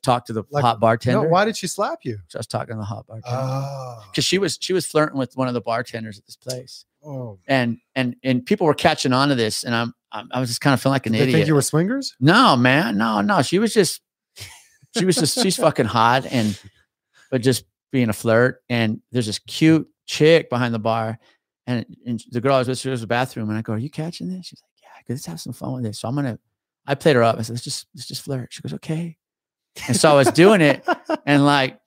Talk 0.00 0.26
to 0.26 0.32
the 0.32 0.44
Like, 0.50 0.62
hot 0.62 0.78
bartender. 0.78 1.22
No, 1.24 1.28
why 1.28 1.44
did 1.44 1.56
she 1.56 1.66
slap 1.66 1.98
you? 2.04 2.18
Just 2.28 2.50
talking 2.50 2.74
to 2.74 2.78
the 2.78 2.84
hot 2.84 3.06
bartender 3.06 3.36
ah. 3.36 3.98
Oh, 3.98 4.04
because 4.10 4.24
she 4.24 4.38
was 4.38 4.56
she 4.60 4.72
was 4.72 4.86
flirting 4.86 5.18
with 5.18 5.36
one 5.36 5.48
of 5.48 5.54
the 5.54 5.60
bartenders 5.60 6.18
at 6.18 6.24
this 6.24 6.36
place, 6.36 6.84
oh. 7.04 7.38
and 7.48 7.78
and 7.96 8.14
and 8.22 8.46
people 8.46 8.66
were 8.66 8.74
catching 8.74 9.12
on 9.12 9.28
to 9.28 9.34
this, 9.34 9.64
and 9.64 9.74
I'm, 9.74 9.92
I'm 10.12 10.28
I 10.32 10.40
was 10.40 10.48
just 10.50 10.60
kind 10.60 10.72
of 10.72 10.80
feeling 10.80 10.94
like 10.94 11.06
an 11.06 11.12
Did 11.12 11.22
idiot. 11.22 11.34
think 11.34 11.48
you 11.48 11.54
were 11.54 11.62
swingers? 11.62 12.14
No, 12.20 12.56
man. 12.56 12.96
No, 12.96 13.20
no. 13.20 13.42
She 13.42 13.58
was 13.58 13.74
just 13.74 14.00
she 14.96 15.04
was 15.04 15.16
just 15.16 15.42
she's 15.42 15.56
fucking 15.56 15.86
hot 15.86 16.24
and 16.30 16.58
but 17.30 17.42
just 17.42 17.64
being 17.90 18.08
a 18.08 18.12
flirt. 18.12 18.62
And 18.68 19.02
there's 19.10 19.26
this 19.26 19.40
cute 19.40 19.88
chick 20.08 20.50
behind 20.50 20.74
the 20.74 20.80
bar. 20.80 21.18
And, 21.66 21.84
and 22.06 22.24
the 22.30 22.40
girl 22.40 22.54
I 22.54 22.58
was 22.58 22.68
with, 22.68 22.78
she 22.78 22.88
was 22.88 23.00
in 23.00 23.04
the 23.04 23.08
bathroom. 23.08 23.50
And 23.50 23.58
I 23.58 23.62
go, 23.62 23.74
Are 23.74 23.78
you 23.78 23.90
catching 23.90 24.28
this? 24.28 24.46
She's 24.46 24.62
like, 24.62 24.82
Yeah, 24.82 25.14
let's 25.14 25.26
have 25.26 25.40
some 25.40 25.52
fun 25.52 25.74
with 25.74 25.84
this. 25.84 26.00
So 26.00 26.08
I'm 26.08 26.16
gonna 26.16 26.38
I 26.86 26.94
played 26.94 27.16
her 27.16 27.22
up. 27.22 27.38
I 27.38 27.42
said, 27.42 27.52
let's 27.52 27.64
just 27.64 27.86
let's 27.94 28.08
just 28.08 28.22
flirt. 28.22 28.48
She 28.52 28.62
goes, 28.62 28.72
Okay. 28.74 29.16
And 29.86 29.96
so 29.96 30.10
I 30.10 30.14
was 30.14 30.28
doing 30.32 30.60
it. 30.60 30.84
And 31.24 31.44
like 31.44 31.78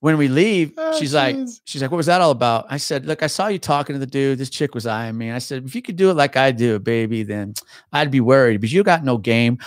when 0.00 0.18
we 0.18 0.28
leave, 0.28 0.74
Oh, 0.76 0.98
she's 0.98 1.14
like, 1.14 1.36
she's 1.64 1.80
like, 1.80 1.90
what 1.90 1.96
was 1.96 2.06
that 2.06 2.20
all 2.20 2.30
about? 2.30 2.66
I 2.68 2.76
said, 2.76 3.06
look, 3.06 3.22
I 3.22 3.26
saw 3.26 3.46
you 3.46 3.58
talking 3.58 3.94
to 3.94 3.98
the 3.98 4.06
dude. 4.06 4.38
This 4.38 4.50
chick 4.50 4.74
was 4.74 4.86
eyeing 4.86 5.16
me. 5.16 5.30
I 5.30 5.38
said, 5.38 5.64
if 5.64 5.74
you 5.74 5.80
could 5.80 5.96
do 5.96 6.10
it 6.10 6.14
like 6.14 6.36
I 6.36 6.52
do, 6.52 6.78
baby, 6.78 7.22
then 7.22 7.54
I'd 7.92 8.10
be 8.10 8.20
worried, 8.20 8.60
but 8.60 8.70
you 8.70 8.82
got 8.82 9.02
no 9.02 9.16
game. 9.16 9.58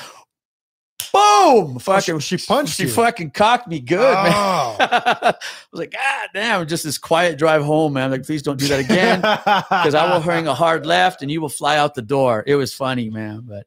Boom! 1.12 1.80
Fucking, 1.80 2.20
she 2.20 2.38
punched 2.38 2.76
she 2.78 2.84
you. 2.84 2.90
fucking 2.90 3.32
cocked 3.32 3.68
me 3.68 3.80
good, 3.80 4.00
man. 4.00 4.34
Oh. 4.34 4.76
I 4.80 5.34
was 5.72 5.80
like, 5.80 5.92
God 5.92 6.30
damn, 6.34 6.68
just 6.68 6.84
this 6.84 6.98
quiet 6.98 7.38
drive 7.38 7.64
home, 7.64 7.94
man. 7.94 8.12
Like, 8.12 8.24
please 8.26 8.42
don't 8.42 8.60
do 8.60 8.68
that 8.68 8.80
again. 8.80 9.20
Because 9.80 9.96
I 9.96 10.12
will 10.14 10.22
hang 10.22 10.48
a 10.48 10.54
hard 10.54 10.86
left 10.86 11.22
and 11.22 11.32
you 11.32 11.42
will 11.42 11.50
fly 11.50 11.78
out 11.78 11.96
the 11.96 12.02
door. 12.02 12.44
It 12.46 12.56
was 12.56 12.74
funny, 12.74 13.10
man. 13.10 13.42
But 13.46 13.66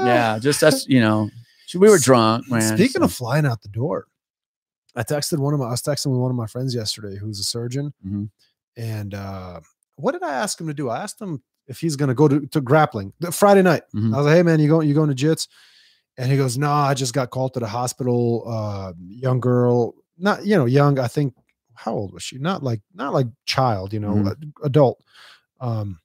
yeah, 0.00 0.38
just 0.38 0.60
that's 0.60 0.86
you 0.88 1.00
know, 1.00 1.30
we 1.74 1.88
were 1.88 1.98
drunk, 1.98 2.50
man. 2.50 2.62
Speaking 2.76 3.00
so- 3.00 3.04
of 3.04 3.12
flying 3.12 3.46
out 3.46 3.62
the 3.62 3.68
door, 3.68 4.06
I 4.96 5.02
texted 5.02 5.38
one 5.38 5.54
of 5.54 5.60
my 5.60 5.66
I 5.66 5.70
was 5.70 5.82
texting 5.82 6.06
with 6.10 6.20
one 6.20 6.30
of 6.30 6.36
my 6.36 6.46
friends 6.46 6.74
yesterday 6.74 7.16
who's 7.16 7.38
a 7.38 7.44
surgeon. 7.44 7.92
Mhm. 8.06 8.28
And 8.76 9.14
uh 9.14 9.60
what 9.96 10.12
did 10.12 10.22
I 10.22 10.32
ask 10.32 10.60
him 10.60 10.66
to 10.66 10.74
do? 10.74 10.88
I 10.88 11.02
asked 11.02 11.20
him 11.20 11.42
if 11.68 11.78
he's 11.78 11.94
gonna 11.96 12.14
go 12.14 12.26
to, 12.28 12.40
to 12.48 12.60
grappling 12.60 13.12
the 13.20 13.30
Friday 13.30 13.62
night. 13.62 13.82
Mhm. 13.94 14.14
I 14.14 14.16
was 14.18 14.26
like, 14.26 14.34
hey 14.36 14.42
man, 14.42 14.58
you 14.60 14.68
going 14.68 14.88
you 14.88 14.94
going 14.94 15.14
to 15.14 15.26
jits? 15.26 15.46
And 16.20 16.30
he 16.30 16.36
goes, 16.36 16.58
No, 16.58 16.70
I 16.70 16.94
just 16.94 17.14
got 17.14 17.30
called 17.30 17.54
to 17.54 17.60
the 17.60 17.66
hospital. 17.68 18.44
Uh 18.46 18.92
young 19.08 19.40
girl, 19.40 19.94
not 20.18 20.44
you 20.44 20.56
know, 20.56 20.66
young, 20.66 20.98
I 20.98 21.08
think 21.08 21.34
how 21.74 21.92
old 21.94 22.12
was 22.12 22.22
she? 22.22 22.38
Not 22.38 22.62
like 22.62 22.80
not 22.94 23.12
like 23.14 23.26
child, 23.46 23.92
you 23.92 24.00
know, 24.00 24.14
Mhm. 24.14 24.52
adult. 24.62 25.02
Um 25.60 25.98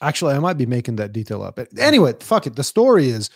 actually 0.00 0.34
I 0.34 0.38
might 0.38 0.58
be 0.58 0.66
making 0.66 0.96
that 0.96 1.12
detail 1.12 1.42
up. 1.42 1.56
But 1.56 1.68
anyway, 1.78 2.14
fuck 2.20 2.46
it. 2.46 2.56
The 2.56 2.64
story 2.64 3.08
is 3.08 3.30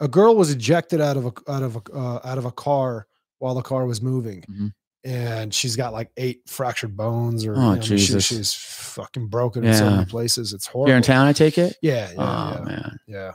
a 0.00 0.08
girl 0.08 0.36
was 0.36 0.50
ejected 0.50 1.00
out 1.00 1.16
of 1.16 1.26
a 1.26 1.32
out 1.50 1.62
of 1.62 1.76
a 1.76 1.82
uh, 1.92 2.20
out 2.24 2.38
of 2.38 2.44
a 2.44 2.52
car 2.52 3.06
while 3.38 3.54
the 3.54 3.62
car 3.62 3.86
was 3.86 4.00
moving. 4.00 4.42
Mhm. 4.50 4.72
And 5.04 5.54
she's 5.54 5.76
got 5.76 5.92
like 5.92 6.10
eight 6.16 6.42
fractured 6.46 6.96
bones, 6.96 7.44
or 7.46 7.54
Oh, 7.56 7.70
you 7.74 7.76
know, 7.76 7.80
she- 7.82 8.20
she's 8.20 8.52
fucking 8.52 9.28
broken 9.28 9.64
in 9.64 9.72
so 9.74 9.88
many 9.90 10.04
places. 10.06 10.52
It's 10.52 10.66
horrible. 10.66 10.88
Here 10.88 10.96
in 10.96 11.02
town, 11.02 11.26
I 11.26 11.32
take 11.32 11.56
it. 11.56 11.76
Yeah, 11.82 12.10
yeah, 12.10 12.16
oh 12.18 12.58
yeah, 12.58 12.64
man. 12.64 12.98
yeah. 13.06 13.32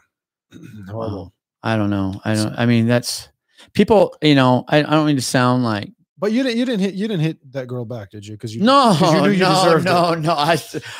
Wow. 0.91 1.33
I 1.63 1.77
don't 1.77 1.89
know. 1.89 2.19
I 2.25 2.35
don't. 2.35 2.53
I 2.57 2.65
mean, 2.65 2.87
that's 2.87 3.29
people. 3.73 4.15
You 4.21 4.35
know, 4.35 4.65
I, 4.67 4.79
I 4.79 4.81
don't 4.81 5.05
mean 5.05 5.15
to 5.15 5.21
sound 5.21 5.63
like 5.63 5.91
But 6.15 6.31
you 6.31 6.43
didn't 6.43 6.57
you 6.59 6.65
didn't 6.65 6.81
hit 6.81 6.93
you 6.93 7.07
didn't 7.07 7.23
hit 7.23 7.51
that 7.53 7.67
girl 7.67 7.85
back, 7.85 8.11
did 8.11 8.25
you? 8.25 8.35
Because 8.35 8.55
you 8.55 8.61
no, 8.61 8.95
you 9.01 9.21
knew 9.23 9.29
you 9.31 9.39
no, 9.39 9.49
deserved 9.55 9.85
it. 9.87 9.89
no, 9.89 10.13
no. 10.13 10.33
I 10.33 10.57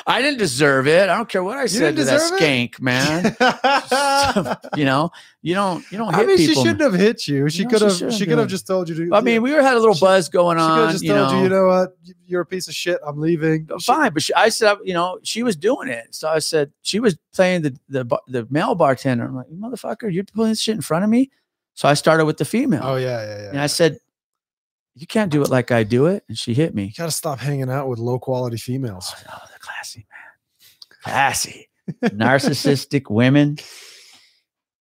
I 0.07 0.21
didn't 0.23 0.39
deserve 0.39 0.87
it. 0.87 1.07
I 1.07 1.15
don't 1.15 1.29
care 1.29 1.43
what 1.43 1.57
I 1.59 1.67
said 1.67 1.95
to 1.97 2.03
that 2.05 2.19
it? 2.19 2.41
skank, 2.41 2.81
man. 2.81 3.23
you 4.75 4.85
know, 4.85 5.11
you 5.43 5.53
don't 5.53 5.89
you 5.91 5.99
don't 5.99 6.13
hit 6.13 6.23
I 6.23 6.25
mean, 6.25 6.37
she 6.37 6.55
shouldn't 6.55 6.81
have 6.81 6.95
hit 6.95 7.27
you. 7.27 7.47
She 7.49 7.63
No, 7.63 7.69
could 7.69 7.81
have. 7.83 7.93
shouldn't 7.93 8.13
She 8.13 8.25
could 8.25 8.39
have 8.39 8.47
just 8.47 8.65
told 8.65 8.89
you 8.89 8.95
to. 8.95 9.15
I 9.15 9.21
mean, 9.21 9.43
we 9.43 9.53
were 9.53 9.61
had 9.61 9.75
a 9.75 9.79
little 9.79 9.93
She- 9.93 10.01
buzz 10.05 10.29
going 10.29 10.57
she 10.57 10.61
could 10.63 10.69
on. 10.71 10.79
have 10.79 10.91
just 10.91 11.03
you 11.03 11.09
told 11.13 11.31
know, 11.31 11.37
you, 11.37 11.43
you 11.43 11.49
know 11.49 11.65
what, 11.67 11.97
you're 12.25 12.41
a 12.41 12.45
piece 12.45 12.67
of 12.67 12.73
shit. 12.73 12.99
I'm 13.05 13.19
leaving. 13.19 13.69
She- 13.79 13.85
fine. 13.85 14.13
But 14.13 14.23
she, 14.23 14.33
I 14.33 14.49
said, 14.49 14.77
you 14.83 14.95
know, 14.95 15.19
she 15.23 15.43
was 15.43 15.55
doing 15.55 15.89
it. 15.89 16.07
So 16.15 16.27
I 16.27 16.39
said 16.39 16.71
she 16.81 16.99
was 16.99 17.17
playing 17.35 17.61
the 17.61 17.77
the 17.87 18.05
the 18.27 18.47
male 18.49 18.73
bartender. 18.73 19.25
I'm 19.25 19.35
like, 19.35 19.47
motherfucker, 19.47 20.11
you're 20.11 20.23
pulling 20.23 20.49
this 20.49 20.59
shit 20.61 20.75
in 20.75 20.81
front 20.81 21.03
of 21.03 21.09
me. 21.09 21.29
So 21.75 21.87
I 21.87 21.93
started 21.93 22.25
with 22.25 22.37
the 22.37 22.45
female, 22.45 22.81
Oh 22.83 22.95
yeah, 22.97 23.23
yeah, 23.23 23.41
yeah. 23.43 23.49
and 23.49 23.59
I 23.59 23.65
said, 23.67 23.97
you 24.95 25.07
can't 25.07 25.31
do 25.31 25.41
it 25.41 25.49
like 25.49 25.71
I 25.71 25.83
do 25.83 26.05
it. 26.07 26.23
And 26.29 26.37
she 26.37 26.53
hit 26.53 26.75
me. 26.75 26.85
you 26.85 26.93
got 26.97 27.05
to 27.05 27.11
stop 27.11 27.39
hanging 27.39 27.69
out 27.69 27.87
with 27.87 27.99
low 27.99 28.19
quality 28.19 28.57
females. 28.57 29.13
Oh, 29.29 29.37
they're 29.49 29.57
classy, 29.59 30.05
man. 30.11 30.99
Classy. 31.03 31.69
Narcissistic 32.03 33.03
women. 33.09 33.57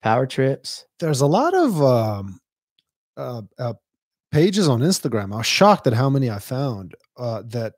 Power 0.03 0.27
trips. 0.27 0.85
There's 1.01 1.21
a 1.21 1.27
lot 1.27 1.55
of 1.55 1.83
um, 1.83 2.41
uh, 3.17 3.43
uh, 3.59 3.75
pages 4.33 4.69
on 4.69 4.81
Instagram. 4.81 5.33
I 5.33 5.39
was 5.39 5.47
shocked 5.47 5.87
at 5.87 5.93
how 5.95 6.11
many 6.11 6.31
I 6.31 6.39
found 6.41 6.95
uh, 7.17 7.43
that 7.47 7.75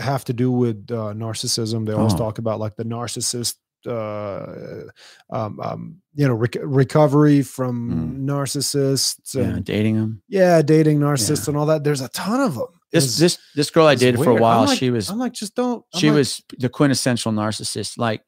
have 0.00 0.24
to 0.26 0.32
do 0.32 0.50
with 0.50 0.90
uh, 0.90 1.12
narcissism. 1.14 1.86
They 1.86 1.92
always 1.92 2.14
Oh. 2.14 2.18
talk 2.18 2.38
about 2.38 2.58
like 2.60 2.76
the 2.76 2.84
narcissist 2.84 3.54
uh, 3.86 4.82
um, 5.30 5.60
um, 5.60 5.96
you 6.14 6.26
know, 6.26 6.34
rec- 6.34 6.56
recovery 6.62 7.42
from 7.42 8.18
narcissists 8.26 9.34
Mm. 9.34 9.54
yeah, 9.54 9.60
dating 9.62 9.94
them 9.96 10.22
yeah, 10.28 10.62
dating 10.62 10.98
narcissists 11.00 11.48
and 11.48 11.56
all 11.56 11.66
that. 11.66 11.84
There's 11.84 12.00
a 12.00 12.08
ton 12.10 12.40
of 12.40 12.54
them. 12.54 12.68
This 12.92 13.16
this 13.18 13.38
this 13.54 13.70
girl 13.70 13.86
I 13.86 13.94
dated 13.94 14.22
for 14.22 14.30
a 14.30 14.40
while, 14.40 14.66
she 14.66 14.90
was 14.90 15.10
I'm 15.10 15.18
like, 15.18 15.32
just 15.32 15.54
don't. 15.54 15.84
I'm 15.92 16.00
she 16.00 16.10
like, 16.10 16.16
was 16.18 16.42
the 16.58 16.68
quintessential 16.68 17.32
narcissist. 17.32 17.98
Like, 17.98 18.22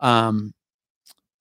um, 0.00 0.54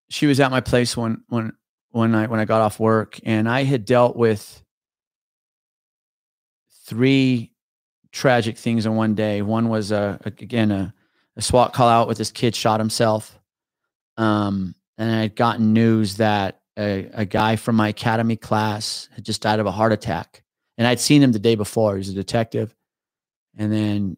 she 0.10 0.26
was 0.26 0.40
at 0.40 0.52
my 0.52 0.62
place 0.62 0.98
when 0.98 1.24
when 1.30 1.54
when 1.92 2.16
I 2.16 2.28
when 2.28 2.40
I 2.40 2.46
got 2.46 2.62
off 2.62 2.80
work, 2.80 3.20
and 3.24 3.48
I 3.48 3.64
had 3.64 3.86
dealt 3.86 4.16
with 4.18 4.62
three 6.86 7.54
tragic 8.12 8.58
things 8.58 8.86
in 8.86 8.96
one 8.96 9.16
day. 9.16 9.42
One 9.42 9.70
was 9.70 9.92
a, 9.92 10.20
a 10.26 10.28
again 10.28 10.72
a, 10.72 10.94
a 11.36 11.42
SWAT 11.42 11.74
call 11.74 11.88
out 11.88 12.08
with 12.08 12.18
this 12.18 12.32
kid 12.32 12.56
shot 12.56 12.80
himself, 12.80 13.37
um, 14.18 14.76
and 14.98 15.12
I 15.12 15.22
had 15.22 15.36
gotten 15.36 15.74
news 15.74 16.18
that 16.18 16.62
a, 16.78 17.10
a 17.14 17.26
guy 17.26 17.56
from 17.56 17.76
my 17.76 17.90
academy 17.90 18.36
class 18.36 19.10
had 19.16 19.26
just 19.26 19.42
died 19.42 19.60
of 19.60 19.66
a 19.66 19.72
heart 19.72 19.94
attack, 19.94 20.44
and 20.78 20.88
I'd 20.88 21.00
seen 21.00 21.22
him 21.22 21.32
the 21.32 21.40
day 21.40 21.56
before. 21.56 21.94
He 21.94 22.00
was 22.00 22.10
a 22.10 22.14
detective, 22.14 22.76
and 23.58 23.72
then 23.72 24.18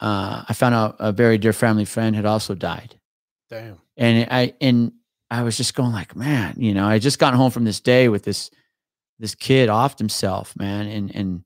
uh, 0.00 0.44
I 0.48 0.54
found 0.54 0.74
out 0.74 0.96
a 0.98 1.12
very 1.12 1.38
dear 1.38 1.52
family 1.52 1.84
friend 1.84 2.14
had 2.14 2.26
also 2.26 2.54
died 2.54 2.98
damn. 3.48 3.78
and 3.96 4.28
I 4.30 4.54
and 4.60 4.92
I 5.30 5.42
was 5.42 5.56
just 5.56 5.74
going 5.74 5.92
like, 5.92 6.16
man, 6.16 6.54
you 6.58 6.74
know, 6.74 6.86
I 6.86 6.98
just 6.98 7.18
gotten 7.18 7.38
home 7.38 7.50
from 7.50 7.64
this 7.64 7.80
day 7.80 8.08
with 8.08 8.24
this 8.24 8.50
this 9.18 9.34
kid 9.34 9.68
offed 9.68 9.98
himself, 9.98 10.56
man, 10.56 10.86
and 10.86 11.14
and 11.14 11.44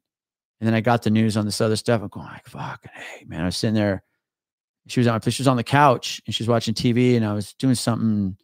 and 0.60 0.68
then 0.68 0.74
I 0.74 0.80
got 0.80 1.02
the 1.02 1.10
news 1.10 1.36
on 1.36 1.44
this 1.44 1.60
other 1.60 1.76
stuff. 1.76 2.02
I'm 2.02 2.08
going 2.08 2.26
like, 2.26 2.46
fucking 2.46 2.90
hey, 2.94 3.24
man. 3.26 3.42
I 3.42 3.46
was 3.46 3.56
sitting 3.56 3.74
there. 3.74 4.02
She 4.88 5.00
was 5.00 5.06
on 5.06 5.20
she 5.20 5.42
was 5.42 5.48
on 5.48 5.56
the 5.56 5.64
couch 5.64 6.20
and 6.26 6.34
she 6.34 6.42
was 6.42 6.48
watching 6.48 6.74
TV, 6.74 7.16
and 7.16 7.24
I 7.24 7.34
was 7.34 7.52
doing 7.54 7.74
something. 7.74 8.36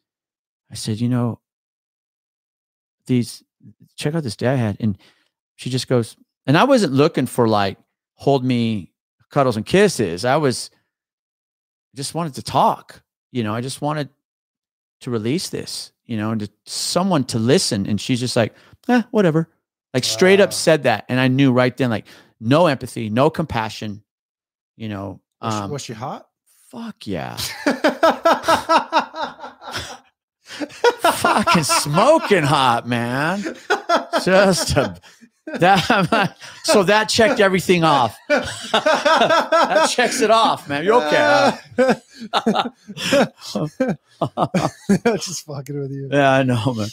I 0.70 0.74
said, 0.74 1.00
you 1.00 1.08
know, 1.08 1.40
these 3.06 3.42
check 3.96 4.14
out 4.14 4.22
this 4.22 4.36
day 4.36 4.48
I 4.48 4.54
had, 4.54 4.76
and 4.80 4.96
she 5.56 5.70
just 5.70 5.88
goes, 5.88 6.16
and 6.46 6.56
I 6.56 6.64
wasn't 6.64 6.92
looking 6.92 7.26
for 7.26 7.48
like 7.48 7.78
hold 8.14 8.44
me, 8.44 8.92
cuddles 9.30 9.56
and 9.56 9.66
kisses. 9.66 10.24
I 10.24 10.36
was 10.36 10.70
just 11.94 12.14
wanted 12.14 12.34
to 12.34 12.42
talk 12.42 13.02
you 13.30 13.42
know 13.42 13.54
i 13.54 13.60
just 13.60 13.80
wanted 13.80 14.08
to 15.00 15.10
release 15.10 15.50
this 15.50 15.92
you 16.06 16.16
know 16.16 16.30
and 16.30 16.40
to 16.40 16.50
someone 16.64 17.24
to 17.24 17.38
listen 17.38 17.86
and 17.86 18.00
she's 18.00 18.20
just 18.20 18.36
like 18.36 18.54
eh, 18.88 19.02
whatever 19.10 19.48
like 19.94 20.04
straight 20.04 20.40
up 20.40 20.52
said 20.52 20.84
that 20.84 21.04
and 21.08 21.18
i 21.18 21.28
knew 21.28 21.52
right 21.52 21.76
then 21.76 21.90
like 21.90 22.06
no 22.40 22.66
empathy 22.66 23.10
no 23.10 23.30
compassion 23.30 24.02
you 24.76 24.88
know 24.88 25.20
um 25.40 25.70
was 25.70 25.82
she 25.82 25.92
hot? 25.92 26.27
Fuck 26.70 27.06
yeah. 27.06 27.36
Fucking 31.02 31.64
smoking 31.64 32.42
hot 32.42 32.86
man. 32.86 33.42
Just 34.24 34.76
a, 34.76 34.96
that 35.58 36.36
so 36.64 36.82
that 36.82 37.08
checked 37.08 37.40
everything 37.40 37.84
off. 37.84 38.18
That 38.28 39.88
checks 39.90 40.20
it 40.20 40.30
off 40.30 40.68
man. 40.68 40.84
You're 40.84 41.02
okay 41.04 41.58
Just 45.16 45.46
fucking 45.46 45.80
with 45.80 45.90
you. 45.90 46.08
Yeah, 46.10 46.32
I 46.32 46.42
know, 46.42 46.74
man. 46.74 46.88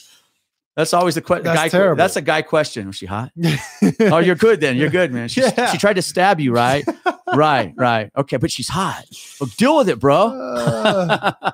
That's 0.75 0.93
always 0.93 1.15
the 1.15 1.21
question. 1.21 1.45
That's 1.45 1.57
Guy, 1.57 1.69
terrible. 1.69 1.97
that's 1.97 2.17
a 2.17 2.21
guy 2.21 2.41
question. 2.41 2.87
Was 2.87 2.97
she 2.97 3.05
hot? 3.05 3.31
oh, 4.01 4.17
you're 4.17 4.35
good 4.35 4.59
then. 4.59 4.75
You're 4.75 4.89
good, 4.89 5.13
man. 5.13 5.29
She, 5.29 5.39
Yeah. 5.41 5.71
she 5.71 5.77
tried 5.77 5.93
to 5.93 6.01
stab 6.01 6.39
you, 6.41 6.51
right? 6.53 6.85
right, 7.33 7.73
right. 7.77 8.11
Okay, 8.17 8.35
but 8.37 8.51
she's 8.51 8.67
hot. 8.67 9.05
Well, 9.39 9.49
deal 9.57 9.77
with 9.77 9.87
it, 9.87 9.99
bro. 9.99 10.27
Uh, 10.27 11.31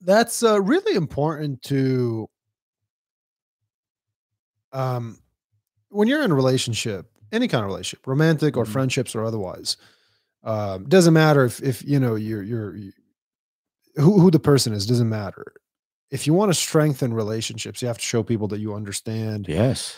that's 0.00 0.42
uh, 0.42 0.60
really 0.62 0.94
important 0.96 1.62
to 1.64 2.26
um 4.72 5.18
when 5.88 6.06
you're 6.06 6.22
in 6.22 6.30
a 6.30 6.34
relationship 6.34 7.06
any 7.32 7.48
kind 7.48 7.64
of 7.64 7.68
relationship 7.70 8.06
romantic 8.06 8.56
or 8.56 8.64
Mhm. 8.64 8.68
friendships 8.68 9.14
or 9.16 9.24
otherwise 9.24 9.76
um 10.44 10.84
doesn't 10.88 11.12
matter 11.12 11.44
if 11.44 11.60
if 11.62 11.82
you 11.84 11.98
know 11.98 12.14
you're 12.14 12.42
you're 12.42 12.76
you- 12.76 12.92
who, 13.96 14.20
who 14.20 14.30
the 14.30 14.38
person 14.38 14.72
is 14.72 14.86
doesn't 14.86 15.08
matter 15.08 15.44
if 16.10 16.26
you 16.26 16.34
want 16.34 16.50
to 16.50 16.54
strengthen 16.54 17.12
relationships 17.14 17.80
you 17.82 17.88
have 17.88 17.98
to 17.98 18.04
show 18.04 18.22
people 18.22 18.48
that 18.48 18.60
you 18.60 18.74
understand 18.74 19.46
yes. 19.48 19.96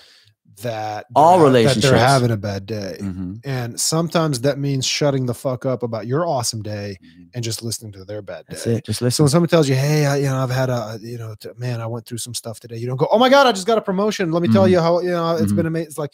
that 0.62 1.06
All 1.14 1.32
ha- 1.32 1.38
that 1.38 1.44
relationships. 1.44 1.88
they're 1.88 1.98
having 1.98 2.30
a 2.30 2.36
bad 2.36 2.66
day 2.66 2.96
Mhm. 3.00 3.40
and 3.44 3.80
sometimes 3.80 4.40
that 4.42 4.58
means 4.58 4.84
shutting 4.86 5.24
the 5.26 5.32
fuck 5.34 5.64
up 5.64 5.82
about 5.82 6.06
your 6.06 6.26
awesome 6.26 6.62
day 6.62 6.98
and 7.34 7.42
just 7.42 7.62
listening 7.62 7.92
to 7.92 8.04
their 8.04 8.20
bad 8.20 8.40
day 8.46 8.54
That's 8.54 8.66
it. 8.66 8.84
Just 8.84 8.98
so 8.98 9.04
listen. 9.06 9.22
when 9.24 9.30
someone 9.30 9.48
tells 9.48 9.68
you, 9.68 9.74
"Hey, 9.74 10.04
I, 10.04 10.16
you 10.16 10.24
know, 10.26 10.36
I've 10.42 10.50
had 10.50 10.68
a, 10.68 10.98
you 11.00 11.16
know, 11.16 11.34
t- 11.40 11.48
man, 11.56 11.80
I 11.80 11.86
went 11.86 12.04
through 12.06 12.18
some 12.18 12.34
stuff 12.34 12.60
today," 12.60 12.76
you 12.76 12.86
don't 12.86 12.98
go, 12.98 13.08
"Oh 13.10 13.18
my 13.18 13.30
god, 13.30 13.46
I 13.46 13.52
just 13.52 13.66
got 13.66 13.78
a 13.78 13.82
promotion. 13.82 14.30
Let 14.32 14.42
me 14.42 14.48
tell 14.48 14.66
Mhm. 14.66 14.70
you 14.72 14.80
how 14.80 15.00
you 15.00 15.10
know 15.10 15.36
it's 15.36 15.52
Mhm. 15.52 15.56
been 15.56 15.66
amazing." 15.66 15.86
It's 15.88 15.98
like 15.98 16.12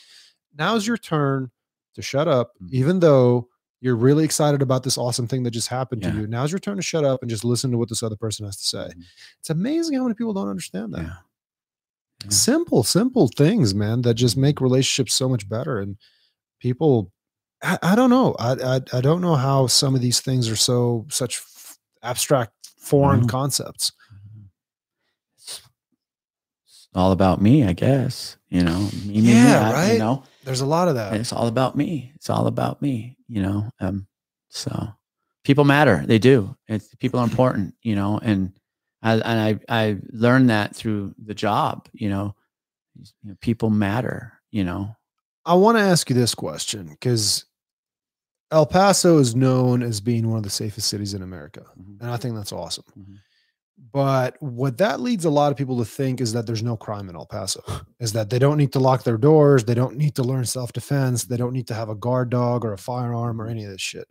now's 0.56 0.86
your 0.86 0.96
turn 0.98 1.50
to 1.94 2.02
shut 2.02 2.28
up, 2.28 2.52
Mhm. 2.62 2.70
even 2.70 3.00
though 3.00 3.48
you're 3.80 3.96
really 3.96 4.24
excited 4.24 4.60
about 4.62 4.82
this 4.82 4.98
awesome 4.98 5.26
thing 5.28 5.42
that 5.44 5.52
just 5.52 5.68
happened 5.68 6.02
Yeah. 6.02 6.10
to 6.12 6.16
you. 6.20 6.26
Now's 6.26 6.50
your 6.52 6.58
turn 6.58 6.76
to 6.76 6.82
shut 6.82 7.04
up 7.04 7.20
and 7.22 7.30
just 7.30 7.44
listen 7.44 7.70
to 7.70 7.78
what 7.78 7.88
this 7.88 8.02
other 8.02 8.16
person 8.16 8.44
has 8.44 8.56
to 8.56 8.64
say. 8.66 8.88
Mhm. 8.96 9.04
It's 9.38 9.50
amazing 9.50 9.96
how 9.96 10.02
many 10.02 10.14
people 10.14 10.32
don't 10.34 10.48
understand 10.48 10.92
that. 10.94 11.02
Yeah. 11.02 11.16
Yeah. 12.24 12.30
Simple, 12.30 12.82
simple 12.82 13.28
things, 13.28 13.74
man, 13.74 14.02
that 14.02 14.14
just 14.14 14.36
make 14.36 14.60
relationships 14.60 15.14
so 15.14 15.28
much 15.28 15.48
better. 15.48 15.78
And 15.78 15.96
people, 16.58 17.12
I, 17.62 17.78
I 17.82 17.94
don't 17.94 18.10
know, 18.10 18.34
I, 18.40 18.52
I 18.76 18.80
I 18.92 19.00
don't 19.00 19.20
know 19.20 19.36
how 19.36 19.68
some 19.68 19.94
of 19.94 20.00
these 20.00 20.20
things 20.20 20.48
are 20.48 20.56
so 20.56 21.06
such 21.10 21.36
f- 21.38 21.78
abstract, 22.02 22.52
foreign 22.78 23.20
know. 23.20 23.26
concepts. 23.28 23.92
It's 25.36 25.60
it's 26.66 26.86
all 26.98 27.12
about 27.12 27.40
me, 27.40 27.64
I 27.64 27.72
guess. 27.72 28.36
You 28.48 28.62
know, 28.64 28.78
me, 29.06 29.14
me, 29.14 29.20
me, 29.22 29.32
Yeah, 29.32 29.68
I- 29.68 29.72
right? 29.72 29.92
You 29.92 29.98
know, 29.98 30.22
There's 30.44 30.60
a 30.62 30.66
lot 30.66 30.88
of 30.88 30.94
that. 30.96 31.14
it's 31.14 31.32
all 31.32 31.46
about 31.46 31.76
me. 31.76 32.12
It's 32.16 32.28
all 32.30 32.46
about 32.46 32.80
me. 32.82 33.16
You 33.28 33.42
know, 33.42 33.70
um, 33.80 34.06
so 34.48 34.88
people 35.44 35.64
matter. 35.64 36.02
They 36.06 36.18
do. 36.18 36.56
It's, 36.66 36.94
people 36.96 37.20
are 37.20 37.26
important. 37.30 37.74
You 37.82 37.94
know, 37.94 38.18
and 38.22 38.52
I 39.02 39.12
and 39.14 39.60
I 39.68 39.80
I 39.86 39.96
learned 40.10 40.50
that 40.50 40.74
through 40.74 41.14
the 41.22 41.34
job. 41.34 41.88
You 41.92 42.08
know, 42.10 42.34
you 43.22 43.30
know 43.30 43.36
people 43.40 43.70
matter. 43.70 44.32
You 44.50 44.64
know, 44.64 44.96
I 45.44 45.54
want 45.54 45.76
to 45.78 45.82
ask 45.82 46.08
you 46.10 46.16
this 46.16 46.34
question 46.34 46.88
because 46.88 47.44
El 48.50 48.64
Paso 48.64 49.18
is 49.18 49.34
known 49.36 49.82
as 49.82 50.00
being 50.00 50.28
one 50.28 50.38
of 50.38 50.42
the 50.42 50.48
safest 50.50 50.88
cities 50.88 51.12
in 51.12 51.22
America. 51.22 51.64
Mhm. 51.78 52.00
And 52.00 52.10
I 52.10 52.16
think 52.16 52.34
that's 52.34 52.52
awesome. 52.52 52.84
Mhm. 52.98 53.18
But 53.92 54.36
what 54.40 54.76
that 54.78 55.00
leads 55.00 55.24
a 55.24 55.30
lot 55.30 55.50
of 55.50 55.56
people 55.56 55.78
to 55.78 55.84
think 55.84 56.20
is 56.20 56.32
that 56.34 56.46
there's 56.46 56.62
no 56.62 56.76
crime 56.76 57.08
in 57.08 57.16
El 57.16 57.24
Paso, 57.26 57.62
is 58.00 58.12
that 58.12 58.28
they 58.28 58.38
don't 58.38 58.58
need 58.58 58.72
to 58.74 58.78
lock 58.80 59.02
their 59.04 59.16
doors. 59.16 59.64
They 59.64 59.74
don't 59.74 59.96
need 59.96 60.14
to 60.16 60.22
learn 60.22 60.44
self 60.44 60.72
defense. 60.72 61.24
They 61.24 61.36
don't 61.38 61.52
need 61.54 61.66
to 61.68 61.74
have 61.74 61.88
a 61.88 61.94
guard 61.94 62.28
dog 62.30 62.64
or 62.64 62.72
a 62.74 62.78
firearm 62.78 63.40
or 63.40 63.46
any 63.48 63.64
of 63.64 63.70
this 63.70 63.80
shit. 63.80 64.06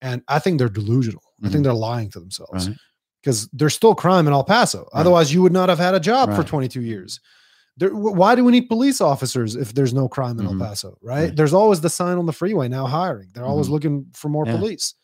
And 0.00 0.22
I 0.28 0.38
think 0.40 0.58
they're 0.58 0.68
delusional. 0.68 1.22
I 1.44 1.48
think 1.48 1.60
Mhm. 1.60 1.64
they're 1.64 1.74
lying 1.74 2.10
to 2.10 2.20
themselves 2.20 2.68
right? 2.68 2.76
because 3.22 3.48
there's 3.52 3.74
still 3.74 3.94
crime 3.94 4.26
in 4.26 4.32
El 4.32 4.42
Paso. 4.44 4.80
Right. 4.92 5.00
Otherwise, 5.00 5.32
you 5.32 5.42
would 5.42 5.52
not 5.52 5.68
have 5.68 5.78
had 5.78 5.94
a 5.94 6.00
job 6.00 6.34
for 6.34 6.42
22 6.42 6.82
years. 6.82 7.20
There, 7.76 7.94
why 7.94 8.34
do 8.34 8.44
we 8.44 8.50
need 8.52 8.68
police 8.68 9.00
officers 9.00 9.54
if 9.54 9.72
there's 9.72 9.94
no 9.94 10.08
crime 10.08 10.38
in 10.40 10.46
Mhm. 10.46 10.54
El 10.54 10.58
Paso? 10.58 10.98
Right? 11.00 11.28
Right. 11.28 11.36
There's 11.36 11.54
always 11.54 11.80
the 11.80 11.88
sign 11.90 12.18
on 12.18 12.26
the 12.26 12.32
freeway 12.32 12.68
now 12.68 12.86
hiring. 12.86 13.28
They're 13.32 13.44
always 13.46 13.68
Mhm. 13.68 13.70
looking 13.70 14.06
for 14.14 14.28
more 14.28 14.44
Yeah. 14.46 14.56
police. 14.56 14.94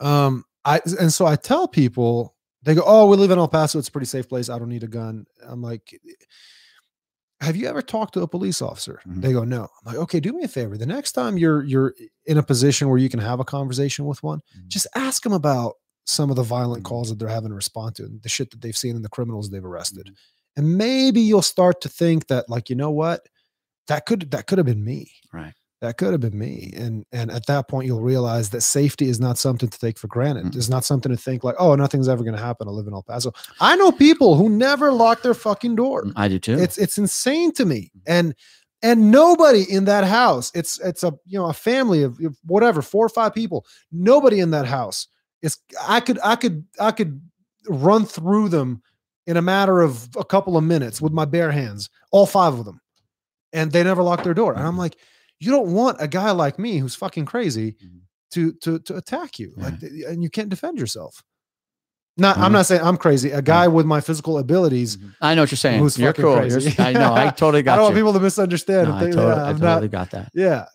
Um, 0.00 0.44
I 0.66 0.80
and 1.00 1.12
so 1.14 1.26
I 1.26 1.36
tell 1.36 1.68
people 1.68 2.36
they 2.64 2.74
go, 2.74 2.84
"Oh, 2.86 3.08
we 3.08 3.16
live 3.18 3.32
in 3.32 3.38
El 3.38 3.48
Paso. 3.48 3.78
It's 3.80 3.88
a 3.88 3.92
pretty 3.92 4.06
safe 4.08 4.28
place. 4.28 4.50
I 4.50 4.58
don't 4.58 4.70
need 4.70 4.84
a 4.84 4.88
gun." 4.88 5.26
I'm 5.46 5.62
like, 5.62 5.98
"Have 7.40 7.56
you 7.56 7.66
ever 7.68 7.82
talked 7.82 8.14
to 8.14 8.22
a 8.22 8.28
police 8.28 8.62
officer?" 8.62 9.00
Mhm. 9.06 9.20
They 9.22 9.32
go, 9.32 9.44
"No." 9.44 9.64
I'm 9.64 9.92
like, 9.92 9.96
"Okay, 10.04 10.20
do 10.20 10.32
me 10.32 10.44
a 10.44 10.48
favor. 10.48 10.76
The 10.78 10.86
next 10.86 11.12
time 11.12 11.36
you're 11.38 11.62
you're 11.64 11.94
in 12.26 12.38
a 12.38 12.42
position 12.42 12.88
where 12.88 12.98
you 12.98 13.08
can 13.08 13.20
have 13.20 13.40
a 13.40 13.44
conversation 13.44 14.06
with 14.06 14.22
one, 14.22 14.40
Mhm. 14.58 14.68
just 14.68 14.86
ask 14.94 15.22
them 15.22 15.32
about 15.32 15.74
some 16.06 16.30
of 16.30 16.36
the 16.36 16.42
violent 16.42 16.82
Mhm. 16.82 16.86
calls 16.86 17.08
that 17.10 17.18
they're 17.18 17.28
having 17.28 17.50
to 17.50 17.54
respond 17.56 17.96
to 17.96 18.04
and 18.04 18.22
the 18.22 18.28
shit 18.28 18.50
that 18.52 18.60
they've 18.62 18.76
seen 18.76 18.96
and 18.96 19.04
the 19.04 19.08
criminals 19.10 19.50
they've 19.50 19.64
arrested. 19.64 20.06
Mhm. 20.08 20.14
And 20.56 20.78
maybe 20.78 21.20
you'll 21.20 21.42
start 21.42 21.80
to 21.82 21.88
think 21.88 22.28
that, 22.28 22.48
like, 22.48 22.70
you 22.70 22.76
know 22.76 22.90
what? 22.90 23.28
That 23.88 24.06
could 24.06 24.30
that 24.32 24.46
could 24.48 24.58
have 24.58 24.66
been 24.66 24.84
me. 24.84 25.12
Right. 25.32 25.54
That 25.82 25.98
could 25.98 26.12
have 26.12 26.20
been 26.20 26.38
me. 26.38 26.72
And 26.74 27.04
and 27.12 27.30
at 27.30 27.46
that 27.46 27.68
point 27.68 27.86
you'll 27.86 28.00
realize 28.00 28.50
that 28.50 28.62
safety 28.62 29.08
is 29.08 29.20
not 29.20 29.36
something 29.36 29.68
to 29.68 29.78
take 29.78 29.98
for 29.98 30.06
granted. 30.06 30.46
Mm-mm. 30.46 30.56
It's 30.56 30.70
not 30.70 30.84
something 30.84 31.10
to 31.10 31.18
think 31.18 31.44
like, 31.44 31.56
oh, 31.58 31.74
nothing's 31.74 32.08
ever 32.08 32.24
gonna 32.24 32.38
happen. 32.38 32.66
I 32.66 32.70
live 32.70 32.86
in 32.86 32.94
El 32.94 33.02
Paso. 33.02 33.32
I 33.60 33.76
know 33.76 33.92
people 33.92 34.36
who 34.36 34.48
never 34.48 34.90
lock 34.90 35.22
their 35.22 35.34
fucking 35.34 35.76
door. 35.76 36.04
Mm, 36.04 36.12
I 36.16 36.28
do 36.28 36.38
too. 36.38 36.58
It's 36.58 36.78
it's 36.78 36.96
insane 36.96 37.52
to 37.52 37.66
me. 37.66 37.90
Mm. 37.96 38.02
And 38.06 38.34
and 38.82 39.10
nobody 39.10 39.64
in 39.70 39.84
that 39.84 40.04
house, 40.04 40.50
it's 40.54 40.80
it's 40.80 41.02
a 41.02 41.12
you 41.26 41.38
know 41.38 41.46
a 41.46 41.52
family 41.52 42.02
of 42.02 42.18
whatever, 42.44 42.80
four 42.80 43.04
or 43.04 43.10
five 43.10 43.34
people. 43.34 43.66
Nobody 43.92 44.40
in 44.40 44.52
that 44.52 44.66
house 44.66 45.08
is 45.42 45.58
I 45.86 46.00
could 46.00 46.18
I 46.24 46.36
could 46.36 46.64
I 46.80 46.90
could 46.90 47.20
run 47.68 48.06
through 48.06 48.48
them 48.48 48.82
in 49.26 49.36
a 49.36 49.42
matter 49.42 49.80
of 49.80 50.08
a 50.16 50.24
couple 50.24 50.56
of 50.56 50.64
minutes 50.64 51.00
with 51.00 51.12
my 51.12 51.24
bare 51.24 51.50
hands, 51.50 51.90
all 52.12 52.26
five 52.26 52.54
of 52.54 52.64
them. 52.64 52.80
And 53.52 53.72
they 53.72 53.82
never 53.82 54.02
lock 54.02 54.22
their 54.22 54.34
door. 54.34 54.52
And 54.52 54.62
I'm 54.62 54.70
mm-hmm. 54.70 54.80
like, 54.80 54.96
you 55.40 55.50
don't 55.50 55.72
want 55.72 55.98
a 56.00 56.08
guy 56.08 56.30
like 56.30 56.58
me 56.58 56.78
who's 56.78 56.94
fucking 56.94 57.26
crazy 57.26 57.72
Mhm. 57.72 58.00
to 58.32 58.52
to 58.62 58.78
to 58.80 58.96
attack 58.96 59.38
you, 59.38 59.52
Yeah. 59.56 59.64
like, 59.64 59.82
and 60.08 60.22
you 60.22 60.30
can't 60.30 60.48
defend 60.48 60.78
yourself. 60.78 61.22
Not, 62.18 62.36
Mhm. 62.38 62.40
I'm 62.42 62.52
not 62.52 62.64
saying 62.66 62.80
I'm 62.82 62.96
crazy. 62.96 63.30
A 63.30 63.42
guy 63.42 63.68
with 63.68 63.84
my 63.84 64.00
physical 64.00 64.38
abilities. 64.38 64.96
I 65.20 65.34
know 65.34 65.42
what 65.42 65.50
you're 65.50 65.56
saying. 65.58 65.80
Who's 65.80 65.98
You're 65.98 66.10
fucking 66.14 66.24
cool. 66.24 66.36
crazy. 66.38 66.70
You're- 66.70 66.84
I 66.84 66.92
know. 66.94 67.12
I 67.14 67.28
totally 67.42 67.62
got. 67.62 67.72
I 67.72 67.74
got 67.74 67.76
don't 67.76 67.84
want 67.84 67.94
people 67.96 68.12
to 68.14 68.20
misunderstand. 68.20 68.88
No, 68.88 68.94
and 68.96 69.04
I, 69.08 69.10
totally, 69.10 69.26
that 69.34 69.38
I 69.38 69.52
totally 69.52 69.88
not, 69.88 69.90
got 69.90 70.10
that. 70.12 70.30
yeah, 70.34 70.66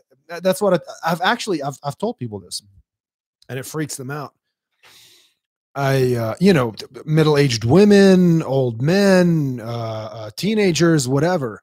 that's 0.41 0.61
what 0.61 0.75
I, 0.75 0.79
I've 1.11 1.21
actually 1.21 1.63
I've 1.63 1.77
I've 1.83 1.97
told 1.97 2.19
people 2.19 2.39
this, 2.39 2.61
and 3.49 3.57
it 3.57 3.65
freaks 3.65 3.95
them 3.97 4.11
out. 4.11 4.33
I 5.73 6.15
uh, 6.15 6.35
you 6.39 6.53
know 6.53 6.73
middle 7.05 7.37
aged 7.37 7.63
women, 7.63 8.43
old 8.43 8.81
men, 8.81 9.61
uh, 9.63 9.65
uh, 9.65 10.29
teenagers, 10.35 11.07
whatever. 11.07 11.61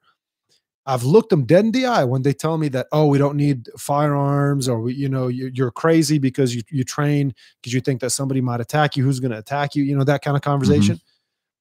I've 0.89 1.03
looked 1.03 1.29
them 1.29 1.45
dead 1.45 1.65
in 1.65 1.71
the 1.71 1.85
eye 1.85 2.03
when 2.03 2.23
they 2.23 2.33
tell 2.33 2.57
me 2.57 2.67
that 2.69 2.87
oh 2.91 3.05
we 3.07 3.17
don't 3.17 3.37
need 3.37 3.69
firearms 3.77 4.67
or 4.67 4.89
you 4.89 5.07
know 5.07 5.27
you, 5.27 5.51
you're 5.53 5.71
crazy 5.71 6.17
because 6.17 6.55
you 6.55 6.61
you 6.71 6.83
train 6.83 7.33
because 7.61 7.73
you 7.73 7.81
think 7.81 8.01
that 8.01 8.09
somebody 8.09 8.41
might 8.41 8.59
attack 8.59 8.97
you 8.97 9.03
who's 9.03 9.19
going 9.19 9.31
to 9.31 9.37
attack 9.37 9.75
you 9.75 9.83
you 9.83 9.95
know 9.95 10.03
that 10.03 10.21
kind 10.23 10.35
of 10.35 10.41
conversation. 10.41 10.99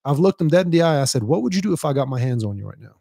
I've 0.04 0.18
looked 0.18 0.38
them 0.38 0.48
dead 0.48 0.64
in 0.66 0.70
the 0.70 0.82
eye. 0.82 1.02
I 1.02 1.04
said, 1.04 1.22
what 1.24 1.42
would 1.42 1.54
you 1.54 1.60
do 1.60 1.72
if 1.74 1.84
I 1.84 1.92
got 1.92 2.08
my 2.08 2.18
hands 2.18 2.42
on 2.42 2.56
you 2.56 2.66
right 2.66 2.78
now? 2.80 2.88
Are 2.88 2.94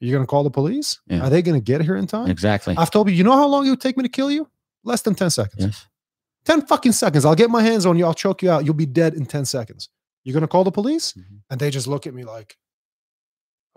You're 0.00 0.16
going 0.16 0.24
to 0.24 0.26
call 0.26 0.42
the 0.42 0.50
police? 0.50 0.98
Yeah. 1.06 1.20
Are 1.20 1.30
they 1.30 1.42
going 1.42 1.54
to 1.60 1.62
get 1.64 1.80
here 1.82 1.94
in 1.94 2.06
time? 2.08 2.28
Exactly. 2.28 2.74
I've 2.76 2.90
told 2.90 3.08
you, 3.08 3.14
you 3.14 3.22
know 3.22 3.36
how 3.36 3.46
long 3.46 3.66
it 3.66 3.70
would 3.70 3.80
take 3.80 3.96
me 3.96 4.02
to 4.02 4.08
kill 4.08 4.30
you? 4.30 4.48
Less 4.82 5.02
than 5.02 5.14
10 5.14 5.30
seconds. 5.30 5.64
Yes. 5.66 5.86
10 6.46 6.66
fucking 6.66 6.92
seconds. 6.92 7.24
I'll 7.24 7.36
get 7.36 7.50
my 7.50 7.62
hands 7.62 7.86
on 7.86 7.96
you. 7.96 8.04
I'll 8.06 8.14
choke 8.14 8.42
you 8.42 8.50
out. 8.50 8.64
You'll 8.64 8.74
be 8.74 8.86
dead 8.86 9.14
in 9.14 9.26
10 9.26 9.44
seconds. 9.44 9.88
You're 10.24 10.32
going 10.32 10.40
to 10.40 10.48
call 10.48 10.64
the 10.64 10.72
police? 10.72 11.12
Mhm. 11.12 11.42
And 11.50 11.60
they 11.60 11.70
just 11.70 11.86
look 11.86 12.06
at 12.06 12.14
me 12.14 12.24
like, 12.24 12.56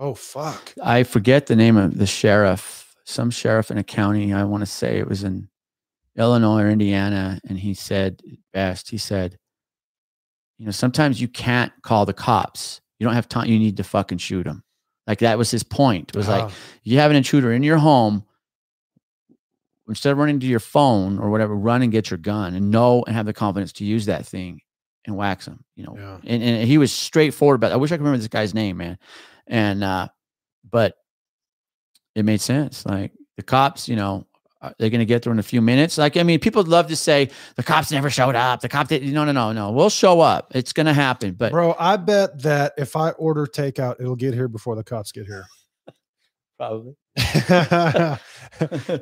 oh, 0.02 0.14
fuck. 0.16 0.74
I 0.84 1.04
forget 1.04 1.46
the 1.48 1.56
name 1.56 1.78
of 1.78 1.98
the 1.98 2.06
sheriff, 2.08 2.94
some 3.06 3.30
sheriff 3.32 3.72
in 3.72 3.78
a 3.78 3.84
county. 3.84 4.34
I 4.34 4.44
want 4.44 4.62
to 4.62 4.66
say 4.66 4.98
it 4.98 5.08
was 5.08 5.24
in 5.24 5.48
Illinois 6.18 6.64
or 6.64 6.70
Indiana. 6.70 7.40
And 7.48 7.58
he 7.58 7.74
said 7.74 8.20
it 8.26 8.40
best, 8.52 8.90
he 8.90 8.98
said, 8.98 9.38
you 10.58 10.66
know, 10.66 10.72
sometimes 10.72 11.22
you 11.22 11.28
can't 11.28 11.72
call 11.82 12.06
the 12.06 12.14
cops. 12.14 12.82
You 13.00 13.06
don't 13.06 13.16
have 13.16 13.30
time. 13.30 13.48
You 13.48 13.58
need 13.58 13.78
to 13.78 13.84
fucking 13.84 14.20
shoot 14.20 14.44
them. 14.44 14.64
Like 15.08 15.20
that 15.20 15.38
was 15.38 15.50
his 15.50 15.64
point. 15.64 16.10
It 16.10 16.16
was 16.16 16.28
like, 16.28 16.44
Ah, 16.44 16.52
you 16.84 17.00
have 17.00 17.10
an 17.10 17.18
intruder 17.18 17.52
in 17.52 17.64
your 17.64 17.78
home. 17.78 18.24
Instead 19.88 20.12
of 20.12 20.20
running 20.20 20.40
to 20.40 20.46
your 20.46 20.60
phone 20.60 21.18
or 21.20 21.30
whatever, 21.32 21.56
run 21.56 21.82
and 21.82 21.92
get 21.92 22.12
your 22.12 22.18
gun 22.20 22.54
and 22.54 22.70
know 22.72 23.04
and 23.08 23.16
have 23.16 23.26
the 23.26 23.34
confidence 23.34 23.72
to 23.74 23.84
use 23.86 24.06
that 24.06 24.26
thing 24.26 24.62
and 25.06 25.18
wax 25.18 25.46
them. 25.46 25.66
You 25.76 25.84
know, 25.86 25.96
Yeah. 25.98 26.18
and, 26.24 26.44
and 26.44 26.68
he 26.68 26.78
was 26.78 26.92
straightforward 26.92 27.56
about. 27.56 27.72
I 27.72 27.78
wish 27.78 27.92
I 27.92 27.96
could 27.98 28.02
remember 28.04 28.20
this 28.20 28.28
guy's 28.28 28.54
name, 28.54 28.78
man. 28.78 29.00
And 29.48 29.84
uh, 29.84 30.10
but 30.70 30.96
it 32.16 32.26
made 32.26 32.42
sense. 32.42 32.86
Like 32.86 33.12
the 33.38 33.44
cops, 33.44 33.88
you 33.88 33.96
know, 33.96 34.28
they're 34.78 34.90
going 34.90 35.00
to 35.00 35.06
get 35.06 35.24
there 35.24 35.34
in 35.34 35.40
a 35.40 35.44
few 35.44 35.62
minutes? 35.62 35.98
Like, 35.98 36.18
I 36.18 36.24
mean, 36.24 36.40
people 36.40 36.64
love 36.64 36.88
to 36.88 36.96
say 36.96 37.30
the 37.56 37.64
cops 37.64 37.92
never 37.92 38.10
showed 38.10 38.36
up. 38.36 38.62
The 38.62 38.70
cop 38.70 38.88
did. 38.88 39.04
No, 39.12 39.26
no, 39.26 39.32
no, 39.32 39.52
no. 39.52 39.72
We'll 39.72 39.90
show 39.90 40.20
up. 40.20 40.52
It's 40.54 40.74
going 40.74 40.86
to 40.86 40.94
happen. 40.94 41.34
But 41.34 41.52
Bro, 41.52 41.76
I 41.80 41.98
bet 41.98 42.42
that 42.44 42.74
if 42.78 42.96
I 42.96 43.10
order 43.12 43.48
takeout, 43.48 44.00
it'll 44.00 44.16
get 44.16 44.34
here 44.34 44.48
before 44.48 44.76
the 44.76 44.84
cops 44.84 45.12
get 45.12 45.26
here. 45.26 45.46
probably 46.58 46.96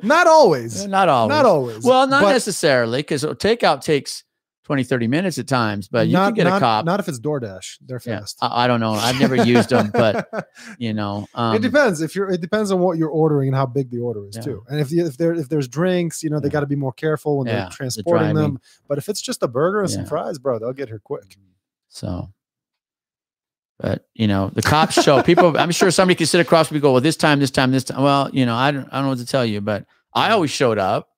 not 0.02 0.26
always. 0.26 0.86
not 0.86 1.08
always. 1.08 1.28
Not 1.28 1.44
always. 1.44 1.84
Well, 1.84 2.06
not 2.06 2.22
but 2.22 2.32
necessarily 2.32 3.00
because 3.00 3.22
takeout 3.22 3.82
takes 3.82 4.24
20, 4.70 4.84
30 4.84 5.08
minutes 5.08 5.36
at 5.36 5.48
times, 5.48 5.88
but 5.88 6.06
you 6.06 6.12
not, 6.12 6.26
can 6.26 6.34
get 6.36 6.44
not, 6.44 6.58
a 6.58 6.60
cop. 6.60 6.84
Not 6.84 7.00
if 7.00 7.08
it's 7.08 7.18
DoorDash. 7.18 7.78
They're 7.80 8.00
yeah, 8.06 8.20
fast. 8.20 8.38
I, 8.40 8.66
I 8.66 8.66
don't 8.68 8.78
know. 8.78 8.92
I've 8.92 9.18
never 9.18 9.34
used 9.34 9.68
them, 9.70 9.90
but 9.92 10.28
you 10.78 10.94
know, 10.94 11.26
um, 11.34 11.56
it 11.56 11.62
depends 11.62 12.00
if 12.00 12.14
you're. 12.14 12.30
It 12.30 12.40
depends 12.40 12.70
on 12.70 12.78
what 12.78 12.96
you're 12.96 13.08
ordering 13.10 13.48
and 13.48 13.56
how 13.56 13.66
big 13.66 13.90
the 13.90 13.98
order 13.98 14.28
is 14.28 14.36
Yeah. 14.36 14.42
too. 14.42 14.62
And 14.68 14.78
if 14.78 14.92
you, 14.92 15.04
if 15.04 15.16
there 15.16 15.32
if 15.34 15.48
there's 15.48 15.66
drinks, 15.66 16.22
you 16.22 16.30
know 16.30 16.38
they 16.38 16.46
Yeah. 16.46 16.52
got 16.52 16.60
to 16.60 16.66
be 16.66 16.76
more 16.76 16.92
careful 16.92 17.38
when 17.38 17.48
Yeah, 17.48 17.62
they're 17.62 17.68
transporting 17.70 18.26
driving. 18.28 18.42
them. 18.52 18.60
But 18.86 18.98
if 18.98 19.08
it's 19.08 19.20
just 19.20 19.42
a 19.42 19.48
burger 19.48 19.80
and 19.80 19.90
some 19.90 20.04
fries, 20.06 20.38
bro, 20.38 20.60
they'll 20.60 20.72
get 20.72 20.86
here 20.86 21.00
quick. 21.02 21.36
So, 21.88 22.30
but 23.80 24.06
you 24.14 24.28
know, 24.28 24.52
the 24.54 24.62
cops 24.62 25.02
show 25.02 25.20
people. 25.20 25.58
I'm 25.58 25.72
sure 25.72 25.90
somebody 25.90 26.14
can 26.14 26.26
sit 26.26 26.40
across 26.40 26.70
me 26.70 26.76
and 26.76 26.82
go, 26.82 26.92
"Well, 26.92 27.00
this 27.00 27.16
time, 27.16 27.40
this 27.40 27.50
time, 27.50 27.72
this 27.72 27.82
time." 27.82 28.00
Well, 28.04 28.30
you 28.32 28.46
know, 28.46 28.54
I 28.54 28.70
don't, 28.70 28.86
I 28.92 28.98
don't 28.98 29.02
know 29.02 29.08
what 29.08 29.18
to 29.18 29.26
tell 29.26 29.44
you, 29.44 29.60
but 29.60 29.84
I 30.14 30.30
always 30.30 30.52
showed 30.52 30.78
up. 30.78 31.08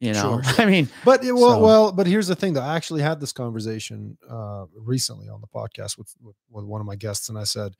You 0.00 0.12
know, 0.12 0.40
Sure, 0.42 0.62
I 0.62 0.66
mean, 0.66 0.88
But 1.04 1.24
it- 1.24 1.32
well, 1.32 1.52
So- 1.56 1.62
well, 1.62 1.92
but 1.92 2.06
here's 2.06 2.26
the 2.26 2.36
thing 2.36 2.52
though. 2.52 2.62
I 2.62 2.76
actually 2.76 3.02
had 3.02 3.18
this 3.20 3.32
conversation 3.32 4.18
uh, 4.28 4.66
recently 4.74 5.28
on 5.28 5.40
the 5.40 5.46
podcast 5.46 5.96
with, 5.98 6.12
with 6.22 6.36
with 6.50 6.64
one 6.66 6.80
of 6.80 6.86
my 6.86 6.96
guests, 6.96 7.28
and 7.28 7.38
I 7.38 7.44
said, 7.44 7.72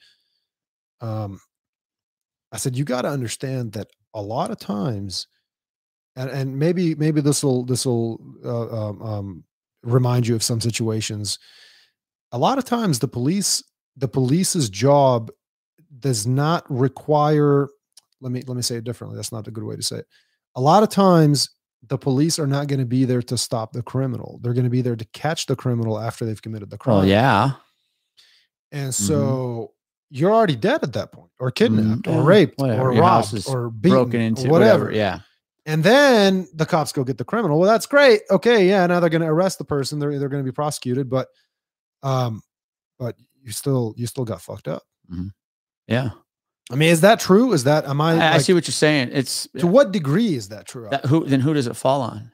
um, 1.00 1.40
I 2.52 2.56
said 2.56 2.76
you 2.76 2.84
got 2.84 3.02
to 3.02 3.08
understand 3.08 3.72
that 3.72 3.88
a 4.14 4.22
lot 4.22 4.50
of 4.50 4.58
times, 4.58 5.26
and 6.14 6.30
and 6.30 6.58
maybe 6.58 6.94
maybe 6.94 7.20
this 7.20 7.42
will 7.44 7.64
this 7.64 7.84
will 7.84 8.18
uh, 8.44 8.88
um, 8.88 9.02
um, 9.02 9.44
remind 9.82 10.26
you 10.26 10.34
of 10.34 10.42
some 10.42 10.60
situations. 10.60 11.38
A 12.32 12.38
lot 12.38 12.58
of 12.58 12.64
times, 12.64 12.98
the 12.98 13.08
police 13.08 13.62
the 13.96 14.08
police's 14.08 14.70
job 14.70 15.30
does 15.98 16.26
not 16.26 16.64
require. 16.70 17.68
Let 18.20 18.32
me 18.32 18.42
let 18.46 18.56
me 18.56 18.62
say 18.62 18.76
it 18.76 18.84
differently. 18.84 19.16
That's 19.16 19.32
not 19.32 19.48
a 19.48 19.50
good 19.50 19.64
way 19.64 19.76
to 19.76 19.82
say 19.82 19.98
it. 19.98 20.06
A 20.54 20.60
lot 20.60 20.82
of 20.82 20.88
times, 20.88 21.50
the 21.88 21.98
police 21.98 22.38
are 22.38 22.46
not 22.46 22.66
going 22.66 22.80
to 22.80 22.86
be 22.86 23.05
there 23.05 23.22
to 23.22 23.38
stop 23.38 23.72
the 23.72 23.82
criminal. 23.82 24.38
They're 24.42 24.55
going 24.55 24.64
to 24.64 24.70
be 24.70 24.82
there 24.82 24.96
to 24.96 25.05
catch 25.06 25.46
the 25.46 25.56
criminal 25.56 25.98
after 26.00 26.24
they've 26.24 26.40
committed 26.40 26.70
the 26.70 26.78
crime. 26.78 26.96
well, 26.98 27.06
yeah, 27.06 27.52
And 28.72 28.94
so 28.94 29.72
you're 30.10 30.32
already 30.32 30.56
dead 30.56 30.82
at 30.82 30.92
that 30.94 31.12
point, 31.12 31.30
or 31.38 31.50
kidnapped, 31.50 32.02
Mhm. 32.02 32.14
Or 32.16 32.22
raped, 32.22 32.58
whatever. 32.58 32.88
or 32.90 32.92
Your 32.92 33.02
robbed, 33.02 33.48
or 33.48 33.70
beaten, 33.70 33.96
broken 33.96 34.20
into 34.20 34.48
or 34.48 34.50
whatever. 34.50 34.90
Yeah, 34.92 35.20
And 35.64 35.82
then 35.84 36.48
the 36.55 36.66
cops 36.66 36.92
go 36.92 37.02
get 37.05 37.18
the 37.18 37.24
criminal. 37.24 37.58
Well, 37.58 37.68
that's 37.70 37.86
great. 37.86 38.22
Okay, 38.30 38.68
yeah. 38.68 38.86
Now 38.86 39.00
they're 39.00 39.10
going 39.10 39.22
to 39.22 39.28
arrest 39.28 39.58
the 39.58 39.64
person. 39.64 39.98
They're 39.98 40.18
they're 40.18 40.28
going 40.28 40.44
to 40.44 40.48
be 40.50 40.55
prosecuted, 40.55 41.08
but 41.10 41.28
um, 42.02 42.42
but 42.98 43.16
you 43.42 43.52
still 43.52 43.94
you 43.96 44.06
still 44.06 44.24
got 44.24 44.40
fucked 44.42 44.68
up. 44.68 44.82
yeah. 45.88 46.10
I 46.70 46.74
mean, 46.74 46.90
is 46.90 47.00
that 47.02 47.20
true? 47.20 47.52
Is 47.52 47.64
that 47.64 47.86
am 47.86 48.00
I? 48.00 48.14
I, 48.14 48.34
I 48.34 48.38
see 48.38 48.52
what 48.52 48.66
you're 48.66 48.72
saying. 48.72 49.10
It's 49.12 49.46
to 49.58 49.66
what 49.66 49.92
degree 49.92 50.34
is 50.34 50.48
that 50.48 50.66
true? 50.66 50.88
that, 50.90 51.04
who 51.06 51.24
then 51.24 51.40
who 51.40 51.54
does 51.54 51.66
it 51.66 51.74
fall 51.76 52.00
on? 52.02 52.32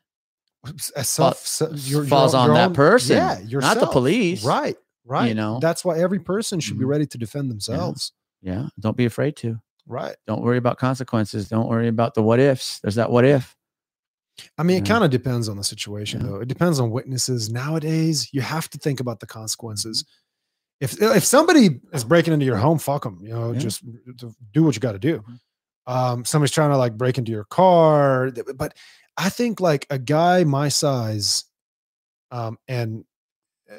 a 0.94 1.02
self 1.02 1.38
se- 1.38 1.70
your- 1.72 2.04
falls 2.04 2.32
your- 2.34 2.40
on 2.42 2.46
your 2.48 2.54
that 2.56 2.66
own- 2.68 2.74
person, 2.74 3.16
yeah, 3.16 3.40
yourself. 3.40 3.74
not 3.74 3.80
the 3.80 3.90
police. 3.90 4.44
Right, 4.44 4.76
right. 5.04 5.26
You 5.28 5.34
know? 5.34 5.58
that's 5.60 5.84
why 5.84 5.98
every 5.98 6.20
person 6.20 6.60
should 6.60 6.78
be 6.78 6.84
Mhm. 6.84 6.88
ready 6.88 7.06
to 7.06 7.18
defend 7.18 7.50
themselves. 7.50 8.12
Yeah, 8.42 8.68
don't 8.78 8.96
be 8.96 9.04
afraid 9.04 9.36
to. 9.38 9.60
Right. 9.86 10.14
Don't 10.28 10.40
worry 10.42 10.58
about 10.58 10.78
consequences. 10.78 11.48
Don't 11.48 11.68
worry 11.68 11.88
about 11.88 12.14
the 12.14 12.22
what 12.22 12.38
ifs. 12.38 12.78
There's 12.80 12.94
that 12.94 13.10
what 13.10 13.24
if. 13.24 13.56
I 14.56 14.62
mean, 14.62 14.78
it 14.78 14.86
kind 14.88 15.02
of 15.04 15.10
depends 15.10 15.48
on 15.48 15.56
the 15.56 15.64
situation, 15.64 16.20
Yeah. 16.20 16.26
though. 16.28 16.36
It 16.40 16.48
depends 16.48 16.78
on 16.80 16.90
witnesses. 16.90 17.50
Nowadays, 17.50 18.28
you 18.32 18.40
have 18.40 18.70
to 18.70 18.78
think 18.78 19.00
about 19.00 19.18
the 19.20 19.26
consequences. 19.26 20.04
If 20.82 21.00
if 21.00 21.24
somebody 21.24 21.80
is 21.92 22.02
breaking 22.04 22.32
into 22.34 22.44
your 22.44 22.56
home, 22.56 22.78
fuck 22.78 23.04
them. 23.04 23.18
You 23.22 23.30
know, 23.30 23.52
Yeah. 23.52 23.58
just 23.60 23.82
do 24.52 24.64
what 24.64 24.74
you 24.74 24.80
got 24.80 24.92
to 24.92 24.98
do. 24.98 25.20
Mhm. 25.20 25.38
Um, 25.86 26.24
somebody's 26.24 26.50
trying 26.52 26.70
to 26.70 26.76
like 26.76 26.96
break 26.98 27.18
into 27.18 27.30
your 27.32 27.44
car, 27.44 28.30
but 28.56 28.74
I 29.16 29.28
think 29.28 29.60
like 29.60 29.86
a 29.90 29.98
guy 29.98 30.44
my 30.44 30.68
size, 30.68 31.44
um, 32.30 32.58
and 32.68 33.04
uh, 33.70 33.74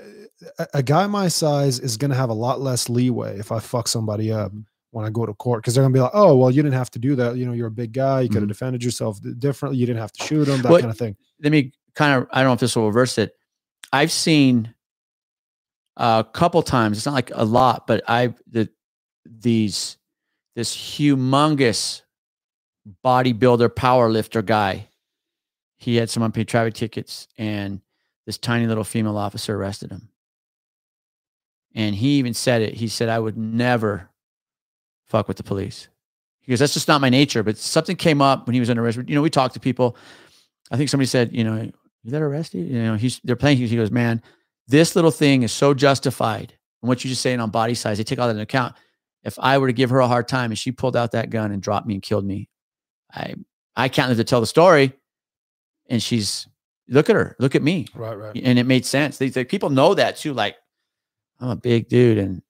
a, 0.59 0.67
a 0.75 0.83
guy 0.83 1.07
my 1.07 1.27
size 1.27 1.79
is 1.79 1.97
going 1.97 2.11
to 2.11 2.17
have 2.17 2.29
a 2.29 2.33
lot 2.33 2.61
less 2.61 2.89
leeway 2.89 3.37
if 3.37 3.51
I 3.51 3.59
fuck 3.59 3.87
somebody 3.87 4.31
up 4.31 4.51
Mhm. 4.51 4.65
when 4.91 5.05
I 5.05 5.09
go 5.09 5.25
to 5.25 5.33
court 5.33 5.61
because 5.61 5.75
they're 5.75 5.83
gonna 5.83 5.93
be 5.93 5.99
like, 5.99 6.11
oh, 6.13 6.35
well, 6.35 6.51
you 6.51 6.61
didn't 6.63 6.75
have 6.77 6.91
to 6.91 6.99
do 6.99 7.15
that. 7.17 7.35
You 7.37 7.45
know, 7.45 7.53
you're 7.53 7.67
a 7.67 7.71
big 7.71 7.93
guy. 7.93 8.21
You 8.21 8.29
could 8.29 8.41
have 8.41 8.45
Mhm. 8.45 8.47
defended 8.49 8.83
yourself 8.83 9.19
differently. 9.39 9.77
You 9.79 9.85
didn't 9.85 9.99
have 10.01 10.11
to 10.13 10.23
shoot 10.23 10.47
him. 10.47 10.61
That 10.61 10.69
kind 10.79 10.85
of 10.91 10.97
thing. 10.97 11.15
let 11.41 11.51
me 11.51 11.73
kind 11.95 12.21
of 12.21 12.27
I 12.31 12.39
don't 12.41 12.49
know 12.49 12.53
if 12.53 12.59
this 12.61 12.75
will 12.75 12.87
reverse 12.87 13.17
it. 13.17 13.35
I've 13.91 14.11
seen 14.11 14.72
a 15.97 16.25
couple 16.33 16.61
times. 16.63 16.97
It's 16.97 17.05
not 17.05 17.13
like 17.13 17.31
a 17.33 17.45
lot, 17.45 17.87
but 17.87 18.03
I 18.07 18.33
the 18.49 18.69
these 19.25 19.97
this 20.55 20.75
humongous 20.75 22.01
bodybuilder 23.03 23.75
power 23.75 24.09
lifter 24.09 24.41
guy. 24.41 24.87
He 25.77 25.97
had 25.97 26.09
some 26.09 26.23
unpaid 26.23 26.47
traffic 26.47 26.73
tickets, 26.73 27.27
and 27.37 27.81
this 28.25 28.37
tiny 28.37 28.67
little 28.67 28.83
female 28.83 29.17
officer 29.17 29.55
arrested 29.55 29.91
him. 29.91 30.09
And 31.75 31.95
he 31.95 32.19
even 32.19 32.33
said 32.33 32.61
it. 32.61 32.75
He 32.75 32.87
said, 32.87 33.09
"I 33.09 33.19
would 33.19 33.37
never 33.37 34.09
fuck 35.07 35.27
with 35.27 35.37
the 35.37 35.43
police." 35.43 35.87
Because 36.41 36.59
that's 36.59 36.73
just 36.73 36.87
not 36.87 37.01
my 37.01 37.09
nature. 37.09 37.41
But 37.41 37.57
something 37.57 37.95
came 37.95 38.21
up 38.21 38.47
when 38.47 38.53
he 38.53 38.59
was 38.59 38.69
under 38.69 38.83
arrest. 38.83 38.97
You 39.07 39.15
know, 39.15 39.21
we 39.21 39.29
talked 39.29 39.53
to 39.53 39.59
people. 39.59 39.95
I 40.71 40.77
think 40.77 40.89
somebody 40.89 41.07
said, 41.07 41.33
you 41.33 41.43
know, 41.43 41.71
you 42.03 42.11
that 42.11 42.21
arrested? 42.21 42.67
You 42.67 42.83
know, 42.83 42.95
he's 42.95 43.21
they're 43.23 43.35
playing. 43.35 43.57
He 43.57 43.75
goes, 43.75 43.91
man, 43.91 44.21
this 44.67 44.95
little 44.95 45.11
thing 45.11 45.43
is 45.43 45.51
so 45.51 45.73
justified. 45.73 46.53
And 46.81 46.89
what 46.89 47.03
you 47.03 47.09
just 47.09 47.21
saying 47.21 47.39
on 47.39 47.49
body 47.49 47.73
size, 47.75 47.97
they 47.97 48.03
take 48.03 48.19
all 48.19 48.27
that 48.27 48.31
into 48.31 48.43
account. 48.43 48.75
If 49.23 49.37
I 49.39 49.57
were 49.57 49.67
to 49.67 49.73
give 49.73 49.89
her 49.89 49.99
a 49.99 50.07
hard 50.07 50.27
time 50.27 50.51
and 50.51 50.57
she 50.59 50.71
pulled 50.71 50.95
out 50.97 51.11
that 51.11 51.29
gun 51.29 51.51
and 51.51 51.61
dropped 51.61 51.87
me 51.87 51.93
and 51.95 52.03
killed 52.03 52.25
me, 52.25 52.49
I 53.13 53.35
I 53.75 53.87
can't 53.89 54.09
live 54.09 54.17
to 54.17 54.23
tell 54.23 54.41
the 54.41 54.47
story. 54.47 54.93
And 55.89 56.01
she's 56.03 56.47
look 56.89 57.09
at 57.09 57.15
her, 57.15 57.35
look 57.39 57.55
at 57.55 57.63
me, 57.63 57.87
Right, 57.95 58.15
right. 58.17 58.35
and 58.43 58.59
it 58.59 58.65
made 58.65 58.85
sense. 58.85 59.17
They, 59.17 59.29
they 59.29 59.45
people 59.45 59.69
know 59.69 59.93
that 59.93 60.17
too. 60.17 60.33
Like 60.33 60.55
I'm 61.39 61.49
a 61.49 61.55
big 61.55 61.87
dude, 61.89 62.17
and 62.17 62.41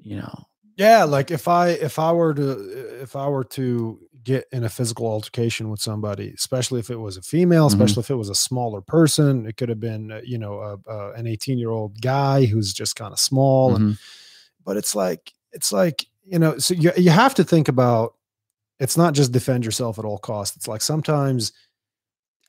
you 0.00 0.16
know, 0.16 0.46
Yeah, 0.76 1.04
like 1.04 1.30
if 1.30 1.46
I 1.48 1.68
if 1.70 1.98
I 1.98 2.12
were 2.12 2.34
to 2.34 3.00
if 3.02 3.14
I 3.16 3.28
were 3.28 3.44
to 3.44 4.00
get 4.26 4.44
in 4.52 4.64
a 4.64 4.68
physical 4.68 5.06
altercation 5.06 5.70
with 5.70 5.80
somebody, 5.80 6.32
especially 6.36 6.80
if 6.80 6.90
it 6.90 6.96
was 6.96 7.16
a 7.16 7.22
female, 7.22 7.68
Mhm. 7.70 7.74
especially 7.74 8.00
if 8.00 8.10
it 8.10 8.16
was 8.16 8.28
a 8.28 8.34
smaller 8.34 8.80
person. 8.80 9.46
It 9.46 9.56
could 9.56 9.68
have 9.68 9.78
been, 9.80 10.10
uh, 10.10 10.20
you 10.24 10.36
know, 10.36 10.58
a, 10.60 10.90
a, 10.90 11.12
an 11.12 11.26
18 11.28 11.56
year 11.58 11.70
old 11.70 12.00
guy 12.02 12.44
who's 12.44 12.74
just 12.74 12.96
kind 12.96 13.12
of 13.12 13.20
small. 13.20 13.76
And, 13.76 13.84
Mhm. 13.94 13.98
but 14.64 14.76
it's 14.76 14.94
like, 14.96 15.32
it's 15.52 15.70
like, 15.72 16.04
you 16.24 16.38
know, 16.40 16.58
so 16.58 16.74
you, 16.74 16.90
you 16.96 17.10
have 17.10 17.34
to 17.36 17.44
think 17.44 17.68
about 17.68 18.14
it's 18.80 18.96
not 18.96 19.14
just 19.14 19.30
defend 19.32 19.64
yourself 19.64 19.98
at 19.98 20.04
all 20.04 20.18
costs. 20.18 20.56
It's 20.56 20.68
like 20.68 20.82
sometimes 20.82 21.52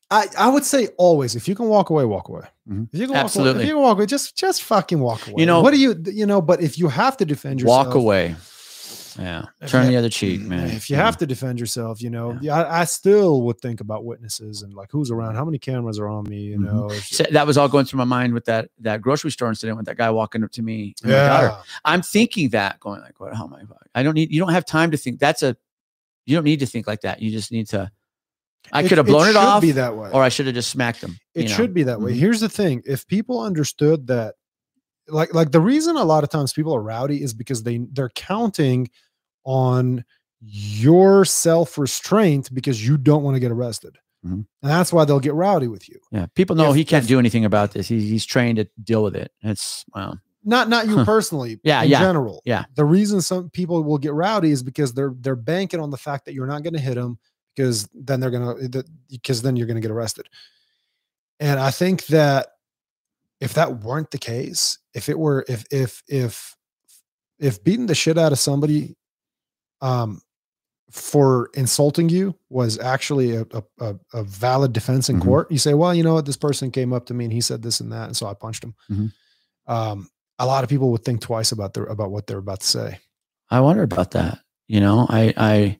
I, 0.09 0.27
I 0.37 0.47
would 0.49 0.63
say 0.65 0.87
always, 0.97 1.35
if 1.35 1.47
you 1.47 1.55
can 1.55 1.67
walk 1.67 1.89
away, 1.89 2.05
walk 2.05 2.29
away. 2.29 2.43
Mhm. 2.69 2.87
If 2.93 2.99
you 2.99 3.05
can 3.07 3.13
walk 3.13 3.15
away, 3.17 3.23
Absolutely. 3.25 3.61
if 3.63 3.67
you 3.67 3.73
can 3.75 3.83
walk 3.83 3.97
away, 3.97 4.05
just 4.07 4.35
just 4.37 4.63
fucking 4.63 4.99
walk 4.99 5.27
away. 5.27 5.35
You 5.41 5.45
know- 5.45 5.61
what 5.61 5.71
do 5.73 5.79
you 5.79 5.95
you 6.05 6.25
know? 6.25 6.41
But 6.41 6.61
if 6.61 6.77
you 6.79 6.87
have 6.87 7.17
to 7.17 7.25
defend 7.25 7.59
yourself, 7.61 7.87
Walk 7.87 7.95
away. 7.95 8.35
Yeah. 9.17 9.45
Turn 9.67 9.85
you- 9.85 9.91
the 9.91 9.97
other 9.97 10.09
cheek, 10.09 10.41
man. 10.41 10.69
If 10.69 10.89
you 10.89 10.95
Yeah. 10.97 11.05
have 11.05 11.17
to 11.17 11.25
defend 11.25 11.59
yourself, 11.59 12.01
you 12.01 12.09
know, 12.09 12.37
Yeah. 12.41 12.55
I, 12.55 12.81
I 12.81 12.83
still 12.85 13.41
would 13.43 13.59
think 13.59 13.81
about 13.81 14.05
witnesses 14.05 14.61
and 14.61 14.73
like 14.73 14.89
who's 14.91 15.09
around, 15.11 15.35
how 15.35 15.45
many 15.45 15.57
cameras 15.59 15.97
are 15.99 16.07
on 16.07 16.25
me, 16.29 16.41
you 16.41 16.57
Mhm. 16.59 16.63
know. 16.65 16.89
So 16.89 17.23
that 17.31 17.47
was 17.47 17.57
all 17.57 17.67
going 17.67 17.85
through 17.85 17.97
my 17.99 18.03
mind 18.05 18.33
with 18.33 18.45
that 18.45 18.69
that 18.79 19.01
grocery 19.01 19.31
store 19.31 19.49
incident 19.49 19.77
with 19.77 19.85
that 19.87 19.97
guy 19.97 20.09
walking 20.11 20.43
up 20.43 20.51
to 20.51 20.61
me. 20.61 20.93
and 21.03 21.11
my 21.11 21.17
daughter. 21.17 21.47
yeah, 21.47 21.61
I'm 21.85 22.01
thinking 22.01 22.49
that, 22.49 22.79
going 22.79 23.01
like, 23.01 23.19
"What? 23.19 23.33
How 23.35 23.45
am 23.45 23.53
I? 23.53 23.61
I 23.99 24.03
don't 24.03 24.13
need. 24.13 24.31
You 24.31 24.39
don't 24.39 24.53
have 24.53 24.65
time 24.65 24.91
to 24.91 24.97
think. 24.97 25.19
That's 25.19 25.41
a. 25.43 25.55
You 26.25 26.35
don't 26.35 26.43
need 26.43 26.59
to 26.59 26.65
think 26.65 26.87
like 26.87 27.01
that. 27.01 27.21
You 27.21 27.31
just 27.31 27.51
need 27.51 27.67
to. 27.69 27.89
I 28.73 28.85
could 28.85 28.97
have 28.97 29.07
blown 29.07 29.23
it, 29.29 29.31
should 29.31 29.37
off, 29.37 29.61
Be 29.61 29.71
that 29.71 29.95
way, 29.95 30.09
or 30.11 30.21
I 30.23 30.29
should 30.29 30.45
have 30.47 30.55
just 30.55 30.69
smacked 30.69 31.01
him. 31.01 31.17
it 31.33 31.43
know? 31.47 31.47
should 31.55 31.73
be 31.73 31.83
that 31.83 32.01
way. 32.01 32.11
Mhm. 32.13 32.17
Here's 32.17 32.41
the 32.41 32.49
thing: 32.49 32.81
if 32.85 33.07
people 33.07 33.39
understood 33.39 34.07
that, 34.07 34.35
like, 35.07 35.33
like 35.33 35.51
the 35.51 35.61
reason 35.61 35.95
a 35.95 36.03
lot 36.03 36.25
of 36.25 36.29
times 36.29 36.51
people 36.51 36.75
are 36.75 36.81
rowdy 36.81 37.23
is 37.23 37.33
because 37.33 37.63
they 37.63 37.77
they're 37.93 38.09
counting 38.09 38.89
on 39.47 40.03
your 40.41 41.25
self 41.25 41.77
restraint 41.77 42.53
because 42.53 42.85
you 42.85 42.97
don't 42.97 43.23
want 43.23 43.35
to 43.35 43.39
get 43.39 43.49
arrested, 43.51 43.97
Mhm. 44.25 44.33
and 44.33 44.45
that's 44.61 44.91
why 44.93 45.05
they'll 45.05 45.19
get 45.21 45.33
rowdy 45.33 45.67
with 45.67 45.87
you. 45.89 45.99
Yeah, 46.11 46.27
people 46.35 46.55
know 46.55 46.69
If- 46.71 46.75
he 46.75 46.85
can't 46.85 47.03
if- 47.05 47.07
do 47.07 47.17
anything 47.17 47.45
about 47.45 47.71
this. 47.71 47.87
He, 47.87 48.01
he's 48.07 48.25
trained 48.25 48.57
to 48.57 48.67
deal 48.83 49.01
with 49.03 49.15
it. 49.15 49.31
It's 49.41 49.85
well, 49.95 50.19
not 50.43 50.69
not 50.69 50.87
you 50.87 50.97
personally 51.05 51.59
Yeah, 51.63 51.81
in 51.81 51.89
yeah, 51.89 51.99
general 51.99 52.41
yeah. 52.45 52.65
the 52.75 52.85
reason 52.85 53.21
some 53.21 53.49
people 53.49 53.83
will 53.83 53.97
get 53.97 54.13
rowdy 54.13 54.51
is 54.51 54.61
because 54.61 54.93
they're 54.93 55.13
they're 55.19 55.35
banking 55.35 55.79
on 55.79 55.89
the 55.91 55.97
fact 55.97 56.25
that 56.25 56.33
you're 56.33 56.45
not 56.45 56.61
going 56.63 56.73
to 56.73 56.79
hit 56.79 56.95
them 56.95 57.17
because 57.55 57.87
then 57.93 58.19
they're 58.19 58.29
going 58.31 58.69
to 58.71 58.83
because 59.09 59.41
then 59.41 59.55
you're 59.55 59.65
going 59.67 59.75
to 59.75 59.81
get 59.81 59.91
arrested 59.91 60.27
and 61.39 61.59
i 61.59 61.71
think 61.71 62.05
that 62.07 62.47
if 63.41 63.53
that 63.55 63.79
weren't 63.83 64.11
the 64.11 64.17
case 64.17 64.77
if 64.93 65.09
it 65.09 65.17
were 65.17 65.43
if 65.49 65.65
if 65.71 66.03
if 66.07 66.55
if 67.39 67.63
beating 67.63 67.87
the 67.87 67.95
shit 67.95 68.17
out 68.17 68.31
of 68.31 68.39
somebody 68.39 68.95
um 69.81 70.21
for 70.91 71.49
insulting 71.53 72.07
you 72.07 72.33
was 72.49 72.79
actually 72.79 73.35
a, 73.35 73.45
a, 73.81 73.95
a, 74.13 74.23
valid 74.23 74.71
defense 74.71 75.09
in 75.09 75.19
Mhm. 75.19 75.23
court 75.23 75.51
you 75.51 75.57
say 75.57 75.73
well 75.73 75.93
you 75.93 76.01
know 76.03 76.13
what 76.13 76.25
this 76.25 76.37
person 76.37 76.71
came 76.71 76.93
up 76.93 77.05
to 77.07 77.13
me 77.13 77.25
and 77.25 77.33
he 77.33 77.41
said 77.41 77.61
this 77.61 77.81
and 77.81 77.91
that 77.91 78.05
and 78.07 78.15
so 78.15 78.25
i 78.27 78.33
punched 78.33 78.63
him 78.63 78.73
Mhm. 78.89 79.11
um 79.67 80.09
a 80.39 80.45
lot 80.45 80.63
of 80.63 80.69
people 80.69 80.91
would 80.91 81.03
think 81.03 81.19
twice 81.21 81.51
about 81.51 81.73
their 81.73 81.83
about 81.85 82.11
what 82.11 82.27
they're 82.27 82.37
about 82.37 82.59
to 82.61 82.67
say. 82.67 82.99
I 83.49 83.59
wonder 83.61 83.81
about 83.81 84.11
that. 84.11 84.39
You 84.67 84.81
know, 84.81 85.07
I, 85.09 85.33
I, 85.35 85.79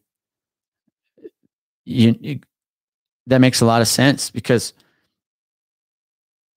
you, 1.85 2.15
you- 2.19 2.39
that 3.27 3.39
makes 3.39 3.61
a 3.61 3.65
lot 3.65 3.81
of 3.81 3.87
sense 3.87 4.31
because 4.31 4.73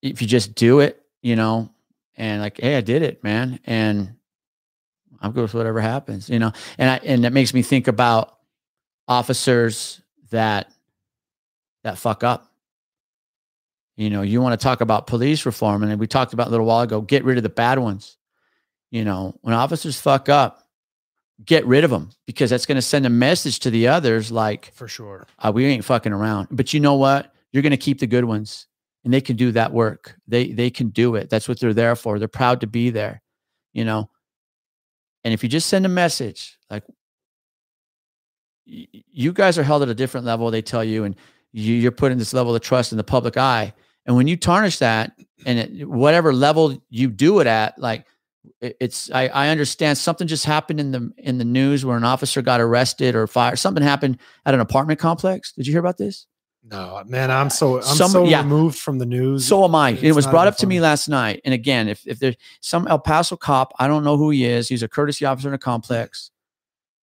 if 0.02 0.22
you 0.22 0.28
just 0.28 0.54
do 0.54 0.80
it, 0.80 1.02
you 1.20 1.36
know, 1.36 1.68
and 2.16 2.40
like, 2.40 2.58
hey, 2.60 2.76
I 2.76 2.80
did 2.80 3.02
it, 3.02 3.22
man, 3.24 3.60
and 3.64 4.14
I'm 5.20 5.32
good 5.32 5.42
with 5.42 5.54
whatever 5.54 5.80
happens, 5.80 6.28
you 6.30 6.38
know, 6.38 6.52
and 6.78 6.90
I, 6.90 6.96
and 7.04 7.24
that 7.24 7.32
makes 7.32 7.52
me 7.52 7.62
think 7.62 7.88
about 7.88 8.38
officers 9.06 10.00
that 10.30 10.72
that 11.82 11.98
fuck 11.98 12.24
up. 12.24 12.46
You 13.96 14.08
know, 14.08 14.22
you 14.22 14.40
want 14.40 14.58
to 14.58 14.62
talk 14.62 14.80
about 14.80 15.06
police 15.06 15.44
reform, 15.44 15.82
and 15.82 16.00
we 16.00 16.06
talked 16.06 16.32
about 16.32 16.46
a 16.46 16.50
little 16.50 16.64
while 16.66 16.80
ago. 16.80 17.00
Get 17.02 17.24
rid 17.24 17.36
of 17.36 17.42
the 17.42 17.50
bad 17.50 17.78
ones. 17.78 18.16
You 18.90 19.04
know, 19.04 19.36
when 19.42 19.54
officers 19.54 20.00
fuck 20.00 20.28
up, 20.28 20.66
get 21.44 21.66
rid 21.66 21.84
of 21.84 21.90
them 21.90 22.10
because 22.26 22.50
that's 22.50 22.66
going 22.66 22.76
to 22.76 22.82
send 22.82 23.04
a 23.06 23.10
message 23.10 23.60
to 23.60 23.70
the 23.70 23.88
others 23.88 24.32
like 24.32 24.72
For 24.74 24.88
sure. 24.88 25.26
uh, 25.38 25.52
we 25.54 25.66
ain't 25.66 25.84
fucking 25.84 26.12
around. 26.12 26.48
But 26.50 26.72
you 26.72 26.80
know 26.80 26.94
what? 26.94 27.34
You're 27.52 27.62
going 27.62 27.70
to 27.72 27.76
keep 27.76 27.98
the 28.00 28.06
good 28.06 28.24
ones, 28.24 28.66
and 29.04 29.12
they 29.12 29.20
can 29.20 29.36
do 29.36 29.52
that 29.52 29.72
work. 29.72 30.16
They 30.26 30.52
they 30.52 30.70
can 30.70 30.88
do 30.88 31.16
it. 31.16 31.28
That's 31.28 31.48
what 31.48 31.60
they're 31.60 31.74
there 31.74 31.96
for. 31.96 32.18
They're 32.18 32.28
proud 32.28 32.60
to 32.62 32.66
be 32.66 32.90
there. 32.90 33.22
You 33.74 33.84
know. 33.84 34.08
And 35.24 35.34
if 35.34 35.42
you 35.42 35.48
just 35.48 35.68
send 35.68 35.84
a 35.86 35.88
message 35.90 36.56
like 36.70 36.84
you 38.64 39.32
guys 39.32 39.58
are 39.58 39.62
held 39.62 39.82
at 39.82 39.88
a 39.88 39.94
different 39.94 40.26
level, 40.26 40.50
they 40.50 40.62
tell 40.62 40.84
you, 40.84 41.04
and 41.04 41.16
you, 41.52 41.74
you're 41.74 41.90
putting 41.92 42.18
this 42.18 42.32
level 42.32 42.54
of 42.54 42.60
trust 42.62 42.92
in 42.92 42.98
the 42.98 43.04
public 43.04 43.36
eye. 43.36 43.72
And 44.06 44.16
when 44.16 44.28
you 44.28 44.36
tarnish 44.36 44.78
that, 44.78 45.12
and 45.46 45.58
at 45.58 45.88
whatever 45.88 46.32
level 46.32 46.82
you 46.88 47.08
do 47.08 47.40
it 47.40 47.46
at, 47.46 47.78
like 47.78 48.06
it- 48.60 48.76
it's 48.80 49.10
I, 49.10 49.28
I 49.28 49.48
understand 49.48 49.98
something 49.98 50.26
just 50.26 50.44
happened 50.44 50.80
in 50.80 50.90
the 50.92 51.10
in 51.18 51.38
the 51.38 51.44
news 51.44 51.84
where 51.84 51.96
an 51.96 52.04
officer 52.04 52.42
got 52.42 52.60
arrested 52.60 53.14
or 53.14 53.26
fired. 53.26 53.58
Something 53.58 53.82
happened 53.82 54.18
at 54.46 54.54
an 54.54 54.60
apartment 54.60 55.00
complex. 55.00 55.52
Did 55.52 55.66
you 55.66 55.72
hear 55.72 55.80
about 55.80 55.98
this? 55.98 56.26
No, 56.70 57.02
man, 57.06 57.30
I'm 57.30 57.50
so 57.50 57.76
I'm 57.78 57.82
Some- 57.82 58.10
so 58.10 58.24
yeah. 58.24 58.42
removed 58.42 58.78
from 58.78 58.98
the 58.98 59.06
news. 59.06 59.44
So 59.46 59.64
am 59.64 59.74
I. 59.74 59.90
It 59.90 60.12
was 60.14 60.26
brought 60.26 60.46
up 60.46 60.56
to 60.58 60.66
me 60.66 60.80
last 60.80 61.08
night. 61.08 61.40
And 61.44 61.52
again, 61.52 61.88
if 61.88 62.06
if 62.06 62.18
there's 62.20 62.36
some 62.60 62.86
El 62.86 62.98
Paso 63.00 63.36
cop, 63.36 63.72
I 63.78 63.88
don't 63.88 64.04
know 64.04 64.16
who 64.16 64.30
he 64.30 64.44
is. 64.44 64.68
He's 64.68 64.82
a 64.82 64.88
courtesy 64.88 65.24
officer 65.24 65.48
in 65.48 65.54
a 65.54 65.58
complex. 65.58 66.30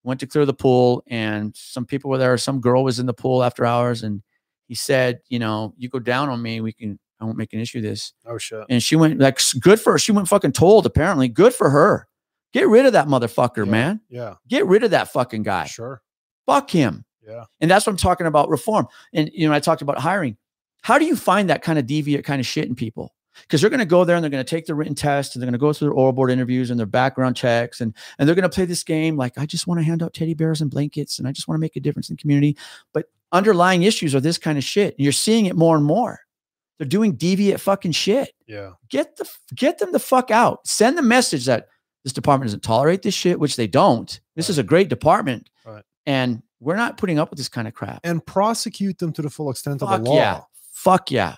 Went 0.03 0.21
to 0.21 0.27
clear 0.27 0.45
the 0.45 0.53
pool, 0.53 1.03
and 1.07 1.53
some 1.55 1.85
people 1.85 2.09
were 2.09 2.17
there. 2.17 2.37
Some 2.37 2.61
girl 2.61 2.83
was 2.85 2.97
in 2.99 3.07
the 3.07 3.13
pool 3.13 3.43
after 3.43 3.65
hours, 3.65 4.03
and 4.03 4.21
he 4.69 4.75
said, 4.75 5.19
"You 5.27 5.39
know, 5.39 5.73
you 5.77 5.89
go 5.89 5.99
down 5.99 6.29
on 6.29 6.41
me, 6.41 6.61
we 6.61 6.71
can. 6.71 6.97
I 7.19 7.25
won't 7.25 7.37
make 7.37 7.51
an 7.51 7.59
issue 7.59 7.79
of 7.79 7.83
this." 7.83 8.13
oh 8.25 8.37
shit. 8.37 8.63
And 8.69 8.81
she 8.81 8.95
went 8.95 9.19
like, 9.19 9.41
"Good 9.59 9.81
for 9.81 9.91
her." 9.93 9.99
She 9.99 10.13
went 10.13 10.29
fucking 10.29 10.53
told. 10.53 10.85
Apparently, 10.85 11.27
good 11.27 11.53
for 11.53 11.69
her. 11.71 12.07
Get 12.53 12.69
rid 12.69 12.85
of 12.85 12.93
that 12.93 13.07
motherfucker, 13.07 13.65
Yeah. 13.65 13.71
man. 13.71 14.01
Yeah, 14.09 14.35
Get 14.47 14.65
rid 14.65 14.83
of 14.85 14.91
that 14.91 15.11
fucking 15.11 15.43
guy. 15.43 15.65
sure. 15.65 16.01
Fuck 16.45 16.69
him. 16.69 17.03
Yeah. 17.27 17.43
And 17.61 17.69
that's 17.69 17.85
what 17.85 17.91
I'm 17.91 17.97
talking 17.97 18.27
about 18.27 18.49
reform. 18.49 18.87
And 19.13 19.29
you 19.33 19.47
know, 19.47 19.53
I 19.53 19.59
talked 19.59 19.81
about 19.81 19.99
hiring. 19.99 20.37
How 20.81 20.97
do 20.97 21.05
you 21.05 21.15
find 21.15 21.49
that 21.49 21.61
kind 21.63 21.77
of 21.77 21.85
deviant 21.85 22.23
kind 22.23 22.39
of 22.39 22.45
shit 22.45 22.65
in 22.67 22.75
people? 22.75 23.13
Because 23.41 23.61
they're 23.61 23.69
going 23.69 23.79
to 23.81 23.85
go 23.85 24.03
there 24.03 24.15
and 24.15 24.23
they're 24.23 24.31
going 24.31 24.43
to 24.43 24.49
take 24.49 24.65
the 24.65 24.73
written 24.73 24.95
test 24.95 25.35
and 25.35 25.41
they're 25.41 25.45
going 25.47 25.53
to 25.53 25.59
go 25.59 25.71
through 25.73 25.89
their 25.89 25.93
oral 25.93 26.11
board 26.13 26.31
interviews 26.31 26.71
and 26.71 26.79
their 26.79 26.87
background 26.87 27.35
checks 27.35 27.81
and 27.81 27.93
and 28.17 28.27
they're 28.27 28.35
going 28.35 28.49
to 28.49 28.55
play 28.55 28.65
this 28.65 28.83
game 28.83 29.15
like 29.17 29.37
I 29.37 29.45
just 29.45 29.67
want 29.67 29.79
to 29.79 29.83
hand 29.83 30.01
out 30.01 30.13
teddy 30.13 30.33
bears 30.33 30.61
and 30.61 30.71
blankets 30.71 31.19
and 31.19 31.27
I 31.27 31.31
just 31.33 31.47
want 31.47 31.57
to 31.57 31.61
make 31.61 31.75
a 31.75 31.79
difference 31.79 32.09
in 32.09 32.15
the 32.15 32.21
community. 32.21 32.57
But 32.93 33.05
underlying 33.31 33.83
issues 33.83 34.15
are 34.15 34.19
this 34.21 34.37
kind 34.37 34.57
of 34.57 34.63
shit. 34.63 34.95
And 34.97 35.03
you're 35.03 35.11
seeing 35.11 35.45
it 35.45 35.55
more 35.55 35.75
and 35.75 35.85
more. 35.85 36.21
They're 36.79 36.87
doing 36.87 37.15
deviant 37.17 37.59
fucking 37.59 37.91
shit 37.91 38.31
Yeah. 38.47 38.71
get 38.89 39.17
the 39.17 39.29
get 39.53 39.77
them 39.79 39.91
the 39.91 39.99
fuck 39.99 40.31
out. 40.31 40.65
Send 40.67 40.97
the 40.97 41.01
message 41.03 41.45
that 41.45 41.67
this 42.03 42.13
department 42.13 42.47
doesn't 42.47 42.63
tolerate 42.63 43.01
this 43.01 43.13
shit, 43.15 43.39
which 43.39 43.55
they 43.55 43.67
don't. 43.67 44.19
This 44.35 44.49
is 44.49 44.57
a 44.57 44.63
great 44.63 44.87
department, 44.89 45.49
Right. 45.65 45.83
and 46.05 46.41
we're 46.59 46.75
not 46.75 46.97
putting 46.97 47.19
up 47.19 47.29
with 47.29 47.37
this 47.37 47.49
kind 47.49 47.67
of 47.67 47.73
crap. 47.73 47.99
And 48.03 48.25
prosecute 48.25 48.97
them 48.99 49.13
to 49.13 49.21
the 49.21 49.29
full 49.29 49.49
extent 49.51 49.81
of 49.83 49.89
the 49.89 50.09
law. 50.09 50.15
yeah, 50.15 50.41
fuck 50.73 51.11
yeah, 51.11 51.35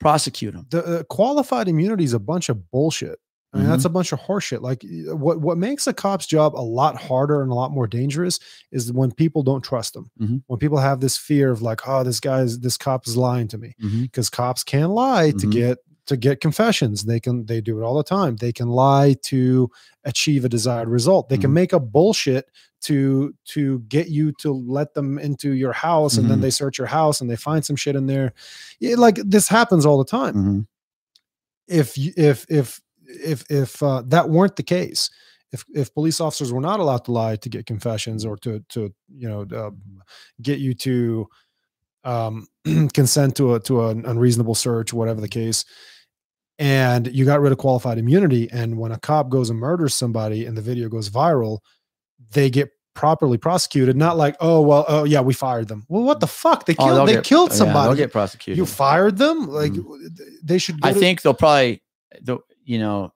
prosecute 0.00 0.54
them. 0.54 0.66
The 0.70 0.84
uh, 1.00 1.02
qualified 1.04 1.68
immunity 1.68 2.04
is 2.04 2.12
a 2.12 2.18
bunch 2.18 2.48
of 2.48 2.70
bullshit. 2.70 3.18
I 3.52 3.56
mean, 3.58 3.64
Mm-hmm. 3.66 3.70
that's 3.70 3.84
a 3.84 3.88
bunch 3.88 4.10
of 4.10 4.18
horseshit. 4.20 4.62
Like 4.62 4.84
what 5.16 5.40
what 5.40 5.56
makes 5.58 5.86
a 5.86 5.92
cop's 5.94 6.26
job 6.26 6.56
a 6.56 6.60
lot 6.62 6.96
harder 6.96 7.40
and 7.40 7.52
a 7.52 7.54
lot 7.54 7.70
more 7.70 7.86
dangerous 7.86 8.40
is 8.72 8.92
when 8.92 9.12
people 9.12 9.44
don't 9.44 9.62
trust 9.62 9.94
them. 9.94 10.10
Mhm. 10.20 10.42
When 10.48 10.58
people 10.58 10.78
have 10.78 10.98
this 11.00 11.16
fear 11.16 11.52
of 11.52 11.62
like, 11.62 11.86
oh, 11.86 12.02
this 12.02 12.18
guy's 12.18 12.58
this 12.58 12.76
cop 12.76 13.06
is 13.06 13.16
lying 13.16 13.46
to 13.48 13.58
me. 13.58 13.74
Because 14.02 14.28
cops 14.28 14.64
can 14.64 14.90
lie 14.90 15.30
to 15.30 15.46
Mhm. 15.46 15.52
get 15.52 15.78
to 16.06 16.16
get 16.18 16.40
confessions 16.42 17.04
they 17.04 17.18
can 17.18 17.46
they 17.46 17.60
do 17.62 17.78
it 17.80 17.82
all 17.82 17.96
the 17.96 18.02
time 18.04 18.36
they 18.36 18.52
can 18.52 18.68
lie 18.68 19.14
to 19.22 19.70
achieve 20.04 20.44
a 20.44 20.50
desired 20.50 20.86
result 20.86 21.30
they 21.30 21.38
can 21.38 21.48
Mhm. 21.50 21.54
make 21.54 21.72
up 21.72 21.90
bullshit 21.90 22.50
to 22.84 23.34
to 23.46 23.80
get 23.88 24.08
you 24.08 24.32
to 24.40 24.52
let 24.52 24.94
them 24.94 25.18
into 25.18 25.52
your 25.52 25.72
house 25.72 26.16
and 26.18 26.30
then 26.30 26.38
Mhm. 26.38 26.42
they 26.42 26.50
search 26.50 26.78
your 26.78 26.86
house 26.86 27.20
and 27.20 27.28
they 27.30 27.36
find 27.36 27.64
some 27.64 27.76
shit 27.76 27.96
in 27.96 28.06
there 28.06 28.32
Yeah, 28.80 28.96
like 28.96 29.16
this 29.24 29.48
happens 29.48 29.84
all 29.86 29.98
the 29.98 30.04
time 30.04 30.34
Mhm. 30.34 30.66
if 31.68 31.96
you 31.98 32.12
if 32.16 32.46
if 32.48 32.80
if 33.06 33.44
if 33.50 33.82
uh, 33.82 34.02
that 34.06 34.28
weren't 34.30 34.56
the 34.56 34.62
case 34.62 35.10
if 35.52 35.64
if 35.74 35.92
police 35.94 36.20
officers 36.20 36.52
were 36.52 36.60
not 36.60 36.80
allowed 36.80 37.04
to 37.04 37.12
lie 37.12 37.36
to 37.36 37.48
get 37.48 37.66
confessions 37.66 38.24
or 38.24 38.36
to 38.38 38.60
to 38.70 38.92
you 39.14 39.28
know 39.28 39.42
uh, 39.54 39.70
get 40.42 40.58
you 40.58 40.74
to 40.74 41.26
um, 42.04 42.46
consent 42.92 43.36
to 43.36 43.54
a 43.54 43.60
to 43.60 43.86
an 43.86 44.04
unreasonable 44.06 44.54
search 44.54 44.92
whatever 44.92 45.20
the 45.20 45.28
case 45.28 45.64
and 46.58 47.08
you 47.08 47.24
got 47.24 47.40
rid 47.40 47.50
of 47.52 47.58
qualified 47.58 47.98
immunity 47.98 48.48
and 48.52 48.78
when 48.78 48.92
a 48.92 48.98
cop 48.98 49.28
goes 49.28 49.50
and 49.50 49.58
murders 49.58 49.94
somebody 49.94 50.44
and 50.46 50.56
the 50.56 50.62
video 50.62 50.88
goes 50.88 51.08
viral 51.10 51.58
they 52.32 52.50
get 52.50 52.70
properly 52.94 53.36
prosecuted 53.36 53.96
not 53.96 54.16
like 54.16 54.36
oh 54.40 54.60
well 54.60 54.84
oh 54.86 55.02
yeah 55.02 55.20
we 55.20 55.34
fired 55.34 55.66
them 55.66 55.84
well 55.88 56.02
what 56.04 56.20
the 56.20 56.26
fuck 56.28 56.64
they 56.64 56.74
Oh, 56.78 56.84
killed 56.84 56.96
they'll 56.98 57.06
they 57.06 57.12
get- 57.14 57.24
killed 57.24 57.50
yeah, 57.50 57.56
somebody 57.56 57.88
they'll 57.88 57.96
get 57.96 58.12
prosecuted. 58.12 58.56
you 58.56 58.66
fired 58.66 59.16
them 59.18 59.48
like 59.48 59.72
Mhm. 59.72 60.16
they 60.44 60.58
should 60.58 60.80
go 60.80 60.88
I 60.88 60.92
to- 60.92 60.98
think 61.00 61.22
they'll 61.22 61.34
probably, 61.34 61.82
the 62.22 62.38
you 62.64 62.78
know, 62.78 63.12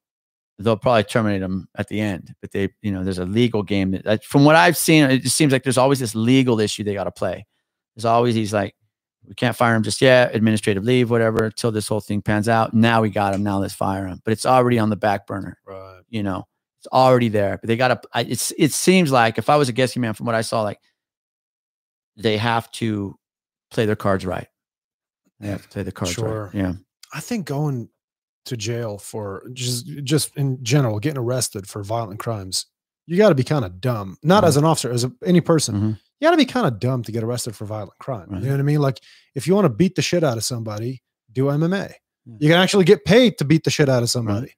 they'll 0.58 0.76
probably 0.76 1.04
terminate 1.04 1.40
them 1.40 1.68
at 1.76 1.86
the 1.86 2.00
end. 2.00 2.34
But 2.40 2.50
they, 2.50 2.70
you 2.82 2.90
know, 2.90 3.04
there's 3.04 3.18
a 3.20 3.24
legal 3.24 3.62
game 3.62 3.92
that, 3.92 4.04
that 4.04 4.24
from 4.24 4.44
what 4.44 4.56
I've 4.56 4.76
seen, 4.76 5.04
it 5.04 5.22
just 5.22 5.36
seems 5.36 5.52
like 5.52 5.62
there's 5.62 5.78
always 5.78 6.00
this 6.00 6.16
legal 6.16 6.58
issue 6.58 6.82
they 6.82 6.94
got 6.94 7.04
to 7.04 7.12
play. 7.12 7.46
There's 7.94 8.04
always 8.04 8.34
these 8.34 8.52
like, 8.52 8.74
we 9.26 9.34
can't 9.34 9.54
fire 9.56 9.76
him 9.76 9.84
just 9.84 10.00
yet, 10.02 10.34
administrative 10.34 10.82
leave, 10.84 11.10
whatever, 11.10 11.44
until 11.44 11.70
this 11.70 11.86
whole 11.86 12.00
thing 12.00 12.20
pans 12.22 12.48
out. 12.48 12.74
Now 12.74 13.00
we 13.02 13.08
got 13.10 13.34
him. 13.34 13.44
Now 13.44 13.58
let's 13.60 13.72
fire 13.74 14.06
him. 14.08 14.20
But 14.24 14.32
it's 14.32 14.44
already 14.44 14.78
on 14.80 14.90
the 14.90 14.96
back 14.96 15.26
burner. 15.28 15.56
Right. 15.64 16.00
You 16.10 16.24
know, 16.24 16.44
it's 16.78 16.86
already 16.92 17.28
there. 17.28 17.58
But 17.60 17.68
they 17.68 17.76
got 17.76 18.02
to. 18.02 18.08
It's 18.31 18.52
it 18.58 18.73
seems 18.73 19.10
like 19.12 19.39
if 19.39 19.48
I 19.50 19.57
was 19.57 19.68
a 19.68 19.73
guessing 19.73 20.02
man, 20.02 20.15
from 20.15 20.26
what 20.26 20.34
I 20.34 20.42
saw, 20.42 20.62
like 20.62 20.78
they 22.16 22.36
have 22.36 22.70
to 22.73 23.16
play 23.70 23.86
their 23.86 23.97
cards 23.97 24.24
right. 24.26 24.48
They 25.40 25.48
have 25.48 25.62
to 25.62 25.68
play 25.68 25.82
the 25.82 25.92
cards 25.92 26.15
Sure. 26.15 26.47
right. 26.47 26.55
Yeah. 26.55 26.73
I 27.15 27.20
think 27.20 27.47
going 27.47 27.89
to 28.47 28.57
jail 28.57 28.98
for 28.98 29.44
just 29.52 29.86
just 30.05 30.36
in 30.36 30.62
general 30.65 30.98
getting 30.98 31.18
arrested 31.18 31.68
for 31.68 31.82
violent 31.84 32.18
crimes, 32.18 32.66
you 33.07 33.16
got 33.16 33.28
to 33.28 33.34
be 33.34 33.44
kind 33.44 33.65
of 33.65 33.81
dumb. 33.81 34.16
Not 34.23 34.44
as 34.44 34.57
an 34.57 34.65
officer, 34.65 34.90
as 34.90 35.05
a, 35.05 35.12
any 35.24 35.40
person. 35.40 35.74
Mhm. 35.74 36.00
You 36.20 36.26
got 36.26 36.32
to 36.32 36.36
be 36.36 36.44
kind 36.44 36.66
of 36.66 36.81
dumb 36.81 37.05
to 37.05 37.12
get 37.12 37.23
arrested 37.23 37.55
for 37.55 37.65
violent 37.66 37.97
crime. 38.00 38.28
Right. 38.31 38.40
You 38.40 38.47
know 38.48 38.55
what 38.55 38.60
I 38.60 38.65
mean? 38.65 38.81
Like 38.81 39.00
if 39.34 39.47
you 39.47 39.55
want 39.55 39.66
to 39.66 39.70
beat 39.70 39.94
the 39.94 40.02
shit 40.02 40.24
out 40.24 40.36
of 40.36 40.44
somebody, 40.44 41.02
do 41.32 41.44
MMA. 41.44 41.92
Yeah. 42.26 42.36
You 42.40 42.48
can 42.48 42.58
actually 42.58 42.84
get 42.84 43.05
paid 43.05 43.39
to 43.39 43.44
beat 43.44 43.65
the 43.65 43.70
shit 43.70 43.89
out 43.89 44.02
of 44.02 44.10
somebody. 44.10 44.52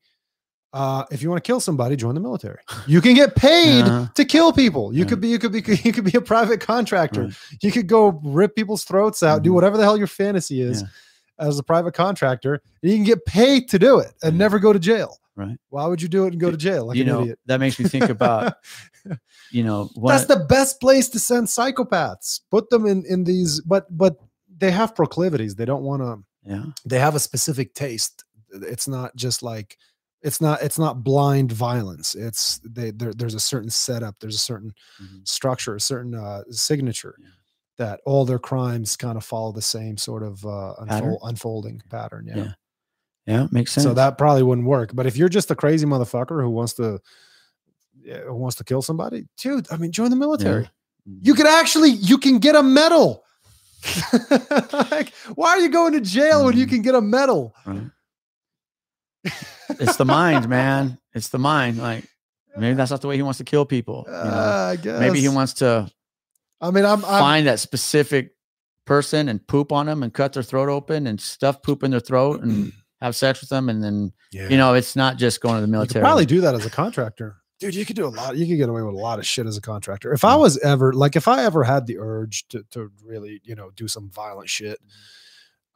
Uh, 0.72 1.04
if 1.10 1.20
you 1.22 1.28
want 1.28 1.42
to 1.42 1.46
kill 1.46 1.58
somebody, 1.58 1.96
join 1.96 2.14
the 2.14 2.20
military. 2.20 2.58
You 2.86 3.00
can 3.00 3.14
get 3.14 3.34
paid 3.34 3.82
Uh-huh. 3.82 4.06
to 4.14 4.24
kill 4.24 4.52
people. 4.52 4.92
You 4.94 5.00
Yeah. 5.00 5.08
could 5.08 5.20
be, 5.20 5.28
you 5.28 5.38
could 5.40 5.50
be, 5.52 5.58
you 5.84 5.92
could 5.92 6.04
be 6.04 6.16
a 6.16 6.20
private 6.20 6.60
contractor. 6.60 7.24
Right. 7.24 7.34
You 7.60 7.72
could 7.72 7.88
go 7.88 8.20
rip 8.22 8.54
people's 8.54 8.84
throats 8.84 9.22
out, 9.24 9.42
do 9.42 9.50
Mhm. 9.50 9.54
whatever 9.54 9.76
the 9.76 9.82
hell 9.82 9.96
your 9.96 10.06
fantasy 10.06 10.60
is 10.62 10.82
Yeah. 10.82 10.88
as 11.48 11.58
a 11.58 11.64
private 11.64 11.94
contractor. 11.94 12.62
And 12.82 12.92
you 12.92 12.96
can 12.98 13.04
get 13.04 13.24
paid 13.26 13.68
to 13.70 13.78
do 13.80 13.98
it 13.98 14.12
and 14.22 14.34
Yeah. 14.34 14.38
never 14.38 14.60
go 14.60 14.72
to 14.72 14.78
jail. 14.78 15.16
Right. 15.34 15.56
Why 15.70 15.86
would 15.86 16.00
you 16.02 16.08
do 16.08 16.26
it 16.26 16.32
and 16.34 16.40
go 16.40 16.50
to 16.52 16.56
jail 16.56 16.86
like 16.86 16.96
you 16.96 17.02
an 17.02 17.08
know, 17.08 17.20
idiot? 17.22 17.38
that 17.46 17.58
makes 17.60 17.78
me 17.80 17.88
think 17.88 18.08
about, 18.08 18.54
you 19.50 19.64
know, 19.64 19.90
That's 20.06 20.26
the 20.26 20.44
best 20.48 20.80
place 20.80 21.08
to 21.10 21.18
send 21.18 21.48
psychopaths. 21.48 22.40
Put 22.50 22.68
them 22.70 22.86
in 22.86 23.04
in 23.06 23.24
these, 23.24 23.60
but 23.62 23.86
but 23.96 24.18
they 24.56 24.70
have 24.70 24.94
proclivities. 24.94 25.54
They 25.56 25.64
don't 25.64 25.82
want 25.82 26.02
to. 26.02 26.18
yeah. 26.48 26.64
They 26.84 26.98
have 26.98 27.14
a 27.16 27.20
specific 27.20 27.74
taste. 27.74 28.24
It's 28.52 28.86
not 28.86 29.16
just 29.16 29.42
like 29.42 29.78
it's 30.22 30.40
not 30.40 30.62
it's 30.62 30.78
not 30.78 31.02
blind 31.02 31.52
violence. 31.52 32.14
It's 32.14 32.58
they 32.64 32.90
there, 32.90 33.12
there's 33.14 33.34
a 33.34 33.40
certain 33.40 33.70
setup. 33.70 34.16
There's 34.20 34.34
a 34.34 34.38
certain 34.38 34.72
Mhm. 35.02 35.26
structure, 35.26 35.74
a 35.76 35.80
certain 35.80 36.14
uh, 36.14 36.42
signature 36.50 37.14
Yeah. 37.18 37.28
that 37.78 38.00
all 38.04 38.24
their 38.24 38.38
crimes 38.38 38.96
kind 38.96 39.16
of 39.16 39.24
follow 39.24 39.52
the 39.52 39.62
same 39.62 39.96
sort 39.96 40.22
of 40.22 40.44
uh, 40.44 40.74
Pattern? 40.84 40.88
unfold, 40.90 41.20
unfolding 41.24 41.82
pattern. 41.88 42.26
Yeah. 42.28 42.36
Yeah. 42.36 42.52
Yeah. 43.26 43.46
Makes 43.50 43.72
sense. 43.72 43.84
So 43.84 43.94
that 43.94 44.18
probably 44.18 44.42
wouldn't 44.42 44.66
work. 44.66 44.90
But 44.94 45.06
if 45.06 45.16
you're 45.16 45.28
just 45.28 45.50
a 45.50 45.54
crazy 45.56 45.86
motherfucker 45.86 46.42
who 46.42 46.50
wants 46.50 46.74
to 46.74 47.00
who 48.26 48.34
wants 48.34 48.56
to 48.56 48.64
kill 48.64 48.82
somebody, 48.82 49.26
dude, 49.36 49.66
I 49.70 49.76
mean, 49.76 49.92
join 49.92 50.10
the 50.10 50.16
military. 50.16 50.64
Mhm. 51.08 51.18
You 51.22 51.34
could 51.34 51.46
actually 51.46 51.90
you 51.90 52.18
can 52.18 52.38
get 52.38 52.56
a 52.56 52.62
medal. 52.62 53.24
like, 54.72 55.12
why 55.34 55.48
are 55.50 55.58
you 55.60 55.70
going 55.70 55.92
to 55.94 56.00
jail 56.00 56.44
when 56.44 56.56
you 56.56 56.66
Mhm. 56.66 56.70
can 56.70 56.82
get 56.82 56.94
a 56.94 57.00
medal? 57.00 57.54
It's 59.24 59.96
the 59.96 60.04
mind, 60.04 60.48
man. 60.48 60.98
It's 61.14 61.28
the 61.28 61.38
mind. 61.38 61.78
Like 61.78 62.04
maybe 62.56 62.74
that's 62.74 62.90
not 62.90 63.00
the 63.00 63.08
way 63.08 63.16
he 63.16 63.22
wants 63.22 63.38
to 63.38 63.44
kill 63.44 63.64
people. 63.64 64.04
You 64.06 64.12
know? 64.12 64.18
Uh, 64.20 64.68
I 64.72 64.76
guess. 64.76 65.00
maybe 65.00 65.20
he 65.20 65.28
wants 65.28 65.54
to 65.54 65.90
I 66.60 66.70
mean, 66.70 66.84
I'm, 66.84 67.04
I'm 67.04 67.20
find 67.20 67.46
that 67.46 67.58
specific 67.60 68.32
person 68.86 69.28
and 69.28 69.46
poop 69.46 69.72
on 69.72 69.86
them 69.86 70.02
and 70.02 70.12
cut 70.12 70.32
their 70.32 70.42
throat 70.42 70.68
open 70.68 71.06
and 71.06 71.20
stuff 71.20 71.62
poop 71.62 71.82
in 71.82 71.90
their 71.90 72.00
throat 72.00 72.42
and 72.42 72.72
have 73.00 73.16
sex 73.16 73.40
with 73.40 73.50
them. 73.50 73.68
And 73.68 73.82
then, 73.82 74.12
yeah. 74.32 74.48
you 74.48 74.56
know, 74.56 74.74
it's 74.74 74.94
not 74.96 75.16
just 75.16 75.40
going 75.40 75.54
to 75.54 75.60
the 75.60 75.66
You 75.66 75.66
could 75.66 75.72
military. 75.72 76.02
probably 76.02 76.26
do 76.26 76.40
that 76.42 76.54
as 76.54 76.66
a 76.66 76.70
contractor. 76.70 77.36
Dude, 77.60 77.74
you 77.74 77.84
could 77.84 77.96
do 77.96 78.06
a 78.06 78.08
lot. 78.08 78.36
You 78.36 78.46
could 78.46 78.56
get 78.56 78.68
away 78.68 78.82
with 78.82 78.94
a 78.94 78.98
lot 78.98 79.18
of 79.18 79.26
shit 79.26 79.46
as 79.46 79.56
a 79.56 79.60
contractor. 79.60 80.12
If 80.12 80.24
I 80.24 80.34
was 80.36 80.58
ever 80.58 80.92
like, 80.94 81.14
if 81.14 81.28
I 81.28 81.44
ever 81.44 81.62
had 81.62 81.86
the 81.86 81.98
urge 81.98 82.48
to 82.48 82.64
to 82.70 82.90
really, 83.04 83.40
you 83.44 83.54
know, 83.54 83.70
do 83.70 83.86
some 83.86 84.10
violent 84.10 84.48
shit, 84.48 84.78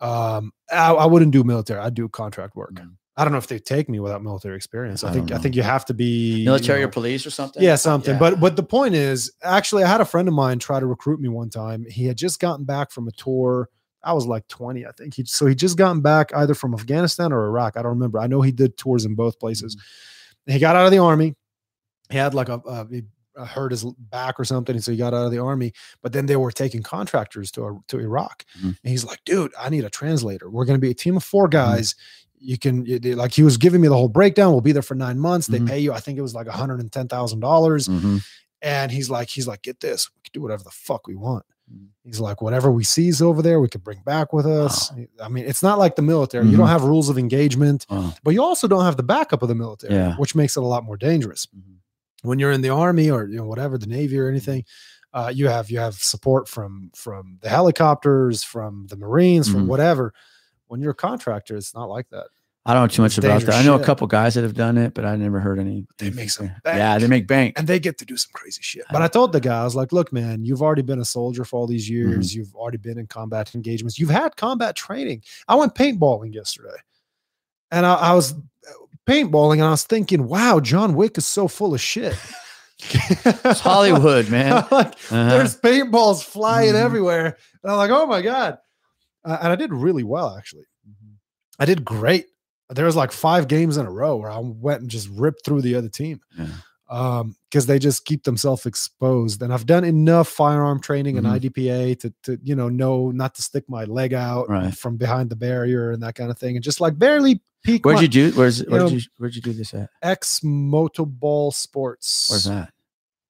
um, 0.00 0.52
I, 0.72 0.92
I 0.92 1.04
wouldn't 1.06 1.32
do 1.32 1.44
military. 1.44 1.80
I'd 1.80 1.94
do 1.94 2.08
contract 2.08 2.56
work. 2.56 2.72
Mhm. 2.74 2.96
I 3.16 3.22
don't 3.24 3.32
know 3.32 3.38
if 3.38 3.46
they 3.46 3.60
take 3.60 3.88
me 3.88 4.00
without 4.00 4.22
military 4.22 4.56
experience. 4.56 5.04
I, 5.04 5.10
I 5.10 5.12
think 5.12 5.30
I 5.32 5.38
think 5.38 5.54
you 5.54 5.62
have 5.62 5.84
to 5.86 5.94
be 5.94 6.38
you 6.38 6.44
military 6.46 6.80
know, 6.80 6.86
or 6.86 6.90
police 6.90 7.24
or 7.24 7.30
something. 7.30 7.62
yeah, 7.62 7.76
something. 7.76 8.14
Yeah. 8.14 8.18
But 8.18 8.40
but 8.40 8.56
the 8.56 8.62
point 8.64 8.94
is, 8.94 9.30
actually, 9.42 9.84
I 9.84 9.88
had 9.88 10.00
a 10.00 10.04
friend 10.04 10.26
of 10.26 10.34
mine 10.34 10.58
try 10.58 10.80
to 10.80 10.86
recruit 10.86 11.20
me 11.20 11.28
one 11.28 11.48
time. 11.50 11.86
He 11.88 12.06
had 12.06 12.16
just 12.16 12.40
gotten 12.40 12.64
back 12.64 12.90
from 12.90 13.06
a 13.06 13.12
tour. 13.12 13.68
I 14.02 14.12
was 14.12 14.26
like 14.26 14.46
20, 14.48 14.84
I 14.84 14.90
think. 14.92 15.14
He 15.14 15.24
so 15.24 15.46
he 15.46 15.54
just 15.54 15.78
gotten 15.78 16.00
back 16.02 16.34
either 16.34 16.54
from 16.54 16.74
Afghanistan 16.74 17.32
or 17.32 17.46
Iraq. 17.46 17.76
I 17.76 17.82
don't 17.82 17.92
remember. 17.92 18.18
I 18.18 18.26
know 18.26 18.42
he 18.42 18.52
did 18.52 18.76
tours 18.76 19.04
in 19.04 19.14
both 19.14 19.38
places. 19.38 19.76
He 20.46 20.58
got 20.58 20.76
out 20.76 20.84
of 20.84 20.90
the 20.92 20.98
army. 20.98 21.36
He 22.10 22.18
had 22.18 22.34
like 22.34 22.48
a, 22.48 22.54
a 22.66 22.86
he 22.88 23.02
uh, 23.36 23.44
hurt 23.46 23.70
his 23.70 23.84
back 23.84 24.38
or 24.38 24.44
something, 24.44 24.74
and 24.74 24.84
so 24.84 24.90
he 24.90 24.98
got 24.98 25.14
out 25.14 25.24
of 25.24 25.30
the 25.32 25.38
army. 25.38 25.72
But 26.02 26.12
then 26.12 26.26
they 26.26 26.36
were 26.36 26.50
taking 26.50 26.82
contractors 26.82 27.50
to 27.52 27.82
to 27.88 27.98
Iraq, 28.00 28.44
Mhm. 28.58 28.64
and 28.82 28.90
he's 28.90 29.04
like, 29.04 29.20
"Dude, 29.24 29.52
I 29.58 29.70
need 29.70 29.84
a 29.84 29.90
translator. 29.90 30.50
We're 30.50 30.64
going 30.66 30.78
to 30.78 30.84
be 30.84 30.90
a 30.90 30.94
team 30.94 31.16
of 31.16 31.22
four 31.24 31.46
guys." 31.48 31.94
You 32.38 32.58
can 32.58 32.84
like 33.16 33.32
he 33.32 33.42
was 33.42 33.56
giving 33.56 33.80
me 33.80 33.88
the 33.88 33.94
whole 33.96 34.08
breakdown. 34.08 34.52
We'll 34.52 34.60
be 34.60 34.72
there 34.72 34.82
for 34.82 34.94
nine 34.94 35.18
months. 35.18 35.46
They 35.46 35.58
Mhm. 35.60 35.68
pay 35.68 35.78
you, 35.78 35.92
I 35.92 36.00
think 36.00 36.18
it 36.18 36.22
was 36.22 36.34
like 36.34 36.46
one 36.46 36.56
hundred 36.56 36.80
and 36.80 36.92
ten 36.92 37.08
thousand 37.08 37.40
dollars. 37.40 37.88
Mhm. 37.88 38.22
And 38.62 38.90
he's 38.92 39.08
like, 39.10 39.28
he's 39.28 39.46
like, 39.46 39.62
get 39.62 39.80
this, 39.80 40.10
we 40.14 40.20
can 40.24 40.32
do 40.32 40.42
whatever 40.42 40.62
the 40.64 40.70
fuck 40.70 41.06
we 41.06 41.14
want. 41.14 41.44
Mhm. 41.72 41.86
He's 42.04 42.20
like, 42.20 42.42
whatever 42.42 42.70
we 42.70 42.84
seize 42.84 43.22
over 43.22 43.40
there, 43.42 43.60
we 43.60 43.68
could 43.68 43.84
bring 43.84 44.00
back 44.04 44.32
with 44.32 44.46
us. 44.46 44.90
I 45.22 45.28
mean, 45.28 45.44
it's 45.46 45.62
not 45.62 45.78
like 45.78 45.96
the 45.96 46.02
military. 46.02 46.46
You 46.48 46.56
don't 46.56 46.68
have 46.68 46.82
rules 46.84 47.08
of 47.08 47.16
engagement, 47.18 47.86
Wow. 47.88 48.12
but 48.22 48.32
you 48.34 48.42
also 48.42 48.66
don't 48.68 48.84
have 48.84 48.96
the 48.98 49.02
backup 49.02 49.42
of 49.42 49.48
the 49.48 49.54
military, 49.54 49.94
Yeah. 49.94 50.14
which 50.16 50.34
makes 50.34 50.56
it 50.56 50.62
a 50.62 50.66
lot 50.66 50.84
more 50.84 50.96
dangerous. 50.98 51.46
Mhm. 51.46 51.76
When 52.22 52.38
you're 52.38 52.52
in 52.52 52.60
the 52.62 52.70
army 52.70 53.10
or 53.10 53.26
you 53.28 53.36
know 53.36 53.46
whatever 53.46 53.76
the 53.78 53.86
navy 53.86 54.18
or 54.18 54.28
anything, 54.28 54.64
uh, 55.14 55.30
you 55.34 55.46
have 55.48 55.70
you 55.70 55.78
have 55.78 55.94
support 55.94 56.48
from 56.48 56.90
from 56.94 57.38
the 57.42 57.48
helicopters, 57.50 58.42
from 58.42 58.86
the 58.88 58.96
marines, 58.96 59.48
from 59.48 59.64
Mhm. 59.64 59.68
whatever. 59.68 60.12
When 60.66 60.80
you're 60.80 60.92
a 60.92 60.94
contractor, 60.94 61.56
it's 61.56 61.74
not 61.74 61.88
like 61.88 62.08
that. 62.10 62.26
I 62.66 62.72
don't 62.72 62.84
know 62.84 62.86
too 62.88 63.02
much 63.02 63.18
about 63.18 63.28
that. 63.28 63.34
dangerous 63.40 63.56
I 63.56 63.62
know 63.62 63.74
a 63.74 63.84
couple 63.84 64.06
guys 64.06 64.34
that 64.34 64.42
have 64.42 64.54
done 64.54 64.78
it, 64.78 64.94
but 64.94 65.04
I 65.04 65.16
never 65.16 65.38
heard 65.38 65.58
any. 65.58 65.86
They 65.98 66.08
make 66.08 66.30
some 66.30 66.46
bank. 66.64 66.78
Yeah, 66.78 66.96
they 66.98 67.06
make 67.08 67.26
bank. 67.26 67.58
and 67.58 67.66
they 67.68 67.78
get 67.78 67.98
to 67.98 68.06
do 68.06 68.16
some 68.16 68.30
crazy 68.32 68.62
shit. 68.62 68.84
But 68.90 69.02
I 69.02 69.08
told 69.08 69.32
the 69.32 69.40
guy, 69.40 69.60
I 69.60 69.64
was 69.64 69.76
like, 69.76 69.92
look, 69.92 70.14
man, 70.14 70.46
you've 70.46 70.62
already 70.62 70.80
been 70.80 70.98
a 70.98 71.04
soldier 71.04 71.44
for 71.44 71.58
all 71.58 71.66
these 71.66 71.90
years. 71.90 72.34
You've 72.34 72.54
already 72.54 72.78
been 72.78 72.98
in 72.98 73.06
combat 73.06 73.54
engagements. 73.54 73.98
You've 73.98 74.08
had 74.08 74.36
combat 74.36 74.76
training. 74.76 75.24
I 75.46 75.56
went 75.56 75.74
paintballing 75.74 76.32
yesterday. 76.32 76.76
And 77.70 77.84
I, 77.84 77.94
I 77.96 78.14
was 78.14 78.32
uh, 78.32 78.36
paintballing 79.06 79.54
and 79.56 79.64
I 79.64 79.70
was 79.70 79.84
thinking, 79.84 80.26
wow, 80.26 80.58
John 80.60 80.94
Wick 80.94 81.18
is 81.18 81.26
so 81.26 81.48
full 81.48 81.74
of 81.74 81.80
shit. 81.82 82.16
It's 82.80 83.60
Hollywood, 83.60 84.28
man. 84.30 84.66
Like, 84.70 84.88
Uh-huh. 85.10 85.28
there's 85.30 85.56
paintballs 85.56 86.24
flying 86.24 86.72
Mhm. 86.74 86.82
everywhere. 86.82 87.36
And 87.62 87.72
I'm 87.72 87.78
like, 87.78 87.90
oh 87.90 88.06
my 88.06 88.20
God. 88.20 88.58
Uh, 89.24 89.38
and 89.42 89.52
I 89.52 89.56
did 89.56 89.72
really 89.72 90.04
well, 90.04 90.36
actually. 90.36 90.66
Mm-hmm. 90.88 91.14
I 91.58 91.64
did 91.64 91.84
great. 91.84 92.26
There 92.70 92.84
was 92.86 92.96
like 92.96 93.12
five 93.12 93.48
games 93.48 93.76
in 93.76 93.86
a 93.86 93.90
row 93.90 94.16
where 94.16 94.30
I 94.30 94.38
went 94.38 94.80
and 94.82 94.90
just 94.90 95.08
ripped 95.08 95.44
through 95.44 95.62
the 95.62 95.74
other 95.76 95.88
team 95.88 96.20
Yeah. 96.36 96.46
um 96.90 97.36
because 97.50 97.66
they 97.66 97.78
just 97.78 98.04
keep 98.04 98.24
themselves 98.24 98.66
exposed 98.66 99.40
and 99.42 99.54
i've 99.54 99.64
done 99.64 99.84
enough 99.84 100.28
firearm 100.28 100.80
training 100.80 101.14
Mhm. 101.16 101.18
and 101.18 101.26
idpa 101.42 101.98
to 102.00 102.12
to 102.24 102.38
you 102.42 102.54
know 102.54 102.68
know 102.68 103.10
not 103.10 103.34
to 103.36 103.42
stick 103.42 103.64
my 103.68 103.84
leg 103.84 104.12
out 104.12 104.48
Right. 104.50 104.74
from 104.76 104.96
behind 104.98 105.30
the 105.30 105.36
barrier 105.36 105.92
and 105.92 106.02
that 106.02 106.14
kind 106.14 106.30
of 106.30 106.38
thing 106.38 106.56
and 106.56 106.62
just 106.64 106.80
like 106.82 106.98
barely 106.98 107.40
peek 107.64 107.86
Where'd 107.86 107.96
my 107.96 108.02
you 108.02 108.08
do? 108.08 108.32
Where's 108.32 108.60
where'd 108.64 108.82
know, 108.82 108.88
you 108.88 109.00
where'd 109.16 109.34
you 109.34 109.40
do 109.40 109.54
this 109.54 109.72
at? 109.72 109.88
X 110.02 110.40
motoball 110.44 111.54
sports 111.54 112.28
Where's 112.30 112.44
that? 112.44 112.72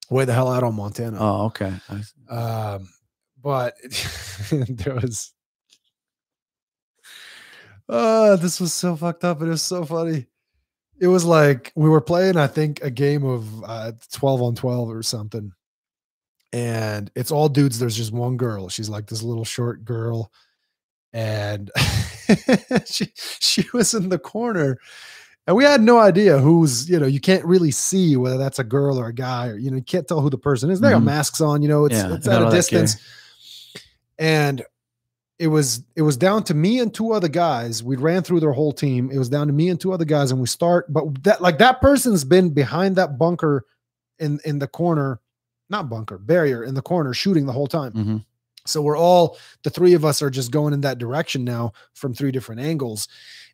way 0.09 0.25
the 0.25 0.33
hell 0.33 0.51
out 0.51 0.63
on 0.63 0.75
montana 0.75 1.17
Oh, 1.19 1.45
okay. 1.45 1.73
Um 2.29 2.89
but 3.41 3.75
there 4.51 4.95
was 4.95 5.31
uh 7.89 8.35
this 8.37 8.59
was 8.59 8.73
so 8.73 8.95
fucked 8.95 9.23
up 9.23 9.41
it 9.41 9.47
was 9.47 9.61
so 9.61 9.85
funny. 9.85 10.25
It 10.99 11.07
was 11.07 11.25
like 11.25 11.71
we 11.75 11.89
were 11.89 12.01
playing 12.01 12.37
i 12.37 12.47
think 12.47 12.81
a 12.81 12.89
game 12.89 13.25
of 13.25 13.63
uh 13.63 13.91
12 14.13 14.41
on 14.41 14.55
12 14.55 14.89
or 14.89 15.03
something. 15.03 15.51
And 16.53 17.11
it's 17.15 17.31
all 17.31 17.49
dudes 17.49 17.79
there's 17.79 17.97
just 17.97 18.13
one 18.13 18.37
girl. 18.37 18.69
She's 18.69 18.87
like 18.89 19.07
this 19.07 19.21
little 19.21 19.43
short 19.43 19.83
girl. 19.83 20.31
And 21.11 21.69
she 22.85 23.11
she 23.15 23.65
was 23.73 23.93
in 23.93 24.09
the 24.09 24.19
corner 24.19 24.77
and 25.47 25.55
we 25.55 25.63
had 25.63 25.81
no 25.81 25.99
idea 25.99 26.37
who's 26.39 26.89
you 26.89 26.99
know 26.99 27.05
you 27.07 27.19
can't 27.19 27.45
really 27.45 27.71
see 27.71 28.15
whether 28.17 28.37
that's 28.37 28.59
a 28.59 28.63
girl 28.63 28.97
or 28.99 29.07
a 29.07 29.13
guy 29.13 29.47
or 29.49 29.57
you 29.57 29.69
know 29.69 29.77
you 29.77 29.83
can't 29.83 30.07
tell 30.07 30.21
who 30.21 30.29
the 30.29 30.37
person 30.37 30.69
is. 30.71 30.79
They 30.79 30.89
got 30.91 31.01
Mhm. 31.01 31.05
masks 31.05 31.39
on 31.41 31.61
you 31.61 31.67
know 31.67 31.85
it's 31.85 31.95
Yeah, 31.95 32.13
it's 32.15 32.27
at 32.27 32.41
a 32.41 32.49
distance. 32.49 32.97
and 34.17 34.63
it 35.39 35.47
was 35.47 35.83
it 35.95 36.01
was 36.01 36.15
down 36.17 36.43
to 36.43 36.53
me 36.53 36.79
and 36.79 36.93
two 36.93 37.11
other 37.11 37.27
guys 37.27 37.83
we 37.83 37.95
ran 37.97 38.23
through 38.23 38.39
their 38.39 38.53
whole 38.53 38.71
team 38.71 39.11
it 39.11 39.17
was 39.17 39.29
down 39.29 39.47
to 39.47 39.53
me 39.53 39.69
and 39.69 39.81
two 39.81 39.91
other 39.91 40.05
guys 40.05 40.31
and 40.31 40.39
we 40.39 40.47
start 40.47 40.91
but 40.93 41.23
that 41.23 41.41
like 41.41 41.57
that 41.57 41.81
person's 41.81 42.23
been 42.23 42.49
behind 42.51 42.95
that 42.95 43.17
bunker 43.17 43.65
in 44.19 44.39
in 44.45 44.59
the 44.59 44.67
corner 44.67 45.19
not 45.69 45.89
bunker 45.89 46.17
barrier 46.17 46.63
in 46.63 46.73
the 46.73 46.81
corner 46.81 47.13
shooting 47.13 47.45
the 47.45 47.51
whole 47.51 47.67
time 47.67 47.91
Mhm. 47.91 48.25
So 48.67 48.81
we're 48.81 48.97
all 48.97 49.37
the 49.63 49.69
three 49.69 49.93
of 49.93 50.03
us 50.03 50.23
are 50.23 50.31
just 50.31 50.49
going 50.49 50.73
in 50.73 50.81
that 50.81 50.97
direction 50.97 51.43
now 51.43 51.73
from 51.93 52.15
three 52.15 52.31
different 52.31 52.61
angles. 52.61 53.07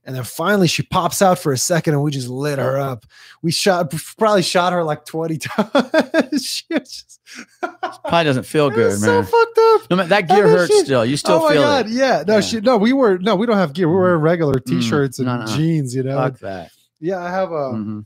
And 0.06 0.16
then 0.16 0.24
finally 0.24 0.70
she 0.70 0.84
pops 0.84 1.22
out 1.22 1.38
for 1.38 1.52
a 1.52 1.58
second 1.58 1.96
and 1.96 2.02
we 2.02 2.12
just 2.12 2.30
lit 2.30 2.60
her 2.60 2.80
up. 2.80 3.06
We 3.42 3.52
shot 3.52 3.94
probably 4.18 4.42
shot 4.42 4.72
her 4.72 4.86
like 4.86 5.04
20 5.04 5.38
times. 5.38 6.46
she 6.46 6.64
was 6.70 6.90
just, 6.90 7.20
Probably 8.12 8.26
doesn't 8.26 8.44
feel 8.44 8.70
good, 8.70 9.00
man. 9.00 9.00
so 9.00 9.24
fucked 9.24 9.58
up. 9.58 9.90
no, 9.90 9.96
man, 9.96 10.10
that 10.10 10.28
gear 10.28 10.48
hurts 10.48 10.72
she- 10.74 10.84
still. 10.84 11.06
You 11.06 11.18
still 11.18 11.36
oh 11.38 11.46
my 11.46 11.54
feel 11.54 11.62
god, 11.64 11.86
it. 11.88 11.92
yeah. 11.94 12.24
No, 12.28 12.36
Yeah. 12.36 12.42
she 12.42 12.60
no, 12.62 12.78
we 12.78 12.94
were 12.94 13.18
no, 13.18 13.36
we 13.36 13.46
don't 13.48 13.58
have 13.58 13.74
gear. 13.74 13.90
We're 13.90 14.02
wearing 14.02 14.22
regular 14.22 14.54
Mm, 14.56 14.66
t-shirts 14.66 15.18
and 15.20 15.28
no, 15.28 15.38
no. 15.38 15.46
jeans, 15.48 15.96
you 15.96 16.04
know. 16.04 16.18
Fuck 16.18 16.40
that. 16.40 16.72
Yeah, 17.00 17.20
I 17.20 17.30
have 17.32 17.52
a 17.52 17.72
Mhm. 17.74 18.06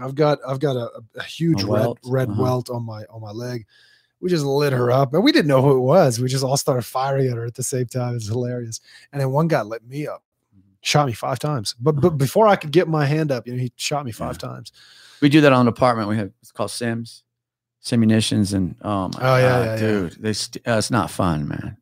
I've 0.00 0.14
got 0.14 0.38
I've 0.46 0.58
got 0.60 0.76
a, 0.76 0.90
a 1.16 1.22
huge 1.22 1.62
A 1.62 1.66
red 1.66 1.88
red 2.04 2.28
Uh-huh. 2.30 2.42
welt 2.42 2.70
on 2.70 2.84
my 2.84 3.04
on 3.10 3.20
my 3.20 3.30
leg. 3.30 3.66
We 4.20 4.30
just 4.30 4.44
lit 4.44 4.72
her 4.72 4.90
up, 4.90 5.12
and 5.12 5.22
we 5.22 5.32
didn't 5.32 5.48
know 5.48 5.60
who 5.60 5.76
it 5.76 5.80
was. 5.80 6.18
We 6.18 6.28
just 6.28 6.42
all 6.44 6.56
started 6.56 6.82
firing 6.86 7.28
at 7.28 7.36
her 7.36 7.44
at 7.44 7.54
the 7.54 7.62
same 7.62 7.86
time. 7.86 8.16
It's 8.16 8.26
hilarious. 8.28 8.80
And 9.12 9.20
then 9.20 9.30
one 9.32 9.48
guy 9.48 9.60
lit 9.62 9.86
me 9.86 10.06
up, 10.06 10.22
Mm-hmm. 10.56 10.68
shot 10.80 11.06
me 11.06 11.12
five 11.12 11.38
times. 11.38 11.74
But 11.78 12.00
but 12.00 12.10
before 12.16 12.48
I 12.48 12.56
could 12.56 12.70
get 12.72 12.88
my 12.88 13.04
hand 13.04 13.30
up, 13.30 13.46
you 13.46 13.52
know, 13.52 13.58
he 13.58 13.72
shot 13.76 14.06
me 14.06 14.12
five 14.12 14.38
times. 14.38 14.72
We 15.20 15.28
do 15.28 15.40
that 15.42 15.52
on 15.52 15.62
an 15.62 15.68
apartment. 15.68 16.08
We 16.08 16.16
have 16.16 16.30
it's 16.40 16.52
called 16.52 16.70
Sims, 16.70 17.22
Simunitions, 17.84 18.54
and 18.54 18.74
oh 18.82 19.08
my 19.08 19.18
Oh, 19.20 19.36
yeah, 19.36 19.48
god, 19.48 19.64
yeah, 19.64 19.72
yeah. 19.74 19.76
dude, 19.78 20.12
they 20.20 20.32
st- 20.32 20.66
uh, 20.66 20.78
it's 20.78 20.90
not 20.90 21.10
fun, 21.10 21.46
man. 21.48 21.76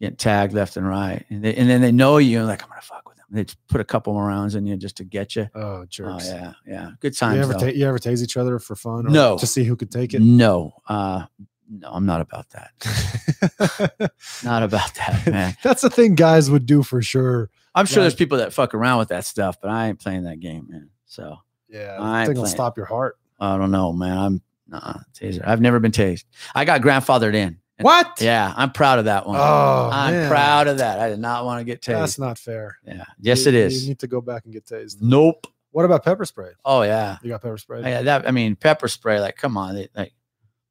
Getting 0.00 0.16
tagged 0.16 0.52
left 0.54 0.76
and 0.76 0.88
right, 0.88 1.24
and, 1.30 1.42
they, 1.44 1.54
and 1.54 1.68
then 1.68 1.80
they 1.80 1.92
know 1.92 2.18
you. 2.18 2.38
and 2.38 2.46
Like 2.46 2.62
I'm 2.62 2.68
gonna 2.70 2.80
fuck 2.82 3.06
with 3.08 3.16
them. 3.18 3.26
They 3.30 3.44
just 3.44 3.58
put 3.68 3.80
a 3.80 3.84
couple 3.84 4.12
more 4.14 4.26
rounds 4.26 4.54
in 4.54 4.66
you 4.66 4.76
just 4.76 4.96
to 4.98 5.04
get 5.04 5.36
you. 5.36 5.48
Oh, 5.54 5.60
Oh 5.60 5.84
jerks! 5.88 6.26
yeah, 6.28 6.52
yeah, 6.66 6.90
good 7.00 7.12
you 7.12 7.16
times. 7.18 7.38
ever 7.40 7.52
ta- 7.54 7.66
you 7.66 7.86
ever 7.86 7.98
tase 7.98 8.22
each 8.22 8.36
other 8.36 8.58
for 8.58 8.76
fun? 8.76 9.06
Or 9.06 9.10
No. 9.10 9.36
to 9.38 9.46
see 9.46 9.64
who 9.64 9.76
could 9.76 9.90
take 9.90 10.14
it. 10.14 10.20
no, 10.22 10.72
uh, 10.88 11.24
no, 11.68 11.90
I'm 11.90 12.06
not 12.06 12.20
about 12.20 12.46
that. 12.50 14.10
Not 14.44 14.62
about 14.62 14.94
that, 14.94 15.26
man. 15.26 15.56
That's 15.62 15.82
the 15.82 15.90
thing 15.90 16.14
guys 16.14 16.50
would 16.50 16.64
do 16.66 16.82
for 16.82 17.02
sure. 17.02 17.50
I'm 17.74 17.86
sure 17.86 18.02
there's 18.02 18.14
people 18.14 18.38
that 18.38 18.52
fuck 18.52 18.74
around 18.74 18.98
with 18.98 19.08
that 19.08 19.24
stuff, 19.26 19.60
but 19.60 19.70
I 19.70 19.88
ain't 19.88 19.98
playing 19.98 20.24
that 20.24 20.40
game, 20.40 20.66
man. 20.68 20.90
So 21.06 21.36
Yeah, 21.68 21.96
I 22.00 22.20
ain't 22.20 22.28
think 22.28 22.38
will 22.38 22.46
stop 22.46 22.76
your 22.76 22.86
heart. 22.86 23.18
I 23.40 23.56
don't 23.58 23.70
know, 23.70 23.92
man. 23.92 24.16
I'm 24.16 24.42
nah, 24.68 24.94
taser. 25.14 25.46
I've 25.46 25.60
never 25.60 25.78
been 25.80 25.92
tased. 25.92 26.24
I 26.54 26.64
got 26.64 26.80
grandfathered 26.82 27.34
in. 27.34 27.58
What? 27.78 28.20
Yeah, 28.22 28.54
I'm 28.56 28.70
proud 28.72 28.98
of 28.98 29.04
that 29.04 29.26
one. 29.26 29.36
Oh, 29.38 29.90
I'm 29.92 30.14
man. 30.14 30.28
proud 30.30 30.66
of 30.66 30.78
that. 30.78 30.98
I 30.98 31.10
did 31.10 31.18
not 31.18 31.44
want 31.44 31.60
to 31.60 31.64
get 31.64 31.82
tased. 31.82 31.98
That's 32.00 32.18
not 32.18 32.38
fair. 32.38 32.78
yeah. 32.86 33.04
Yes, 33.20 33.44
You- 33.44 33.48
it 33.50 33.54
is. 33.54 33.82
You 33.82 33.88
need 33.90 33.98
to 33.98 34.06
go 34.06 34.20
back 34.22 34.44
and 34.44 34.52
get 34.52 34.64
tased. 34.64 34.96
nope. 35.02 35.46
What 35.72 35.84
about 35.84 36.02
pepper 36.04 36.24
spray? 36.24 36.52
Oh 36.64 36.80
yeah. 36.82 37.18
You 37.22 37.28
got 37.28 37.42
pepper 37.42 37.58
spray? 37.58 37.82
Yeah. 37.82 38.00
That 38.00 38.26
I 38.26 38.30
mean, 38.30 38.56
pepper 38.56 38.88
spray. 38.88 39.20
Like, 39.20 39.36
come 39.36 39.58
on. 39.58 39.76
It, 39.76 39.90
like, 39.94 40.14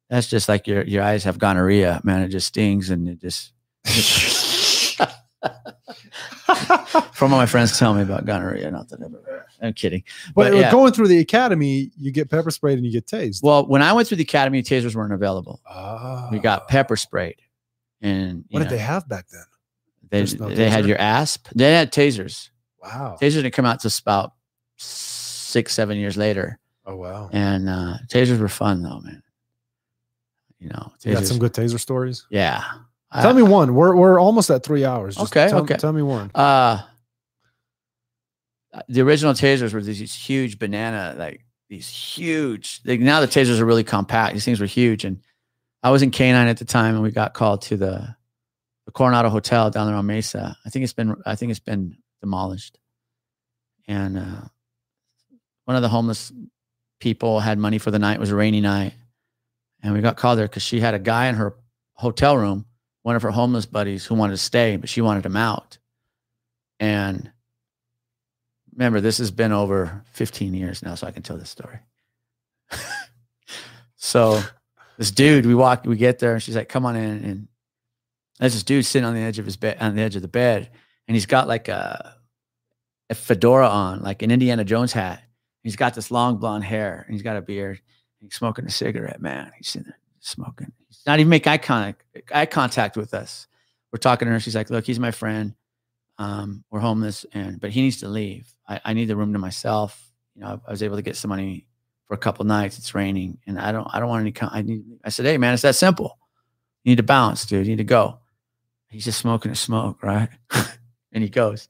that's 0.09 0.27
just 0.27 0.49
like 0.49 0.65
your 0.65 0.83
your 0.83 1.03
eyes 1.03 1.25
have 1.25 1.37
gonorrhea, 1.37 2.01
man. 2.03 2.21
It 2.23 2.29
just 2.29 2.47
stings 2.47 2.89
and 2.89 3.07
it 3.07 3.21
just. 3.21 3.51
From 7.13 7.31
my 7.31 7.45
friends 7.45 7.77
tell 7.77 7.93
me 7.93 8.01
about 8.01 8.25
gonorrhea, 8.25 8.69
not 8.71 8.89
that 8.89 9.01
ever. 9.01 9.45
I'm 9.61 9.73
kidding. 9.73 10.03
but 10.35 10.51
But, 10.51 10.57
yeah. 10.57 10.71
going 10.71 10.91
through 10.93 11.07
the 11.07 11.19
academy, 11.19 11.91
you 11.97 12.11
get 12.11 12.29
pepper 12.29 12.51
sprayed 12.51 12.77
and 12.77 12.85
you 12.85 12.91
get 12.91 13.05
tased. 13.07 13.41
Well, 13.43 13.65
when 13.67 13.81
I 13.81 13.93
went 13.93 14.07
through 14.07 14.17
the 14.17 14.23
academy, 14.23 14.61
tasers 14.63 14.95
weren't 14.95 15.13
available. 15.13 15.61
Ah. 15.67 16.29
We 16.31 16.39
got 16.39 16.67
pepper 16.67 16.95
sprayed, 16.95 17.37
and 18.01 18.45
What 18.49 18.59
did 18.59 18.69
they 18.69 18.77
have 18.77 19.07
back 19.07 19.27
then? 19.29 19.43
They, 20.09 20.23
no 20.37 20.49
they 20.53 20.69
had 20.69 20.85
your 20.85 20.97
asp. 20.99 21.47
They 21.55 21.73
had 21.73 21.91
tasers. 21.91 22.49
Wow. 22.81 23.17
Tasers 23.19 23.33
didn't 23.35 23.53
come 23.53 23.65
out 23.65 23.79
to 23.81 23.99
about 24.01 24.33
six, 24.77 25.73
seven 25.73 25.97
years 25.97 26.15
later. 26.17 26.59
Oh 26.85 26.95
wow. 26.97 27.29
And 27.33 27.67
uh, 27.67 27.97
tasers 28.07 28.39
were 28.39 28.47
fun 28.47 28.83
though, 28.83 28.99
man. 28.99 29.23
You 30.59 30.69
know, 30.69 30.91
You 31.03 31.13
got 31.13 31.23
tasers- 31.23 31.27
some 31.27 31.39
good 31.39 31.53
taser 31.53 31.79
stories. 31.79 32.25
yeah. 32.29 32.63
Tell 33.21 33.33
me 33.33 33.43
one. 33.43 33.75
We're 33.75 33.95
we're 33.95 34.19
almost 34.19 34.49
at 34.49 34.63
three 34.63 34.85
hours. 34.85 35.15
Just 35.15 35.31
Okay, 35.31 35.49
Tell, 35.49 35.59
okay. 35.61 35.77
Tell 35.77 35.93
me 35.93 36.01
one. 36.01 36.31
Uh, 36.35 36.81
the 38.87 39.01
original 39.01 39.33
tasers 39.33 39.73
were 39.73 39.81
these 39.81 40.13
huge 40.13 40.59
banana, 40.59 41.15
like 41.17 41.45
these 41.69 41.87
huge. 41.87 42.81
Now 42.85 43.21
the 43.21 43.27
tasers 43.27 43.59
are 43.59 43.65
really 43.65 43.83
compact. 43.83 44.33
These 44.33 44.45
things 44.45 44.59
were 44.59 44.65
huge, 44.65 45.05
and 45.05 45.21
I 45.81 45.91
was 45.91 46.01
in 46.01 46.11
Canine 46.11 46.47
at 46.47 46.57
the 46.57 46.65
time, 46.65 46.95
and 46.95 47.03
we 47.03 47.11
got 47.11 47.33
called 47.33 47.61
to 47.63 47.77
the 47.77 48.15
the 48.85 48.91
Coronado 48.91 49.29
Hotel 49.29 49.69
down 49.71 49.87
there 49.87 49.95
on 49.95 50.05
Mesa. 50.05 50.57
I 50.65 50.69
think 50.69 50.83
it's 50.83 50.93
been 50.93 51.15
I 51.25 51.35
think 51.35 51.51
it's 51.51 51.59
been 51.59 51.97
demolished, 52.21 52.77
and 53.87 54.17
uh, 54.17 54.41
one 55.65 55.75
of 55.75 55.81
the 55.81 55.89
homeless 55.89 56.31
people 56.99 57.39
had 57.39 57.57
money 57.57 57.77
for 57.77 57.91
the 57.91 57.99
night. 57.99 58.15
It 58.15 58.19
was 58.19 58.31
a 58.31 58.35
rainy 58.35 58.61
night, 58.61 58.93
and 59.81 59.93
we 59.93 60.01
got 60.01 60.17
called 60.17 60.37
there 60.37 60.47
because 60.47 60.63
she 60.63 60.79
had 60.79 60.93
a 60.93 60.99
guy 60.99 61.27
in 61.27 61.35
her 61.35 61.55
hotel 61.93 62.37
room, 62.37 62.65
one 63.05 63.15
of 63.15 63.21
her 63.21 63.29
homeless 63.29 63.67
buddies 63.67 64.03
who 64.03 64.15
wanted 64.15 64.33
to 64.33 64.37
stay, 64.37 64.77
but 64.77 64.89
she 64.89 64.99
wanted 64.99 65.23
him 65.23 65.37
out. 65.37 65.77
And 66.79 67.31
remember, 68.73 68.99
this 68.99 69.19
has 69.19 69.29
been 69.29 69.51
over 69.51 70.03
15 70.13 70.55
years 70.55 70.81
now, 70.81 70.95
so 70.95 71.05
I 71.05 71.11
can 71.11 71.21
tell 71.21 71.37
this 71.37 71.51
story. 71.51 71.77
so 73.95 74.41
this 74.97 75.11
dude, 75.11 75.45
we 75.45 75.53
walk, 75.53 75.85
we 75.85 75.97
get 75.97 76.17
there, 76.17 76.33
and 76.33 76.41
she's 76.41 76.55
like, 76.55 76.67
"Come 76.67 76.83
on 76.83 76.95
in." 76.95 77.23
And 77.23 77.47
there's 78.39 78.53
this 78.53 78.63
dude 78.63 78.87
sitting 78.87 79.05
on 79.05 79.13
the 79.13 79.21
edge 79.21 79.37
of 79.37 79.45
his 79.45 79.55
bed, 79.55 79.77
on 79.79 79.95
the 79.95 80.01
edge 80.01 80.15
of 80.15 80.23
the 80.23 80.27
bed, 80.27 80.71
and 81.07 81.13
he's 81.15 81.27
got 81.27 81.47
like 81.47 81.67
a 81.67 82.15
a 83.11 83.13
fedora 83.13 83.69
on, 83.69 84.01
like 84.01 84.23
an 84.23 84.31
Indiana 84.31 84.63
Jones 84.63 84.93
hat. 84.93 85.21
He's 85.61 85.75
got 85.75 85.93
this 85.93 86.09
long 86.09 86.37
blonde 86.37 86.63
hair, 86.63 87.03
and 87.05 87.13
he's 87.13 87.21
got 87.21 87.37
a 87.37 87.41
beard. 87.43 87.81
He's 88.19 88.33
smoking 88.33 88.65
a 88.65 88.71
cigarette, 88.71 89.21
man. 89.21 89.51
He's 89.59 89.67
sitting 89.67 89.89
there 89.89 89.99
smoking. 90.25 90.71
He's 90.87 91.01
not 91.05 91.19
even 91.19 91.29
make 91.29 91.47
eye 91.47 91.57
contact, 91.57 92.03
eye 92.33 92.45
contact 92.45 92.97
with 92.97 93.13
us. 93.13 93.47
We're 93.91 93.99
talking 93.99 94.25
to 94.27 94.31
her. 94.33 94.39
She's 94.39 94.55
like, 94.55 94.69
"Look, 94.69 94.85
he's 94.85 94.99
my 94.99 95.11
friend. 95.11 95.53
Um, 96.17 96.63
we're 96.69 96.79
homeless, 96.79 97.25
and 97.33 97.59
but 97.59 97.71
he 97.71 97.81
needs 97.81 97.97
to 97.97 98.07
leave. 98.07 98.51
I, 98.67 98.81
I 98.83 98.93
need 98.93 99.05
the 99.05 99.15
room 99.15 99.33
to 99.33 99.39
myself. 99.39 100.11
You 100.35 100.41
know, 100.41 100.61
I 100.67 100.71
was 100.71 100.83
able 100.83 100.97
to 100.97 101.01
get 101.01 101.15
some 101.15 101.29
money 101.29 101.65
for 102.07 102.13
a 102.13 102.17
couple 102.17 102.45
nights. 102.45 102.77
It's 102.77 102.95
raining, 102.95 103.39
and 103.47 103.59
I 103.59 103.71
don't, 103.71 103.87
I 103.93 103.99
don't 103.99 104.09
want 104.09 104.21
any. 104.21 104.33
I 104.51 104.61
need. 104.61 104.83
I 105.03 105.09
said, 105.09 105.25
"Hey, 105.25 105.37
man, 105.37 105.53
it's 105.53 105.63
that 105.63 105.75
simple. 105.75 106.17
You 106.83 106.91
need 106.91 106.97
to 106.97 107.03
bounce, 107.03 107.45
dude. 107.45 107.65
You 107.65 107.71
need 107.71 107.77
to 107.77 107.83
go." 107.83 108.19
He's 108.89 109.05
just 109.05 109.19
smoking 109.19 109.51
a 109.51 109.55
smoke, 109.55 110.03
right? 110.03 110.29
and 111.11 111.23
he 111.23 111.29
goes. 111.29 111.67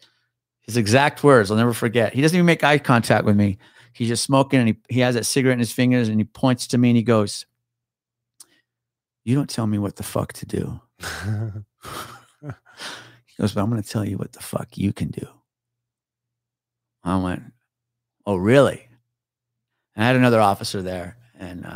His 0.62 0.78
exact 0.78 1.24
words, 1.24 1.52
I'll 1.52 1.58
never 1.58 1.74
forget. 1.74 2.14
He 2.14 2.24
doesn't 2.24 2.36
even 2.36 2.48
make 2.48 2.64
eye 2.64 2.80
contact 2.80 3.24
with 3.24 3.36
me. 3.36 3.60
He's 3.94 4.08
just 4.08 4.24
smoking, 4.24 4.60
and 4.60 4.70
he 4.70 4.78
he 4.90 5.00
has 5.02 5.14
that 5.14 5.26
cigarette 5.26 5.54
in 5.54 5.60
his 5.60 5.72
fingers, 5.72 6.10
and 6.10 6.20
he 6.20 6.24
points 6.24 6.66
to 6.68 6.80
me, 6.80 6.90
and 6.90 6.98
he 6.98 7.04
goes, 7.04 7.46
"You 9.26 9.36
don't 9.36 9.50
tell 9.50 9.68
me 9.68 9.78
what 9.78 9.98
the 9.98 10.04
fuck 10.04 10.32
to 10.34 10.46
do." 10.46 10.80
He 13.36 13.42
goes, 13.42 13.54
but 13.54 13.62
I'm 13.62 13.70
going 13.70 13.84
to 13.84 13.90
tell 13.90 14.06
you 14.06 14.18
what 14.18 14.32
the 14.32 14.40
fuck 14.40 14.78
you 14.78 14.94
can 14.94 15.10
do. 15.10 15.28
I 17.04 17.18
went, 17.18 17.44
oh, 18.26 18.38
really? 18.38 18.88
And 19.96 20.04
I 20.04 20.08
had 20.08 20.16
another 20.16 20.40
officer 20.40 20.82
there, 20.82 21.18
and 21.38 21.66
uh, 21.66 21.76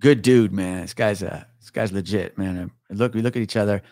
good 0.00 0.22
dude, 0.22 0.52
man. 0.52 0.82
This 0.82 0.94
guy's 0.94 1.22
a 1.22 1.46
this 1.60 1.70
guy's 1.70 1.92
legit, 1.92 2.38
man. 2.38 2.70
And 2.88 2.98
look, 2.98 3.14
we 3.14 3.22
look 3.22 3.36
at 3.36 3.42
each 3.42 3.56
other. 3.56 3.82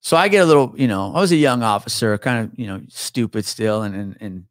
So 0.00 0.16
I 0.16 0.28
get 0.28 0.42
a 0.42 0.46
little, 0.46 0.74
you 0.76 0.88
know, 0.88 1.14
I 1.14 1.20
was 1.20 1.32
a 1.32 1.36
young 1.36 1.62
officer, 1.62 2.16
kind 2.18 2.44
of, 2.44 2.58
you 2.58 2.66
know, 2.66 2.82
stupid 2.88 3.44
still, 3.44 3.82
and 3.82 3.94
and 3.94 4.16
and 4.20 4.44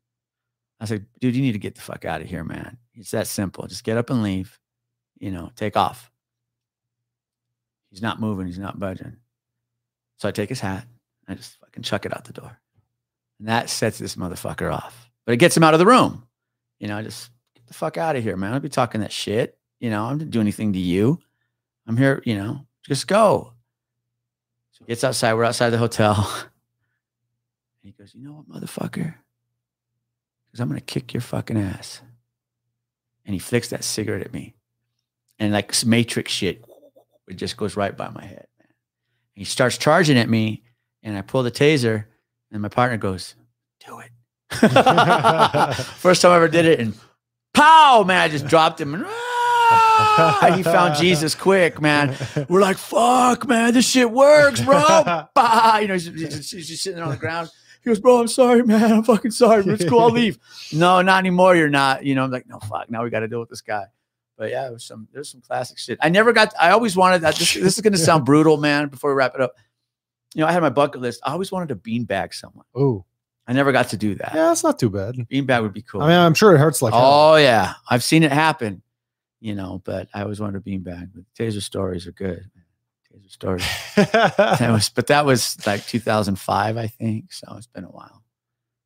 I 0.80 0.86
said, 0.86 1.06
dude, 1.20 1.36
you 1.36 1.42
need 1.42 1.54
to 1.54 1.60
get 1.60 1.76
the 1.76 1.82
fuck 1.82 2.06
out 2.06 2.22
of 2.22 2.28
here, 2.28 2.44
man. 2.44 2.78
It's 2.96 3.12
that 3.12 3.28
simple. 3.28 3.68
Just 3.68 3.84
get 3.84 3.98
up 3.98 4.10
and 4.10 4.24
leave. 4.24 4.60
You 5.20 5.32
know, 5.32 5.52
take 5.56 5.78
off. 5.78 6.09
He's 7.90 8.02
not 8.02 8.20
moving. 8.20 8.46
He's 8.46 8.60
not 8.60 8.80
budging. 8.80 9.18
So 10.18 10.28
I 10.28 10.32
take 10.32 10.50
his 10.50 10.60
hat. 10.60 10.86
I 11.28 11.36
just 11.36 11.60
fucking 11.60 11.84
chuck 11.84 12.06
it 12.06 12.16
out 12.16 12.26
the 12.26 12.34
door. 12.34 12.60
And 13.40 13.48
that 13.48 13.70
sets 13.70 14.00
this 14.00 14.16
motherfucker 14.16 14.72
off. 14.72 15.10
But 15.26 15.34
it 15.34 15.38
gets 15.38 15.56
him 15.56 15.64
out 15.64 15.74
of 15.74 15.80
the 15.80 15.86
room. 15.86 16.26
You 16.80 16.88
know, 16.88 16.98
I 16.98 17.04
just 17.04 17.30
get 17.56 17.68
the 17.68 17.74
fuck 17.74 17.98
out 17.98 18.16
of 18.16 18.24
here, 18.24 18.36
man. 18.36 18.54
I'll 18.54 18.60
be 18.60 18.70
talking 18.70 19.02
that 19.02 19.12
shit. 19.12 19.58
You 19.80 19.90
know, 19.90 20.06
I 20.06 20.14
didn't 20.14 20.32
do 20.32 20.42
anything 20.42 20.74
to 20.74 20.80
you. 20.80 21.20
I'm 21.88 21.98
here, 21.98 22.22
you 22.26 22.36
know, 22.36 22.66
just 22.86 23.08
go. 23.08 23.54
So 24.72 24.86
he 24.86 24.92
gets 24.92 25.04
outside. 25.04 25.34
We're 25.34 25.46
outside 25.46 25.70
the 25.72 25.78
hotel. 25.78 26.32
And 27.82 27.94
he 27.94 27.98
goes, 27.98 28.14
You 28.14 28.22
know 28.22 28.34
what, 28.34 28.50
motherfucker? 28.50 29.16
Because 30.46 30.60
I'm 30.60 30.68
going 30.68 30.80
to 30.80 30.86
kick 30.86 31.14
your 31.14 31.22
fucking 31.22 31.58
ass. 31.58 32.02
And 33.26 33.34
he 33.34 33.40
flicks 33.40 33.70
that 33.70 33.86
cigarette 33.86 34.26
at 34.26 34.34
me. 34.34 34.56
And 35.38 35.54
like 35.54 35.74
Matrix 35.86 36.32
shit, 36.32 36.66
it 37.30 37.36
just 37.36 37.58
goes 37.58 37.76
right 37.78 37.96
by 37.96 38.10
my 38.10 38.24
head, 38.24 38.48
man. 38.60 38.68
He 39.34 39.44
starts 39.46 39.78
charging 39.78 40.18
at 40.18 40.28
me 40.28 40.64
and 41.04 41.18
I 41.18 41.22
pull 41.22 41.44
the 41.44 41.52
taser, 41.52 42.06
and 42.52 42.62
my 42.62 42.70
partner 42.70 42.98
goes, 42.98 43.36
"Do 43.86 44.00
it." 44.00 44.12
First 45.98 46.22
time 46.22 46.32
I 46.32 46.36
ever 46.36 46.48
did 46.48 46.66
it, 46.66 46.80
and 46.80 46.94
pow, 47.54 48.04
man! 48.06 48.22
I 48.22 48.28
just 48.28 48.48
dropped 48.48 48.82
him, 48.82 48.94
and 48.94 49.06
ah, 49.08 50.54
he 50.56 50.64
found 50.64 50.96
Jesus 50.96 51.36
quick, 51.36 51.82
man. 51.82 52.16
We're 52.50 52.62
like, 52.62 52.78
"Fuck, 52.78 53.48
man, 53.48 53.74
this 53.74 53.90
shit 53.90 54.12
works, 54.12 54.62
bro." 54.62 54.82
bah! 55.36 55.78
You 55.78 55.88
know, 55.88 55.94
he's, 55.94 56.06
he's 56.06 56.36
just, 56.36 56.52
he's 56.52 56.68
just 56.68 56.84
sitting 56.84 56.98
there 56.98 57.06
on 57.06 57.12
the 57.12 57.18
ground. 57.18 57.50
He 57.82 57.90
goes, 57.90 58.00
"Bro, 58.00 58.22
I'm 58.22 58.28
sorry, 58.28 58.64
man. 58.64 58.92
I'm 58.92 59.04
fucking 59.04 59.32
sorry. 59.32 59.64
But 59.64 59.76
it's 59.80 59.90
cool. 59.90 60.02
I'll 60.02 60.12
leave." 60.12 60.38
no, 60.74 61.02
not 61.02 61.20
anymore. 61.20 61.56
You're 61.56 61.70
not. 61.70 62.04
You 62.04 62.16
know, 62.16 62.24
I'm 62.26 62.32
like, 62.32 62.48
"No, 62.48 62.60
fuck. 62.60 62.90
Now 62.90 63.04
we 63.04 63.10
got 63.10 63.22
to 63.22 63.28
deal 63.28 63.40
with 63.40 63.50
this 63.50 63.62
guy." 63.62 63.86
But 64.40 64.52
yeah, 64.52 64.68
it 64.68 64.72
was 64.72 64.86
some. 64.86 65.10
There's 65.12 65.30
some 65.30 65.42
classic 65.42 65.78
shit. 65.78 66.00
I 66.02 66.08
never 66.08 66.32
got. 66.32 66.54
I 66.58 66.72
always 66.72 66.96
wanted 66.96 67.24
that. 67.24 67.36
This, 67.36 67.56
this 67.56 67.76
is 67.76 67.82
going 67.82 67.92
to 67.92 68.00
sound 68.00 68.24
brutal, 68.24 68.56
man. 68.56 68.88
Before 68.88 69.12
we 69.12 69.18
wrap 69.18 69.36
it 69.36 69.42
up, 69.42 69.54
you 70.34 70.40
know, 70.40 70.48
I 70.48 70.54
had 70.54 70.62
my 70.62 70.70
bucket 70.70 71.02
list. 71.02 71.20
I 71.26 71.34
always 71.34 71.52
wanted 71.52 71.68
to 71.70 71.76
beanbag 71.76 72.34
someone. 72.34 72.66
Oh, 72.74 73.04
I 73.46 73.52
never 73.52 73.74
got 73.74 73.90
to 73.90 73.98
do 73.98 74.16
that. 74.16 74.32
yeah, 74.34 74.46
that's 74.46 74.64
not 74.64 74.80
too 74.80 74.90
bad. 74.90 75.16
Beanbag 75.30 75.62
would 75.62 75.74
be 75.74 75.82
cool. 75.82 76.02
I 76.02 76.08
mean, 76.08 76.18
I'm 76.18 76.34
sure 76.36 76.56
it 76.56 76.60
hurts 76.60 76.82
like 76.82 76.94
hell. 76.94 77.02
oh 77.04 77.36
yeah, 77.36 77.74
I've 77.90 78.04
seen 78.04 78.24
it 78.24 78.32
happen. 78.32 78.82
You 79.42 79.56
know, 79.56 79.82
but 79.84 80.08
I 80.14 80.22
always 80.22 80.40
wanted 80.40 80.64
to 80.64 80.70
beanbag. 80.70 81.10
But 81.14 81.24
taser 81.38 81.62
stories 81.62 82.08
are 82.08 82.14
good. 82.14 82.50
Taser 83.14 83.30
stories. 83.30 83.66
that 83.96 84.70
was, 84.72 84.88
but 84.88 85.08
that 85.08 85.26
was 85.26 85.58
like 85.68 85.86
2005, 85.86 86.78
I 86.78 86.88
think. 86.88 87.34
So 87.34 87.54
it's 87.58 87.68
been 87.68 87.84
a 87.84 87.90
while. 87.90 88.24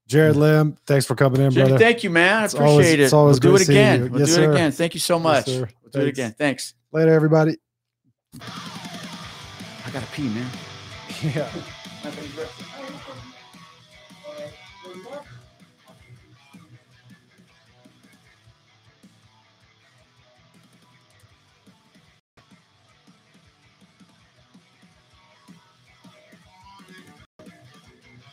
Jared 0.07 0.35
Lamb, 0.35 0.77
thanks 0.85 1.05
for 1.05 1.15
coming 1.15 1.41
in, 1.41 1.51
Jimmy, 1.51 1.69
brother. 1.69 1.83
thank 1.83 2.03
you, 2.03 2.09
man. 2.09 2.41
I 2.41 2.45
It's 2.45 2.53
appreciate 2.53 2.71
always- 2.71 2.87
it. 2.89 2.99
it's 2.99 3.13
always 3.13 3.39
we'll 3.41 3.55
do 3.55 3.61
it 3.61 3.69
again. 3.69 3.99
you. 4.03 4.09
We'll 4.09 4.19
Yes, 4.19 4.29
do 4.29 4.35
sir. 4.35 4.43
it 4.51 4.53
again. 4.55 4.71
Thank 4.71 4.93
you 4.93 4.99
so 4.99 5.17
much. 5.19 5.45
sir. 5.45 5.69
we'll 5.81 5.91
do 5.91 6.01
it 6.01 6.09
again. 6.09 6.35
Thanks. 6.37 6.73
Later, 6.91 7.13
everybody. 7.13 7.57
I 8.41 9.89
gotta 9.91 10.07
pee, 10.07 10.23
man. 10.29 10.49
Yeah. 11.23 11.47